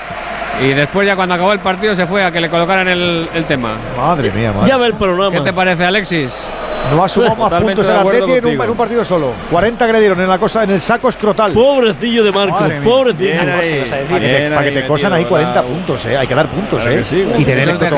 Y 0.62 0.68
después 0.74 1.06
ya 1.06 1.16
cuando 1.16 1.34
acabó 1.34 1.52
el 1.52 1.58
partido 1.60 1.94
se 1.94 2.06
fue 2.06 2.22
a 2.24 2.30
que 2.30 2.40
le 2.40 2.48
colocaran 2.50 2.86
el, 2.88 3.28
el 3.34 3.44
tema. 3.46 3.74
Madre 3.96 4.30
mía, 4.30 4.52
madre. 4.52 4.68
Ya 4.68 4.76
ve 4.76 4.86
el 4.88 4.94
programa. 4.94 5.30
¿Qué 5.36 5.40
te 5.42 5.52
parece, 5.52 5.84
Alexis? 5.84 6.46
No 6.90 7.04
ha 7.04 7.08
sumado 7.08 7.36
más 7.36 7.50
Totalmente 7.50 7.82
puntos 7.82 7.92
el 7.92 7.98
Atleti 8.08 8.32
en 8.32 8.46
un, 8.46 8.64
en 8.64 8.70
un 8.70 8.76
partido 8.76 9.04
solo. 9.04 9.32
40 9.50 9.86
que 9.86 9.92
le 9.92 10.00
dieron 10.00 10.20
en 10.20 10.28
la 10.28 10.38
cosa, 10.38 10.64
en 10.64 10.70
el 10.70 10.80
saco 10.80 11.08
escrotal. 11.08 11.52
Pobrecillo 11.52 12.24
de 12.24 12.32
Marcos, 12.32 12.60
Madre 12.62 12.80
pobrecillo. 12.80 13.32
Bien 13.32 13.48
ahí. 13.48 13.84
Para 13.88 14.20
que 14.20 14.26
te, 14.28 14.50
para 14.50 14.62
que 14.62 14.68
ahí 14.68 14.74
te 14.74 14.86
cosan 14.86 15.12
ahí 15.12 15.18
metido, 15.24 15.28
40 15.30 15.54
la- 15.54 15.62
puntos, 15.68 16.06
eh. 16.06 16.16
Hay 16.16 16.26
que 16.26 16.34
dar 16.34 16.46
puntos, 16.48 16.82
Claro 16.82 16.96
eh. 16.96 16.98
que 17.00 17.04
sí, 17.04 17.28
y 17.38 17.44
tener 17.44 17.68
el 17.68 17.78
todo 17.78 17.88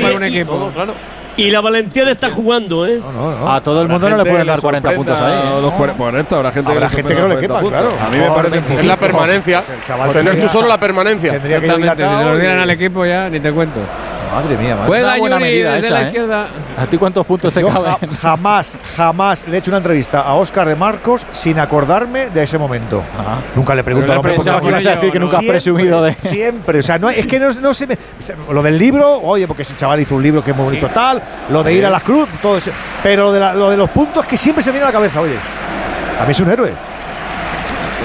para 0.00 0.14
un 0.14 0.24
equipo. 0.24 0.70
Y 1.34 1.50
la 1.50 1.62
valentía 1.62 2.04
de 2.04 2.12
estar 2.12 2.30
jugando, 2.30 2.86
¿eh? 2.86 3.00
No, 3.00 3.10
no, 3.10 3.38
no. 3.38 3.50
A 3.52 3.62
todo 3.62 3.80
el 3.80 3.88
mundo 3.88 4.08
no 4.10 4.16
le 4.18 4.22
pueden 4.30 4.46
dar 4.46 4.60
40 4.60 4.88
sorprenda 4.90 5.14
puntos 5.14 5.20
ahí. 5.20 5.58
¿eh? 5.58 5.60
los 5.62 5.72
cuare- 5.72 5.96
Correcto, 5.96 6.36
habrá 6.36 6.52
gente 6.52 6.72
Habrá 6.72 6.88
que 6.88 6.96
gente 6.96 7.14
que 7.14 7.20
no 7.22 7.28
le 7.28 7.36
quepa, 7.38 7.60
40 7.60 7.78
claro. 7.80 7.96
A 8.06 8.10
mí 8.10 8.18
me 8.18 8.28
parece. 8.30 8.80
Es 8.80 8.84
la 8.84 8.96
permanencia. 8.98 9.62
Tener 10.12 10.40
tú 10.42 10.48
solo 10.48 10.68
la 10.68 10.78
permanencia. 10.78 11.32
Tendría 11.32 11.58
que 11.60 11.66
ir 11.66 11.72
Exactamente, 11.72 12.08
si 12.16 12.18
se 12.18 12.24
los 12.30 12.38
dieran 12.40 12.58
al 12.60 12.70
equipo 12.70 13.06
ya, 13.06 13.30
ni 13.30 13.40
te 13.40 13.50
cuento. 13.50 13.80
Madre 14.32 14.56
mía, 14.56 14.74
madre 14.76 14.88
Juega 14.88 15.08
Una 15.08 15.16
buena 15.18 15.36
Yuri 15.38 15.50
medida 15.50 15.72
desde 15.74 15.86
esa, 15.88 15.94
la 15.94 16.00
¿eh? 16.02 16.06
izquierda. 16.06 16.46
¿A 16.78 16.86
ti 16.86 16.96
cuántos 16.98 17.26
puntos 17.26 17.52
te 17.52 17.60
Yo 17.60 17.68
caben? 17.68 17.92
ja- 18.10 18.16
jamás, 18.20 18.78
jamás 18.96 19.46
le 19.46 19.56
he 19.56 19.58
hecho 19.58 19.70
una 19.70 19.78
entrevista 19.78 20.20
a 20.20 20.34
Óscar 20.34 20.66
de 20.68 20.74
Marcos 20.76 21.26
sin 21.32 21.58
acordarme 21.58 22.30
de 22.30 22.42
ese 22.42 22.56
momento. 22.58 23.02
Nunca 23.54 23.74
le 23.74 23.84
pregunto 23.84 24.20
pensaba 24.22 24.58
por 24.60 24.68
que 24.68 24.70
ibas 24.70 24.86
a 24.86 24.90
decir 24.96 25.12
que 25.12 25.18
nunca 25.18 25.36
has 25.36 25.40
Siempre, 25.42 25.52
presumido 25.52 26.02
de- 26.02 26.14
Siempre, 26.18 26.78
o 26.78 26.82
sea, 26.82 26.98
no, 26.98 27.10
es 27.10 27.26
que 27.26 27.38
no, 27.38 27.52
no 27.54 27.74
se 27.74 27.86
me. 27.86 27.98
Lo 28.50 28.62
del 28.62 28.78
libro, 28.78 29.20
oye, 29.20 29.46
porque 29.46 29.62
ese 29.62 29.76
chaval 29.76 30.00
hizo 30.00 30.14
un 30.16 30.22
libro 30.22 30.42
que 30.42 30.52
es 30.52 30.56
muy 30.56 30.64
bonito 30.64 30.88
tal, 30.88 31.22
lo 31.50 31.62
de 31.62 31.74
ir 31.74 31.84
a 31.84 31.90
las 31.90 32.02
cruz, 32.02 32.28
todo 32.40 32.56
eso. 32.56 32.70
Pero 33.02 33.24
lo 33.24 33.32
de, 33.32 33.40
la- 33.40 33.52
lo 33.54 33.68
de 33.70 33.76
los 33.76 33.90
puntos 33.90 34.24
que 34.24 34.36
siempre 34.36 34.62
se 34.62 34.70
me 34.70 34.74
viene 34.74 34.84
a 34.84 34.88
la 34.88 34.92
cabeza, 34.92 35.20
oye. 35.20 35.36
A 36.20 36.24
mí 36.24 36.30
es 36.30 36.40
un 36.40 36.50
héroe. 36.50 36.72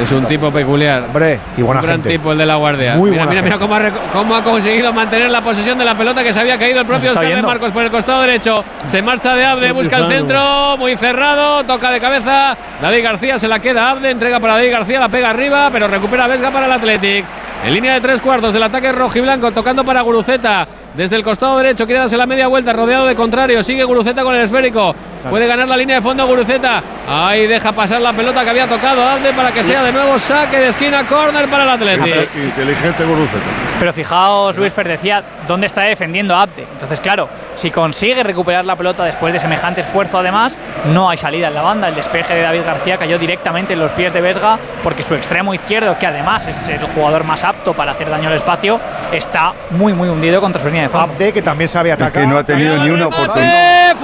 Es 0.04 0.12
un 0.12 0.26
tipo 0.26 0.52
peculiar. 0.52 1.04
Hombre, 1.08 1.40
y 1.58 1.62
buena 1.62 1.82
un 1.82 1.86
gran 1.88 1.98
gente. 1.98 2.10
tipo 2.18 2.32
el 2.32 2.38
de 2.38 2.46
la 2.46 2.56
guardia. 2.56 2.96
Muy 2.96 3.12
mira, 3.12 3.26
buena 3.26 3.42
mira, 3.42 3.58
cómo 3.58 3.76
ha, 3.76 3.80
rec- 3.80 4.00
cómo 4.14 4.36
ha 4.36 4.44
conseguido 4.44 4.94
mantener 4.94 5.30
la 5.32 5.42
posesión 5.42 5.78
de 5.78 5.86
la 5.86 5.96
pelota 5.96 6.24
que 6.24 6.32
se 6.32 6.40
había 6.40 6.58
caído 6.58 6.82
el 6.82 6.86
propio 6.86 7.12
Oscar 7.12 7.26
de. 7.26 7.42
Marcos 7.42 7.72
por 7.72 7.84
el 7.84 7.90
costado 7.92 8.22
derecho. 8.22 8.64
Se 8.88 9.02
marcha 9.02 9.34
de 9.36 9.46
Abde, 9.46 9.72
busca 9.72 9.98
el 9.98 10.08
centro, 10.08 10.78
muy 10.78 10.96
cerrado, 10.98 11.64
toca 11.64 11.90
de 11.92 12.00
cabeza. 12.00 12.56
David 12.82 13.04
García 13.04 13.40
se 13.40 13.48
la 13.48 13.60
queda 13.60 13.90
Abde, 13.90 14.12
entrega 14.12 14.40
para 14.40 14.54
David 14.56 14.72
García, 14.72 15.00
la 15.00 15.10
pega 15.10 15.30
arriba, 15.32 15.70
pero 15.72 15.88
recupera 15.88 16.28
Vesga 16.28 16.52
para 16.52 16.66
el 16.68 16.72
Athletic. 16.72 17.26
En 17.66 17.74
línea 17.74 17.96
de 17.96 18.02
tres 18.02 18.22
cuartos 18.22 18.54
del 18.54 18.62
ataque 18.62 18.92
rojiblanco, 18.92 19.52
tocando 19.52 19.84
para 19.84 20.02
Guruceta. 20.02 20.68
Desde 20.94 21.16
el 21.16 21.24
costado 21.24 21.58
derecho, 21.58 21.86
quiere 21.86 22.00
darse 22.00 22.18
la 22.18 22.26
media 22.26 22.48
vuelta, 22.48 22.74
rodeado 22.74 23.06
de 23.06 23.16
contrario. 23.16 23.62
Sigue 23.62 23.84
Guruceta 23.84 24.24
con 24.24 24.34
el 24.34 24.44
esférico. 24.44 24.96
Puede 25.30 25.46
ganar 25.46 25.68
la 25.68 25.78
línea 25.78 25.98
de 25.98 26.02
fondo 26.02 26.26
Guruceta. 26.26 26.82
Ahí 27.08 27.48
deja 27.48 27.72
pasar 27.72 28.02
la 28.02 28.14
pelota 28.14 28.44
que 28.44 28.50
había 28.50 28.68
tocado 28.68 29.04
Abde 29.04 29.34
para 29.34 29.52
que 29.52 29.64
sea 29.64 29.84
de 29.84 29.92
nuevo 29.92 30.18
saque 30.18 30.58
de 30.58 30.70
esquina, 30.70 31.06
córner 31.06 31.48
para 31.50 31.64
el 31.64 31.70
Athletic. 31.70 32.36
Inteligente 32.36 33.04
Guruceta. 33.04 33.46
Pero 33.80 33.94
fijaos, 33.94 34.56
Luis 34.56 34.74
Fer 34.74 34.88
decía 34.88 35.24
dónde 35.48 35.68
está 35.68 35.82
defendiendo 35.82 36.36
Abde. 36.36 36.66
Entonces, 36.74 37.00
claro, 37.00 37.30
si 37.58 37.70
consigue 37.70 38.24
recuperar 38.24 38.66
la 38.66 38.76
pelota 38.76 39.04
después 39.04 39.34
de 39.34 39.40
semejante 39.40 39.82
esfuerzo, 39.82 40.18
además, 40.18 40.58
no 40.92 41.10
hay 41.10 41.18
salida 41.18 41.50
en 41.50 41.54
la 41.54 41.62
banda. 41.62 41.90
El 41.90 41.96
despeje 41.96 42.34
de 42.34 42.42
David 42.42 42.62
García 42.66 42.98
cayó 42.98 43.20
directamente 43.20 43.74
en 43.74 43.80
los 43.80 43.92
pies 43.92 44.14
de 44.14 44.22
Vesga, 44.22 44.58
porque 44.82 45.04
su 45.04 45.14
extremo 45.14 45.54
izquierdo, 45.54 45.98
que 46.00 46.08
además 46.08 46.48
es 46.48 46.68
el 46.70 46.88
jugador 46.88 47.24
más 47.24 47.44
apto 47.44 47.74
para 47.74 47.92
hacer 47.92 48.10
daño 48.10 48.30
al 48.30 48.36
espacio, 48.36 48.80
está 49.12 49.54
muy, 49.72 49.94
muy 49.94 50.10
hundido 50.10 50.42
contra 50.42 50.60
su 50.60 50.68
línea 50.68 50.84
Abde, 50.94 51.32
que 51.34 51.42
también 51.42 51.68
sabe 51.68 51.90
Es 51.90 51.96
atacar. 51.96 52.22
que 52.24 52.28
no 52.28 52.38
ha 52.38 52.44
tenido 52.44 52.78
ni 52.78 52.90
una 52.90 53.08
oportunidad. 53.08 53.92
¡Eh, 53.92 53.96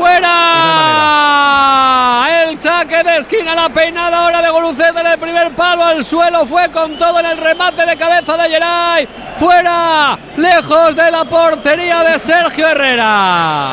¡Fuera! 1.13 2.43
El 2.49 2.59
saque 2.59 3.03
de 3.03 3.17
esquina, 3.17 3.55
la 3.55 3.69
peinada 3.69 4.17
ahora 4.25 4.41
de 4.41 4.49
Guruceta 4.49 5.01
en 5.01 5.07
el 5.07 5.17
primer 5.19 5.51
palo 5.55 5.83
al 5.83 6.03
suelo. 6.05 6.45
Fue 6.45 6.69
con 6.71 6.97
todo 6.97 7.19
en 7.19 7.25
el 7.25 7.37
remate 7.37 7.85
de 7.85 7.97
cabeza 7.97 8.37
de 8.37 8.49
Geray. 8.49 9.07
¡Fuera! 9.37 10.17
Lejos 10.37 10.95
de 10.95 11.11
la 11.11 11.25
portería 11.25 12.01
de 12.03 12.19
Sergio 12.19 12.67
Herrera. 12.67 13.69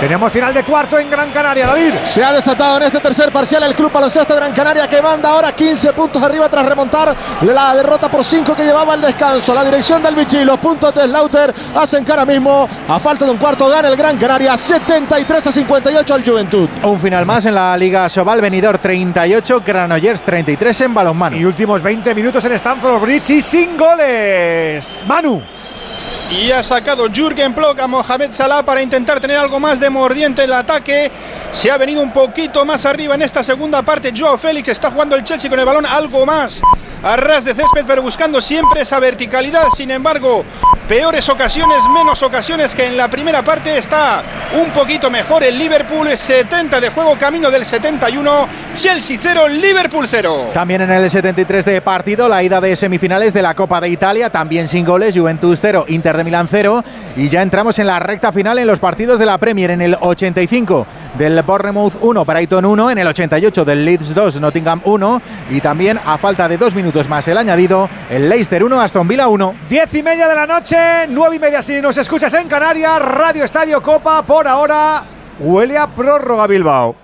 Tenemos 0.00 0.32
final 0.32 0.52
de 0.52 0.64
cuarto 0.64 0.98
en 0.98 1.08
Gran 1.08 1.30
Canaria, 1.30 1.66
David. 1.68 1.94
Se 2.02 2.22
ha 2.24 2.32
desatado 2.32 2.76
en 2.78 2.82
este 2.84 2.98
tercer 2.98 3.30
parcial 3.30 3.62
el 3.62 3.74
Club 3.74 3.92
Baloncesto 3.92 4.34
Gran 4.34 4.52
Canaria 4.52 4.88
que 4.88 5.00
manda 5.00 5.30
ahora 5.30 5.52
15 5.52 5.92
puntos 5.92 6.20
arriba 6.22 6.48
tras 6.48 6.66
remontar 6.66 7.14
la 7.42 7.74
derrota 7.76 8.08
por 8.10 8.24
5 8.24 8.54
que 8.56 8.64
llevaba 8.64 8.94
el 8.94 9.00
descanso. 9.02 9.54
La 9.54 9.64
dirección 9.64 10.02
del 10.02 10.16
Vichy, 10.16 10.44
los 10.44 10.58
puntos 10.58 10.92
de 10.94 11.04
Slaughter 11.06 11.54
hacen 11.76 12.04
que 12.04 12.10
ahora 12.10 12.24
mismo, 12.44 12.68
a 12.88 13.00
falta 13.00 13.24
de 13.24 13.30
un 13.30 13.38
cuarto, 13.38 13.68
gana 13.68 13.88
el 13.88 13.96
Gran 13.96 14.18
Canaria 14.18 14.56
73 14.56 15.46
a 15.46 15.52
58 15.52 16.14
al 16.14 16.24
Juventud. 16.24 16.68
Un 16.82 17.00
final 17.00 17.24
más 17.24 17.46
en 17.46 17.54
la 17.54 17.76
Liga 17.76 18.08
Sobal, 18.08 18.40
Benidorm 18.40 18.78
38, 18.78 19.62
Granollers 19.64 20.22
33 20.22 20.80
en 20.82 20.94
balonmano. 20.94 21.36
Y 21.36 21.44
últimos 21.44 21.82
20 21.82 22.14
minutos 22.14 22.44
en 22.44 22.52
Stanford 22.52 23.00
Bridge 23.00 23.30
y 23.30 23.40
sin 23.42 23.76
goles. 23.76 25.02
Manu. 25.06 25.42
Y 26.40 26.50
ha 26.50 26.62
sacado 26.64 27.06
Jürgen 27.06 27.54
Plock 27.54 27.78
a 27.80 27.86
Mohamed 27.86 28.32
Salah 28.32 28.64
para 28.64 28.82
intentar 28.82 29.20
tener 29.20 29.36
algo 29.36 29.60
más 29.60 29.78
de 29.78 29.88
mordiente 29.88 30.42
en 30.42 30.50
el 30.50 30.56
ataque. 30.56 31.10
Se 31.52 31.70
ha 31.70 31.78
venido 31.78 32.02
un 32.02 32.12
poquito 32.12 32.64
más 32.64 32.84
arriba 32.84 33.14
en 33.14 33.22
esta 33.22 33.44
segunda 33.44 33.82
parte. 33.82 34.12
Joao 34.14 34.36
Félix 34.36 34.68
está 34.68 34.90
jugando 34.90 35.14
el 35.14 35.22
Chelsea 35.22 35.48
con 35.48 35.60
el 35.60 35.64
balón 35.64 35.86
algo 35.86 36.26
más 36.26 36.60
a 37.04 37.16
ras 37.16 37.44
de 37.44 37.54
césped, 37.54 37.84
pero 37.86 38.02
buscando 38.02 38.40
siempre 38.40 38.80
esa 38.80 38.98
verticalidad. 38.98 39.68
Sin 39.76 39.90
embargo, 39.90 40.42
peores 40.88 41.28
ocasiones, 41.28 41.78
menos 41.92 42.22
ocasiones 42.22 42.74
que 42.74 42.86
en 42.86 42.96
la 42.96 43.08
primera 43.08 43.42
parte. 43.42 43.76
Está 43.76 44.22
un 44.54 44.70
poquito 44.70 45.10
mejor 45.10 45.44
el 45.44 45.58
Liverpool. 45.58 46.08
70 46.08 46.80
de 46.80 46.88
juego, 46.88 47.16
camino 47.18 47.50
del 47.50 47.66
71. 47.66 48.48
Chelsea 48.72 49.18
0, 49.20 49.48
Liverpool 49.48 50.06
0. 50.08 50.50
También 50.54 50.80
en 50.80 50.90
el 50.90 51.10
73 51.10 51.64
de 51.64 51.80
partido, 51.82 52.28
la 52.28 52.42
ida 52.42 52.60
de 52.60 52.74
semifinales 52.74 53.34
de 53.34 53.42
la 53.42 53.54
Copa 53.54 53.80
de 53.80 53.90
Italia, 53.90 54.30
también 54.30 54.66
sin 54.66 54.84
goles, 54.84 55.14
Juventus 55.14 55.58
0, 55.60 55.84
Inter 55.88 56.16
de 56.16 56.23
Milán 56.24 56.48
0. 56.50 56.82
Y 57.16 57.28
ya 57.28 57.42
entramos 57.42 57.78
en 57.78 57.86
la 57.86 58.00
recta 58.00 58.32
final 58.32 58.58
en 58.58 58.66
los 58.66 58.78
partidos 58.78 59.18
de 59.18 59.26
la 59.26 59.38
Premier, 59.38 59.70
en 59.70 59.82
el 59.82 59.96
85 60.00 60.86
del 61.18 61.42
Bournemouth 61.42 61.94
1, 62.00 62.24
Brighton 62.24 62.64
1, 62.64 62.90
en 62.90 62.98
el 62.98 63.06
88 63.06 63.64
del 63.64 63.84
Leeds 63.84 64.14
2, 64.14 64.40
Nottingham 64.40 64.80
1. 64.84 65.22
Y 65.50 65.60
también, 65.60 66.00
a 66.04 66.18
falta 66.18 66.48
de 66.48 66.58
dos 66.58 66.74
minutos 66.74 67.08
más 67.08 67.28
el 67.28 67.38
añadido, 67.38 67.88
el 68.10 68.28
Leicester 68.28 68.64
1, 68.64 68.80
Aston 68.80 69.06
Villa 69.06 69.28
1. 69.28 69.54
Diez 69.68 69.94
y 69.94 70.02
media 70.02 70.26
de 70.28 70.34
la 70.34 70.46
noche, 70.46 70.76
nueve 71.08 71.36
y 71.36 71.38
media 71.38 71.62
si 71.62 71.80
nos 71.80 71.96
escuchas 71.96 72.34
en 72.34 72.48
Canarias, 72.48 73.00
Radio 73.00 73.44
Estadio 73.44 73.82
Copa, 73.82 74.22
por 74.22 74.48
ahora 74.48 75.04
huele 75.38 75.78
a 75.78 75.86
prórroga 75.86 76.46
Bilbao. 76.46 77.03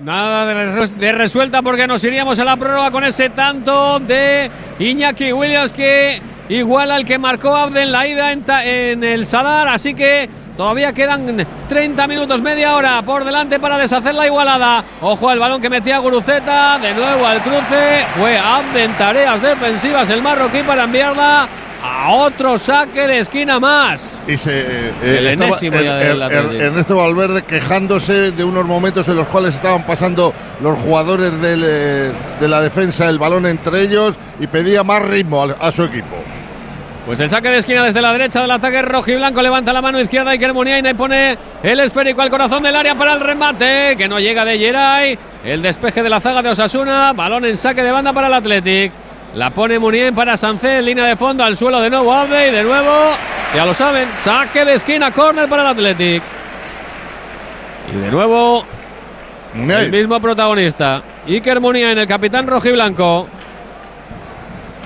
Nada 0.00 0.46
de, 0.46 0.72
res- 0.74 0.98
de 0.98 1.12
resuelta 1.12 1.60
porque 1.62 1.86
nos 1.86 2.04
iríamos 2.04 2.38
a 2.38 2.44
la 2.44 2.56
prórroga 2.56 2.90
con 2.92 3.02
ese 3.02 3.30
tanto 3.30 3.98
de 3.98 4.48
Iñaki 4.78 5.32
Williams 5.32 5.72
que 5.72 6.22
iguala 6.48 6.94
al 6.94 7.04
que 7.04 7.18
marcó 7.18 7.54
Abde 7.56 7.82
en 7.82 7.90
la 7.92 8.06
ida 8.06 8.30
en, 8.32 9.02
el 9.02 9.26
Sadar. 9.26 9.66
Así 9.66 9.94
que 9.94 10.30
todavía 10.56 10.92
quedan 10.92 11.44
30 11.68 12.06
minutos, 12.06 12.40
media 12.40 12.76
hora 12.76 13.02
por 13.02 13.24
delante 13.24 13.58
para 13.58 13.76
deshacer 13.76 14.14
la 14.14 14.26
igualada. 14.26 14.84
Ojo 15.00 15.30
al 15.30 15.40
balón 15.40 15.60
que 15.60 15.68
metía 15.68 15.98
Guruceta. 15.98 16.78
De 16.78 16.94
nuevo 16.94 17.26
al 17.26 17.40
cruce. 17.42 18.06
Fue 18.16 18.38
Abde 18.38 18.84
en 18.84 18.92
tareas 18.94 19.42
defensivas 19.42 20.08
el 20.10 20.22
marroquí 20.22 20.62
para 20.62 20.84
enviarla 20.84 21.48
a 21.82 22.10
otro 22.10 22.58
saque 22.58 23.06
de 23.06 23.18
esquina 23.20 23.60
más. 23.60 24.18
Y 24.26 24.36
se, 24.36 24.60
eh, 24.60 24.92
El 25.02 25.26
estaba 25.28 25.50
enésimo 25.50 25.80
ya 25.80 25.98
Er- 26.00 26.04
del 26.08 26.22
Er- 26.22 26.24
Athletic. 26.38 26.60
Ernesto 26.60 26.96
Valverde 26.96 27.42
quejándose 27.42 28.32
de 28.32 28.44
unos 28.44 28.64
momentos 28.64 29.06
en 29.08 29.16
los 29.16 29.26
cuales 29.28 29.54
estaban 29.54 29.84
pasando 29.86 30.34
los 30.60 30.78
jugadores 30.78 31.40
del, 31.40 31.62
eh, 31.64 32.12
de 32.40 32.48
la 32.48 32.60
defensa 32.60 33.08
el 33.08 33.18
balón 33.18 33.46
entre 33.46 33.82
ellos 33.82 34.14
y 34.40 34.46
pedía 34.46 34.82
más 34.82 35.02
ritmo 35.02 35.44
a, 35.60 35.70
su 35.72 35.84
equipo. 35.84 36.16
Pues 37.06 37.20
el 37.20 37.30
saque 37.30 37.48
de 37.48 37.58
esquina 37.58 37.84
desde 37.84 38.02
la 38.02 38.12
derecha 38.12 38.42
del 38.42 38.50
ataque 38.50 38.82
rojiblanco 38.82 39.40
levanta 39.40 39.72
la 39.72 39.80
mano 39.80 39.98
izquierda 39.98 40.32
Iker 40.32 40.52
Muniain 40.52 40.84
y 40.84 40.92
pone 40.92 41.38
el 41.62 41.80
esférico 41.80 42.20
al 42.20 42.28
corazón 42.28 42.62
del 42.62 42.76
área 42.76 42.94
para 42.96 43.14
el 43.14 43.20
remate 43.20 43.94
que 43.96 44.08
no 44.08 44.20
llega 44.20 44.44
de 44.44 44.58
Geray. 44.58 45.18
El 45.42 45.62
despeje 45.62 46.02
de 46.02 46.10
la 46.10 46.20
zaga 46.20 46.42
de 46.42 46.50
Osasuna, 46.50 47.12
balón 47.14 47.46
en 47.46 47.56
saque 47.56 47.82
de 47.82 47.92
banda 47.92 48.12
para 48.12 48.26
el 48.26 48.34
Athletic. 48.34 48.92
La 49.38 49.50
pone 49.50 49.78
Muniain 49.78 50.16
para 50.16 50.36
Sancé 50.36 50.78
en 50.78 50.86
línea 50.86 51.04
de 51.04 51.14
fondo 51.14 51.44
al 51.44 51.56
suelo 51.56 51.80
de 51.80 51.88
nuevo 51.88 52.12
Abde 52.12 52.48
y 52.48 52.50
de 52.50 52.64
nuevo, 52.64 52.92
ya 53.54 53.64
lo 53.64 53.72
saben, 53.72 54.08
saque 54.24 54.64
de 54.64 54.74
esquina, 54.74 55.12
córner 55.12 55.48
para 55.48 55.62
el 55.62 55.68
Athletic. 55.68 56.24
Y 57.92 57.96
de 57.98 58.10
nuevo 58.10 58.64
el 59.54 59.92
mismo 59.92 60.18
protagonista, 60.18 61.04
Iker 61.24 61.60
Muniain, 61.60 61.96
el 61.96 62.08
capitán 62.08 62.48
rojiblanco. 62.48 63.28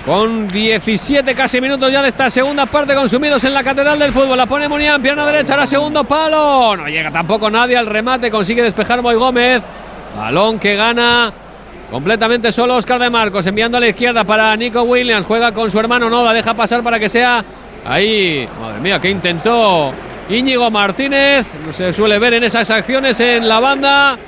Con 0.05 0.49
17 0.49 1.35
casi 1.35 1.59
minutos 1.59 1.91
ya 1.91 2.03
de 2.03 2.09
esta 2.09 2.29
segunda 2.29 2.66
parte 2.66 2.95
consumidos 2.95 3.43
en 3.45 3.55
la 3.55 3.65
Catedral 3.65 3.99
del 3.99 4.12
Fútbol. 4.12 4.37
La 4.37 4.45
pone 4.45 4.69
Munián, 4.69 5.01
pierna 5.01 5.24
derecha, 5.24 5.55
ahora 5.55 5.66
segundo 5.66 6.05
palo. 6.05 6.77
No 6.77 6.89
llega 6.89 7.11
tampoco 7.11 7.51
nadie 7.51 7.79
al 7.79 7.87
remate, 7.87 8.31
consigue 8.31 8.62
despejar 8.62 9.01
Moy 9.01 9.15
Gómez. 9.15 9.62
Balón 10.15 10.59
que 10.59 10.77
gana 10.77 11.33
completamente 11.93 12.51
solo 12.52 12.77
Oscar 12.77 12.98
de 12.98 13.10
Marcos, 13.10 13.47
enviando 13.47 13.77
a 13.77 13.81
la 13.81 13.89
izquierda 13.89 14.24
para 14.24 14.56
Nico 14.56 14.81
Williams. 14.81 15.27
Juega 15.27 15.52
con 15.52 15.70
su 15.70 15.78
hermano 15.78 16.09
Noda, 16.09 16.32
deja 16.32 16.55
pasar 16.55 16.82
para 16.82 16.98
que 16.98 17.10
sea 17.10 17.44
ahí. 17.85 18.48
Madre 18.59 18.81
mía, 18.81 18.98
que 18.98 19.10
intentó 19.10 19.93
Íñigo 20.31 20.70
Martínez. 20.70 21.47
No 21.66 21.70
se 21.70 21.93
suele 21.93 22.19
ver 22.19 22.32
en 22.32 22.44
esas 22.44 22.70
acciones 22.70 23.20
en 23.20 23.47
la 23.47 23.60
banda. 23.60 24.19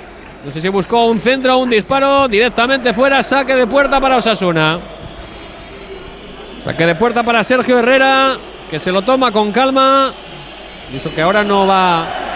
No 0.44 0.52
sé 0.52 0.60
si 0.60 0.68
buscó 0.68 1.06
un 1.06 1.18
centro 1.18 1.56
o 1.56 1.62
un 1.62 1.70
disparo. 1.70 2.28
Directamente 2.28 2.92
fuera, 2.92 3.22
saque 3.22 3.56
de 3.56 3.66
puerta 3.66 3.98
para 3.98 4.18
Osasuna. 4.18 4.78
Saque 6.62 6.84
de 6.84 6.94
puerta 6.96 7.22
para 7.22 7.42
Sergio 7.42 7.78
Herrera, 7.78 8.36
que 8.68 8.78
se 8.78 8.92
lo 8.92 9.00
toma 9.00 9.32
con 9.32 9.52
calma. 9.52 10.12
Eso 10.92 11.14
que 11.14 11.22
ahora 11.22 11.42
no 11.42 11.66
va 11.66 12.33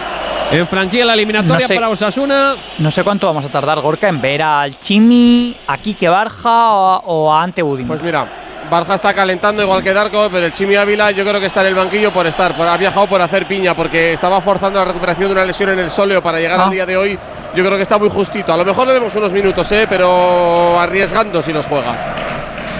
En 0.51 0.67
franquicia 0.67 1.05
la 1.05 1.13
eliminatoria 1.13 1.55
No 1.55 1.67
sé. 1.67 1.75
para 1.75 1.89
Osasuna. 1.89 2.55
No 2.79 2.89
sé 2.91 3.03
cuánto 3.03 3.27
vamos 3.27 3.45
a 3.45 3.49
tardar, 3.49 3.79
Gorka, 3.81 4.07
en 4.07 4.19
ver 4.19 4.41
al 4.41 4.79
Chimi, 4.79 5.55
a 5.67 5.77
Quique 5.77 6.09
Barja 6.09 6.71
o, 6.73 7.01
o 7.05 7.33
a 7.33 7.43
Ante 7.43 7.61
Budimir. 7.61 7.87
Pues 7.87 8.01
mira, 8.01 8.25
Barja 8.69 8.95
está 8.95 9.13
calentando 9.13 9.61
igual 9.61 9.83
que 9.83 9.93
Darko, 9.93 10.27
pero 10.31 10.45
el 10.47 10.53
Chimi 10.53 10.75
Ávila 10.75 11.11
yo 11.11 11.23
creo 11.23 11.39
que 11.39 11.45
está 11.45 11.61
en 11.61 11.67
el 11.67 11.75
banquillo 11.75 12.11
por 12.11 12.25
estar, 12.25 12.55
por, 12.57 12.67
ha 12.67 12.77
viajado 12.77 13.05
por 13.07 13.21
hacer 13.21 13.45
piña, 13.47 13.75
porque 13.75 14.13
estaba 14.13 14.41
forzando 14.41 14.79
la 14.79 14.85
recuperación 14.85 15.27
de 15.29 15.33
una 15.33 15.45
lesión 15.45 15.69
en 15.69 15.79
el 15.79 15.89
sóleo 15.91 16.21
para 16.23 16.39
llegar 16.39 16.59
Ah. 16.59 16.65
al 16.65 16.71
día 16.71 16.85
de 16.85 16.97
hoy. 16.97 17.19
Yo 17.55 17.63
creo 17.63 17.77
que 17.77 17.83
está 17.83 17.97
muy 17.99 18.09
justito. 18.09 18.51
A 18.53 18.57
lo 18.57 18.65
mejor 18.65 18.87
le 18.87 18.93
demos 18.93 19.15
unos 19.15 19.31
minutos, 19.33 19.71
¿eh? 19.71 19.85
pero 19.89 20.79
arriesgando 20.79 21.41
si 21.43 21.53
los 21.53 21.65
juega. 21.67 21.95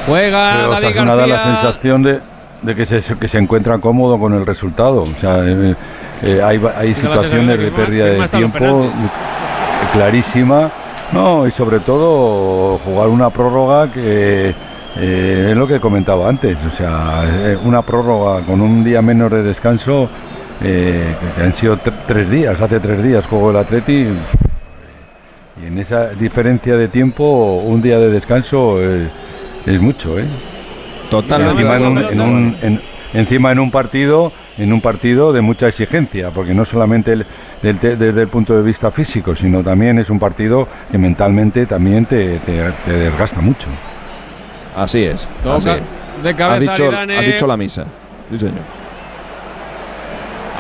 Juega 0.08 0.54
Pero 0.58 0.70
David 0.72 0.88
Osasuna 0.88 1.16
da 1.16 1.28
la 1.28 1.36
García. 1.36 1.56
sensación 1.56 2.04
de, 2.04 2.20
de 2.62 2.76
que, 2.76 2.86
se, 2.86 3.18
que 3.18 3.28
se 3.28 3.38
encuentra 3.38 3.78
cómodo 3.80 4.20
con 4.20 4.34
el 4.34 4.46
resultado. 4.46 5.04
O 5.04 5.16
sea, 5.16 5.38
eh, 5.44 5.76
eh, 6.22 6.42
hay, 6.44 6.94
situaciones 6.94 7.60
de 7.60 7.72
pérdida 7.72 8.06
de 8.06 8.28
tiempo 8.30 8.58
penaltis. 8.60 9.12
clarísima. 9.94 10.72
No, 11.12 11.48
y 11.48 11.52
sobre 11.52 11.80
todo 11.80 12.78
jugar 12.80 13.08
una 13.10 13.30
prórroga 13.32 13.92
que 13.92 14.54
eh, 14.98 15.48
es 15.52 15.58
lo 15.58 15.68
que 15.68 15.80
comentaba 15.80 16.30
antes. 16.30 16.56
O 16.66 16.70
sea, 16.70 17.24
eh, 17.26 17.58
una 17.64 17.82
prórroga 17.82 18.42
con 18.46 18.62
un 18.62 18.84
día 18.84 19.02
menos 19.02 19.32
de 19.32 19.42
descanso, 19.42 20.08
eh, 20.62 21.16
que, 21.36 21.44
han 21.44 21.54
sido 21.54 21.78
tre- 21.78 21.94
tres 22.06 22.30
días, 22.30 22.60
hace 22.62 22.80
tres 22.80 23.02
días 23.02 23.26
jugó 23.26 23.50
el 23.52 23.58
Atleti. 23.58 24.06
Y 25.62 25.66
en 25.66 25.78
esa 25.80 26.08
diferencia 26.10 26.76
de 26.78 26.88
tiempo, 26.90 27.62
un 27.66 27.82
día 27.82 27.98
de 28.00 28.10
descanso 28.12 28.78
eh, 28.80 29.10
es 29.66 29.82
mucho, 29.82 30.18
¿eh? 30.20 30.26
Totalmente 31.10 31.62
Encima 31.62 31.78
en 31.78 31.86
un, 31.86 31.98
acuerdo. 31.98 32.12
en 32.14 32.22
un- 32.22 32.56
en- 32.62 32.82
encima 33.14 33.52
en 33.52 33.60
un 33.60 33.72
partido, 33.72 34.32
en 34.58 34.72
un 34.74 34.82
partido 34.82 35.34
de 35.34 35.42
mucha 35.42 35.68
exigencia, 35.68 36.32
porque 36.32 36.54
no 36.54 36.66
solamente 36.66 37.14
el- 37.14 37.26
del 37.62 37.78
te- 37.80 37.96
desde 37.96 38.22
el 38.22 38.28
punto 38.28 38.56
de 38.56 38.62
vista 38.64 38.92
físico, 38.92 39.36
sino 39.36 39.64
también 39.64 40.00
es 40.00 40.10
un 40.10 40.20
partido 40.20 40.68
que 40.92 40.98
mentalmente 40.98 41.66
también 41.66 42.06
te, 42.06 42.40
te- 42.40 42.72
te 42.84 42.92
desgasta 42.94 43.42
mucho. 43.42 43.68
Así 44.76 45.04
es. 45.04 45.28
Toca 45.44 45.58
así 45.58 45.70
es. 45.70 46.24
de 46.24 46.36
cabeza 46.36 46.72
ha, 46.72 46.76
dicho, 46.76 46.92
ha 47.18 47.22
dicho 47.22 47.48
la 47.48 47.58
misa. 47.58 47.86
Sí, 48.32 48.38
señor. 48.38 48.80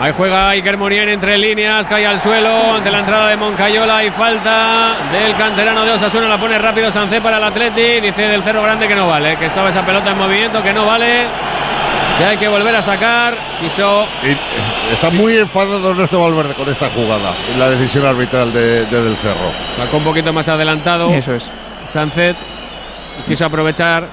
Ahí 0.01 0.13
juega 0.15 0.49
Iker 0.51 0.77
Monien 0.77 1.09
entre 1.09 1.37
líneas, 1.37 1.85
cae 1.85 2.07
al 2.07 2.21
suelo 2.21 2.75
ante 2.75 2.89
la 2.89 2.99
entrada 2.99 3.27
de 3.27 3.35
Moncayola 3.35 4.01
y 4.05 4.09
falta 4.11 4.95
del 5.11 5.35
canterano 5.35 5.83
de 5.83 5.91
Osasuna. 5.91 6.25
La 6.29 6.37
pone 6.39 6.57
rápido 6.57 6.89
Sancé 6.89 7.19
para 7.19 7.37
el 7.37 7.43
Atleti. 7.43 7.99
Dice 7.99 8.21
del 8.21 8.41
Cerro 8.41 8.63
Grande 8.63 8.87
que 8.87 8.95
no 8.95 9.07
vale, 9.07 9.35
que 9.35 9.47
estaba 9.47 9.67
esa 9.69 9.85
pelota 9.85 10.11
en 10.11 10.17
movimiento, 10.17 10.63
que 10.63 10.71
no 10.71 10.85
vale. 10.85 11.23
Que 12.19 12.25
hay 12.25 12.37
que 12.37 12.49
volver 12.49 12.75
a 12.75 12.81
sacar. 12.81 13.33
Quiso 13.61 14.05
Y, 14.23 14.31
eh, 14.31 14.37
está 14.91 15.09
muy 15.09 15.37
enfadado 15.37 15.91
Ernesto 15.91 16.21
Valverde 16.21 16.53
con 16.53 16.67
esta 16.67 16.89
jugada 16.89 17.33
y 17.53 17.57
la 17.57 17.69
decisión 17.69 18.05
arbitral 18.05 18.51
de, 18.51 18.85
de 18.85 19.01
Del 19.01 19.15
Cerro. 19.15 19.53
Sacó 19.77 19.97
un 19.97 20.03
poquito 20.03 20.33
más 20.33 20.49
adelantado. 20.49 21.09
Eso 21.13 21.33
es. 21.33 21.49
Sancet 21.93 22.35
quiso 23.25 23.45
aprovechar 23.45 24.05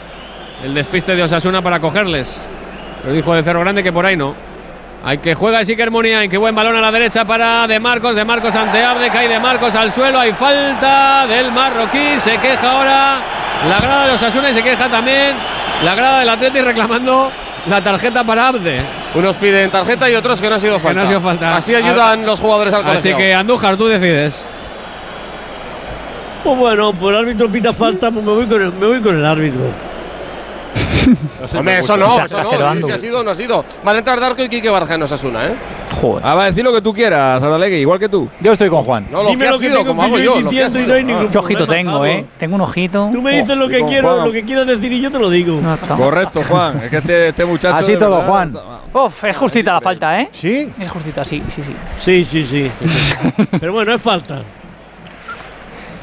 el 0.63 0.73
despiste 0.73 1.17
de 1.17 1.25
Osasuna 1.25 1.63
para 1.63 1.81
cogerles. 1.81 2.49
Pero 3.03 3.13
dijo 3.13 3.35
de 3.35 3.43
Cerro 3.43 3.59
Grande 3.59 3.83
que 3.83 3.93
por 3.93 4.07
ahí 4.07 4.17
no. 4.17 4.37
Hay 5.05 5.19
que 5.19 5.35
juega 5.35 5.65
Siker 5.65 5.91
Muniain, 5.91 6.31
que 6.31 6.39
buen 6.39 6.55
balón 6.55 6.77
a 6.77 6.81
la 6.81 6.93
derecha 6.93 7.25
para 7.25 7.67
De 7.67 7.81
Marcos, 7.81 8.15
De 8.15 8.25
Marcos 8.25 8.55
ante 8.55 8.85
Abde, 8.85 9.11
cae 9.11 9.29
De 9.29 9.41
Marcos 9.41 9.75
al 9.75 9.91
suelo, 9.93 10.19
hay 10.21 10.33
falta 10.33 11.27
del 11.27 11.51
marroquí, 11.53 12.19
se 12.19 12.39
queja 12.39 12.71
ahora 12.71 13.19
la 13.69 13.79
grada 13.79 14.07
de 14.07 14.13
Osasuna 14.15 14.51
y 14.51 14.55
se 14.55 14.63
queja 14.63 14.89
también 14.89 15.35
la 15.85 15.95
grada 15.95 16.21
del 16.21 16.29
Atleti 16.29 16.61
reclamando 16.61 17.31
la 17.69 17.83
tarjeta 17.83 18.25
para 18.25 18.49
Abde. 18.49 18.81
Unos 19.15 19.37
piden 19.39 19.71
tarjeta 19.71 20.09
y 20.11 20.15
otros 20.15 20.41
que 20.41 20.49
no 20.49 20.57
ha 20.57 20.61
sido 20.61 20.77
Que 20.77 20.83
falta. 20.83 21.01
no 21.01 21.05
ha 21.05 21.09
sido 21.09 21.21
falta. 21.21 21.57
Así 21.57 21.75
ayudan 21.75 22.25
los 22.27 22.39
jugadores 22.41 22.73
al 22.75 22.81
Así 22.83 22.89
colegiado. 23.11 23.19
que 23.19 23.35
Andújar, 23.35 23.77
tú 23.77 23.87
decides. 23.87 24.45
Pues 26.45 26.59
bueno, 26.59 26.93
pues 26.93 27.15
el 27.17 27.23
árbitro 27.23 27.51
pita 27.51 27.73
falta, 27.73 28.11
pues 28.11 28.25
me 28.25 28.33
voy 28.33 28.47
con 28.47 28.63
el, 28.63 28.73
me 28.73 28.87
voy 28.87 29.01
con 29.01 29.17
el 29.17 29.25
árbitro. 29.25 29.61
Hombre, 31.57 31.79
eso 31.79 31.97
no, 31.97 32.07
eso 32.25 32.37
no. 32.75 32.83
Si 32.83 32.91
ha 32.93 32.99
sido, 32.99 33.23
no 33.23 33.31
ha 33.31 33.35
sido. 33.35 33.65
Van 33.85 33.97
a 33.97 33.99
entrar 33.99 34.19
Darko 34.21 34.43
y 34.43 34.49
Quique 34.49 34.69
Barja 34.69 34.95
en 34.95 35.03
Osasuna, 35.03 35.47
¿eh? 35.47 35.55
Joder. 36.01 36.25
Ah, 36.27 36.35
va 36.35 36.43
a 36.45 36.47
decir 36.47 36.65
lo 36.65 36.73
que 36.73 36.83
tú 36.83 36.93
quieras, 36.93 37.43
Aralegui, 37.43 37.77
igual 37.77 37.99
que 37.99 38.09
tú. 38.09 38.29
Yo 38.41 38.53
estoy 38.53 38.69
con 38.69 38.83
Juan. 38.85 39.07
No, 39.11 39.23
lo 39.23 39.31
Dime 39.31 39.43
que 39.43 39.49
ha 39.49 39.53
lo 39.53 39.59
que 39.59 39.67
sido, 39.67 39.79
tengo 39.79 39.91
como 39.91 40.03
hago 40.03 40.19
yo, 40.19 40.41
lo 40.41 40.51
que 40.51 40.63
ha 40.63 40.65
diciendo 40.67 40.79
y 40.81 40.87
no 40.87 40.95
hay 40.95 41.01
sido. 41.05 41.17
ningún 41.17 41.31
Qué 41.31 41.39
ojito 41.39 41.67
tengo. 41.67 42.05
¿eh? 42.05 42.27
Tengo 42.39 42.55
un 42.57 42.61
ojito. 42.61 43.09
Tú 43.13 43.23
me 43.23 43.41
dices 43.41 43.57
lo 43.57 43.69
que 43.69 43.85
quiero, 43.85 44.15
Juan. 44.15 44.27
lo 44.27 44.33
que 44.33 44.45
quieras 44.45 44.67
decir 44.67 44.93
y 44.93 45.01
yo 45.01 45.11
te 45.11 45.19
lo 45.19 45.31
digo. 45.31 45.61
No. 45.61 45.79
Correcto, 45.97 46.43
Juan. 46.49 46.81
Es 46.85 46.91
que 46.91 46.97
este, 46.99 47.29
este 47.29 47.45
muchacho. 47.45 47.77
Así 47.77 47.97
todo, 47.97 48.19
verdad, 48.19 48.29
Juan. 48.29 48.59
Uf, 48.93 49.25
es 49.25 49.37
justita 49.37 49.73
la 49.75 49.81
falta, 49.81 50.21
¿eh? 50.21 50.29
¿Sí? 50.33 50.71
Es 50.79 50.89
justita, 50.89 51.25
sí, 51.25 51.43
sí, 51.49 51.63
sí. 51.63 51.75
Sí, 52.01 52.27
sí, 52.31 52.43
sí. 52.45 52.71
Pero 53.61 53.73
bueno, 53.73 53.95
es 53.95 54.03
falta. 54.03 54.43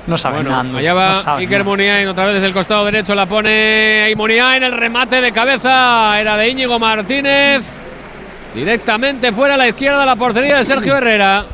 No 0.08 0.18
sabe 0.18 0.38
Bueno, 0.42 0.64
nada. 0.64 0.80
allá 0.80 0.90
no 0.90 0.96
va 0.96 1.24
sabe 1.24 1.42
Iker. 1.44 1.64
Muniain 1.64 2.08
otra 2.08 2.26
vez 2.26 2.34
desde 2.36 2.48
el 2.48 2.54
costado 2.54 2.84
derecho. 2.86 3.16
La 3.16 3.26
pone 3.26 4.04
ahí 4.06 4.16
Muniain. 4.16 4.62
El 4.64 4.74
remate 4.74 5.22
de 5.22 5.32
cabeza 5.32 6.20
era 6.20 6.36
de 6.38 6.50
Íñigo 6.50 6.78
Martínez. 6.80 7.66
Directamente 8.54 9.32
fuera 9.32 9.54
a 9.56 9.58
la 9.58 9.68
izquierda 9.68 10.02
de 10.02 10.06
la 10.06 10.16
portería 10.16 10.58
de 10.58 10.66
Sergio 10.66 10.98
Herrera. 10.98 11.46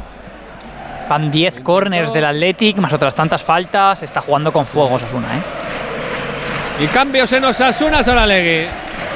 Van 1.08 1.32
10 1.32 1.62
corners 1.62 2.12
del 2.14 2.26
Athletic, 2.26 2.78
más 2.78 2.94
otras 2.94 3.16
tantas 3.16 3.44
faltas. 3.44 4.04
Está 4.04 4.22
jugando 4.22 4.52
con 4.52 4.66
fuego 4.66 4.94
Osasuna, 4.96 5.28
¿eh? 5.38 6.84
Y 6.84 6.88
cambios 6.88 7.32
en 7.34 7.46
Osasuna 7.46 8.04
Soralegui. 8.04 8.68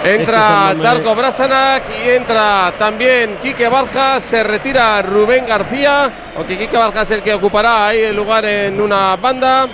Entra 0.03 0.71
Este 0.71 0.83
Darko 0.83 1.15
Brasanac 1.15 1.83
y 2.05 2.09
entra 2.09 2.73
también 2.77 3.37
Quique 3.41 3.67
Barja. 3.69 4.19
Se 4.19 4.43
retira 4.43 5.01
Rubén 5.01 5.45
García, 5.45 6.11
aunque 6.35 6.57
Quique 6.57 6.77
Barja 6.77 7.03
es 7.03 7.11
el 7.11 7.21
que 7.21 7.33
ocupará 7.33 7.87
ahí 7.87 7.99
el 8.01 8.15
lugar 8.15 8.43
en 8.45 8.81
una 8.81 9.15
banda. 9.15 9.67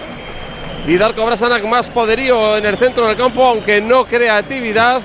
Y 0.87 0.97
Darko 0.97 1.25
Brasanac 1.25 1.63
más 1.65 1.89
poderío 1.89 2.57
en 2.57 2.65
el 2.65 2.77
centro 2.77 3.07
del 3.07 3.17
campo, 3.17 3.43
aunque 3.43 3.81
no 3.81 4.05
creatividad. 4.05 5.01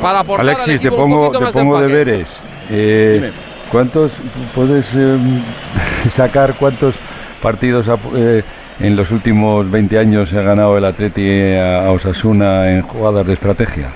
Para 0.00 0.20
aportar 0.20 0.44
al 0.46 0.48
Alexis, 0.50 0.80
te 0.80 0.88
equipo 0.88 1.04
un 1.04 1.10
pongo, 1.10 1.26
poquito 1.26 1.38
te 1.38 1.44
más 1.46 1.54
de 1.54 1.60
pongo 1.60 1.76
empaque. 1.78 1.92
deberes. 1.94 2.40
Eh. 2.70 3.32
¿Cuántos 3.70 4.12
puedes 4.54 4.92
eh, 4.94 5.18
sacar 6.10 6.54
cuántos 6.56 6.96
partidos 7.42 7.88
ha- 7.88 7.98
eh, 8.14 8.44
en 8.80 8.96
los 8.96 9.10
últimos 9.10 9.70
20 9.70 9.98
años 9.98 10.32
ha 10.34 10.42
ganado 10.42 10.76
el 10.78 10.84
Atleti 10.84 11.54
a, 11.54 11.86
a 11.86 11.90
Osasuna 11.92 12.70
en 12.72 12.82
jugadas 12.82 13.26
de 13.26 13.32
estrategia? 13.32 13.88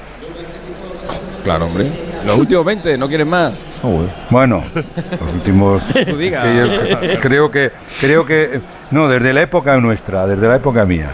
Claro, 1.44 1.66
hombre. 1.66 1.90
Los 2.26 2.36
últimos 2.36 2.64
20, 2.66 2.98
¿no 2.98 3.08
quieres 3.08 3.26
más? 3.26 3.52
Bueno, 4.30 4.62
los 5.20 5.32
últimos. 5.32 5.82
Tú 6.06 6.16
digas. 6.16 6.44
es 6.44 6.98
que 6.98 7.08
yo 7.14 7.20
creo 7.20 7.50
que 7.50 7.72
creo 8.00 8.26
que 8.26 8.60
no 8.90 9.08
desde 9.08 9.32
la 9.32 9.40
época 9.42 9.76
nuestra, 9.78 10.26
desde 10.26 10.46
la 10.46 10.56
época 10.56 10.84
mía. 10.84 11.10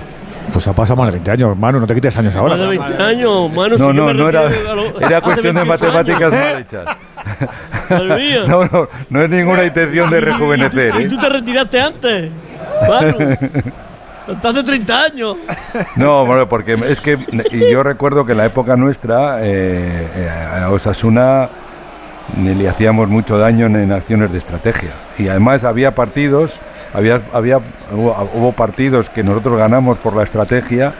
Pues 0.52 0.66
ha 0.68 0.72
pasado 0.72 0.96
más 0.96 1.06
de 1.06 1.12
20 1.12 1.30
años, 1.32 1.56
Manu, 1.56 1.80
no 1.80 1.86
te 1.88 1.94
quites 1.94 2.16
años 2.16 2.34
Más 2.34 2.44
de 2.44 2.52
ahora. 2.54 2.66
20 2.68 3.02
años, 3.02 3.50
mano. 3.52 3.76
No, 3.78 3.90
si 3.90 3.96
no, 3.96 4.12
no 4.14 4.28
era, 4.28 4.48
lo- 4.48 5.00
era 5.00 5.20
cuestión 5.22 5.54
de 5.56 5.62
22 5.64 5.66
matemáticas 5.66 6.32
años. 6.32 6.52
mal 6.52 6.62
hechas. 6.62 6.96
No, 8.48 8.64
no, 8.64 8.88
no 9.10 9.22
es 9.22 9.30
ninguna 9.30 9.64
intención 9.64 10.10
de 10.10 10.20
rejuvenecer. 10.20 10.94
¿Y 11.00 11.04
¿eh? 11.04 11.08
tú 11.08 11.18
te 11.18 11.28
retiraste 11.28 11.80
antes? 11.80 12.30
Mano. 12.88 13.16
Estás 14.28 14.54
de 14.56 14.64
30 14.64 15.02
años. 15.02 15.36
No, 15.94 16.26
bueno, 16.26 16.48
porque 16.48 16.76
es 16.88 17.00
que 17.00 17.16
y 17.52 17.70
yo 17.70 17.84
recuerdo 17.84 18.26
que 18.26 18.32
en 18.32 18.38
la 18.38 18.46
época 18.46 18.76
nuestra 18.76 19.38
eh, 19.40 20.08
eh, 20.16 20.60
a 20.64 20.70
Osasuna 20.70 21.48
le 22.36 22.68
hacíamos 22.68 23.08
mucho 23.08 23.38
daño 23.38 23.66
en, 23.66 23.76
en 23.76 23.92
acciones 23.92 24.32
de 24.32 24.38
estrategia 24.38 24.94
y 25.16 25.28
además 25.28 25.62
había 25.62 25.94
partidos, 25.94 26.58
había, 26.92 27.22
había 27.32 27.60
hubo, 27.92 28.28
hubo 28.34 28.52
partidos 28.52 29.08
que 29.10 29.22
nosotros 29.22 29.58
ganamos 29.58 29.98
por 29.98 30.16
la 30.16 30.24
estrategia 30.24 30.92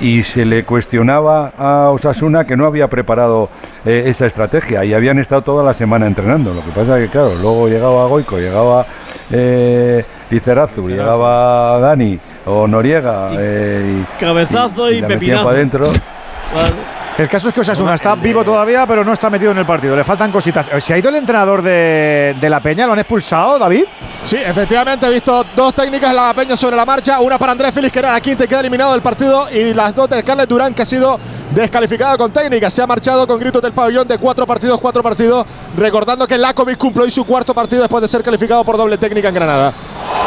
y 0.00 0.22
se 0.22 0.44
le 0.44 0.64
cuestionaba 0.64 1.52
a 1.58 1.90
Osasuna 1.90 2.44
que 2.44 2.56
no 2.56 2.66
había 2.66 2.88
preparado 2.88 3.48
eh, 3.84 4.04
esa 4.06 4.26
estrategia 4.26 4.84
y 4.84 4.94
habían 4.94 5.18
estado 5.18 5.42
toda 5.42 5.64
la 5.64 5.74
semana 5.74 6.06
entrenando. 6.06 6.52
Lo 6.52 6.64
que 6.64 6.70
pasa 6.70 6.98
es 6.98 7.06
que, 7.06 7.10
claro, 7.10 7.34
luego 7.34 7.68
llegaba 7.68 8.06
Goico, 8.06 8.38
llegaba 8.38 8.86
eh, 9.30 10.04
Lizarazu, 10.30 10.88
llegaba 10.88 11.78
Dani 11.80 12.18
o 12.46 12.66
Noriega 12.66 13.30
eh, 13.38 14.02
y, 14.02 14.20
Cabezazo 14.20 14.90
y 14.90 15.00
la 15.00 15.08
metían 15.08 15.20
pepinazo. 15.20 15.44
para 15.44 15.56
adentro. 15.56 15.86
Vale. 16.54 17.03
El 17.16 17.28
caso 17.28 17.48
es 17.48 17.54
que 17.54 17.60
Osasuna 17.60 17.94
está 17.94 18.16
vivo 18.16 18.42
todavía, 18.44 18.84
pero 18.88 19.04
no 19.04 19.12
está 19.12 19.30
metido 19.30 19.52
en 19.52 19.58
el 19.58 19.64
partido. 19.66 19.94
Le 19.94 20.02
faltan 20.02 20.32
cositas. 20.32 20.68
¿Se 20.80 20.94
ha 20.94 20.98
ido 20.98 21.10
el 21.10 21.14
entrenador 21.14 21.62
de, 21.62 22.34
de 22.40 22.50
la 22.50 22.58
Peña? 22.60 22.86
¿Lo 22.86 22.92
han 22.92 22.98
expulsado, 22.98 23.56
David? 23.56 23.84
Sí, 24.24 24.36
efectivamente 24.36 25.06
he 25.06 25.10
visto 25.10 25.46
dos 25.54 25.74
técnicas 25.74 26.10
de 26.10 26.16
la 26.16 26.34
Peña 26.34 26.56
sobre 26.56 26.74
la 26.74 26.84
marcha. 26.84 27.20
Una 27.20 27.38
para 27.38 27.52
Andrés 27.52 27.72
Félix, 27.72 27.92
que 27.92 28.00
era 28.00 28.12
la 28.12 28.20
quinta 28.20 28.44
y 28.44 28.48
queda 28.48 28.60
eliminado 28.60 28.90
del 28.92 29.02
partido. 29.02 29.48
Y 29.48 29.72
las 29.74 29.94
dos 29.94 30.10
de 30.10 30.22
Scarlett 30.22 30.48
Durán, 30.48 30.74
que 30.74 30.82
ha 30.82 30.86
sido 30.86 31.16
descalificada 31.52 32.16
con 32.16 32.32
técnica. 32.32 32.68
Se 32.68 32.82
ha 32.82 32.86
marchado 32.86 33.28
con 33.28 33.38
gritos 33.38 33.62
del 33.62 33.72
pabellón 33.72 34.08
de 34.08 34.18
cuatro 34.18 34.44
partidos, 34.44 34.80
cuatro 34.80 35.00
partidos. 35.00 35.46
Recordando 35.76 36.26
que 36.26 36.36
Lakovic 36.36 36.78
cumplió 36.78 37.04
hoy 37.04 37.12
su 37.12 37.24
cuarto 37.24 37.54
partido 37.54 37.82
después 37.82 38.02
de 38.02 38.08
ser 38.08 38.24
calificado 38.24 38.64
por 38.64 38.76
doble 38.76 38.98
técnica 38.98 39.28
en 39.28 39.34
Granada. 39.36 39.72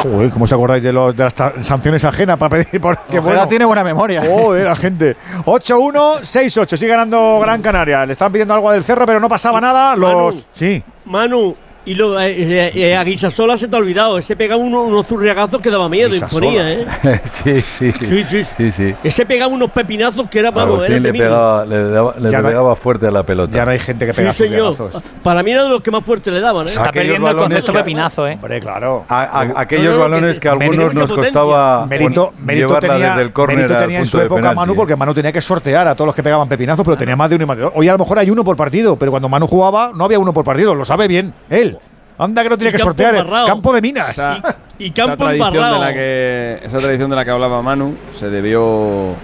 Uy, 0.05 0.29
¿cómo 0.29 0.45
os 0.45 0.53
acordáis 0.53 0.83
de, 0.83 0.93
los, 0.93 1.15
de 1.15 1.23
las 1.23 1.33
sanciones 1.65 2.03
ajenas 2.05 2.37
para 2.37 2.49
pedir? 2.49 2.79
Porque 2.79 3.19
Ojeda 3.19 3.47
tiene 3.47 3.65
buena 3.65 3.83
memoria. 3.83 4.23
Joder, 4.25 4.65
la 4.65 4.75
gente. 4.75 5.17
8-1, 5.45 6.19
6-8. 6.21 6.76
Sigue 6.77 6.91
ganando 6.91 7.39
Gran 7.41 7.61
Canaria. 7.61 8.05
Le 8.05 8.13
están 8.13 8.31
pidiendo 8.31 8.53
algo 8.53 8.71
del 8.71 8.83
cerro, 8.83 9.05
pero 9.05 9.19
no 9.19 9.27
pasaba 9.27 9.59
nada. 9.59 9.95
Los. 9.95 10.35
Manu. 10.35 10.43
Sí. 10.53 10.83
Manu, 11.05 11.55
Y 11.87 11.95
luego, 11.95 12.19
eh, 12.19 12.35
eh, 12.37 12.71
eh, 12.75 12.95
a 12.97 13.03
Guisasola 13.05 13.57
se 13.57 13.69
te 13.69 13.75
ha 13.77 13.79
olvidado. 13.79 14.17
Ese 14.17 14.35
pegaba 14.35 14.61
uno- 14.61 14.83
unos 14.83 15.07
zurriagazos 15.07 15.61
que 15.61 15.69
daba 15.69 15.87
miedo, 15.87 16.13
imponía, 16.13 16.69
¿eh? 16.69 16.85
sí, 17.23 17.61
sí. 17.61 17.93
Sí, 17.93 18.23
sí. 18.29 18.45
Sí, 18.57 18.71
sí. 18.73 18.95
Ese 19.05 19.25
pegaba 19.25 19.53
unos 19.53 19.71
pepinazos 19.71 20.29
que 20.29 20.39
era, 20.39 20.51
vamos, 20.51 20.83
era 20.83 20.95
Agustín 20.97 21.03
le 21.03 21.13
pegaba, 21.13 21.65
le 21.65 21.83
daba- 21.83 22.13
le 22.19 22.35
hay- 22.35 22.43
pegaba 22.43 22.75
fuerte 22.75 23.07
a 23.07 23.11
la 23.11 23.23
pelota. 23.23 23.57
Ya 23.57 23.63
no 23.63 23.71
hay 23.71 23.79
gente 23.79 24.05
que 24.05 24.11
Sí, 24.11 24.17
pega 24.17 24.33
señor. 24.33 24.75
zurriagazos. 24.75 25.01
Para 25.23 25.43
mí 25.43 25.51
era 25.51 25.63
de 25.63 25.69
los 25.69 25.79
que 25.81 25.89
más 25.91 26.03
fuerte 26.03 26.29
le 26.29 26.41
daban, 26.41 26.67
¿eh? 26.67 26.71
Está 26.71 26.89
Aquellos 26.89 26.93
perdiendo 26.93 27.29
el 27.29 27.35
balones 27.35 27.55
concepto 27.55 27.71
que- 27.71 27.79
pepinazo, 27.79 28.27
¿eh? 28.27 28.33
Hombre, 28.33 28.59
claro. 28.59 29.05
A- 29.07 29.23
a- 29.23 29.61
aquellos 29.61 29.85
No, 29.85 29.93
no, 29.93 29.99
balones 29.99 30.33
que- 30.33 30.39
que 30.41 30.49
a 30.49 30.51
algunos 30.51 30.93
nos 30.93 31.09
costaba 31.09 31.85
Mérito, 31.85 32.33
mérito 32.43 32.67
llevarla 32.67 32.89
tenía, 32.95 33.09
desde 33.11 33.21
el 33.21 33.31
córner 33.31 33.77
tenía 33.77 33.99
en 33.99 34.05
su 34.05 34.17
de 34.17 34.25
época 34.25 34.41
penalti. 34.41 34.55
Manu 34.59 34.75
porque 34.75 34.95
Manu 34.97 35.13
tenía 35.13 35.31
que 35.31 35.39
sortear 35.41 35.87
a 35.87 35.95
todos 35.95 36.07
los 36.07 36.15
que 36.15 36.21
pegaban 36.23 36.49
pepinazos, 36.49 36.83
pero 36.83 36.97
tenía 36.97 37.15
más 37.15 37.29
de 37.29 37.35
uno 37.37 37.45
y 37.45 37.47
más 37.47 37.55
de 37.55 37.63
dos. 37.63 37.71
Hoy 37.75 37.87
a 37.87 37.93
lo 37.93 37.97
mejor 37.99 38.19
hay 38.19 38.29
uno 38.29 38.43
por 38.43 38.57
partido, 38.57 38.97
pero 38.97 39.09
cuando 39.11 39.29
Manu 39.29 39.47
jugaba 39.47 39.91
no 39.95 40.03
había 40.03 40.19
uno 40.19 40.33
por 40.33 40.43
partido, 40.43 40.75
lo 40.75 40.83
sabe 40.83 41.07
bien 41.07 41.33
él. 41.49 41.76
Anda 42.17 42.43
que 42.43 42.49
no 42.49 42.57
tiene 42.57 42.71
que 42.71 42.77
campo 42.77 42.89
sortear. 42.91 43.15
eh. 43.15 43.19
embarrado. 43.19 43.47
Campo 43.47 43.73
de 43.73 43.81
minas. 43.81 44.09
Esa, 44.11 44.37
Y 44.79 44.85
esa 44.85 44.93
campo 44.93 45.17
tradición 45.17 45.53
de 45.53 45.79
la 45.79 45.93
que 45.93 46.59
esa 46.63 46.77
tradición 46.79 47.09
de 47.09 47.15
la 47.15 47.25
que 47.25 47.31
hablaba 47.31 47.61
Manu 47.61 47.95
se 48.17 48.29
debió 48.29 49.15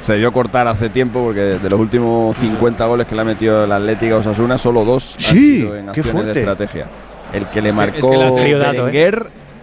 se 0.00 0.14
debió 0.14 0.32
cortar 0.32 0.66
hace 0.66 0.88
tiempo 0.90 1.22
porque 1.22 1.40
de 1.40 1.70
los 1.70 1.78
últimos 1.78 2.36
50 2.38 2.84
goles 2.86 3.06
que 3.06 3.14
le 3.14 3.20
ha 3.20 3.24
metido 3.24 3.64
el 3.64 3.70
Atlético 3.70 4.16
a 4.16 4.18
Osasuna 4.18 4.58
solo 4.58 4.84
dos 4.84 5.14
han 5.14 5.20
Sí, 5.20 5.60
sido 5.60 5.76
en 5.76 5.84
qué 5.84 6.00
acciones 6.00 6.04
de 6.04 6.12
fuerte. 6.22 6.38
estrategia. 6.40 6.86
El 7.32 7.46
que 7.46 7.62
le 7.62 7.68
Es 7.68 7.72
que- 7.74 7.76
marcó 7.76 7.96
es 8.12 8.42
que 8.90 9.08
¿eh? 9.08 9.12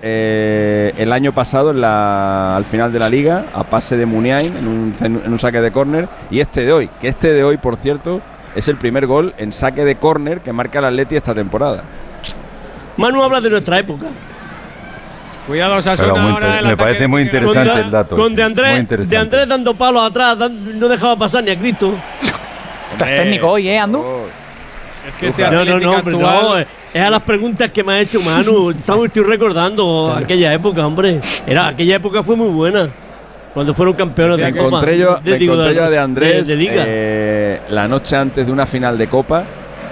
Eh, 0.01 0.93
el 0.97 1.11
año 1.11 1.33
pasado 1.33 1.71
en 1.71 1.81
la, 1.81 2.55
al 2.55 2.63
final 2.63 2.93
de 2.93 2.99
la 2.99 3.09
liga 3.09 3.47
a 3.53 3.65
pase 3.65 3.97
de 3.97 4.05
Muniain 4.05 4.55
en 4.55 4.65
un, 4.67 4.95
en 5.01 5.29
un 5.29 5.39
saque 5.39 5.59
de 5.59 5.71
córner 5.71 6.07
y 6.31 6.39
este 6.39 6.61
de 6.63 6.71
hoy, 6.71 6.89
que 7.01 7.09
este 7.09 7.33
de 7.33 7.43
hoy 7.43 7.57
por 7.57 7.75
cierto 7.75 8.21
es 8.55 8.69
el 8.69 8.77
primer 8.77 9.07
gol 9.07 9.33
en 9.37 9.51
saque 9.51 9.83
de 9.83 9.95
córner 9.97 10.39
que 10.39 10.53
marca 10.53 10.79
el 10.79 10.85
Atleti 10.85 11.17
esta 11.17 11.35
temporada. 11.35 11.83
Manu 12.99 13.23
habla 13.23 13.41
de 13.41 13.49
nuestra 13.49 13.79
época. 13.79 14.05
Cuidado, 15.47 15.71
Pero 15.71 15.81
Sasuna 15.81 16.13
muy 16.21 16.31
ahora 16.31 16.61
me 16.61 16.77
parece 16.77 17.07
muy 17.07 17.21
interesante 17.23 17.69
Con, 17.71 17.79
el 17.79 17.91
dato. 17.91 18.15
con 18.15 18.29
sí, 18.29 18.35
de, 18.35 18.41
muy 18.43 18.51
Andrés, 18.51 18.79
interesante. 18.79 19.15
de 19.15 19.21
Andrés 19.21 19.47
dando 19.47 19.73
palos 19.75 20.03
atrás, 20.03 20.37
dan- 20.37 20.79
no 20.79 20.87
dejaba 20.87 21.15
pasar 21.17 21.43
ni 21.43 21.49
a 21.51 21.57
Cristo. 21.57 21.93
Estás 22.91 23.07
técnico 23.09 23.47
hoy, 23.49 23.67
¿eh, 23.67 23.79
Andu? 23.79 24.03
Es 25.07 25.15
que 25.15 25.27
este 25.27 25.43
No, 25.49 25.65
no, 25.65 25.79
no, 25.79 25.93
actual. 25.93 26.21
no, 26.21 26.59
eh, 26.59 26.67
es 26.93 27.01
a 27.01 27.09
las 27.09 27.21
preguntas 27.23 27.71
que 27.71 27.83
me 27.83 27.93
ha 27.93 27.99
hecho 28.01 28.21
Manu. 28.21 28.69
Estamos, 28.79 29.05
estoy 29.05 29.23
recordando 29.23 30.13
aquella 30.15 30.53
época, 30.53 30.85
hombre. 30.85 31.19
Era, 31.47 31.67
aquella 31.69 31.95
época 31.95 32.21
fue 32.21 32.35
muy 32.35 32.49
buena. 32.49 32.89
Cuando 33.53 33.73
fueron 33.73 33.95
campeones 33.95 34.37
Me 34.37 34.43
de 34.43 34.51
Copa. 34.51 34.67
encontré 34.67 34.97
yo, 34.99 35.15
de, 35.23 35.31
me 35.31 35.37
digo, 35.39 35.53
encontré 35.55 35.75
yo 35.75 35.83
a 35.85 35.89
de 35.89 35.97
Andrés 35.97 36.47
de, 36.47 36.53
de 36.55 36.61
Liga. 36.61 36.83
eh, 36.85 37.61
la 37.69 37.87
noche 37.87 38.15
antes 38.15 38.45
de 38.45 38.51
una 38.51 38.67
final 38.67 38.95
de 38.99 39.07
Copa 39.07 39.43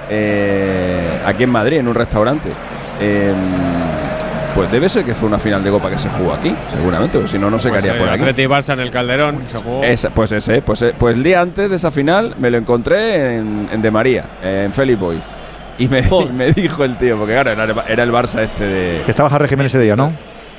eh, 0.08 1.20
aquí 1.26 1.44
en 1.44 1.50
Madrid, 1.50 1.78
en 1.78 1.88
un 1.88 1.96
restaurante. 1.96 2.50
Eh, 3.00 3.34
pues 4.56 4.72
debe 4.72 4.90
ser 4.90 5.04
que 5.06 5.14
fue 5.14 5.28
una 5.28 5.38
final 5.38 5.64
de 5.64 5.70
Copa 5.70 5.90
que 5.90 6.00
se 6.00 6.10
jugó 6.10 6.34
aquí, 6.34 6.54
seguramente, 6.74 7.18
porque 7.20 7.32
si 7.32 7.38
no, 7.38 7.50
no 7.50 7.60
se 7.60 7.70
Pues, 7.70 7.84
quedaría 7.84 8.00
eh, 8.00 8.04
por 8.04 8.10
aquí. 8.14 8.22
Atleti 8.22 8.42
y 8.42 8.46
Barça 8.48 8.74
en 8.74 8.80
el 8.80 8.90
Calderón. 8.92 9.44
se 9.52 9.58
jugó. 9.62 9.84
Esa- 9.84 10.10
pues 10.10 10.32
ese, 10.32 10.62
pues, 10.64 10.82
eh, 10.82 10.96
pues 10.98 11.16
el 11.16 11.22
día 11.24 11.42
antes 11.42 11.70
de 11.70 11.76
esa 11.76 11.92
final 11.92 12.36
me 12.40 12.50
lo 12.50 12.58
encontré 12.58 13.38
en, 13.38 13.70
en 13.72 13.82
De 13.84 13.92
María, 13.92 14.26
en 14.42 14.74
Felipe 14.74 15.00
Boys. 15.04 15.24
Y 15.78 15.88
me, 15.88 16.00
y 16.30 16.34
me 16.34 16.52
dijo 16.54 16.84
el 16.84 16.98
tío, 16.98 17.18
porque 17.20 17.34
claro, 17.34 17.52
era, 17.52 17.64
el- 17.66 17.74
era 17.88 18.04
el 18.04 18.12
Barça 18.12 18.40
este 18.40 18.64
de. 18.66 19.02
Que 19.04 19.12
estaba 19.12 19.30
Harry 19.30 19.48
Jiménez 19.48 19.76
ese 19.76 19.84
día, 19.84 19.96
¿no? 19.96 20.12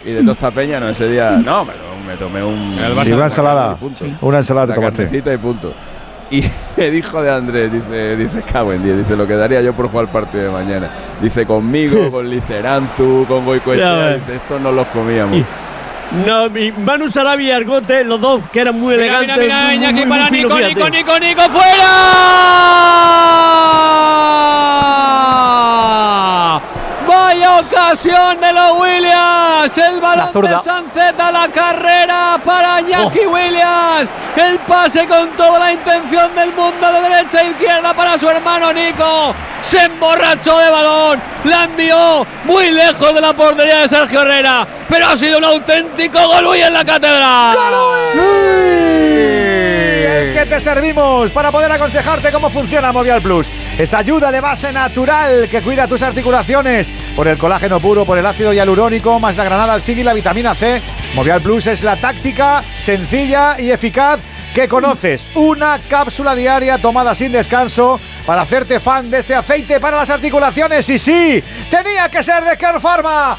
Y 0.05 0.12
de 0.12 0.23
Tosta 0.23 0.52
Peña, 0.52 0.78
no, 0.78 0.89
ese 0.90 1.09
día. 1.09 1.32
No, 1.44 1.65
me, 1.65 1.73
tomé 2.16 2.43
un. 2.43 2.78
Sí, 3.05 3.12
una 3.12 3.24
ensalada. 3.24 3.74
punto. 3.77 4.05
Una 4.20 4.39
ensalada 4.39 4.69
te 4.69 4.74
tomaste. 4.74 5.09
y 5.12 5.36
punto. 5.39 5.74
Y 6.30 6.44
me 6.76 6.90
dijo 6.90 7.22
de 7.22 7.30
Andrés, 7.32 7.72
dice, 7.72 8.16
dice, 8.16 8.42
cago 8.42 8.72
en 8.74 8.82
diez, 8.82 8.98
dice, 8.98 9.16
lo 9.16 9.26
que 9.26 9.34
daría 9.34 9.62
yo 9.62 9.72
por 9.72 9.88
jugar 9.88 10.05
el 10.06 10.10
partido 10.12 10.44
de 10.44 10.50
mañana. 10.50 10.90
Dice, 11.22 11.46
conmigo, 11.46 12.10
con 12.12 12.28
Liceranzu, 12.28 13.24
con 13.26 13.44
Goicoechea, 13.46 14.16
dice, 14.16 14.34
estos 14.36 14.60
no 14.60 14.70
los 14.70 14.86
comíamos. 14.88 15.42
No, 16.26 16.48
mi 16.48 16.72
Manu 16.72 17.10
Sarabia 17.10 17.48
y 17.48 17.50
Argote, 17.52 18.02
los 18.05 18.18
dos 18.20 18.40
que 18.52 18.60
eran 18.60 18.78
muy 18.80 18.94
Mira, 18.94 19.05
elegantes. 19.20 19.38
mira, 19.38 19.68
mira, 19.70 19.90
muy- 19.92 19.92
muy- 19.92 20.06
muy 20.06 20.09
para 20.18 20.30
Nico. 20.30 20.59
Nico, 20.59 20.88
Nico, 20.90 21.18
Nico, 21.18 21.42
fuera. 21.50 21.88
Vaya 27.28 27.59
ocasión 27.59 28.40
de 28.40 28.52
los 28.55 28.72
Williams. 28.78 29.76
El 29.76 30.00
balón 30.00 30.32
de 30.32 30.62
Sancet 30.64 31.20
a 31.20 31.30
la 31.30 31.46
carrera 31.48 32.40
para 32.42 32.80
Iñaki 32.80 33.18
Oh. 33.26 33.30
Williams. 33.32 34.10
El 34.34 34.59
pase 34.60 35.06
con 35.06 35.28
toda 35.36 35.59
la 35.59 35.72
intención 35.74 36.34
del 36.34 36.55
mundo 36.55 36.90
de 36.90 37.02
derecha 37.02 37.40
a 37.40 37.44
izquierda 37.44 37.92
para 37.92 38.18
su 38.18 38.30
hermano 38.30 38.72
Nico. 38.72 39.34
Se 39.60 39.78
emborrachó 39.84 40.56
de 40.59 40.70
balón. 40.70 41.20
La 41.44 41.64
envió 41.64 42.26
muy 42.44 42.70
lejos 42.70 43.14
de 43.14 43.20
la 43.20 43.34
portería 43.34 43.80
de 43.80 43.88
Sergio 43.90 44.22
Herrera. 44.22 44.66
Pero 44.88 45.09
ha 45.09 45.16
sido 45.18 45.36
un 45.36 45.44
auténtico 45.44 46.18
Golui 46.28 46.62
en 46.62 46.72
la 46.72 46.82
catedral. 46.82 47.59
Que 50.39 50.47
te 50.47 50.60
servimos 50.60 51.32
para 51.32 51.51
poder 51.51 51.73
aconsejarte 51.73 52.31
cómo 52.31 52.48
funciona 52.48 52.93
Movial 52.93 53.20
Plus. 53.20 53.51
Es 53.77 53.93
ayuda 53.93 54.31
de 54.31 54.40
base 54.40 54.73
natural 54.73 55.48
que 55.51 55.62
cuida 55.62 55.89
tus 55.89 56.01
articulaciones 56.01 56.93
por 57.16 57.27
el 57.27 57.36
colágeno 57.36 57.81
puro, 57.81 58.05
por 58.05 58.19
el 58.19 58.24
ácido 58.24 58.52
hialurónico, 58.52 59.19
más 59.19 59.36
la 59.36 59.43
granada, 59.43 59.74
el 59.74 59.82
zinc 59.82 59.98
y 59.98 60.05
la 60.05 60.15
vitamina 60.15 60.55
C. 60.55 60.81
Movial 61.16 61.40
Plus 61.40 61.66
es 61.66 61.82
la 61.82 61.97
táctica 61.97 62.62
sencilla 62.78 63.60
y 63.60 63.73
eficaz 63.73 64.20
que 64.55 64.69
conoces. 64.69 65.27
Una 65.35 65.81
cápsula 65.81 66.36
diaria 66.36 66.78
tomada 66.78 67.16
sin 67.16 67.32
descanso 67.32 67.98
para 68.24 68.43
hacerte 68.43 68.78
fan 68.78 69.10
de 69.10 69.19
este 69.19 69.35
aceite 69.35 69.81
para 69.81 69.97
las 69.97 70.10
articulaciones. 70.10 70.89
Y 70.89 70.98
sí, 71.01 71.43
tenía 71.69 72.09
que 72.09 72.23
ser 72.23 72.44
de 72.44 72.56
Care 72.56 72.78
Pharma. 72.78 73.36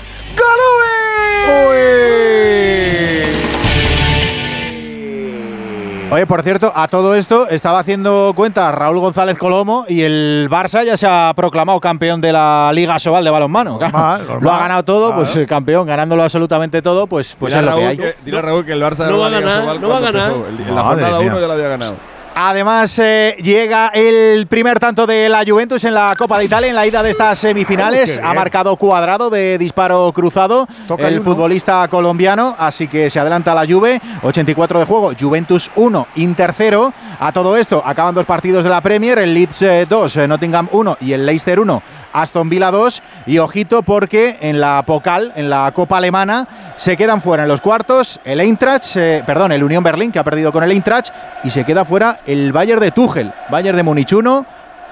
Oye, 6.12 6.26
por 6.26 6.42
cierto, 6.42 6.72
a 6.76 6.88
todo 6.88 7.14
esto 7.14 7.48
estaba 7.50 7.78
haciendo 7.80 8.34
cuenta 8.36 8.72
Raúl 8.72 8.98
González 9.00 9.38
Colomo 9.38 9.86
y 9.88 10.02
el 10.02 10.48
Barça 10.50 10.84
ya 10.84 10.98
se 10.98 11.06
ha 11.08 11.32
proclamado 11.36 11.80
campeón 11.80 12.20
de 12.20 12.32
la 12.34 12.72
Liga 12.74 12.98
Sobal 12.98 13.24
de 13.24 13.30
balonmano. 13.30 13.78
Claro, 13.78 13.92
Normal, 13.94 14.22
normal. 14.28 14.44
Lo 14.44 14.52
ha 14.52 14.58
ganado 14.60 14.84
todo, 14.84 15.14
pues 15.16 15.30
Claro. 15.30 15.44
eh, 15.44 15.46
campeón, 15.46 15.86
ganándolo 15.88 16.24
absolutamente 16.24 16.82
todo, 16.82 17.06
pues, 17.06 17.36
pues 17.40 17.54
dile, 17.54 17.62
es 17.64 17.68
a 17.68 17.72
lo 17.72 17.78
que 17.78 17.84
Raúl 17.84 17.92
hay. 17.92 17.98
que, 17.98 18.16
dile 18.26 18.38
a 18.40 18.42
Raúl 18.42 18.66
que 18.66 18.72
el 18.72 18.82
Barça 18.82 19.08
No 19.08 19.20
va 19.20 19.28
a 19.28 19.30
ganó 19.30 19.30
la 19.30 19.30
Liga 19.30 19.40
ganar, 19.50 19.62
Sobal 19.62 19.82
no 19.82 19.90
va 19.90 19.98
a 19.98 20.00
ganar. 20.00 20.32
El- 20.32 20.68
En 20.68 20.76
la 20.76 20.84
jornada 20.84 21.20
mía. 21.20 21.32
1 21.32 21.40
ya 21.42 21.48
la 21.48 21.54
había 21.54 21.68
ganado. 21.68 21.96
Además, 22.42 22.98
eh, 23.00 23.36
llega 23.44 23.90
el 23.90 24.48
primer 24.48 24.80
tanto 24.80 25.06
de 25.06 25.28
la 25.28 25.44
Juventus 25.46 25.84
en 25.84 25.94
la 25.94 26.16
Copa 26.18 26.38
de 26.38 26.46
Italia 26.46 26.70
en 26.70 26.76
la 26.76 26.88
ida 26.88 27.04
de 27.04 27.12
estas 27.12 27.38
semifinales. 27.38 28.18
Ha 28.24 28.34
marcado 28.34 28.78
cuadrado 28.78 29.30
de 29.30 29.58
disparo 29.58 30.10
cruzado 30.14 30.66
Toca 30.88 31.10
el 31.10 31.16
uno. 31.16 31.24
futbolista 31.26 31.86
colombiano, 31.90 32.56
así 32.58 32.88
que 32.88 33.10
se 33.10 33.20
adelanta 33.20 33.54
la 33.54 33.68
Juve. 33.68 34.00
84 34.24 34.80
de 34.80 34.86
juego, 34.86 35.12
Juventus 35.20 35.70
1, 35.76 36.08
Inter 36.16 36.54
0. 36.56 36.94
A 37.20 37.34
todo 37.34 37.58
esto 37.58 37.84
acaban 37.86 38.16
dos 38.16 38.26
partidos 38.26 38.64
de 38.64 38.70
la 38.70 38.80
Premier, 38.80 39.20
el 39.20 39.34
Leeds 39.34 39.62
eh, 39.64 39.86
2, 39.90 40.16
eh, 40.16 40.28
Nottingham 40.30 40.70
1 40.72 40.98
y 41.02 41.12
el 41.12 41.26
Leicester 41.26 41.60
1, 41.60 41.84
Aston 42.14 42.50
Villa 42.50 42.72
2. 42.72 43.02
Y 43.28 43.38
ojito 43.40 43.84
porque 43.84 44.38
en 44.42 44.60
la 44.60 44.84
Pokal, 44.86 45.32
en 45.36 45.50
la 45.50 45.72
Copa 45.74 45.98
Alemana, 45.98 46.48
se 46.78 46.98
quedan 46.98 47.22
fuera 47.22 47.44
en 47.44 47.50
los 47.50 47.62
cuartos 47.62 48.20
el 48.24 48.40
Eintracht, 48.40 48.96
eh, 48.96 49.24
perdón, 49.26 49.52
el 49.52 49.64
Unión 49.64 49.84
Berlín 49.84 50.12
que 50.12 50.20
ha 50.20 50.24
perdido 50.24 50.52
con 50.52 50.64
el 50.64 50.72
Eintracht 50.72 51.14
y 51.44 51.50
se 51.50 51.64
queda 51.66 51.86
fuera 51.86 52.20
el 52.26 52.52
Bayern 52.52 52.82
de 52.82 52.92
Tuchel, 52.92 53.34
Bayern 53.50 53.78
de 53.78 53.84
Múnich 53.84 54.14
1, 54.14 54.46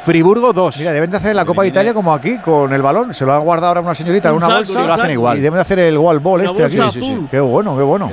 Friburgo 0.04 0.54
2. 0.54 0.78
Mira, 0.78 0.92
deben 0.92 1.10
de 1.10 1.18
hacer 1.18 1.36
la 1.36 1.46
Copa 1.46 1.64
de 1.64 1.70
Italia 1.70 1.94
como 1.94 2.14
aquí, 2.14 2.38
con 2.40 2.72
el 2.72 2.82
balón. 2.82 3.14
Se 3.14 3.26
lo 3.26 3.34
ha 3.34 3.38
guardado 3.40 3.70
ahora 3.70 3.82
una 3.82 3.96
señorita 3.96 4.30
en 4.30 4.36
Un 4.36 4.44
una 4.44 4.56
bolsa. 4.56 4.82
un 4.82 4.88
lo 4.88 4.94
hacen 4.94 5.12
igual. 5.12 5.38
Y 5.38 5.42
deben 5.42 5.56
de 5.56 5.62
hacer 5.62 5.80
el 5.80 5.98
wall 5.98 6.20
ball 6.20 6.42
Una 6.42 6.50
este 6.50 6.64
aquí. 6.64 6.76
Sí, 6.94 7.00
sí. 7.00 7.14
azul. 7.14 7.28
Qué 7.30 7.40
bueno, 7.40 7.76
qué 7.76 7.84
bueno. 7.84 8.12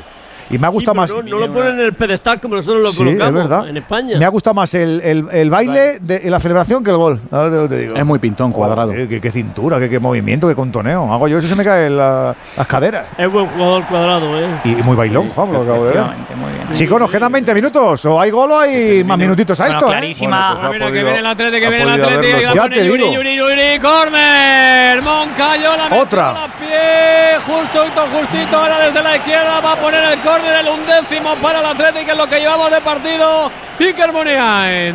Y 0.50 0.58
me 0.58 0.66
ha 0.66 0.70
Sí, 0.70 0.74
gustado 0.74 0.92
pero 0.94 1.02
más. 1.02 1.10
No, 1.10 1.22
no 1.22 1.46
lo 1.46 1.52
ponen 1.52 1.74
en 1.74 1.80
el 1.86 1.92
pedestal 1.94 2.40
como 2.40 2.56
nosotros 2.56 2.82
lo 2.82 2.88
Sí, 2.90 2.98
colocamos 2.98 3.42
es 3.42 3.48
verdad. 3.48 3.68
en 3.68 3.76
España. 3.78 4.18
Me 4.18 4.24
ha 4.24 4.28
gustado 4.28 4.54
más 4.54 4.72
el, 4.74 5.00
el- 5.02 5.26
el 5.32 5.50
baile 5.50 5.98
de 6.00 6.30
la 6.30 6.38
celebración 6.40 6.84
que 6.84 6.90
el 6.90 6.96
gol. 6.96 7.20
Ahora 7.30 7.50
te 7.50 7.56
lo 7.56 7.68
te 7.68 7.78
digo. 7.78 7.94
Es 7.96 8.04
muy 8.04 8.18
pintón, 8.18 8.52
cuadrado. 8.52 8.88
Joder, 8.92 9.08
qué, 9.08 9.20
qué 9.20 9.32
cintura, 9.32 9.78
qué, 9.78 9.88
qué 9.88 9.98
movimiento, 9.98 10.46
qué 10.48 10.54
contoneo. 10.54 11.12
Hago 11.12 11.28
yo 11.28 11.38
eso 11.38 11.46
y 11.46 11.50
se 11.50 11.56
me 11.56 11.64
caen 11.64 11.96
la- 11.96 12.34
las 12.56 12.66
caderas. 12.66 13.06
Es 13.16 13.30
buen 13.30 13.46
jugador 13.48 13.86
cuadrado, 13.86 14.38
¿eh? 14.38 14.60
Y, 14.64 14.70
y 14.72 14.82
muy 14.82 14.96
bailón, 14.96 15.28
Juan, 15.30 15.52
lo 15.52 15.62
acabo 15.62 15.84
de 15.86 15.92
ver. 15.92 15.96
Efectivamente, 15.96 16.34
muy 16.36 16.52
bien. 16.52 16.72
Chicos, 16.72 17.00
nos 17.00 17.10
quedan 17.10 17.32
20 17.32 17.54
minutos. 17.54 18.04
O 18.06 18.20
hay 18.20 18.30
gol 18.30 18.50
o 18.52 18.58
hay 18.58 19.02
más 19.04 19.18
minutitos 19.18 19.58
a 19.60 19.64
Bueno, 19.64 19.78
esto, 19.78 19.88
¿eh? 19.88 19.92
clarísima. 19.92 20.54
Bueno, 20.54 20.60
pues 20.68 20.72
mira 20.72 20.86
que 20.86 20.90
podido- 20.92 21.04
viene 21.04 21.18
el 21.20 21.26
Atleti, 21.26 21.52
que 21.60 21.68
viene 21.68 21.76
el 21.76 21.88
podido 21.90 22.04
Atleti. 22.06 22.26
haberlo 22.32 22.48
La 22.48 22.54
Ya 22.54 22.62
pone 22.62 22.74
te 22.76 22.86
Yuri, 22.86 23.02
digo. 23.02 23.14
Yuri, 23.14 23.36
Yuri, 23.36 23.78
corner. 23.80 25.02
Moncayo 25.02 25.76
la 25.76 25.96
Otra. 25.96 26.30
a 26.30 26.32
la 26.32 26.46
pie, 26.58 27.38
justito, 27.46 28.00
justito. 28.12 28.56
Ahora 28.56 28.78
desde 28.86 29.02
la 29.02 29.16
izquierda 29.16 29.60
va 29.60 29.72
a 29.72 29.76
poner 29.76 30.12
el 30.12 30.18
córner, 30.34 30.56
el 30.60 30.68
undécimo 30.68 31.34
para 31.36 31.60
el 31.60 31.66
Atleti, 31.66 32.04
que 32.04 32.12
es 32.12 32.16
lo 32.16 32.26
que 32.28 32.38
llevamos 32.40 32.70
de 32.70 32.80
partido. 32.80 33.50
Iker 33.78 34.12
Muniain. 34.12 34.94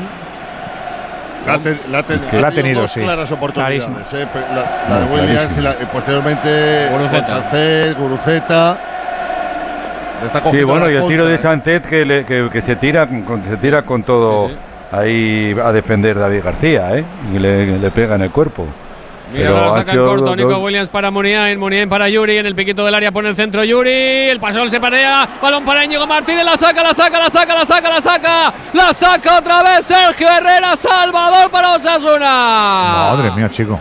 La, 1.46 1.58
ten- 1.60 1.80
la 1.90 2.04
ten- 2.04 2.20
que 2.20 2.40
la 2.40 2.48
ha 2.50 2.52
tenido, 2.52 2.82
dos 2.82 2.92
sí. 2.92 3.00
claras 3.02 3.32
oportunidades. 3.32 3.84
Clarísimo. 3.86 4.20
eh, 4.22 4.28
La, 4.54 4.96
la 4.96 5.00
No, 5.06 5.16
de 5.16 5.22
Williams 5.22 5.58
y, 5.58 5.62
la- 5.62 5.76
y 5.82 5.86
posteriormente 5.92 6.88
Guruceta. 6.92 7.28
Sánchez, 7.28 7.96
Guruceta. 7.98 8.78
Sí, 10.52 10.64
bueno, 10.64 10.86
la 10.88 10.92
y 10.92 10.96
el 10.98 11.08
tiro 11.08 11.26
de 11.26 11.36
¿eh? 11.36 11.38
Sánchez 11.38 11.88
que, 11.88 12.06
le- 12.06 12.26
que, 12.26 12.50
que 12.52 12.62
se, 12.62 12.76
tira, 12.76 13.08
con, 13.08 13.42
se 13.46 13.56
tira 13.58 13.84
con 13.84 14.04
todo 14.04 14.50
Sí, 14.50 14.54
sí. 14.54 14.60
ahí 14.98 15.56
a 15.64 15.72
defender 15.72 16.20
David 16.20 16.44
García, 16.44 16.98
¿eh? 16.98 17.06
Y 17.34 17.40
le, 17.40 17.78
le 17.80 17.92
pega 17.92 18.16
en 18.16 18.24
el 18.24 18.32
cuerpo. 18.32 18.66
Mira, 19.34 19.50
ahora 19.50 19.70
saca 19.72 19.82
en 19.82 19.88
sido 19.90 20.06
corto. 20.08 20.36
Nico 20.36 20.58
Williams 20.58 20.90
para 20.90 21.12
Muniain. 21.12 21.60
Muniain 21.60 21.88
para 21.90 22.10
Yuri. 22.10 22.38
En 22.38 22.46
el 22.46 22.56
piquito 22.56 22.84
del 22.86 22.96
área 22.96 23.12
pone 23.12 23.30
el 23.30 23.36
centro 23.36 23.64
Yuri. 23.64 23.90
El 24.30 24.40
pasón 24.40 24.70
se 24.70 24.80
parea. 24.80 25.28
Balón 25.42 25.64
para 25.66 25.84
Íñigo 25.86 26.06
Martínez. 26.08 26.44
La 26.44 26.58
saca, 26.58 26.82
la 26.84 26.94
saca, 26.94 27.20
la 27.20 27.30
saca, 27.30 27.54
la 27.54 27.66
saca, 27.66 27.90
la 27.90 28.02
saca. 28.02 28.54
La 28.74 28.94
saca 28.94 29.38
otra 29.40 29.62
vez 29.64 29.86
Sergio 29.86 30.28
Herrera. 30.28 30.76
Salvador 30.76 31.52
para 31.52 31.76
Osasuna. 31.76 32.30
Madre 33.12 33.32
mía, 33.32 33.50
chico. 33.50 33.80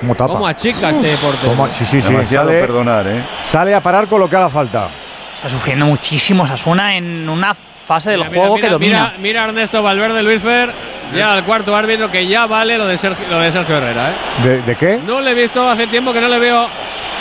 ¿Cómo 0.00 0.14
tapa? 0.14 0.32
¿Cómo 0.34 0.46
achica 0.46 0.90
este 0.90 1.16
portero? 1.16 1.48
¿Cómo- 1.54 1.70
Sí, 1.72 1.84
sí, 1.84 2.00
sí. 2.00 2.14
Sale, 2.26 2.60
perdonar, 2.60 3.06
¿eh? 3.08 3.24
sale 3.40 3.74
a 3.74 3.80
parar 3.82 4.06
con 4.06 4.20
lo 4.20 4.28
que 4.28 4.36
haga 4.36 4.48
falta. 4.48 4.88
Está 5.34 5.48
sufriendo 5.48 5.86
muchísimo 5.86 6.44
Asuna 6.44 6.96
en 6.96 7.28
una 7.28 7.54
fase 7.88 8.10
del 8.10 8.18
Mira, 8.20 8.30
mira, 8.30 8.40
juego 8.42 8.54
mira, 8.56 8.68
que 8.68 8.72
domina. 8.72 8.98
Mira, 8.98 9.14
mira 9.18 9.44
Ernesto 9.46 9.82
Valverde, 9.82 10.22
Luis 10.22 10.42
Fer. 10.42 10.70
Ya 11.16 11.32
al 11.32 11.42
cuarto 11.44 11.74
árbitro 11.74 12.10
que 12.10 12.26
ya 12.26 12.46
vale 12.46 12.76
lo 12.76 12.86
de 12.86 12.98
Sergio, 12.98 13.24
lo 13.30 13.40
de 13.40 13.50
Sergio 13.50 13.78
Herrera. 13.78 14.10
¿eh? 14.10 14.14
¿De, 14.46 14.62
de 14.62 14.76
qué? 14.76 15.00
No 15.06 15.20
le 15.22 15.30
he 15.30 15.34
visto 15.34 15.66
hace 15.66 15.86
tiempo 15.86 16.12
que 16.12 16.20
no 16.20 16.28
le 16.28 16.38
veo 16.38 16.66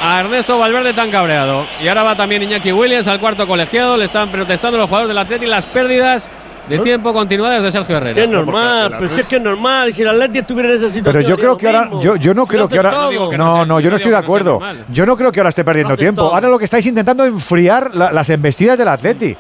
a 0.04 0.20
Ernesto 0.20 0.58
Valverde 0.60 0.94
tan 0.94 1.10
cabreado. 1.10 1.66
Y 1.82 1.88
ahora 1.88 2.04
va 2.04 2.16
también 2.18 2.44
Iñaki 2.44 2.74
Williams 2.74 3.08
al 3.08 3.20
cuarto 3.22 3.48
colegiado. 3.48 3.96
Le 3.96 4.04
están 4.04 4.28
protestando 4.30 4.78
los 4.78 4.88
jugadores 4.90 5.08
del 5.08 5.18
Atleti 5.18 5.46
las 5.46 5.66
pérdidas 5.66 6.30
de 6.68 6.80
tiempo 6.80 7.14
continuadas 7.14 7.64
de 7.64 7.72
Sergio 7.72 7.96
Herrera. 7.96 8.22
Es 8.24 8.30
normal, 8.30 8.96
pero 9.00 9.10
si 9.10 9.22
es 9.22 9.28
que 9.28 9.38
es 9.38 9.42
normal. 9.42 9.94
Si 9.96 10.02
el 10.02 10.10
Atleti 10.10 10.40
estuviera 10.40 10.68
en 10.68 10.76
esa 10.76 10.88
situación. 10.94 11.06
Pero 11.06 11.22
yo 11.22 11.38
creo 11.38 11.56
que 11.56 11.68
ahora, 11.68 11.90
yo, 12.02 12.18
yo 12.18 12.34
no 12.34 12.46
creo 12.46 12.64
Lo 12.64 12.68
que 12.68 12.76
ahora, 12.76 12.92
no, 13.38 13.66
no, 13.66 13.80
yo 13.80 13.90
no 13.90 13.96
estoy 13.96 14.12
de 14.12 14.18
acuerdo. 14.18 14.60
Yo 14.90 15.06
no 15.06 15.16
creo 15.16 15.32
que 15.32 15.40
ahora 15.40 15.48
esté 15.48 15.64
perdiendo 15.64 15.96
tiempo. 15.96 16.24
Ahora 16.24 16.50
lo 16.50 16.60
que 16.60 16.66
estáis 16.66 16.86
intentando 16.86 17.24
es 17.24 17.32
enfriar 17.32 17.92
la- 17.96 18.12
las 18.12 18.30
embestidas 18.30 18.78
del 18.78 18.90
Atleti. 18.90 19.38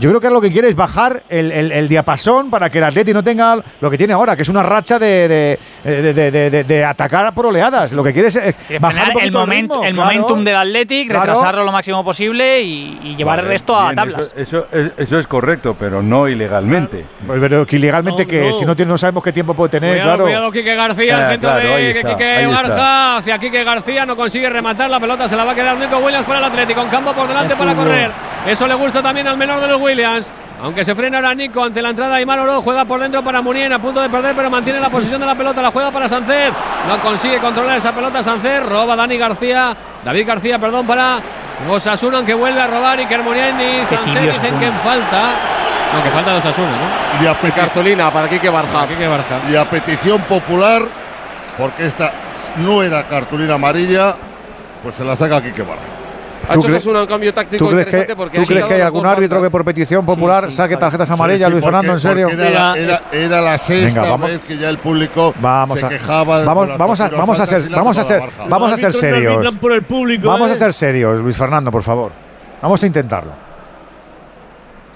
Yo 0.00 0.10
creo 0.10 0.20
que 0.20 0.26
ahora 0.28 0.34
lo 0.34 0.40
que 0.40 0.52
quiere 0.52 0.68
es 0.68 0.76
bajar 0.76 1.22
el, 1.28 1.50
el- 1.50 1.72
el 1.72 1.88
diapasón 1.88 2.50
para 2.50 2.70
que 2.70 2.78
el 2.78 2.84
Atleti 2.84 3.12
no 3.12 3.24
tenga 3.24 3.58
lo 3.80 3.90
que 3.90 3.98
tiene 3.98 4.12
ahora, 4.12 4.36
que 4.36 4.42
es 4.42 4.48
una 4.48 4.62
racha 4.62 4.98
de, 4.98 5.28
de, 5.28 5.58
de- 6.02 6.12
de- 6.14 6.30
de- 6.30 6.50
de- 6.50 6.64
de 6.64 6.84
atacar 6.84 7.34
por 7.34 7.46
oleadas. 7.46 7.90
Lo 7.92 8.04
que 8.04 8.12
quiere 8.12 8.28
es 8.28 8.36
eh, 8.36 8.54
Quiere 8.66 8.78
bajar 8.80 9.06
el, 9.08 9.12
poquito 9.14 9.38
moment- 9.46 9.60
ritmo, 9.62 9.84
el 9.84 9.94
claro. 9.94 10.10
momentum 10.12 10.44
del 10.44 10.56
Athletic, 10.56 11.08
Claro. 11.08 11.26
retrasarlo 11.32 11.64
lo 11.64 11.72
máximo 11.72 12.04
posible 12.04 12.60
y, 12.62 13.00
y 13.02 13.16
llevar 13.16 13.38
Vale, 13.38 13.42
el 13.48 13.52
resto 13.52 13.76
a 13.76 13.84
bien, 13.86 13.96
tablas. 13.96 14.34
Eso, 14.36 14.66
eso 14.66 14.66
es, 14.70 14.92
eso 14.98 15.18
es 15.18 15.26
correcto, 15.26 15.76
pero 15.78 16.02
no 16.02 16.28
ilegalmente. 16.28 17.04
Pues, 17.26 17.40
Pero 17.40 17.66
que 17.66 17.76
ilegalmente 17.76 18.22
No, 18.24 18.28
que 18.30 18.40
no. 18.46 18.52
si 18.52 18.64
no, 18.64 18.76
tiene, 18.76 18.90
no 18.90 18.98
sabemos 18.98 19.22
qué 19.24 19.32
tiempo 19.32 19.54
puede 19.54 19.70
tener, 19.70 19.90
Cuidado, 19.94 20.08
claro. 20.10 20.24
cuidado, 20.24 20.50
Quique 20.52 20.74
García, 20.76 21.18
el 21.24 21.30
centro 21.32 21.54
de 21.54 21.90
está, 21.90 22.08
Quique. 22.10 22.46
Garza 22.46 23.16
hacia 23.18 23.38
Quique 23.38 23.64
García, 23.64 24.06
no 24.06 24.14
consigue 24.16 24.48
rematar 24.48 24.88
la 24.90 25.00
pelota, 25.00 25.28
se 25.28 25.34
la 25.36 25.44
va 25.44 25.52
a 25.52 25.54
quedar 25.56 25.76
Nico 25.76 25.98
Williams 25.98 26.24
para 26.26 26.38
el 26.38 26.44
Atlético, 26.44 26.80
con 26.82 26.90
campo 26.90 27.12
por 27.12 27.26
delante 27.26 27.54
Es 27.54 27.58
para 27.58 27.74
correr. 27.74 28.10
Eso 28.46 28.66
le 28.66 28.74
gusta 28.74 29.02
también 29.02 29.26
al 29.26 29.36
menor 29.36 29.60
de 29.60 29.68
los 29.68 29.80
Williams. 29.80 30.32
Aunque 30.60 30.84
se 30.84 30.94
frena 30.94 31.18
ahora 31.18 31.34
Nico 31.34 31.62
ante 31.62 31.80
la 31.80 31.90
entrada 31.90 32.16
de 32.16 32.22
Iman 32.22 32.40
Oro, 32.40 32.60
juega 32.62 32.84
por 32.84 32.98
dentro 33.00 33.22
para 33.22 33.40
Munien, 33.40 33.72
a 33.72 33.78
punto 33.78 34.00
de 34.00 34.08
perder, 34.08 34.34
pero 34.34 34.50
mantiene 34.50 34.80
la 34.80 34.90
posición 34.90 35.20
de 35.20 35.26
la 35.26 35.36
pelota, 35.36 35.62
la 35.62 35.70
juega 35.70 35.92
para 35.92 36.08
Sancet. 36.08 36.52
No 36.88 36.98
consigue 37.00 37.38
controlar 37.38 37.78
esa 37.78 37.94
pelota 37.94 38.22
Sancet, 38.22 38.64
roba 38.64 38.96
Dani 38.96 39.16
García, 39.16 39.76
David 40.04 40.26
García, 40.26 40.58
perdón, 40.58 40.84
para 40.86 41.20
Osasuna, 41.68 42.18
aunque 42.18 42.34
vuelve 42.34 42.60
a 42.60 42.66
robar 42.66 42.98
Iker 42.98 43.22
Munien 43.22 43.60
y 43.60 43.84
Sancet 43.84 44.14
dicen 44.14 44.30
Osasuna. 44.30 44.58
que 44.58 44.66
en 44.66 44.80
falta. 44.80 45.30
No, 45.94 46.02
que 46.02 46.10
falta 46.10 46.32
de 46.32 46.38
Osasuna, 46.38 46.70
¿no? 46.70 47.24
Y 47.24 47.26
a 47.26 47.52
Cartulina 47.52 48.10
para 48.10 48.28
Quique 48.28 48.50
Barja. 48.50 48.86
Y 49.50 49.54
a 49.54 49.64
petición 49.64 50.20
popular, 50.22 50.82
porque 51.56 51.86
esta 51.86 52.12
no 52.56 52.82
era 52.82 53.06
cartulina 53.06 53.54
amarilla, 53.54 54.16
pues 54.82 54.96
se 54.96 55.04
la 55.04 55.14
saca 55.14 55.40
Quique 55.40 55.62
Barja. 55.62 55.97
Ha 56.46 56.52
¿Tú 56.54 56.60
hecho 56.60 56.68
crees- 56.68 56.82
Osasuna 56.82 57.00
un 57.02 57.06
cambio 57.06 57.34
táctico 57.34 57.64
¿Tú 57.64 57.70
crees 57.70 57.86
interesante 57.86 58.12
que, 58.12 58.16
porque 58.16 58.38
tú 58.40 58.46
crees 58.46 58.64
que 58.64 58.74
hay 58.74 58.80
algún 58.80 59.04
árbitro 59.04 59.42
que 59.42 59.50
por 59.50 59.64
petición 59.64 60.06
popular 60.06 60.50
saque 60.50 60.76
tarjetas 60.76 61.10
amarillas, 61.10 61.46
Sí, 61.48 61.52
Luis 61.52 61.62
porque- 61.64 61.76
Fernando, 61.76 61.92
en 61.92 62.00
serio? 62.00 62.28
Era, 62.28 62.74
era- 62.76 63.02
era 63.12 63.40
la 63.42 63.58
sexta 63.58 64.00
Venga, 64.00 64.10
vamos- 64.12 64.30
vez 64.30 64.40
que 64.40 64.56
ya 64.56 64.68
el 64.70 64.78
público 64.78 65.34
Vamos 65.40 65.78
se 65.80 65.86
a, 65.86 65.88
quejaba. 65.90 66.44
vamos, 66.44 66.68
vamos 66.78 67.00
a, 67.00 67.08
vamos 67.10 67.40
a 67.40 67.46
ser, 67.46 67.70
la 67.70 67.76
vamos 67.76 67.98
a 67.98 68.04
ser, 68.04 68.20
la 68.20 68.26
Barja. 68.26 68.44
vamos 68.48 68.72
a 68.72 68.76
ser 68.76 68.92
serios. 68.92 69.32
arbitran 69.34 69.56
por 69.60 69.72
el 69.72 69.82
público, 69.82 70.28
Vamos 70.28 70.50
¿eh? 70.50 70.54
a 70.54 70.56
ser 70.56 70.72
serios, 70.72 71.20
Luis 71.20 71.36
Fernando, 71.36 71.70
por 71.70 71.82
favor. 71.82 72.12
Vamos 72.62 72.82
a 72.82 72.86
intentarlo. 72.86 73.32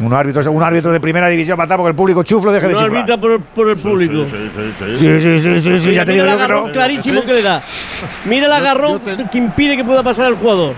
Un 0.00 0.12
árbitro, 0.12 0.50
un 0.50 0.62
árbitro 0.62 0.90
de 0.90 0.98
primera 1.00 1.28
división 1.28 1.56
matar 1.56 1.76
porque 1.76 1.90
el 1.90 1.94
público 1.94 2.22
chuflo 2.24 2.50
deje 2.50 2.66
de 2.66 2.72
No 2.72 2.80
chuflar. 2.80 2.96
arbitra 3.02 3.18
por, 3.20 3.40
por 3.40 3.68
el 3.68 3.76
público. 3.76 4.24
Sí, 4.24 4.50
sí, 4.56 4.74
sí. 4.78 4.96
Sí, 4.96 5.20
sí, 5.20 5.38
sí, 5.38 5.60
sí, 5.60 5.80
sí, 5.80 5.92
ya 5.92 6.04
te 6.04 6.12
Mira 6.12 6.24
digo 6.24 6.24
el 6.24 6.30
yo 6.32 6.36
que 6.38 6.42
agarrón 6.42 6.66
no. 6.66 6.72
clarísimo 6.72 7.22
que 7.22 7.32
le 7.34 7.42
da. 7.42 7.62
Mira 8.24 8.46
el 8.46 8.52
agarrón 8.52 9.00
que 9.30 9.38
impide 9.38 9.76
que 9.76 9.84
pueda 9.84 10.02
pasar 10.02 10.26
el 10.28 10.36
jugador. 10.36 10.74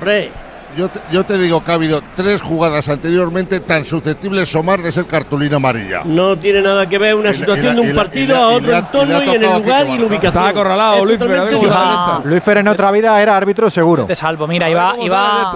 Hombre. 0.00 0.32
Yo 0.76 0.88
te, 0.88 1.00
yo 1.10 1.24
te 1.24 1.36
digo 1.36 1.64
que 1.64 1.70
ha 1.72 1.74
habido 1.74 2.00
tres 2.14 2.40
jugadas 2.40 2.88
anteriormente 2.88 3.58
tan 3.58 3.84
susceptibles 3.84 4.48
Somar 4.48 4.80
de 4.80 4.92
ser 4.92 5.04
cartulina 5.06 5.56
amarilla. 5.56 6.02
No 6.04 6.38
tiene 6.38 6.62
nada 6.62 6.88
que 6.88 6.96
ver 6.96 7.16
una 7.16 7.32
situación 7.34 7.72
y 7.72 7.74
de 7.74 7.80
un 7.90 7.96
la- 7.96 8.02
partido 8.02 8.36
a 8.36 8.48
otro 8.50 8.76
entorno 8.76 9.22
y 9.24 9.28
en 9.30 9.44
el 9.44 9.52
lugar 9.60 9.86
y 9.88 9.98
la 9.98 10.06
ubicación. 10.06 10.28
Está 10.28 10.48
acorralado, 10.48 11.04
Luis 11.04 11.18
Fer. 11.18 12.24
Luis 12.24 12.44
Fer 12.44 12.58
en 12.58 12.68
otra 12.68 12.92
vida 12.92 13.20
era 13.20 13.36
árbitro 13.36 13.68
seguro. 13.68 14.04
De 14.04 14.14
salvo, 14.14 14.46
mira, 14.46 14.70
iba, 14.70 14.94
iba, 15.02 15.52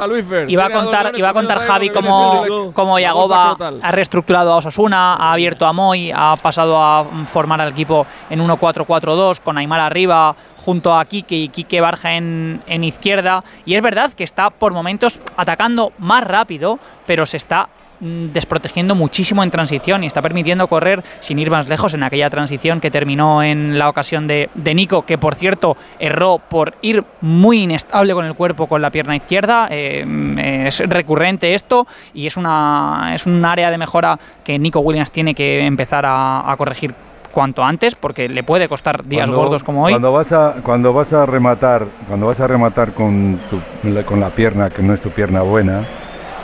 iba 0.49 0.67
a 0.67 0.71
contar, 0.71 1.13
iba 1.17 1.29
a 1.29 1.33
contar 1.33 1.59
Javi 1.61 1.91
Vamos 1.91 2.99
a 2.99 3.01
Yagoba 3.01 3.57
ha 3.83 3.91
reestructurado 3.93 4.53
a 4.53 4.57
Osasuna, 4.57 5.15
ha 5.15 5.33
abierto 5.33 5.65
a 5.65 5.73
Moy, 5.73 6.11
ha 6.13 6.35
pasado 6.43 6.77
a 6.83 7.07
formar 7.27 7.61
al 7.61 7.69
equipo 7.69 8.05
en 8.31 8.41
1-4-4-2 8.41 9.41
con 9.41 9.59
Aymar 9.59 9.81
arriba 9.81 10.35
junto 10.65 10.97
a 10.97 11.05
Quique 11.05 11.37
y 11.37 11.49
Quique 11.49 11.81
Barja 11.81 12.15
en, 12.15 12.63
en 12.67 12.85
izquierda. 12.85 13.45
Y 13.67 13.75
es 13.75 13.83
verdad 13.83 14.13
que 14.15 14.25
está 14.25 14.51
por 14.51 14.73
momentos 14.73 15.21
atacando 15.37 15.93
más 15.99 16.25
rápido, 16.25 16.79
pero 17.07 17.27
se 17.27 17.37
está 17.37 17.69
mm, 18.01 18.29
desprotegiendo 18.33 18.95
muchísimo 18.95 19.43
en 19.43 19.51
transición 19.51 20.05
y 20.05 20.07
está 20.07 20.23
permitiendo 20.23 20.67
correr 20.67 21.05
sin 21.21 21.39
ir 21.39 21.51
más 21.51 21.69
lejos 21.69 21.93
en 21.93 22.03
aquella 22.03 22.31
transición 22.31 22.81
que 22.81 22.91
terminó 22.91 23.43
en 23.43 23.79
la 23.79 23.91
ocasión 23.91 24.27
de, 24.27 24.49
de 24.55 24.75
Nico, 24.75 25.05
que 25.05 25.19
por 25.19 25.35
cierto 25.35 25.77
erró 25.99 26.39
por 26.39 26.75
ir 26.81 27.05
muy 27.21 27.63
inestable 27.63 28.15
con 28.15 28.25
el 28.25 28.35
cuerpo 28.35 28.67
con 28.67 28.81
la 28.81 28.91
pierna 28.91 29.17
izquierda. 29.17 29.69
Eh, 29.71 30.65
es 30.67 30.79
recurrente 30.79 31.55
esto 31.55 31.87
y 32.15 32.27
es, 32.27 32.39
una, 32.39 33.13
es 33.15 33.27
un 33.27 33.45
área 33.45 33.71
de 33.71 33.77
mejora 33.77 34.19
que 34.43 34.59
Nico 34.59 34.81
Williams 34.81 35.11
tiene 35.11 35.35
que 35.35 35.67
empezar 35.67 36.05
a 36.07 36.55
corregir 36.57 36.95
cuanto 37.35 37.63
antes 37.63 37.95
porque 37.95 38.29
le 38.31 38.43
puede 38.43 38.69
costar 38.69 39.05
días 39.05 39.27
Cuando- 39.27 39.37
gordos 39.43 39.63
como 39.63 39.83
hoy. 39.85 39.93
Cuando 39.93 40.13
vas 40.13 40.33
a, 40.33 40.55
cuando 40.63 40.93
vas 40.95 41.13
a 41.13 41.27
rematar, 41.27 41.87
cuando 42.09 42.27
vas 42.27 42.41
a 42.41 42.47
rematar 42.47 42.95
con, 42.95 43.41
tu- 43.51 43.61
con 44.07 44.21
la 44.21 44.31
pierna 44.31 44.71
que 44.71 44.83
no 44.83 44.95
es 44.95 45.01
tu 45.03 45.11
pierna 45.11 45.43
buena, 45.43 45.83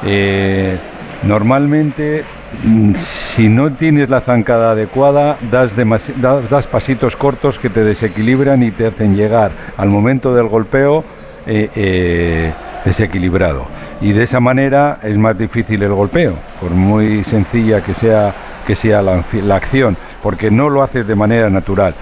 eh, 0.05 0.79
normalmente 1.23 2.25
mm, 2.65 2.93
si 2.95 3.49
no 3.49 3.73
tienes 3.73 4.11
la 4.11 4.21
zancada 4.21 4.73
adecuada, 4.73 5.37
das, 5.51 5.77
demasi- 5.77 6.15
das, 6.17 6.49
das 6.51 6.67
pasitos 6.67 7.17
cortos 7.17 7.59
que 7.59 7.71
te 7.71 7.85
desequilibran 7.85 8.63
y 8.63 8.71
te 8.71 8.87
hacen 8.87 9.15
llegar 9.15 9.53
al 9.77 9.89
momento 9.89 10.35
del 10.35 10.49
golpeo 10.49 11.05
eh, 11.47 11.71
eh, 11.75 12.53
desequilibrado. 12.85 13.67
Y 14.01 14.13
de 14.13 14.25
esa 14.25 14.41
manera 14.41 14.99
es 15.03 15.17
más 15.19 15.37
difícil 15.39 15.83
el 15.83 15.93
golpeo, 15.93 16.35
por 16.61 16.71
muy 16.71 17.23
sencilla 17.25 17.83
que 17.83 17.95
sea, 17.95 18.35
que 18.71 18.77
sea 18.77 19.03
la, 19.03 19.25
acción, 19.57 19.97
porque 20.23 20.49
no 20.49 20.71
lo 20.71 20.85
haces 20.85 21.05
de 21.05 21.17
manera 21.17 21.51
natural. 21.51 21.93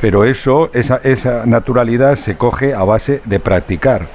Pero 0.00 0.24
eso, 0.24 0.70
esa, 0.72 1.00
esa 1.04 1.44
naturalidad 1.44 2.14
se 2.16 2.34
coge 2.34 2.72
a 2.74 2.82
base 2.82 3.20
de 3.26 3.38
practicar. 3.40 4.06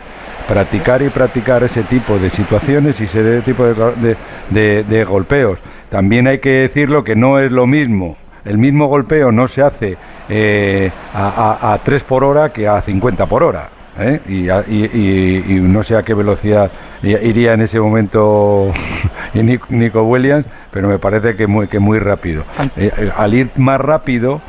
Practicar 0.48 1.04
y 1.04 1.10
practicar 1.10 1.64
ese 1.64 1.84
tipo 1.84 2.18
de 2.18 2.32
situaciones 2.32 3.00
y 3.00 3.04
ese 3.04 3.42
tipo 3.44 3.64
de- 3.66 4.84
de 4.84 5.04
golpeos. 5.04 5.60
También 5.90 6.28
hay 6.28 6.40
que 6.40 6.62
decirlo 6.62 7.04
que 7.04 7.16
no 7.16 7.38
es 7.38 7.52
lo 7.52 7.68
mismo. 7.68 8.18
El 8.44 8.58
mismo 8.58 8.88
golpeo 8.88 9.32
no 9.32 9.48
se 9.48 9.62
hace 9.62 9.96
eh, 10.30 10.90
a, 11.14 11.60
a- 11.62 11.74
a 11.74 11.78
3 11.78 12.04
por 12.06 12.24
hora 12.24 12.52
que 12.52 12.68
a 12.68 12.82
50 12.82 13.28
por 13.28 13.44
hora. 13.44 13.70
¿Eh? 14.00 14.22
Y, 14.28 14.50
a- 14.50 14.64
y- 14.68 14.86
y- 14.86 15.44
y 15.48 15.60
no 15.60 15.84
sé 15.84 15.96
a 15.96 16.04
qué 16.04 16.14
velocidad 16.14 16.72
iría 17.02 17.54
en 17.54 17.62
ese 17.62 17.80
momento 17.80 18.72
Nic- 19.34 19.68
Nico 19.70 20.04
Williams, 20.04 20.46
pero 20.72 20.88
me 20.88 21.00
parece 21.00 21.36
que 21.36 21.48
muy, 21.48 21.68
que 21.68 21.80
muy 21.80 22.00
rápido. 22.00 22.44
Eh, 22.78 22.92
eh, 22.98 23.12
al 23.16 23.34
ir 23.34 23.52
más 23.58 23.80
rápido, 23.80 24.42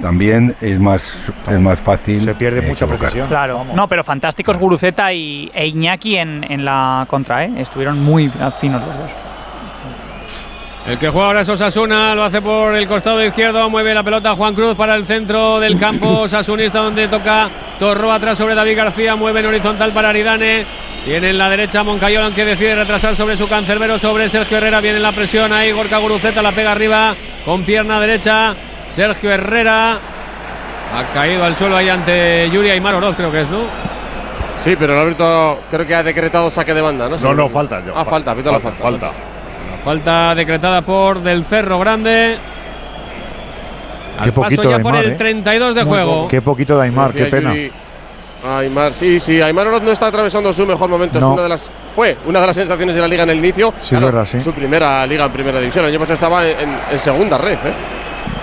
también 0.00 0.54
es 0.60 0.78
más, 0.78 1.32
es 1.48 1.60
más 1.60 1.78
fácil. 1.80 2.20
Se 2.22 2.34
pierde 2.34 2.62
mucha 2.62 2.86
precisión. 2.86 3.28
Claro, 3.28 3.64
no, 3.74 3.86
pero 3.88 4.02
fantásticos 4.02 4.56
Guruceta 4.58 5.12
y, 5.12 5.50
e 5.54 5.66
Iñaki 5.66 6.16
en, 6.16 6.44
en 6.50 6.64
la 6.64 7.04
contra, 7.08 7.44
¿eh? 7.44 7.52
estuvieron 7.58 8.02
muy 8.02 8.30
finos 8.58 8.80
los 8.86 8.96
dos. 8.96 9.10
El 10.86 10.98
que 10.98 11.08
juega 11.10 11.26
ahora 11.26 11.40
es 11.42 11.48
Osasuna, 11.48 12.14
lo 12.14 12.24
hace 12.24 12.40
por 12.40 12.74
el 12.74 12.88
costado 12.88 13.22
izquierdo, 13.22 13.68
mueve 13.68 13.94
la 13.94 14.02
pelota 14.02 14.34
Juan 14.34 14.54
Cruz 14.54 14.74
para 14.74 14.94
el 14.94 15.04
centro 15.04 15.60
del 15.60 15.78
campo 15.78 16.08
Osasunista 16.20 16.78
donde 16.80 17.06
toca 17.06 17.48
Torro 17.78 18.10
atrás 18.10 18.38
sobre 18.38 18.54
David 18.54 18.76
García, 18.76 19.14
mueve 19.14 19.40
en 19.40 19.46
horizontal 19.46 19.92
para 19.92 20.08
Aridane, 20.08 20.64
tiene 21.04 21.30
en 21.30 21.38
la 21.38 21.50
derecha 21.50 21.84
Moncayola 21.84 22.26
aunque 22.26 22.44
decide 22.46 22.74
retrasar 22.74 23.14
sobre 23.14 23.36
su 23.36 23.46
cancerbero, 23.46 23.98
sobre 23.98 24.28
Sergio 24.30 24.56
Herrera, 24.56 24.80
viene 24.80 24.98
la 25.00 25.12
presión 25.12 25.52
ahí, 25.52 25.70
Gorka 25.70 25.98
Guruceta 25.98 26.40
la 26.42 26.52
pega 26.52 26.72
arriba 26.72 27.14
con 27.44 27.62
pierna 27.64 28.00
derecha, 28.00 28.54
Sergio 28.90 29.30
Herrera 29.30 29.98
ha 30.92 31.04
caído 31.12 31.44
al 31.44 31.54
suelo 31.54 31.76
ahí 31.76 31.88
ante 31.90 32.48
Yuri 32.50 32.70
Aymar 32.70 32.94
Oroz 32.96 33.14
creo 33.16 33.30
que 33.30 33.42
es, 33.42 33.50
¿no? 33.50 33.60
Sí, 34.58 34.76
pero 34.78 34.94
el 34.94 34.98
árbitro 35.00 35.60
creo 35.70 35.86
que 35.86 35.94
ha 35.94 36.02
decretado 36.02 36.50
saque 36.50 36.74
de 36.74 36.80
banda, 36.80 37.08
¿no? 37.08 37.16
No, 37.18 37.34
no, 37.34 37.48
falta. 37.48 37.82
yo, 37.84 37.92
Ah, 37.96 38.04
falta, 38.04 38.34
pito 38.34 38.50
la 38.50 38.60
falta. 38.60 38.82
Falta. 38.82 39.10
Falta 39.84 40.34
decretada 40.34 40.82
por 40.82 41.20
Del 41.22 41.44
Cerro 41.44 41.78
Grande. 41.78 42.36
Qué 44.22 44.32
Paso 44.32 44.42
poquito 44.42 44.62
ya 44.70 44.76
de 44.76 44.82
por 44.82 44.92
Aymar, 44.92 45.04
el 45.06 45.12
¿eh? 45.12 45.16
32 45.16 45.74
de 45.74 45.84
Muy 45.84 45.90
juego. 45.90 46.28
Qué 46.28 46.42
poquito 46.42 46.76
de 46.78 46.84
Aymar, 46.84 47.12
qué 47.14 47.24
pena. 47.26 47.54
Aymar, 48.42 48.94
sí, 48.94 49.20
sí, 49.20 49.40
Aymar 49.40 49.66
Oroz 49.68 49.82
no 49.82 49.90
está 49.92 50.06
atravesando 50.06 50.52
su 50.52 50.66
mejor 50.66 50.88
momento. 50.90 51.16
Es 51.18 51.22
No. 51.22 51.32
una 51.34 51.42
de 51.42 51.48
las, 51.48 51.70
fue 51.94 52.16
una 52.26 52.40
de 52.40 52.46
las 52.46 52.56
sensaciones 52.56 52.94
de 52.94 53.00
la 53.00 53.08
liga 53.08 53.22
en 53.22 53.30
el 53.30 53.38
inicio. 53.38 53.72
Sí, 53.80 53.94
es 53.94 54.00
verdad, 54.00 54.24
sí. 54.24 54.40
Su 54.40 54.52
primera 54.52 55.06
liga 55.06 55.24
en 55.26 55.32
primera 55.32 55.58
división. 55.58 55.84
El 55.86 55.90
año 55.92 55.98
pasado 56.00 56.14
estaba 56.14 56.46
en, 56.46 56.70
en 56.90 56.98
segunda 56.98 57.36
red. 57.38 57.52
¿eh? 57.54 57.72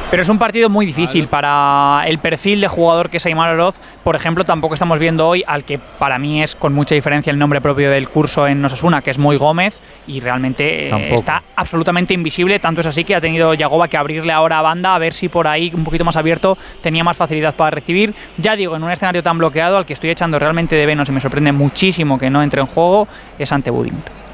Pero 0.10 0.24
es 0.24 0.30
un 0.30 0.40
partido 0.40 0.69
muy 0.69 0.86
difícil 0.86 1.27
para 1.27 2.03
el 2.08 2.19
perfil 2.19 2.61
de 2.61 2.69
jugador 2.69 3.10
que 3.10 3.18
es 3.18 3.26
Aymar 3.26 3.53
Oroz. 3.53 3.76
Por 4.06 4.16
ejemplo, 4.16 4.45
tampoco 4.45 4.74
estamos 4.74 5.00
viendo 5.00 5.27
hoy 5.27 5.44
al 5.45 5.66
que 5.66 5.80
para 5.80 6.18
mí 6.18 6.42
es 6.42 6.56
con 6.56 6.74
mucha 6.74 6.95
diferencia 6.95 7.30
el 7.30 7.38
nombre 7.38 7.60
propio 7.60 7.92
del 7.92 8.08
curso 8.08 8.48
en 8.48 8.64
Osasuna, 8.64 9.02
que 9.02 9.11
es 9.11 9.18
Muy 9.18 9.36
Gómez, 9.36 9.82
y 10.08 10.22
realmente 10.22 10.88
eh, 10.88 10.90
Tampoco. 10.90 11.16
está 11.16 11.44
absolutamente 11.58 12.14
invisible. 12.14 12.58
Tanto 12.60 12.80
es 12.80 12.88
así 12.88 13.03
que 13.03 13.16
ha 13.16 13.22
tenido 13.22 13.53
Yagoba 13.53 13.90
que 13.90 13.98
abrirle 13.98 14.32
ahora 14.32 14.60
a 14.60 14.61
banda 14.61 14.95
a 14.95 15.00
ver 15.00 15.14
si 15.14 15.27
por 15.27 15.45
ahí 15.45 15.74
un 15.76 15.84
poquito 15.84 16.06
más 16.06 16.16
abierto 16.16 16.58
tenía 16.82 17.03
más 17.03 17.18
facilidad 17.18 17.56
para 17.56 17.72
recibir. 17.72 18.16
Ya 18.38 18.56
digo, 18.56 18.77
en 18.77 18.84
un 18.84 18.92
escenario 18.92 19.22
tan 19.22 19.38
bloqueado 19.38 19.77
al 19.77 19.86
que 19.86 19.92
estoy 19.92 20.10
echando 20.10 20.40
realmente 20.40 20.77
de 20.77 20.86
venos 20.86 21.10
y 21.10 21.11
me 21.11 21.19
sorprende 21.19 21.52
muchísimo 21.52 22.18
que 22.18 22.30
no 22.30 22.42
entre 22.42 22.61
en 22.61 22.68
juego 22.68 23.10
es 23.38 23.52
ante 23.52 23.72
Buddington. 23.72 24.27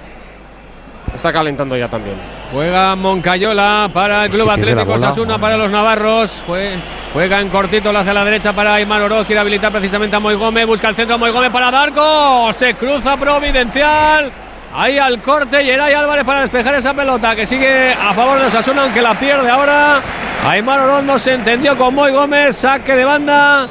Está 1.13 1.31
calentando 1.31 1.75
ya 1.77 1.87
también. 1.87 2.15
Juega 2.51 2.95
Moncayola 2.95 3.89
para 3.93 4.25
el 4.25 4.31
Club 4.31 4.49
Atlético. 4.49 4.97
Sasuna 4.99 5.37
para 5.39 5.57
los 5.57 5.71
navarros. 5.71 6.43
Jue- 6.47 6.79
Juega 7.13 7.39
en 7.39 7.49
cortito 7.49 7.95
hacia 7.95 8.13
la 8.13 8.23
derecha 8.25 8.53
para 8.53 8.73
Aymar 8.75 9.01
Oroz. 9.03 9.25
Quiere 9.27 9.39
habilitar 9.39 9.71
precisamente 9.71 10.15
a 10.15 10.19
Moy 10.19 10.35
Gómez. 10.35 10.65
Busca 10.65 10.89
el 10.89 10.95
centro 10.95 11.17
Moy 11.19 11.29
Gómez 11.31 11.51
para 11.51 11.69
Darko. 11.71 12.51
Se 12.53 12.73
cruza 12.73 13.15
Providencial. 13.17 14.31
Ahí 14.75 14.97
al 14.97 15.21
corte 15.21 15.63
Yeray 15.63 15.93
Álvarez 15.93 16.23
para 16.25 16.41
despejar 16.41 16.73
esa 16.73 16.95
pelota 16.95 17.35
que 17.35 17.45
sigue 17.45 17.93
a 17.93 18.11
favor 18.15 18.39
de 18.39 18.47
Osasuna 18.47 18.83
aunque 18.83 19.01
la 19.03 19.13
pierde 19.13 19.47
ahora. 19.49 20.01
Aymar 20.47 20.79
Oroz 20.79 21.03
no 21.03 21.19
se 21.19 21.35
entendió 21.35 21.77
con 21.77 21.93
Moy 21.93 22.11
Gómez. 22.11 22.55
Saque 22.57 22.95
de 22.95 23.05
banda 23.05 23.67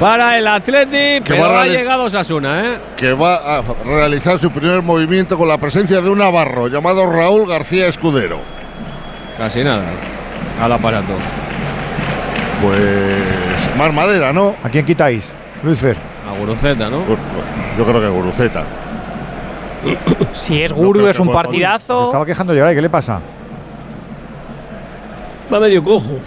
para 0.00 0.38
el 0.38 0.46
Atleti. 0.46 1.22
Que 1.22 1.34
Pero 1.34 1.42
va 1.50 1.60
a 1.60 1.62
ha 1.62 1.66
llegado 1.66 2.04
Osasuna, 2.04 2.64
¿eh? 2.64 2.78
que 2.96 3.12
va 3.12 3.58
a 3.58 3.62
realizar 3.84 4.38
su 4.38 4.50
primer 4.50 4.82
movimiento 4.82 5.36
con 5.38 5.48
la 5.48 5.58
presencia 5.58 6.00
de 6.00 6.08
un 6.10 6.18
navarro 6.18 6.68
llamado 6.68 7.06
Raúl 7.06 7.48
García 7.48 7.86
Escudero. 7.88 8.40
Casi 9.38 9.62
nada. 9.64 9.84
Al 10.60 10.72
aparato. 10.72 11.12
Pues 12.62 13.76
más 13.76 13.92
madera, 13.92 14.32
¿no? 14.32 14.54
¿A 14.62 14.68
quién 14.68 14.84
quitáis? 14.86 15.34
Luisfer. 15.62 15.96
A 16.28 16.38
Guruceta, 16.38 16.88
¿no? 16.88 17.02
Yo 17.78 17.84
creo 17.84 18.00
que 18.00 18.08
Guruceta. 18.08 18.64
Si 20.32 20.62
es 20.62 20.72
Guru, 20.72 21.06
es 21.08 21.16
que 21.16 21.22
un 21.22 21.28
juegue 21.28 21.40
Se 21.40 21.44
partidazo. 21.44 22.04
estaba 22.04 22.24
quejando 22.24 22.54
Yeray, 22.54 22.74
¿qué 22.74 22.80
le 22.82 22.88
pasa? 22.90 23.20
Va 25.52 25.60
medio 25.60 25.84
cojo. 25.84 26.18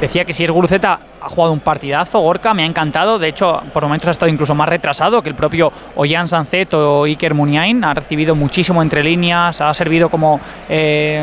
Decía 0.00 0.24
que 0.24 0.32
si 0.32 0.44
es 0.44 0.50
Guruceta 0.50 0.98
ha 1.20 1.28
jugado 1.28 1.52
un 1.52 1.60
partidazo, 1.60 2.20
Gorka, 2.20 2.54
me 2.54 2.62
ha 2.62 2.66
encantado. 2.66 3.18
De 3.18 3.28
hecho, 3.28 3.62
por 3.74 3.82
momentos 3.82 4.08
ha 4.08 4.12
estado 4.12 4.32
incluso 4.32 4.54
más 4.54 4.66
retrasado 4.66 5.20
que 5.20 5.28
el 5.28 5.34
propio 5.34 5.70
Ollán 5.94 6.26
Sancet 6.26 6.72
o 6.72 7.04
Iker 7.04 7.34
Muniain. 7.34 7.84
Ha 7.84 7.92
recibido 7.92 8.34
muchísimo 8.34 8.80
entre 8.80 9.04
líneas, 9.04 9.60
ha 9.60 9.74
servido 9.74 10.08
como, 10.08 10.40
eh, 10.70 11.22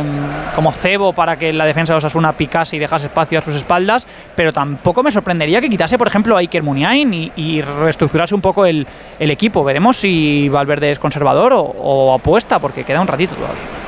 como 0.53 0.71
cebo 0.71 1.13
para 1.13 1.37
que 1.37 1.51
la 1.51 1.65
defensa 1.65 1.93
de 1.93 1.97
Osasuna 1.97 2.33
picase 2.33 2.75
y 2.75 2.79
dejase 2.79 3.07
espacio 3.07 3.39
a 3.39 3.41
sus 3.41 3.55
espaldas. 3.55 4.05
Pero 4.35 4.53
tampoco 4.53 5.01
me 5.01 5.11
sorprendería 5.11 5.59
que 5.59 5.69
quitase, 5.69 5.97
por 5.97 6.07
ejemplo, 6.07 6.37
a 6.37 6.39
Iker 6.39 6.61
Muniain 6.61 7.31
y, 7.35 7.61
reestructurase 7.61 8.35
un 8.35 8.41
poco 8.41 8.67
el, 8.67 8.85
el 9.17 9.31
equipo. 9.31 9.63
Veremos 9.63 9.97
si 9.97 10.49
Valverde 10.49 10.91
es 10.91 10.99
conservador 10.99 11.51
o 11.55 12.13
apuesta, 12.13 12.59
porque 12.59 12.83
queda 12.83 13.01
un 13.01 13.07
ratito 13.07 13.33
todavía. 13.33 13.86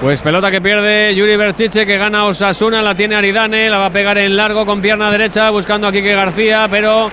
Pues 0.00 0.22
pelota 0.22 0.48
que 0.48 0.60
pierde 0.60 1.12
Yuri 1.12 1.36
Berchiche, 1.36 1.84
que 1.84 1.98
gana 1.98 2.24
Osasuna, 2.26 2.80
la 2.82 2.94
tiene 2.94 3.16
Aridane, 3.16 3.68
la 3.68 3.78
va 3.78 3.86
a 3.86 3.90
pegar 3.90 4.16
en 4.16 4.36
largo 4.36 4.64
con 4.64 4.80
pierna 4.80 5.10
derecha, 5.10 5.50
buscando 5.50 5.88
a 5.88 5.92
Quique 5.92 6.14
García, 6.14 6.68
pero 6.70 7.10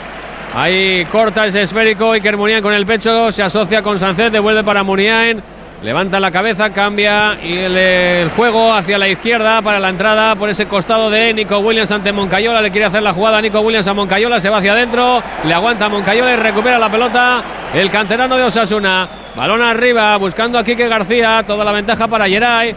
ahí 0.53 1.03
corta 1.05 1.47
ese 1.47 1.63
esférico, 1.63 2.11
Iker 2.11 2.37
Muniain 2.37 2.61
con 2.61 2.73
el 2.73 2.85
pecho, 2.85 3.31
se 3.31 3.41
asocia 3.41 3.81
con 3.81 3.97
Sancet, 3.97 4.31
devuelve 4.31 4.63
para 4.63 4.83
Muniain, 4.83 5.41
levanta 5.85 6.19
la 6.19 6.31
cabeza, 6.31 6.71
cambia 6.71 7.37
y 7.43 7.55
el, 7.59 8.31
juego 8.31 8.73
hacia 8.73 8.97
la 8.97 9.07
izquierda 9.07 9.61
para 9.61 9.79
la 9.79 9.89
entrada 9.89 10.35
por 10.35 10.49
ese 10.49 10.65
costado 10.65 11.11
de 11.11 11.31
Nico 11.31 11.59
Williams 11.59 11.91
ante 11.91 12.11
Moncayola, 12.11 12.59
le 12.59 12.71
quiere 12.71 12.87
hacer 12.87 13.03
la 13.03 13.13
jugada 13.13 13.37
a 13.37 13.41
Nico 13.41 13.59
Williams 13.59 13.85
a 13.85 13.93
Moncayola, 13.93 14.41
se 14.41 14.49
va 14.49 14.57
hacia 14.57 14.71
adentro, 14.71 15.21
le 15.43 15.53
aguanta 15.53 15.85
a 15.85 15.89
Moncayola 15.89 16.33
y 16.33 16.37
recupera 16.37 16.79
la 16.79 16.89
pelota 16.89 17.43
el 17.71 17.91
canterano 17.91 18.35
de 18.35 18.43
Osasuna. 18.45 19.07
Balón 19.35 19.61
arriba, 19.61 20.17
buscando 20.17 20.57
a 20.57 20.63
Quique 20.63 20.87
García, 20.87 21.43
toda 21.45 21.63
la 21.63 21.71
ventaja 21.71 22.07
para 22.07 22.27
Geray. 22.27 22.73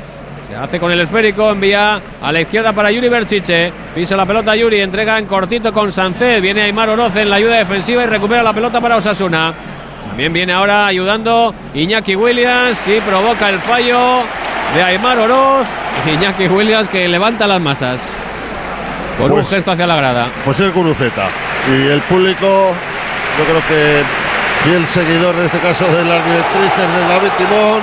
Se 0.46 0.54
hace 0.54 0.78
con 0.78 0.92
el 0.92 1.00
esférico, 1.00 1.50
envía 1.50 2.02
a 2.20 2.30
la 2.30 2.42
izquierda 2.42 2.74
para 2.74 2.90
Yuri 2.90 3.08
Berchiche. 3.08 3.72
Pisa 3.94 4.16
la 4.16 4.26
pelota 4.26 4.54
Yuri, 4.54 4.82
entrega 4.82 5.18
en 5.18 5.24
cortito 5.24 5.72
con 5.72 5.90
Sancet. 5.90 6.42
Viene 6.42 6.60
Aymar 6.60 6.90
Oroz 6.90 7.16
en 7.16 7.30
la 7.30 7.36
ayuda 7.36 7.56
defensiva 7.56 8.02
y 8.02 8.06
recupera 8.06 8.42
la 8.42 8.52
pelota 8.52 8.82
para 8.82 8.96
Osasuna. 8.96 9.54
También 10.08 10.32
viene 10.32 10.52
ahora 10.52 10.86
ayudando 10.86 11.54
Iñaki 11.74 12.16
Williams 12.16 12.86
y 12.88 13.00
provoca 13.00 13.48
el 13.50 13.60
fallo 13.60 14.22
de 14.74 14.82
Aymar 14.82 15.18
Oroz. 15.18 15.66
Iñaki 16.06 16.48
Williams 16.48 16.88
que 16.88 17.06
levanta 17.08 17.46
las 17.46 17.60
masas. 17.60 18.00
Con 19.16 19.26
un 19.32 19.38
Pues- 19.38 19.50
gesto 19.50 19.72
hacia 19.72 19.86
la 19.86 19.96
grada. 19.96 20.28
Pues 20.44 20.58
es 20.60 20.72
Guruceta. 20.72 21.26
Y 21.68 21.88
el 21.88 22.00
público, 22.02 22.72
yo 23.38 23.44
creo 23.44 23.62
que 23.68 24.02
fiel 24.64 24.86
seguidor 24.86 25.34
en 25.36 25.44
este 25.46 25.58
caso 25.58 25.84
de 25.86 26.04
las 26.04 26.24
directrices 26.24 26.92
de 26.92 27.00
David 27.08 27.30
Timón, 27.36 27.80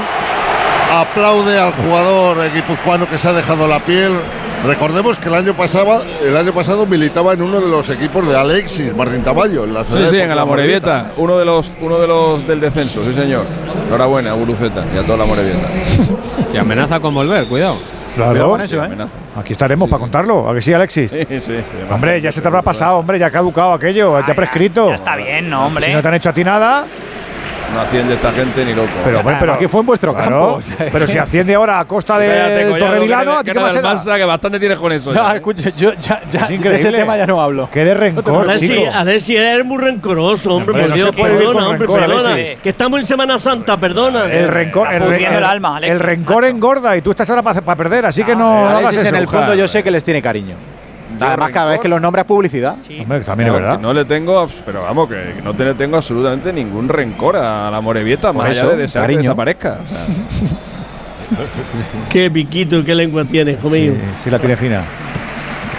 aplaude 0.94 1.60
al 1.60 1.72
jugador 1.74 2.52
guipuzcoano 2.54 3.08
que 3.10 3.18
se 3.18 3.28
ha 3.30 3.34
dejado 3.34 3.68
la 3.68 3.80
piel. 3.80 4.14
Recordemos 4.66 5.20
que 5.20 5.28
el 5.28 5.36
año 5.36 5.56
pasado, 5.56 6.04
el 6.24 6.36
año 6.36 6.54
pasado 6.54 6.86
militaba 6.86 7.34
en 7.34 7.42
uno 7.42 7.62
de 7.62 7.68
los 7.68 7.90
equipos 7.90 8.28
de 8.28 8.36
Alexis 8.38 8.96
Martín 8.96 9.22
Tamayo, 9.22 9.64
en 9.64 9.74
la 9.74 9.84
Sí, 9.84 10.08
sí, 10.10 10.18
en 10.18 10.32
el 10.32 10.40
Amorebieta, 10.40 11.12
uno 11.18 11.38
de 11.38 11.46
los 11.46 11.78
uno 11.82 12.00
de 12.00 12.08
los 12.08 12.48
del 12.48 12.60
descenso, 12.60 13.06
sí 13.06 13.14
señor. 13.14 13.46
Enhorabuena, 13.88 14.34
Guruceta 14.34 14.84
y 14.94 14.98
a 14.98 15.04
toda 15.04 15.20
la 15.20 15.24
Amorebieta. 15.26 15.68
Que 16.52 16.60
amenaza 16.60 17.00
con 17.00 17.14
volver, 17.14 17.46
cuidado. 17.48 17.78
Claro, 18.16 18.32
Cuidado 18.32 18.50
con 18.52 18.62
eso, 18.62 18.84
¿eh? 18.86 18.90
Aquí 19.36 19.52
estaremos 19.52 19.90
para 19.90 20.00
contarlo. 20.00 20.50
¿A 20.50 20.54
que 20.56 20.62
sí, 20.62 20.72
Alexis? 20.72 21.12
Sí, 21.12 21.20
sí, 21.28 21.40
sí. 21.42 21.54
Hombre, 21.92 22.22
ya 22.22 22.32
se 22.32 22.40
te 22.42 22.48
habrá 22.48 22.62
pasado, 22.62 22.98
hombre, 22.98 23.20
ya 23.20 23.26
ha 23.26 23.32
caducado 23.32 23.74
aquello, 23.74 24.18
ya 24.26 24.34
prescrito. 24.34 24.88
Ya 24.88 24.96
está 24.96 25.18
bien, 25.18 25.50
¿no, 25.50 25.66
hombre? 25.66 25.86
Si 25.86 25.92
no 25.92 26.02
te 26.02 26.08
han 26.08 26.14
hecho 26.14 26.30
a 26.30 26.34
ti 26.34 26.44
nada, 26.46 26.88
No 27.74 27.82
asciende 27.82 28.14
esta 28.14 28.32
gente 28.32 28.64
ni 28.64 28.74
loco. 28.74 28.88
pero, 29.04 29.20
hombre, 29.20 29.36
pero 29.40 29.54
aquí 29.54 29.68
fue 29.68 29.82
en 29.82 29.86
vuestro 29.88 30.14
claro, 30.14 30.60
campo. 30.62 30.90
Pero 30.92 31.08
si 31.08 31.18
asciende 31.18 31.56
ahora 31.56 31.80
a 31.80 31.86
costa 31.86 32.18
de 32.18 32.68
Collado, 32.70 32.78
Torremilano, 32.86 33.32
que 33.32 33.38
¿a 33.38 33.40
ti 33.40 33.44
qué 33.46 33.52
eres 33.52 33.62
más 33.64 33.72
te 33.72 33.76
del 33.78 33.84
da? 33.84 33.96
Barça, 33.96 34.18
que 34.18 34.26
bastante 34.26 34.60
tienes 34.60 34.78
con 34.80 34.92
eso. 34.92 35.12
No, 35.14 35.22
ya, 35.22 35.34
¿eh? 35.34 35.36
escucha, 35.36 35.70
yo 35.76 35.94
ya, 36.00 36.22
ya 36.32 36.46
Es 36.46 36.62
de 36.62 36.76
ese 36.76 36.92
tema 36.92 37.18
ya 37.18 37.28
no 37.28 37.42
hablo. 37.42 37.70
Qué 37.72 37.84
de 37.84 37.94
rencor, 37.94 38.50
Alexis, 38.50 38.70
chico. 38.72 38.92
Alexis, 38.94 39.36
eres 39.38 39.66
muy 39.66 39.78
rencoroso, 39.84 40.56
hombre, 40.56 40.74
por 40.80 40.90
no 40.90 40.96
Dios, 40.96 41.08
se 41.08 41.14
puede 41.14 41.34
vivir 41.34 41.48
perdona, 41.48 41.68
hombre, 41.70 41.80
rencor, 41.88 42.00
perdona. 42.00 42.34
Alexis. 42.34 42.58
Que 42.60 42.70
estamos 42.70 43.00
en 43.00 43.06
Semana 43.08 43.40
Santa, 43.40 43.78
perdona. 43.78 44.26
El 44.26 44.48
rencor, 44.48 44.94
el, 44.94 45.04
el- 45.04 45.24
el 45.26 45.44
alma, 45.44 45.80
el 45.82 46.00
rencor 46.00 46.46
engorda 46.46 46.96
y 46.96 47.02
tú 47.02 47.12
estás 47.12 47.30
ahora 47.30 47.42
para 47.42 47.76
perder, 47.76 48.06
así 48.06 48.24
que 48.24 48.36
no, 48.36 48.70
no 48.70 48.78
hagas 48.78 48.96
eso. 48.96 49.08
en 49.08 49.16
el 49.16 49.28
fondo 49.28 49.54
yo 49.54 49.68
sé 49.68 49.84
que 49.84 49.92
les 49.92 50.04
tiene 50.04 50.22
cariño. 50.22 50.56
Además, 51.20 51.52
cada 51.52 51.72
vez 51.72 51.80
que 51.80 51.88
los 51.90 52.02
nombras 52.02 52.26
publicidad. 52.26 52.78
Hombre, 53.00 53.20
también 53.22 53.48
es 53.50 53.54
verdad. 53.54 53.76
que 53.78 53.82
No 53.82 53.94
le 53.94 54.06
tengo, 54.06 54.48
pero 54.66 54.84
vamos, 54.84 55.08
que 55.10 55.42
no 55.44 55.54
te 55.54 55.66
le 55.66 55.74
tengo 55.76 55.98
absolutamente 55.98 56.52
ningún 56.54 56.88
rencor 56.90 57.38
a 57.38 57.70
la 57.72 57.82
Morevieta, 57.82 58.34
Por 58.34 58.44
más 58.44 58.52
eso, 58.52 58.66
allá 58.68 58.72
de 58.76 58.82
desear 58.84 59.04
que 59.04 59.08
cariño. 59.14 59.22
desaparezca. 59.22 59.78
O 61.26 61.36
sea, 61.36 61.46
Qué 62.10 62.30
piquito, 62.30 62.84
qué 62.86 62.94
lengua 62.94 63.26
tiene, 63.26 63.52
hijo 63.54 63.68
mío. 63.70 63.94
Sí, 63.94 64.24
sí 64.26 64.30
la 64.30 64.38
tiene 64.38 64.56
fina. 64.56 64.84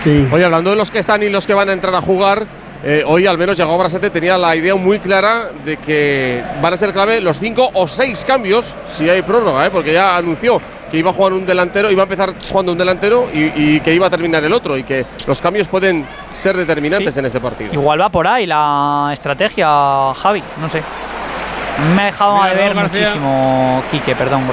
Sí. 0.02 0.26
Oye, 0.32 0.44
hablando 0.44 0.70
de 0.70 0.76
los 0.76 0.90
que 0.90 0.98
están 0.98 1.22
y 1.22 1.28
los 1.28 1.46
que 1.46 1.54
van 1.54 1.68
a 1.68 1.72
entrar 1.72 1.94
a 1.94 2.00
jugar, 2.00 2.46
eh, 2.88 3.02
hoy 3.04 3.26
al 3.26 3.36
menos 3.36 3.56
Yago 3.56 3.76
Brasete 3.76 4.10
tenía 4.10 4.38
la 4.38 4.54
idea 4.54 4.76
muy 4.76 5.00
clara 5.00 5.50
de 5.64 5.76
que 5.76 6.40
van 6.62 6.72
a 6.72 6.76
ser 6.76 6.92
clave 6.92 7.20
los 7.20 7.40
cinco 7.40 7.68
o 7.74 7.88
seis 7.88 8.24
cambios 8.24 8.76
si 8.86 9.10
hay 9.10 9.22
prórroga, 9.22 9.66
¿eh? 9.66 9.70
porque 9.70 9.92
ya 9.92 10.16
anunció 10.16 10.60
que 10.88 10.96
iba 10.98 11.10
a 11.10 11.12
jugar 11.12 11.32
un 11.32 11.44
delantero, 11.44 11.90
iba 11.90 12.02
a 12.02 12.04
empezar 12.04 12.34
jugando 12.48 12.70
un 12.70 12.78
delantero 12.78 13.28
y, 13.34 13.50
y 13.56 13.80
que 13.80 13.92
iba 13.92 14.06
a 14.06 14.10
terminar 14.10 14.44
el 14.44 14.52
otro 14.52 14.76
y 14.78 14.84
que 14.84 15.04
los 15.26 15.40
cambios 15.40 15.66
pueden 15.66 16.06
ser 16.32 16.56
determinantes 16.56 17.12
Sí. 17.12 17.18
en 17.18 17.26
este 17.26 17.40
partido. 17.40 17.72
Igual 17.72 18.00
va 18.00 18.08
por 18.08 18.26
ahí 18.28 18.46
la 18.46 19.10
estrategia, 19.12 19.66
Javi, 20.14 20.42
no 20.60 20.68
sé. 20.68 20.80
Me 21.96 22.02
ha 22.02 22.04
dejado 22.06 22.36
Mira, 22.36 22.48
de 22.50 22.54
ver 22.54 22.74
muchísimo 22.76 23.82
Quique, 23.90 24.14
perdón. 24.14 24.44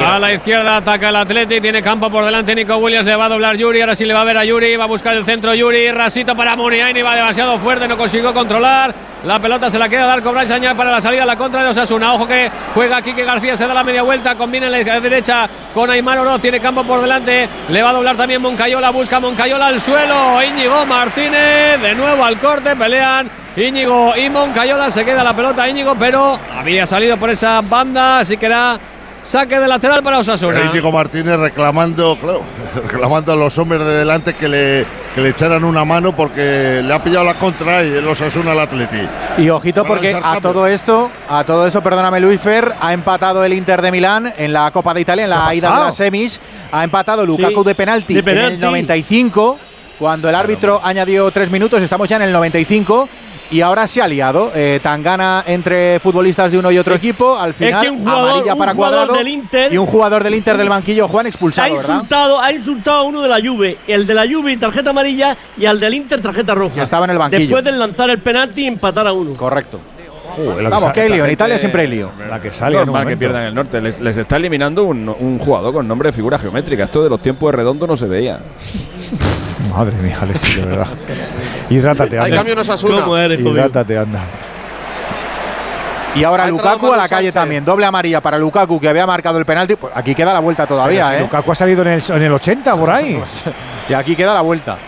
A 0.00 0.18
la 0.18 0.32
izquierda 0.32 0.78
ataca 0.78 1.10
el 1.10 1.16
Atleti, 1.16 1.60
tiene 1.60 1.82
campo 1.82 2.10
por 2.10 2.24
delante 2.24 2.54
Nico 2.54 2.76
Williams, 2.76 3.06
le 3.06 3.14
va 3.14 3.26
a 3.26 3.28
doblar 3.28 3.56
Yuri, 3.56 3.80
ahora 3.80 3.94
sí 3.94 4.04
le 4.04 4.14
va 4.14 4.22
a 4.22 4.24
ver 4.24 4.38
a 4.38 4.44
Yuri, 4.44 4.76
va 4.76 4.84
a 4.84 4.86
buscar 4.86 5.14
el 5.16 5.24
centro 5.24 5.54
Yuri, 5.54 5.90
rasito 5.92 6.34
para 6.34 6.56
Muniain, 6.56 6.96
va 7.04 7.14
demasiado 7.14 7.58
fuerte, 7.58 7.86
no 7.86 7.96
consiguió 7.96 8.32
controlar, 8.32 8.94
la 9.24 9.38
pelota 9.38 9.70
se 9.70 9.78
la 9.78 9.88
queda 9.88 10.06
dar 10.06 10.22
con 10.22 10.34
Bryce 10.34 10.54
Añá 10.54 10.74
para 10.74 10.90
la 10.90 11.00
salida 11.00 11.26
la 11.26 11.36
contra 11.36 11.62
de 11.62 11.70
Osasuna, 11.70 12.14
ojo 12.14 12.26
que 12.26 12.50
juega 12.74 13.02
Quique 13.02 13.24
García, 13.24 13.56
se 13.56 13.66
da 13.66 13.74
la 13.74 13.84
media 13.84 14.02
vuelta, 14.02 14.34
combina 14.34 14.66
en 14.66 14.72
la 14.72 15.00
derecha 15.00 15.48
con 15.74 15.90
Aymar 15.90 16.18
Oroz, 16.18 16.40
tiene 16.40 16.58
campo 16.58 16.84
por 16.84 17.00
delante, 17.00 17.48
le 17.68 17.82
va 17.82 17.90
a 17.90 17.94
doblar 17.94 18.16
también 18.16 18.40
Moncayola, 18.40 18.90
busca 18.90 19.20
Moncayola 19.20 19.66
al 19.66 19.80
suelo, 19.80 20.42
Íñigo 20.42 20.86
Martínez, 20.86 21.80
de 21.80 21.94
nuevo 21.94 22.24
al 22.24 22.38
corte, 22.38 22.74
pelean 22.76 23.30
Íñigo 23.56 24.16
y 24.16 24.30
Moncayola, 24.30 24.90
se 24.90 25.04
queda 25.04 25.22
la 25.22 25.34
pelota 25.34 25.68
Íñigo, 25.68 25.94
pero 25.96 26.38
había 26.56 26.86
salido 26.86 27.16
por 27.16 27.30
esa 27.30 27.60
banda, 27.60 28.20
así 28.20 28.36
que 28.36 28.46
era 28.46 28.78
Saque 29.22 29.58
de 29.60 29.68
lateral 29.68 30.02
para 30.02 30.18
Osasuna. 30.18 30.64
Íñigo 30.66 30.90
Martínez 30.90 31.36
reclamando, 31.36 32.18
claro, 32.18 32.42
reclamando 32.82 33.32
a 33.32 33.36
los 33.36 33.56
hombres 33.56 33.80
de 33.80 33.98
delante 33.98 34.34
que 34.34 34.48
le, 34.48 34.84
que 35.14 35.20
le 35.20 35.28
echaran 35.28 35.62
una 35.62 35.84
mano 35.84 36.14
porque 36.14 36.82
le 36.84 36.92
ha 36.92 37.02
pillado 37.02 37.24
la 37.24 37.34
contra 37.34 37.84
y 37.84 37.88
el 37.92 38.06
Osasuna 38.08 38.50
al 38.50 38.60
Atleti. 38.60 38.98
Y 39.38 39.48
ojito 39.48 39.84
porque 39.84 40.18
a 40.20 40.40
todo 40.40 40.66
esto, 40.66 41.08
a 41.28 41.44
todo 41.44 41.68
esto, 41.68 41.80
perdóname 41.82 42.18
Luis 42.18 42.40
Fer, 42.40 42.74
ha 42.80 42.92
empatado 42.92 43.44
el 43.44 43.52
Inter 43.52 43.80
de 43.80 43.92
Milán 43.92 44.34
en 44.36 44.52
la 44.52 44.70
Copa 44.72 44.92
de 44.92 45.02
Italia, 45.02 45.24
en 45.24 45.30
¿Qué 45.30 45.36
la 45.36 45.54
ida 45.54 45.70
de 45.70 45.84
las 45.84 45.96
semis, 45.96 46.40
ha 46.72 46.82
empatado 46.82 47.24
Lukaku 47.24 47.62
Sí, 47.62 47.68
de 47.68 47.74
penalti 47.76 48.14
de 48.14 48.18
en 48.20 48.24
penalti. 48.24 48.54
el 48.54 48.60
95, 48.60 49.58
cuando 50.00 50.28
el 50.28 50.34
árbitro 50.34 50.80
añadió 50.82 51.30
tres 51.30 51.48
minutos, 51.48 51.80
estamos 51.80 52.08
ya 52.08 52.16
en 52.16 52.22
el 52.22 52.32
95. 52.32 53.08
Y 53.52 53.60
ahora 53.60 53.86
se 53.86 54.00
ha 54.00 54.08
liado. 54.08 54.50
Eh, 54.54 54.80
Tangana 54.82 55.44
entre 55.46 56.00
futbolistas 56.00 56.50
de 56.50 56.58
uno 56.58 56.70
y 56.72 56.78
otro 56.78 56.94
equipo. 56.94 57.38
Al 57.38 57.52
final, 57.52 57.84
que 57.84 57.90
un 57.90 57.98
jugador- 58.00 58.30
amarilla 58.30 58.52
un 58.54 58.58
para 58.58 58.74
cuadrado. 58.74 59.12
del 59.14 59.28
Inter- 59.28 59.72
y 59.72 59.76
un 59.76 59.86
jugador 59.86 60.24
del 60.24 60.34
Inter 60.34 60.56
del 60.56 60.68
banquillo, 60.70 61.06
Juan, 61.06 61.26
Ha 61.26 61.28
expulsado, 61.28 61.76
¿verdad? 61.76 61.94
insultado, 61.94 62.40
ha 62.40 62.50
insultado 62.52 62.96
a 62.98 63.02
uno 63.02 63.20
de 63.22 63.28
la 63.28 63.40
Juve, 63.46 63.76
el 63.86 64.06
de 64.06 64.14
la 64.14 64.26
Juve 64.26 64.56
tarjeta 64.56 64.90
amarilla 64.90 65.36
y 65.58 65.66
al 65.66 65.78
del 65.78 65.94
Inter 65.94 66.20
tarjeta 66.22 66.54
roja. 66.54 66.74
Que 66.76 66.82
estaba 66.82 67.04
en 67.04 67.10
el 67.10 67.18
banquillo. 67.18 67.40
Después 67.40 67.64
de 67.64 67.72
lanzar 67.72 68.08
el 68.10 68.18
penalti 68.20 68.62
y 68.62 68.66
empatar 68.66 69.06
a 69.06 69.12
uno. 69.12 69.34
Correcto. 69.36 69.80
Que 70.36 70.62
Vamos, 70.68 70.92
que 70.92 71.00
hay 71.02 71.08
lío. 71.08 71.24
En 71.24 71.30
Italia 71.30 71.58
siempre 71.58 71.82
hay 71.82 71.88
lío. 71.88 72.10
La 72.28 72.40
que 72.40 72.50
sale 72.50 72.76
en 72.76 72.80
un 72.80 72.86
normal 72.86 73.02
que 73.02 73.04
momento. 73.06 73.18
pierdan 73.20 73.42
el 73.44 73.54
norte. 73.54 73.80
Les, 73.80 74.00
les 74.00 74.16
está 74.16 74.36
eliminando 74.36 74.84
un, 74.84 75.08
un 75.08 75.38
jugador 75.38 75.72
con 75.72 75.86
nombre 75.88 76.08
de 76.08 76.12
figura 76.12 76.38
geométrica. 76.38 76.84
Esto 76.84 77.02
de 77.02 77.10
los 77.10 77.20
tiempos 77.20 77.50
de 77.50 77.56
redondo 77.56 77.86
no 77.86 77.96
se 77.96 78.06
veía. 78.06 78.40
Madre 79.76 79.96
mía, 80.02 80.18
Alexis, 80.20 80.56
de 80.56 80.64
verdad. 80.66 80.86
Hidrátate, 81.70 82.18
Hay 82.18 82.24
anda. 82.26 82.36
cambio 82.36 82.52
en 82.54 82.58
Osasuna. 82.58 83.00
¿Cómo 83.00 83.16
eres? 83.16 83.40
Hidrátate, 83.40 83.96
anda. 83.98 84.20
Y 86.14 86.24
ahora 86.24 86.46
Lukaku 86.46 86.92
a 86.92 86.96
la 86.98 87.08
calle 87.08 87.28
Sánchez. 87.28 87.34
también. 87.34 87.64
Doble 87.64 87.86
amarilla 87.86 88.20
para 88.20 88.36
Lukaku 88.36 88.78
que 88.78 88.88
había 88.88 89.06
marcado 89.06 89.38
el 89.38 89.46
penalti. 89.46 89.76
Pues 89.76 89.92
aquí 89.96 90.14
queda 90.14 90.34
la 90.34 90.40
vuelta 90.40 90.66
todavía, 90.66 91.08
si 91.08 91.14
¿eh? 91.14 91.20
Lukaku 91.20 91.52
ha 91.52 91.54
salido 91.54 91.80
en 91.82 91.88
el, 91.88 92.02
en 92.06 92.22
el 92.22 92.32
80 92.32 92.76
por 92.76 92.90
ahí. 92.90 93.18
Y 93.88 93.94
aquí 93.94 94.14
queda 94.14 94.32
la 94.32 94.42
vuelta. 94.42 94.78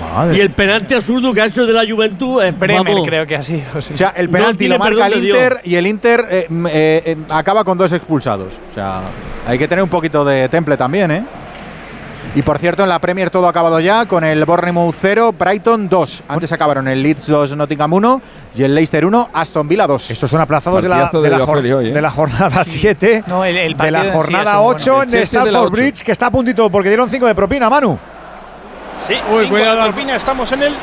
Madre. 0.00 0.36
Y 0.36 0.40
el 0.40 0.50
penalti 0.50 0.94
absurdo 0.94 1.32
que 1.32 1.40
ha 1.40 1.46
hecho 1.46 1.64
de 1.64 1.72
la 1.72 1.84
Juventud 1.88 2.42
es 2.42 2.58
Bremer 2.58 2.84
vamos, 2.84 3.06
creo 3.06 3.26
que 3.26 3.36
ha 3.36 3.42
sido. 3.42 3.80
sí. 3.80 3.94
O 3.94 3.96
sea, 3.96 4.12
el 4.16 4.26
No 4.26 4.32
penalti 4.32 4.58
tiene 4.58 4.74
lo 4.74 4.78
marca 4.78 5.06
el. 5.06 5.24
Inter 5.24 5.60
y 5.64 5.74
el 5.76 5.86
Inter 5.86 6.26
eh, 6.30 6.46
eh, 6.50 7.02
eh, 7.06 7.16
acaba 7.30 7.62
con 7.64 7.78
dos 7.78 7.92
expulsados. 7.92 8.52
O 8.70 8.74
sea, 8.74 9.02
hay 9.46 9.58
que 9.58 9.68
tener 9.68 9.82
un 9.82 9.88
poquito 9.90 10.24
de 10.24 10.48
temple 10.48 10.76
también, 10.76 11.10
¿eh? 11.10 11.24
Y 12.34 12.42
por 12.42 12.58
cierto, 12.58 12.82
en 12.82 12.90
la 12.90 12.98
Premier 12.98 13.30
todo 13.30 13.46
ha 13.46 13.50
acabado 13.50 13.80
ya 13.80 14.04
con 14.04 14.22
el 14.22 14.44
Bournemouth 14.44 14.94
0, 15.00 15.32
Brighton 15.38 15.88
2. 15.88 16.24
Antes 16.28 16.52
acabaron 16.52 16.86
el 16.86 17.02
Leeds 17.02 17.28
2, 17.28 17.56
Nottingham 17.56 17.90
1 17.94 18.22
y 18.56 18.62
el 18.62 18.74
Leicester 18.74 19.06
1, 19.06 19.30
Aston 19.32 19.66
Villa 19.66 19.86
2. 19.86 20.10
Estos 20.10 20.28
son 20.30 20.40
aplazados 20.42 20.82
de 20.82 20.88
la, 20.90 21.08
de, 21.10 21.20
de 21.22 21.30
la 21.30 21.44
hoy, 21.44 21.88
¿eh? 21.88 21.92
de 21.94 22.02
la 22.02 22.10
jornada 22.10 22.62
7. 22.62 23.24
No, 23.26 23.42
el- 23.42 23.56
el 23.56 23.76
de 23.76 23.90
la 23.90 24.04
sí 24.04 24.10
jornada 24.12 24.50
es 24.52 24.58
muy 24.58 24.66
8 24.74 24.94
bueno. 24.96 25.12
en 25.14 25.18
Stamford 25.22 25.54
8. 25.56 25.70
Bridge, 25.70 26.02
que 26.02 26.12
está 26.12 26.26
a 26.26 26.30
puntito 26.30 26.68
porque 26.68 26.88
dieron 26.90 27.08
5 27.08 27.24
de 27.26 27.34
propina, 27.34 27.70
Manu. 27.70 27.98
Sí, 29.06 29.14
Uy, 29.30 29.44
cinco 29.44 29.50
cuidado, 29.50 29.92
de 29.92 30.16
estamos 30.16 30.50
en 30.52 30.62
el 30.62 30.74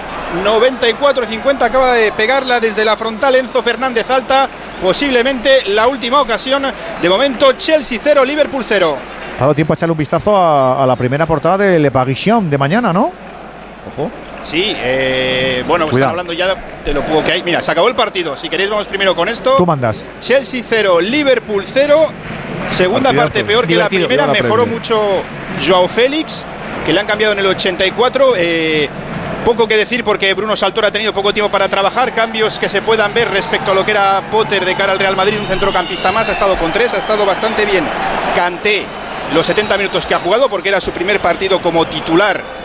94-50, 0.43 1.61
acaba 1.61 1.93
de 1.93 2.11
pegarla 2.13 2.59
desde 2.59 2.85
la 2.85 2.95
frontal 2.95 3.35
Enzo 3.35 3.61
Fernández 3.61 4.09
Alta, 4.09 4.49
posiblemente 4.81 5.63
la 5.67 5.87
última 5.87 6.21
ocasión, 6.21 6.63
de 7.01 7.09
momento 7.09 7.53
Chelsea 7.53 7.99
0, 8.01 8.23
Liverpool 8.25 8.63
0. 8.63 8.97
Ha 9.37 9.39
dado 9.39 9.53
tiempo 9.53 9.73
a 9.73 9.75
echarle 9.75 9.91
un 9.91 9.97
vistazo 9.97 10.35
a, 10.35 10.81
a 10.83 10.85
la 10.85 10.95
primera 10.95 11.25
portada 11.25 11.57
de 11.57 11.79
Le 11.79 11.91
Parisien 11.91 12.49
de 12.49 12.57
mañana, 12.57 12.93
¿no? 12.93 13.11
Ojo. 13.87 14.09
Sí, 14.43 14.75
eh, 14.75 15.63
bueno, 15.67 15.85
pues 15.85 15.97
están 15.97 16.11
hablando 16.11 16.33
ya 16.33 16.55
de, 16.83 16.93
lo 16.93 17.05
poco 17.05 17.23
que 17.23 17.31
hay. 17.31 17.43
Mira, 17.43 17.61
se 17.63 17.71
acabó 17.71 17.87
el 17.87 17.95
partido, 17.95 18.35
si 18.35 18.49
queréis 18.49 18.69
vamos 18.69 18.87
primero 18.87 19.15
con 19.15 19.29
esto. 19.29 19.55
Tú 19.57 19.65
mandas. 19.65 20.05
Chelsea 20.19 20.61
0, 20.63 21.01
Liverpool 21.01 21.65
0. 21.71 21.95
Segunda 22.69 23.09
Partidazo. 23.09 23.27
parte 23.27 23.43
peor 23.45 23.67
que 23.67 23.75
la 23.75 23.89
primera. 23.89 24.27
la 24.27 24.33
Mejoró 24.33 24.65
mucho 24.65 24.99
Joao 25.65 25.87
Félix, 25.87 26.45
que 26.85 26.93
le 26.93 26.99
han 26.99 27.07
cambiado 27.07 27.33
en 27.33 27.39
el 27.39 27.45
84. 27.45 28.33
Eh, 28.37 28.89
poco 29.45 29.67
que 29.67 29.75
decir 29.75 30.03
porque 30.03 30.33
Bruno 30.33 30.55
Saltor 30.55 30.85
ha 30.85 30.91
tenido 30.91 31.13
poco 31.13 31.33
tiempo 31.33 31.51
para 31.51 31.69
trabajar. 31.69 32.13
Cambios 32.13 32.59
que 32.59 32.69
se 32.69 32.81
puedan 32.81 33.13
ver 33.13 33.29
respecto 33.29 33.71
a 33.71 33.75
lo 33.75 33.85
que 33.85 33.91
era 33.91 34.29
Potter 34.29 34.65
de 34.65 34.75
cara 34.75 34.93
al 34.93 34.99
Real 34.99 35.15
Madrid, 35.15 35.39
un 35.39 35.47
centrocampista 35.47 36.11
más. 36.11 36.29
Ha 36.29 36.33
estado 36.33 36.57
con 36.57 36.71
tres, 36.71 36.93
ha 36.93 36.97
estado 36.97 37.25
bastante 37.25 37.65
bien. 37.65 37.87
Canté 38.35 38.85
los 39.33 39.45
70 39.45 39.77
minutos 39.77 40.05
que 40.05 40.13
ha 40.13 40.19
jugado 40.19 40.49
porque 40.49 40.69
era 40.69 40.81
su 40.81 40.91
primer 40.91 41.21
partido 41.21 41.61
como 41.61 41.85
titular 41.87 42.62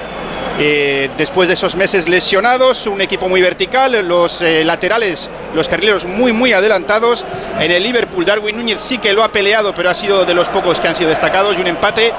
eh, 0.60 1.08
después 1.16 1.46
de 1.46 1.54
esos 1.54 1.76
meses 1.76 2.08
lesionados, 2.08 2.88
un 2.88 3.00
equipo 3.00 3.28
muy 3.28 3.40
vertical, 3.40 4.06
los 4.06 4.42
eh, 4.42 4.64
laterales, 4.64 5.30
los 5.54 5.68
carrileros 5.68 6.04
muy 6.04 6.32
muy 6.32 6.52
adelantados. 6.52 7.24
En 7.60 7.70
el 7.70 7.80
Liverpool, 7.80 8.24
Darwin 8.24 8.56
Núñez 8.56 8.80
sí 8.80 8.98
que 8.98 9.12
lo 9.12 9.22
ha 9.22 9.30
peleado, 9.30 9.72
pero 9.72 9.88
ha 9.88 9.94
sido 9.94 10.24
de 10.24 10.34
los 10.34 10.48
pocos 10.48 10.80
que 10.80 10.88
han 10.88 10.96
sido 10.96 11.10
destacados 11.10 11.56
y 11.56 11.60
un 11.60 11.68
empate 11.68 12.12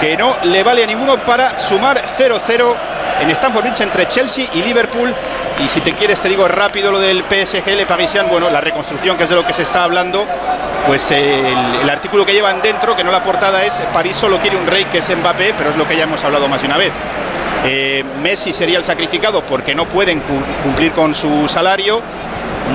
que 0.00 0.16
no 0.16 0.36
le 0.42 0.64
vale 0.64 0.82
a 0.82 0.86
ninguno 0.86 1.24
para 1.24 1.60
sumar 1.60 2.02
0-0 2.18 2.76
en 3.22 3.30
Stamford 3.30 3.62
Bridge 3.62 3.80
entre 3.82 4.08
Chelsea 4.08 4.46
y 4.52 4.62
Liverpool. 4.62 5.14
Y 5.64 5.68
si 5.68 5.80
te 5.80 5.92
quieres, 5.92 6.20
te 6.20 6.28
digo 6.28 6.48
rápido 6.48 6.90
lo 6.90 6.98
del 6.98 7.22
PSG, 7.22 7.66
Le 7.76 7.86
Parisien, 7.86 8.28
bueno, 8.28 8.50
la 8.50 8.60
reconstrucción, 8.60 9.16
que 9.16 9.24
es 9.24 9.30
de 9.30 9.36
lo 9.36 9.46
que 9.46 9.54
se 9.54 9.62
está 9.62 9.84
hablando, 9.84 10.26
pues 10.86 11.08
eh, 11.12 11.52
el, 11.52 11.82
el 11.82 11.88
artículo 11.88 12.26
que 12.26 12.32
llevan 12.32 12.60
dentro, 12.60 12.96
que 12.96 13.04
no 13.04 13.12
la 13.12 13.22
portada 13.22 13.64
es 13.64 13.74
París 13.92 14.16
solo 14.16 14.38
quiere 14.40 14.56
un 14.56 14.66
rey 14.66 14.84
que 14.86 14.98
es 14.98 15.16
Mbappé, 15.16 15.54
pero 15.56 15.70
es 15.70 15.76
lo 15.76 15.86
que 15.86 15.96
ya 15.96 16.02
hemos 16.02 16.22
hablado 16.24 16.48
más 16.48 16.60
de 16.60 16.66
una 16.66 16.76
vez. 16.76 16.92
Eh, 17.64 18.04
Messi 18.22 18.52
sería 18.52 18.78
el 18.78 18.84
sacrificado 18.84 19.44
porque 19.44 19.74
no 19.74 19.88
pueden 19.88 20.20
cu- 20.20 20.34
cumplir 20.62 20.92
con 20.92 21.14
su 21.14 21.48
salario, 21.48 22.00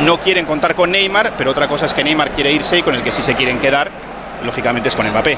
no 0.05 0.19
quieren 0.19 0.45
contar 0.45 0.75
con 0.75 0.91
Neymar, 0.91 1.33
pero 1.37 1.51
otra 1.51 1.67
cosa 1.67 1.85
es 1.85 1.93
que 1.93 2.03
Neymar 2.03 2.31
quiere 2.31 2.51
irse 2.51 2.77
y 2.77 2.81
con 2.81 2.95
el 2.95 3.01
que 3.03 3.11
sí 3.11 3.21
se 3.21 3.33
quieren 3.35 3.59
quedar, 3.59 3.89
lógicamente 4.43 4.89
es 4.89 4.95
con 4.95 5.07
Mbappé. 5.09 5.37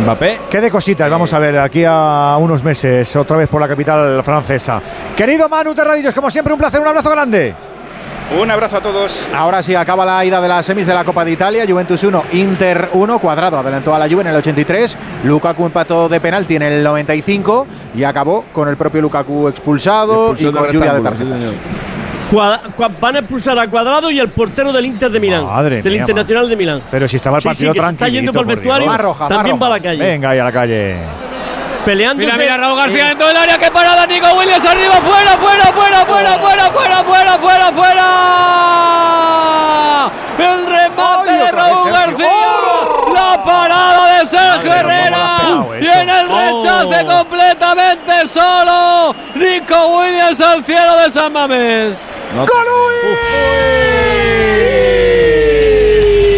Mbappé. 0.00 0.40
¿Qué 0.48 0.60
de 0.60 0.70
cositas 0.70 1.10
vamos 1.10 1.32
a 1.34 1.38
ver 1.38 1.52
de 1.54 1.60
aquí 1.60 1.84
a 1.86 2.36
unos 2.38 2.62
meses, 2.62 3.14
otra 3.16 3.36
vez 3.36 3.48
por 3.48 3.60
la 3.60 3.68
capital 3.68 4.22
francesa? 4.24 4.80
Querido 5.16 5.48
Manu 5.48 5.74
Terradillos, 5.74 6.14
como 6.14 6.30
siempre, 6.30 6.52
un 6.54 6.58
placer, 6.60 6.80
un 6.80 6.86
abrazo 6.88 7.10
grande. 7.10 7.54
Un 8.38 8.48
abrazo 8.48 8.76
a 8.76 8.80
todos. 8.80 9.28
Ahora 9.34 9.60
sí, 9.60 9.74
acaba 9.74 10.04
la 10.04 10.24
ida 10.24 10.40
de 10.40 10.46
las 10.46 10.64
semis 10.64 10.86
de 10.86 10.94
la 10.94 11.04
Copa 11.04 11.24
de 11.24 11.32
Italia. 11.32 11.64
Juventus 11.68 12.02
1, 12.04 12.24
Inter 12.32 12.90
1. 12.92 13.18
Cuadrado 13.18 13.58
adelantó 13.58 13.92
a 13.92 13.98
la 13.98 14.08
Juve 14.08 14.20
en 14.22 14.28
el 14.28 14.36
83. 14.36 14.96
Lukaku 15.24 15.66
empató 15.66 16.08
de 16.08 16.20
penalti 16.20 16.54
en 16.54 16.62
el 16.62 16.84
95. 16.84 17.66
Y 17.96 18.04
acabó 18.04 18.44
con 18.52 18.68
el 18.68 18.76
propio 18.76 19.02
Lukaku 19.02 19.48
expulsado 19.48 20.36
y 20.38 20.44
con 20.44 20.62
de 20.66 20.72
lluvia 20.72 20.92
de 20.92 20.98
sí, 20.98 21.04
tarjetas. 21.04 21.44
van 23.00 23.16
a 23.16 23.18
expulsar 23.18 23.58
a 23.58 23.68
Cuadrado 23.68 24.12
y 24.12 24.20
al 24.20 24.28
portero 24.28 24.72
del 24.72 24.86
Inter 24.86 25.10
de 25.10 25.18
Milán. 25.18 25.44
Madre 25.44 25.82
del 25.82 25.92
mía, 25.92 26.02
Internacional 26.02 26.48
de 26.48 26.56
Milán. 26.56 26.82
Pero 26.88 27.08
si 27.08 27.16
estaba 27.16 27.38
el 27.38 27.42
partido 27.42 27.72
sí, 27.72 27.78
tranquilo. 27.80 28.06
está 28.06 28.14
yendo 28.14 28.32
por 28.32 28.42
el 28.42 28.56
vestuario, 28.56 28.86
Más 28.86 29.00
roja, 29.00 29.28
más 29.28 29.36
también 29.38 29.56
roja. 29.56 29.68
va 29.68 29.74
a 29.74 29.78
la 29.78 29.82
calle. 29.82 30.02
Venga 30.04 30.30
ahí 30.30 30.38
a 30.38 30.44
la 30.44 30.52
calle. 30.52 30.96
Peleando. 31.84 32.20
Mira, 32.22 32.36
mira, 32.36 32.56
Raúl 32.56 32.76
García 32.76 33.06
dentro 33.08 33.26
del 33.26 33.36
área, 33.36 33.58
qué 33.58 33.70
parada, 33.70 34.06
Nico 34.06 34.26
Williams 34.34 34.64
arriba, 34.64 34.94
fuera, 34.96 35.30
fuera, 35.38 35.66
fuera, 35.72 36.04
fuera, 36.04 36.38
fuera, 36.38 36.70
fuera, 36.70 37.04
fuera, 37.04 37.38
fuera, 37.38 37.72
fuera. 37.72 38.06
El 40.38 40.66
remate 40.66 41.30
Ay, 41.30 41.38
de 41.38 41.50
Raúl. 41.52 41.90
García, 41.90 42.28
la 43.14 43.42
parada 43.44 44.18
de 44.18 44.26
Sergio 44.26 44.70
Madre, 44.70 45.10
¿cómo 45.10 45.72
le 45.74 45.78
has 45.80 45.80
Herrera 45.80 45.80
y 45.80 45.86
en 46.00 46.08
el 46.08 46.28
rechace 46.28 47.04
Oh. 47.04 47.06
completamente 47.18 48.26
solo, 48.26 49.14
Nico 49.34 49.98
Williams 49.98 50.40
al 50.40 50.64
cielo 50.64 50.96
de 50.98 51.10
San 51.10 51.32
Mamés. 51.32 51.96
No, 52.34 52.44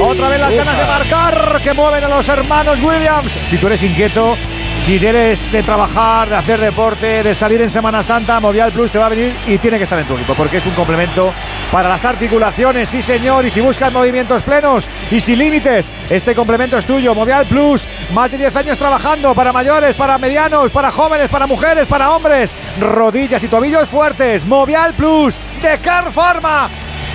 Otra 0.04 0.28
vez 0.28 0.40
las 0.40 0.54
ganas 0.54 0.78
de 0.78 0.84
marcar 0.84 1.60
que 1.62 1.72
mueven 1.72 2.04
a 2.04 2.08
los 2.08 2.28
hermanos 2.28 2.80
Williams. 2.80 3.32
Si 3.48 3.56
tú 3.56 3.66
eres 3.66 3.82
inquieto, 3.82 4.36
si 4.84 5.06
eres 5.06 5.50
de 5.52 5.62
trabajar, 5.62 6.28
de 6.28 6.34
hacer 6.34 6.58
deporte, 6.58 7.22
de 7.22 7.34
salir 7.36 7.60
en 7.62 7.70
Semana 7.70 8.02
Santa, 8.02 8.40
Movial 8.40 8.72
Plus 8.72 8.90
te 8.90 8.98
va 8.98 9.06
a 9.06 9.10
venir 9.10 9.32
y 9.46 9.56
tiene 9.58 9.78
que 9.78 9.84
estar 9.84 9.98
en 9.98 10.06
tu 10.06 10.14
equipo 10.14 10.34
porque 10.34 10.56
es 10.56 10.66
un 10.66 10.72
complemento 10.72 11.32
para 11.70 11.88
las 11.88 12.04
articulaciones, 12.04 12.88
sí 12.88 13.00
señor. 13.00 13.46
Y 13.46 13.50
si 13.50 13.60
buscas 13.60 13.92
movimientos 13.92 14.42
plenos 14.42 14.88
y 15.10 15.20
sin 15.20 15.38
límites, 15.38 15.88
este 16.10 16.34
complemento 16.34 16.76
es 16.76 16.84
tuyo. 16.84 17.14
Movial 17.14 17.46
Plus, 17.46 17.86
más 18.12 18.32
de 18.32 18.38
10 18.38 18.56
años 18.56 18.76
trabajando 18.76 19.34
para 19.34 19.52
mayores, 19.52 19.94
para 19.94 20.18
medianos, 20.18 20.72
para 20.72 20.90
jóvenes, 20.90 21.28
para 21.28 21.46
mujeres, 21.46 21.86
para 21.86 22.10
hombres. 22.10 22.52
Rodillas 22.80 23.42
y 23.44 23.48
tobillos 23.48 23.88
fuertes. 23.88 24.44
Movial 24.46 24.94
Plus 24.94 25.36
de 25.62 25.78
Car 25.78 26.10
Pharma. 26.12 26.68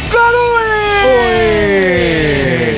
¡Galui! 0.10 1.68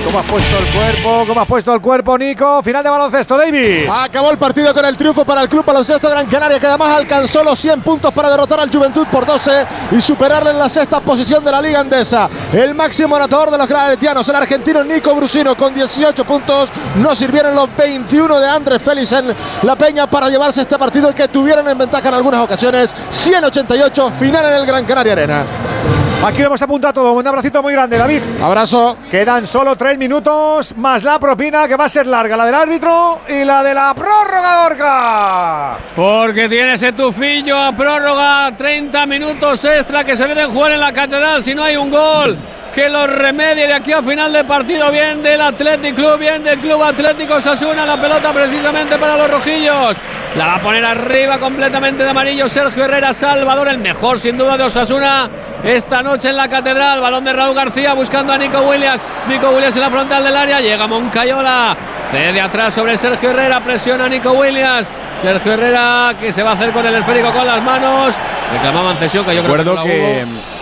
¿Cómo 0.10 0.22
has 0.22 0.26
puesto 0.26 0.58
el 0.58 0.66
cuerpo? 0.66 1.24
¿Cómo 1.28 1.42
has 1.42 1.48
puesto 1.48 1.72
el 1.72 1.82
cuerpo, 1.82 2.18
Nico? 2.18 2.64
Final 2.64 2.84
de 2.84 2.90
baloncesto, 2.90 3.38
David. 3.38 3.88
Acabó 3.88 4.32
el 4.32 4.40
partido 4.40 4.74
con 4.74 4.84
el 4.84 4.98
triunfo 4.98 5.24
para 5.24 5.44
el 5.44 5.50
Club 5.50 5.64
Baloncesto 5.64 6.10
Gran 6.10 6.26
Canaria, 6.26 6.60
que 6.60 6.66
además 6.66 6.98
alcanzó 6.98 7.44
los 7.44 7.60
100 7.60 7.82
puntos 7.82 8.12
para 8.12 8.32
derrotar 8.32 8.60
al 8.60 8.72
Juventud 8.72 9.06
por 9.12 9.28
12 9.28 9.68
y 9.92 10.02
superarle 10.02 10.50
en 10.50 10.58
la 10.58 10.68
sexta 10.68 11.00
posición 11.00 11.46
de 11.46 11.52
la 11.52 11.62
Liga 11.62 11.82
Andesa. 11.82 12.28
El 12.52 12.74
máximo 12.74 13.18
anotador 13.18 13.52
de 13.52 13.60
los 13.60 13.68
granadetianos, 13.68 14.28
el 14.28 14.36
argentino 14.36 14.84
Nico 14.84 15.14
Brusino, 15.14 15.56
con 15.56 15.76
18 15.76 16.26
puntos. 16.26 16.72
No 16.96 17.16
sirvieron 17.16 17.54
los 17.54 17.70
21 17.78 18.40
de 18.40 18.50
Andrés 18.50 18.82
Félix 18.82 19.12
en 19.12 19.26
La 19.62 19.76
Peña 19.76 20.10
para 20.10 20.28
llevarse 20.28 20.62
este 20.62 20.80
partido 20.80 21.14
que 21.14 21.28
tuvieron 21.28 21.70
en 21.70 21.78
ventaja 21.78 22.08
en 22.08 22.16
algunas 22.16 22.44
ocasiones. 22.44 22.90
188, 23.12 24.14
final 24.20 24.44
en 24.44 24.54
el 24.56 24.66
Gran 24.66 24.86
Canaria 24.86 25.14
Arena. 25.14 25.99
Aquí 26.22 26.40
lo 26.42 26.48
hemos 26.48 26.62
apuntado 26.62 26.94
todo. 26.94 27.14
Un 27.14 27.26
abracito 27.26 27.64
muy 27.64 27.72
grande, 27.72 27.98
David. 27.98 28.22
Abrazo. 28.42 28.98
Quedan 29.10 29.48
solo 29.48 29.78
tres 29.78 29.98
minutos 29.98 30.76
más 30.76 31.04
la 31.04 31.18
propina 31.18 31.66
que 31.66 31.78
va 31.78 31.86
a 31.86 31.90
ser 31.90 32.08
larga, 32.08 32.36
la 32.36 32.46
del 32.46 32.56
árbitro 32.56 33.22
y 33.30 33.46
la 33.46 33.64
de 33.64 33.74
la 33.74 33.94
prórroga, 33.94 34.66
Orca. 34.66 35.78
Porque 35.96 36.50
tiene 36.50 36.74
ese 36.74 36.92
tufillo 36.92 37.58
a 37.58 37.72
prórroga, 37.72 38.52
30 38.56 39.06
minutos 39.06 39.64
extra 39.64 40.04
que 40.04 40.18
se 40.18 40.28
deben 40.28 40.52
jugar 40.52 40.74
en 40.74 40.82
la 40.82 40.92
catedral 40.92 41.42
si 41.42 41.56
no 41.56 41.64
hay 41.64 41.78
un 41.78 41.90
gol. 41.90 42.38
Que 42.74 42.88
lo 42.88 43.08
remedie 43.08 43.68
de 43.68 43.74
aquí 43.74 43.92
a 43.92 44.02
final 44.02 44.32
de 44.32 44.44
partido, 44.44 44.92
bien 44.92 45.24
del 45.24 45.42
Athletic 45.42 45.96
Club, 45.96 46.20
bien 46.20 46.44
del 46.44 46.60
Club 46.60 46.84
Atlético 46.84 47.42
Sasuna, 47.42 47.86
la 47.86 48.00
pelota 48.00 48.32
precisamente 48.32 48.98
para 48.98 49.18
los 49.18 49.30
rojillos. 49.30 49.98
La 50.38 50.46
va 50.46 50.56
a 50.56 50.60
poner 50.60 50.86
arriba 50.86 51.40
completamente 51.40 52.04
de 52.04 52.10
amarillo 52.10 52.48
Sergio 52.48 52.86
Herrera 52.86 53.14
Salvador, 53.14 53.68
el 53.70 53.80
mejor 53.80 54.20
sin 54.20 54.38
duda 54.38 54.56
de 54.56 54.66
Osasuna 54.66 55.30
esta 55.64 56.04
noche 56.04 56.30
en 56.30 56.38
la 56.38 56.48
catedral. 56.48 57.02
Balón 57.02 57.24
de 57.24 57.34
Raúl 57.34 57.56
García 57.56 57.94
buscando 57.94 58.34
a 58.34 58.38
Nico 58.38 58.62
Williams. 58.62 59.02
Nico 59.28 59.50
Williams 59.50 59.76
en 59.76 59.82
la 59.82 59.90
frontal 59.90 60.24
del 60.24 60.38
área, 60.38 60.62
llega 60.62 60.86
Moncayola. 60.86 61.76
Cede 62.12 62.40
atrás 62.40 62.76
sobre 62.76 62.98
Sergio 62.98 63.32
Herrera, 63.32 63.60
presiona 63.62 64.06
a 64.06 64.10
Nico 64.10 64.32
Williams. 64.32 64.88
Sergio 65.22 65.54
Herrera 65.54 66.14
que 66.20 66.32
se 66.32 66.44
va 66.44 66.52
a 66.52 66.54
hacer 66.54 66.72
con 66.72 66.86
el 66.86 66.96
esférico 66.96 67.32
con 67.32 67.46
las 67.48 67.62
manos. 67.64 68.16
Reclamaban 68.54 68.98
cesión 68.98 69.26
que 69.26 69.36
yo 69.36 69.44
creo 69.44 69.58
Recuerdo 69.58 69.84
que. 69.84 70.59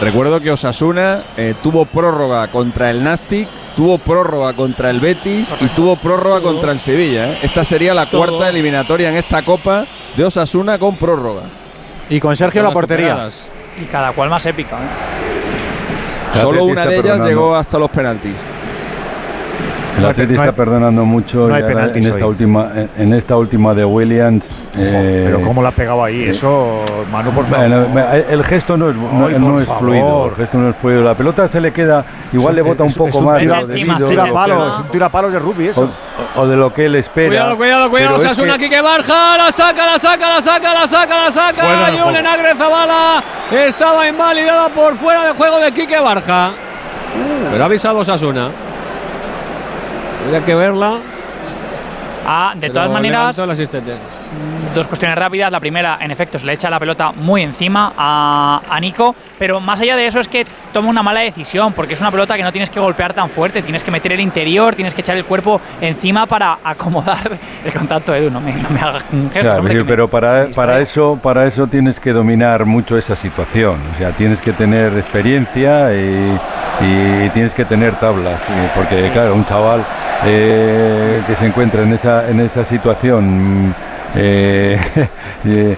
Recuerdo 0.00 0.40
que 0.40 0.50
Osasuna 0.50 1.24
eh, 1.36 1.54
tuvo 1.62 1.84
prórroga 1.86 2.48
contra 2.48 2.90
el 2.90 3.02
Nastic, 3.02 3.48
tuvo 3.76 3.98
prórroga 3.98 4.52
contra 4.54 4.90
el 4.90 5.00
Betis 5.00 5.54
y 5.60 5.66
tuvo 5.68 5.96
prórroga 5.96 6.40
contra 6.40 6.72
el 6.72 6.80
Sevilla. 6.80 7.32
¿eh? 7.32 7.38
Esta 7.42 7.64
sería 7.64 7.94
la 7.94 8.06
Todo. 8.10 8.24
cuarta 8.26 8.48
eliminatoria 8.48 9.08
en 9.10 9.16
esta 9.16 9.44
Copa 9.44 9.86
de 10.16 10.24
Osasuna 10.24 10.78
con 10.78 10.96
prórroga. 10.96 11.42
Y 12.10 12.20
con 12.20 12.36
Sergio 12.36 12.62
la 12.62 12.70
portería. 12.72 13.10
superadas. 13.10 13.48
Y 13.80 13.84
cada 13.86 14.12
cual 14.12 14.30
más 14.30 14.44
épica. 14.46 14.76
¿eh? 14.76 16.38
Solo 16.40 16.64
una 16.64 16.82
de 16.86 16.94
ellas 16.94 17.02
perdonando. 17.02 17.28
llegó 17.28 17.56
hasta 17.56 17.78
los 17.78 17.90
penaltis. 17.90 18.34
El 19.98 20.04
Atleti 20.06 20.32
no 20.34 20.38
está 20.40 20.50
hay- 20.50 20.56
perdonando 20.56 21.04
mucho 21.04 21.48
no 21.48 21.54
hay 21.54 21.62
en 21.62 22.04
esta 22.04 22.24
hoy. 22.24 22.30
última 22.30 22.70
en- 22.96 23.12
esta 23.14 23.36
última 23.36 23.74
de 23.74 23.84
Williams. 23.84 24.48
eh, 24.76 25.22
Pero 25.26 25.42
cómo 25.42 25.62
la 25.62 25.68
ha 25.70 25.72
pegado 25.72 26.02
ahí, 26.04 26.24
eso, 26.24 26.84
Manu, 27.10 27.32
por 27.32 27.46
favor. 27.46 27.68
Bueno, 27.88 28.08
el 28.28 28.44
gesto 28.44 28.76
no 28.76 28.90
es, 28.90 28.96
no, 28.96 29.26
Ay, 29.26 29.36
no 29.38 29.58
es 29.60 29.66
favor. 29.66 29.80
fluido, 29.82 30.26
el 30.30 30.34
gesto 30.36 30.58
no 30.58 30.70
es 30.70 30.76
fluido. 30.76 31.02
La 31.02 31.14
pelota 31.14 31.48
se 31.48 31.60
le 31.60 31.72
queda, 31.72 32.04
igual 32.32 32.54
le 32.54 32.62
bota 32.62 32.82
un 32.84 32.88
Es- 32.90 32.96
poco 32.96 33.08
es 33.10 33.14
un 33.16 33.24
más. 33.24 33.38
tira- 33.38 33.60
es 33.60 33.68
de- 33.68 33.90
un 33.90 33.98
de- 33.98 34.06
tirapalos, 34.90 35.42
rugby, 35.42 35.68
eso. 35.68 35.90
o, 36.36 36.40
o 36.42 36.46
de 36.46 36.56
lo 36.56 36.72
que 36.72 36.86
él 36.86 36.94
espera. 36.96 37.28
Cuidado, 37.28 37.56
cuidado, 37.56 37.90
cuidado. 37.90 38.14
Pero 38.16 38.22
es 38.24 38.26
Osasuna 38.30 38.58
que- 38.58 38.64
aquí 38.66 38.74
que 38.74 38.80
Barja. 38.80 39.36
La 39.36 39.52
saca, 39.52 39.86
la 39.86 39.98
saca, 39.98 40.28
la 40.28 40.42
saca, 40.42 40.74
la 40.74 40.88
saca, 40.88 41.24
la 41.24 41.32
saca. 41.32 41.62
De 41.90 41.98
Julen 41.98 42.24
juego. 42.24 42.28
Agrezabala 42.28 43.22
estaba 43.52 44.08
invalidada 44.08 44.68
por 44.68 44.96
fuera 44.96 45.24
de 45.26 45.32
juego 45.32 45.58
de 45.58 45.72
Quique 45.72 45.98
Barja. 45.98 46.52
Pero 47.50 47.62
ha 47.62 47.66
avisado 47.66 47.98
Osasuna. 47.98 48.50
Había 50.28 50.44
que 50.44 50.54
verla. 50.54 50.98
Ah, 52.26 52.52
de 52.54 52.68
todas 52.68 52.90
maneras, 52.90 53.38
el 53.38 53.50
asistente. 53.50 53.94
Dos 54.74 54.86
cuestiones 54.86 55.16
rápidas. 55.18 55.50
La 55.50 55.60
primera, 55.60 55.98
en 56.00 56.10
efecto, 56.10 56.38
se 56.38 56.46
le 56.46 56.52
echa 56.54 56.70
la 56.70 56.78
pelota 56.78 57.12
muy 57.12 57.42
encima 57.42 57.92
a, 57.96 58.60
a 58.68 58.80
Nico, 58.80 59.14
pero 59.38 59.60
más 59.60 59.80
allá 59.80 59.96
de 59.96 60.06
eso 60.06 60.20
es 60.20 60.28
que 60.28 60.46
toma 60.72 60.88
una 60.88 61.02
mala 61.02 61.20
decisión, 61.20 61.72
porque 61.72 61.94
es 61.94 62.00
una 62.00 62.10
pelota 62.10 62.36
que 62.36 62.42
no 62.42 62.52
tienes 62.52 62.70
que 62.70 62.80
golpear 62.80 63.12
tan 63.12 63.30
fuerte, 63.30 63.62
tienes 63.62 63.82
que 63.84 63.90
meter 63.90 64.12
el 64.12 64.20
interior, 64.20 64.74
tienes 64.74 64.94
que 64.94 65.00
echar 65.00 65.16
el 65.16 65.24
cuerpo 65.24 65.60
encima 65.80 66.26
para 66.26 66.58
acomodar 66.62 67.38
el 67.64 67.72
contacto, 67.72 68.14
Edu, 68.14 68.30
no 68.30 68.40
me, 68.40 68.52
no 68.52 68.68
me 68.70 68.80
hagas 68.80 69.04
un 69.12 69.24
gesto, 69.30 69.40
Claro, 69.40 69.60
hombre, 69.60 69.84
pero 69.84 70.08
para, 70.08 70.48
para 70.54 70.80
eso 70.80 71.18
para 71.22 71.46
eso 71.46 71.66
tienes 71.66 71.98
que 72.00 72.12
dominar 72.12 72.64
mucho 72.66 72.96
esa 72.98 73.16
situación. 73.16 73.80
O 73.94 73.98
sea, 73.98 74.12
tienes 74.12 74.40
que 74.40 74.52
tener 74.52 74.96
experiencia 74.96 75.92
y, 75.94 76.38
y 76.80 77.30
tienes 77.30 77.54
que 77.54 77.64
tener 77.64 77.96
tablas. 77.98 78.40
y- 78.48 78.78
Porque, 78.78 79.10
claro, 79.10 79.34
un 79.34 79.44
chaval 79.44 79.84
eh, 80.24 81.22
que 81.26 81.36
se 81.36 81.46
encuentra 81.46 81.82
en 81.82 81.92
esa, 81.92 82.28
en 82.28 82.40
esa 82.40 82.64
situación 82.64 83.74
eh, 84.14 84.78
eh, 85.44 85.76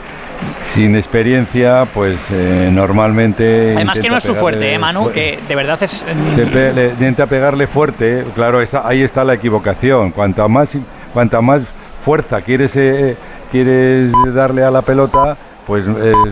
sin 0.63 0.97
experiencia, 0.97 1.87
pues 1.93 2.29
eh, 2.31 2.71
normalmente. 2.73 3.75
Además 3.77 3.99
que 3.99 4.09
no 4.09 4.17
es 4.17 4.23
su 4.23 4.35
fuerte, 4.35 4.73
¿eh, 4.75 4.79
Manu? 4.79 5.11
Que 5.13 5.39
de 5.47 5.55
verdad 5.55 5.83
es... 5.83 6.05
pe- 6.05 6.93
intenta 6.93 7.27
pegarle 7.27 7.67
fuerte, 7.67 8.25
claro, 8.35 8.61
esa, 8.61 8.87
ahí 8.87 9.03
está 9.03 9.25
la 9.25 9.35
equivocación. 9.35 10.11
Cuanta 10.13 10.49
más, 10.49 10.77
cuanta 11.13 11.41
más 11.41 11.67
fuerza 12.03 12.41
quieres, 12.41 12.75
eh, 12.77 13.17
quieres 13.51 14.13
darle 14.35 14.65
a 14.65 14.71
la 14.71 14.83
pelota, 14.83 15.37
pues 15.67 15.85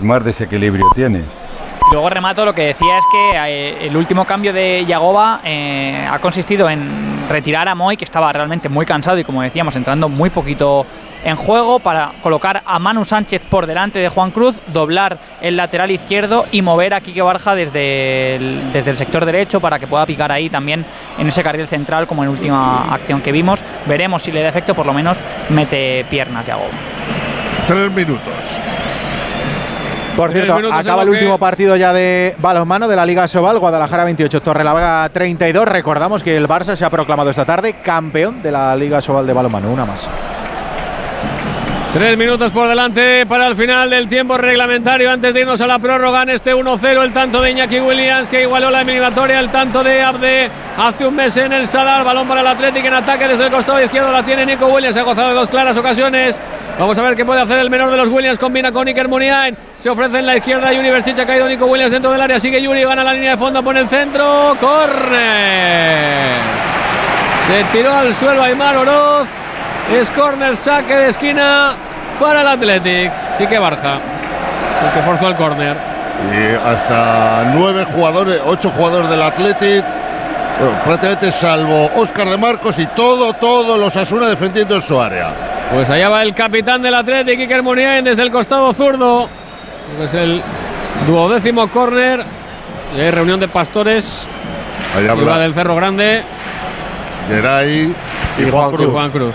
más 0.03 0.25
desequilibrio 0.25 0.87
tienes. 0.95 1.27
Y 1.91 1.93
Luego 1.93 2.11
remato, 2.11 2.45
lo 2.45 2.55
que 2.55 2.63
decía 2.67 2.99
es 2.99 3.05
que 3.11 3.87
el 3.87 3.97
último 3.97 4.25
cambio 4.27 4.53
de 4.53 4.85
Yagoba 4.87 5.41
eh, 5.45 6.07
ha 6.11 6.19
consistido 6.19 6.69
en 6.69 7.27
retirar 7.29 7.67
a 7.69 7.75
Moy, 7.75 7.97
que 7.97 8.05
estaba 8.05 8.31
realmente 8.33 8.69
muy 8.69 8.85
cansado 8.87 9.19
y 9.19 9.25
como 9.25 9.43
decíamos, 9.43 9.75
entrando 9.77 10.09
muy 10.09 10.29
poquito 10.31 10.85
en 11.25 11.37
juego, 11.37 11.79
para 11.81 12.13
colocar 12.23 12.63
a 12.65 12.79
Manu 12.79 13.05
Sánchez 13.05 13.45
por 13.45 13.67
delante 13.67 13.99
de 13.99 14.09
Juan 14.09 14.31
Cruz, 14.31 14.59
doblar 14.69 15.19
el 15.41 15.57
lateral 15.57 15.91
izquierdo 15.91 16.47
y 16.51 16.63
mover 16.63 16.95
a 16.95 17.01
Quique 17.01 17.23
Barja 17.23 17.55
desde 17.55 18.37
el, 18.37 18.73
desde 18.73 18.91
el 18.91 18.97
sector 18.97 19.25
derecho 19.25 19.61
para 19.61 19.79
que 19.79 19.87
pueda 19.87 20.07
picar 20.07 20.33
ahí 20.33 20.49
también 20.49 20.85
en 21.19 21.29
ese 21.29 21.43
carril 21.43 21.67
central 21.67 22.07
como 22.07 22.23
en 22.23 22.31
última 22.31 22.93
acción 22.95 23.21
que 23.21 23.33
vimos. 23.33 23.63
Veremos 23.87 24.23
si 24.23 24.33
le 24.33 24.43
da 24.43 24.49
efecto, 24.49 24.75
por 24.75 24.87
lo 24.87 24.93
menos 24.93 25.21
mete 25.51 26.05
piernas 26.09 26.47
Yagoba. 26.47 26.69
Tres 27.67 27.91
minutos. 27.93 28.61
Por 30.19 30.33
cierto, 30.33 30.59
acaba 30.73 31.03
el 31.03 31.11
último 31.11 31.39
partido 31.39 31.77
ya 31.77 31.93
de 31.93 32.35
balonmano 32.41 32.89
de 32.89 32.97
la 32.97 33.07
Liga 33.07 33.29
Sobal, 33.29 33.61
Guadalajara 33.61 34.03
28, 34.03 34.43
Torrelavega 34.43 35.09
32. 35.11 35.65
Recordamos 35.65 36.25
que 36.25 36.37
el 36.37 36.49
Barça 36.49 36.75
se 36.75 36.85
ha 36.85 36.91
proclamado 36.91 37.31
esta 37.31 37.45
tarde 37.45 37.75
campeón 37.85 38.43
de 38.43 38.51
la 38.51 38.75
Liga 38.75 39.01
Sobal 39.01 39.29
de 39.29 39.33
balonmano. 39.33 39.71
Una 39.71 39.85
más. 39.85 40.09
Tres 41.93 42.19
minutos 42.19 42.53
por 42.53 42.69
delante 42.69 43.25
para 43.25 43.47
el 43.47 43.57
final 43.57 43.89
del 43.89 44.09
tiempo 44.09 44.37
reglamentario. 44.37 45.11
Antes 45.11 45.33
de 45.33 45.41
irnos 45.41 45.59
a 45.63 45.67
la 45.67 45.79
prórroga 45.79 46.23
en 46.23 46.29
este 46.29 46.55
1-0, 46.55 47.03
el 47.03 47.13
tanto 47.15 47.41
de 47.41 47.51
Iñaki 47.51 47.81
Williams 47.81 48.29
que 48.29 48.43
igualó 48.43 48.69
la 48.71 48.83
eliminatoria, 48.83 49.41
el 49.41 49.49
tanto 49.49 49.83
de 49.83 50.03
Abde 50.03 50.51
hace 50.77 51.07
un 51.07 51.15
mes 51.15 51.35
en 51.39 51.55
el 51.55 51.67
Sadar. 51.67 52.05
Balón 52.05 52.29
para 52.29 52.43
el 52.43 52.47
Atlético 52.47 52.89
en 52.89 52.95
ataque 52.95 53.27
desde 53.27 53.47
el 53.47 53.51
costado 53.51 53.83
izquierdo. 53.83 54.13
La 54.13 54.23
tiene 54.23 54.45
Nico 54.45 54.67
Williams, 54.67 54.99
ha 54.99 55.03
gozado 55.03 55.29
de 55.31 55.35
dos 55.35 55.49
claras 55.49 55.79
ocasiones. 55.79 56.39
Vamos 56.79 56.99
a 56.99 57.03
ver 57.03 57.17
qué 57.17 57.25
puede 57.25 57.41
hacer 57.41 57.59
el 57.59 57.71
menor 57.71 57.91
de 57.91 57.97
los 57.97 58.09
Williams. 58.09 58.39
Combina 58.39 58.71
con 58.71 58.87
Iker 58.87 59.09
Muniain. 59.09 59.57
Se 59.79 59.89
ofrece 59.89 60.19
en 60.19 60.27
la 60.27 60.37
izquierda. 60.37 60.71
Yuri 60.71 60.91
Berchich 60.91 61.19
ha 61.19 61.27
caído 61.27 61.49
Nico 61.49 61.65
Williams 61.65 61.91
dentro 61.91 62.13
del 62.13 62.21
área. 62.21 62.39
Sigue 62.39 62.61
Yuri, 62.61 62.85
gana 62.85 63.03
la 63.03 63.15
línea 63.15 63.31
de 63.31 63.39
fondo, 63.39 63.65
pone 63.65 63.81
el 63.81 63.89
centro. 63.89 64.55
Corner. 64.61 66.37
Se 67.47 67.65
tiró 67.73 67.95
al 67.95 68.15
suelo 68.15 68.43
Aymar 68.43 68.77
Oroz. 68.77 69.27
Es 69.93 70.11
corner, 70.11 70.57
saque 70.57 70.95
de 70.95 71.09
esquina 71.09 71.75
para 72.21 72.43
el 72.43 72.49
Athletic. 72.49 73.11
Quique 73.39 73.59
Barja, 73.59 73.95
el 73.95 74.93
que 74.93 75.03
forzó 75.03 75.29
el 75.29 75.35
corner. 75.35 75.77
Y 76.33 76.55
hasta 76.55 77.53
nueve 77.55 77.87
jugadores, 77.95 78.41
ocho 78.45 78.71
jugadores 78.71 79.09
del 79.09 79.23
Athletic. 79.23 79.85
Bueno, 80.61 80.79
prácticamente 80.85 81.33
salvo 81.33 81.91
Óscar 81.97 82.29
de 82.29 82.37
Marcos 82.37 82.79
y 82.79 82.87
todo, 82.87 83.33
todos 83.35 83.79
los 83.79 83.97
Asuna 83.97 84.27
defendiendo 84.27 84.75
en 84.75 84.83
su 84.83 85.01
área. 85.01 85.33
Pues 85.73 85.89
allá 85.89 86.09
va 86.09 86.23
el 86.23 86.35
capitán 86.35 86.83
del 86.83 86.95
Athletic, 86.95 87.41
Iker 87.41 87.63
Muniain, 87.63 88.05
desde 88.05 88.23
el 88.23 88.31
costado 88.31 88.73
zurdo. 88.75 89.29
Es 90.03 90.13
el 90.13 90.43
duodécimo 91.07 91.69
corner. 91.69 92.25
Y 92.97 93.01
hay 93.01 93.11
reunión 93.11 93.41
de 93.41 93.49
pastores. 93.49 94.27
Y 95.01 95.25
va 95.25 95.39
del 95.39 95.55
Cerro 95.55 95.77
Grande. 95.77 96.23
Geray 97.29 97.95
y, 98.39 98.43
y 98.43 98.51
Juan 98.51 98.71
Cruz. 98.71 98.93
Juan 98.93 99.11
Cruz. 99.11 99.35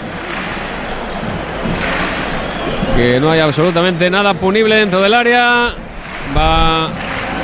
Que 2.96 3.20
no 3.20 3.32
hay 3.32 3.40
absolutamente 3.40 4.08
nada 4.10 4.36
punible 4.36 4.76
dentro 4.76 5.02
del 5.02 5.16
área. 5.16 5.74
Va 6.38 6.90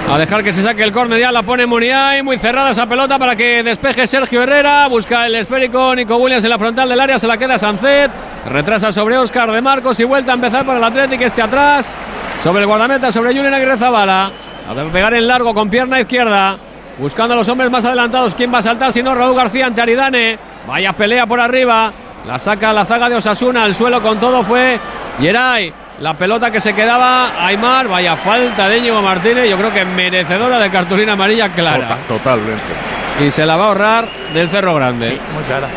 a 0.07 0.17
dejar 0.17 0.43
que 0.43 0.51
se 0.51 0.61
saque 0.61 0.83
el 0.83 0.91
córner. 0.91 1.19
Ya 1.19 1.31
la 1.31 1.41
pone 1.41 1.65
Muniain. 1.65 2.23
Muy 2.23 2.37
cerrada 2.37 2.69
esa 2.69 2.85
pelota 2.85 3.17
para 3.17 3.35
que 3.35 3.63
despeje 3.63 4.05
Sergio 4.05 4.43
Herrera. 4.43 4.87
Busca 4.87 5.25
el 5.25 5.33
esférico 5.33 5.95
Nico 5.95 6.17
Williams 6.17 6.43
en 6.43 6.51
la 6.51 6.59
frontal 6.59 6.87
del 6.87 6.99
área. 6.99 7.17
Se 7.17 7.25
la 7.25 7.37
queda 7.37 7.57
Sancet. 7.57 8.11
Retrasa 8.47 8.91
sobre 8.91 9.17
Oscar 9.17 9.51
de 9.51 9.61
Marcos 9.61 9.99
y 9.99 10.03
vuelta 10.03 10.31
a 10.33 10.35
empezar 10.35 10.65
para 10.65 10.77
el 10.77 10.83
Atlético. 10.83 11.23
Este 11.23 11.41
atrás. 11.41 11.95
Sobre 12.43 12.61
el 12.61 12.67
guardameta, 12.67 13.11
sobre 13.11 13.33
Julián 13.33 13.53
Aguirre 13.53 13.77
Zabala. 13.77 14.31
A 14.69 14.91
pegar 14.91 15.15
en 15.15 15.27
largo 15.27 15.53
con 15.55 15.67
pierna 15.67 15.99
izquierda. 15.99 16.57
Buscando 16.99 17.33
a 17.33 17.37
los 17.37 17.49
hombres 17.49 17.71
más 17.71 17.83
adelantados. 17.85 18.35
¿Quién 18.35 18.53
va 18.53 18.59
a 18.59 18.61
saltar? 18.61 18.93
Si 18.93 19.01
no, 19.01 19.15
Raúl 19.15 19.35
García 19.35 19.65
ante 19.65 19.81
Aridane. 19.81 20.37
Vaya 20.67 20.93
pelea 20.93 21.25
por 21.25 21.39
arriba. 21.39 21.91
La 22.29 22.37
saca 22.37 22.71
la 22.71 22.85
zaga 22.85 23.09
de 23.09 23.15
Osasuna. 23.15 23.63
Al 23.63 23.73
suelo 23.73 24.03
con 24.03 24.19
todo 24.19 24.43
fue 24.43 24.79
Yeray. 25.19 25.73
La 25.99 26.13
pelota 26.13 26.51
que 26.51 26.61
se 26.61 26.75
quedaba 26.75 27.31
Aymar. 27.43 27.87
Vaya 27.87 28.15
falta 28.17 28.69
de 28.69 28.77
Íñigo 28.77 29.01
Martínez. 29.01 29.49
Yo 29.49 29.57
creo 29.57 29.73
que 29.73 29.83
merecedora 29.83 30.59
de 30.59 30.69
cartulina 30.69 31.13
amarilla 31.13 31.49
clara. 31.49 31.87
Tota- 31.87 32.07
totalmente. 32.07 33.25
Y 33.25 33.31
se 33.31 33.47
la 33.47 33.55
va 33.57 33.63
a 33.63 33.67
ahorrar 33.69 34.07
del 34.31 34.47
Cerro 34.47 34.75
Grande. 34.75 35.17
muy 35.33 35.43
clara. 35.45 35.67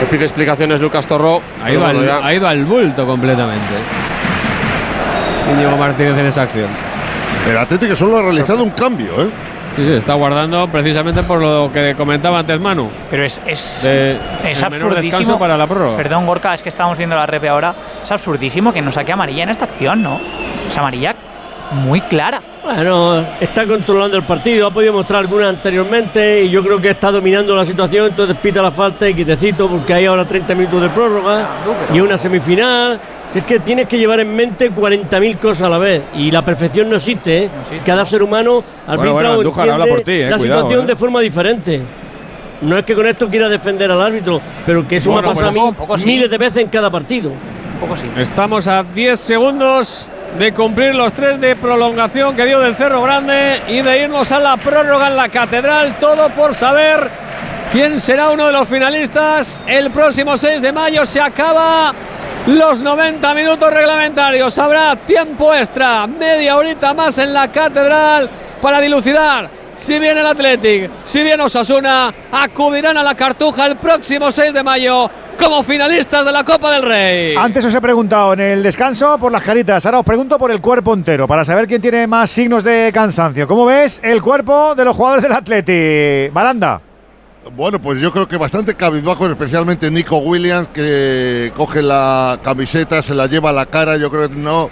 Le 0.00 0.06
pide 0.06 0.24
explicaciones 0.24 0.80
Lucas 0.80 1.06
Torró. 1.06 1.42
Ha 1.62 1.70
ido, 1.70 1.80
bueno, 1.82 2.00
al, 2.00 2.24
ha 2.24 2.32
ido 2.34 2.48
al 2.48 2.64
bulto 2.64 3.06
completamente. 3.06 3.74
Íñigo 5.52 5.76
Martínez 5.76 6.16
en 6.18 6.24
esa 6.26 6.42
acción. 6.42 6.68
El 7.46 7.58
Atlético 7.58 7.94
solo 7.94 8.16
ha 8.18 8.22
realizado 8.22 8.64
un 8.64 8.70
cambio, 8.70 9.10
¿eh? 9.22 9.28
Sí, 9.76 9.84
sí, 9.86 9.92
está 9.94 10.14
guardando 10.14 10.66
precisamente 10.68 11.22
por 11.22 11.40
lo 11.40 11.70
que 11.72 11.94
comentaba 11.96 12.40
antes 12.40 12.58
Manu. 12.60 12.88
Pero 13.08 13.24
es, 13.24 13.40
es, 13.46 13.82
De- 13.84 14.16
es 14.44 14.62
el 14.62 14.70
menor 14.70 14.88
descanso 14.94 15.16
absurdísimo. 15.16 15.38
para 15.38 15.56
la 15.56 15.66
prórroga. 15.66 15.96
Perdón, 15.96 16.26
Gorka, 16.26 16.54
es 16.54 16.62
que 16.62 16.68
estábamos 16.68 16.98
viendo 16.98 17.14
la 17.16 17.26
repe 17.26 17.48
ahora. 17.48 17.74
Es 18.02 18.10
absurdísimo 18.10 18.72
que 18.72 18.82
no 18.82 18.90
saque 18.92 19.12
amarilla 19.12 19.44
en 19.44 19.50
esta 19.50 19.66
acción, 19.66 20.02
¿no? 20.02 20.20
Es 20.68 20.76
amarilla 20.76 21.14
muy 21.72 22.00
clara. 22.02 22.42
Bueno, 22.64 23.24
está 23.40 23.64
controlando 23.66 24.16
el 24.16 24.24
partido, 24.24 24.66
ha 24.66 24.70
podido 24.70 24.92
mostrar 24.92 25.20
alguna 25.20 25.48
anteriormente 25.48 26.42
y 26.42 26.50
yo 26.50 26.62
creo 26.62 26.80
que 26.80 26.90
está 26.90 27.10
dominando 27.10 27.54
la 27.56 27.64
situación, 27.64 28.08
entonces 28.08 28.36
pita 28.36 28.60
la 28.60 28.70
falta 28.70 29.08
y 29.08 29.14
quitecito 29.14 29.68
porque 29.68 29.94
hay 29.94 30.04
ahora 30.04 30.26
30 30.26 30.54
minutos 30.56 30.82
de 30.82 30.88
prórroga 30.90 31.46
y 31.94 32.00
una 32.00 32.18
semifinal. 32.18 33.00
Es 33.34 33.44
que 33.44 33.60
tienes 33.60 33.86
que 33.86 33.96
llevar 33.96 34.18
en 34.20 34.34
mente 34.34 34.72
40.000 34.72 35.38
cosas 35.38 35.62
a 35.62 35.68
la 35.68 35.78
vez 35.78 36.02
y 36.14 36.30
la 36.32 36.44
perfección 36.44 36.90
no 36.90 36.96
existe. 36.96 37.44
¿eh? 37.44 37.50
Cada 37.84 38.04
ser 38.04 38.22
humano 38.22 38.64
Bueno, 38.86 39.12
bueno, 39.12 39.32
Andújar, 39.34 39.70
habla 39.70 39.86
por 39.86 40.00
ti, 40.02 40.12
eh, 40.12 40.30
la 40.30 40.36
cuidado, 40.36 40.62
situación 40.62 40.84
eh. 40.84 40.86
de 40.88 40.96
forma 40.96 41.20
diferente. 41.20 41.80
No 42.62 42.76
es 42.76 42.84
que 42.84 42.94
con 42.94 43.06
esto 43.06 43.28
quiera 43.28 43.48
defender 43.48 43.90
al 43.90 44.02
árbitro, 44.02 44.40
pero 44.66 44.86
que 44.86 44.96
eso 44.96 45.12
Bueno, 45.12 45.28
me 45.28 45.32
ha 45.32 45.34
pasado 45.34 45.48
a 45.48 45.52
mí 45.52 45.58
poco, 45.60 45.74
poco 45.86 45.98
sí. 45.98 46.06
miles 46.06 46.28
de 46.28 46.38
veces 46.38 46.62
en 46.62 46.68
cada 46.68 46.90
partido. 46.90 47.30
poco 47.78 47.96
sí. 47.96 48.06
Estamos 48.16 48.66
a 48.66 48.82
10 48.82 49.18
segundos 49.18 50.10
de 50.38 50.52
cumplir 50.52 50.94
los 50.94 51.12
tres 51.12 51.40
de 51.40 51.56
prolongación 51.56 52.34
que 52.36 52.44
dio 52.44 52.60
del 52.60 52.74
Cerro 52.74 53.00
Grande 53.02 53.62
y 53.68 53.80
de 53.80 54.02
irnos 54.02 54.30
a 54.32 54.40
la 54.40 54.56
prórroga 54.56 55.08
en 55.08 55.16
la 55.16 55.28
Catedral. 55.28 55.98
Todo 55.98 56.28
por 56.30 56.54
saber 56.54 57.08
quién 57.72 57.98
será 58.00 58.30
uno 58.30 58.46
de 58.46 58.52
los 58.52 58.68
finalistas. 58.68 59.62
El 59.66 59.90
próximo 59.90 60.36
6 60.36 60.60
de 60.60 60.72
mayo 60.72 61.06
se 61.06 61.20
acaba 61.20 61.94
los 62.46 62.80
90 62.80 63.34
minutos 63.34 63.72
reglamentarios. 63.72 64.56
Habrá 64.58 64.96
tiempo 64.96 65.54
extra, 65.54 66.06
media 66.06 66.56
horita 66.56 66.94
más 66.94 67.18
en 67.18 67.32
la 67.32 67.50
Catedral 67.50 68.30
para 68.60 68.80
dilucidar. 68.80 69.60
Si 69.76 69.98
viene 69.98 70.20
el 70.20 70.26
Athletic, 70.26 70.90
si 71.04 71.22
viene 71.22 71.42
Osasuna, 71.42 72.12
acudirán 72.32 72.98
a 72.98 73.02
la 73.02 73.14
Cartuja 73.14 73.66
el 73.66 73.76
próximo 73.76 74.30
6 74.30 74.52
de 74.52 74.62
mayo 74.62 75.10
como 75.42 75.62
finalistas 75.62 76.22
de 76.26 76.32
la 76.32 76.44
Copa 76.44 76.72
del 76.72 76.82
Rey. 76.82 77.34
Antes 77.34 77.64
os 77.64 77.74
he 77.74 77.80
preguntado 77.80 78.34
en 78.34 78.40
el 78.40 78.62
descanso 78.62 79.16
por 79.18 79.32
las 79.32 79.42
caritas, 79.42 79.86
ahora 79.86 80.00
os 80.00 80.04
pregunto 80.04 80.36
por 80.36 80.50
el 80.50 80.60
cuerpo 80.60 80.92
entero, 80.92 81.26
para 81.26 81.46
saber 81.46 81.66
quién 81.66 81.80
tiene 81.80 82.06
más 82.06 82.30
signos 82.30 82.62
de 82.62 82.90
cansancio. 82.92 83.48
¿Cómo 83.48 83.64
ves 83.64 84.00
el 84.04 84.20
cuerpo 84.20 84.74
de 84.74 84.84
los 84.84 84.94
jugadores 84.94 85.22
del 85.22 85.32
Atleti? 85.32 86.28
Baranda. 86.30 86.89
Bueno, 87.56 87.80
pues 87.80 87.98
yo 88.00 88.12
creo 88.12 88.28
que 88.28 88.36
bastante 88.36 88.74
cabizbajo, 88.74 89.26
especialmente 89.26 89.90
Nico 89.90 90.18
Williams, 90.18 90.68
que 90.68 91.50
coge 91.56 91.82
la 91.82 92.38
camiseta, 92.42 93.00
se 93.02 93.14
la 93.14 93.26
lleva 93.26 93.50
a 93.50 93.52
la 93.52 93.66
cara. 93.66 93.96
Yo 93.96 94.10
creo 94.10 94.28
que 94.28 94.34
no. 94.36 94.68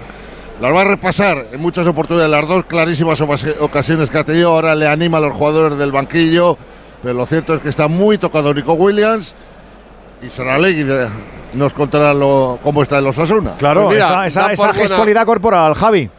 Las 0.60 0.74
va 0.74 0.82
a 0.82 0.84
repasar 0.84 1.46
en 1.52 1.60
muchas 1.60 1.86
oportunidades, 1.86 2.30
las 2.30 2.46
dos 2.46 2.64
clarísimas 2.66 3.20
oca- 3.20 3.36
ocasiones 3.60 4.10
que 4.10 4.18
ha 4.18 4.24
tenido. 4.24 4.50
Ahora 4.50 4.74
le 4.74 4.86
anima 4.86 5.18
a 5.18 5.20
los 5.20 5.34
jugadores 5.34 5.78
del 5.78 5.92
banquillo, 5.92 6.58
pero 7.02 7.14
lo 7.14 7.26
cierto 7.26 7.54
es 7.54 7.60
que 7.60 7.68
está 7.68 7.88
muy 7.88 8.18
tocado 8.18 8.52
Nico 8.52 8.74
Williams. 8.74 9.34
Y 10.20 10.28
Saralegui 10.30 10.84
nos 11.54 11.72
contará 11.72 12.12
lo, 12.12 12.58
cómo 12.62 12.82
está 12.82 12.98
el 12.98 13.06
Osasuna. 13.06 13.54
Claro, 13.56 13.84
Pues 13.86 13.94
mira, 13.98 14.06
esa, 14.06 14.26
esa- 14.26 14.52
esa 14.52 14.62
por 14.64 14.72
buena- 14.74 14.82
gestualidad 14.88 15.24
corporal, 15.26 15.74
Javi. 15.74 16.10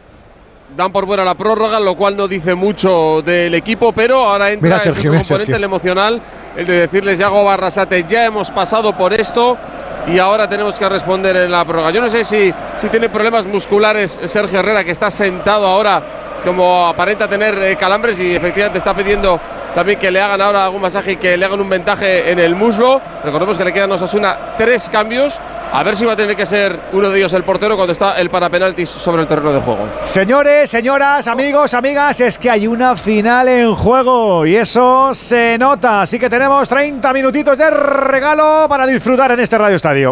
Dan 0.76 0.92
por 0.92 1.04
buena 1.04 1.24
la 1.24 1.34
prórroga, 1.34 1.80
lo 1.80 1.96
cual 1.96 2.16
no 2.16 2.28
dice 2.28 2.54
mucho 2.54 3.22
del 3.22 3.54
equipo, 3.54 3.92
pero 3.92 4.24
ahora 4.24 4.50
entra 4.50 4.76
ese 4.76 4.92
Sergio, 4.92 5.10
mira, 5.10 5.22
componente 5.22 5.52
Sergio. 5.52 5.56
el 5.56 5.64
emocional, 5.64 6.22
el 6.56 6.66
de 6.66 6.72
decirles 6.80 7.18
Yago 7.18 7.44
Barrasate, 7.44 8.04
ya 8.08 8.24
hemos 8.24 8.50
pasado 8.50 8.96
por 8.96 9.12
esto 9.12 9.58
y 10.06 10.18
ahora 10.18 10.48
tenemos 10.48 10.78
que 10.78 10.88
responder 10.88 11.36
en 11.36 11.50
la 11.50 11.64
prórroga. 11.64 11.90
Yo 11.90 12.00
no 12.00 12.08
sé 12.08 12.24
si, 12.24 12.54
si 12.76 12.88
tiene 12.88 13.08
problemas 13.08 13.46
musculares 13.46 14.20
Sergio 14.26 14.60
Herrera, 14.60 14.84
que 14.84 14.92
está 14.92 15.10
sentado 15.10 15.66
ahora 15.66 16.02
como 16.44 16.86
aparenta 16.86 17.28
tener 17.28 17.58
eh, 17.62 17.76
calambres 17.76 18.18
y 18.18 18.34
efectivamente 18.34 18.78
está 18.78 18.94
pidiendo 18.94 19.38
también 19.74 19.98
que 19.98 20.10
le 20.10 20.20
hagan 20.20 20.40
ahora 20.40 20.64
algún 20.64 20.80
masaje 20.80 21.12
y 21.12 21.16
que 21.16 21.36
le 21.36 21.44
hagan 21.44 21.60
un 21.60 21.68
ventaje 21.68 22.30
en 22.30 22.38
el 22.38 22.54
muslo. 22.54 23.00
Recordemos 23.24 23.58
que 23.58 23.64
le 23.64 23.72
quedan 23.72 23.92
a 23.92 23.96
Osasuna 23.96 24.54
tres 24.56 24.88
cambios. 24.90 25.38
A 25.72 25.84
ver 25.84 25.96
si 25.96 26.04
va 26.04 26.14
a 26.14 26.16
tener 26.16 26.34
que 26.34 26.46
ser 26.46 26.80
uno 26.92 27.08
de 27.10 27.18
ellos 27.18 27.32
el 27.32 27.44
portero 27.44 27.76
cuando 27.76 27.92
está 27.92 28.20
el 28.20 28.28
parapenaltis 28.28 28.88
sobre 28.88 29.22
el 29.22 29.28
terreno 29.28 29.52
de 29.52 29.60
juego. 29.60 29.88
Señores, 30.02 30.68
señoras, 30.68 31.28
amigos, 31.28 31.74
amigas, 31.74 32.20
es 32.20 32.38
que 32.38 32.50
hay 32.50 32.66
una 32.66 32.96
final 32.96 33.48
en 33.48 33.74
juego 33.76 34.44
y 34.46 34.56
eso 34.56 35.14
se 35.14 35.56
nota. 35.58 36.02
Así 36.02 36.18
que 36.18 36.28
tenemos 36.28 36.68
30 36.68 37.12
minutitos 37.12 37.56
de 37.56 37.70
regalo 37.70 38.66
para 38.68 38.84
disfrutar 38.84 39.30
en 39.30 39.40
este 39.40 39.58
Radio 39.58 39.76
Estadio. 39.76 40.10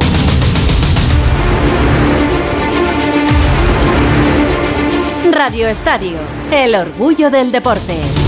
Radio 5.32 5.68
Estadio, 5.68 6.18
el 6.52 6.74
orgullo 6.76 7.30
del 7.30 7.50
deporte. 7.50 8.27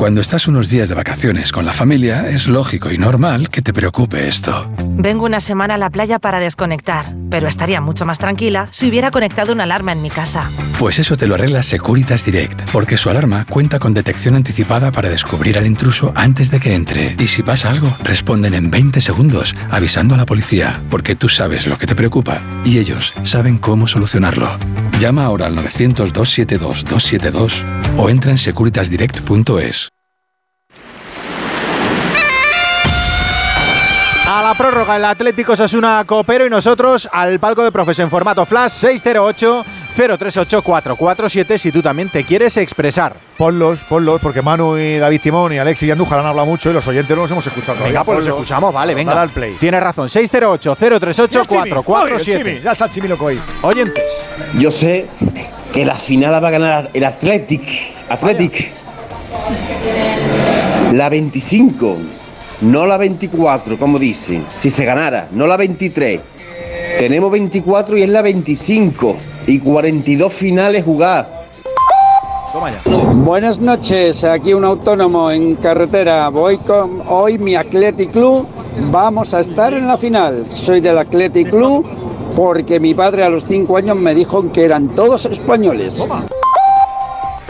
Cuando 0.00 0.22
estás 0.22 0.48
unos 0.48 0.70
días 0.70 0.88
de 0.88 0.94
vacaciones 0.94 1.52
con 1.52 1.66
la 1.66 1.74
familia, 1.74 2.30
es 2.30 2.46
lógico 2.46 2.90
y 2.90 2.96
normal 2.96 3.50
que 3.50 3.60
te 3.60 3.74
preocupe 3.74 4.28
esto. 4.28 4.72
Vengo 4.78 5.26
una 5.26 5.40
semana 5.40 5.74
a 5.74 5.76
la 5.76 5.90
playa 5.90 6.18
para 6.18 6.40
desconectar, 6.40 7.14
pero 7.28 7.48
estaría 7.48 7.82
mucho 7.82 8.06
más 8.06 8.18
tranquila 8.18 8.66
si 8.70 8.88
hubiera 8.88 9.10
conectado 9.10 9.52
una 9.52 9.64
alarma 9.64 9.92
en 9.92 10.00
mi 10.00 10.08
casa. 10.08 10.50
Pues 10.78 10.98
eso 10.98 11.18
te 11.18 11.26
lo 11.26 11.34
arregla 11.34 11.62
Securitas 11.62 12.24
Direct, 12.24 12.70
porque 12.70 12.96
su 12.96 13.10
alarma 13.10 13.44
cuenta 13.44 13.78
con 13.78 13.92
detección 13.92 14.36
anticipada 14.36 14.90
para 14.90 15.10
descubrir 15.10 15.58
al 15.58 15.66
intruso 15.66 16.14
antes 16.16 16.50
de 16.50 16.60
que 16.60 16.72
entre. 16.72 17.14
Y 17.18 17.26
si 17.26 17.42
pasa 17.42 17.68
algo, 17.68 17.94
responden 18.02 18.54
en 18.54 18.70
20 18.70 19.02
segundos, 19.02 19.54
avisando 19.68 20.14
a 20.14 20.18
la 20.18 20.24
policía, 20.24 20.80
porque 20.88 21.14
tú 21.14 21.28
sabes 21.28 21.66
lo 21.66 21.76
que 21.76 21.86
te 21.86 21.94
preocupa 21.94 22.40
y 22.64 22.78
ellos 22.78 23.12
saben 23.24 23.58
cómo 23.58 23.86
solucionarlo. 23.86 24.48
Llama 24.98 25.26
ahora 25.26 25.48
al 25.48 25.56
900-272-272 25.56 27.64
o 27.98 28.08
entra 28.08 28.30
en 28.30 28.38
securitasdirect.es. 28.38 29.89
A 34.32 34.44
la 34.44 34.54
prórroga 34.54 34.94
el 34.94 35.04
Atlético 35.04 35.54
Osasuna 35.54 36.04
Copero 36.06 36.46
y 36.46 36.50
nosotros 36.50 37.08
al 37.10 37.40
palco 37.40 37.64
de 37.64 37.72
profes 37.72 37.98
en 37.98 38.08
formato 38.08 38.46
flash 38.46 38.70
608 38.70 39.64
038 39.96 40.62
447 40.62 41.58
si 41.58 41.72
tú 41.72 41.82
también 41.82 42.10
te 42.10 42.22
quieres 42.22 42.56
expresar. 42.56 43.16
Ponlos, 43.36 43.80
ponlos, 43.88 44.20
porque 44.20 44.40
Manu 44.40 44.78
y 44.78 44.98
David 44.98 45.20
Timón 45.20 45.52
y 45.52 45.58
Alexis 45.58 45.88
y 45.88 45.90
Andújar 45.90 46.20
han 46.20 46.26
hablado 46.26 46.46
mucho 46.46 46.70
y 46.70 46.72
los 46.72 46.86
oyentes 46.86 47.16
no 47.16 47.22
los 47.22 47.30
hemos 47.32 47.44
escuchado. 47.44 47.82
Venga, 47.82 48.04
pues 48.04 48.18
los 48.18 48.28
escuchamos, 48.28 48.72
vale, 48.72 48.94
venga. 48.94 49.10
Dale 49.10 49.22
al 49.22 49.30
play. 49.30 49.56
Tienes 49.58 49.82
razón, 49.82 50.08
608 50.08 50.76
038 50.76 51.40
Mira, 51.42 51.44
Chimi. 51.44 51.60
Oye, 51.60 51.82
447 51.84 52.38
Chimi, 52.38 52.60
Ya 52.62 52.70
está 52.70 52.88
Chimi 52.88 53.08
loco 53.08 53.26
ahí. 53.26 53.42
Oyentes. 53.62 54.04
Yo 54.56 54.70
sé 54.70 55.08
que 55.74 55.84
la 55.84 55.96
final 55.96 56.30
la 56.30 56.38
va 56.38 56.46
a 56.46 56.52
ganar 56.52 56.90
el 56.94 57.04
Athletic. 57.04 57.62
Athletic. 58.08 58.74
La 60.92 61.08
25, 61.08 61.98
no 62.62 62.86
la 62.86 62.96
24, 62.96 63.78
como 63.78 63.98
dicen. 63.98 64.44
Si 64.54 64.70
se 64.70 64.84
ganara, 64.84 65.28
no 65.32 65.46
la 65.46 65.56
23. 65.56 66.20
Tenemos 66.98 67.30
24 67.30 67.96
y 67.96 68.02
es 68.02 68.08
la 68.08 68.22
25. 68.22 69.16
Y 69.46 69.58
42 69.60 70.32
finales 70.32 70.84
jugadas. 70.84 71.26
Buenas 73.14 73.60
noches, 73.60 74.24
aquí 74.24 74.52
un 74.54 74.64
autónomo 74.64 75.30
en 75.30 75.54
carretera. 75.56 76.28
Voy 76.28 76.58
con 76.58 77.02
hoy 77.06 77.38
mi 77.38 77.54
Athletic 77.54 78.10
Club. 78.10 78.46
Vamos 78.90 79.34
a 79.34 79.40
estar 79.40 79.72
en 79.72 79.86
la 79.86 79.96
final. 79.96 80.44
Soy 80.50 80.80
del 80.80 80.98
Athletic 80.98 81.50
Club 81.50 81.86
porque 82.36 82.80
mi 82.80 82.94
padre 82.94 83.24
a 83.24 83.28
los 83.28 83.46
5 83.46 83.76
años 83.76 83.96
me 83.96 84.14
dijo 84.14 84.50
que 84.52 84.64
eran 84.64 84.88
todos 84.88 85.26
españoles. 85.26 86.04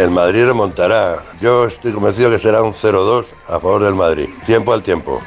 El 0.00 0.10
Madrid 0.10 0.46
remontará. 0.46 1.18
Yo 1.42 1.66
estoy 1.66 1.92
convencido 1.92 2.30
que 2.30 2.38
será 2.38 2.62
un 2.62 2.72
0-2 2.72 3.26
a 3.46 3.60
favor 3.60 3.84
del 3.84 3.94
Madrid. 3.94 4.30
Tiempo 4.46 4.72
al 4.72 4.82
tiempo. 4.82 5.20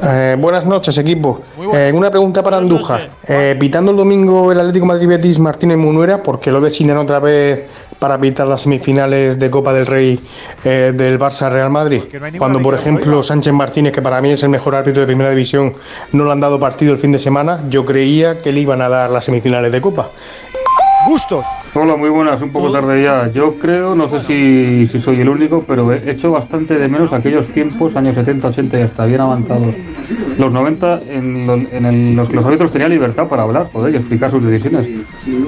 Eh, 0.00 0.36
buenas 0.38 0.64
noches, 0.66 0.96
equipo. 0.98 1.40
Eh, 1.74 1.90
una 1.92 2.10
pregunta 2.10 2.44
para 2.44 2.58
Andújar. 2.58 3.10
Eh, 3.26 3.56
pitando 3.58 3.90
el 3.90 3.96
domingo 3.96 4.52
el 4.52 4.60
Atlético 4.60 4.86
Madrid 4.86 5.08
Betis 5.08 5.40
Martínez 5.40 5.78
Munuera, 5.78 6.22
¿por 6.22 6.38
qué 6.38 6.52
lo 6.52 6.60
designan 6.60 6.98
otra 6.98 7.18
vez 7.18 7.66
para 7.98 8.20
pitar 8.20 8.46
las 8.46 8.60
semifinales 8.62 9.36
de 9.36 9.50
Copa 9.50 9.72
del 9.72 9.86
Rey 9.86 10.20
eh, 10.62 10.92
del 10.94 11.18
Barça 11.18 11.50
Real 11.50 11.70
Madrid? 11.70 12.04
Cuando, 12.38 12.62
por 12.62 12.74
ejemplo, 12.74 13.24
Sánchez 13.24 13.52
Martínez, 13.52 13.92
que 13.92 14.00
para 14.00 14.20
mí 14.20 14.30
es 14.30 14.44
el 14.44 14.50
mejor 14.50 14.76
árbitro 14.76 15.00
de 15.00 15.08
primera 15.08 15.30
división, 15.30 15.74
no 16.12 16.24
le 16.24 16.30
han 16.30 16.40
dado 16.40 16.60
partido 16.60 16.92
el 16.92 17.00
fin 17.00 17.10
de 17.10 17.18
semana, 17.18 17.64
yo 17.68 17.84
creía 17.84 18.40
que 18.42 18.52
le 18.52 18.60
iban 18.60 18.80
a 18.80 18.88
dar 18.88 19.10
las 19.10 19.24
semifinales 19.24 19.72
de 19.72 19.80
Copa. 19.80 20.10
Gustos. 21.08 21.44
Hola, 21.72 21.94
muy 21.94 22.10
buenas, 22.10 22.42
un 22.42 22.50
poco 22.50 22.72
tarde 22.72 23.00
ya. 23.02 23.30
Yo 23.32 23.54
creo, 23.54 23.94
no 23.94 24.08
sé 24.08 24.20
si, 24.20 24.88
si 24.88 25.00
soy 25.00 25.20
el 25.20 25.28
único, 25.28 25.62
pero 25.66 25.92
he 25.92 26.10
hecho 26.10 26.32
bastante 26.32 26.74
de 26.74 26.88
menos 26.88 27.12
aquellos 27.12 27.46
tiempos, 27.48 27.94
años 27.94 28.16
70, 28.16 28.48
80 28.48 28.78
y 28.80 28.82
hasta 28.82 29.06
bien 29.06 29.20
avanzados. 29.20 29.72
Los 30.36 30.52
90, 30.52 30.98
en, 31.08 31.46
lo- 31.46 31.54
en 31.54 31.84
el- 31.86 32.16
los 32.16 32.28
que 32.28 32.34
los 32.36 32.44
árbitros 32.44 32.72
tenían 32.72 32.90
libertad 32.90 33.28
para 33.28 33.44
hablar, 33.44 33.68
joder, 33.72 33.94
y 33.94 33.98
explicar 33.98 34.32
sus 34.32 34.42
decisiones. 34.42 34.88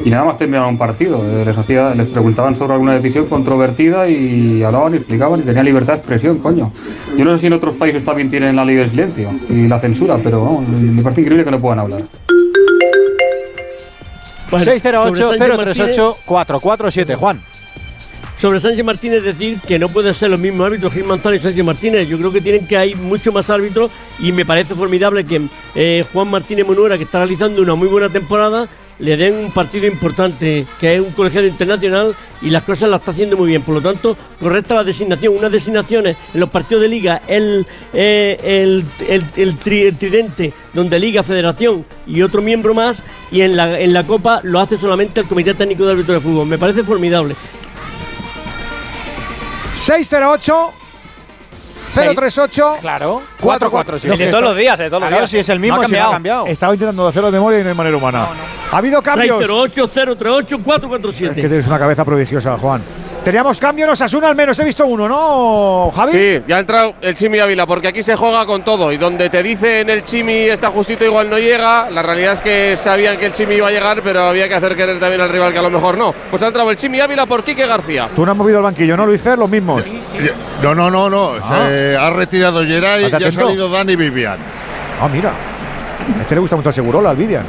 Y 0.04 0.10
nada 0.10 0.24
más 0.24 0.38
terminaban 0.38 0.68
un 0.70 0.78
partido. 0.78 1.20
eh, 1.26 1.44
les, 1.44 1.58
hacía, 1.58 1.92
les 1.94 2.08
preguntaban 2.10 2.54
sobre 2.54 2.74
alguna 2.74 2.94
decisión 2.94 3.26
controvertida 3.26 4.08
y 4.08 4.62
hablaban 4.62 4.94
y 4.94 4.98
explicaban 4.98 5.40
y 5.40 5.42
tenían 5.42 5.64
libertad 5.64 5.94
de 5.94 5.98
expresión, 5.98 6.38
coño. 6.38 6.70
Yo 7.18 7.24
no 7.24 7.34
sé 7.34 7.40
si 7.40 7.46
en 7.48 7.54
otros 7.54 7.74
países 7.74 8.04
también 8.04 8.30
tienen 8.30 8.54
la 8.54 8.64
ley 8.64 8.76
del 8.76 8.90
silencio 8.90 9.28
y 9.48 9.66
la 9.66 9.80
censura, 9.80 10.18
pero 10.22 10.44
vamos, 10.44 10.68
me 10.68 11.02
parece 11.02 11.22
increíble 11.22 11.44
que 11.44 11.50
no 11.50 11.58
puedan 11.58 11.80
hablar. 11.80 12.02
608-038-447. 14.60 17.16
Juan. 17.16 17.40
Sobre 18.38 18.58
Sánchez 18.58 18.84
Martínez 18.84 19.22
decir 19.22 19.60
que 19.60 19.78
no 19.78 19.88
puede 19.88 20.12
ser 20.14 20.30
los 20.30 20.40
mismos 20.40 20.66
árbitros 20.66 20.92
Gil 20.92 21.04
Manzano 21.04 21.36
y 21.36 21.38
Sánchez 21.38 21.64
Martínez. 21.64 22.08
Yo 22.08 22.18
creo 22.18 22.32
que 22.32 22.40
tienen 22.40 22.66
que 22.66 22.76
hay 22.76 22.96
mucho 22.96 23.30
más 23.30 23.48
árbitros 23.50 23.92
y 24.18 24.32
me 24.32 24.44
parece 24.44 24.74
formidable 24.74 25.24
que 25.24 25.42
eh, 25.76 26.04
Juan 26.12 26.28
Martínez 26.28 26.66
Monuera, 26.66 26.98
que 26.98 27.04
está 27.04 27.18
realizando 27.18 27.62
una 27.62 27.76
muy 27.76 27.86
buena 27.86 28.08
temporada, 28.08 28.68
le 29.02 29.16
den 29.16 29.34
un 29.34 29.50
partido 29.50 29.86
importante, 29.88 30.64
que 30.78 30.94
es 30.94 31.00
un 31.00 31.10
colegiado 31.10 31.46
internacional 31.48 32.14
y 32.40 32.50
las 32.50 32.62
cosas 32.62 32.88
las 32.88 33.00
está 33.00 33.10
haciendo 33.10 33.36
muy 33.36 33.48
bien. 33.48 33.62
Por 33.62 33.74
lo 33.74 33.80
tanto, 33.82 34.16
correcta 34.40 34.76
la 34.76 34.84
designación. 34.84 35.36
Unas 35.36 35.50
designaciones 35.50 36.16
en 36.32 36.40
los 36.40 36.48
partidos 36.50 36.82
de 36.82 36.88
liga, 36.88 37.20
el, 37.26 37.66
eh, 37.92 38.82
tri- 39.64 39.98
tridente, 39.98 40.52
donde 40.72 41.00
liga, 41.00 41.24
federación 41.24 41.84
y 42.06 42.22
otro 42.22 42.40
miembro 42.42 42.74
más, 42.74 43.02
y 43.32 43.40
en 43.40 43.56
la, 43.56 43.78
en 43.80 43.92
la 43.92 44.06
copa 44.06 44.40
lo 44.44 44.60
hace 44.60 44.78
solamente 44.78 45.20
el 45.20 45.26
Comité 45.26 45.54
Técnico 45.54 45.84
de 45.84 45.92
Árbitros 45.92 46.22
de 46.22 46.28
Fútbol. 46.28 46.46
Me 46.46 46.58
parece 46.58 46.84
formidable. 46.84 47.34
608 49.74 50.72
038 51.92 52.78
Claro. 52.80 53.22
447. 53.40 54.24
De 54.24 54.30
todos 54.30 54.44
los 54.44 54.56
días, 54.56 54.78
de 54.78 54.88
todos 54.88 55.02
los 55.02 55.10
días. 55.10 55.30
si 55.30 55.38
es 55.38 55.48
el 55.48 55.58
mismo, 55.60 55.76
No 55.78 55.82
ha 55.82 55.86
si 55.86 55.92
no 55.94 56.08
ha 56.08 56.12
cambiado. 56.12 56.46
Estaba 56.46 56.72
intentando 56.74 57.06
hacerlo 57.06 57.30
de 57.30 57.38
memoria 57.38 57.60
y 57.60 57.62
no 57.62 57.68
hay 57.70 57.74
manera 57.74 57.96
humana. 57.96 58.28
Ha 58.70 58.76
habido 58.78 59.02
cambios. 59.02 59.42
608-038-447. 59.46 61.28
Es 61.28 61.34
que 61.34 61.48
tienes 61.48 61.66
una 61.66 61.78
cabeza 61.78 62.04
prodigiosa, 62.04 62.56
Juan. 62.58 62.82
Teníamos 63.24 63.60
cambio 63.60 63.84
en 63.84 63.92
Osasuna, 63.92 64.28
al 64.28 64.34
menos 64.34 64.58
he 64.58 64.64
visto 64.64 64.84
uno, 64.84 65.08
¿no, 65.08 65.92
Javi? 65.94 66.12
Sí, 66.12 66.42
ya 66.48 66.56
ha 66.56 66.58
entrado 66.58 66.94
el 67.00 67.14
Chimi 67.14 67.38
Ávila, 67.38 67.66
porque 67.66 67.86
aquí 67.86 68.02
se 68.02 68.16
juega 68.16 68.44
con 68.46 68.64
todo. 68.64 68.90
Y 68.90 68.96
donde 68.96 69.30
te 69.30 69.44
dicen 69.44 69.88
el 69.88 70.02
Chimi 70.02 70.48
está 70.48 70.68
justito, 70.68 71.04
igual 71.04 71.30
no 71.30 71.38
llega. 71.38 71.88
La 71.88 72.02
realidad 72.02 72.32
es 72.32 72.40
que 72.40 72.76
sabían 72.76 73.16
que 73.18 73.26
el 73.26 73.32
Chimi 73.32 73.54
iba 73.54 73.68
a 73.68 73.70
llegar, 73.70 74.02
pero 74.02 74.22
había 74.22 74.48
que 74.48 74.56
hacer 74.56 74.74
querer 74.74 74.98
también 74.98 75.20
al 75.20 75.28
rival 75.28 75.52
que 75.52 75.58
a 75.60 75.62
lo 75.62 75.70
mejor 75.70 75.96
no. 75.96 76.12
Pues 76.30 76.42
ha 76.42 76.48
entrado 76.48 76.68
el 76.72 76.76
Chimi 76.76 76.98
Ávila 76.98 77.26
por 77.26 77.44
Quique 77.44 77.64
García. 77.64 78.10
Tú 78.12 78.26
no 78.26 78.32
has 78.32 78.36
movido 78.36 78.58
el 78.58 78.64
banquillo, 78.64 78.96
¿no, 78.96 79.06
Luis 79.06 79.22
Fer? 79.22 79.38
Los 79.38 79.48
mismos. 79.48 79.84
No, 80.60 80.74
no, 80.74 80.90
no, 80.90 81.08
no. 81.08 81.34
Se 81.68 81.96
ha 81.96 82.10
retirado 82.10 82.64
Geray 82.64 83.08
y 83.08 83.24
ha 83.24 83.30
salido 83.30 83.68
Dani 83.68 83.94
Vivian. 83.94 84.38
Ah, 85.00 85.08
mira. 85.08 85.30
A 85.30 86.22
este 86.22 86.34
le 86.34 86.40
gusta 86.40 86.56
mucho 86.56 86.70
al 86.70 86.74
Segurola, 86.74 87.10
al 87.10 87.16
Vivian. 87.16 87.46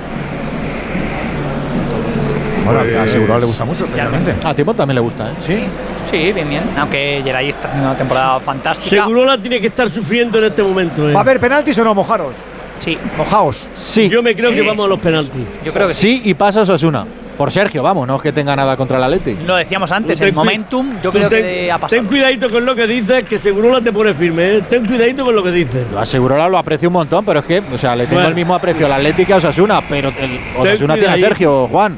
Bueno, 2.66 2.80
al 2.80 2.88
Pues- 2.88 3.12
Segurola 3.12 3.40
le 3.40 3.46
gusta 3.46 3.66
mucho, 3.66 3.84
especialmente. 3.86 4.36
A 4.44 4.54
Timón 4.54 4.76
también 4.76 4.96
le 4.96 5.02
gusta, 5.02 5.30
¿eh? 5.30 5.34
Sí. 5.40 5.64
Sí, 6.10 6.32
bien, 6.32 6.48
bien. 6.50 6.64
Aunque 6.78 7.22
Geray 7.24 7.50
está 7.50 7.68
haciendo 7.68 7.90
una 7.90 7.98
temporada 7.98 8.40
fantástica. 8.40 8.90
Seguro 8.90 9.26
la 9.26 9.38
tiene 9.38 9.60
que 9.60 9.68
estar 9.68 9.90
sufriendo 9.92 10.38
en 10.40 10.46
este 10.46 10.64
momento. 10.64 11.10
eh. 11.10 11.14
¿Va 11.14 11.20
a 11.20 11.24
haber 11.24 11.40
penaltis 11.40 11.78
o 11.80 11.84
no, 11.84 11.94
mojaros? 11.96 12.36
Sí. 12.80 12.98
Mojaos. 13.18 13.70
Sí. 13.74 14.10
Yo 14.10 14.22
me 14.22 14.36
creo 14.36 14.50
Sí. 14.52 14.58
que 14.58 14.62
vamos 14.62 14.86
a 14.86 14.90
los 14.90 15.00
penaltis. 15.00 15.42
Yo 15.64 15.72
creo 15.74 15.88
que 15.88 15.94
Sí, 15.94 16.22
y 16.26 16.34
pasa 16.34 16.62
Osasuna. 16.62 17.06
Por 17.38 17.52
Sergio, 17.52 17.82
vamos, 17.82 18.08
no 18.08 18.18
es 18.18 18.22
que 18.22 18.32
tenga 18.32 18.56
nada 18.56 18.78
contra 18.78 18.98
el 18.98 19.04
Atleti. 19.06 19.36
Lo 19.44 19.56
decíamos 19.56 19.92
antes, 19.92 20.20
Ten 20.20 20.28
el 20.28 20.34
momentum 20.36 21.02
yo 21.02 21.12
creo 21.12 21.30
ten- 21.30 21.42
que 21.42 21.72
ha 21.72 21.80
pasado. 21.80 22.00
Ten 22.02 22.08
cuidadito 22.08 22.48
con 22.48 22.64
lo 22.64 22.76
que 22.76 22.86
dices, 22.86 23.24
que 23.24 23.40
seguro 23.40 23.72
la 23.74 23.82
te 23.82 23.92
pone 23.92 24.14
firme. 24.14 24.58
¿eh? 24.58 24.62
Ten 24.70 24.86
cuidadito 24.86 25.26
con 25.26 25.34
lo 25.36 25.42
que 25.42 25.50
dices. 25.52 25.82
Lo 25.92 26.00
aseguró, 26.00 26.48
lo 26.48 26.58
aprecio 26.60 26.90
un 26.90 26.94
montón, 26.94 27.26
pero 27.26 27.40
es 27.40 27.46
que, 27.46 27.60
o 27.74 27.78
sea, 27.80 27.96
le 27.96 28.04
tengo 28.04 28.18
Bueno. 28.18 28.30
el 28.30 28.36
mismo 28.36 28.54
aprecio 28.54 28.86
al 28.86 28.92
Atlético 28.94 29.28
que 29.30 29.34
a 29.34 29.38
Osasuna, 29.38 29.82
pero 29.90 30.10
el 30.10 30.40
Osasuna 30.60 30.94
tiene 30.94 31.14
a. 31.14 31.18
Sergio, 31.18 31.68
Juan. 31.70 31.98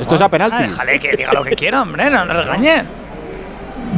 Esto 0.00 0.14
es 0.14 0.20
a 0.20 0.28
penalti. 0.28 0.56
Ah, 0.58 0.62
déjale 0.62 1.00
que 1.00 1.16
diga 1.16 1.32
lo 1.32 1.44
que 1.44 1.54
quiera, 1.54 1.82
hombre, 1.82 2.08
no 2.10 2.24
le 2.24 2.32
regañe. 2.34 2.84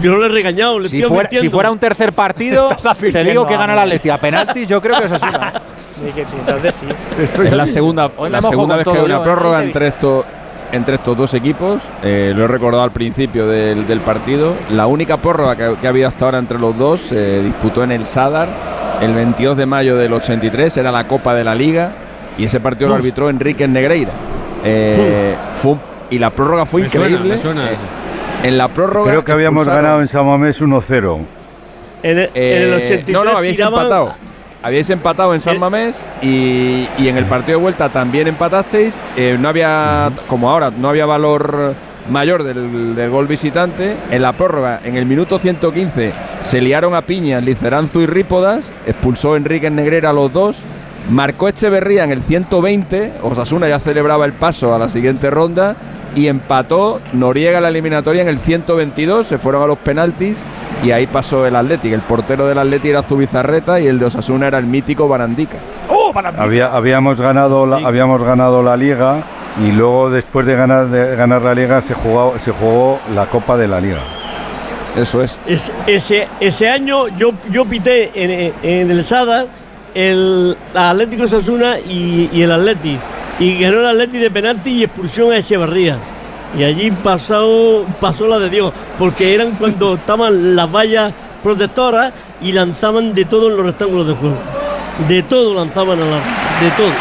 Yo 0.00 0.12
no 0.12 0.18
le 0.18 0.26
he 0.26 0.28
regañado, 0.28 0.78
le 0.78 0.88
Si 0.88 0.96
estoy 0.96 1.08
fuera, 1.08 1.30
si 1.30 1.48
fuera 1.48 1.70
un 1.70 1.78
tercer 1.78 2.12
partido, 2.12 2.68
te 3.12 3.24
digo 3.24 3.46
que 3.46 3.54
gana 3.54 3.72
el 3.72 3.76
vamos. 3.76 3.82
Atleti. 3.84 4.10
A 4.10 4.18
penaltis 4.18 4.68
yo 4.68 4.80
creo 4.80 4.98
que 4.98 5.06
Osasuna. 5.06 5.62
Sí, 5.94 6.10
que 6.12 6.28
sí, 6.28 6.36
entonces 6.36 6.74
sí. 6.74 6.86
Estoy 7.22 7.46
Es 7.46 7.52
la 7.52 7.68
segunda, 7.68 8.10
la 8.28 8.42
segunda 8.42 8.76
vez 8.76 8.84
que 8.84 8.98
hay 8.98 9.04
una 9.04 9.14
yo, 9.14 9.20
¿eh? 9.20 9.24
prórroga 9.24 9.62
entre 9.62 9.86
estos, 9.86 10.24
entre 10.72 10.96
estos 10.96 11.16
dos 11.16 11.32
equipos. 11.34 11.82
Eh, 12.02 12.32
lo 12.34 12.44
he 12.44 12.48
recordado 12.48 12.82
al 12.82 12.90
principio 12.90 13.46
del, 13.46 13.86
del 13.86 14.00
partido. 14.00 14.54
La 14.70 14.88
única 14.88 15.18
prórroga 15.18 15.54
que, 15.54 15.76
que 15.80 15.86
ha 15.86 15.90
habido 15.90 16.08
hasta 16.08 16.24
ahora 16.24 16.38
entre 16.38 16.58
los 16.58 16.76
dos 16.76 17.00
se 17.00 17.42
disputó 17.44 17.84
en 17.84 17.92
el 17.92 18.06
Sadar 18.06 18.48
el 19.00 19.14
22 19.14 19.56
de 19.56 19.66
mayo 19.66 19.96
del 19.96 20.12
83. 20.12 20.76
Era 20.76 20.90
la 20.90 21.06
Copa 21.06 21.32
de 21.32 21.44
la 21.44 21.54
Liga 21.54 21.92
y 22.36 22.44
ese 22.44 22.58
partido 22.58 22.88
lo 22.88 22.96
arbitró 22.96 23.30
Enrique 23.30 23.68
Negreira. 23.68 24.10
Eh, 24.64 25.34
fue 25.56 25.76
y 26.10 26.18
la 26.18 26.30
prórroga 26.30 26.66
fue 26.66 26.82
Me 26.82 26.88
suena, 26.88 27.06
increíble. 27.08 27.34
me 27.34 27.40
suena 27.40 27.70
Eh, 27.72 27.76
en 28.44 28.58
la 28.58 28.68
prórroga. 28.68 29.10
Creo 29.10 29.24
que 29.24 29.32
habíamos 29.32 29.66
expulsaron- 29.66 29.82
ganado 29.82 30.00
en 30.00 30.08
San 30.08 30.26
Mamés 30.26 30.60
1-0. 30.60 31.18
En 32.02 32.18
el, 32.18 32.30
en 32.34 32.62
el 32.62 32.72
eh, 32.72 32.76
83 32.76 33.08
no, 33.14 33.24
no, 33.24 33.36
habíais 33.36 33.56
tiraban- 33.58 33.72
empatado. 33.82 34.14
Habíais 34.62 34.88
empatado 34.90 35.34
en 35.34 35.40
San. 35.42 35.58
Mamés 35.58 36.06
y, 36.22 36.88
y 36.98 37.08
en 37.08 37.18
el 37.18 37.26
partido 37.26 37.58
de 37.58 37.62
vuelta 37.62 37.90
también 37.90 38.28
empatasteis. 38.28 38.98
Eh, 39.16 39.36
no 39.38 39.48
había, 39.50 40.10
como 40.26 40.50
ahora, 40.50 40.70
no 40.70 40.88
había 40.88 41.04
valor 41.04 41.74
mayor 42.08 42.44
del, 42.44 42.94
del 42.94 43.10
gol 43.10 43.26
visitante. 43.26 43.94
En 44.10 44.22
la 44.22 44.32
prórroga, 44.32 44.80
en 44.84 44.96
el 44.96 45.04
minuto 45.04 45.38
115, 45.38 46.12
se 46.40 46.60
liaron 46.62 46.94
a 46.94 47.02
piñas 47.02 47.42
Liceranzo 47.44 48.00
y 48.00 48.06
Rípodas. 48.06 48.72
Expulsó 48.86 49.36
Enrique 49.36 49.68
Negrera 49.70 50.10
a 50.10 50.12
los 50.14 50.32
dos. 50.32 50.62
Marcó 51.10 51.48
Echeverría 51.48 52.04
en 52.04 52.10
el 52.10 52.22
120. 52.22 53.14
Osasuna 53.22 53.68
ya 53.68 53.78
celebraba 53.78 54.24
el 54.24 54.32
paso 54.32 54.74
a 54.74 54.78
la 54.78 54.88
siguiente 54.88 55.30
ronda. 55.30 55.76
Y 56.16 56.28
empató 56.28 57.00
Noriega 57.12 57.60
la 57.60 57.68
eliminatoria 57.68 58.22
en 58.22 58.28
el 58.28 58.38
122. 58.38 59.26
Se 59.26 59.38
fueron 59.38 59.62
a 59.62 59.66
los 59.66 59.78
penaltis. 59.78 60.42
Y 60.82 60.92
ahí 60.92 61.06
pasó 61.06 61.44
el 61.46 61.56
Atlético. 61.56 61.94
El 61.94 62.02
portero 62.02 62.46
del 62.46 62.58
Atlético 62.58 62.88
era 62.98 63.02
Zubizarreta 63.02 63.80
y 63.80 63.86
el 63.88 63.98
de 63.98 64.06
Osasuna 64.06 64.46
era 64.46 64.58
el 64.58 64.66
mítico 64.66 65.08
Barandica. 65.08 65.58
¡Oh, 65.88 66.12
Barandí! 66.12 66.40
Había- 66.40 66.66
habíamos, 66.74 67.20
ganado 67.20 67.66
la, 67.66 67.76
habíamos 67.78 68.22
ganado 68.22 68.62
la 68.62 68.76
liga 68.76 69.22
y 69.64 69.72
luego 69.72 70.10
después 70.10 70.46
de 70.46 70.54
ganar, 70.56 70.88
de 70.88 71.16
ganar 71.16 71.42
la 71.42 71.54
liga 71.54 71.80
se 71.82 71.94
jugó, 71.94 72.34
se 72.44 72.50
jugó 72.52 72.98
la 73.14 73.26
Copa 73.26 73.56
de 73.56 73.68
la 73.68 73.80
Liga. 73.80 74.00
Eso 74.96 75.22
es. 75.22 75.38
Es- 75.46 75.72
ese, 75.86 76.28
ese 76.40 76.68
año 76.68 77.08
yo, 77.08 77.32
yo 77.50 77.64
pité 77.64 78.10
en, 78.14 78.52
en 78.62 78.90
el 78.90 79.04
Sada 79.04 79.46
el 79.94 80.56
Atlético 80.74 81.26
Sasuna 81.26 81.78
y, 81.78 82.28
y 82.32 82.42
el 82.42 82.52
Atleti. 82.52 82.98
Y 83.38 83.58
ganó 83.58 83.80
el 83.80 83.86
Atleti 83.86 84.18
de 84.18 84.30
penalti 84.30 84.70
y 84.70 84.84
expulsión 84.84 85.32
a 85.32 85.38
Echeverría. 85.38 85.98
Y 86.58 86.62
allí 86.62 86.90
pasó, 86.90 87.84
pasó 88.00 88.26
la 88.26 88.38
de 88.38 88.50
Dios, 88.50 88.72
porque 88.98 89.34
eran 89.34 89.52
cuando 89.52 89.94
estaban 89.94 90.54
las 90.54 90.70
vallas 90.70 91.12
protectoras 91.42 92.12
y 92.40 92.52
lanzaban 92.52 93.14
de 93.14 93.24
todo 93.24 93.50
en 93.50 93.56
los 93.56 93.66
rectángulos 93.66 94.06
de 94.06 94.14
juego. 94.14 94.36
De 95.08 95.22
todo 95.24 95.54
lanzaban 95.54 96.00
a 96.00 96.04
la, 96.04 96.16
de 96.16 96.70
todo. 96.76 96.92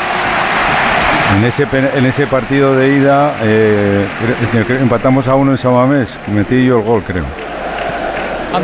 En 1.38 1.44
ese, 1.46 1.68
en 1.72 2.06
ese 2.06 2.28
partido 2.28 2.76
de 2.76 2.98
ida 2.98 3.36
eh, 3.42 4.06
empatamos 4.82 5.28
a 5.28 5.36
uno 5.36 5.52
en 5.52 5.58
San 5.58 5.74
Mamés. 5.74 6.20
Metí 6.28 6.66
yo 6.66 6.80
el 6.80 6.84
gol, 6.84 7.04
creo. 7.04 7.26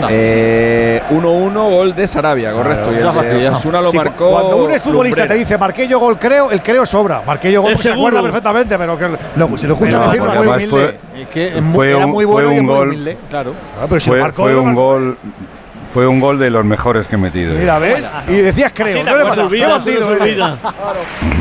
Eh, 0.10 1.02
1-1, 1.10 1.70
gol 1.70 1.96
de 1.96 2.08
Sarabia, 2.08 2.52
correcto. 2.52 2.92
y 2.92 2.96
el 2.96 3.02
de. 3.02 3.50
Osasuna 3.50 3.82
lo 3.82 3.92
Sí, 3.92 3.98
marcó. 3.98 4.30
Cuando 4.32 4.58
un 4.66 4.80
futbolista 4.80 5.28
te 5.28 5.34
dice, 5.36 5.58
marqué 5.58 5.88
yo 5.88 6.00
gol, 6.00 6.18
creo, 6.20 6.52
el 6.52 6.62
creo 6.62 6.86
sobra. 6.86 7.22
Marqué 7.26 7.52
yo 7.52 7.62
gol, 7.62 7.72
Es 7.72 7.78
porque 7.78 7.90
se 7.90 7.94
acuerda 7.96 8.22
perfectamente, 8.22 8.78
pero 8.78 8.98
que 8.98 9.08
lo- 9.36 9.58
se 9.58 9.68
le 9.68 9.74
gusta 9.74 10.06
decir 10.08 10.22
muy 10.22 10.48
humilde. 10.48 10.68
fue- 10.70 11.00
Es 11.22 11.28
que 11.30 11.62
Fue 11.74 11.90
era 11.90 12.06
un- 12.06 12.12
muy 12.12 12.26
fue 12.26 12.34
bueno 12.34 12.52
y 12.54 12.60
un 12.60 12.66
muy 12.66 12.76
gol- 12.76 12.88
humilde. 12.90 13.18
Claro. 13.30 13.54
Ah, 13.80 13.86
pero 13.88 14.00
si 14.00 14.10
Fue, 14.10 14.18
lo 14.18 14.24
marcó, 14.24 14.42
fue 14.44 14.54
lo 14.54 14.60
un 14.62 14.66
marcó. 14.68 14.82
gol, 14.82 15.18
fue 15.94 16.06
un 16.08 16.20
gol 16.20 16.38
de 16.38 16.50
los 16.50 16.64
mejores 16.66 17.08
que 17.08 17.16
he 17.16 17.18
metido. 17.18 17.54
Mira, 17.56 17.80
¿ves? 17.80 18.04
Y 18.28 18.34
decías 18.34 18.72
creo. 18.74 19.04
No 19.04 19.18
le 19.18 19.26
pasa 19.26 19.44
olvida. 19.44 20.58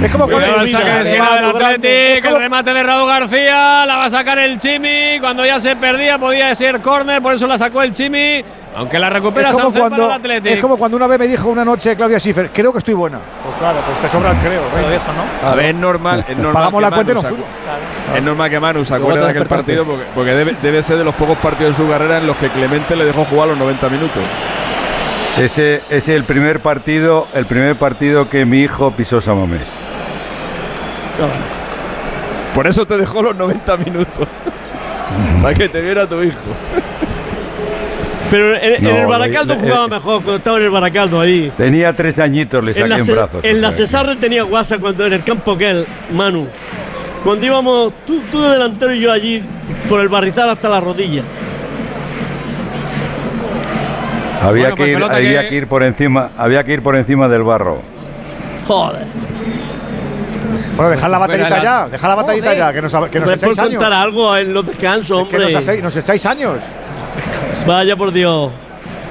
Es 0.03 0.11
como 0.11 0.29
cuando 0.29 0.61
el 0.63 0.69
saque 0.69 0.91
de 0.91 1.01
esquina 1.03 1.35
del 1.37 1.45
Athletic, 1.45 2.25
el 2.25 2.39
remate 2.39 2.73
de 2.75 2.83
Raúl 2.83 3.09
García, 3.11 3.85
la 3.87 3.97
va 3.97 4.05
a 4.07 4.11
sacar 4.11 4.39
el 4.39 4.59
Chimi, 4.59 5.19
cuando 5.21 5.45
ya 5.45 5.61
se 5.61 5.77
perdía 5.77 6.19
podía 6.19 6.55
ser 6.55 6.81
córner, 6.81 7.21
por 7.21 7.35
eso 7.35 7.47
la 7.47 7.59
sacó 7.59 7.83
el 7.83 7.93
Chimi, 7.93 8.43
aunque 8.77 8.99
la 8.99 9.11
recupera 9.11 9.51
es 9.51 9.55
como, 9.57 9.65
Sánchez 9.67 9.83
para 9.83 9.95
el 9.95 10.01
cuando, 10.01 10.15
Athletic. 10.15 10.53
es 10.53 10.61
como 10.61 10.77
cuando 10.79 10.97
una 10.97 11.07
vez 11.07 11.19
me 11.19 11.27
dijo 11.29 11.49
una 11.49 11.65
noche 11.65 11.97
Claudia 11.97 12.19
Schiffer, 12.19 12.51
creo 12.53 12.73
que 12.73 12.79
estoy 12.79 12.95
buena. 12.95 13.19
Pues 13.45 13.57
claro, 13.59 13.79
pues 13.87 13.99
te 13.99 14.09
sobra 14.09 14.31
el 14.33 14.39
creo. 14.39 14.63
Lo 14.71 14.77
venga. 14.77 14.89
dejo, 14.91 15.07
¿no? 15.13 15.49
A 15.49 15.55
ver, 15.55 15.67
es 15.67 15.75
normal. 15.75 16.25
Es 16.29 16.37
normal 16.37 16.53
Pagamos 16.55 16.79
que 16.81 16.83
la 16.91 16.95
cuenta 16.95 17.13
y 17.13 17.15
nos 17.15 17.25
fuimos. 17.27 17.47
acu- 17.47 17.49
Es 18.17 18.23
normal 18.23 18.51
que 18.51 18.59
Manu 18.61 18.85
se 18.85 18.95
acuerde 18.95 19.21
de 19.21 19.31
aquel 19.31 19.47
partido 19.47 19.85
porque, 19.85 20.05
porque 20.15 20.31
debe, 20.33 20.57
debe 20.63 20.83
ser 20.83 20.97
de 20.99 21.05
los 21.05 21.15
pocos 21.15 21.39
partidos 21.39 21.79
en 21.79 21.85
su 21.85 21.91
carrera 21.91 22.19
en 22.19 22.27
los 22.27 22.37
que 22.37 22.49
Clemente 22.49 22.97
le 22.97 23.05
dejó 23.05 23.25
jugar 23.25 23.49
los 23.49 23.59
90 23.59 23.89
minutos. 23.91 24.23
Ese 25.39 25.83
es 25.91 26.09
el 26.09 26.25
primer 26.25 26.61
partido, 26.61 27.29
el 27.35 27.47
primer 27.47 27.77
partido 27.79 28.29
que 28.29 28.45
mi 28.45 28.61
hijo 28.63 28.91
pisó 28.93 29.21
San 29.21 29.39
Mamés. 29.39 29.69
Por 32.55 32.67
eso 32.67 32.87
te 32.87 32.97
dejó 32.97 33.23
los 33.23 33.37
90 33.37 33.77
minutos. 33.77 34.27
Para 35.43 35.55
que 35.55 35.69
te 35.69 35.81
viera 35.81 36.07
tu 36.09 36.23
hijo. 36.23 36.39
Pero 38.31 38.57
en, 38.57 38.85
en 38.85 38.97
el 38.97 39.07
Baracaldo 39.07 39.55
eh, 39.55 39.59
jugaba 39.61 39.85
eh, 39.87 39.89
mejor 39.89 40.15
cuando 40.23 40.37
estaba 40.37 40.59
en 40.59 40.65
el 40.65 40.71
Baracaldo 40.71 41.21
ahí. 41.21 41.53
Tenía 41.57 41.95
tres 41.95 42.19
añitos, 42.19 42.63
le 42.63 42.73
En 42.73 42.77
saqué 42.77 42.89
la, 42.89 42.97
en 42.99 43.05
Ce- 43.07 43.13
brazos. 43.13 43.45
en 43.45 43.61
la 43.63 43.71
que- 43.71 43.77
Cesarre 43.77 44.17
tenía 44.17 44.43
guasa 44.43 44.79
cuando 44.79 45.07
en 45.07 45.15
el 45.15 45.25
campo 45.25 45.53
aquel, 45.53 45.87
Manu. 46.13 46.47
Cuando 47.25 47.45
íbamos, 47.47 47.93
tú, 48.07 48.21
tú 48.31 48.41
de 48.41 48.51
delantero 48.51 48.95
y 48.95 49.01
yo 49.01 49.13
allí, 49.13 49.43
por 49.89 50.01
el 50.01 50.09
barrizal 50.09 50.51
hasta 50.51 50.69
la 50.69 50.81
rodilla. 50.81 51.23
Había, 54.41 54.71
Bueno, 54.71 54.77
pues 54.77 54.87
que 54.87 54.93
ir, 54.99 55.03
había 55.05 55.43
que- 55.43 55.49
que 55.49 55.55
ir 55.57 55.67
por 55.67 55.83
encima, 55.83 56.31
había 56.37 56.63
que 56.65 56.73
ir 56.75 56.83
por 56.83 56.95
encima 56.97 57.29
del 57.29 57.43
barro. 57.43 57.83
Joder. 58.67 59.05
Bueno, 60.77 60.91
dejad 60.91 61.11
la 61.11 61.19
batallita 61.19 61.49
la- 61.51 61.63
ya, 61.63 61.89
dejad 61.89 62.09
la 62.09 62.15
batallita 62.15 62.47
Joder. 62.47 62.59
ya, 62.59 62.73
que 62.73 62.83
nos, 62.83 62.93
que 63.11 63.21
nos 63.21 63.31
echáis 63.33 63.59
años. 63.59 63.75
contar 63.75 63.93
algo 63.93 64.37
en 64.37 64.55
los 64.55 64.65
descansos, 64.65 65.29
Que 65.29 65.37
hombre. 65.37 65.53
nos, 65.53 65.55
hacéis- 65.57 65.83
nos 65.83 65.97
echáis 65.97 66.25
años. 66.25 66.63
Vaya 67.67 67.97
por 67.97 68.13
Dios. 68.13 68.53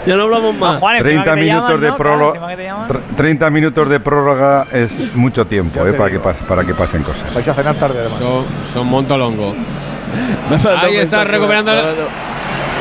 Ya 0.08 0.16
no 0.16 0.24
hablamos 0.24 0.56
más. 0.56 0.82
30 1.00 1.36
minutos 1.36 1.82
de 1.82 1.92
prórroga. 1.94 2.40
tr- 2.88 3.02
30 3.16 3.50
minutos 3.50 3.90
de 3.90 4.00
prórroga 4.00 4.68
es 4.72 5.14
mucho 5.16 5.46
tiempo 5.46 5.86
eh, 5.86 5.94
para, 5.94 6.10
que 6.10 6.20
pas- 6.22 6.42
para 6.48 6.64
que 6.64 6.74
pasen 6.74 7.04
cosas. 7.04 7.34
Vais 7.34 7.48
a 7.48 7.54
cenar 7.54 7.76
tarde 7.76 8.00
además. 8.00 8.20
Son, 8.20 8.46
son 8.74 8.88
montolongo. 8.88 9.56
Ahí 10.82 10.98
está 10.98 11.24
recuperando. 11.24 11.72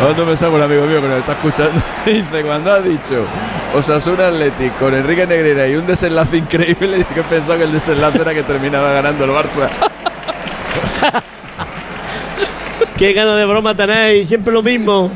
Cuando 0.01 0.25
pensaba 0.27 0.55
un 0.57 0.63
amigo 0.63 0.85
mío 0.87 1.01
que 1.01 1.09
nos 1.09 1.19
está 1.19 1.33
escuchando, 1.33 1.81
dice, 2.07 2.43
cuando 2.45 2.71
ha 2.71 2.81
dicho 2.81 3.25
Osasuna 3.75 4.29
Athletic 4.29 4.79
con 4.79 4.95
Enrique 4.95 5.27
Negreira 5.27 5.67
y 5.67 5.75
un 5.77 5.87
desenlace 5.87 6.37
increíble, 6.37 6.97
dice 6.99 7.15
que 7.15 7.23
pensaba 7.23 7.57
que 7.59 7.65
el 7.65 7.73
desenlace 7.73 8.21
era 8.21 8.35
que 8.35 8.43
terminaba 8.43 8.93
ganando 8.93 9.25
el 9.25 9.31
Barça. 9.31 9.69
Qué 12.99 13.13
ganas 13.15 13.37
de 13.37 13.45
broma 13.47 13.75
tenéis, 13.75 14.29
siempre 14.29 14.53
lo 14.53 14.63
mismo. 14.63 15.11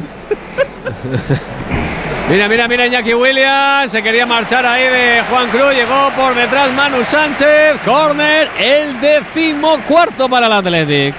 Mira, 2.30 2.48
mira, 2.48 2.68
mira 2.68 2.86
Iñaki 2.86 3.12
Williams. 3.14 3.90
Se 3.90 4.02
quería 4.02 4.24
marchar 4.24 4.64
ahí 4.64 4.84
de 4.84 5.22
Juan 5.28 5.48
Cruz. 5.48 5.74
Llegó 5.74 6.10
por 6.16 6.34
detrás 6.34 6.70
Manu 6.72 7.02
Sánchez. 7.04 7.80
Corner, 7.84 8.48
el 8.58 9.00
decimocuarto 9.00 10.28
para 10.28 10.46
el 10.46 10.52
Athletic. 10.52 11.14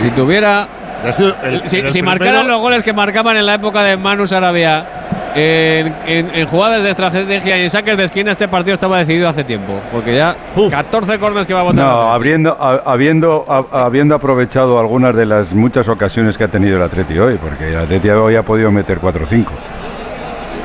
Si 0.00 0.10
tuviera. 0.10 0.68
el- 1.42 1.68
si 1.68 1.90
si 1.90 2.02
marcaran 2.02 2.46
los 2.48 2.60
goles 2.60 2.82
que 2.82 2.92
marcaban 2.92 3.36
en 3.36 3.46
la 3.46 3.54
época 3.54 3.82
de 3.82 3.96
Manu 3.96 4.26
Sarabia 4.26 4.84
en, 5.34 5.94
en- 6.06 6.34
en 6.34 6.46
jugadas 6.46 6.82
de 6.82 6.90
estrategia 6.90 7.58
y 7.58 7.62
en 7.62 7.70
saques 7.70 7.96
de 7.96 8.04
esquina, 8.04 8.30
este 8.32 8.48
partido 8.48 8.74
estaba 8.74 8.98
decidido 8.98 9.28
hace 9.28 9.44
tiempo. 9.44 9.80
Porque 9.90 10.14
ya 10.16 10.36
14 10.70 11.18
corners 11.18 11.46
que 11.46 11.54
va 11.54 11.60
a 11.60 11.64
votar. 11.64 11.84
No, 11.84 12.12
habiendo, 12.12 12.56
ha- 12.60 12.82
habiendo, 12.84 13.44
ha- 13.48 13.84
habiendo 13.84 14.14
aprovechado 14.14 14.78
algunas 14.78 15.14
de 15.16 15.26
las 15.26 15.54
muchas 15.54 15.88
ocasiones 15.88 16.36
que 16.36 16.44
ha 16.44 16.48
tenido 16.48 16.76
el 16.76 16.82
Atleti 16.82 17.18
hoy, 17.18 17.36
porque 17.38 17.68
el 17.70 17.78
Atleti 17.78 18.08
hoy 18.10 18.36
ha 18.36 18.42
podido 18.42 18.70
meter 18.70 18.98
4 18.98 19.24
o 19.24 19.26
5. 19.26 19.52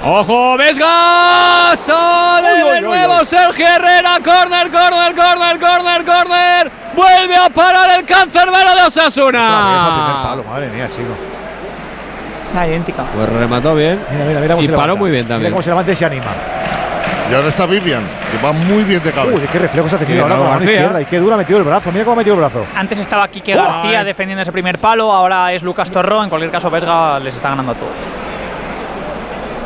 ¡Ojo, 0.03 0.57
Vesga! 0.57 1.75
¡Sale 1.75 2.73
de 2.75 2.81
nuevo 2.81 3.25
Sergio 3.25 3.65
Herrera! 3.65 4.19
¡Corner, 4.23 4.69
corner, 4.71 5.15
corner, 5.15 5.59
corner, 5.59 6.05
corner! 6.05 6.71
¡Vuelve 6.95 7.35
a 7.35 7.49
parar 7.49 7.99
el 7.99 8.05
cancerbero 8.05 8.75
de 8.75 8.81
Osasuna! 8.87 10.19
palo, 10.23 10.43
madre 10.43 10.69
mía, 10.69 10.87
chico. 10.89 11.09
Idéntica. 12.53 13.03
Pues 13.15 13.29
remató 13.29 13.75
bien. 13.75 13.99
Mira, 14.11 14.25
mira, 14.25 14.39
mira 14.39 14.53
cómo 14.55 14.63
y 14.63 14.67
se 14.67 14.71
paró 14.73 14.83
levanta. 14.87 14.99
muy 14.99 15.11
bien 15.11 15.23
Mira 15.25 15.35
también. 15.35 15.51
cómo 15.51 15.61
se 15.61 15.69
levanta 15.69 15.91
y 15.91 15.95
se 15.95 16.05
anima. 16.05 16.25
Y 17.29 17.33
ahora 17.33 17.49
está 17.49 17.65
Vivian, 17.65 18.03
que 18.31 18.45
va 18.45 18.53
muy 18.53 18.83
bien 18.85 19.03
de 19.03 19.11
cabeza. 19.11 19.35
Uy, 19.37 19.47
qué 19.51 19.59
reflejos 19.59 19.91
ha 19.93 19.97
Y 19.97 19.99
tenido 19.99 20.23
ahora 20.23 20.35
Raúl 20.35 20.45
con 20.45 20.53
la 20.53 20.55
mano 20.55 20.59
García. 20.65 20.79
izquierda. 20.81 21.01
Y 21.01 21.05
qué 21.05 21.19
duro 21.19 21.35
ha 21.35 21.37
metido 21.37 21.59
el 21.59 21.65
brazo. 21.65 21.91
Mira 21.91 22.05
cómo 22.05 22.13
ha 22.13 22.17
metido 22.17 22.35
el 22.35 22.39
brazo. 22.39 22.65
Antes 22.73 22.99
estaba 22.99 23.27
Quique 23.27 23.53
García 23.53 23.99
ay. 23.99 24.05
defendiendo 24.05 24.41
ese 24.43 24.51
primer 24.53 24.79
palo, 24.79 25.11
ahora 25.11 25.51
es 25.51 25.61
Lucas 25.61 25.91
Torró. 25.91 26.23
En 26.23 26.29
cualquier 26.29 26.51
caso, 26.51 26.69
Vesga 26.71 27.19
les 27.19 27.35
está 27.35 27.49
ganando 27.49 27.73
a 27.73 27.75
todos. 27.75 27.91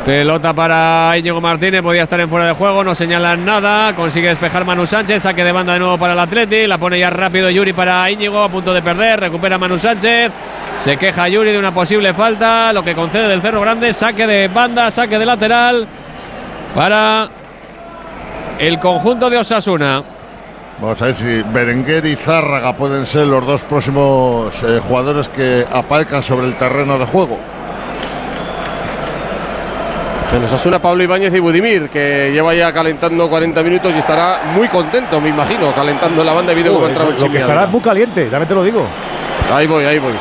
Pelota 0.04 0.52
para 0.52 1.16
Íñigo 1.16 1.40
Martínez, 1.40 1.80
podía 1.80 2.02
estar 2.02 2.18
en 2.18 2.28
fuera 2.28 2.46
de 2.46 2.54
juego, 2.54 2.82
no 2.82 2.92
señalan 2.92 3.44
nada. 3.44 3.94
Consigue 3.94 4.28
despejar 4.28 4.64
Manu 4.64 4.84
Sánchez, 4.84 5.22
saque 5.22 5.44
de 5.44 5.52
banda 5.52 5.74
de 5.74 5.78
nuevo 5.78 5.96
para 5.96 6.14
el 6.14 6.18
Atleti. 6.18 6.66
La 6.66 6.76
pone 6.76 6.98
ya 6.98 7.08
rápido 7.08 7.48
Yuri 7.48 7.72
para 7.72 8.10
Íñigo, 8.10 8.42
a 8.42 8.48
punto 8.48 8.74
de 8.74 8.82
perder. 8.82 9.20
Recupera 9.20 9.58
Manu 9.58 9.78
Sánchez. 9.78 10.32
Se 10.80 10.96
queja 10.96 11.28
Yuri 11.28 11.52
de 11.52 11.58
una 11.58 11.72
posible 11.72 12.12
falta, 12.14 12.72
lo 12.72 12.82
que 12.82 12.96
concede 12.96 13.28
del 13.28 13.40
Cerro 13.40 13.60
Grande. 13.60 13.92
Saque 13.92 14.26
de 14.26 14.48
banda, 14.48 14.90
saque 14.90 15.20
de 15.20 15.26
lateral 15.26 15.86
para 16.74 17.28
el 18.58 18.80
conjunto 18.80 19.30
de 19.30 19.38
Osasuna. 19.38 20.02
Vamos 20.80 21.00
a 21.00 21.04
ver 21.06 21.14
si 21.14 21.42
Berenguer 21.42 22.06
y 22.06 22.16
Zárraga 22.16 22.74
pueden 22.74 23.06
ser 23.06 23.28
los 23.28 23.46
dos 23.46 23.62
próximos 23.62 24.52
eh, 24.64 24.80
jugadores 24.82 25.28
que 25.28 25.64
aparezcan 25.70 26.24
sobre 26.24 26.48
el 26.48 26.56
terreno 26.56 26.98
de 26.98 27.04
juego. 27.04 27.38
En 30.34 30.42
Osasuna, 30.44 30.80
Pablo 30.80 31.02
Ibáñez 31.02 31.34
y 31.34 31.40
Budimir, 31.40 31.90
que 31.90 32.30
lleva 32.32 32.54
ya 32.54 32.72
calentando 32.72 33.28
40 33.28 33.62
minutos 33.62 33.92
y 33.94 33.98
estará 33.98 34.40
muy 34.54 34.66
contento, 34.66 35.20
me 35.20 35.28
imagino, 35.28 35.74
calentando 35.74 36.24
la 36.24 36.32
banda 36.32 36.54
debido 36.54 36.70
a 36.70 36.74
cómo 36.74 36.86
ha 36.86 36.88
Joder, 36.88 36.90
entrado 36.90 37.10
el 37.10 37.20
lo 37.20 37.30
que 37.30 37.38
estará 37.38 37.66
muy 37.66 37.80
caliente, 37.82 38.24
también 38.24 38.48
te 38.48 38.54
lo 38.54 38.64
digo. 38.64 38.86
Ahí 39.52 39.66
voy, 39.66 39.84
ahí 39.84 39.98
voy. 39.98 40.14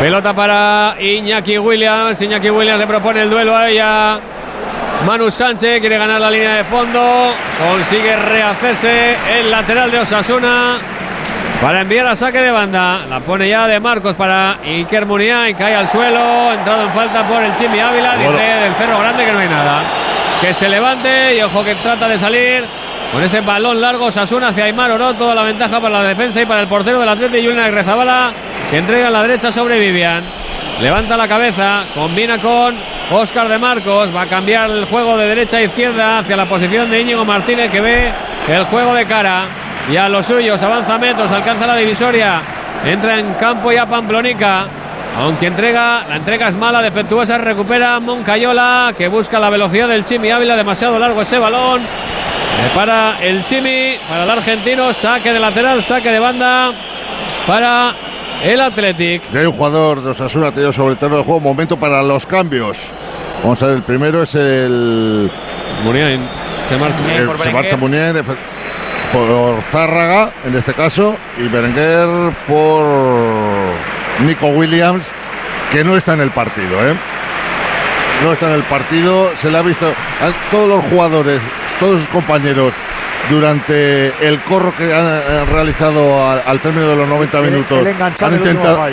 Pelota 0.00 0.32
para 0.34 0.96
Iñaki 1.00 1.56
Williams. 1.58 2.20
Iñaki 2.20 2.50
Williams 2.50 2.80
le 2.80 2.86
propone 2.88 3.22
el 3.22 3.30
duelo 3.30 3.56
a 3.56 3.70
ella. 3.70 4.18
Manu 5.06 5.30
Sánchez 5.30 5.78
quiere 5.78 5.98
ganar 5.98 6.20
la 6.20 6.28
línea 6.28 6.56
de 6.56 6.64
fondo. 6.64 7.32
Consigue 7.70 8.16
rehacerse 8.16 9.14
el 9.38 9.50
lateral 9.52 9.92
de 9.92 10.00
Osasuna. 10.00 10.78
Para 11.62 11.82
enviar 11.82 12.08
a 12.08 12.16
saque 12.16 12.42
de 12.42 12.50
banda. 12.50 13.06
La 13.08 13.20
pone 13.20 13.48
ya 13.48 13.68
de 13.68 13.78
Marcos 13.78 14.16
para 14.16 14.58
Iker 14.64 15.06
Muniain. 15.06 15.54
Cae 15.54 15.76
al 15.76 15.86
suelo. 15.86 16.52
Entrado 16.52 16.82
en 16.82 16.92
falta 16.92 17.24
por 17.28 17.40
el 17.40 17.54
Chimi 17.54 17.78
Ávila. 17.78 18.16
Dice 18.16 18.32
del 18.32 18.74
Cerro 18.74 18.98
Grande 18.98 19.24
que 19.24 19.32
no 19.32 19.38
hay 19.38 19.48
nada. 19.48 19.82
Que 20.40 20.52
se 20.52 20.68
levante 20.68 21.36
y 21.36 21.40
ojo 21.40 21.62
que 21.62 21.76
trata 21.76 22.08
de 22.08 22.18
salir. 22.18 22.64
Con 23.12 23.22
ese 23.22 23.42
balón 23.42 23.80
largo, 23.80 24.06
Osasuna 24.06 24.48
hacia 24.48 24.64
Aymar 24.64 24.90
Oroto. 24.90 25.32
La 25.36 25.44
ventaja 25.44 25.80
para 25.80 26.02
la 26.02 26.08
defensa 26.08 26.42
y 26.42 26.46
para 26.46 26.62
el 26.62 26.66
portero 26.66 26.98
del 26.98 27.08
Atlético, 27.08 27.44
Julián 27.44 27.66
Agrezabala. 27.66 28.32
Que 28.68 28.78
entrega 28.78 29.06
a 29.06 29.10
la 29.10 29.22
derecha 29.22 29.52
sobre 29.52 29.78
Vivian. 29.78 30.24
Levanta 30.80 31.16
la 31.16 31.28
cabeza, 31.28 31.84
combina 31.94 32.38
con 32.38 32.74
Óscar 33.12 33.48
de 33.48 33.58
Marcos. 33.60 34.12
Va 34.12 34.22
a 34.22 34.26
cambiar 34.26 34.68
el 34.68 34.86
juego 34.86 35.16
de 35.16 35.28
derecha 35.28 35.58
a 35.58 35.62
izquierda 35.62 36.18
hacia 36.18 36.36
la 36.36 36.46
posición 36.46 36.90
de 36.90 37.02
Íñigo 37.02 37.24
Martínez 37.24 37.70
que 37.70 37.80
ve 37.80 38.10
el 38.48 38.64
juego 38.64 38.94
de 38.94 39.06
cara. 39.06 39.61
Y 39.90 39.96
a 39.96 40.08
los 40.08 40.26
suyos, 40.26 40.62
avanza 40.62 40.98
metros, 40.98 41.30
alcanza 41.30 41.66
la 41.66 41.76
divisoria. 41.76 42.40
Entra 42.84 43.18
en 43.18 43.34
campo 43.34 43.72
ya 43.72 43.86
Pamplonica. 43.86 44.66
Aunque 45.18 45.46
entrega, 45.46 46.04
la 46.08 46.16
entrega 46.16 46.48
es 46.48 46.56
mala, 46.56 46.80
defectuosa, 46.80 47.36
recupera 47.36 48.00
Moncayola, 48.00 48.94
que 48.96 49.08
busca 49.08 49.38
la 49.38 49.50
velocidad 49.50 49.88
del 49.88 50.04
Chimi 50.04 50.30
Ávila, 50.30 50.56
demasiado 50.56 50.98
largo 50.98 51.20
ese 51.20 51.38
balón. 51.38 51.82
Eh, 51.82 52.70
Para 52.74 53.18
el 53.22 53.44
Chimi, 53.44 53.96
para 54.08 54.24
el 54.24 54.30
argentino, 54.30 54.92
saque 54.92 55.32
de 55.32 55.40
lateral, 55.40 55.82
saque 55.82 56.10
de 56.10 56.18
banda 56.18 56.70
para 57.46 57.94
el 58.42 58.60
Athletic. 58.60 59.22
Ya 59.32 59.40
hay 59.40 59.46
un 59.46 59.52
jugador 59.52 60.02
de 60.02 60.10
Osasuna 60.12 60.50
tenido 60.52 60.72
sobre 60.72 60.92
el 60.92 60.98
terreno 60.98 61.18
de 61.18 61.24
juego. 61.24 61.40
Momento 61.40 61.76
para 61.76 62.02
los 62.02 62.24
cambios. 62.24 62.78
Vamos 63.42 63.62
a 63.62 63.66
ver, 63.66 63.76
el 63.76 63.82
primero 63.82 64.22
es 64.22 64.34
el. 64.34 65.30
Muniain. 65.84 66.26
Se 66.68 66.76
marcha. 66.78 67.04
el- 67.16 67.26
por 67.26 67.38
se 67.38 67.50
marcha 67.50 67.76
Muniain 67.76 68.16
efe- 68.16 68.36
por 69.12 69.60
Zárraga, 69.70 70.30
en 70.44 70.54
este 70.56 70.72
caso, 70.74 71.16
y 71.36 71.48
Berenguer 71.48 72.08
por 72.48 72.84
Nico 74.26 74.46
Williams, 74.48 75.04
que 75.70 75.84
no 75.84 75.96
está 75.96 76.14
en 76.14 76.20
el 76.20 76.30
partido, 76.30 76.74
¿eh? 76.88 76.94
No 78.24 78.32
está 78.32 78.46
en 78.48 78.52
el 78.54 78.62
partido, 78.62 79.30
se 79.36 79.50
le 79.50 79.58
ha 79.58 79.62
visto 79.62 79.86
a 79.86 80.50
todos 80.50 80.68
los 80.68 80.84
jugadores, 80.84 81.40
todos 81.80 82.00
sus 82.00 82.08
compañeros, 82.08 82.72
durante 83.30 84.12
el 84.26 84.40
corro 84.42 84.74
que 84.76 84.94
han, 84.94 85.46
realizado 85.50 86.28
al, 86.28 86.42
al 86.46 86.60
término 86.60 86.88
de 86.88 86.96
los 86.96 87.08
90 87.08 87.38
El- 87.38 87.44
minutos. 87.50 87.78
el 87.86 88.24
han 88.24 88.34
intentado. 88.34 88.86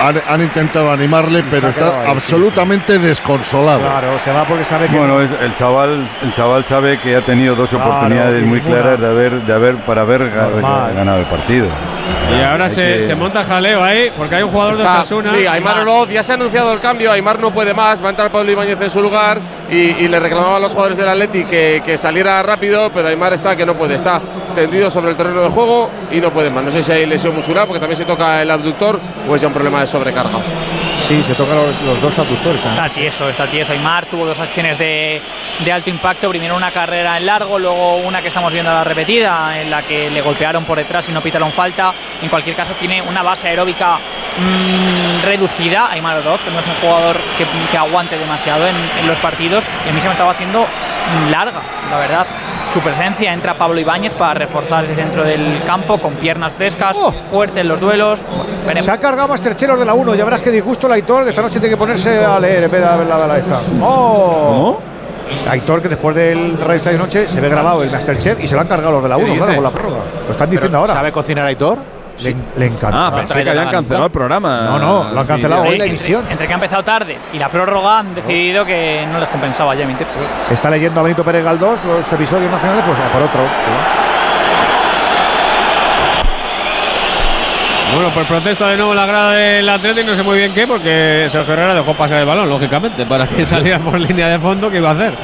Han, 0.00 0.20
han 0.28 0.42
intentado 0.42 0.90
animarle, 0.90 1.44
pero 1.50 1.68
está 1.68 1.86
ahí, 2.00 2.04
sí, 2.06 2.10
absolutamente 2.10 2.98
desconsolado. 2.98 3.80
Claro, 3.80 4.18
se 4.18 4.32
va 4.32 4.44
porque 4.44 4.64
sabe 4.64 4.88
que. 4.88 4.96
Bueno, 4.98 5.20
es- 5.20 5.30
el 5.40 5.54
chaval, 5.54 6.08
el 6.22 6.32
chaval 6.34 6.64
sabe 6.64 6.98
que 6.98 7.16
ha 7.16 7.22
tenido 7.22 7.54
dos 7.54 7.70
Claro, 7.70 7.84
oportunidades 7.90 8.44
muy 8.44 8.60
claras 8.60 8.98
de 9.00 9.06
haber, 9.06 9.32
de 9.42 9.52
haber 9.52 9.76
para 9.76 10.02
haber 10.02 10.20
Normal. 10.22 10.94
ganado 10.94 11.18
el 11.20 11.26
partido. 11.26 11.68
Y 12.38 12.42
ahora 12.42 12.68
se, 12.68 12.82
que- 12.98 13.02
se 13.02 13.14
monta 13.14 13.42
jaleo 13.44 13.82
ahí, 13.82 14.10
porque 14.16 14.36
hay 14.36 14.42
un 14.42 14.50
jugador 14.50 14.76
de 14.76 14.82
Osasuna. 14.84 15.30
sí, 15.30 15.46
Aymar 15.46 15.80
Oroz, 15.80 16.08
ya 16.08 16.22
se 16.22 16.32
ha 16.32 16.34
anunciado 16.36 16.72
el 16.72 16.78
cambio, 16.80 17.10
Aymar 17.10 17.38
no 17.38 17.50
puede 17.50 17.74
más, 17.74 18.02
va 18.02 18.06
a 18.08 18.10
entrar 18.10 18.30
Pablo 18.30 18.50
Ibáñez 18.52 18.80
en 18.80 18.90
su 18.90 19.02
lugar 19.02 19.40
y, 19.70 19.74
y 19.76 20.08
le 20.08 20.18
reclamaban 20.20 20.56
a 20.56 20.58
los 20.60 20.72
jugadores 20.72 20.96
del 20.96 21.08
Atleti 21.08 21.44
que, 21.44 21.82
que 21.84 21.96
saliera 21.98 22.42
rápido, 22.42 22.90
pero 22.94 23.08
Aymar 23.08 23.32
está 23.32 23.56
que 23.56 23.66
no 23.66 23.74
puede, 23.74 23.96
está 23.96 24.20
tendido 24.54 24.90
sobre 24.90 25.10
el 25.10 25.16
terreno 25.16 25.42
de 25.42 25.48
juego 25.48 25.90
y 26.10 26.20
no 26.20 26.30
puede 26.30 26.50
más. 26.50 26.64
No 26.64 26.70
sé 26.70 26.82
si 26.82 26.92
hay 26.92 27.06
lesión 27.06 27.34
muscular 27.34 27.66
porque 27.66 27.80
también 27.80 27.96
se 27.98 28.04
toca 28.04 28.40
el 28.42 28.50
abductor 28.50 28.98
o 29.28 29.34
es 29.34 29.40
ya 29.42 29.48
un 29.48 29.54
problema 29.54 29.80
de 29.80 29.86
sobrecarga. 29.86 30.38
Sí, 31.10 31.24
se 31.24 31.34
tocan 31.34 31.56
los, 31.56 32.00
dos 32.00 32.16
aductores. 32.20 32.64
Está 32.64 32.88
tieso, 32.88 33.28
está 33.28 33.44
tieso. 33.48 33.72
Aymar 33.72 34.06
tuvo 34.06 34.26
dos 34.26 34.38
acciones 34.38 34.78
de, 34.78 35.20
de 35.58 35.72
alto 35.72 35.90
impacto. 35.90 36.28
Primero 36.28 36.54
una 36.54 36.70
carrera 36.70 37.16
en 37.16 37.26
largo, 37.26 37.58
luego 37.58 37.96
una 37.96 38.22
que 38.22 38.28
estamos 38.28 38.52
viendo 38.52 38.70
a 38.70 38.74
la 38.74 38.84
repetida, 38.84 39.60
en 39.60 39.72
la 39.72 39.82
que 39.82 40.08
le 40.08 40.22
golpearon 40.22 40.64
por 40.64 40.78
detrás 40.78 41.08
y 41.08 41.12
no 41.12 41.20
pitaron 41.20 41.50
falta. 41.50 41.92
En 42.22 42.28
cualquier 42.28 42.54
caso, 42.54 42.74
tiene 42.74 43.02
una 43.02 43.24
base 43.24 43.48
aeróbica 43.48 43.96
mm, 43.96 45.24
reducida. 45.24 45.90
Aymar 45.90 46.18
Oroz 46.18 46.42
no 46.52 46.60
es 46.60 46.66
un 46.68 46.74
jugador 46.74 47.16
que, 47.36 47.44
que 47.72 47.76
aguante 47.76 48.16
demasiado 48.16 48.68
en, 48.68 48.76
en 48.76 49.08
los 49.08 49.18
partidos. 49.18 49.64
Y 49.84 49.88
a 49.88 49.92
mí 49.92 50.00
se 50.00 50.06
me 50.06 50.12
estaba 50.12 50.30
haciendo 50.30 50.64
larga, 51.28 51.60
la 51.90 51.98
verdad. 51.98 52.26
Su 52.72 52.78
presencia 52.80 53.32
entra 53.32 53.54
Pablo 53.54 53.80
Ibáñez 53.80 54.14
para 54.14 54.34
reforzar 54.34 54.84
ese 54.84 54.94
centro 54.94 55.24
del 55.24 55.60
campo 55.66 55.98
con 55.98 56.14
piernas 56.14 56.52
frescas, 56.52 56.96
fuerte 57.28 57.60
en 57.60 57.68
los 57.68 57.80
duelos. 57.80 58.24
Se 58.80 58.90
ha 58.90 58.98
cargado 58.98 59.26
Masterchef 59.28 59.68
los 59.70 59.80
de 59.80 59.86
la 59.86 59.94
1. 59.94 60.14
Ya 60.14 60.24
verás 60.24 60.40
que 60.40 60.50
disgusto 60.50 60.86
el 60.86 60.92
Aitor, 60.92 61.24
que 61.24 61.30
esta 61.30 61.42
noche 61.42 61.58
tiene 61.58 61.70
que 61.70 61.76
ponerse 61.76 62.24
a 62.24 62.38
leer 62.38 62.64
en 62.64 62.70
vez 62.70 62.80
de 62.80 62.96
ver 62.98 63.06
la 63.08 63.16
bala 63.16 63.38
esta. 63.38 63.60
¡Oh! 63.82 64.78
Aitor, 65.48 65.82
que 65.82 65.88
después 65.88 66.14
del 66.14 66.58
Radio 66.58 66.74
Estadio 66.74 66.98
Noche 66.98 67.26
se 67.26 67.40
ve 67.40 67.48
grabado 67.48 67.82
el 67.82 67.90
Masterchef 67.90 68.40
y 68.42 68.46
se 68.46 68.54
lo 68.54 68.60
han 68.60 68.68
cargado 68.68 68.92
los 68.92 69.02
de 69.02 69.08
la 69.08 69.16
1, 69.16 69.34
claro, 69.34 69.54
con 69.54 69.64
la 69.64 69.70
prórroga. 69.70 70.00
Lo 70.26 70.30
están 70.30 70.50
diciendo 70.50 70.78
ahora. 70.78 70.94
¿Sabe 70.94 71.10
cocinar 71.10 71.46
Aitor? 71.46 71.78
Le, 72.22 72.36
le 72.56 72.66
encanta. 72.66 73.06
Ah, 73.06 73.12
pensé 73.16 73.42
que 73.44 73.50
habían 73.50 73.70
cancelado 73.70 74.06
el 74.06 74.12
programa. 74.12 74.60
No, 74.62 74.78
no, 74.78 75.10
lo 75.12 75.20
han 75.20 75.26
cancelado 75.26 75.62
hoy 75.62 75.78
la 75.78 75.84
emisión. 75.86 76.24
Entre 76.30 76.46
que 76.46 76.52
ha 76.52 76.56
empezado 76.56 76.82
tarde 76.84 77.16
y 77.32 77.38
la 77.38 77.48
prórroga 77.48 77.98
han 78.00 78.14
decidido 78.14 78.64
que 78.64 79.06
no 79.10 79.18
les 79.18 79.28
compensaba 79.28 79.74
ya 79.74 79.84
emitir. 79.84 80.06
Está 80.50 80.70
leyendo 80.70 81.00
a 81.00 81.02
Benito 81.02 81.24
Pérez 81.24 81.44
Galdós 81.44 81.84
los 81.84 82.12
episodios 82.12 82.50
nacionales, 82.50 82.84
pues 82.86 82.98
a 82.98 83.08
por 83.12 83.22
otro. 83.22 83.40
Bueno, 87.94 88.08
por 88.10 88.24
protesta 88.24 88.68
de 88.68 88.76
nuevo 88.76 88.94
la 88.94 89.04
grada 89.04 89.32
del 89.32 89.68
Atlético, 89.68 90.06
no 90.06 90.14
sé 90.14 90.22
muy 90.22 90.38
bien 90.38 90.54
qué, 90.54 90.64
porque 90.66 91.26
Sergio 91.28 91.54
Herrera 91.54 91.74
dejó 91.74 91.92
pasar 91.94 92.18
el 92.20 92.26
balón, 92.26 92.48
lógicamente, 92.48 93.04
para 93.04 93.26
que 93.26 93.44
saliera 93.46 93.78
por 93.80 93.98
línea 93.98 94.28
de 94.28 94.38
fondo, 94.38 94.70
¿qué 94.70 94.76
iba 94.76 94.90
a 94.90 94.92
hacer? 94.92 95.14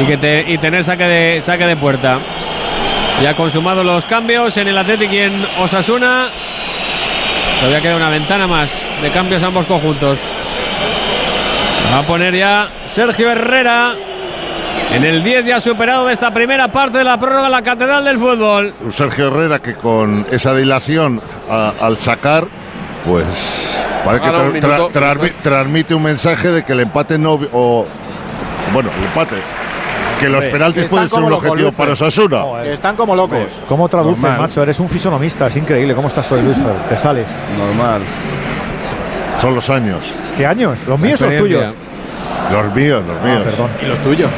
Y, 0.00 0.04
que 0.04 0.16
te- 0.18 0.44
y 0.46 0.58
tener 0.58 0.84
saque 0.84 1.04
de, 1.04 1.40
saque 1.40 1.66
de 1.66 1.74
puerta. 1.76 2.18
Ya 3.22 3.34
consumados 3.34 3.84
los 3.84 4.04
cambios 4.04 4.56
en 4.58 4.68
el 4.68 4.76
Atlético 4.76 5.14
y 5.14 5.18
en 5.18 5.46
Osasuna. 5.58 6.28
Todavía 7.60 7.80
queda 7.80 7.96
una 7.96 8.10
ventana 8.10 8.46
más 8.46 8.70
de 9.00 9.10
cambios 9.10 9.42
a 9.42 9.46
ambos 9.46 9.64
conjuntos. 9.66 10.18
Va 11.92 12.00
a 12.00 12.02
poner 12.06 12.34
ya 12.36 12.68
Sergio 12.86 13.30
Herrera 13.30 13.94
en 14.92 15.04
el 15.04 15.24
10 15.24 15.46
ya 15.46 15.60
superado 15.60 16.06
de 16.06 16.12
esta 16.12 16.32
primera 16.34 16.68
parte 16.68 16.98
de 16.98 17.04
la 17.04 17.18
prórroga 17.18 17.48
la 17.48 17.62
Catedral 17.62 18.04
del 18.04 18.18
Fútbol. 18.18 18.74
Un 18.80 18.92
Sergio 18.92 19.28
Herrera 19.28 19.60
que 19.60 19.74
con 19.74 20.26
esa 20.30 20.54
dilación 20.54 21.20
a- 21.48 21.72
al 21.80 21.96
sacar, 21.96 22.44
pues 23.06 23.24
parece 24.04 24.24
que 24.24 24.30
tra- 24.60 24.90
tra- 24.92 25.32
transmite 25.42 25.94
un 25.94 26.02
mensaje 26.02 26.48
de 26.50 26.64
que 26.64 26.72
el 26.74 26.80
empate 26.80 27.18
no 27.18 27.40
o 27.52 27.86
bueno, 28.74 28.90
el 28.98 29.04
empate 29.04 29.36
que 30.18 30.28
los 30.28 30.44
penaltis 30.46 30.84
pueden 30.84 31.08
ser 31.08 31.22
un 31.22 31.30
locos, 31.30 31.46
objetivo 31.46 31.72
para 31.72 31.92
Osasuna. 31.92 32.62
Están 32.64 32.96
como 32.96 33.14
locos. 33.14 33.46
¿Cómo 33.68 33.88
traduces, 33.88 34.22
Normal. 34.22 34.40
macho? 34.40 34.62
Eres 34.62 34.80
un 34.80 34.88
fisonomista, 34.88 35.46
es 35.46 35.56
increíble. 35.56 35.94
¿Cómo 35.94 36.08
estás 36.08 36.30
hoy, 36.32 36.42
Luis 36.42 36.56
Fer? 36.56 36.74
Te 36.88 36.96
sales. 36.96 37.28
Normal. 37.58 38.02
Son 39.40 39.54
los 39.54 39.68
años. 39.70 40.14
¿Qué 40.36 40.46
años? 40.46 40.78
¿Los 40.86 40.98
míos 40.98 41.20
o 41.20 41.26
los 41.26 41.36
tuyos? 41.36 41.74
Los 42.50 42.74
míos, 42.74 43.02
los 43.06 43.22
míos. 43.22 43.42
perdón. 43.44 43.70
¿Y 43.82 43.86
los 43.86 43.98
tuyos? 44.00 44.30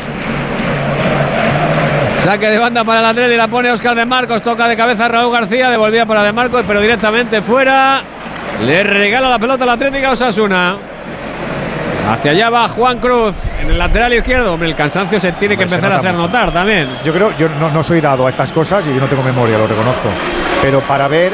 Saque 2.23 2.51
de 2.51 2.59
banda 2.59 2.83
para 2.85 3.01
el 3.01 3.07
Atleti, 3.07 3.37
la 3.37 3.47
pone 3.47 3.71
Oscar 3.71 3.95
de 3.95 4.05
Marcos, 4.05 4.43
toca 4.43 4.67
de 4.67 4.77
cabeza 4.77 5.07
a 5.07 5.09
Raúl 5.09 5.33
García, 5.33 5.71
devolvía 5.71 6.05
para 6.05 6.23
de 6.25 6.33
Marcos, 6.33 6.65
pero 6.67 6.81
directamente 6.81 7.41
fuera. 7.43 8.03
Le 8.65 8.83
regala 8.83 9.29
la 9.31 9.39
pelota 9.39 9.63
al 9.65 9.71
Atlético 9.71 10.09
a 10.09 10.11
Osasuna. 10.13 10.77
Hacia 12.09 12.31
allá 12.33 12.51
va 12.51 12.69
Juan 12.69 12.99
Cruz 12.99 13.35
en 13.61 13.71
el 13.71 13.79
lateral 13.79 14.13
izquierdo. 14.15 14.53
Hombre, 14.55 14.69
el 14.69 14.75
cansancio 14.75 15.21
se 15.21 15.33
tiene 15.33 15.57
que 15.57 15.65
Hombre, 15.65 15.77
empezar 15.77 15.93
a 15.93 15.99
hacer 15.99 16.13
mucho. 16.13 16.27
notar 16.27 16.53
también. 16.53 16.89
Yo 17.05 17.13
creo, 17.13 17.37
yo 17.37 17.49
no, 17.49 17.71
no 17.71 17.83
soy 17.83 18.01
dado 18.01 18.27
a 18.27 18.31
estas 18.31 18.51
cosas 18.53 18.87
y 18.87 18.95
yo 18.95 19.01
no 19.01 19.07
tengo 19.07 19.23
memoria, 19.23 19.59
lo 19.59 19.67
reconozco. 19.67 20.09
Pero 20.63 20.81
para 20.81 21.07
ver 21.09 21.33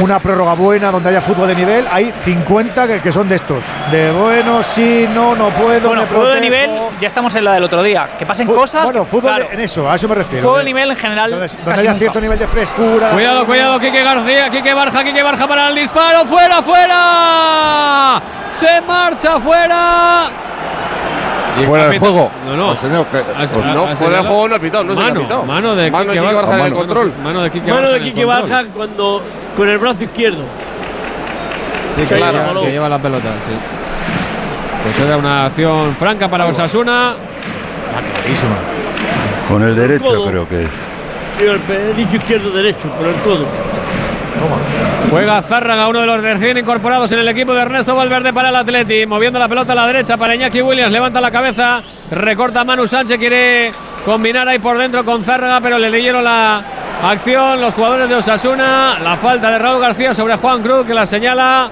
una 0.00 0.18
prórroga 0.18 0.54
buena 0.54 0.90
donde 0.90 1.08
haya 1.10 1.20
fútbol 1.20 1.48
de 1.48 1.54
nivel, 1.54 1.86
hay 1.90 2.12
50 2.24 2.86
que, 2.86 3.00
que 3.00 3.12
son 3.12 3.28
de 3.28 3.36
estos. 3.36 3.58
De 3.90 4.10
bueno, 4.12 4.62
sí, 4.62 5.08
no, 5.14 5.34
no 5.34 5.50
puedo. 5.50 5.88
Bueno, 5.88 6.02
me 6.02 6.06
fútbol 6.08 6.34
de 6.34 6.40
nivel, 6.40 6.70
ya 7.00 7.08
estamos 7.08 7.34
en 7.34 7.44
la 7.44 7.52
del 7.52 7.64
otro 7.64 7.82
día. 7.82 8.08
Que 8.18 8.26
pasen 8.26 8.46
Fu- 8.46 8.54
cosas. 8.54 8.84
Bueno, 8.84 9.04
fútbol 9.04 9.34
claro, 9.34 9.48
de- 9.48 9.54
en 9.54 9.60
eso, 9.60 9.88
a 9.90 9.94
eso 9.94 10.08
me 10.08 10.14
refiero. 10.16 10.46
Fútbol 10.48 10.58
de 10.60 10.64
nivel 10.64 10.90
en 10.90 10.96
general. 10.96 11.30
donde, 11.30 11.46
casi 11.46 11.56
donde 11.58 11.72
haya 11.80 11.90
nunca. 11.90 11.98
cierto 12.00 12.20
nivel 12.20 12.38
de 12.38 12.46
frescura. 12.48 13.10
Cuidado, 13.10 13.46
cuidado, 13.46 13.78
Quique 13.78 14.02
García, 14.02 14.50
Quique 14.50 14.74
Barja, 14.74 15.04
Quique 15.04 15.22
Barja 15.22 15.46
para 15.46 15.68
el 15.68 15.74
disparo. 15.76 16.24
¡Fuera, 16.24 16.62
fuera! 16.62 18.22
¡Se 18.50 18.80
marcha 18.82 19.38
fuera! 19.40 20.28
Fuera 21.62 21.88
de 21.88 21.98
juego. 21.98 22.30
No, 22.46 22.56
no. 22.56 22.76
Señor 22.76 23.06
que- 23.06 23.18
pues 23.18 23.52
ha- 23.52 23.74
no, 23.74 23.84
ha 23.84 23.96
fuera 23.96 24.16
de 24.22 24.28
juego 24.28 24.48
no 24.48 24.54
ha 24.54 24.58
pitado, 24.58 24.84
no 24.84 24.94
se 24.94 25.00
le 25.00 25.06
ha 25.06 25.08
Mano, 25.10 25.20
pitado. 25.20 25.42
Mano 25.44 25.74
de 25.76 25.90
Mano 25.90 26.12
Quique 26.12 26.20
Barja 26.34 26.48
en 26.48 26.54
el 26.54 26.62
Mano- 26.62 26.76
control. 26.76 27.12
Mano 27.22 27.42
de 27.42 27.50
Mano 27.50 28.26
Barja 28.26 28.64
cuando 28.74 29.22
con 29.56 29.68
el 29.68 29.78
brazo 29.78 30.04
izquierdo. 30.04 30.42
Sí, 31.96 32.02
que, 32.02 32.16
Claro, 32.16 32.38
lleva, 32.38 32.60
que 32.60 32.70
lleva 32.72 32.88
la 32.88 32.98
pelota, 32.98 33.28
sí. 33.46 33.54
Pues 34.82 34.98
era 35.06 35.16
una 35.16 35.46
acción 35.46 35.94
franca 35.96 36.28
para 36.28 36.46
Osasuna. 36.46 37.14
clarísima. 38.12 38.56
Con 39.48 39.62
el 39.62 39.76
derecho 39.76 40.24
creo 40.26 40.48
que 40.48 40.64
es. 40.64 40.70
Sí, 41.38 41.44
el 41.46 42.14
izquierdo 42.14 42.50
derecho, 42.50 42.88
por 42.90 43.06
el 43.06 43.14
codo. 43.16 43.46
Juega 45.10 45.42
Zárraga, 45.42 45.88
uno 45.88 46.00
de 46.00 46.06
los 46.06 46.22
recién 46.22 46.58
incorporados 46.58 47.10
en 47.12 47.18
el 47.20 47.28
equipo 47.28 47.52
de 47.54 47.62
Ernesto 47.62 47.94
Valverde 47.94 48.32
para 48.32 48.48
el 48.48 48.56
Atleti. 48.56 49.06
Moviendo 49.06 49.38
la 49.38 49.48
pelota 49.48 49.72
a 49.72 49.76
la 49.76 49.86
derecha 49.86 50.16
para 50.16 50.34
Iñaki 50.34 50.60
Williams. 50.62 50.92
Levanta 50.92 51.20
la 51.20 51.30
cabeza. 51.30 51.82
Recorta 52.10 52.64
Manu 52.64 52.86
Sánchez. 52.86 53.18
Quiere 53.18 53.72
combinar 54.04 54.48
ahí 54.48 54.58
por 54.58 54.76
dentro 54.78 55.04
con 55.04 55.22
Zárraga, 55.22 55.60
pero 55.60 55.78
le 55.78 55.90
leyeron 55.90 56.24
la 56.24 56.62
acción 57.02 57.60
los 57.60 57.74
jugadores 57.74 58.08
de 58.08 58.14
Osasuna. 58.16 58.98
La 59.02 59.16
falta 59.16 59.50
de 59.50 59.58
Raúl 59.58 59.80
García 59.80 60.14
sobre 60.14 60.36
Juan 60.36 60.62
Cruz, 60.62 60.86
que 60.86 60.94
la 60.94 61.06
señala 61.06 61.70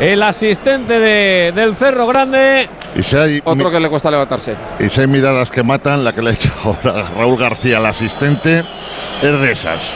el 0.00 0.22
asistente 0.22 0.98
de- 1.00 1.52
del 1.54 1.74
Cerro 1.74 2.06
Grande. 2.06 2.68
Y 2.94 3.02
si 3.02 3.16
hay 3.16 3.40
Otro 3.44 3.70
que 3.70 3.80
le 3.80 3.88
cuesta 3.88 4.10
levantarse. 4.10 4.54
y 4.78 4.88
si 4.88 5.00
hay 5.00 5.06
miradas 5.06 5.50
que 5.50 5.62
matan, 5.62 6.04
la 6.04 6.12
que 6.12 6.22
le 6.22 6.30
ha 6.30 6.32
hecho 6.34 6.50
ahora 6.64 7.04
Raúl 7.16 7.36
García 7.38 7.78
al 7.78 7.86
asistente 7.86 8.64
es 9.22 9.40
de 9.40 9.50
esas. 9.52 9.92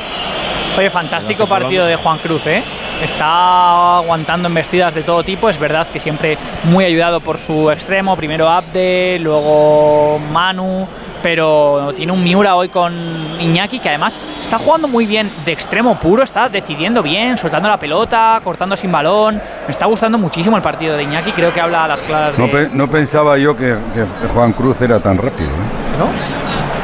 Oye, 0.78 0.89
fantástico 0.89 1.47
partido 1.47 1.84
de 1.84 1.97
Juan 1.97 2.18
Cruz, 2.18 2.47
¿eh? 2.47 2.62
Está 3.02 3.97
aguantando 3.99 4.49
embestidas 4.49 4.94
de 4.94 5.02
todo 5.02 5.23
tipo. 5.24 5.49
Es 5.50 5.58
verdad 5.58 5.89
que 5.92 6.00
siempre 6.00 6.39
muy 6.65 6.84
ayudado 6.84 7.20
por 7.20 7.39
su 7.39 7.70
extremo. 7.70 8.16
Primero 8.16 8.49
Abde, 8.49 9.18
luego 9.20 10.18
Manu. 10.32 10.86
Pero 11.23 11.92
tiene 11.94 12.12
un 12.12 12.24
Miura 12.24 12.55
hoy 12.57 12.70
con 12.70 12.94
Iñaki 13.39 13.78
que 13.78 13.90
además 13.90 14.18
está 14.40 14.58
jugando 14.58 14.89
muy 14.89 15.05
bien 15.05 15.31
de 15.44 15.52
extremo 15.52 16.00
puro. 16.00 16.23
Está 16.23 16.49
decidiendo 16.49 17.02
bien, 17.02 17.36
soltando 17.36 17.68
la 17.68 17.78
pelota, 17.78 18.40
cortando 18.42 18.74
sin 18.74 18.90
balón. 18.90 19.34
Me 19.66 19.70
está 19.70 19.84
gustando 19.84 20.16
muchísimo 20.16 20.57
el 20.57 20.62
partido 20.62 20.97
de 20.97 21.02
Iñaki. 21.02 21.32
Creo 21.32 21.52
que 21.52 21.60
habla 21.60 21.84
a 21.84 21.89
las 21.89 22.00
claras 22.00 22.39
No, 22.39 22.47
de. 22.47 22.52
pe- 22.52 22.70
no 22.73 22.86
pensaba 22.86 23.36
yo 23.36 23.55
que, 23.55 23.76
que 23.92 24.28
Juan 24.32 24.52
Cruz 24.55 24.81
era 24.81 24.99
tan 25.00 25.18
rápido. 25.18 25.50
¿eh? 25.50 26.80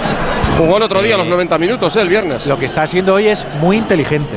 Jugó 0.56 0.76
el 0.78 0.82
otro 0.82 1.02
día 1.02 1.16
los 1.16 1.28
90 1.28 1.58
minutos, 1.58 1.94
¿eh? 1.96 2.00
el 2.02 2.08
viernes. 2.08 2.46
Lo 2.46 2.58
que 2.58 2.66
está 2.66 2.82
haciendo 2.82 3.14
hoy 3.14 3.28
es 3.28 3.46
muy 3.60 3.76
inteligente. 3.76 4.36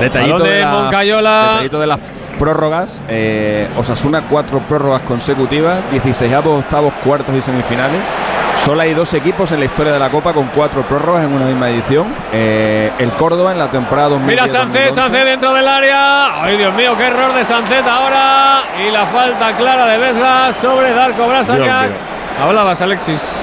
Detallito 0.00 0.38
de 0.44 0.60
la- 0.60 0.70
Moncayola. 0.70 1.48
detallito 1.52 1.80
de 1.80 1.86
las 1.86 1.98
prórrogas. 2.38 3.00
eh, 3.08 3.68
Osasuna, 3.76 4.22
cuatro 4.28 4.58
prórrogas 4.60 5.02
consecutivas, 5.02 5.78
16 5.90 6.32
octavos, 6.58 6.92
cuartos 7.04 7.34
y 7.34 7.40
semifinales. 7.42 8.00
Solo 8.58 8.80
hay 8.80 8.94
dos 8.94 9.12
equipos 9.14 9.52
en 9.52 9.60
la 9.60 9.66
historia 9.66 9.92
de 9.92 9.98
la 9.98 10.10
Copa 10.10 10.32
con 10.32 10.46
cuatro 10.48 10.82
prórrogas 10.82 11.24
en 11.24 11.32
una 11.32 11.44
misma 11.46 11.70
edición. 11.70 12.12
Eh, 12.32 12.90
el 12.98 13.12
Córdoba 13.12 13.52
en 13.52 13.58
la 13.58 13.70
temporada 13.70 14.08
2010 14.10 14.42
Mira 14.42 14.48
Sánchez, 14.60 14.94
Sánchez 14.94 15.24
dentro 15.24 15.52
del 15.54 15.68
área. 15.68 16.42
Ay, 16.42 16.56
Dios 16.56 16.74
mío, 16.74 16.94
qué 16.96 17.04
error 17.06 17.32
de 17.34 17.44
Sánchez 17.44 17.84
ahora. 17.86 18.62
Y 18.86 18.90
la 18.90 19.06
falta 19.06 19.54
clara 19.56 19.86
de 19.86 19.98
Vesga 19.98 20.52
sobre 20.54 20.92
Darko 20.92 21.26
mío. 21.28 21.92
Hablabas, 22.42 22.80
Alexis. 22.82 23.40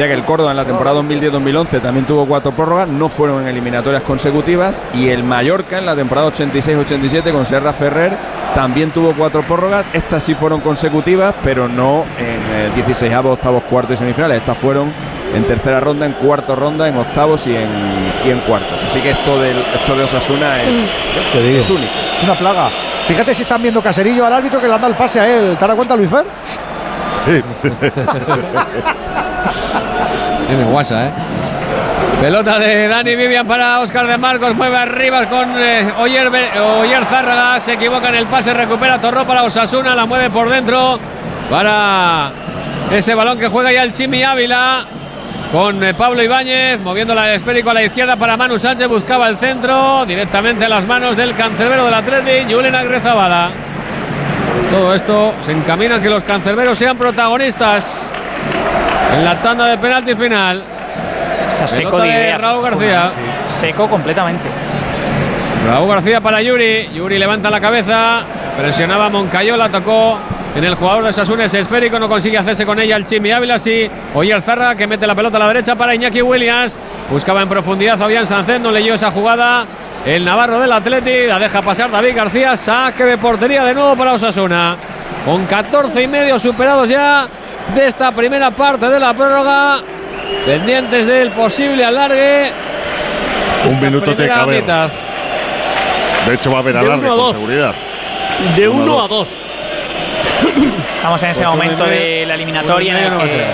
Decía 0.00 0.14
que 0.14 0.18
el 0.18 0.24
Córdoba 0.24 0.52
en 0.52 0.56
la 0.56 0.64
temporada 0.64 0.98
2010-2011 1.02 1.82
también 1.82 2.06
tuvo 2.06 2.24
cuatro 2.24 2.52
prórrogas, 2.52 2.88
no 2.88 3.10
fueron 3.10 3.42
en 3.42 3.48
eliminatorias 3.48 4.02
consecutivas. 4.02 4.80
Y 4.94 5.10
el 5.10 5.22
Mallorca 5.22 5.76
en 5.76 5.84
la 5.84 5.94
temporada 5.94 6.28
86-87 6.28 7.30
con 7.30 7.44
Serra 7.44 7.74
Ferrer 7.74 8.16
también 8.54 8.92
tuvo 8.92 9.12
cuatro 9.12 9.42
prórrogas. 9.42 9.84
Estas 9.92 10.24
sí 10.24 10.34
fueron 10.34 10.62
consecutivas, 10.62 11.34
pero 11.42 11.68
no 11.68 12.06
en 12.18 12.74
16 12.76 13.14
octavos, 13.14 13.62
cuartos 13.64 13.96
y 13.96 13.98
semifinales. 13.98 14.38
Estas 14.38 14.56
fueron 14.56 14.90
en 15.34 15.44
tercera 15.44 15.80
ronda, 15.80 16.06
en 16.06 16.14
cuarta 16.14 16.54
ronda, 16.54 16.88
en 16.88 16.96
octavos 16.96 17.46
y 17.46 17.54
en, 17.54 17.68
y 18.24 18.30
en 18.30 18.40
cuartos. 18.40 18.82
Así 18.82 19.02
que 19.02 19.10
esto, 19.10 19.38
del, 19.38 19.58
esto 19.58 19.94
de 19.94 20.04
Osasuna 20.04 20.62
es, 20.62 20.78
Te 21.30 21.42
digo. 21.42 21.60
es 21.60 21.68
único. 21.68 21.92
Es 22.16 22.22
una 22.22 22.36
plaga. 22.36 22.70
Fíjate 23.06 23.34
si 23.34 23.42
están 23.42 23.60
viendo 23.60 23.82
Caserillo 23.82 24.24
al 24.24 24.32
árbitro 24.32 24.62
que 24.62 24.66
le 24.66 24.72
anda 24.72 24.88
el 24.88 24.94
pase 24.94 25.20
a 25.20 25.28
él. 25.28 25.58
¿Te 25.58 25.66
das 25.66 25.76
cuenta, 25.76 25.94
Luis 25.94 26.08
Fer? 26.08 26.24
Tiene 30.46 30.64
guasa, 30.64 31.06
¿eh? 31.06 31.10
Pelota 32.20 32.58
de 32.58 32.86
Dani 32.86 33.16
Vivian 33.16 33.46
para 33.46 33.80
Oscar 33.80 34.06
de 34.06 34.18
Marcos. 34.18 34.54
Mueve 34.54 34.76
arriba 34.76 35.26
con 35.26 35.54
eh, 35.56 35.90
Oyer, 35.98 36.28
Oyer 36.28 37.04
Zárraga. 37.06 37.58
Se 37.60 37.74
equivoca 37.74 38.10
en 38.10 38.16
el 38.16 38.26
pase. 38.26 38.52
Recupera 38.52 39.00
Torró 39.00 39.26
para 39.26 39.42
Osasuna. 39.42 39.94
La 39.94 40.04
mueve 40.04 40.28
por 40.28 40.50
dentro 40.50 40.98
para 41.48 42.30
ese 42.90 43.14
balón 43.14 43.38
que 43.38 43.48
juega 43.48 43.72
ya 43.72 43.82
el 43.82 43.92
Chimi 43.92 44.22
Ávila. 44.22 44.86
Con 45.50 45.82
eh, 45.82 45.94
Pablo 45.94 46.22
Ibáñez 46.22 46.80
moviendo 46.80 47.14
el 47.14 47.34
esférico 47.34 47.70
a 47.70 47.74
la 47.74 47.84
izquierda 47.84 48.16
para 48.16 48.36
Manu 48.36 48.58
Sánchez. 48.58 48.86
Buscaba 48.86 49.28
el 49.28 49.38
centro 49.38 50.04
directamente 50.04 50.64
en 50.64 50.70
las 50.70 50.86
manos 50.86 51.16
del 51.16 51.34
cancerbero 51.34 51.86
del 51.86 51.94
Atleti, 51.94 52.52
Julen 52.52 52.74
Agrezabala. 52.74 53.50
Todo 54.70 54.94
esto 54.94 55.34
se 55.44 55.52
encamina 55.52 55.96
a 55.96 56.00
que 56.00 56.08
los 56.08 56.22
cancerberos 56.22 56.78
sean 56.78 56.96
protagonistas 56.96 58.08
en 59.16 59.24
la 59.24 59.40
tanda 59.42 59.66
de 59.66 59.78
penalti 59.78 60.14
final. 60.14 60.62
Está 61.48 61.66
seco 61.66 62.00
de 62.00 62.08
ideas. 62.08 62.40
Raúl 62.40 62.62
García. 62.62 63.10
sí. 63.48 63.60
Seco 63.60 63.88
completamente. 63.88 64.48
Raúl 65.66 65.88
García 65.88 66.20
para 66.20 66.40
Yuri. 66.40 66.88
Yuri 66.94 67.18
levanta 67.18 67.50
la 67.50 67.60
cabeza. 67.60 68.22
Presionaba 68.56 69.08
Moncayola. 69.08 69.68
Tocó 69.68 70.18
en 70.54 70.64
el 70.64 70.74
jugador 70.74 71.04
de 71.04 71.12
Sasuna 71.12 71.44
ese 71.46 71.60
esférico. 71.60 71.98
No 71.98 72.08
consigue 72.08 72.38
hacerse 72.38 72.64
con 72.64 72.78
ella 72.78 72.96
el 72.96 73.06
Chimi 73.06 73.32
Ávila. 73.32 73.58
Sí. 73.58 73.90
Oyer 74.14 74.40
Zarra 74.40 74.74
que 74.76 74.86
mete 74.86 75.06
la 75.06 75.14
pelota 75.14 75.36
a 75.36 75.40
la 75.40 75.48
derecha 75.48 75.74
para 75.74 75.94
Iñaki 75.94 76.22
Williams. 76.22 76.78
Buscaba 77.10 77.42
en 77.42 77.48
profundidad 77.48 77.94
a 77.96 77.98
Fabián 77.98 78.24
Sánchez. 78.24 78.60
No 78.60 78.70
leyó 78.70 78.94
esa 78.94 79.10
jugada. 79.10 79.66
El 80.04 80.24
Navarro 80.24 80.58
del 80.58 80.72
Atleti. 80.72 81.26
La 81.26 81.38
deja 81.38 81.62
pasar 81.62 81.90
David 81.90 82.16
García. 82.16 82.56
Saque 82.56 83.04
de 83.04 83.18
portería 83.18 83.64
de 83.64 83.74
nuevo 83.74 83.96
para 83.96 84.12
Osasuna. 84.14 84.76
Con 85.24 85.46
14 85.46 86.02
y 86.02 86.08
medio 86.08 86.38
superados 86.38 86.88
ya 86.88 87.28
de 87.74 87.86
esta 87.86 88.10
primera 88.12 88.50
parte 88.50 88.88
de 88.88 88.98
la 88.98 89.12
prórroga. 89.12 89.80
Pendientes 90.46 91.06
del 91.06 91.30
posible 91.32 91.84
alargue. 91.84 92.50
Un 93.68 93.80
minuto 93.80 94.14
te 94.14 94.26
cabe. 94.26 94.62
De 96.26 96.34
hecho, 96.34 96.50
va 96.50 96.58
a 96.58 96.60
haber 96.60 96.74
De 96.74 96.80
alargue 96.80 96.98
uno 97.10 97.12
a 97.12 97.16
con 97.16 97.16
dos. 97.26 97.36
seguridad. 97.36 97.74
De 98.56 98.68
Uno 98.68 98.82
a 98.82 98.84
1 98.84 99.04
a 99.04 99.08
dos. 99.08 99.28
2. 99.28 99.28
Estamos 100.96 101.22
en 101.22 101.30
ese 101.30 101.42
Pues 101.42 101.54
momento 101.54 101.84
medio- 101.84 102.00
de 102.00 102.26
la 102.26 102.34
eliminatoria 102.34 102.98
en 102.98 103.12
el 103.12 103.18
que, 103.28 103.44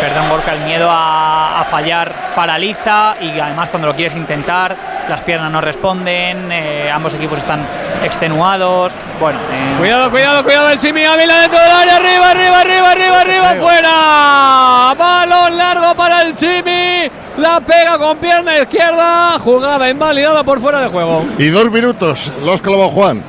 perdón 0.00 0.28
Gorka, 0.30 0.52
el 0.54 0.60
miedo 0.60 0.88
a, 0.90 1.60
a 1.60 1.64
fallar 1.64 2.12
paraliza 2.34 3.16
y 3.20 3.38
además 3.38 3.68
cuando 3.70 3.88
lo 3.88 3.94
quieres 3.94 4.14
intentar 4.16 4.74
las 5.08 5.20
piernas 5.22 5.50
no 5.50 5.60
responden, 5.60 6.50
eh, 6.50 6.90
ambos 6.92 7.14
equipos 7.14 7.38
están 7.38 7.60
extenuados. 8.02 8.92
Bueno, 9.20 9.38
eh, 9.52 9.74
Cuidado, 9.78 10.10
cuidado, 10.10 10.42
cuidado 10.44 10.68
el 10.70 10.78
Simi 10.78 11.04
Ávila 11.04 11.40
dentro 11.40 11.58
del 11.60 11.70
área, 11.70 11.96
arriba, 11.96 12.30
arriba, 12.30 12.60
arriba, 12.60 12.90
arriba, 12.92 13.20
arriba, 13.20 13.54
fuera. 13.60 14.94
Balón 14.96 15.56
largo 15.56 15.94
para 15.94 16.22
el 16.22 16.34
Chimi. 16.34 17.10
La 17.38 17.60
pega 17.60 17.98
con 17.98 18.16
pierna 18.18 18.58
izquierda. 18.60 19.38
Jugada 19.38 19.90
invalidada 19.90 20.42
por 20.44 20.60
fuera 20.60 20.80
de 20.80 20.88
juego. 20.88 21.24
Y 21.38 21.48
dos 21.48 21.70
minutos, 21.70 22.32
los 22.42 22.62
clavó 22.62 22.88
Juan. 22.90 23.22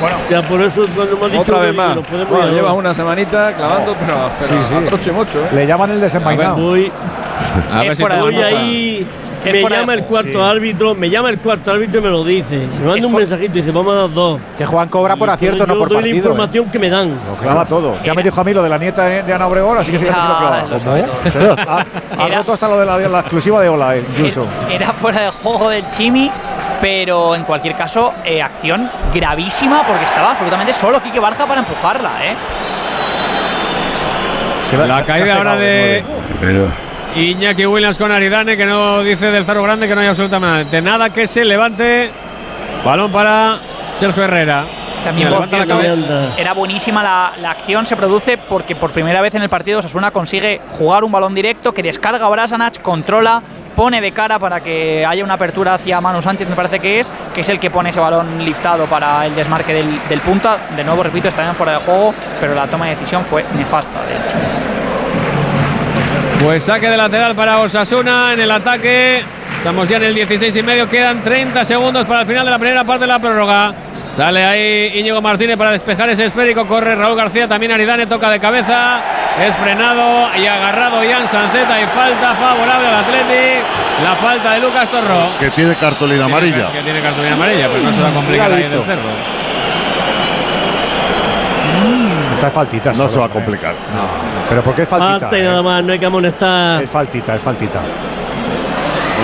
bueno, 0.00 0.16
Ya 0.30 0.42
por 0.42 0.62
eso 0.62 0.86
cuando 0.94 1.14
hemos 1.16 1.30
dicho 1.30 1.42
Otra 1.42 1.58
vez 1.58 1.74
más. 1.74 1.96
Bueno, 2.28 2.42
a 2.44 2.46
lleva 2.46 2.72
una 2.72 2.94
semanita 2.94 3.52
clavando, 3.56 3.94
pero, 3.98 4.30
pero 4.38 4.52
Sí, 4.52 4.68
sí. 4.68 4.74
a 4.74 4.80
troche 4.88 5.12
mocho. 5.12 5.40
¿eh? 5.44 5.48
Le 5.52 5.66
llaman 5.66 5.90
el 5.90 6.00
desenvainado. 6.00 6.56
Voy, 6.56 6.90
A 7.72 7.82
Es 7.82 7.88
ver 7.88 7.96
si 7.96 8.02
fuera 8.02 8.22
de 8.24 8.44
ahí. 8.44 9.06
Es 9.44 9.52
Me 9.54 9.60
fuera 9.62 9.76
de 9.76 9.82
llama 9.82 9.94
el 9.94 10.04
cuarto 10.04 10.30
sí. 10.32 10.38
árbitro, 10.38 10.94
me 10.94 11.08
llama 11.08 11.30
el 11.30 11.38
cuarto 11.38 11.70
árbitro 11.70 12.00
y 12.00 12.02
me 12.02 12.10
lo 12.10 12.22
dice. 12.24 12.58
Me 12.78 12.86
manda 12.86 13.06
un 13.06 13.14
mensajito 13.14 13.56
y 13.56 13.60
dice, 13.62 13.70
vamos 13.72 13.94
a 13.94 14.00
dar 14.02 14.12
dos. 14.12 14.38
Que 14.58 14.66
Juan 14.66 14.88
cobra 14.90 15.16
por 15.16 15.30
acierto, 15.30 15.66
no 15.66 15.72
yo 15.74 15.78
por 15.80 15.88
doy 15.88 15.96
la 15.96 16.00
partido. 16.02 16.14
¿eh? 16.14 16.18
información 16.18 16.70
que 16.70 16.78
me 16.78 16.90
dan. 16.90 17.14
Lo 17.26 17.34
clava 17.36 17.64
todo. 17.64 17.96
Ya 18.04 18.12
me 18.12 18.22
dijo 18.22 18.38
a 18.38 18.44
mí 18.44 18.52
lo 18.52 18.62
de 18.62 18.68
la 18.68 18.76
nieta 18.76 19.04
de 19.04 19.32
Ana 19.32 19.46
Obregón, 19.46 19.78
así 19.78 19.92
que 19.92 19.98
fíjate 19.98 20.20
si 20.20 20.26
lo 20.28 20.36
clava. 20.38 20.62
Todo. 20.64 20.80
Sí, 21.30 21.60
ha, 21.66 22.24
ha 22.24 22.28
roto 22.36 22.52
hasta 22.52 22.68
lo 22.68 22.78
de 22.78 22.84
la, 22.84 22.98
la 22.98 23.20
exclusiva 23.20 23.62
de 23.62 23.68
Ola, 23.70 23.96
eh, 23.96 24.04
incluso. 24.10 24.46
Era 24.68 24.92
fuera 24.92 25.22
de 25.22 25.30
juego 25.30 25.70
del 25.70 25.88
Chimi, 25.88 26.30
pero 26.80 27.34
en 27.34 27.44
cualquier 27.44 27.74
caso, 27.76 28.12
eh, 28.24 28.42
acción 28.42 28.90
gravísima 29.14 29.82
porque 29.86 30.04
estaba 30.04 30.32
absolutamente 30.32 30.74
solo 30.74 31.02
Quique 31.02 31.18
Barja 31.18 31.46
para 31.46 31.60
empujarla, 31.60 32.10
¿eh? 32.26 32.34
Se 34.68 34.76
va- 34.76 34.86
La 34.86 34.96
se- 34.98 35.04
caída 35.04 35.36
ahora 35.36 35.56
de. 35.56 36.04
Pero 36.40 36.68
Iñaki 37.16 37.66
Williams 37.66 37.98
con 37.98 38.12
Aridane, 38.12 38.56
que 38.56 38.66
no 38.66 39.02
dice 39.02 39.30
del 39.30 39.44
Cerro 39.44 39.62
Grande 39.62 39.88
que 39.88 39.94
no 39.94 40.00
hay 40.00 40.06
absolutamente 40.06 40.80
nada 40.80 41.10
que 41.10 41.26
se 41.26 41.44
levante. 41.44 42.10
Balón 42.84 43.10
para 43.10 43.58
Sergio 43.96 44.24
Herrera. 44.24 44.64
También 45.04 45.30
la 45.30 45.46
cabeza. 45.66 46.34
era 46.36 46.52
buenísima 46.52 47.02
la, 47.02 47.32
la 47.40 47.52
acción, 47.52 47.86
se 47.86 47.96
produce 47.96 48.36
porque 48.36 48.76
por 48.76 48.90
primera 48.92 49.22
vez 49.22 49.34
en 49.34 49.42
el 49.42 49.48
partido 49.48 49.78
Osasuna 49.78 50.10
consigue 50.10 50.60
jugar 50.68 51.04
un 51.04 51.10
balón 51.10 51.34
directo 51.34 51.72
que 51.72 51.82
descarga 51.82 52.26
a 52.26 52.28
Brasanac, 52.28 52.82
controla, 52.82 53.42
pone 53.74 54.02
de 54.02 54.12
cara 54.12 54.38
para 54.38 54.60
que 54.60 55.06
haya 55.06 55.24
una 55.24 55.34
apertura 55.34 55.72
hacia 55.72 56.02
Manu 56.02 56.20
Sánchez, 56.20 56.48
me 56.50 56.54
parece 56.54 56.80
que 56.80 57.00
es, 57.00 57.10
que 57.34 57.40
es 57.40 57.48
el 57.48 57.58
que 57.58 57.70
pone 57.70 57.88
ese 57.88 57.98
balón 57.98 58.44
liftado 58.44 58.84
para 58.84 59.24
el 59.24 59.34
desmarque 59.34 59.72
del, 59.72 60.06
del 60.06 60.20
punta. 60.20 60.58
De 60.76 60.84
nuevo, 60.84 61.02
repito, 61.02 61.28
está 61.28 61.48
en 61.48 61.54
fuera 61.54 61.72
de 61.72 61.78
juego, 61.78 62.14
pero 62.38 62.54
la 62.54 62.66
toma 62.66 62.84
de 62.84 62.90
decisión 62.90 63.24
fue 63.24 63.42
nefasta 63.56 64.02
del 64.04 64.26
Chimi. 64.26 64.69
Pues 66.42 66.64
saque 66.64 66.88
de 66.88 66.96
lateral 66.96 67.34
para 67.34 67.58
Osasuna 67.58 68.32
en 68.32 68.40
el 68.40 68.50
ataque. 68.50 69.22
Estamos 69.58 69.86
ya 69.88 69.98
en 69.98 70.04
el 70.04 70.14
16 70.14 70.56
y 70.56 70.62
medio. 70.62 70.88
Quedan 70.88 71.22
30 71.22 71.64
segundos 71.66 72.06
para 72.06 72.22
el 72.22 72.26
final 72.26 72.46
de 72.46 72.50
la 72.50 72.58
primera 72.58 72.82
parte 72.82 73.02
de 73.02 73.08
la 73.08 73.18
prórroga. 73.18 73.74
Sale 74.10 74.44
ahí 74.44 74.98
Íñigo 74.98 75.20
Martínez 75.20 75.58
para 75.58 75.72
despejar 75.72 76.08
ese 76.08 76.24
esférico. 76.24 76.66
Corre 76.66 76.96
Raúl 76.96 77.14
García. 77.14 77.46
También 77.46 77.72
Aridane 77.72 78.06
toca 78.06 78.30
de 78.30 78.40
cabeza. 78.40 79.02
Es 79.38 79.54
frenado 79.56 80.30
y 80.34 80.46
agarrado 80.46 81.04
Ian 81.04 81.26
Sanceta. 81.26 81.78
Y 81.78 81.84
falta 81.88 82.34
favorable 82.34 82.88
al 82.88 82.94
Athletic. 82.94 83.62
La 84.02 84.16
falta 84.16 84.52
de 84.52 84.60
Lucas 84.60 84.88
Torró. 84.88 85.38
Que 85.38 85.50
tiene 85.50 85.74
cartulina 85.74 86.24
amarilla. 86.24 86.72
Que 86.72 86.82
tiene 86.82 87.02
cartulina 87.02 87.34
amarilla, 87.34 87.68
pero 87.68 87.82
no 87.82 87.92
se 87.92 88.00
va 88.00 88.08
a 88.08 88.12
complicar 88.12 88.50
ahí 88.50 88.62
del 88.62 88.82
cerro. 88.84 89.40
Esta 92.40 92.48
es 92.48 92.54
faltita. 92.54 92.90
No 92.92 92.96
solo, 92.96 93.08
se 93.10 93.18
va 93.18 93.24
a 93.26 93.28
¿eh? 93.28 93.32
complicar. 93.32 93.74
No, 93.74 94.48
pero 94.48 94.62
¿por 94.62 94.74
qué 94.74 94.82
es 94.82 94.88
faltita? 94.88 95.20
Falta 95.20 95.38
y 95.38 95.42
nada 95.42 95.60
eh? 95.60 95.62
más, 95.62 95.84
no 95.84 95.92
hay 95.92 95.98
que 95.98 96.06
amonestar. 96.06 96.82
Es 96.82 96.88
faltita, 96.88 97.34
es 97.34 97.42
faltita. 97.42 97.82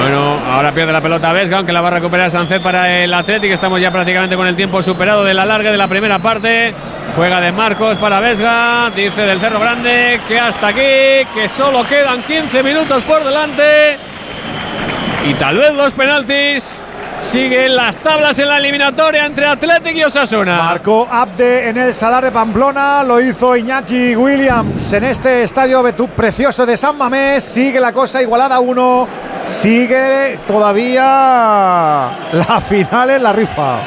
Bueno, 0.02 0.38
ahora 0.46 0.70
pierde 0.72 0.92
la 0.92 1.00
pelota 1.00 1.32
Vesga, 1.32 1.56
aunque 1.56 1.72
la 1.72 1.80
va 1.80 1.88
a 1.88 1.92
recuperar 1.92 2.30
Sancet 2.30 2.62
para 2.62 3.02
el 3.02 3.14
Athletic. 3.14 3.52
Estamos 3.52 3.80
ya 3.80 3.90
prácticamente 3.90 4.36
con 4.36 4.46
el 4.46 4.54
tiempo 4.54 4.82
superado 4.82 5.24
de 5.24 5.32
la 5.32 5.46
larga 5.46 5.72
de 5.72 5.78
la 5.78 5.88
primera 5.88 6.18
parte. 6.18 6.74
Juega 7.16 7.40
de 7.40 7.52
Marcos 7.52 7.96
para 7.96 8.20
Vesga. 8.20 8.90
Dice 8.94 9.22
del 9.22 9.40
Cerro 9.40 9.60
Grande 9.60 10.20
que 10.28 10.38
hasta 10.38 10.68
aquí, 10.68 11.26
que 11.34 11.48
solo 11.48 11.84
quedan 11.86 12.22
15 12.22 12.62
minutos 12.62 13.02
por 13.04 13.24
delante. 13.24 13.96
Y 15.26 15.32
tal 15.34 15.56
vez 15.56 15.72
los 15.72 15.94
penaltis. 15.94 16.82
Siguen 17.22 17.76
las 17.76 17.96
tablas 17.96 18.38
en 18.38 18.48
la 18.48 18.58
eliminatoria 18.58 19.26
entre 19.26 19.46
Athletic 19.46 19.96
y 19.96 20.04
Osasuna. 20.04 20.58
Marcó 20.58 21.08
Abde 21.10 21.68
en 21.68 21.76
el 21.76 21.92
Sadar 21.92 22.24
de 22.24 22.32
Pamplona, 22.32 23.02
lo 23.02 23.20
hizo 23.20 23.56
Iñaki 23.56 24.14
Williams 24.14 24.92
en 24.92 25.04
este 25.04 25.42
estadio 25.42 25.82
Betú 25.82 26.08
precioso 26.08 26.64
de 26.64 26.76
San 26.76 26.96
Mamés. 26.96 27.42
Sigue 27.42 27.80
la 27.80 27.92
cosa 27.92 28.22
igualada 28.22 28.56
a 28.56 28.60
uno. 28.60 29.08
Sigue 29.44 30.38
todavía 30.46 31.02
la 32.32 32.60
final 32.60 33.10
en 33.10 33.22
la 33.22 33.32
rifa. 33.32 33.80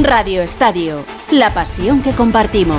Radio 0.00 0.42
Estadio, 0.42 1.04
la 1.30 1.52
pasión 1.52 2.02
que 2.02 2.12
compartimos. 2.12 2.78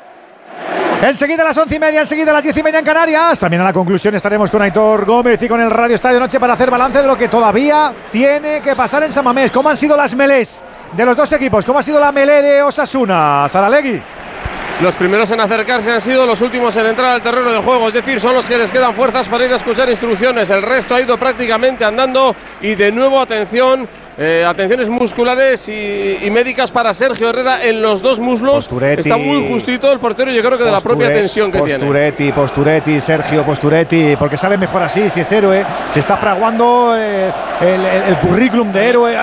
Enseguida 1.01 1.41
a 1.41 1.45
las 1.45 1.57
once 1.57 1.75
y 1.75 1.79
media, 1.79 2.01
enseguida 2.01 2.29
a 2.29 2.33
las 2.35 2.43
diez 2.43 2.55
y 2.55 2.61
media 2.61 2.77
en 2.77 2.85
Canarias. 2.85 3.39
También 3.39 3.59
a 3.63 3.65
la 3.65 3.73
conclusión 3.73 4.13
estaremos 4.13 4.51
con 4.51 4.61
Aitor 4.61 5.03
Gómez 5.03 5.41
y 5.41 5.47
con 5.47 5.59
el 5.59 5.71
Radio 5.71 5.95
Estadio 5.95 6.19
Noche 6.19 6.39
para 6.39 6.53
hacer 6.53 6.69
balance 6.69 7.01
de 7.01 7.07
lo 7.07 7.17
que 7.17 7.27
todavía 7.27 7.91
tiene 8.11 8.61
que 8.61 8.75
pasar 8.75 9.01
en 9.01 9.11
Samamés. 9.11 9.49
¿Cómo 9.49 9.67
han 9.67 9.77
sido 9.77 9.97
las 9.97 10.13
melés 10.13 10.63
de 10.93 11.03
los 11.03 11.17
dos 11.17 11.31
equipos? 11.31 11.65
¿Cómo 11.65 11.79
ha 11.79 11.83
sido 11.83 11.99
la 11.99 12.11
melé 12.11 12.43
de 12.43 12.61
Osasuna? 12.61 13.47
Saralegui. 13.49 13.99
Los 14.81 14.93
primeros 14.93 15.29
en 15.31 15.39
acercarse 15.41 15.91
han 15.91 16.01
sido 16.01 16.23
los 16.27 16.39
últimos 16.39 16.75
en 16.75 16.85
entrar 16.85 17.15
al 17.15 17.21
terreno 17.21 17.51
de 17.51 17.59
juego, 17.59 17.87
es 17.87 17.95
decir, 17.95 18.19
son 18.19 18.35
los 18.35 18.47
que 18.47 18.57
les 18.59 18.71
quedan 18.71 18.93
fuerzas 18.93 19.27
para 19.27 19.45
ir 19.45 19.53
a 19.53 19.55
escuchar 19.55 19.89
instrucciones. 19.89 20.51
El 20.51 20.61
resto 20.61 20.93
ha 20.93 21.01
ido 21.01 21.17
prácticamente 21.17 21.83
andando 21.83 22.35
y 22.61 22.75
de 22.75 22.91
nuevo 22.91 23.19
atención 23.19 23.87
eh, 24.23 24.45
atenciones 24.45 24.87
musculares 24.87 25.67
y, 25.67 26.29
médicas 26.29 26.71
para 26.71 26.93
Sergio 26.93 27.29
Herrera 27.29 27.63
en 27.65 27.81
los 27.81 28.03
dos 28.03 28.19
muslos. 28.19 28.69
Está 28.97 29.17
muy 29.17 29.47
justito 29.47 29.91
el 29.91 29.97
portero, 29.97 30.31
yo 30.31 30.43
creo 30.43 30.59
que 30.59 30.63
de 30.63 30.71
la 30.71 30.79
propia 30.79 31.07
tensión 31.07 31.51
que 31.51 31.59
tiene. 31.59 31.79
Posturetti, 31.79 32.31
Posturetti, 32.31 33.01
Sergio 33.01 33.43
Posturetti, 33.43 34.15
porque 34.17 34.37
sabe 34.37 34.59
mejor 34.59 34.83
así 34.83 35.09
si 35.09 35.21
es 35.21 35.31
héroe. 35.31 35.65
Se 35.89 35.99
está 35.99 36.17
fraguando 36.17 36.93
eh, 36.95 37.31
el, 37.61 38.15
currículum 38.17 38.71
de 38.71 38.89
héroe. 38.89 39.17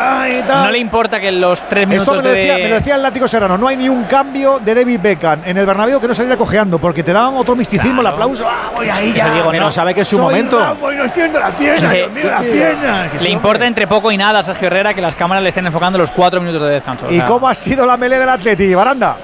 No 0.49 0.71
le 0.73 0.79
importa 0.79 1.21
que 1.21 1.31
los 1.31 1.63
tres 1.69 1.87
minutos 1.87 2.17
Esto 2.17 2.23
me 2.23 2.29
lo, 2.29 2.35
decía, 2.35 2.55
me 2.57 2.69
lo 2.69 2.75
decía 2.75 2.97
el 2.97 3.03
látigo 3.03 3.29
Serrano. 3.29 3.57
No 3.57 3.69
hay 3.69 3.77
ni 3.77 3.89
un 3.89 4.03
cambio 4.05 4.59
de 4.59 4.75
David 4.75 4.99
Beckham 5.01 5.43
en 5.45 5.57
el 5.59 5.65
Bernabéu 5.65 6.01
que 6.01 6.09
no 6.09 6.15
saliera 6.15 6.37
cojeando, 6.37 6.81
porque 6.81 7.05
te 7.05 7.13
daban 7.13 7.37
otro 7.37 7.55
misticismo, 7.55 8.01
el 8.01 8.07
aplauso. 8.09 8.45
Ah, 8.49 8.73
voy 8.75 8.89
ahí 8.89 9.13
ya. 9.13 9.29
no 9.29 9.71
sabe 9.71 9.95
que 9.95 10.01
es 10.01 10.09
su 10.09 10.19
momento. 10.19 10.77
Voy 10.81 10.97
no 10.97 11.09
siento 11.09 11.39
la 11.39 11.51
pierna, 11.51 11.93
la 11.93 12.41
pierna. 12.41 13.11
Le 13.23 13.31
importa 13.31 13.65
entre 13.65 13.87
poco 13.87 14.11
y 14.11 14.17
nada 14.17 14.41
a 14.41 14.43
Sergio 14.43 14.67
Herrera 14.67 14.88
que 14.95 15.01
las 15.01 15.15
cámaras 15.15 15.43
le 15.43 15.49
estén 15.51 15.67
enfocando 15.67 15.99
los 15.99 16.11
cuatro 16.11 16.41
minutos 16.41 16.63
de 16.63 16.75
descanso. 16.75 17.07
¿Y 17.11 17.21
cómo 17.23 17.49
ha 17.49 17.55
sido 17.55 17.87
la 17.87 17.97
melee 17.97 18.19
del 18.19 18.29
Atleti, 18.29 18.75
Baranda? 18.75 19.17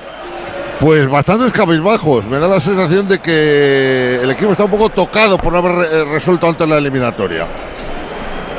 Pues 0.81 1.09
bastantes 1.09 1.53
cabizbajos. 1.53 2.25
Me 2.25 2.39
da 2.39 2.49
la 2.49 2.61
sensación 2.61 3.09
de 3.09 3.21
que 3.21 4.21
el 4.23 4.31
equipo 4.31 4.53
está 4.53 4.65
un 4.65 4.71
poco 4.71 4.89
tocado 4.91 5.37
por 5.39 5.53
no 5.53 5.59
haber 5.59 6.07
resuelto 6.09 6.49
antes 6.49 6.69
la 6.69 6.77
eliminatoria. 6.77 7.47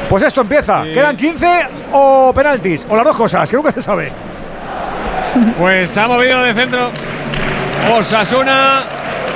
Pues 0.10 0.24
esto 0.24 0.42
empieza. 0.42 0.84
¿Quedan 0.84 1.18
15 1.18 1.68
o 1.94 2.32
penaltis? 2.34 2.86
O 2.90 2.96
las 2.96 3.06
dos 3.06 3.16
cosas, 3.16 3.50
que 3.50 3.56
nunca 3.56 3.72
se 3.72 3.82
sabe. 3.82 4.12
Pues 5.60 5.98
ha 5.98 6.08
movido 6.08 6.42
de 6.44 6.54
centro 6.54 6.90
Osasuna 7.94 8.84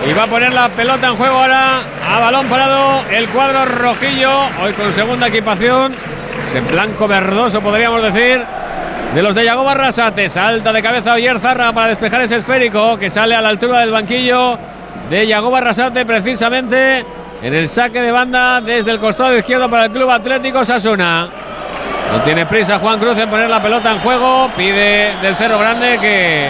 y 0.09 0.13
va 0.13 0.23
a 0.23 0.27
poner 0.27 0.53
la 0.53 0.69
pelota 0.69 1.07
en 1.07 1.15
juego 1.17 1.35
ahora 1.35 1.81
a 2.07 2.19
balón 2.19 2.47
parado 2.47 3.01
el 3.11 3.27
cuadro 3.27 3.65
rojillo, 3.65 4.31
hoy 4.63 4.71
con 4.73 4.93
segunda 4.93 5.27
equipación 5.27 5.93
en 6.53 6.67
blanco 6.67 7.07
verdoso 7.07 7.61
podríamos 7.61 8.01
decir. 8.01 8.43
De 9.13 9.23
los 9.23 9.33
de 9.33 9.43
Yago 9.43 9.63
Barrasate, 9.63 10.29
salta 10.29 10.71
de 10.71 10.83
cabeza 10.83 11.13
Oyer 11.13 11.39
Zarra 11.39 11.73
para 11.73 11.87
despejar 11.87 12.21
ese 12.21 12.35
esférico 12.35 12.97
que 12.97 13.09
sale 13.09 13.33
a 13.33 13.41
la 13.41 13.49
altura 13.49 13.79
del 13.79 13.89
banquillo 13.89 14.57
de 15.09 15.25
Yago 15.25 15.49
Barrasate, 15.49 16.05
precisamente 16.05 17.03
en 17.41 17.53
el 17.53 17.67
saque 17.67 18.01
de 18.01 18.11
banda 18.11 18.61
desde 18.61 18.91
el 18.91 18.99
costado 18.99 19.35
izquierdo 19.35 19.67
para 19.67 19.85
el 19.85 19.91
Club 19.91 20.11
Atlético 20.11 20.63
Sasuna. 20.63 21.27
No 22.11 22.21
tiene 22.21 22.45
prisa 22.45 22.77
Juan 22.77 22.99
Cruz 22.99 23.17
en 23.17 23.29
poner 23.29 23.49
la 23.49 23.61
pelota 23.61 23.91
en 23.91 23.99
juego, 23.99 24.51
pide 24.55 25.15
del 25.21 25.35
Cerro 25.35 25.57
Grande 25.57 25.97
que 25.99 26.49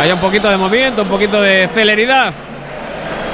haya 0.00 0.14
un 0.14 0.20
poquito 0.20 0.50
de 0.50 0.56
movimiento, 0.56 1.02
un 1.02 1.08
poquito 1.08 1.40
de 1.40 1.68
celeridad 1.72 2.32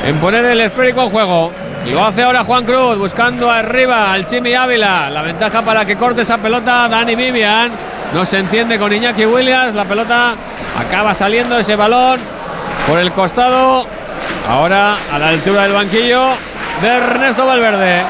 en 0.06 0.18
poner 0.18 0.44
el 0.44 0.60
esférico 0.60 1.02
en 1.02 1.08
juego. 1.08 1.52
Lo 1.86 2.04
hace 2.04 2.22
ahora 2.22 2.44
Juan 2.44 2.64
Cruz 2.64 2.98
buscando 2.98 3.50
arriba 3.50 4.12
al 4.12 4.26
Chimi 4.26 4.54
Ávila. 4.54 5.10
La 5.10 5.22
ventaja 5.22 5.62
para 5.62 5.84
que 5.84 5.96
corte 5.96 6.22
esa 6.22 6.38
pelota 6.38 6.88
Dani 6.88 7.14
Vivian. 7.14 7.72
No 8.12 8.24
se 8.24 8.38
entiende 8.38 8.78
con 8.78 8.92
Iñaki 8.92 9.24
Williams. 9.26 9.74
La 9.74 9.84
pelota 9.84 10.34
acaba 10.78 11.14
saliendo 11.14 11.58
ese 11.58 11.74
balón 11.76 12.20
por 12.86 12.98
el 12.98 13.12
costado. 13.12 13.86
Ahora 14.48 14.98
a 15.10 15.18
la 15.18 15.28
altura 15.28 15.62
del 15.62 15.72
banquillo 15.72 16.28
de 16.80 16.88
Ernesto 16.88 17.46
Valverde. 17.46 18.02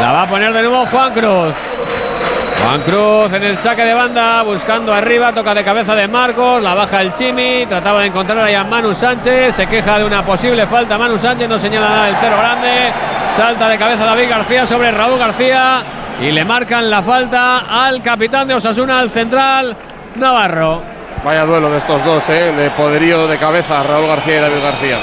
La 0.00 0.12
va 0.12 0.22
a 0.22 0.26
poner 0.26 0.52
de 0.52 0.62
nuevo 0.62 0.86
Juan 0.86 1.12
Cruz. 1.12 1.54
Juan 2.62 2.80
Cruz 2.82 3.32
en 3.32 3.42
el 3.42 3.56
saque 3.56 3.84
de 3.84 3.92
banda, 3.92 4.42
buscando 4.42 4.94
arriba, 4.94 5.32
toca 5.32 5.52
de 5.52 5.64
cabeza 5.64 5.96
de 5.96 6.06
Marcos, 6.06 6.62
la 6.62 6.74
baja 6.74 7.02
el 7.02 7.12
Chimi, 7.12 7.66
trataba 7.66 8.02
de 8.02 8.06
encontrar 8.06 8.38
ahí 8.38 8.54
a 8.54 8.62
Manu 8.62 8.94
Sánchez, 8.94 9.56
se 9.56 9.66
queja 9.66 9.98
de 9.98 10.04
una 10.04 10.24
posible 10.24 10.64
falta 10.68 10.96
Manu 10.96 11.18
Sánchez, 11.18 11.48
no 11.48 11.58
señala 11.58 11.88
nada 11.88 12.08
el 12.08 12.16
cero 12.20 12.36
grande, 12.38 12.92
salta 13.32 13.68
de 13.68 13.76
cabeza 13.76 14.04
David 14.04 14.28
García 14.28 14.64
sobre 14.64 14.92
Raúl 14.92 15.18
García 15.18 15.82
y 16.20 16.30
le 16.30 16.44
marcan 16.44 16.88
la 16.88 17.02
falta 17.02 17.58
al 17.68 18.00
capitán 18.00 18.46
de 18.46 18.54
Osasuna, 18.54 19.00
al 19.00 19.10
central 19.10 19.76
Navarro. 20.14 20.82
Vaya 21.24 21.44
duelo 21.44 21.68
de 21.68 21.78
estos 21.78 22.04
dos, 22.04 22.30
¿eh? 22.30 22.52
de 22.52 22.70
poderío 22.70 23.26
de 23.26 23.38
cabeza, 23.38 23.82
Raúl 23.82 24.06
García 24.06 24.36
y 24.36 24.40
David 24.40 24.62
García. 24.62 24.98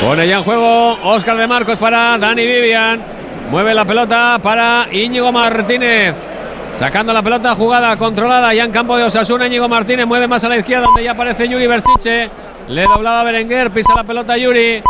Pone 0.00 0.26
ya 0.26 0.36
en 0.36 0.44
juego 0.44 0.98
Oscar 1.02 1.36
de 1.36 1.48
Marcos 1.48 1.78
para 1.78 2.16
Dani 2.16 2.46
Vivian. 2.46 3.02
Mueve 3.50 3.74
la 3.74 3.84
pelota 3.84 4.38
para 4.40 4.86
Íñigo 4.92 5.32
Martínez. 5.32 6.29
Sacando 6.80 7.12
la 7.12 7.20
pelota, 7.20 7.54
jugada 7.54 7.94
controlada 7.98 8.54
ya 8.54 8.64
en 8.64 8.72
campo 8.72 8.96
de 8.96 9.04
Osasuna. 9.04 9.46
Íñigo 9.46 9.68
Martínez 9.68 10.06
mueve 10.06 10.26
más 10.26 10.42
a 10.44 10.48
la 10.48 10.56
izquierda, 10.56 10.86
donde 10.86 11.04
ya 11.04 11.10
aparece 11.10 11.46
Yuri 11.46 11.66
Berchiche. 11.66 12.30
Le 12.68 12.84
doblaba 12.84 13.20
a 13.20 13.24
Berenguer, 13.24 13.70
pisa 13.70 13.92
la 13.94 14.02
pelota 14.02 14.34
Yuri. 14.38 14.82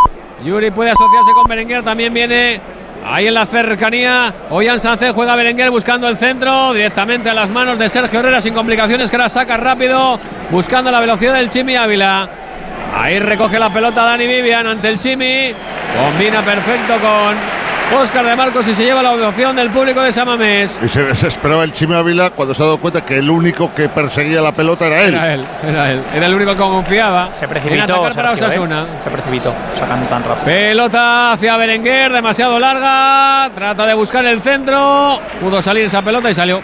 Yuri 0.44 0.70
puede 0.70 0.92
asociarse 0.92 1.32
con 1.32 1.48
Berenguer, 1.48 1.82
también 1.82 2.14
viene 2.14 2.60
ahí 3.04 3.26
en 3.26 3.34
la 3.34 3.44
cercanía. 3.44 4.32
Oyan 4.50 4.78
Sánchez 4.78 5.12
juega 5.12 5.34
Berenguer 5.34 5.72
buscando 5.72 6.06
el 6.06 6.16
centro, 6.16 6.72
directamente 6.74 7.28
a 7.28 7.34
las 7.34 7.50
manos 7.50 7.76
de 7.76 7.88
Sergio 7.88 8.20
Herrera, 8.20 8.40
sin 8.40 8.54
complicaciones, 8.54 9.10
que 9.10 9.16
ahora 9.16 9.28
saca 9.28 9.56
rápido, 9.56 10.20
buscando 10.52 10.92
la 10.92 11.00
velocidad 11.00 11.34
del 11.34 11.50
Chimi 11.50 11.74
Ávila. 11.74 12.28
Ahí 12.96 13.18
recoge 13.18 13.58
la 13.58 13.72
pelota 13.72 14.04
Dani 14.04 14.28
Vivian 14.28 14.64
ante 14.64 14.90
el 14.90 14.96
Chimi. 15.00 15.52
Combina 16.00 16.40
perfecto 16.42 16.94
con 17.00 17.59
Oscar 17.92 18.24
de 18.24 18.36
Marcos 18.36 18.66
y 18.68 18.74
se 18.74 18.84
lleva 18.84 19.02
la 19.02 19.12
ovación 19.12 19.56
del 19.56 19.70
público 19.70 20.02
de 20.02 20.12
Samamés. 20.12 20.78
Y 20.82 20.88
se 20.88 21.02
desesperaba 21.02 21.64
el 21.64 21.72
Chime 21.72 21.96
Ávila 21.96 22.30
cuando 22.30 22.54
se 22.54 22.62
ha 22.62 22.66
dado 22.66 22.78
cuenta 22.78 23.04
que 23.04 23.18
el 23.18 23.28
único 23.28 23.74
que 23.74 23.88
perseguía 23.88 24.40
la 24.40 24.52
pelota 24.52 24.86
era 24.86 25.02
él. 25.02 25.14
Era 25.14 25.34
él, 25.34 25.46
era 25.68 25.90
él. 25.90 26.02
Era 26.14 26.26
el 26.26 26.34
único 26.34 26.52
que 26.52 26.58
confiaba. 26.58 27.34
Se 27.34 27.48
precipitó. 27.48 28.02
para 28.14 28.32
Osasuna. 28.32 28.82
¿eh? 28.82 29.02
Se 29.02 29.10
precipitó, 29.10 29.52
sacando 29.74 30.06
tan 30.06 30.22
rápido. 30.22 30.44
Pelota 30.44 31.32
hacia 31.32 31.56
Berenguer, 31.56 32.12
demasiado 32.12 32.58
larga. 32.58 33.50
Trata 33.54 33.86
de 33.86 33.94
buscar 33.94 34.24
el 34.24 34.40
centro. 34.40 35.18
Pudo 35.40 35.60
salir 35.60 35.84
esa 35.84 36.02
pelota 36.02 36.30
y 36.30 36.34
salió. 36.34 36.60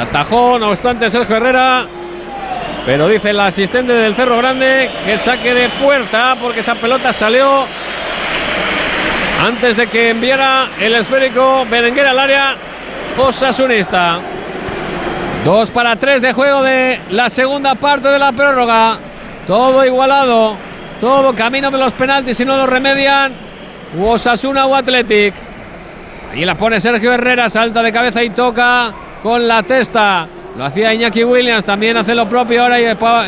Atajó, 0.00 0.58
no 0.58 0.70
obstante, 0.70 1.10
Sergio 1.10 1.36
Herrera. 1.36 1.86
Pero 2.84 3.06
dice 3.06 3.30
el 3.30 3.38
asistente 3.38 3.92
del 3.92 4.14
Cerro 4.16 4.38
Grande 4.38 4.90
que 5.04 5.16
saque 5.16 5.54
de 5.54 5.68
puerta 5.68 6.36
porque 6.40 6.60
esa 6.60 6.74
pelota 6.74 7.12
salió 7.12 7.64
antes 9.42 9.76
de 9.76 9.88
que 9.88 10.10
enviara 10.10 10.68
el 10.80 10.94
esférico 10.94 11.66
Berenguer 11.68 12.06
al 12.06 12.18
área 12.18 12.54
Osasunista. 13.18 14.20
Dos 15.44 15.72
para 15.72 15.96
tres 15.96 16.22
de 16.22 16.32
juego 16.32 16.62
de 16.62 17.00
la 17.10 17.28
segunda 17.28 17.74
parte 17.74 18.06
de 18.06 18.20
la 18.20 18.30
prórroga. 18.30 18.98
Todo 19.44 19.84
igualado. 19.84 20.56
Todo 21.00 21.34
camino 21.34 21.72
de 21.72 21.78
los 21.78 21.92
penaltis 21.92 22.36
si 22.36 22.44
no 22.44 22.56
lo 22.56 22.68
remedian. 22.68 23.32
Osasuna 24.00 24.66
o 24.66 24.76
Athletic. 24.76 25.34
Ahí 26.32 26.44
la 26.44 26.54
pone 26.54 26.78
Sergio 26.78 27.12
Herrera. 27.12 27.50
Salta 27.50 27.82
de 27.82 27.92
cabeza 27.92 28.22
y 28.22 28.30
toca 28.30 28.92
con 29.24 29.48
la 29.48 29.64
testa. 29.64 30.28
Lo 30.56 30.64
hacía 30.64 30.94
Iñaki 30.94 31.24
Williams. 31.24 31.64
También 31.64 31.96
hace 31.96 32.14
lo 32.14 32.28
propio 32.28 32.62
ahora 32.62 32.76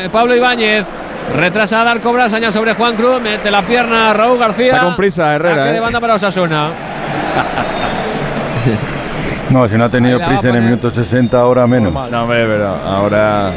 Pablo 0.09 0.33
Ibáñez. 0.33 0.85
Retrasa 1.33 1.81
a 1.81 1.83
Darko 1.83 2.13
Brasaña 2.13 2.51
sobre 2.51 2.73
Juan 2.73 2.95
Cruz. 2.95 3.21
Mete 3.21 3.51
la 3.51 3.61
pierna 3.61 4.11
a 4.11 4.13
Raúl 4.13 4.37
García. 4.37 4.73
Está 4.73 4.85
con 4.85 4.95
prisa 4.95 5.35
Herrera. 5.35 5.55
Saque 5.55 5.71
de 5.71 5.77
¿eh? 5.77 5.81
banda 5.81 5.99
para 5.99 6.15
Osasuna. 6.15 6.69
no, 9.49 9.67
si 9.67 9.77
no 9.77 9.85
ha 9.85 9.89
tenido 9.89 10.19
prisa 10.19 10.49
en 10.49 10.55
el 10.55 10.63
minuto 10.63 10.89
60, 10.89 11.37
ahora 11.37 11.67
menos. 11.67 11.93
No, 11.93 12.23
hombre, 12.23 12.45
pero 12.45 12.67
ahora. 12.67 13.51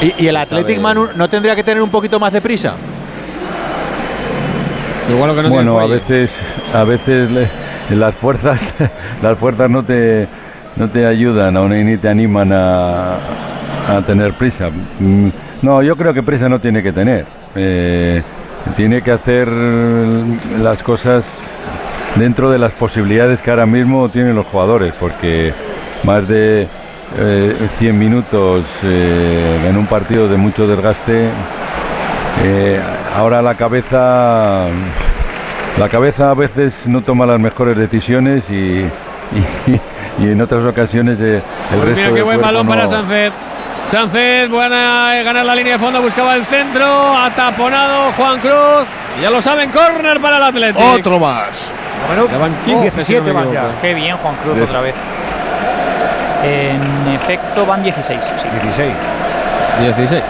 ¿Y, 0.00 0.26
el 0.26 0.36
Athletic 0.36 0.80
Manu 0.80 1.08
no 1.14 1.28
tendría 1.28 1.56
que 1.56 1.62
tener 1.62 1.82
un 1.82 1.90
poquito 1.90 2.20
más 2.20 2.32
de 2.32 2.40
prisa? 2.40 2.74
Igual 5.10 5.34
que 5.34 5.42
no 5.42 5.48
bueno, 5.48 5.80
a 5.80 5.86
veces, 5.86 6.40
a 6.74 6.84
veces 6.84 7.30
las 7.90 8.14
fuerzas, 8.14 8.74
las 9.22 9.38
fuerzas 9.38 9.70
no 9.70 9.82
te, 9.82 10.28
no 10.76 10.90
te 10.90 11.06
ayudan 11.06 11.54
ni 11.84 11.96
te 11.96 12.08
animan 12.08 12.52
a, 12.52 13.14
a 13.88 14.02
tener 14.06 14.34
prisa. 14.34 14.70
No, 15.62 15.82
yo 15.82 15.96
creo 15.96 16.14
que 16.14 16.22
prisa 16.22 16.48
no 16.48 16.60
tiene 16.60 16.82
que 16.82 16.92
tener. 16.92 17.26
Eh, 17.54 18.22
tiene 18.76 19.02
que 19.02 19.10
hacer 19.12 19.48
las 19.48 20.82
cosas 20.82 21.40
dentro 22.16 22.50
de 22.50 22.58
las 22.58 22.72
posibilidades 22.74 23.42
que 23.42 23.50
ahora 23.50 23.66
mismo 23.66 24.08
tienen 24.10 24.34
los 24.36 24.46
jugadores, 24.46 24.92
porque 24.98 25.52
más 26.04 26.26
de 26.28 26.68
100 27.78 27.88
eh, 27.88 27.92
minutos 27.92 28.66
eh, 28.84 29.66
en 29.68 29.76
un 29.76 29.86
partido 29.86 30.28
de 30.28 30.36
mucho 30.36 30.66
desgaste, 30.66 31.28
ahora 33.16 33.42
la 33.42 33.54
cabeza, 33.56 34.66
la 35.78 35.88
cabeza 35.88 36.30
a 36.30 36.34
veces 36.34 36.86
no 36.86 37.02
toma 37.02 37.26
las 37.26 37.40
mejores 37.40 37.76
decisiones 37.76 38.48
y, 38.50 38.84
y 40.18 40.22
en 40.24 40.40
otras 40.40 40.64
ocasiones 40.64 41.20
eh, 41.20 41.36
el 41.36 41.42
Pues 41.76 41.82
resto 41.90 42.02
mira 42.02 42.14
qué 42.14 42.22
buen 42.22 42.40
balón 42.40 42.66
no- 42.66 42.70
para 42.70 42.86
Sánchez. 42.88 43.32
Sánchez, 43.90 44.50
buena 44.50 45.18
eh, 45.18 45.22
ganar 45.24 45.46
la 45.46 45.54
línea 45.54 45.72
de 45.74 45.78
fondo, 45.78 46.02
buscaba 46.02 46.34
el 46.34 46.44
centro, 46.44 47.16
ataponado 47.16 48.12
Juan 48.12 48.38
Cruz. 48.38 48.84
Y 49.18 49.22
Ya 49.22 49.30
lo 49.30 49.40
saben, 49.40 49.70
córner 49.70 50.20
para 50.20 50.36
el 50.36 50.42
Atlético. 50.42 50.92
Otro 50.92 51.18
más. 51.18 51.72
Bueno, 52.06 52.28
Ya 52.30 52.36
van 52.38 52.54
15, 52.64 52.80
17 52.82 53.02
si 53.02 53.14
no 53.16 53.22
me 53.24 53.32
van 53.32 53.44
ya. 53.52 53.60
equivoco. 53.60 53.80
Qué 53.80 53.94
bien, 53.94 54.16
Juan 54.18 54.36
Cruz, 54.42 54.54
Diez. 54.56 54.68
otra 54.68 54.80
vez. 54.82 54.94
En 56.44 57.14
efecto, 57.14 57.64
van 57.64 57.82
16. 57.82 58.20
sí. 58.36 58.48
16. 58.62 58.92
16. 59.80 60.22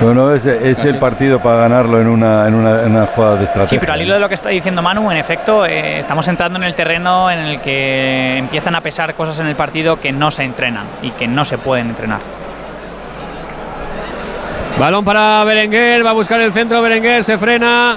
Bueno, 0.00 0.34
es, 0.34 0.44
es 0.46 0.84
el 0.84 0.98
partido 0.98 1.40
para 1.40 1.56
ganarlo 1.56 2.00
en 2.00 2.08
una, 2.08 2.48
en 2.48 2.54
una, 2.54 2.80
en 2.82 2.96
una 2.96 3.06
jugada 3.06 3.36
de 3.36 3.44
estrategia. 3.44 3.68
Sí, 3.68 3.78
pero 3.78 3.92
al 3.92 4.00
hilo 4.02 4.14
de 4.14 4.20
lo 4.20 4.28
que 4.28 4.34
está 4.34 4.48
diciendo 4.48 4.80
Manu, 4.82 5.10
en 5.10 5.18
efecto, 5.18 5.64
eh, 5.66 5.98
estamos 5.98 6.26
entrando 6.26 6.58
en 6.58 6.64
el 6.64 6.74
terreno 6.74 7.30
en 7.30 7.38
el 7.38 7.60
que 7.60 8.38
empiezan 8.38 8.74
a 8.74 8.80
pesar 8.80 9.14
cosas 9.14 9.38
en 9.40 9.46
el 9.46 9.54
partido 9.56 10.00
que 10.00 10.10
no 10.10 10.30
se 10.30 10.42
entrenan 10.42 10.86
y 11.02 11.10
que 11.10 11.28
no 11.28 11.44
se 11.44 11.58
pueden 11.58 11.90
entrenar. 11.90 12.20
Balón 14.78 15.04
para 15.04 15.44
Berenguer, 15.44 16.04
va 16.04 16.10
a 16.10 16.14
buscar 16.14 16.40
el 16.40 16.52
centro, 16.52 16.82
Berenguer 16.82 17.22
se 17.22 17.38
frena. 17.38 17.96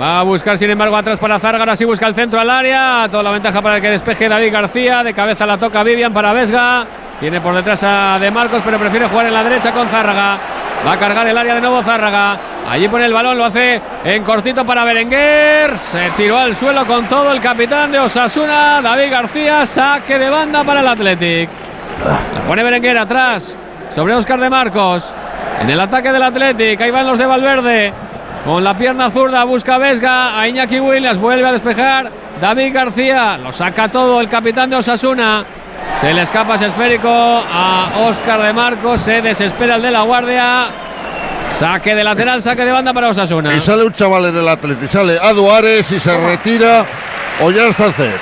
Va 0.00 0.20
a 0.20 0.22
buscar, 0.22 0.56
sin 0.56 0.70
embargo, 0.70 0.96
atrás 0.96 1.18
para 1.18 1.38
Zarga, 1.38 1.60
ahora 1.60 1.76
sí 1.76 1.84
busca 1.84 2.06
el 2.06 2.14
centro 2.14 2.40
al 2.40 2.48
área. 2.48 3.06
Toda 3.10 3.22
la 3.22 3.30
ventaja 3.30 3.60
para 3.60 3.76
el 3.76 3.82
que 3.82 3.90
despeje 3.90 4.28
David 4.28 4.50
García. 4.50 5.02
De 5.02 5.12
cabeza 5.12 5.44
la 5.44 5.58
toca 5.58 5.82
Vivian 5.82 6.12
para 6.12 6.32
Vesga. 6.32 6.86
Tiene 7.20 7.38
por 7.42 7.54
detrás 7.54 7.84
a 7.84 8.18
De 8.18 8.30
Marcos, 8.30 8.62
pero 8.64 8.78
prefiere 8.78 9.08
jugar 9.08 9.26
en 9.26 9.34
la 9.34 9.44
derecha 9.44 9.72
con 9.72 9.88
Zárraga. 9.88 10.38
Va 10.86 10.92
a 10.92 10.96
cargar 10.96 11.26
el 11.26 11.36
área 11.36 11.54
de 11.54 11.60
nuevo 11.60 11.82
Zárraga. 11.82 12.38
Allí 12.66 12.88
pone 12.88 13.04
el 13.04 13.12
balón, 13.12 13.36
lo 13.36 13.44
hace 13.44 13.82
en 14.02 14.24
cortito 14.24 14.64
para 14.64 14.84
Berenguer. 14.84 15.76
Se 15.76 16.10
tiró 16.16 16.38
al 16.38 16.56
suelo 16.56 16.86
con 16.86 17.04
todo 17.04 17.30
el 17.30 17.42
capitán 17.42 17.92
de 17.92 17.98
Osasuna, 17.98 18.80
David 18.80 19.10
García. 19.10 19.66
Saque 19.66 20.18
de 20.18 20.30
banda 20.30 20.64
para 20.64 20.80
el 20.80 20.88
Athletic. 20.88 21.50
La 22.34 22.40
pone 22.48 22.62
Berenguer 22.62 22.96
atrás 22.96 23.58
sobre 23.94 24.14
Oscar 24.14 24.40
de 24.40 24.48
Marcos. 24.48 25.12
En 25.60 25.68
el 25.68 25.80
ataque 25.80 26.10
del 26.12 26.22
Athletic, 26.22 26.80
ahí 26.80 26.90
van 26.90 27.06
los 27.06 27.18
de 27.18 27.26
Valverde. 27.26 27.92
Con 28.44 28.64
la 28.64 28.76
pierna 28.76 29.10
zurda 29.10 29.44
busca 29.44 29.76
Vesga, 29.76 30.40
a 30.40 30.48
Iñaki 30.48 30.80
Williams 30.80 31.18
vuelve 31.18 31.46
a 31.46 31.52
despejar. 31.52 32.10
David 32.40 32.72
García 32.72 33.36
lo 33.36 33.52
saca 33.52 33.88
todo 33.88 34.20
el 34.20 34.28
capitán 34.28 34.70
de 34.70 34.76
Osasuna. 34.76 35.44
Se 36.00 36.14
le 36.14 36.22
escapa 36.22 36.54
ese 36.54 36.68
esférico 36.68 37.10
a 37.10 37.90
Oscar 38.08 38.40
de 38.42 38.52
Marcos. 38.54 39.02
Se 39.02 39.20
desespera 39.20 39.76
el 39.76 39.82
de 39.82 39.90
la 39.90 40.02
guardia. 40.02 40.68
Saque 41.58 41.94
de 41.94 42.02
lateral, 42.02 42.40
saque 42.40 42.64
de 42.64 42.72
banda 42.72 42.94
para 42.94 43.10
Osasuna. 43.10 43.54
Y 43.54 43.60
sale 43.60 43.84
un 43.84 43.92
chaval 43.92 44.26
en 44.26 44.36
el 44.36 44.48
Atleti, 44.48 44.88
sale 44.88 45.18
a 45.18 45.32
y 45.32 45.82
se 45.82 46.16
retira 46.16 46.86
o 47.42 47.50
ya 47.50 47.66
está 47.66 47.92
Zed. 47.92 48.14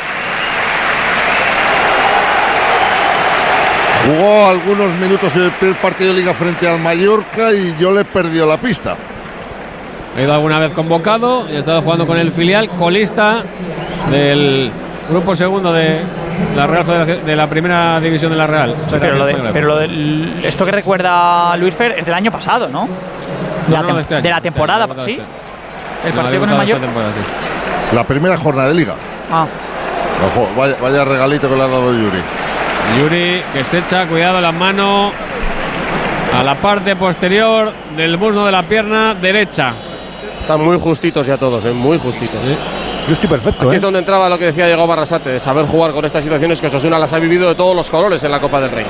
Jugó 4.08 4.46
algunos 4.48 4.90
minutos 5.00 5.34
en 5.36 5.42
el 5.42 5.50
primer 5.52 5.76
partido 5.76 6.14
de 6.14 6.20
liga 6.20 6.32
frente 6.32 6.66
al 6.66 6.78
Mallorca 6.78 7.52
y 7.52 7.76
yo 7.78 7.92
le 7.92 8.04
perdió 8.06 8.46
la 8.46 8.56
pista. 8.56 8.96
Ha 10.16 10.20
ido 10.22 10.32
alguna 10.32 10.58
vez 10.58 10.72
convocado 10.72 11.46
y 11.50 11.56
ha 11.56 11.58
estado 11.58 11.82
jugando 11.82 12.06
con 12.06 12.16
el 12.16 12.32
filial 12.32 12.68
colista 12.70 13.42
del 14.10 14.70
grupo 15.10 15.36
segundo 15.36 15.72
de 15.72 16.00
la 16.56 16.66
Real 16.66 16.84
Federación- 16.86 17.24
de 17.24 17.36
la 17.36 17.46
primera 17.48 18.00
división 18.00 18.32
de 18.32 18.38
la 18.38 18.46
Real. 18.46 18.74
Pero, 18.98 19.16
lo 19.16 19.26
de- 19.26 19.34
pero 19.52 19.66
lo 19.66 19.76
del- 19.76 20.40
esto 20.42 20.64
que 20.64 20.72
recuerda 20.72 21.54
Luis 21.56 21.74
Fer 21.74 21.96
es 21.98 22.04
del 22.06 22.14
año 22.14 22.30
pasado, 22.30 22.68
¿no? 22.68 22.86
De, 22.86 23.72
la, 23.74 23.82
no, 23.82 23.88
tem- 23.90 23.94
de 23.96 24.00
este 24.00 24.14
año, 24.14 24.22
de 24.22 24.28
la 24.30 24.36
este 24.36 24.48
año, 24.48 24.54
temporada, 24.54 24.86
¿sí? 25.04 25.20
este 25.20 26.08
El 26.08 26.14
No, 26.14 26.22
partido 26.22 26.40
con 26.40 26.50
el 26.50 26.56
Mayor. 26.56 26.78
sí. 26.80 27.94
La 27.94 28.04
primera 28.04 28.38
jornada 28.38 28.68
de 28.68 28.74
liga. 28.74 28.94
Ah, 29.30 29.46
Ojo, 30.34 30.48
vaya, 30.56 30.74
vaya 30.82 31.04
regalito 31.04 31.48
que 31.48 31.54
le 31.56 31.62
ha 31.62 31.68
dado 31.68 31.92
Yuri. 31.92 32.18
Yuri 32.96 33.42
que 33.52 33.64
se 33.64 33.78
echa, 33.78 34.06
cuidado 34.06 34.40
la 34.40 34.52
mano 34.52 35.12
a 36.34 36.42
la 36.42 36.54
parte 36.56 36.96
posterior 36.96 37.72
del 37.96 38.16
muslo 38.16 38.46
de 38.46 38.52
la 38.52 38.62
pierna 38.62 39.14
derecha. 39.14 39.72
Están 40.40 40.62
muy 40.62 40.78
justitos 40.78 41.26
ya 41.26 41.36
todos, 41.36 41.64
¿eh? 41.64 41.72
muy 41.72 41.98
justitos. 41.98 42.40
Yo 43.06 43.12
estoy 43.12 43.28
perfecto, 43.28 43.62
Aquí 43.62 43.72
¿eh? 43.72 43.76
es 43.76 43.82
donde 43.82 43.98
entraba 43.98 44.28
lo 44.28 44.38
que 44.38 44.46
decía 44.46 44.66
Diego 44.66 44.86
Barrasate, 44.86 45.30
de 45.30 45.40
saber 45.40 45.66
jugar 45.66 45.92
con 45.92 46.04
estas 46.04 46.22
situaciones 46.22 46.60
que 46.60 46.66
Osasuna 46.68 46.98
las 46.98 47.12
ha 47.12 47.18
vivido 47.18 47.48
de 47.48 47.54
todos 47.54 47.74
los 47.74 47.88
colores 47.90 48.22
en 48.24 48.30
la 48.30 48.40
Copa 48.40 48.60
del 48.60 48.70
Rey. 48.70 48.86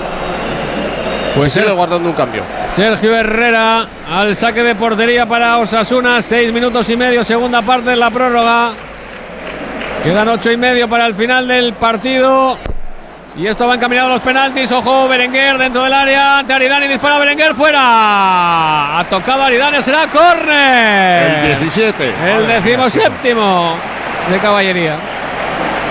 Pues 1.36 1.52
Se 1.52 1.60
sigue 1.60 1.72
guardando 1.72 2.08
un 2.08 2.14
cambio. 2.14 2.42
Sergio 2.66 3.14
Herrera 3.14 3.86
al 4.10 4.34
saque 4.34 4.62
de 4.62 4.74
portería 4.74 5.26
para 5.26 5.58
Osasuna, 5.58 6.20
seis 6.22 6.52
minutos 6.52 6.88
y 6.90 6.96
medio, 6.96 7.22
segunda 7.22 7.62
parte 7.62 7.90
de 7.90 7.96
la 7.96 8.10
prórroga. 8.10 8.72
Quedan 10.02 10.28
ocho 10.28 10.50
y 10.50 10.56
medio 10.56 10.88
para 10.88 11.06
el 11.06 11.14
final 11.14 11.46
del 11.46 11.74
partido. 11.74 12.56
Y 13.38 13.46
esto 13.46 13.68
va 13.68 13.76
encaminado 13.76 14.08
a 14.08 14.12
los 14.14 14.20
penaltis. 14.20 14.72
Ojo, 14.72 15.06
Berenguer 15.06 15.56
dentro 15.58 15.84
del 15.84 15.92
área. 15.92 16.40
Ante 16.40 16.54
Aridani 16.54 16.88
dispara 16.88 17.18
Berenguer 17.18 17.54
fuera. 17.54 18.98
Ha 18.98 19.04
tocado 19.08 19.44
Aridani, 19.44 19.80
será 19.80 20.08
córner. 20.08 21.44
El 21.44 21.60
17. 21.60 22.14
El 22.34 22.48
decimoséptimo 22.48 23.76
de 24.28 24.38
caballería. 24.40 24.96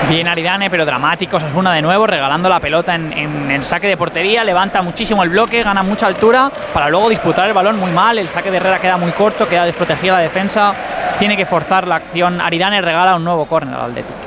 bien 0.10 0.28
Aridane, 0.28 0.70
pero 0.70 0.86
dramático. 0.86 1.38
Osasuna 1.38 1.72
de 1.74 1.82
nuevo, 1.82 2.06
regalando 2.06 2.50
la 2.50 2.60
pelota 2.60 2.96
en, 2.96 3.14
en 3.14 3.50
el 3.50 3.64
saque 3.64 3.88
de 3.88 3.96
portería. 3.96 4.44
Levanta 4.44 4.82
muchísimo 4.82 5.24
el 5.24 5.30
bloque, 5.30 5.64
gana 5.64 5.84
mucha 5.84 6.06
altura 6.08 6.52
para 6.74 6.90
luego 6.90 7.08
disputar 7.08 7.48
el 7.48 7.54
balón 7.54 7.80
muy 7.80 7.92
mal. 7.92 8.18
El 8.18 8.28
saque 8.28 8.52
de 8.52 8.58
Herrera 8.58 8.80
queda 8.80 8.98
muy 8.98 9.14
corto, 9.14 9.48
queda 9.48 9.64
desprotegida 9.64 10.16
la 10.16 10.20
defensa. 10.20 10.74
Tiene 11.18 11.38
que 11.38 11.46
forzar 11.46 11.88
la 11.88 11.96
acción. 11.96 12.42
Aridane 12.42 12.82
regala 12.82 13.16
un 13.16 13.24
nuevo 13.24 13.46
córner 13.46 13.76
al 13.76 13.92
Atlético. 13.92 14.27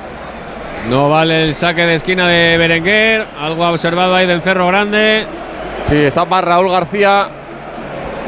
No 0.88 1.08
vale 1.10 1.44
el 1.44 1.54
saque 1.54 1.82
de 1.82 1.94
esquina 1.96 2.26
de 2.26 2.56
Berenguer. 2.56 3.26
Algo 3.40 3.64
ha 3.64 3.70
observado 3.70 4.14
ahí 4.14 4.26
del 4.26 4.40
Cerro 4.42 4.66
Grande. 4.68 5.24
Sí, 5.84 5.96
está 5.96 6.24
más 6.24 6.42
Raúl 6.42 6.70
García. 6.70 7.28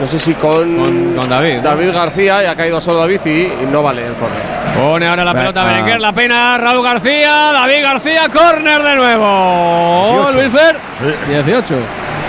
No 0.00 0.06
sé 0.06 0.18
si 0.18 0.34
con, 0.34 1.14
con 1.14 1.28
David. 1.28 1.56
¿no? 1.56 1.62
David 1.62 1.92
García 1.92 2.42
y 2.42 2.46
ha 2.46 2.54
caído 2.56 2.80
solo 2.80 2.98
David 3.00 3.20
y, 3.24 3.30
y 3.30 3.68
no 3.70 3.82
vale 3.82 4.06
el 4.06 4.14
córner. 4.14 4.40
Pone 4.76 5.06
ahora 5.06 5.24
la 5.24 5.34
pelota 5.34 5.62
Ah. 5.62 5.66
Berenguer, 5.66 6.00
la 6.00 6.12
pena 6.12 6.58
Raúl 6.58 6.82
García, 6.82 7.50
David 7.52 7.82
García, 7.82 8.28
córner 8.28 8.82
de 8.82 8.94
nuevo. 8.96 10.28
18. 10.32 10.38
Luis 10.40 10.52
Fer, 10.52 10.76
Sí. 10.98 11.30
18. 11.32 11.74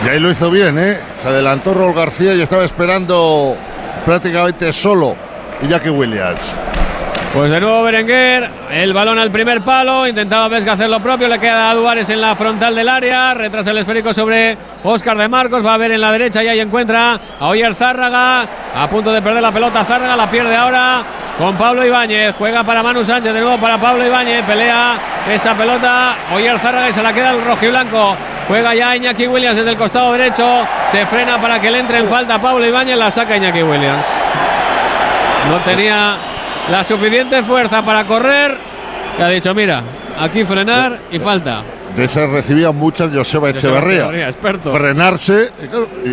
Y 0.06 0.10
ahí 0.10 0.20
lo 0.20 0.30
hizo 0.30 0.52
bien, 0.52 0.78
¿eh? 0.78 0.98
Se 1.22 1.28
adelantó 1.30 1.74
Raúl 1.74 1.94
García 1.94 2.34
y 2.34 2.42
estaba 2.42 2.66
esperando 2.66 3.56
prácticamente 4.06 4.72
solo 4.74 5.16
Iñaki 5.62 5.90
Williams. 5.90 6.56
Pues 7.34 7.50
de 7.50 7.60
nuevo 7.60 7.82
Berenguer, 7.82 8.48
el 8.70 8.94
balón 8.94 9.18
al 9.18 9.32
primer 9.32 9.62
palo, 9.62 10.06
intentaba 10.06 10.50
Vesga 10.50 10.74
hacer 10.74 10.88
lo 10.88 11.00
propio, 11.00 11.28
le 11.28 11.40
queda 11.40 11.72
a 11.72 11.74
Duárez 11.74 12.08
en 12.12 12.22
la 12.22 12.36
frontal 12.36 12.76
del 12.76 12.88
área, 12.88 13.34
retrasa 13.34 13.72
el 13.72 13.80
esférico 13.80 14.14
sobre 14.14 14.56
Óscar 14.84 15.18
de 15.18 15.28
Marcos, 15.28 15.66
va 15.66 15.74
a 15.74 15.78
ver 15.78 15.94
en 15.94 16.02
la 16.02 16.12
derecha 16.12 16.44
y 16.44 16.48
ahí 16.48 16.60
encuentra 16.60 17.20
a 17.40 17.48
Oyer 17.48 17.74
Zárraga, 17.74 18.48
a 18.76 18.88
punto 18.88 19.12
de 19.12 19.20
perder 19.20 19.42
la 19.42 19.52
pelota 19.52 19.84
Zárraga, 19.84 20.16
la 20.16 20.30
pierde 20.30 20.56
ahora 20.56 21.02
con 21.36 21.58
Pablo 21.58 21.84
Ibáñez, 21.84 22.36
juega 22.36 22.64
para 22.64 22.84
Manu 22.84 23.04
Sánchez, 23.04 23.34
de 23.34 23.42
nuevo 23.42 23.58
para 23.58 23.80
Pablo 23.80 24.06
Ibáñez, 24.06 24.46
pelea 24.46 24.96
esa 25.28 25.56
pelota, 25.56 26.16
Oyer 26.36 26.60
Zárraga 26.60 26.90
y 26.90 26.94
se 26.94 27.02
la 27.02 27.14
queda 27.14 27.32
el 27.32 27.44
rojiblanco. 27.44 28.16
Juega 28.48 28.76
ya 28.76 28.96
Iñaki 28.96 29.26
Williams 29.26 29.56
desde 29.56 29.72
el 29.72 29.78
costado 29.78 30.12
derecho, 30.12 30.68
se 30.86 31.04
frena 31.08 31.42
para 31.42 31.60
que 31.60 31.72
le 31.72 31.80
entre 31.80 31.98
en 31.98 32.08
falta 32.08 32.40
Pablo 32.40 32.64
Ibáñez, 32.64 32.96
la 32.96 33.10
saca 33.10 33.36
Iñaki 33.36 33.64
Williams. 33.64 34.06
No 35.50 35.58
tenía 35.62 36.33
la 36.72 36.84
suficiente 36.84 37.44
fuerza 37.44 37.84
para 37.84 38.06
correr. 38.06 38.58
Que 39.18 39.24
ha 39.24 39.30
dicho, 39.30 39.54
mira, 39.54 39.82
aquí 40.20 40.44
frenar 40.44 41.00
y 41.12 41.20
falta. 41.20 41.62
De 41.96 42.06
esas 42.06 42.28
recibía 42.30 42.72
muchas 42.72 43.10
Joseba 43.14 43.50
Joseba 43.50 43.50
Echeverría. 43.52 43.98
Echeverría, 44.00 44.30
experto. 44.30 44.72
Frenarse 44.72 45.52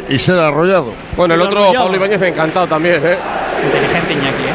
y, 0.09 0.15
y- 0.15 0.19
ser 0.19 0.39
arrollado. 0.39 0.93
Bueno, 1.17 1.33
el 1.35 1.41
otro, 1.41 1.73
Pablo 1.73 1.97
Ibáñez, 1.97 2.21
encantado 2.21 2.67
también, 2.67 3.01
¿eh? 3.03 3.17
Inteligente 3.65 4.13
Iñaki, 4.13 4.27
¿eh? 4.43 4.55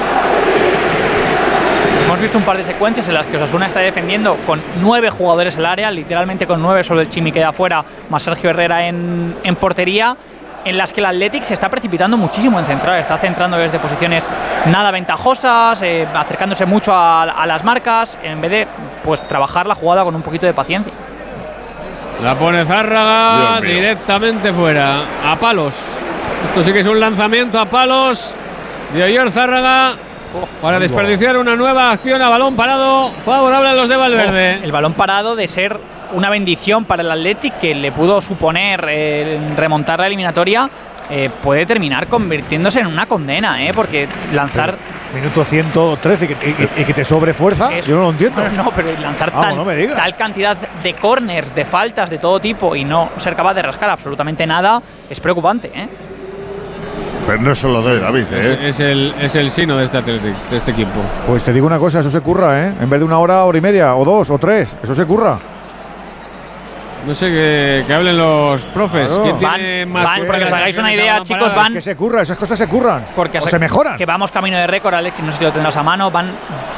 Hemos 2.06 2.22
visto 2.22 2.38
un 2.38 2.44
par 2.44 2.58
de 2.58 2.64
secuencias 2.64 3.08
en 3.08 3.16
las 3.16 3.26
que 3.26 3.38
Osasuna 3.38 3.66
está 3.66 3.80
defendiendo 3.80 4.38
con 4.46 4.62
nueve 4.80 5.10
jugadores 5.10 5.56
en 5.56 5.62
el 5.62 5.66
área, 5.66 5.90
literalmente 5.90 6.46
con 6.46 6.62
nueve, 6.62 6.84
solo 6.84 7.02
el 7.02 7.10
Chimi 7.10 7.32
queda 7.32 7.52
fuera, 7.52 7.84
más 8.10 8.22
Sergio 8.22 8.52
Herrera 8.52 8.88
en, 8.88 9.36
en 9.44 9.56
portería, 9.56 10.16
en 10.66 10.78
las 10.78 10.92
que 10.92 11.00
el 11.00 11.06
Athletic 11.06 11.44
se 11.44 11.54
está 11.54 11.70
precipitando 11.70 12.18
muchísimo 12.18 12.60
en 12.60 12.66
central, 12.66 13.00
está 13.00 13.18
centrando 13.18 13.58
desde 13.58 13.80
posiciones 13.80 14.28
nada 14.66 14.92
ventajosas, 14.92 15.82
eh, 15.84 16.08
acercándose 16.14 16.66
mucho 16.66 16.94
a, 16.94 17.22
a 17.24 17.46
las 17.46 17.64
marcas, 17.64 18.18
en 18.24 18.42
vez 18.42 18.52
de 18.52 18.68
pues 19.04 19.26
trabajar 19.28 19.68
la 19.68 19.76
jugada 19.76 20.04
con 20.04 20.16
un 20.16 20.22
poquito 20.22 20.46
de 20.46 20.54
paciencia. 20.54 20.92
La 22.24 22.34
pone 22.36 22.66
Zárraga 22.66 23.60
directamente 23.62 24.52
fuera. 24.54 25.04
A 25.24 25.36
palos. 25.36 25.76
Esto 26.50 26.64
sí 26.64 26.72
que 26.72 26.80
es 26.80 26.88
un 26.88 27.00
lanzamiento 27.00 27.60
a 27.60 27.66
palos 27.66 28.34
de 28.94 29.04
Oyer 29.04 29.32
Zárraga. 29.32 29.96
Para 30.62 30.80
desperdiciar 30.80 31.38
una 31.38 31.56
nueva 31.56 31.92
acción 31.92 32.22
a 32.22 32.28
balón 32.28 32.56
parado 32.56 33.12
favorable 33.26 33.70
a 33.70 33.74
los 33.74 33.88
de 33.88 33.96
Valverde. 33.96 34.60
El 34.64 34.72
balón 34.72 34.94
parado 34.94 35.36
de 35.36 35.48
ser 35.48 35.80
una 36.14 36.30
bendición 36.30 36.86
para 36.86 37.02
el 37.02 37.12
Athletic 37.12 37.58
que 37.60 37.74
le 37.76 37.92
pudo 37.92 38.22
suponer 38.22 38.86
eh, 38.90 39.40
remontar 39.56 40.00
la 40.00 40.08
eliminatoria 40.08 40.70
eh, 41.10 41.30
puede 41.42 41.66
terminar 41.66 42.08
convirtiéndose 42.08 42.80
en 42.80 42.88
una 42.88 43.06
condena, 43.06 43.64
¿eh? 43.64 43.72
porque 43.76 44.08
lanzar 44.34 44.76
Minuto 45.14 45.44
113 45.46 46.26
y 46.26 46.28
que, 46.28 46.50
y- 46.78 46.82
y 46.82 46.84
que 46.84 46.94
te 46.94 47.06
sobre 47.06 47.34
fuerza. 47.34 47.74
Es- 47.78 47.86
Yo 47.86 47.96
no 47.96 48.02
lo 48.02 48.10
entiendo. 48.10 48.44
No, 48.50 48.64
no, 48.66 48.72
pero 48.76 48.92
lanzar 49.00 49.32
Vamos, 49.32 49.46
tal, 49.48 49.56
no 49.56 49.64
cantidad 50.18 50.58
de 50.84 50.94
corners, 50.96 51.54
de 51.56 51.64
faltas 51.64 52.10
de 52.10 52.18
todo 52.18 52.40
tipo 52.40 52.76
y 52.76 52.84
no 52.84 53.12
ser 53.18 53.36
capaz 53.36 53.54
de 53.54 53.62
rascar 53.62 53.90
absolutamente 53.92 54.46
nada 54.48 54.82
es 55.10 55.20
preocupante, 55.20 55.72
¿eh? 55.74 55.88
Pero 57.28 57.42
no 57.42 57.52
es 57.52 57.60
solo 57.60 57.82
de 57.82 58.00
David, 58.00 58.26
Es, 58.32 58.46
¿eh? 58.46 58.68
es 58.70 58.80
el, 58.80 59.16
es 59.20 59.36
el 59.36 59.50
sino 59.52 59.78
de 59.78 59.86
este, 59.86 59.98
Athletic, 60.00 60.36
de 60.50 60.58
este 60.58 60.72
equipo. 60.72 61.00
Pues 61.28 61.44
te 61.44 61.54
digo 61.54 61.66
una 61.66 61.80
cosa, 61.80 62.00
eso 62.02 62.12
se 62.12 62.22
curra, 62.22 62.66
¿eh? 62.68 62.74
En 62.82 62.90
vez 62.90 63.00
de 63.00 63.06
una 63.06 63.18
hora, 63.18 63.44
hora 63.46 63.58
y 63.58 63.62
media, 63.62 63.96
o 63.96 64.04
dos, 64.06 64.30
o 64.30 64.38
tres. 64.38 64.76
Eso 64.84 64.94
se 64.94 65.06
curra. 65.06 65.40
No 67.06 67.14
sé 67.14 67.28
que, 67.28 67.84
que 67.86 67.94
hablen 67.94 68.18
los 68.18 68.62
profes. 68.68 69.08
Claro. 69.08 69.24
¿Quién 69.24 69.40
Van- 69.40 69.56
tiene 69.56 69.86
más 69.86 70.04
van, 70.04 70.26
para 70.26 70.38
que 70.40 70.44
os 70.46 70.52
hagáis 70.52 70.78
una 70.78 70.94
idea, 70.94 71.22
chicos, 71.22 71.54
van- 71.54 71.74
Que 71.74 71.82
se 71.82 71.96
curra, 71.96 72.22
esas 72.24 72.38
cosas 72.38 72.58
se 72.58 72.68
curran. 72.68 73.06
Porque 73.16 73.38
o 73.38 73.40
hasta 73.40 73.52
se 73.52 73.60
mejoran. 73.60 73.98
Que 73.98 74.06
vamos 74.06 74.32
camino 74.32 74.58
de 74.58 74.66
récord, 74.66 74.96
Alex, 74.96 75.22
no 75.22 75.32
sé 75.32 75.38
si 75.38 75.44
lo 75.44 75.52
tendrás 75.52 75.78
a 75.78 75.84
mano. 75.84 76.10
Van 76.10 76.32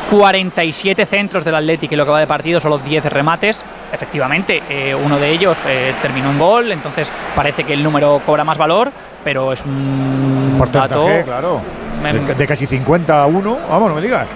47 0.09 1.05
centros 1.05 1.45
del 1.45 1.55
Athletic 1.55 1.91
en 1.93 1.97
lo 1.99 2.05
que 2.05 2.11
va 2.11 2.19
de 2.19 2.27
partido, 2.27 2.59
solo 2.59 2.77
10 2.79 3.05
remates. 3.05 3.63
Efectivamente, 3.91 4.61
eh, 4.69 4.93
uno 4.93 5.17
de 5.17 5.29
ellos 5.29 5.59
eh, 5.65 5.93
terminó 6.01 6.29
en 6.31 6.37
gol, 6.39 6.71
entonces 6.73 7.09
parece 7.35 7.63
que 7.63 7.73
el 7.73 7.81
número 7.81 8.21
cobra 8.25 8.43
más 8.43 8.57
valor, 8.57 8.91
pero 9.23 9.53
es 9.53 9.63
un 9.63 10.57
dato. 10.59 10.95
Porcentaje, 10.95 11.23
claro. 11.23 11.61
Mem- 12.03 12.25
De, 12.25 12.35
de 12.35 12.47
casi 12.47 12.65
50 12.67 13.23
a 13.23 13.25
1. 13.27 13.59
Vamos, 13.69 13.89
no 13.89 13.95
me 13.95 14.01
digas. 14.01 14.27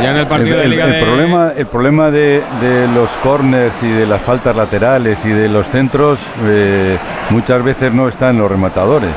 Ya 0.00 0.10
en 0.10 0.16
el 0.16 0.26
partido 0.26 0.56
el, 0.56 0.62
de 0.62 0.68
Liga 0.68 0.84
el 0.86 0.92
de- 0.92 1.00
problema, 1.02 1.52
el 1.56 1.66
problema 1.66 2.10
de, 2.10 2.42
de 2.60 2.88
los 2.88 3.10
corners 3.22 3.82
y 3.82 3.88
de 3.88 4.06
las 4.06 4.22
faltas 4.22 4.56
laterales 4.56 5.24
y 5.24 5.28
de 5.28 5.48
los 5.48 5.66
centros 5.68 6.18
eh, 6.44 6.98
muchas 7.30 7.62
veces 7.62 7.92
no 7.92 8.08
está 8.08 8.30
en 8.30 8.38
los 8.38 8.50
rematadores, 8.50 9.10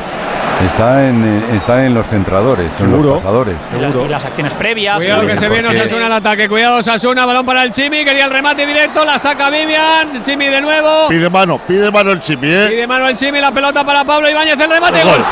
está 0.66 1.08
en, 1.08 1.24
eh, 1.24 1.58
está 1.58 1.86
en 1.86 1.94
los 1.94 2.06
centradores, 2.08 2.72
en 2.82 2.92
los 2.92 3.18
pasadores. 3.22 3.56
y 3.76 3.80
la- 3.82 3.90
y 4.06 4.08
las 4.10 4.26
acciones 4.26 4.54
previas. 4.54 4.98
Cuidado 4.98 5.22
Sí, 5.22 5.28
que 5.28 5.38
se 5.38 5.50
viene 5.50 5.68
porque- 5.68 5.82
Osasuna 5.82 6.06
al 6.08 6.14
ataque. 6.14 6.50
Cuidado 6.50 6.78
Osasuna, 6.78 7.26
balón 7.26 7.46
para 7.46 7.64
el 7.64 7.72
Chimi. 7.72 8.04
Quería 8.04 8.26
el 8.26 8.32
remate 8.32 8.66
directo, 8.66 9.04
la 9.06 9.18
saca 9.18 9.50
Vivian. 9.50 10.16
El 10.16 10.22
Chimi 10.24 10.48
de 10.48 10.62
nuevo. 10.62 11.08
Pide 11.10 11.30
mano, 11.30 11.60
pide 11.66 11.90
mano 11.92 12.12
el 12.12 12.20
Chimi, 12.20 12.50
¿eh? 12.50 12.68
Pide 12.70 12.86
mano 12.88 13.08
el 13.08 13.16
Chimi, 13.16 13.40
la 13.40 13.52
pelota 13.52 13.84
para 13.86 14.04
Pablo 14.04 14.30
Ibáñez, 14.30 14.60
el 14.60 14.70
remate. 14.70 15.02
El 15.02 15.08
¡Gol! 15.08 15.16
gol. 15.18 15.26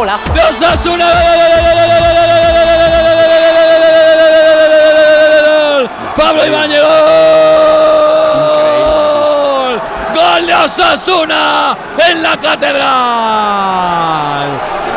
Golazo! 0.00 0.32
¡De 0.32 0.40
Osasuna! 0.40 1.08
Pablo 6.16 6.46
Ibáñez. 6.46 6.82
¡Gol! 6.82 6.90
¡Gol 10.14 10.46
de 10.46 10.54
Osasuna 10.54 11.76
en 12.08 12.22
la 12.22 12.36
catedral! 12.38 12.88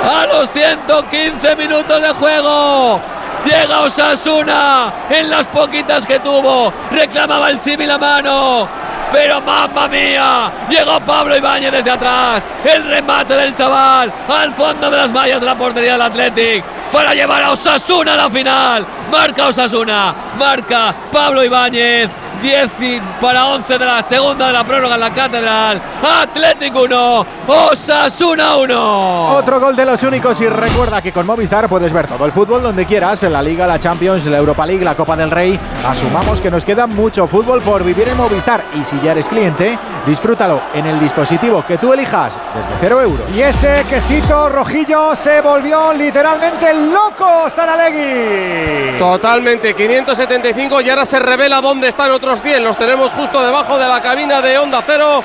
A 0.05 0.25
los 0.31 0.49
115 0.51 1.55
minutos 1.55 2.01
de 2.01 2.09
juego. 2.13 2.99
Llega 3.45 3.81
Osasuna 3.81 4.93
en 5.09 5.29
las 5.29 5.45
poquitas 5.47 6.05
que 6.05 6.19
tuvo. 6.19 6.71
Reclamaba 6.91 7.49
el 7.49 7.59
Chimi 7.59 7.85
la 7.85 7.97
mano. 7.97 8.69
Pero 9.13 9.39
mamma 9.41 9.87
mía, 9.87 10.51
llegó 10.67 10.99
Pablo 11.01 11.37
Ibáñez 11.37 11.71
desde 11.71 11.91
atrás. 11.91 12.43
El 12.65 12.83
remate 12.83 13.35
del 13.35 13.53
chaval 13.53 14.11
al 14.27 14.53
fondo 14.55 14.89
de 14.89 14.97
las 14.97 15.11
mallas 15.11 15.39
de 15.39 15.45
la 15.45 15.55
portería 15.55 15.91
del 15.91 16.01
Athletic 16.01 16.63
para 16.91 17.13
llevar 17.13 17.43
a 17.43 17.51
Osasuna 17.51 18.15
a 18.15 18.17
la 18.17 18.29
final. 18.31 18.83
Marca 19.11 19.47
Osasuna, 19.49 20.15
marca 20.39 20.95
Pablo 21.11 21.43
Ibáñez. 21.43 22.22
10 22.43 22.71
y- 22.81 22.99
para 23.21 23.45
11 23.47 23.77
de 23.79 23.85
la 23.85 24.01
segunda 24.01 24.47
de 24.47 24.53
la 24.53 24.65
prórroga 24.65 24.95
en 24.95 24.99
la 24.99 25.13
catedral. 25.13 25.81
Atlético 26.03 26.81
1, 26.81 27.25
Osasuna 27.47 28.57
1. 28.57 29.27
Otro 29.37 29.61
gol 29.61 29.75
de 29.77 29.85
los 29.85 30.03
únicos 30.03 30.39
y 30.41 30.47
recuerda 30.49 31.01
que 31.01 31.13
con 31.13 31.25
Movistar 31.25 31.69
puedes 31.69 31.93
ver 31.93 32.05
todo 32.07 32.25
el 32.25 32.33
fútbol 32.33 32.61
donde 32.61 32.85
quieras, 32.85 33.23
en 33.23 33.31
la 33.31 33.41
Liga, 33.41 33.65
la 33.65 33.79
Champions, 33.79 34.25
la 34.25 34.37
Europa 34.37 34.65
League, 34.65 34.83
la 34.83 34.93
Copa 34.93 35.15
del 35.15 35.31
Rey. 35.31 35.57
Asumamos 35.87 36.41
que 36.41 36.51
nos 36.51 36.65
queda 36.65 36.85
mucho 36.85 37.27
fútbol 37.27 37.61
por 37.61 37.81
vivir 37.83 38.09
en 38.09 38.17
Movistar 38.17 38.65
y 38.79 38.83
si 38.83 38.99
ya 39.01 39.11
eres 39.13 39.29
cliente, 39.29 39.79
disfrútalo 40.05 40.59
en 40.73 40.85
el 40.85 40.99
dispositivo 40.99 41.63
que 41.65 41.77
tú 41.77 41.93
elijas 41.93 42.33
desde 42.53 42.77
0 42.81 43.01
euros. 43.01 43.25
Y 43.33 43.41
ese 43.41 43.85
quesito 43.89 44.49
rojillo 44.49 45.15
se 45.15 45.39
volvió 45.39 45.93
literalmente 45.93 46.73
loco, 46.73 47.49
Saralegui. 47.49 48.97
Totalmente, 48.99 49.73
575 49.73 50.81
y 50.81 50.89
ahora 50.89 51.05
se 51.05 51.19
revela 51.19 51.61
dónde 51.61 51.87
están 51.87 52.11
otros 52.11 52.32
100. 52.41 52.63
Los 52.63 52.77
tenemos 52.77 53.11
justo 53.13 53.43
debajo 53.45 53.77
de 53.77 53.87
la 53.87 54.01
cabina 54.01 54.41
de 54.41 54.57
Onda 54.57 54.81
Cero. 54.85 55.23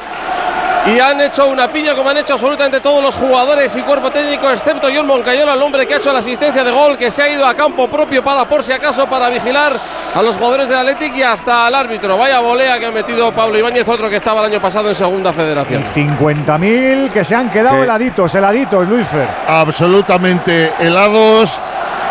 Y 0.87 0.99
han 1.01 1.21
hecho 1.21 1.47
una 1.49 1.69
piña 1.69 1.95
como 1.95 2.09
han 2.09 2.17
hecho 2.17 2.35
absolutamente 2.35 2.81
todos 2.81 3.03
los 3.03 3.15
jugadores 3.17 3.75
y 3.77 3.83
cuerpo 3.83 4.11
técnico, 4.11 4.49
excepto 4.49 4.89
John 4.95 5.07
Moncayola, 5.07 5.53
el 5.53 5.61
hombre 5.61 5.87
que 5.87 5.95
ha 5.95 5.97
hecho 5.99 6.13
la 6.13 6.21
asistencia 6.21 6.65
de 6.65 6.71
gol, 6.71 6.97
que 6.97 7.11
se 7.11 7.23
ha 7.23 7.29
ido 7.29 7.45
a 7.47 7.53
campo 7.53 7.89
propio 7.89 8.25
para, 8.25 8.47
por 8.47 8.63
si 8.63 8.73
acaso, 8.73 9.07
para 9.07 9.29
vigilar 9.29 9.73
a 10.15 10.23
los 10.23 10.37
jugadores 10.37 10.67
del 10.69 10.79
Athletic 10.79 11.15
y 11.17 11.23
hasta 11.23 11.67
al 11.67 11.75
árbitro. 11.75 12.17
Vaya 12.17 12.39
volea 12.41 12.79
que 12.79 12.87
ha 12.87 12.91
metido 12.91 13.31
Pablo 13.33 13.59
Ibáñez, 13.59 13.87
otro 13.87 14.09
que 14.09 14.17
estaba 14.17 14.41
el 14.41 14.47
año 14.47 14.63
pasado 14.63 14.89
en 14.89 14.95
Segunda 14.95 15.31
Federación. 15.33 15.85
50.000 15.95 17.11
que 17.11 17.23
se 17.25 17.35
han 17.35 17.51
quedado 17.51 17.77
Sí. 17.79 17.83
heladitos, 17.83 18.35
heladitos, 18.35 18.89
Luis 18.89 19.07
Fer. 19.09 19.29
absolutamente 19.47 20.73
helados. 20.79 21.61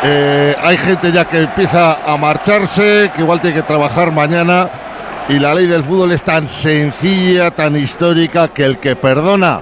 Eh, 0.03 0.56
hay 0.61 0.77
gente 0.77 1.11
ya 1.11 1.26
que 1.26 1.38
empieza 1.38 1.98
a 2.06 2.16
marcharse, 2.17 3.09
que 3.16 3.22
igual 3.22 3.42
tiene 3.42 3.56
que 3.56 3.64
trabajar 3.64 4.11
mañana. 4.11 4.69
Y 5.30 5.40
la 5.40 5.54
ley 5.54 5.68
del 5.68 5.84
fútbol 5.84 6.14
es 6.14 6.24
tan 6.24 6.48
sencilla, 6.48 7.52
tan 7.52 7.76
histórica, 7.76 8.48
que 8.48 8.64
el 8.64 8.80
que 8.80 8.96
perdona 8.96 9.62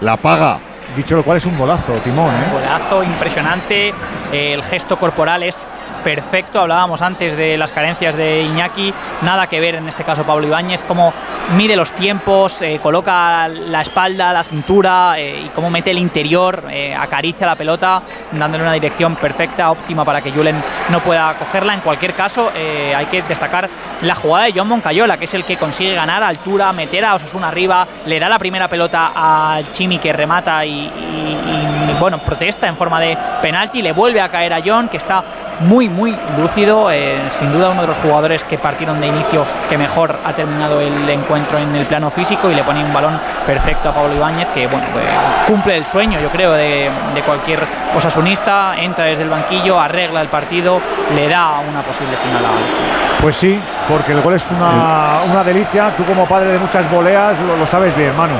la 0.00 0.16
paga. 0.16 0.58
Dicho 0.96 1.16
lo 1.16 1.22
cual 1.22 1.36
es 1.36 1.44
un 1.44 1.58
golazo, 1.58 1.92
Timón, 2.04 2.34
¿eh? 2.34 2.48
Golazo 2.52 3.02
impresionante, 3.02 3.92
el 4.32 4.62
gesto 4.62 4.98
corporal 4.98 5.42
es 5.42 5.66
perfecto, 6.04 6.60
hablábamos 6.60 7.00
antes 7.02 7.34
de 7.36 7.56
las 7.56 7.72
carencias 7.72 8.14
de 8.14 8.42
Iñaki, 8.42 8.92
nada 9.22 9.46
que 9.46 9.58
ver 9.58 9.76
en 9.76 9.88
este 9.88 10.04
caso 10.04 10.22
Pablo 10.24 10.46
Ibáñez, 10.46 10.84
cómo 10.86 11.12
mide 11.56 11.74
los 11.76 11.90
tiempos, 11.92 12.60
eh, 12.62 12.78
coloca 12.82 13.48
la 13.48 13.80
espalda, 13.80 14.32
la 14.32 14.44
cintura 14.44 15.14
eh, 15.18 15.44
y 15.46 15.48
cómo 15.48 15.70
mete 15.70 15.90
el 15.90 15.98
interior, 15.98 16.64
eh, 16.70 16.94
acaricia 16.94 17.46
la 17.46 17.56
pelota, 17.56 18.02
dándole 18.32 18.62
una 18.64 18.74
dirección 18.74 19.16
perfecta, 19.16 19.70
óptima 19.70 20.04
para 20.04 20.20
que 20.20 20.30
Julen 20.30 20.62
no 20.90 21.00
pueda 21.00 21.34
cogerla. 21.38 21.72
En 21.74 21.80
cualquier 21.80 22.12
caso, 22.12 22.50
hay 22.54 23.06
que 23.06 23.22
destacar 23.22 23.68
la 24.02 24.14
jugada 24.14 24.46
de 24.46 24.52
John 24.54 24.68
Moncayola, 24.68 25.16
que 25.16 25.24
es 25.24 25.34
el 25.34 25.44
que 25.44 25.56
consigue 25.56 25.94
ganar 25.94 26.22
altura, 26.22 26.72
meter 26.72 27.04
a 27.06 27.14
Osasuna 27.14 27.48
arriba, 27.48 27.86
le 28.04 28.20
da 28.20 28.28
la 28.28 28.38
primera 28.38 28.68
pelota 28.68 29.12
al 29.14 29.70
Chimi 29.70 29.98
que 29.98 30.12
remata 30.12 30.64
y, 30.64 30.70
y- 30.70 31.90
y, 31.90 31.96
bueno, 32.00 32.18
protesta 32.18 32.66
en 32.66 32.76
forma 32.76 33.00
de 33.00 33.16
penalti, 33.40 33.80
le 33.80 33.92
vuelve 33.92 34.20
a 34.20 34.28
caer 34.28 34.52
a 34.52 34.60
John, 34.64 34.88
que 34.88 34.96
está 34.96 35.22
muy, 35.60 35.88
muy 35.88 36.16
lúcido, 36.38 36.90
eh, 36.90 37.18
sin 37.30 37.52
duda 37.52 37.70
uno 37.70 37.82
de 37.82 37.88
los 37.88 37.96
jugadores 37.98 38.44
que 38.44 38.58
partieron 38.58 39.00
de 39.00 39.06
inicio 39.06 39.44
que 39.68 39.78
mejor 39.78 40.18
ha 40.24 40.32
terminado 40.32 40.80
el 40.80 41.08
encuentro 41.08 41.58
en 41.58 41.74
el 41.74 41.86
plano 41.86 42.10
físico 42.10 42.50
y 42.50 42.54
le 42.54 42.62
pone 42.62 42.84
un 42.84 42.92
balón 42.92 43.18
perfecto 43.46 43.88
a 43.88 43.94
Pablo 43.94 44.14
Ibáñez, 44.14 44.48
que 44.48 44.66
bueno, 44.66 44.86
pues, 44.92 45.04
cumple 45.46 45.76
el 45.76 45.86
sueño, 45.86 46.20
yo 46.20 46.28
creo, 46.30 46.52
de, 46.52 46.90
de 47.14 47.22
cualquier 47.22 47.60
osasunista, 47.96 48.74
entra 48.78 49.04
desde 49.04 49.22
el 49.22 49.30
banquillo, 49.30 49.80
arregla 49.80 50.20
el 50.20 50.28
partido, 50.28 50.80
le 51.14 51.28
da 51.28 51.60
una 51.60 51.82
posible 51.82 52.16
final 52.16 52.44
a 52.44 52.50
Osasuna. 52.50 53.14
Pues 53.20 53.36
sí, 53.36 53.60
porque 53.88 54.12
el 54.12 54.20
gol 54.20 54.34
es 54.34 54.50
una, 54.50 55.20
una 55.30 55.44
delicia. 55.44 55.90
Tú 55.96 56.04
como 56.04 56.26
padre 56.26 56.52
de 56.52 56.58
muchas 56.58 56.90
voleas 56.90 57.40
lo, 57.40 57.56
lo 57.56 57.66
sabes 57.66 57.96
bien, 57.96 58.14
Manu. 58.16 58.34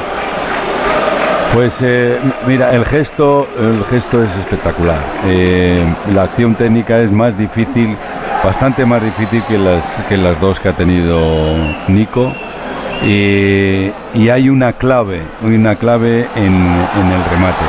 Pues 1.55 1.78
eh, 1.83 2.18
mira, 2.49 2.74
el 2.74 2.84
gesto, 2.84 3.47
el 3.57 3.84
gesto 3.84 4.24
es 4.24 4.36
espectacular. 4.39 4.99
Eh, 5.24 5.84
la 6.12 6.24
acción 6.24 6.57
técnica 6.57 6.99
es 6.99 7.12
más 7.12 7.39
difícil, 7.39 7.97
bastante 8.42 8.84
más 8.84 9.00
difícil 9.00 9.41
que 9.44 9.57
las, 9.57 9.84
que 10.08 10.16
las 10.16 10.41
dos 10.41 10.58
que 10.58 10.70
ha 10.70 10.76
tenido 10.76 11.57
Nico. 11.86 12.33
Y, 13.05 13.92
y 14.15 14.28
hay 14.31 14.49
una 14.49 14.73
clave, 14.73 15.23
una 15.42 15.76
clave 15.76 16.26
en, 16.34 16.55
el 16.55 17.24
remate. 17.31 17.65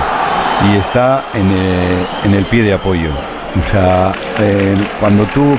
Y 0.67 0.77
está 0.77 1.25
en, 1.35 1.51
eh, 1.51 2.07
en 2.23 2.33
el 2.33 2.45
pie 2.45 2.63
de 2.63 2.73
apoyo. 2.73 3.11
O 3.11 3.71
sea, 3.71 4.13
eh, 4.39 4.75
cuando 4.99 5.25
tú 5.25 5.55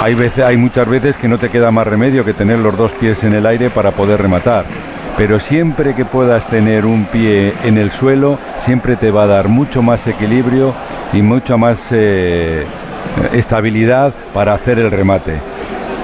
hay, 0.00 0.14
veces, 0.14 0.46
hay 0.46 0.56
muchas 0.56 0.88
veces 0.88 1.18
que 1.18 1.28
no 1.28 1.38
te 1.38 1.50
queda 1.50 1.70
más 1.70 1.86
remedio 1.86 2.24
que 2.24 2.32
tener 2.32 2.58
los 2.58 2.74
dos 2.74 2.92
pies 2.92 3.22
en 3.22 3.34
el 3.34 3.44
aire 3.44 3.68
para 3.68 3.90
poder 3.90 4.22
rematar. 4.22 4.64
Pero 5.16 5.38
siempre 5.38 5.94
que 5.94 6.04
puedas 6.04 6.46
tener 6.48 6.84
un 6.84 7.04
pie 7.06 7.54
en 7.62 7.78
el 7.78 7.92
suelo, 7.92 8.38
siempre 8.58 8.96
te 8.96 9.10
va 9.12 9.22
a 9.24 9.26
dar 9.28 9.48
mucho 9.48 9.80
más 9.80 10.06
equilibrio 10.08 10.74
y 11.12 11.22
mucha 11.22 11.56
más 11.56 11.88
eh, 11.92 12.64
estabilidad 13.32 14.12
para 14.32 14.54
hacer 14.54 14.78
el 14.80 14.90
remate. 14.90 15.38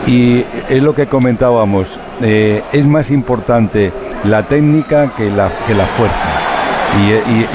Y 0.07 0.45
es 0.69 0.83
lo 0.83 0.95
que 0.95 1.07
comentábamos, 1.07 1.99
eh, 2.23 2.63
es 2.73 2.87
más 2.87 3.11
importante 3.11 3.93
la 4.25 4.45
técnica 4.45 5.13
que 5.17 5.29
la, 5.29 5.49
que 5.67 5.75
la 5.75 5.87
fuerza. 5.87 6.29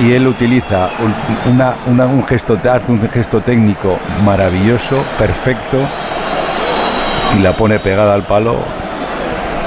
Y, 0.01 0.11
él 0.14 0.27
utiliza 0.27 0.90
un, 1.45 1.53
una- 1.53 2.06
un 2.06 2.25
gesto, 2.27 2.58
un 2.88 3.09
gesto 3.09 3.42
técnico 3.42 3.98
maravilloso, 4.24 5.03
perfecto, 5.17 5.77
y 7.38 7.42
la 7.42 7.56
pone 7.56 7.80
pegada 7.80 8.14
al 8.14 8.25
palo, 8.25 8.58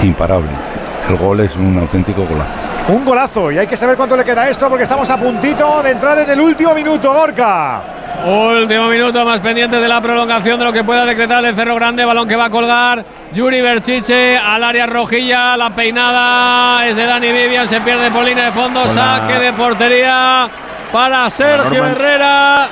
imparable. 0.02 0.67
El 1.08 1.16
gol 1.16 1.40
es 1.40 1.56
un 1.56 1.78
auténtico 1.78 2.24
golazo. 2.26 2.52
Un 2.88 3.04
golazo 3.04 3.50
y 3.52 3.58
hay 3.58 3.66
que 3.66 3.76
saber 3.76 3.96
cuánto 3.96 4.16
le 4.16 4.24
queda 4.24 4.42
a 4.42 4.48
esto 4.48 4.68
porque 4.68 4.82
estamos 4.84 5.08
a 5.10 5.18
puntito 5.18 5.82
de 5.82 5.90
entrar 5.90 6.18
en 6.18 6.30
el 6.30 6.40
último 6.40 6.74
minuto, 6.74 7.12
Gorka. 7.12 7.82
Último 8.26 8.88
minuto 8.88 9.24
más 9.24 9.38
pendiente 9.40 9.76
de 9.76 9.88
la 9.88 10.00
prolongación 10.00 10.58
de 10.58 10.64
lo 10.64 10.72
que 10.72 10.82
pueda 10.82 11.04
decretar 11.04 11.44
el 11.44 11.54
Cerro 11.54 11.74
Grande. 11.76 12.04
Balón 12.04 12.26
que 12.26 12.34
va 12.34 12.46
a 12.46 12.50
colgar 12.50 13.04
Yuri 13.32 13.60
Berchiche 13.60 14.36
al 14.36 14.64
área 14.64 14.86
rojilla. 14.86 15.56
La 15.56 15.70
peinada 15.70 16.86
es 16.86 16.96
de 16.96 17.04
Dani 17.06 17.30
Vivian. 17.30 17.68
Se 17.68 17.80
pierde 17.80 18.10
por 18.10 18.24
línea 18.24 18.46
de 18.46 18.52
fondo. 18.52 18.82
Con 18.84 18.96
la- 18.96 19.18
Saque 19.18 19.38
de 19.38 19.52
portería 19.52 20.48
para 20.90 21.30
Sergio 21.30 21.70
norma- 21.84 21.90
Herrera. 21.92 22.68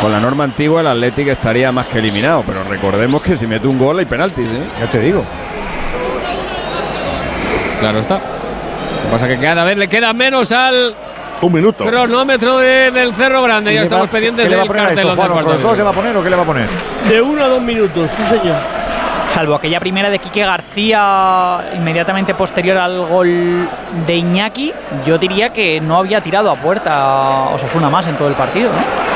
Con 0.00 0.12
la 0.12 0.20
norma 0.20 0.44
antigua 0.44 0.80
el 0.82 0.86
Athletic 0.88 1.28
estaría 1.28 1.72
más 1.72 1.86
que 1.86 1.98
eliminado, 1.98 2.42
pero 2.46 2.62
recordemos 2.64 3.22
que 3.22 3.36
si 3.36 3.46
mete 3.46 3.66
un 3.68 3.78
gol 3.78 3.98
hay 4.00 4.04
penaltis, 4.04 4.46
¿eh? 4.46 4.66
Ya 4.80 4.86
te 4.90 5.00
digo. 5.00 5.24
Claro 7.82 7.98
está. 7.98 8.14
Lo 8.14 9.02
que 9.02 9.08
pasa 9.10 9.26
que 9.28 9.38
cada 9.38 9.64
vez 9.64 9.76
le 9.76 9.88
queda 9.88 10.12
menos 10.12 10.52
al 10.52 10.94
Un 11.40 11.52
minuto. 11.52 11.84
cronómetro 11.84 12.58
de- 12.58 12.92
del 12.92 13.12
Cerro 13.14 13.42
Grande. 13.42 13.72
¿Y 13.72 13.74
Ya 13.74 13.82
estamos 13.82 14.06
va- 14.06 14.10
pendientes 14.10 14.44
¿Qué 14.44 14.50
le 14.50 14.56
va 14.56 14.62
a 14.62 14.64
del 14.66 14.72
cartelón 14.76 14.96
del 15.16 15.18
¿Otros 15.18 15.32
cuarto 15.44 15.62
dos 15.62 15.72
de 15.72 15.78
le 15.78 15.82
va 15.84 15.90
a 15.90 15.92
poner 15.92 16.16
o 16.16 16.22
qué 16.22 16.30
le 16.30 16.36
va 16.36 16.42
a 16.42 16.46
poner? 16.46 16.68
De 17.08 17.20
uno 17.20 17.44
a 17.44 17.48
dos 17.48 17.60
minutos, 17.60 18.10
sí 18.16 18.22
señor. 18.28 18.56
Salvo 19.26 19.54
aquella 19.56 19.80
primera 19.80 20.10
de 20.10 20.18
Quique 20.20 20.44
García 20.44 21.72
inmediatamente 21.74 22.34
posterior 22.34 22.76
al 22.76 23.04
gol 23.06 23.68
de 24.06 24.14
Iñaki, 24.16 24.72
yo 25.06 25.18
diría 25.18 25.50
que 25.50 25.80
no 25.80 25.96
había 25.96 26.20
tirado 26.20 26.50
a 26.50 26.54
puerta 26.56 27.48
Osasuna 27.54 27.88
más 27.88 28.06
en 28.06 28.14
todo 28.16 28.28
el 28.28 28.34
partido, 28.34 28.70
¿no? 28.70 29.11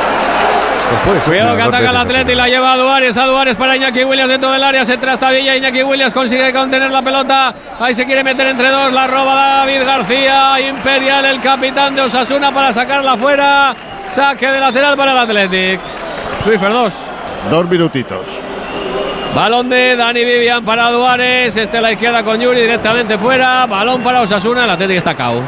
Cuidado 1.25 1.57
que 1.57 1.63
ataca 1.63 1.91
el 1.91 1.97
Atleti, 1.97 2.35
la 2.35 2.49
lleva 2.49 2.73
a 2.73 2.77
Duárez, 2.77 3.17
a 3.17 3.27
Duárez 3.27 3.57
para 3.57 3.77
Iñaki 3.77 4.05
Williams 4.05 4.31
dentro 4.31 4.51
del 4.51 4.63
área, 4.63 4.85
se 4.85 4.97
trastabilla, 4.97 5.57
Iñaki 5.57 5.83
Williams 5.83 6.13
consigue 6.13 6.53
contener 6.53 6.91
la 6.91 7.03
pelota, 7.03 7.55
ahí 7.81 7.95
se 7.95 8.05
quiere 8.05 8.23
meter 8.23 8.47
entre 8.47 8.71
dos, 8.71 8.93
la 8.93 9.07
roba 9.07 9.35
David 9.35 9.85
García, 9.85 10.61
Imperial, 10.61 11.25
el 11.25 11.41
capitán 11.41 11.95
de 11.97 12.03
Osasuna 12.03 12.53
para 12.53 12.73
sacarla 12.73 13.17
fuera, 13.17 13.75
saque 14.09 14.47
de 14.47 14.61
lateral 14.61 14.97
para 14.97 15.13
el 15.13 15.19
Athletic. 15.19 15.81
Luis 16.45 16.61
Ferdos. 16.61 16.93
Dos 17.51 17.69
minutitos. 17.69 18.41
Balón 19.35 19.69
de 19.69 19.97
Dani 19.97 20.25
Vivian 20.25 20.65
para 20.65 20.91
Duárez, 20.91 21.57
este 21.57 21.79
a 21.79 21.81
la 21.81 21.93
izquierda 21.93 22.23
con 22.23 22.41
Yuri 22.41 22.61
directamente 22.61 23.19
fuera, 23.19 23.67
balón 23.67 24.03
para 24.03 24.23
Osasuna, 24.23 24.65
el 24.65 24.71
Athletic 24.71 24.99
está 24.99 25.15
cao. 25.15 25.43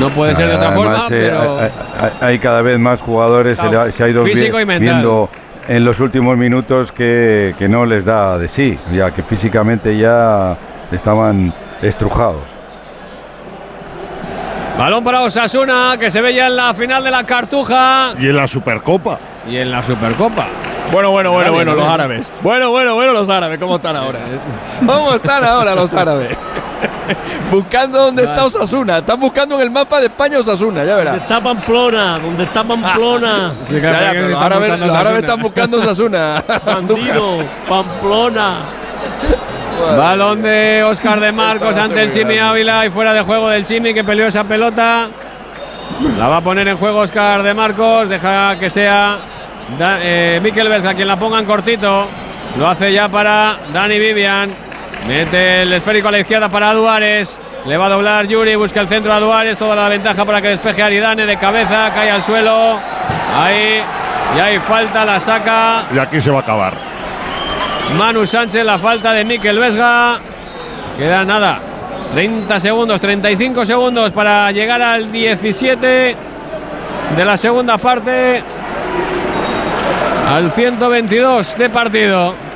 No 0.00 0.08
puede 0.10 0.34
ser 0.34 0.48
de 0.48 0.54
otra 0.56 0.68
Además, 0.68 1.00
forma, 1.02 1.16
eh, 1.16 1.30
pero... 1.30 2.26
hay, 2.26 2.38
cada 2.38 2.62
vez 2.62 2.78
más 2.78 3.02
jugadores, 3.02 3.58
se, 3.58 3.68
le 3.68 3.76
ha- 3.76 3.90
se 3.92 4.04
ha 4.04 4.08
ido 4.08 4.22
vi- 4.24 4.32
viendo 4.78 5.28
en 5.66 5.84
los 5.84 6.00
últimos 6.00 6.36
minutos 6.36 6.92
que, 6.92 7.54
que 7.58 7.68
no 7.68 7.84
les 7.84 8.04
da 8.04 8.38
de 8.38 8.48
sí, 8.48 8.78
ya 8.92 9.10
que 9.10 9.22
físicamente 9.22 9.96
ya 9.96 10.56
estaban 10.92 11.52
estrujados. 11.82 12.42
Balón 14.78 15.02
para 15.02 15.22
Osasuna, 15.22 15.96
que 15.98 16.10
se 16.10 16.20
ve 16.20 16.32
ya 16.34 16.46
en 16.46 16.56
la 16.56 16.72
final 16.72 17.02
de 17.02 17.10
la 17.10 17.24
Cartuja 17.24 18.12
Y 18.18 18.28
en 18.28 18.36
la 18.36 18.46
Supercopa. 18.46 19.18
y 19.48 19.56
en 19.56 19.72
la 19.72 19.82
Supercopa. 19.82 20.46
Bueno, 20.92 21.10
bueno, 21.10 21.32
bueno, 21.32 21.52
bueno, 21.52 21.74
los 21.74 21.84
árabes. 21.86 22.30
Bueno, 22.42 22.70
bueno, 22.70 22.94
bueno, 22.94 23.12
los 23.12 23.28
árabes, 23.28 23.58
¿cómo 23.58 23.76
están 23.76 23.96
ahora? 23.96 24.20
¿Cómo 24.86 25.14
están 25.14 25.44
ahora 25.44 25.74
los 25.74 25.92
árabes? 25.94 26.30
buscando 27.50 27.98
dónde 27.98 28.24
está 28.24 28.44
Osasuna. 28.46 28.98
Están 28.98 29.18
buscando 29.20 29.54
en 29.56 29.62
el 29.62 29.70
mapa 29.70 29.98
de 30.00 30.06
España 30.06 30.38
Osasuna, 30.38 30.84
ya 30.84 30.94
¿Dónde 30.96 31.04
verás. 31.04 31.22
está 31.22 31.40
Pamplona? 31.40 32.18
¿Dónde 32.18 32.42
está 32.44 32.64
Pamplona? 32.64 33.54
Ya, 33.70 33.78
ya, 33.80 34.10
pero 34.12 34.28
los 34.28 34.42
árabes, 34.42 34.80
los 34.80 34.94
árabes 34.94 35.20
están 35.22 35.40
buscando 35.42 35.78
Osasuna. 35.78 36.42
Bandido, 36.66 37.38
Pamplona. 37.68 38.56
Balón 39.96 40.42
de 40.42 40.82
Oscar 40.84 41.20
de 41.20 41.30
Marcos 41.32 41.76
ante 41.76 42.02
el 42.02 42.10
Chimi 42.10 42.38
Ávila 42.38 42.84
y 42.86 42.90
fuera 42.90 43.12
de 43.12 43.22
juego 43.22 43.48
del 43.48 43.64
Chimi 43.64 43.94
que 43.94 44.02
peleó 44.04 44.26
esa 44.26 44.44
pelota. 44.44 45.08
La 46.18 46.28
va 46.28 46.38
a 46.38 46.40
poner 46.40 46.66
en 46.68 46.76
juego 46.76 47.00
Oscar 47.00 47.42
de 47.42 47.54
Marcos. 47.54 48.08
Deja 48.08 48.56
que 48.58 48.68
sea 48.70 49.18
Da- 49.78 49.98
eh, 50.02 50.40
Mikel 50.42 50.68
Vesga 50.68 50.94
quien 50.94 51.06
la 51.08 51.16
ponga 51.16 51.38
en 51.38 51.44
cortito. 51.44 52.06
Lo 52.58 52.66
hace 52.68 52.92
ya 52.92 53.08
para 53.08 53.56
Dani 53.72 53.98
Vivian. 53.98 54.50
Mete 55.06 55.62
el 55.62 55.72
esférico 55.72 56.08
a 56.08 56.10
la 56.10 56.18
izquierda 56.20 56.48
para 56.48 56.72
Duárez. 56.72 57.38
Le 57.66 57.76
va 57.76 57.86
a 57.86 57.88
doblar 57.88 58.26
Yuri, 58.26 58.56
busca 58.56 58.80
el 58.80 58.88
centro 58.88 59.12
a 59.12 59.20
Duárez. 59.20 59.56
Toda 59.56 59.74
la 59.74 59.88
ventaja 59.88 60.24
para 60.24 60.40
que 60.42 60.48
despeje 60.48 60.82
Aridane 60.82 61.26
de 61.26 61.36
cabeza. 61.36 61.90
Cae 61.94 62.10
al 62.10 62.22
suelo. 62.22 62.78
Ahí. 63.36 63.82
Y 64.36 64.40
hay 64.40 64.58
falta, 64.58 65.06
la 65.06 65.18
saca 65.18 65.84
Y 65.94 65.98
aquí 65.98 66.20
se 66.20 66.30
va 66.30 66.38
a 66.38 66.42
acabar. 66.42 66.74
Manu 67.96 68.26
Sánchez, 68.26 68.64
la 68.64 68.78
falta 68.78 69.12
de 69.12 69.24
Mikel 69.24 69.58
Vesga. 69.58 70.18
Queda 70.98 71.24
nada. 71.24 71.60
30 72.12 72.60
segundos, 72.60 73.00
35 73.00 73.64
segundos 73.64 74.12
para 74.12 74.50
llegar 74.50 74.80
al 74.82 75.10
17 75.12 76.16
de 77.16 77.24
la 77.24 77.36
segunda 77.36 77.78
parte. 77.78 78.42
Al 80.28 80.50
122 80.52 81.56
de 81.56 81.70
partido. 81.70 82.47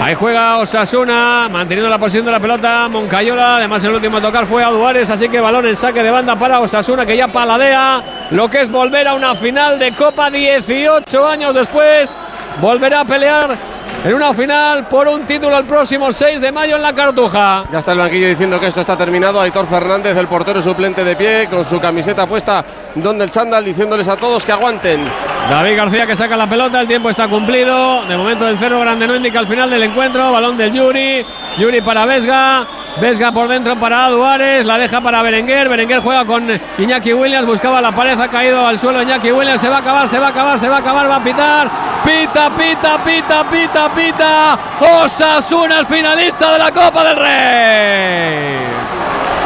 Ahí 0.00 0.14
juega 0.14 0.58
Osasuna, 0.58 1.48
manteniendo 1.50 1.90
la 1.90 1.98
posición 1.98 2.24
de 2.24 2.30
la 2.30 2.38
pelota. 2.38 2.88
Moncayola, 2.88 3.56
además 3.56 3.82
el 3.82 3.94
último 3.94 4.18
a 4.18 4.20
tocar 4.22 4.46
fue 4.46 4.62
a 4.62 4.70
Duárez, 4.70 5.10
así 5.10 5.28
que 5.28 5.40
balón 5.40 5.66
en 5.66 5.74
saque 5.74 6.04
de 6.04 6.10
banda 6.10 6.36
para 6.38 6.60
Osasuna, 6.60 7.04
que 7.04 7.16
ya 7.16 7.26
paladea 7.26 8.28
lo 8.30 8.48
que 8.48 8.60
es 8.60 8.70
volver 8.70 9.08
a 9.08 9.14
una 9.14 9.34
final 9.34 9.76
de 9.78 9.92
Copa 9.92 10.30
18 10.30 11.28
años 11.28 11.52
después. 11.52 12.16
Volverá 12.60 13.00
a 13.00 13.04
pelear 13.04 13.77
en 14.08 14.14
una 14.14 14.32
final 14.32 14.88
por 14.88 15.06
un 15.06 15.26
título 15.26 15.58
el 15.58 15.66
próximo 15.66 16.10
6 16.10 16.40
de 16.40 16.50
mayo 16.50 16.76
en 16.76 16.82
la 16.82 16.94
Cartuja. 16.94 17.64
Ya 17.70 17.80
está 17.80 17.92
el 17.92 17.98
banquillo 17.98 18.26
diciendo 18.26 18.58
que 18.58 18.66
esto 18.66 18.80
está 18.80 18.96
terminado. 18.96 19.38
Aitor 19.38 19.66
Fernández, 19.66 20.16
el 20.16 20.26
portero 20.26 20.62
suplente 20.62 21.04
de 21.04 21.14
pie, 21.14 21.46
con 21.50 21.62
su 21.62 21.78
camiseta 21.78 22.26
puesta 22.26 22.64
donde 22.94 23.24
el 23.24 23.30
chándal, 23.30 23.62
diciéndoles 23.62 24.08
a 24.08 24.16
todos 24.16 24.46
que 24.46 24.52
aguanten. 24.52 25.04
David 25.50 25.76
García 25.76 26.06
que 26.06 26.16
saca 26.16 26.38
la 26.38 26.48
pelota, 26.48 26.80
el 26.80 26.86
tiempo 26.86 27.10
está 27.10 27.28
cumplido. 27.28 28.02
De 28.06 28.16
momento 28.16 28.48
el 28.48 28.58
Cerro 28.58 28.80
Grande 28.80 29.06
no 29.06 29.14
indica 29.14 29.40
el 29.40 29.46
final 29.46 29.68
del 29.68 29.82
encuentro. 29.82 30.32
Balón 30.32 30.56
del 30.56 30.72
Yuri. 30.72 31.26
Yuri 31.58 31.82
para 31.82 32.06
Vesga. 32.06 32.66
Vesga 33.00 33.30
por 33.32 33.48
dentro 33.48 33.76
para 33.76 34.08
Duárez. 34.08 34.66
La 34.66 34.78
deja 34.78 35.00
para 35.00 35.22
Berenguer. 35.22 35.68
Berenguer 35.68 36.00
juega 36.00 36.24
con 36.24 36.48
Iñaki 36.78 37.12
Williams. 37.12 37.46
Buscaba 37.46 37.80
la 37.80 37.92
pared. 37.92 38.18
Ha 38.18 38.28
caído 38.28 38.66
al 38.66 38.78
suelo 38.78 39.02
Iñaki 39.02 39.30
Williams. 39.30 39.60
Se 39.60 39.68
va 39.68 39.76
a 39.76 39.80
acabar, 39.80 40.08
se 40.08 40.18
va 40.18 40.26
a 40.26 40.30
acabar, 40.30 40.58
se 40.58 40.68
va 40.68 40.76
a 40.76 40.80
acabar. 40.80 41.08
Va 41.08 41.16
a 41.16 41.22
pitar. 41.22 41.70
Pita, 42.04 42.50
pita, 42.50 43.04
pita, 43.04 43.44
pita, 43.50 43.94
pita. 43.94 44.58
Osasuna, 45.02 45.80
el 45.80 45.86
finalista 45.86 46.52
de 46.52 46.58
la 46.58 46.72
Copa 46.72 47.04
del 47.04 47.16
Rey. 47.16 48.67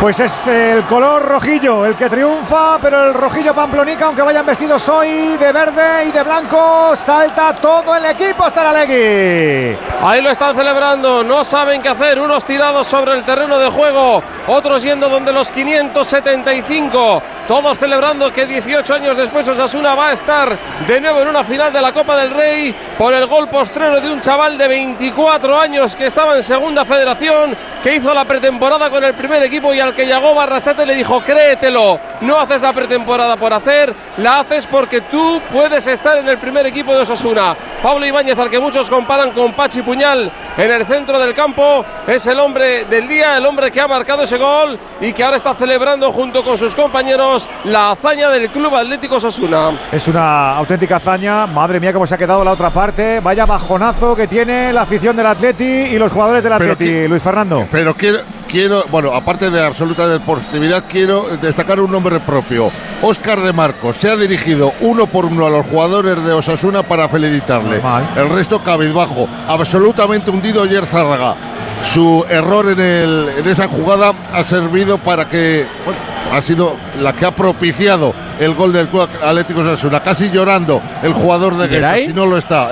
Pues 0.03 0.19
es 0.19 0.49
el 0.49 0.83
color 0.87 1.23
rojillo 1.23 1.87
el 1.87 1.95
que 1.95 2.11
triunfa, 2.11 2.77
pero 2.83 3.05
el 3.05 3.15
rojillo 3.15 3.55
pamplonica, 3.55 4.07
aunque 4.07 4.23
vayan 4.23 4.45
vestidos 4.45 4.89
hoy 4.89 5.37
de 5.37 5.53
verde 5.53 6.07
y 6.09 6.11
de 6.11 6.25
blanco, 6.25 6.97
salta 6.97 7.55
todo 7.55 7.95
el 7.95 8.07
equipo 8.07 8.51
Saralegui. 8.51 9.79
Ahí 10.03 10.21
lo 10.21 10.31
están 10.31 10.57
celebrando, 10.57 11.23
no 11.23 11.45
saben 11.45 11.81
qué 11.81 11.91
hacer. 11.91 12.19
Unos 12.19 12.45
tirados 12.45 12.89
sobre 12.89 13.13
el 13.13 13.23
terreno 13.23 13.57
de 13.61 13.71
juego, 13.71 14.25
otros 14.49 14.83
yendo 14.83 15.09
donde 15.09 15.33
los 15.33 15.53
575. 15.53 17.23
Todos 17.47 17.77
celebrando 17.77 18.31
que 18.31 18.47
18 18.47 18.95
años 18.95 19.17
después 19.17 19.47
Osasuna 19.49 19.97
va 19.97 20.11
a 20.11 20.13
estar 20.13 20.57
de 20.87 21.01
nuevo 21.01 21.23
en 21.23 21.29
una 21.29 21.43
final 21.43 21.73
de 21.73 21.83
la 21.83 21.93
Copa 21.93 22.17
del 22.17 22.31
Rey 22.31 22.73
por 22.97 23.13
el 23.13 23.27
gol 23.27 23.49
postrero 23.49 24.01
de 24.01 24.13
un 24.13 24.21
chaval 24.21 24.57
de 24.57 24.69
24 24.69 25.59
años 25.59 25.97
que 25.97 26.07
estaba 26.07 26.37
en 26.37 26.43
Segunda 26.45 26.85
Federación, 26.85 27.57
que 27.83 27.97
hizo 27.97 28.15
la 28.15 28.25
pretemporada 28.25 28.89
con 28.91 29.03
el 29.03 29.15
primer 29.15 29.43
equipo 29.43 29.75
y 29.75 29.81
al 29.81 29.93
que 29.93 30.07
llegó 30.07 30.37
Barrasate 30.37 30.87
le 30.87 30.95
dijo, 30.95 31.21
créetelo, 31.21 31.99
no 32.21 32.39
haces 32.39 32.63
la 32.63 32.73
pretemporada 32.73 33.37
por 33.37 33.53
hacer, 33.53 33.93
la 34.19 34.41
haces 34.41 34.69
porque 34.69 35.01
tú 35.01 35.43
puedes 35.53 35.85
estar 35.89 36.19
en 36.19 36.29
el 36.29 36.39
primer 36.39 36.65
equipo 36.67 36.95
de 36.95 37.01
Osasuna. 37.01 37.57
Pablo 37.83 38.07
Ibáñez, 38.07 38.39
al 38.39 38.51
que 38.51 38.61
muchos 38.61 38.89
comparan 38.89 39.33
con 39.33 39.53
Pachi 39.53 39.83
Puñal 39.83 40.31
en 40.57 40.71
el 40.71 40.87
centro 40.87 41.19
del 41.19 41.35
campo, 41.35 41.85
es 42.07 42.25
el 42.27 42.39
hombre 42.39 42.85
del 42.85 43.09
día, 43.09 43.37
el 43.37 43.47
hombre 43.47 43.73
que 43.73 43.81
ha 43.81 43.89
marcado 43.89 44.23
ese 44.23 44.39
gol 44.39 44.79
y 45.01 45.13
que 45.13 45.25
ahora 45.25 45.39
está 45.39 45.55
celebrando 45.55 46.13
junto 46.13 46.45
con 46.45 46.57
sus 46.57 46.75
compañeros 46.77 47.32
la 47.65 47.93
hazaña 47.93 48.29
del 48.31 48.51
Club 48.51 48.75
Atlético 48.75 49.17
Osasuna. 49.17 49.71
Es 49.91 50.09
una 50.09 50.57
auténtica 50.57 50.97
hazaña. 50.97 51.47
Madre 51.47 51.81
mía, 51.81 51.93
cómo 51.93 52.07
se 52.07 52.15
ha 52.15 52.19
quedado 52.19 52.45
la 52.45 52.53
otra 52.53 52.71
parte. 52.71 53.21
Vaya 53.21 53.47
bajonazo 53.47 54.15
que 54.17 54.27
tiene 54.27 54.73
la 54.73 54.83
afición 54.83 55.17
del 55.17 55.27
Atleti 55.27 55.65
y 55.65 55.99
los 55.99 56.13
jugadores 56.13 56.43
del 56.43 56.53
Atleti, 56.53 56.85
que- 56.85 57.09
Luis 57.09 57.23
Fernando. 57.23 57.67
Pero 57.71 57.95
quiero, 57.95 58.19
quiero, 58.49 58.85
bueno, 58.91 59.13
aparte 59.15 59.51
de 59.51 59.65
absoluta 59.65 60.07
deportividad, 60.07 60.85
quiero 60.89 61.25
destacar 61.41 61.81
un 61.81 61.91
nombre 61.91 62.21
propio. 62.21 62.71
Óscar 63.03 63.41
de 63.41 63.53
Marcos 63.53 63.97
se 63.97 64.09
ha 64.11 64.17
dirigido 64.17 64.73
uno 64.81 65.07
por 65.07 65.25
uno 65.27 65.47
a 65.47 65.51
los 65.51 65.67
jugadores 65.67 66.23
de 66.23 66.33
Osasuna 66.33 66.83
para 66.83 67.09
felicitarle. 67.09 67.81
El 68.17 68.29
resto 68.29 68.61
cabizbajo, 68.63 69.29
absolutamente 69.49 70.31
hundido 70.31 70.65
Yer 70.67 70.87
Zárraga. 70.87 71.35
Su 71.83 72.25
error 72.29 72.71
en, 72.71 72.81
el- 72.81 73.29
en 73.39 73.49
esa 73.49 73.67
jugada 73.69 74.13
ha 74.33 74.45
servido 74.45 74.99
para 74.99 75.29
que 75.29 75.67
bueno, 75.85 75.99
ha 76.33 76.41
sido 76.41 76.77
la 77.01 77.13
que 77.13 77.27
ha 77.27 77.31
propiciado 77.33 78.15
el 78.39 78.55
gol 78.55 78.73
del 78.73 78.89
Club 78.89 79.09
Atlético 79.23 79.61
Osasuna. 79.61 80.01
Casi 80.01 80.31
llorando 80.31 80.81
el 81.03 81.13
jugador 81.13 81.55
de 81.57 81.67
Guecho, 81.69 81.81
¿Geray? 81.81 82.07
si 82.07 82.13
no 82.13 82.27
lo 82.27 82.39
está. 82.39 82.71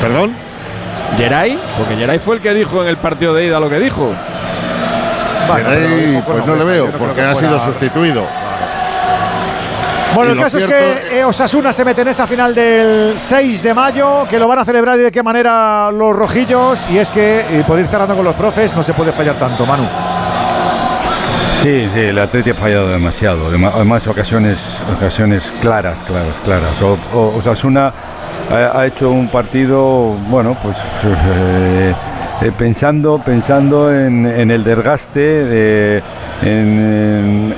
¿Perdón? 0.00 0.32
Geray, 1.16 1.58
porque 1.76 1.96
Geray 1.96 2.18
fue 2.18 2.36
el 2.36 2.42
que 2.42 2.54
dijo 2.54 2.80
en 2.82 2.88
el 2.88 2.96
partido 2.96 3.34
de 3.34 3.46
ida 3.46 3.60
lo 3.60 3.68
que 3.68 3.78
dijo. 3.78 4.12
Geray, 5.54 6.22
pues 6.26 6.46
no 6.46 6.56
le 6.56 6.64
veo, 6.64 6.86
porque 6.92 7.20
ha 7.20 7.34
sido 7.34 7.58
sustituido. 7.60 8.24
Bueno, 10.14 10.30
Y 10.30 10.36
el 10.38 10.42
caso 10.42 10.58
es 10.58 10.64
que 10.64 11.18
eh, 11.20 11.24
Osasuna 11.24 11.72
se 11.72 11.84
mete 11.84 12.02
en 12.02 12.08
esa 12.08 12.26
final 12.26 12.54
del 12.54 13.14
6 13.18 13.62
de 13.62 13.74
mayo, 13.74 14.26
que 14.28 14.38
lo 14.38 14.48
van 14.48 14.58
a 14.58 14.64
celebrar 14.64 14.98
y 14.98 15.02
de 15.02 15.12
qué 15.12 15.22
manera 15.22 15.90
los 15.92 16.14
rojillos. 16.16 16.84
Y 16.90 16.98
es 16.98 17.10
que, 17.10 17.44
y 17.58 17.62
por 17.62 17.78
ir 17.78 17.86
cerrando 17.86 18.16
con 18.16 18.24
los 18.24 18.34
profes, 18.34 18.74
no 18.74 18.82
se 18.82 18.92
puede 18.92 19.12
fallar 19.12 19.36
tanto, 19.38 19.64
Manu. 19.66 19.84
Sí, 21.56 21.88
sí, 21.92 22.00
el 22.00 22.18
Atleti 22.18 22.50
ha 22.50 22.54
fallado 22.54 22.88
demasiado, 22.88 23.52
dema- 23.52 23.72
además 23.74 24.06
ocasiones, 24.06 24.80
ocasiones 24.96 25.52
claras, 25.60 26.02
claras, 26.02 26.40
claras. 26.42 26.80
O, 26.80 26.96
o- 27.12 27.36
Osasuna 27.36 27.92
ha, 28.50 28.78
ha 28.80 28.86
hecho 28.86 29.10
un 29.10 29.28
partido, 29.28 30.14
bueno, 30.28 30.56
pues 30.62 30.76
eh, 31.04 31.94
eh, 32.42 32.52
pensando, 32.56 33.20
pensando 33.24 33.94
en, 33.94 34.26
el 34.50 34.64
desgaste, 34.64 35.20
de- 35.20 36.02
en, 36.42 37.54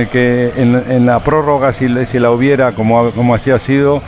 el 0.00 0.08
que 0.08 0.52
en, 0.56 1.04
la 1.06 1.18
prórroga 1.24 1.72
si, 1.72 1.88
si 2.06 2.18
la 2.18 2.30
hubiera, 2.30 2.72
como, 2.72 3.10
como 3.10 3.34
así 3.34 3.50
ha 3.50 3.58
sido, 3.58 4.02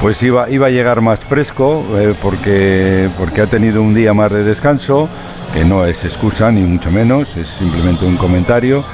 pues 0.00 0.22
iba, 0.22 0.50
iba 0.50 0.66
a 0.66 0.70
llegar 0.70 1.00
más 1.00 1.20
fresco, 1.20 1.82
eh, 1.96 2.14
porque, 2.20 3.08
porque 3.18 3.40
ha 3.42 3.46
tenido 3.46 3.80
un 3.82 3.94
día 3.94 4.12
más 4.12 4.30
de 4.30 4.44
descanso, 4.44 5.08
que 5.54 5.64
no 5.64 5.86
es 5.86 6.04
excusa 6.04 6.50
ni 6.50 6.60
mucho 6.62 6.90
menos, 6.90 7.34
es 7.36 7.48
simplemente 7.48 8.04
un 8.04 8.16
comentario, 8.16 8.84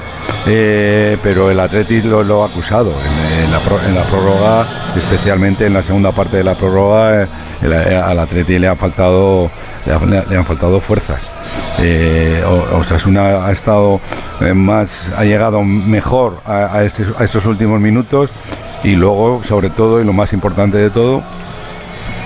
eh, 0.47 1.17
pero 1.21 1.51
el 1.51 1.59
Atleti 1.59 2.01
lo, 2.01 2.43
ha 2.43 2.47
acusado 2.47 2.93
en 3.43 3.51
la, 3.51 3.61
en 3.87 3.95
la 3.95 4.03
prórroga, 4.03 4.67
especialmente 4.95 5.65
en 5.65 5.73
la 5.73 5.83
segunda 5.83 6.11
parte 6.11 6.37
de 6.37 6.43
la 6.43 6.55
prórroga, 6.55 7.23
eh, 7.23 7.27
eh, 7.63 8.01
al 8.03 8.19
Atleti 8.19 8.57
le 8.59 8.67
han 8.67 8.77
faltado, 8.77 9.49
le, 9.85 9.93
ha- 9.93 10.25
le 10.29 10.37
han 10.37 10.45
faltado 10.45 10.79
fuerzas. 10.79 11.31
Eh, 11.79 12.43
Osasuna 12.73 13.45
ha 13.45 13.51
estado 13.51 13.99
eh, 14.41 14.53
más, 14.53 15.11
ha 15.17 15.23
llegado 15.23 15.63
mejor 15.63 16.39
a, 16.45 16.77
a 16.77 16.83
estos- 16.83 17.45
últimos 17.45 17.79
minutos 17.79 18.29
y 18.83 18.95
luego, 18.95 19.41
sobre 19.43 19.69
todo, 19.69 20.01
y 20.01 20.05
lo 20.05 20.13
más 20.13 20.33
importante 20.33 20.77
de 20.77 20.89
todo, 20.89 21.23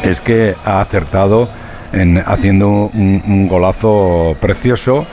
es 0.04 0.22
que 0.22 0.56
ha 0.66 0.82
acertado 0.82 1.50
en 1.94 2.22
haciendo 2.26 2.68
un 2.70 3.48
golazo 3.50 4.36
precioso 4.42 5.06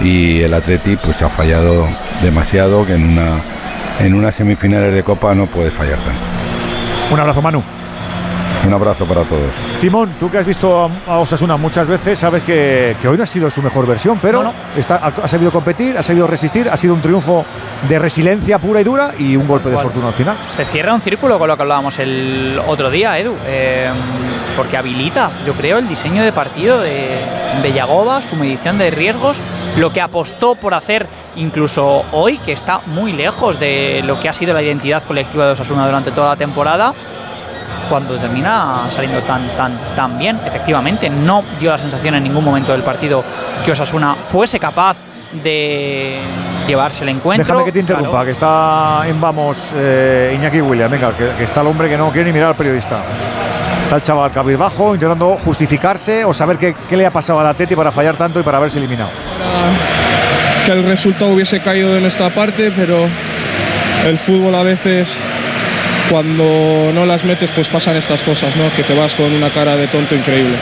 y 0.00 0.40
el 0.42 0.54
Atleti 0.54 0.96
pues 0.96 1.20
ha 1.22 1.28
fallado 1.28 1.86
demasiado 2.22 2.86
que 2.86 2.94
en 2.94 3.18
una 3.18 3.40
en 3.98 4.14
unas 4.14 4.34
semifinales 4.34 4.94
de 4.94 5.02
Copa 5.02 5.34
no 5.34 5.46
puede 5.46 5.70
fallar 5.70 5.98
tanto. 5.98 6.20
Un 7.12 7.20
abrazo, 7.20 7.42
Manu. 7.42 7.62
Un 8.66 8.74
abrazo 8.74 9.06
para 9.06 9.22
todos. 9.22 9.54
Timón, 9.80 10.10
tú 10.20 10.30
que 10.30 10.36
has 10.36 10.44
visto 10.44 10.90
a- 11.08 11.18
Osasuna 11.18 11.56
muchas 11.56 11.86
veces, 11.86 12.18
sabes 12.18 12.42
que, 12.42 12.94
que 13.00 13.08
hoy 13.08 13.16
no 13.16 13.22
ha 13.24 13.26
sido 13.26 13.48
su 13.50 13.62
mejor 13.62 13.86
versión, 13.86 14.18
pero 14.20 14.52
Está, 14.76 14.96
ha, 14.96 15.06
ha 15.24 15.28
sabido 15.28 15.50
competir, 15.50 15.96
ha 15.96 16.02
sabido 16.02 16.26
resistir, 16.26 16.68
ha 16.68 16.76
sido 16.76 16.92
un 16.92 17.00
triunfo 17.00 17.46
de 17.88 17.98
resiliencia 17.98 18.58
pura 18.58 18.82
y 18.82 18.84
dura 18.84 19.12
y 19.18 19.34
un 19.34 19.48
golpe 19.48 19.70
de 19.70 19.76
Bueno. 19.76 19.88
fortuna 19.88 20.08
al 20.08 20.12
final. 20.14 20.36
Se 20.50 20.66
cierra 20.66 20.92
un 20.92 21.00
círculo 21.00 21.38
con 21.38 21.48
lo 21.48 21.56
que 21.56 21.62
hablábamos 21.62 21.98
el 22.00 22.60
otro 22.66 22.90
día, 22.90 23.18
Edu, 23.18 23.34
eh, 23.46 23.88
porque 24.58 24.76
habilita, 24.76 25.30
yo 25.46 25.54
creo, 25.54 25.78
el 25.78 25.88
diseño 25.88 26.22
de 26.22 26.32
partido 26.32 26.80
de, 26.80 27.18
de 27.62 27.72
Yagoba, 27.72 28.20
su 28.20 28.36
medición 28.36 28.76
de 28.76 28.90
riesgos, 28.90 29.40
lo 29.76 29.92
que 29.92 30.00
apostó 30.00 30.54
por 30.56 30.74
hacer 30.74 31.06
incluso 31.36 32.04
hoy, 32.12 32.38
que 32.38 32.52
está 32.52 32.80
muy 32.86 33.12
lejos 33.12 33.58
de 33.60 34.02
lo 34.04 34.18
que 34.20 34.28
ha 34.28 34.32
sido 34.32 34.52
la 34.52 34.62
identidad 34.62 35.02
colectiva 35.04 35.46
de 35.46 35.52
Osasuna 35.52 35.86
durante 35.86 36.10
toda 36.10 36.30
la 36.30 36.36
temporada, 36.36 36.92
cuando 37.88 38.16
termina 38.18 38.86
saliendo 38.90 39.20
tan, 39.22 39.48
tan, 39.56 39.78
tan 39.96 40.18
bien. 40.18 40.38
Efectivamente, 40.46 41.08
no 41.08 41.42
dio 41.58 41.70
la 41.70 41.78
sensación 41.78 42.14
en 42.14 42.24
ningún 42.24 42.44
momento 42.44 42.72
del 42.72 42.82
partido 42.82 43.24
que 43.64 43.72
Osasuna 43.72 44.16
fuese 44.26 44.58
capaz 44.58 44.96
de 45.44 46.18
llevarse 46.66 47.04
el 47.04 47.10
encuentro. 47.10 47.44
Déjame 47.46 47.64
que 47.64 47.72
te 47.72 47.80
interrumpa, 47.80 48.10
Claro. 48.10 48.24
que 48.26 48.32
está 48.32 49.02
en 49.06 49.20
vamos 49.20 49.72
eh, 49.76 50.32
Iñaki 50.36 50.60
Williams. 50.60 50.90
Venga, 50.90 51.12
que, 51.16 51.30
que 51.38 51.44
está 51.44 51.60
el 51.60 51.68
hombre 51.68 51.88
que 51.88 51.96
no 51.96 52.10
quiere 52.10 52.26
ni 52.26 52.32
mirar 52.32 52.48
al 52.50 52.56
periodista. 52.56 53.02
Está 53.90 53.96
el 53.96 54.02
chaval 54.02 54.30
cabizbajo 54.30 54.94
intentando 54.94 55.36
justificarse 55.36 56.24
o 56.24 56.32
saber 56.32 56.58
qué, 56.58 56.76
qué 56.88 56.96
le 56.96 57.06
ha 57.06 57.10
pasado 57.10 57.40
al 57.40 57.46
Atleti 57.48 57.74
para 57.74 57.90
fallar 57.90 58.16
tanto 58.16 58.38
y 58.38 58.44
para 58.44 58.58
haberse 58.58 58.78
eliminado. 58.78 59.10
que 60.64 60.70
el 60.70 60.84
resultado 60.84 61.32
hubiese 61.32 61.58
caído 61.58 61.92
de 61.92 62.00
nuestra 62.00 62.30
parte, 62.30 62.70
pero 62.70 63.08
el 64.06 64.16
fútbol 64.16 64.54
a 64.54 64.62
veces 64.62 65.16
cuando 66.08 66.92
no 66.94 67.04
las 67.04 67.24
metes 67.24 67.50
pues 67.50 67.68
pasan 67.68 67.96
estas 67.96 68.22
cosas, 68.22 68.54
¿no? 68.54 68.72
Que 68.76 68.84
te 68.84 68.94
vas 68.94 69.16
con 69.16 69.32
una 69.32 69.50
cara 69.50 69.74
de 69.74 69.88
tonto 69.88 70.14
increíble. 70.14 70.54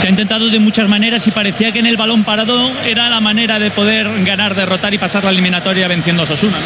Se 0.00 0.08
ha 0.08 0.10
intentado 0.10 0.50
de 0.50 0.58
muchas 0.58 0.88
maneras 0.88 1.24
y 1.28 1.30
parecía 1.30 1.70
que 1.70 1.78
en 1.78 1.86
el 1.86 1.96
balón 1.96 2.24
parado 2.24 2.68
era 2.84 3.08
la 3.08 3.20
manera 3.20 3.60
de 3.60 3.70
poder 3.70 4.24
ganar, 4.24 4.56
derrotar 4.56 4.92
y 4.92 4.98
pasar 4.98 5.22
la 5.22 5.30
eliminatoria 5.30 5.86
venciendo 5.86 6.24
a 6.24 6.26
Sasuna. 6.26 6.58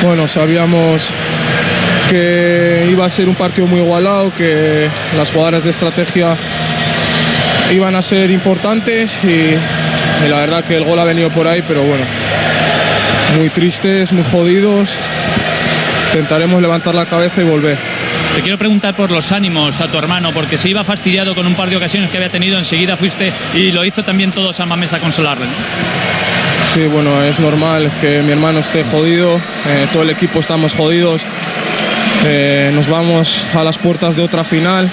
Bueno, 0.00 0.28
sabíamos 0.28 1.10
que 2.12 2.88
iba 2.90 3.06
a 3.06 3.10
ser 3.10 3.26
un 3.26 3.34
partido 3.34 3.66
muy 3.66 3.80
igualado, 3.80 4.30
que 4.36 4.86
las 5.16 5.32
jugadoras 5.32 5.64
de 5.64 5.70
estrategia 5.70 6.36
iban 7.72 7.96
a 7.96 8.02
ser 8.02 8.30
importantes 8.30 9.18
y, 9.24 9.28
y 9.28 10.28
la 10.28 10.40
verdad 10.40 10.62
que 10.62 10.76
el 10.76 10.84
gol 10.84 10.98
ha 10.98 11.04
venido 11.04 11.30
por 11.30 11.48
ahí, 11.48 11.64
pero 11.66 11.82
bueno, 11.82 12.04
muy 13.38 13.48
tristes, 13.48 14.12
muy 14.12 14.24
jodidos. 14.24 14.90
Intentaremos 16.08 16.60
levantar 16.60 16.94
la 16.94 17.06
cabeza 17.06 17.40
y 17.40 17.44
volver. 17.44 17.78
Te 18.34 18.42
quiero 18.42 18.58
preguntar 18.58 18.94
por 18.94 19.10
los 19.10 19.32
ánimos 19.32 19.80
a 19.80 19.90
tu 19.90 19.96
hermano, 19.96 20.34
porque 20.34 20.58
se 20.58 20.68
iba 20.68 20.84
fastidiado 20.84 21.34
con 21.34 21.46
un 21.46 21.54
par 21.54 21.70
de 21.70 21.76
ocasiones 21.76 22.10
que 22.10 22.18
había 22.18 22.28
tenido, 22.28 22.58
enseguida 22.58 22.98
fuiste 22.98 23.32
y 23.54 23.72
lo 23.72 23.86
hizo 23.86 24.04
también 24.04 24.32
todo 24.32 24.52
San 24.52 24.68
Mamés 24.68 24.92
a 24.92 25.00
consolarle. 25.00 25.46
¿no? 25.46 25.52
Sí, 26.74 26.86
bueno, 26.86 27.22
es 27.22 27.38
normal 27.38 27.90
que 28.00 28.22
mi 28.22 28.32
hermano 28.32 28.60
esté 28.60 28.82
jodido, 28.82 29.36
eh, 29.36 29.86
todo 29.92 30.04
el 30.04 30.10
equipo 30.10 30.40
estamos 30.40 30.72
jodidos, 30.72 31.22
eh, 32.24 32.70
nos 32.74 32.88
vamos 32.88 33.46
a 33.54 33.64
las 33.64 33.78
puertas 33.78 34.16
de 34.16 34.22
otra 34.22 34.44
final 34.44 34.88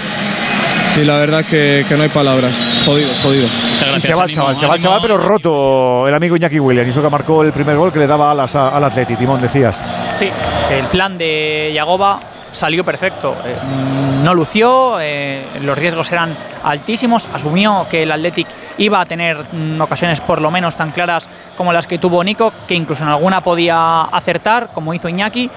y 1.00 1.06
la 1.06 1.18
verdad 1.18 1.46
que, 1.46 1.86
que 1.88 1.96
no 1.96 2.04
hay 2.04 2.10
palabras, 2.10 2.54
jodidos, 2.86 3.20
jodidos. 3.20 3.52
Y 3.98 4.02
se 4.02 4.14
va 4.14 4.26
el 4.26 4.34
chaval, 4.34 4.56
se 4.56 4.66
va 4.66 4.76
el 4.76 4.82
chaval, 4.82 5.00
pero 5.02 5.18
roto 5.18 6.08
el 6.08 6.14
amigo 6.14 6.36
Iñaki 6.36 6.60
Williams. 6.60 6.90
Eso 6.90 7.02
que 7.02 7.10
marcó 7.10 7.44
el 7.44 7.52
primer 7.54 7.78
gol 7.78 7.92
que 7.94 8.00
le 8.00 8.08
daba 8.08 8.32
alas 8.32 8.56
a- 8.56 8.70
al 8.70 8.84
Atleti. 8.84 9.16
Timón, 9.16 9.40
decías. 9.42 9.82
Sí, 10.18 10.30
el 10.72 10.86
plan 10.86 11.18
de 11.18 11.72
Yagoba 11.74 12.20
salió 12.52 12.84
perfecto. 12.84 13.36
Eh, 13.46 13.56
mm, 13.64 14.24
no 14.24 14.34
lució, 14.34 14.98
eh, 15.00 15.46
los 15.62 15.78
riesgos 15.78 16.12
eran 16.12 16.36
altísimos, 16.64 17.28
asumió 17.32 17.86
que 17.90 18.04
el 18.04 18.12
Athletic 18.12 18.48
iba 18.80 19.00
a 19.00 19.06
tener 19.06 19.38
mm, 19.52 19.80
ocasiones 19.80 20.20
por 20.22 20.42
lo 20.42 20.50
menos 20.50 20.76
tan 20.76 20.92
claras 20.92 21.30
como 21.56 21.72
las 21.72 21.86
que 21.86 22.00
tuvo 22.00 22.24
Nico, 22.24 22.52
que 22.68 22.74
incluso 22.74 23.04
en 23.04 23.10
alguna 23.12 23.42
podía 23.42 24.02
acertar, 24.02 24.70
como 24.74 24.94
hizo 24.94 25.08
Iñaki, 25.08 25.50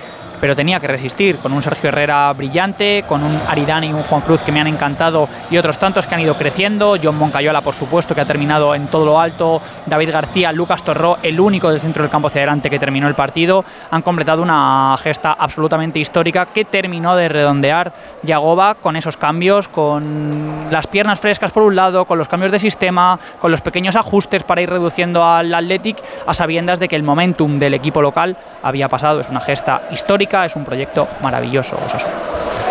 pero 0.42 0.56
tenía 0.56 0.80
que 0.80 0.88
resistir 0.88 1.36
con 1.36 1.52
un 1.52 1.62
Sergio 1.62 1.90
Herrera 1.90 2.32
brillante, 2.32 3.04
con 3.06 3.22
un 3.22 3.40
Aridani 3.46 3.86
y 3.86 3.92
un 3.92 4.02
Juan 4.02 4.22
Cruz 4.22 4.42
que 4.42 4.50
me 4.50 4.60
han 4.60 4.66
encantado 4.66 5.28
y 5.52 5.56
otros 5.56 5.78
tantos 5.78 6.08
que 6.08 6.16
han 6.16 6.20
ido 6.20 6.34
creciendo, 6.34 6.96
John 7.00 7.16
Moncayola 7.16 7.60
por 7.60 7.76
supuesto 7.76 8.12
que 8.12 8.22
ha 8.22 8.24
terminado 8.24 8.74
en 8.74 8.88
todo 8.88 9.06
lo 9.06 9.20
alto, 9.20 9.62
David 9.86 10.10
García, 10.10 10.50
Lucas 10.50 10.82
Torró, 10.82 11.18
el 11.22 11.38
único 11.38 11.70
del 11.70 11.78
centro 11.78 12.02
del 12.02 12.10
campo 12.10 12.26
hacia 12.26 12.40
adelante 12.40 12.70
que 12.70 12.80
terminó 12.80 13.06
el 13.06 13.14
partido, 13.14 13.64
han 13.92 14.02
completado 14.02 14.42
una 14.42 14.96
gesta 15.00 15.32
absolutamente 15.32 16.00
histórica 16.00 16.46
que 16.46 16.64
terminó 16.64 17.14
de 17.14 17.28
redondear 17.28 17.92
Yagoba 18.24 18.74
con 18.74 18.96
esos 18.96 19.16
cambios, 19.16 19.68
con 19.68 20.66
las 20.72 20.88
piernas 20.88 21.20
frescas 21.20 21.52
por 21.52 21.62
un 21.62 21.76
lado, 21.76 22.04
con 22.04 22.18
los 22.18 22.26
cambios 22.26 22.50
de 22.50 22.58
sistema, 22.58 23.16
con 23.40 23.52
los 23.52 23.60
pequeños 23.60 23.94
ajustes 23.94 24.42
para 24.42 24.60
ir 24.60 24.70
reduciendo 24.70 25.24
al 25.24 25.54
Athletic 25.54 25.98
a 26.26 26.34
sabiendas 26.34 26.80
de 26.80 26.88
que 26.88 26.96
el 26.96 27.04
momentum 27.04 27.60
del 27.60 27.74
equipo 27.74 28.02
local 28.02 28.36
había 28.60 28.88
pasado, 28.88 29.20
es 29.20 29.28
una 29.28 29.40
gesta 29.40 29.82
histórica, 29.92 30.31
es 30.44 30.56
un 30.56 30.64
proyecto 30.64 31.08
maravilloso. 31.20 31.76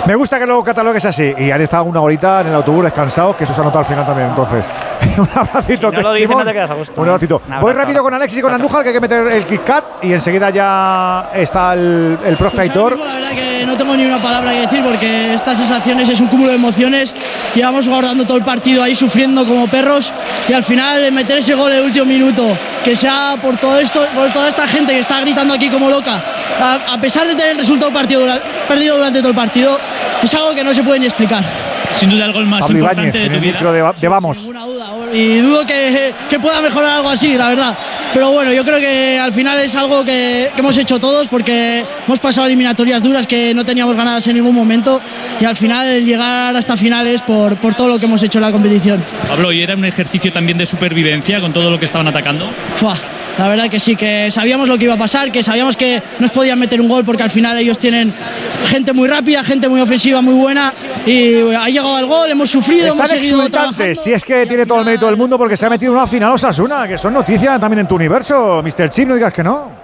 Me 0.06 0.16
gusta 0.16 0.40
que 0.40 0.48
lo 0.48 0.64
catalogues 0.64 1.06
así. 1.06 1.34
Y 1.38 1.52
han 1.52 1.62
estado 1.62 1.84
una 1.84 2.02
horita 2.02 2.42
en 2.42 2.48
el 2.48 2.56
autobús 2.56 2.84
descansados, 2.84 3.36
que 3.36 3.44
eso 3.44 3.54
se 3.54 3.62
ha 3.62 3.64
notado 3.64 3.80
al 3.80 3.86
final 3.86 4.06
también. 4.06 4.30
Entonces, 4.30 4.66
un 5.18 5.30
abracito. 5.34 5.90
Si 5.90 5.96
no 5.96 6.02
lo 6.02 6.14
dices, 6.14 6.38
no 6.38 6.46
te 6.46 6.54
quedas 6.54 6.72
a 6.72 6.74
gusto. 6.74 6.94
Un 7.02 7.08
abracito. 7.08 7.42
Un 7.48 7.60
Voy 7.62 7.74
rápido 7.74 8.04
con 8.04 8.14
Alexis 8.14 8.40
y 8.40 8.42
con 8.42 8.54
Andújar, 8.54 8.84
que 8.84 8.90
hay 8.90 8.96
que 8.96 9.02
meter 9.02 9.28
el 9.28 9.46
Kit 9.46 9.64
Kat. 9.64 9.84
Y 10.04 10.14
enseguida 10.14 10.50
ya 10.50 11.30
está 11.34 11.74
el, 11.74 12.18
el 12.26 12.38
profe 12.38 12.62
Aitor. 12.62 12.98
La 12.98 13.14
verdad 13.14 13.32
que 13.32 13.66
no 13.66 13.76
tengo 13.78 13.96
ni 13.96 14.06
una 14.06 14.18
palabra 14.20 14.52
que 14.52 14.62
decir 14.62 14.84
porque 14.84 15.34
estas 15.34 15.58
sensaciones 15.58 16.10
es 16.10 16.20
un 16.20 16.28
cúmulo 16.28 16.50
de 16.50 16.56
emociones. 16.56 17.14
Llevamos 17.56 17.88
guardando 17.88 18.26
todo 18.26 18.38
el 18.38 18.44
partido 18.44 18.84
ahí 18.84 18.96
sufriendo 18.96 19.46
como 19.46 19.68
perros 19.68 20.12
y 20.48 20.54
al 20.54 20.64
final 20.64 21.12
meter 21.12 21.40
ese 21.40 21.56
gol 21.56 21.72
en 21.72 21.80
el 21.80 21.86
último 21.86 22.06
minuto, 22.06 22.48
que 22.84 22.96
sea 22.96 23.36
por 23.42 23.58
todo 23.58 23.80
esto, 23.80 24.06
por 24.16 24.30
toda 24.32 24.50
esta 24.50 24.68
gente 24.68 24.94
que 24.94 25.00
está 25.00 25.22
gritando 25.22 25.54
aquí 25.54 25.70
como 25.70 25.90
loca, 25.90 26.22
a, 26.60 26.94
a 26.94 26.98
pesar 27.00 27.28
de 27.28 27.36
tener 27.36 27.52
el 27.52 27.58
resultado 27.58 27.92
partido 27.92 28.26
perdido 28.68 28.98
durante 28.98 29.20
todo 29.20 29.30
el 29.30 29.36
partido, 29.36 29.78
es 30.24 30.34
algo 30.34 30.54
que 30.54 30.64
no 30.64 30.74
se 30.74 30.84
puede 30.84 31.00
ni 31.00 31.06
explicar. 31.06 31.44
Sin 31.94 32.10
duda 32.10 32.26
el 32.26 32.34
gol 32.34 32.46
más 32.46 32.62
Pablo 32.62 32.80
importante 32.80 33.18
de 33.18 33.26
en 33.26 33.30
tu 33.32 33.36
el 33.36 33.42
vida. 33.42 33.54
micro 33.54 33.74
de, 33.74 33.94
de 34.00 34.08
Vamos. 34.08 34.50
Y 35.14 35.38
dudo 35.40 35.66
que, 35.66 36.14
que 36.30 36.40
pueda 36.40 36.62
mejorar 36.62 36.98
algo 36.98 37.10
así, 37.10 37.38
la 37.38 37.50
verdad. 37.50 37.78
Pero 38.14 38.32
bueno, 38.32 38.52
yo 38.54 38.64
creo 38.64 38.80
que 38.80 39.20
al 39.20 39.34
final 39.34 39.60
es 39.60 39.76
algo 39.76 40.04
que, 40.04 40.50
que 40.54 40.60
hemos 40.60 40.78
hecho 40.78 41.00
todos 41.00 41.28
porque 41.28 41.84
hemos 42.06 42.20
pasado 42.20 42.48
eliminatorias 42.48 43.02
duras 43.04 43.28
que 43.28 43.54
no 43.54 43.64
teníamos 43.66 43.96
ganadas 43.96 44.26
en 44.28 44.36
ningún 44.36 44.56
momento 44.56 45.00
y 45.40 45.46
al 45.46 45.56
final 45.56 45.88
el 45.88 46.06
llegar 46.06 46.56
hasta 46.56 46.76
finales 46.78 47.22
por, 47.22 47.56
por 47.58 47.74
todo 47.76 47.88
lo 47.90 48.00
que 48.00 48.06
hemos 48.06 48.22
hecho 48.24 48.40
en 48.40 48.44
la 48.44 48.52
competición. 48.52 49.04
Pablo, 49.28 49.52
¿y 49.52 49.62
era 49.62 49.76
un 49.76 49.86
ejercicio 49.86 50.32
también 50.34 50.58
de 50.58 50.66
supervivencia 50.66 51.40
con 51.40 51.54
todo 51.54 51.70
lo 51.70 51.80
que 51.80 51.86
estaban 51.86 52.08
atacando? 52.08 52.50
Fua, 52.76 52.98
la 53.42 53.48
verdad 53.48 53.70
que 53.72 53.80
sí, 53.80 53.96
que 53.96 54.30
sabíamos 54.30 54.68
lo 54.68 54.78
que 54.78 54.86
iba 54.86 54.94
a 54.94 54.98
pasar, 54.98 55.32
que 55.32 55.42
sabíamos 55.42 55.76
que 55.76 56.04
nos 56.20 56.30
podían 56.30 56.60
meter 56.60 56.80
un 56.80 56.88
gol 56.88 57.04
porque 57.04 57.24
al 57.24 57.32
final 57.32 57.58
ellos 57.58 57.80
tienen 57.80 58.14
gente 58.68 58.94
muy 58.94 59.10
rápida, 59.10 59.44
gente 59.44 59.68
muy 59.68 59.82
ofensiva, 59.82 60.22
muy 60.22 60.36
buena 60.36 60.72
y 61.08 61.52
ha 61.56 61.68
llegado 61.68 61.98
el 61.98 62.06
gol, 62.06 62.30
hemos 62.30 62.52
sufrido, 62.52 62.94
hemos 62.94 63.04
Están 63.04 63.18
seguido 63.18 63.40
exultantes, 63.40 64.00
si 64.00 64.14
es 64.14 64.24
que 64.24 64.46
tiene 64.46 64.68
todo 64.68 64.82
el 64.82 64.86
mérito 64.86 65.08
del 65.08 65.18
mundo 65.18 65.40
porque 65.40 65.58
se 65.58 65.66
ha 65.66 65.70
metido 65.72 65.92
una 65.92 66.06
final 66.06 66.34
Osasuna, 66.34 66.88
que 66.88 67.00
son 67.00 67.16
noticias 67.16 67.60
también 67.60 67.80
en 67.80 67.88
tu 67.88 67.96
universo, 67.96 68.62
Mr. 68.62 68.90
Chip, 68.92 69.08
no 69.08 69.16
digas 69.16 69.34
que 69.34 69.44
no. 69.44 69.81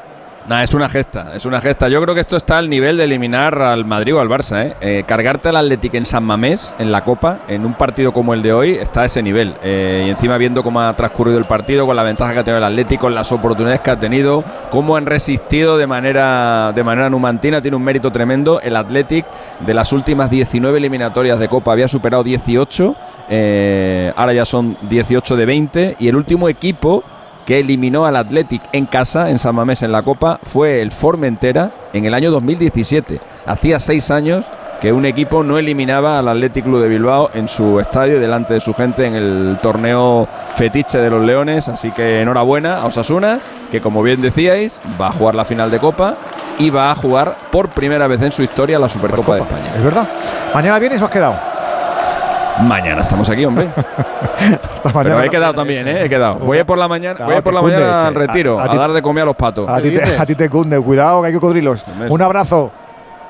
Nah, 0.48 0.64
es 0.64 0.74
una 0.74 0.88
gesta, 0.88 1.36
es 1.36 1.46
una 1.46 1.60
gesta. 1.60 1.90
Yo 1.90 2.02
creo 2.02 2.16
que 2.16 2.22
esto 2.22 2.38
está 2.38 2.58
al 2.58 2.70
nivel 2.70 2.96
de 2.96 3.04
eliminar 3.04 3.62
al 3.62 3.84
Madrid 3.84 4.16
o 4.16 4.22
al 4.22 4.30
Barça. 4.30 4.66
¿eh? 4.66 4.76
Eh, 4.80 5.04
cargarte 5.06 5.50
al 5.50 5.58
Athletic 5.58 5.96
en 5.96 6.06
San 6.06 6.24
Mamés, 6.24 6.74
en 6.80 6.90
la 6.90 7.04
Copa, 7.04 7.40
en 7.50 7.66
un 7.66 7.74
partido 7.74 8.14
como 8.14 8.34
el 8.34 8.42
de 8.42 8.54
hoy, 8.54 8.72
está 8.72 9.02
a 9.02 9.06
ese 9.06 9.22
nivel. 9.22 9.56
Eh, 9.62 10.06
y 10.08 10.10
encima 10.10 10.38
viendo 10.38 10.64
cómo 10.64 10.80
ha 10.80 10.96
transcurrido 10.96 11.38
el 11.38 11.44
partido, 11.44 11.86
con 11.86 11.98
la 11.98 12.04
ventaja 12.04 12.32
que 12.32 12.40
ha 12.40 12.44
tenido 12.46 12.60
el 12.60 12.64
Atlético, 12.64 13.02
con 13.02 13.16
las 13.16 13.30
oportunidades 13.34 13.82
que 13.82 13.92
ha 13.92 14.00
tenido, 14.00 14.42
cómo 14.72 14.96
han 14.96 15.06
resistido 15.06 15.78
de 15.78 15.86
manera, 15.86 16.72
de 16.74 16.82
manera 16.82 17.10
numantina, 17.10 17.62
tiene 17.62 17.76
un 17.76 17.84
mérito 17.84 18.10
tremendo. 18.10 18.62
El 18.62 18.78
Athletic 18.78 19.26
de 19.60 19.74
las 19.74 19.92
últimas 19.92 20.30
19 20.30 20.78
eliminatorias 20.78 21.40
de 21.40 21.50
Copa 21.50 21.74
había 21.74 21.90
superado 21.90 22.24
18, 22.24 22.96
eh, 23.28 24.14
ahora 24.16 24.32
ya 24.32 24.46
son 24.46 24.78
18 24.84 25.36
de 25.36 25.46
20, 25.46 25.96
y 26.00 26.08
el 26.08 26.16
último 26.16 26.48
equipo 26.48 27.04
que 27.48 27.60
eliminó 27.60 28.06
al 28.06 28.18
Athletic 28.18 28.62
en 28.74 28.86
casa, 28.86 29.30
en 29.30 29.40
San 29.40 29.56
Mamés, 29.56 29.82
en 29.82 29.94
la 29.94 30.04
Copa, 30.04 30.38
fue 30.44 30.82
el 30.82 30.92
Formentera 30.92 31.72
en 31.94 32.06
el 32.06 32.14
año 32.14 32.30
2017. 32.30 33.22
Hacía 33.46 33.80
seis 33.80 34.12
años 34.12 34.52
que 34.82 34.92
un 34.92 35.06
equipo 35.06 35.44
no 35.44 35.58
eliminaba 35.58 36.20
al 36.20 36.28
Athletic 36.28 36.66
Club 36.66 36.82
de 36.82 36.90
Bilbao 36.90 37.32
en 37.34 37.48
su 37.48 37.80
estadio, 37.80 38.20
delante 38.20 38.56
de 38.56 38.60
su 38.60 38.74
gente, 38.74 39.06
en 39.06 39.16
el 39.16 39.58
torneo 39.62 40.28
fetiche 40.58 40.98
de 40.98 41.10
los 41.10 41.26
Leones. 41.26 41.70
Así 41.70 41.90
que 41.92 42.22
enhorabuena 42.22 42.82
a 42.82 42.86
Osasuna, 42.86 43.40
que 43.72 43.80
como 43.80 44.04
bien 44.04 44.22
decíais, 44.22 44.82
va 45.00 45.08
a 45.08 45.12
jugar 45.14 45.34
la 45.34 45.46
final 45.46 45.72
de 45.72 45.80
Copa 45.80 46.18
y 46.60 46.70
va 46.70 46.92
a 46.92 46.96
jugar 46.96 47.38
por 47.50 47.70
primera 47.70 48.08
vez 48.08 48.22
en 48.24 48.34
su 48.34 48.44
historia 48.44 48.78
la 48.78 48.90
Supercopa 48.90 49.36
de 49.36 49.42
España. 49.44 49.74
Es 49.74 49.84
verdad. 49.84 50.10
Mañana 50.54 50.80
vienes 50.80 51.02
o 51.02 51.06
has 51.06 51.12
quedado. 51.12 51.57
Mañana 52.62 53.02
estamos 53.02 53.30
aquí, 53.30 53.46
hombre. 53.46 53.68
Pero 54.84 54.94
mañana. 54.96 55.26
he 55.26 55.30
quedado 55.30 55.54
también, 55.54 55.88
¿eh? 55.88 56.04
He 56.06 56.10
quedado. 56.10 56.36
Voy 56.36 56.58
a 56.58 56.62
ir 56.62 56.66
por 56.66 56.78
la 56.78 56.88
mañana, 56.88 57.26
voy 57.26 57.36
a 57.36 57.42
por 57.44 57.54
la 57.54 57.60
cunde, 57.62 57.76
mañana 57.78 58.08
al 58.08 58.16
retiro, 58.16 58.60
A- 58.60 58.64
a, 58.64 58.66
a 58.66 58.70
ti- 58.70 58.78
dar 58.78 58.92
de 58.94 59.02
comer 59.02 59.24
a 59.24 59.26
los 59.26 59.36
patos. 59.36 59.70
A 59.70 59.80
ti, 59.80 59.92
te, 59.92 60.04
a 60.18 60.26
ti 60.26 60.36
te 60.36 60.50
cunde, 60.50 60.80
cuidado 60.80 61.22
que 61.22 61.28
hay 61.28 61.34
cocodrilos. 61.34 61.86
Un 62.10 62.22
abrazo. 62.22 62.72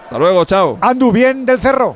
Hasta 0.06 0.18
luego, 0.18 0.46
chao. 0.46 0.78
Andu, 0.80 1.12
bien 1.12 1.46
del 1.46 1.60
cerro. 1.60 1.96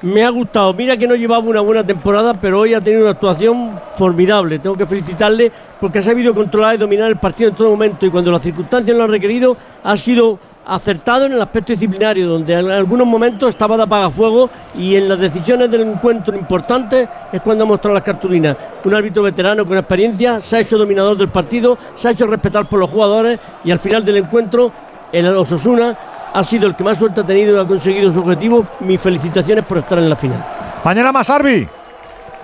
Me 0.00 0.24
ha 0.24 0.30
gustado. 0.30 0.72
Mira 0.74 0.96
que 0.96 1.06
no 1.06 1.14
llevaba 1.14 1.44
una 1.44 1.60
buena 1.60 1.86
temporada, 1.86 2.34
pero 2.34 2.60
hoy 2.60 2.74
ha 2.74 2.80
tenido 2.80 3.02
una 3.02 3.12
actuación 3.12 3.78
formidable. 3.96 4.58
Tengo 4.58 4.76
que 4.76 4.86
felicitarle 4.86 5.52
porque 5.80 6.00
ha 6.00 6.02
sabido 6.02 6.34
controlar 6.34 6.74
y 6.74 6.78
dominar 6.78 7.08
el 7.08 7.16
partido 7.18 7.50
en 7.50 7.54
todo 7.56 7.70
momento 7.70 8.04
y 8.06 8.10
cuando 8.10 8.32
las 8.32 8.42
circunstancias 8.42 8.96
lo 8.96 9.04
han 9.04 9.10
requerido 9.10 9.56
ha 9.84 9.96
sido 9.96 10.38
acertado 10.66 11.26
en 11.26 11.32
el 11.32 11.42
aspecto 11.42 11.72
disciplinario, 11.72 12.28
donde 12.28 12.54
en 12.54 12.70
algunos 12.70 13.06
momentos 13.06 13.48
estaba 13.48 13.76
de 13.76 13.82
apagafuego 13.82 14.48
y 14.76 14.96
en 14.96 15.08
las 15.08 15.18
decisiones 15.18 15.70
del 15.70 15.82
encuentro 15.82 16.36
importantes 16.36 17.08
es 17.32 17.42
cuando 17.42 17.64
ha 17.64 17.66
mostrado 17.66 17.94
las 17.94 18.04
cartulinas. 18.04 18.56
Un 18.84 18.94
árbitro 18.94 19.22
veterano 19.22 19.66
con 19.66 19.76
experiencia 19.76 20.40
se 20.40 20.56
ha 20.56 20.60
hecho 20.60 20.78
dominador 20.78 21.16
del 21.16 21.28
partido, 21.28 21.76
se 21.94 22.08
ha 22.08 22.10
hecho 22.12 22.26
respetar 22.26 22.68
por 22.68 22.78
los 22.78 22.90
jugadores 22.90 23.38
y 23.64 23.70
al 23.70 23.78
final 23.78 24.04
del 24.04 24.18
encuentro 24.18 24.72
el 25.12 25.26
Osasuna 25.28 25.96
ha 26.32 26.44
sido 26.44 26.66
el 26.66 26.74
que 26.74 26.84
más 26.84 26.98
suerte 26.98 27.20
ha 27.20 27.24
tenido 27.24 27.56
y 27.56 27.60
ha 27.60 27.66
conseguido 27.66 28.12
su 28.12 28.20
objetivo. 28.20 28.66
Mis 28.80 29.00
felicitaciones 29.00 29.64
por 29.64 29.78
estar 29.78 29.98
en 29.98 30.08
la 30.08 30.16
final. 30.16 30.44
Mañana 30.84 31.12
más. 31.12 31.30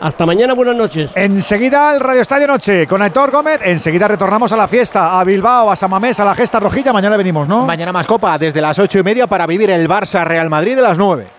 Hasta 0.00 0.26
mañana, 0.26 0.54
buenas 0.54 0.76
noches. 0.76 1.10
Enseguida 1.14 1.92
el 1.94 2.00
Radio 2.00 2.22
Estadio 2.22 2.46
Noche 2.46 2.86
con 2.86 3.02
Aitor 3.02 3.32
Gómez. 3.32 3.60
Enseguida 3.64 4.06
retornamos 4.06 4.52
a 4.52 4.56
la 4.56 4.68
fiesta, 4.68 5.18
a 5.18 5.24
Bilbao, 5.24 5.70
a 5.70 5.76
Samamés, 5.76 6.20
a 6.20 6.24
la 6.24 6.34
Gesta 6.34 6.60
Rojilla. 6.60 6.92
Mañana 6.92 7.16
venimos, 7.16 7.48
¿no? 7.48 7.66
Mañana 7.66 7.92
más 7.92 8.06
copa 8.06 8.38
desde 8.38 8.60
las 8.60 8.78
ocho 8.78 9.00
y 9.00 9.02
media 9.02 9.26
para 9.26 9.46
vivir 9.46 9.70
el 9.70 9.88
Barça 9.88 10.24
Real 10.24 10.48
Madrid 10.48 10.76
de 10.76 10.82
las 10.82 10.96
9. 10.96 11.37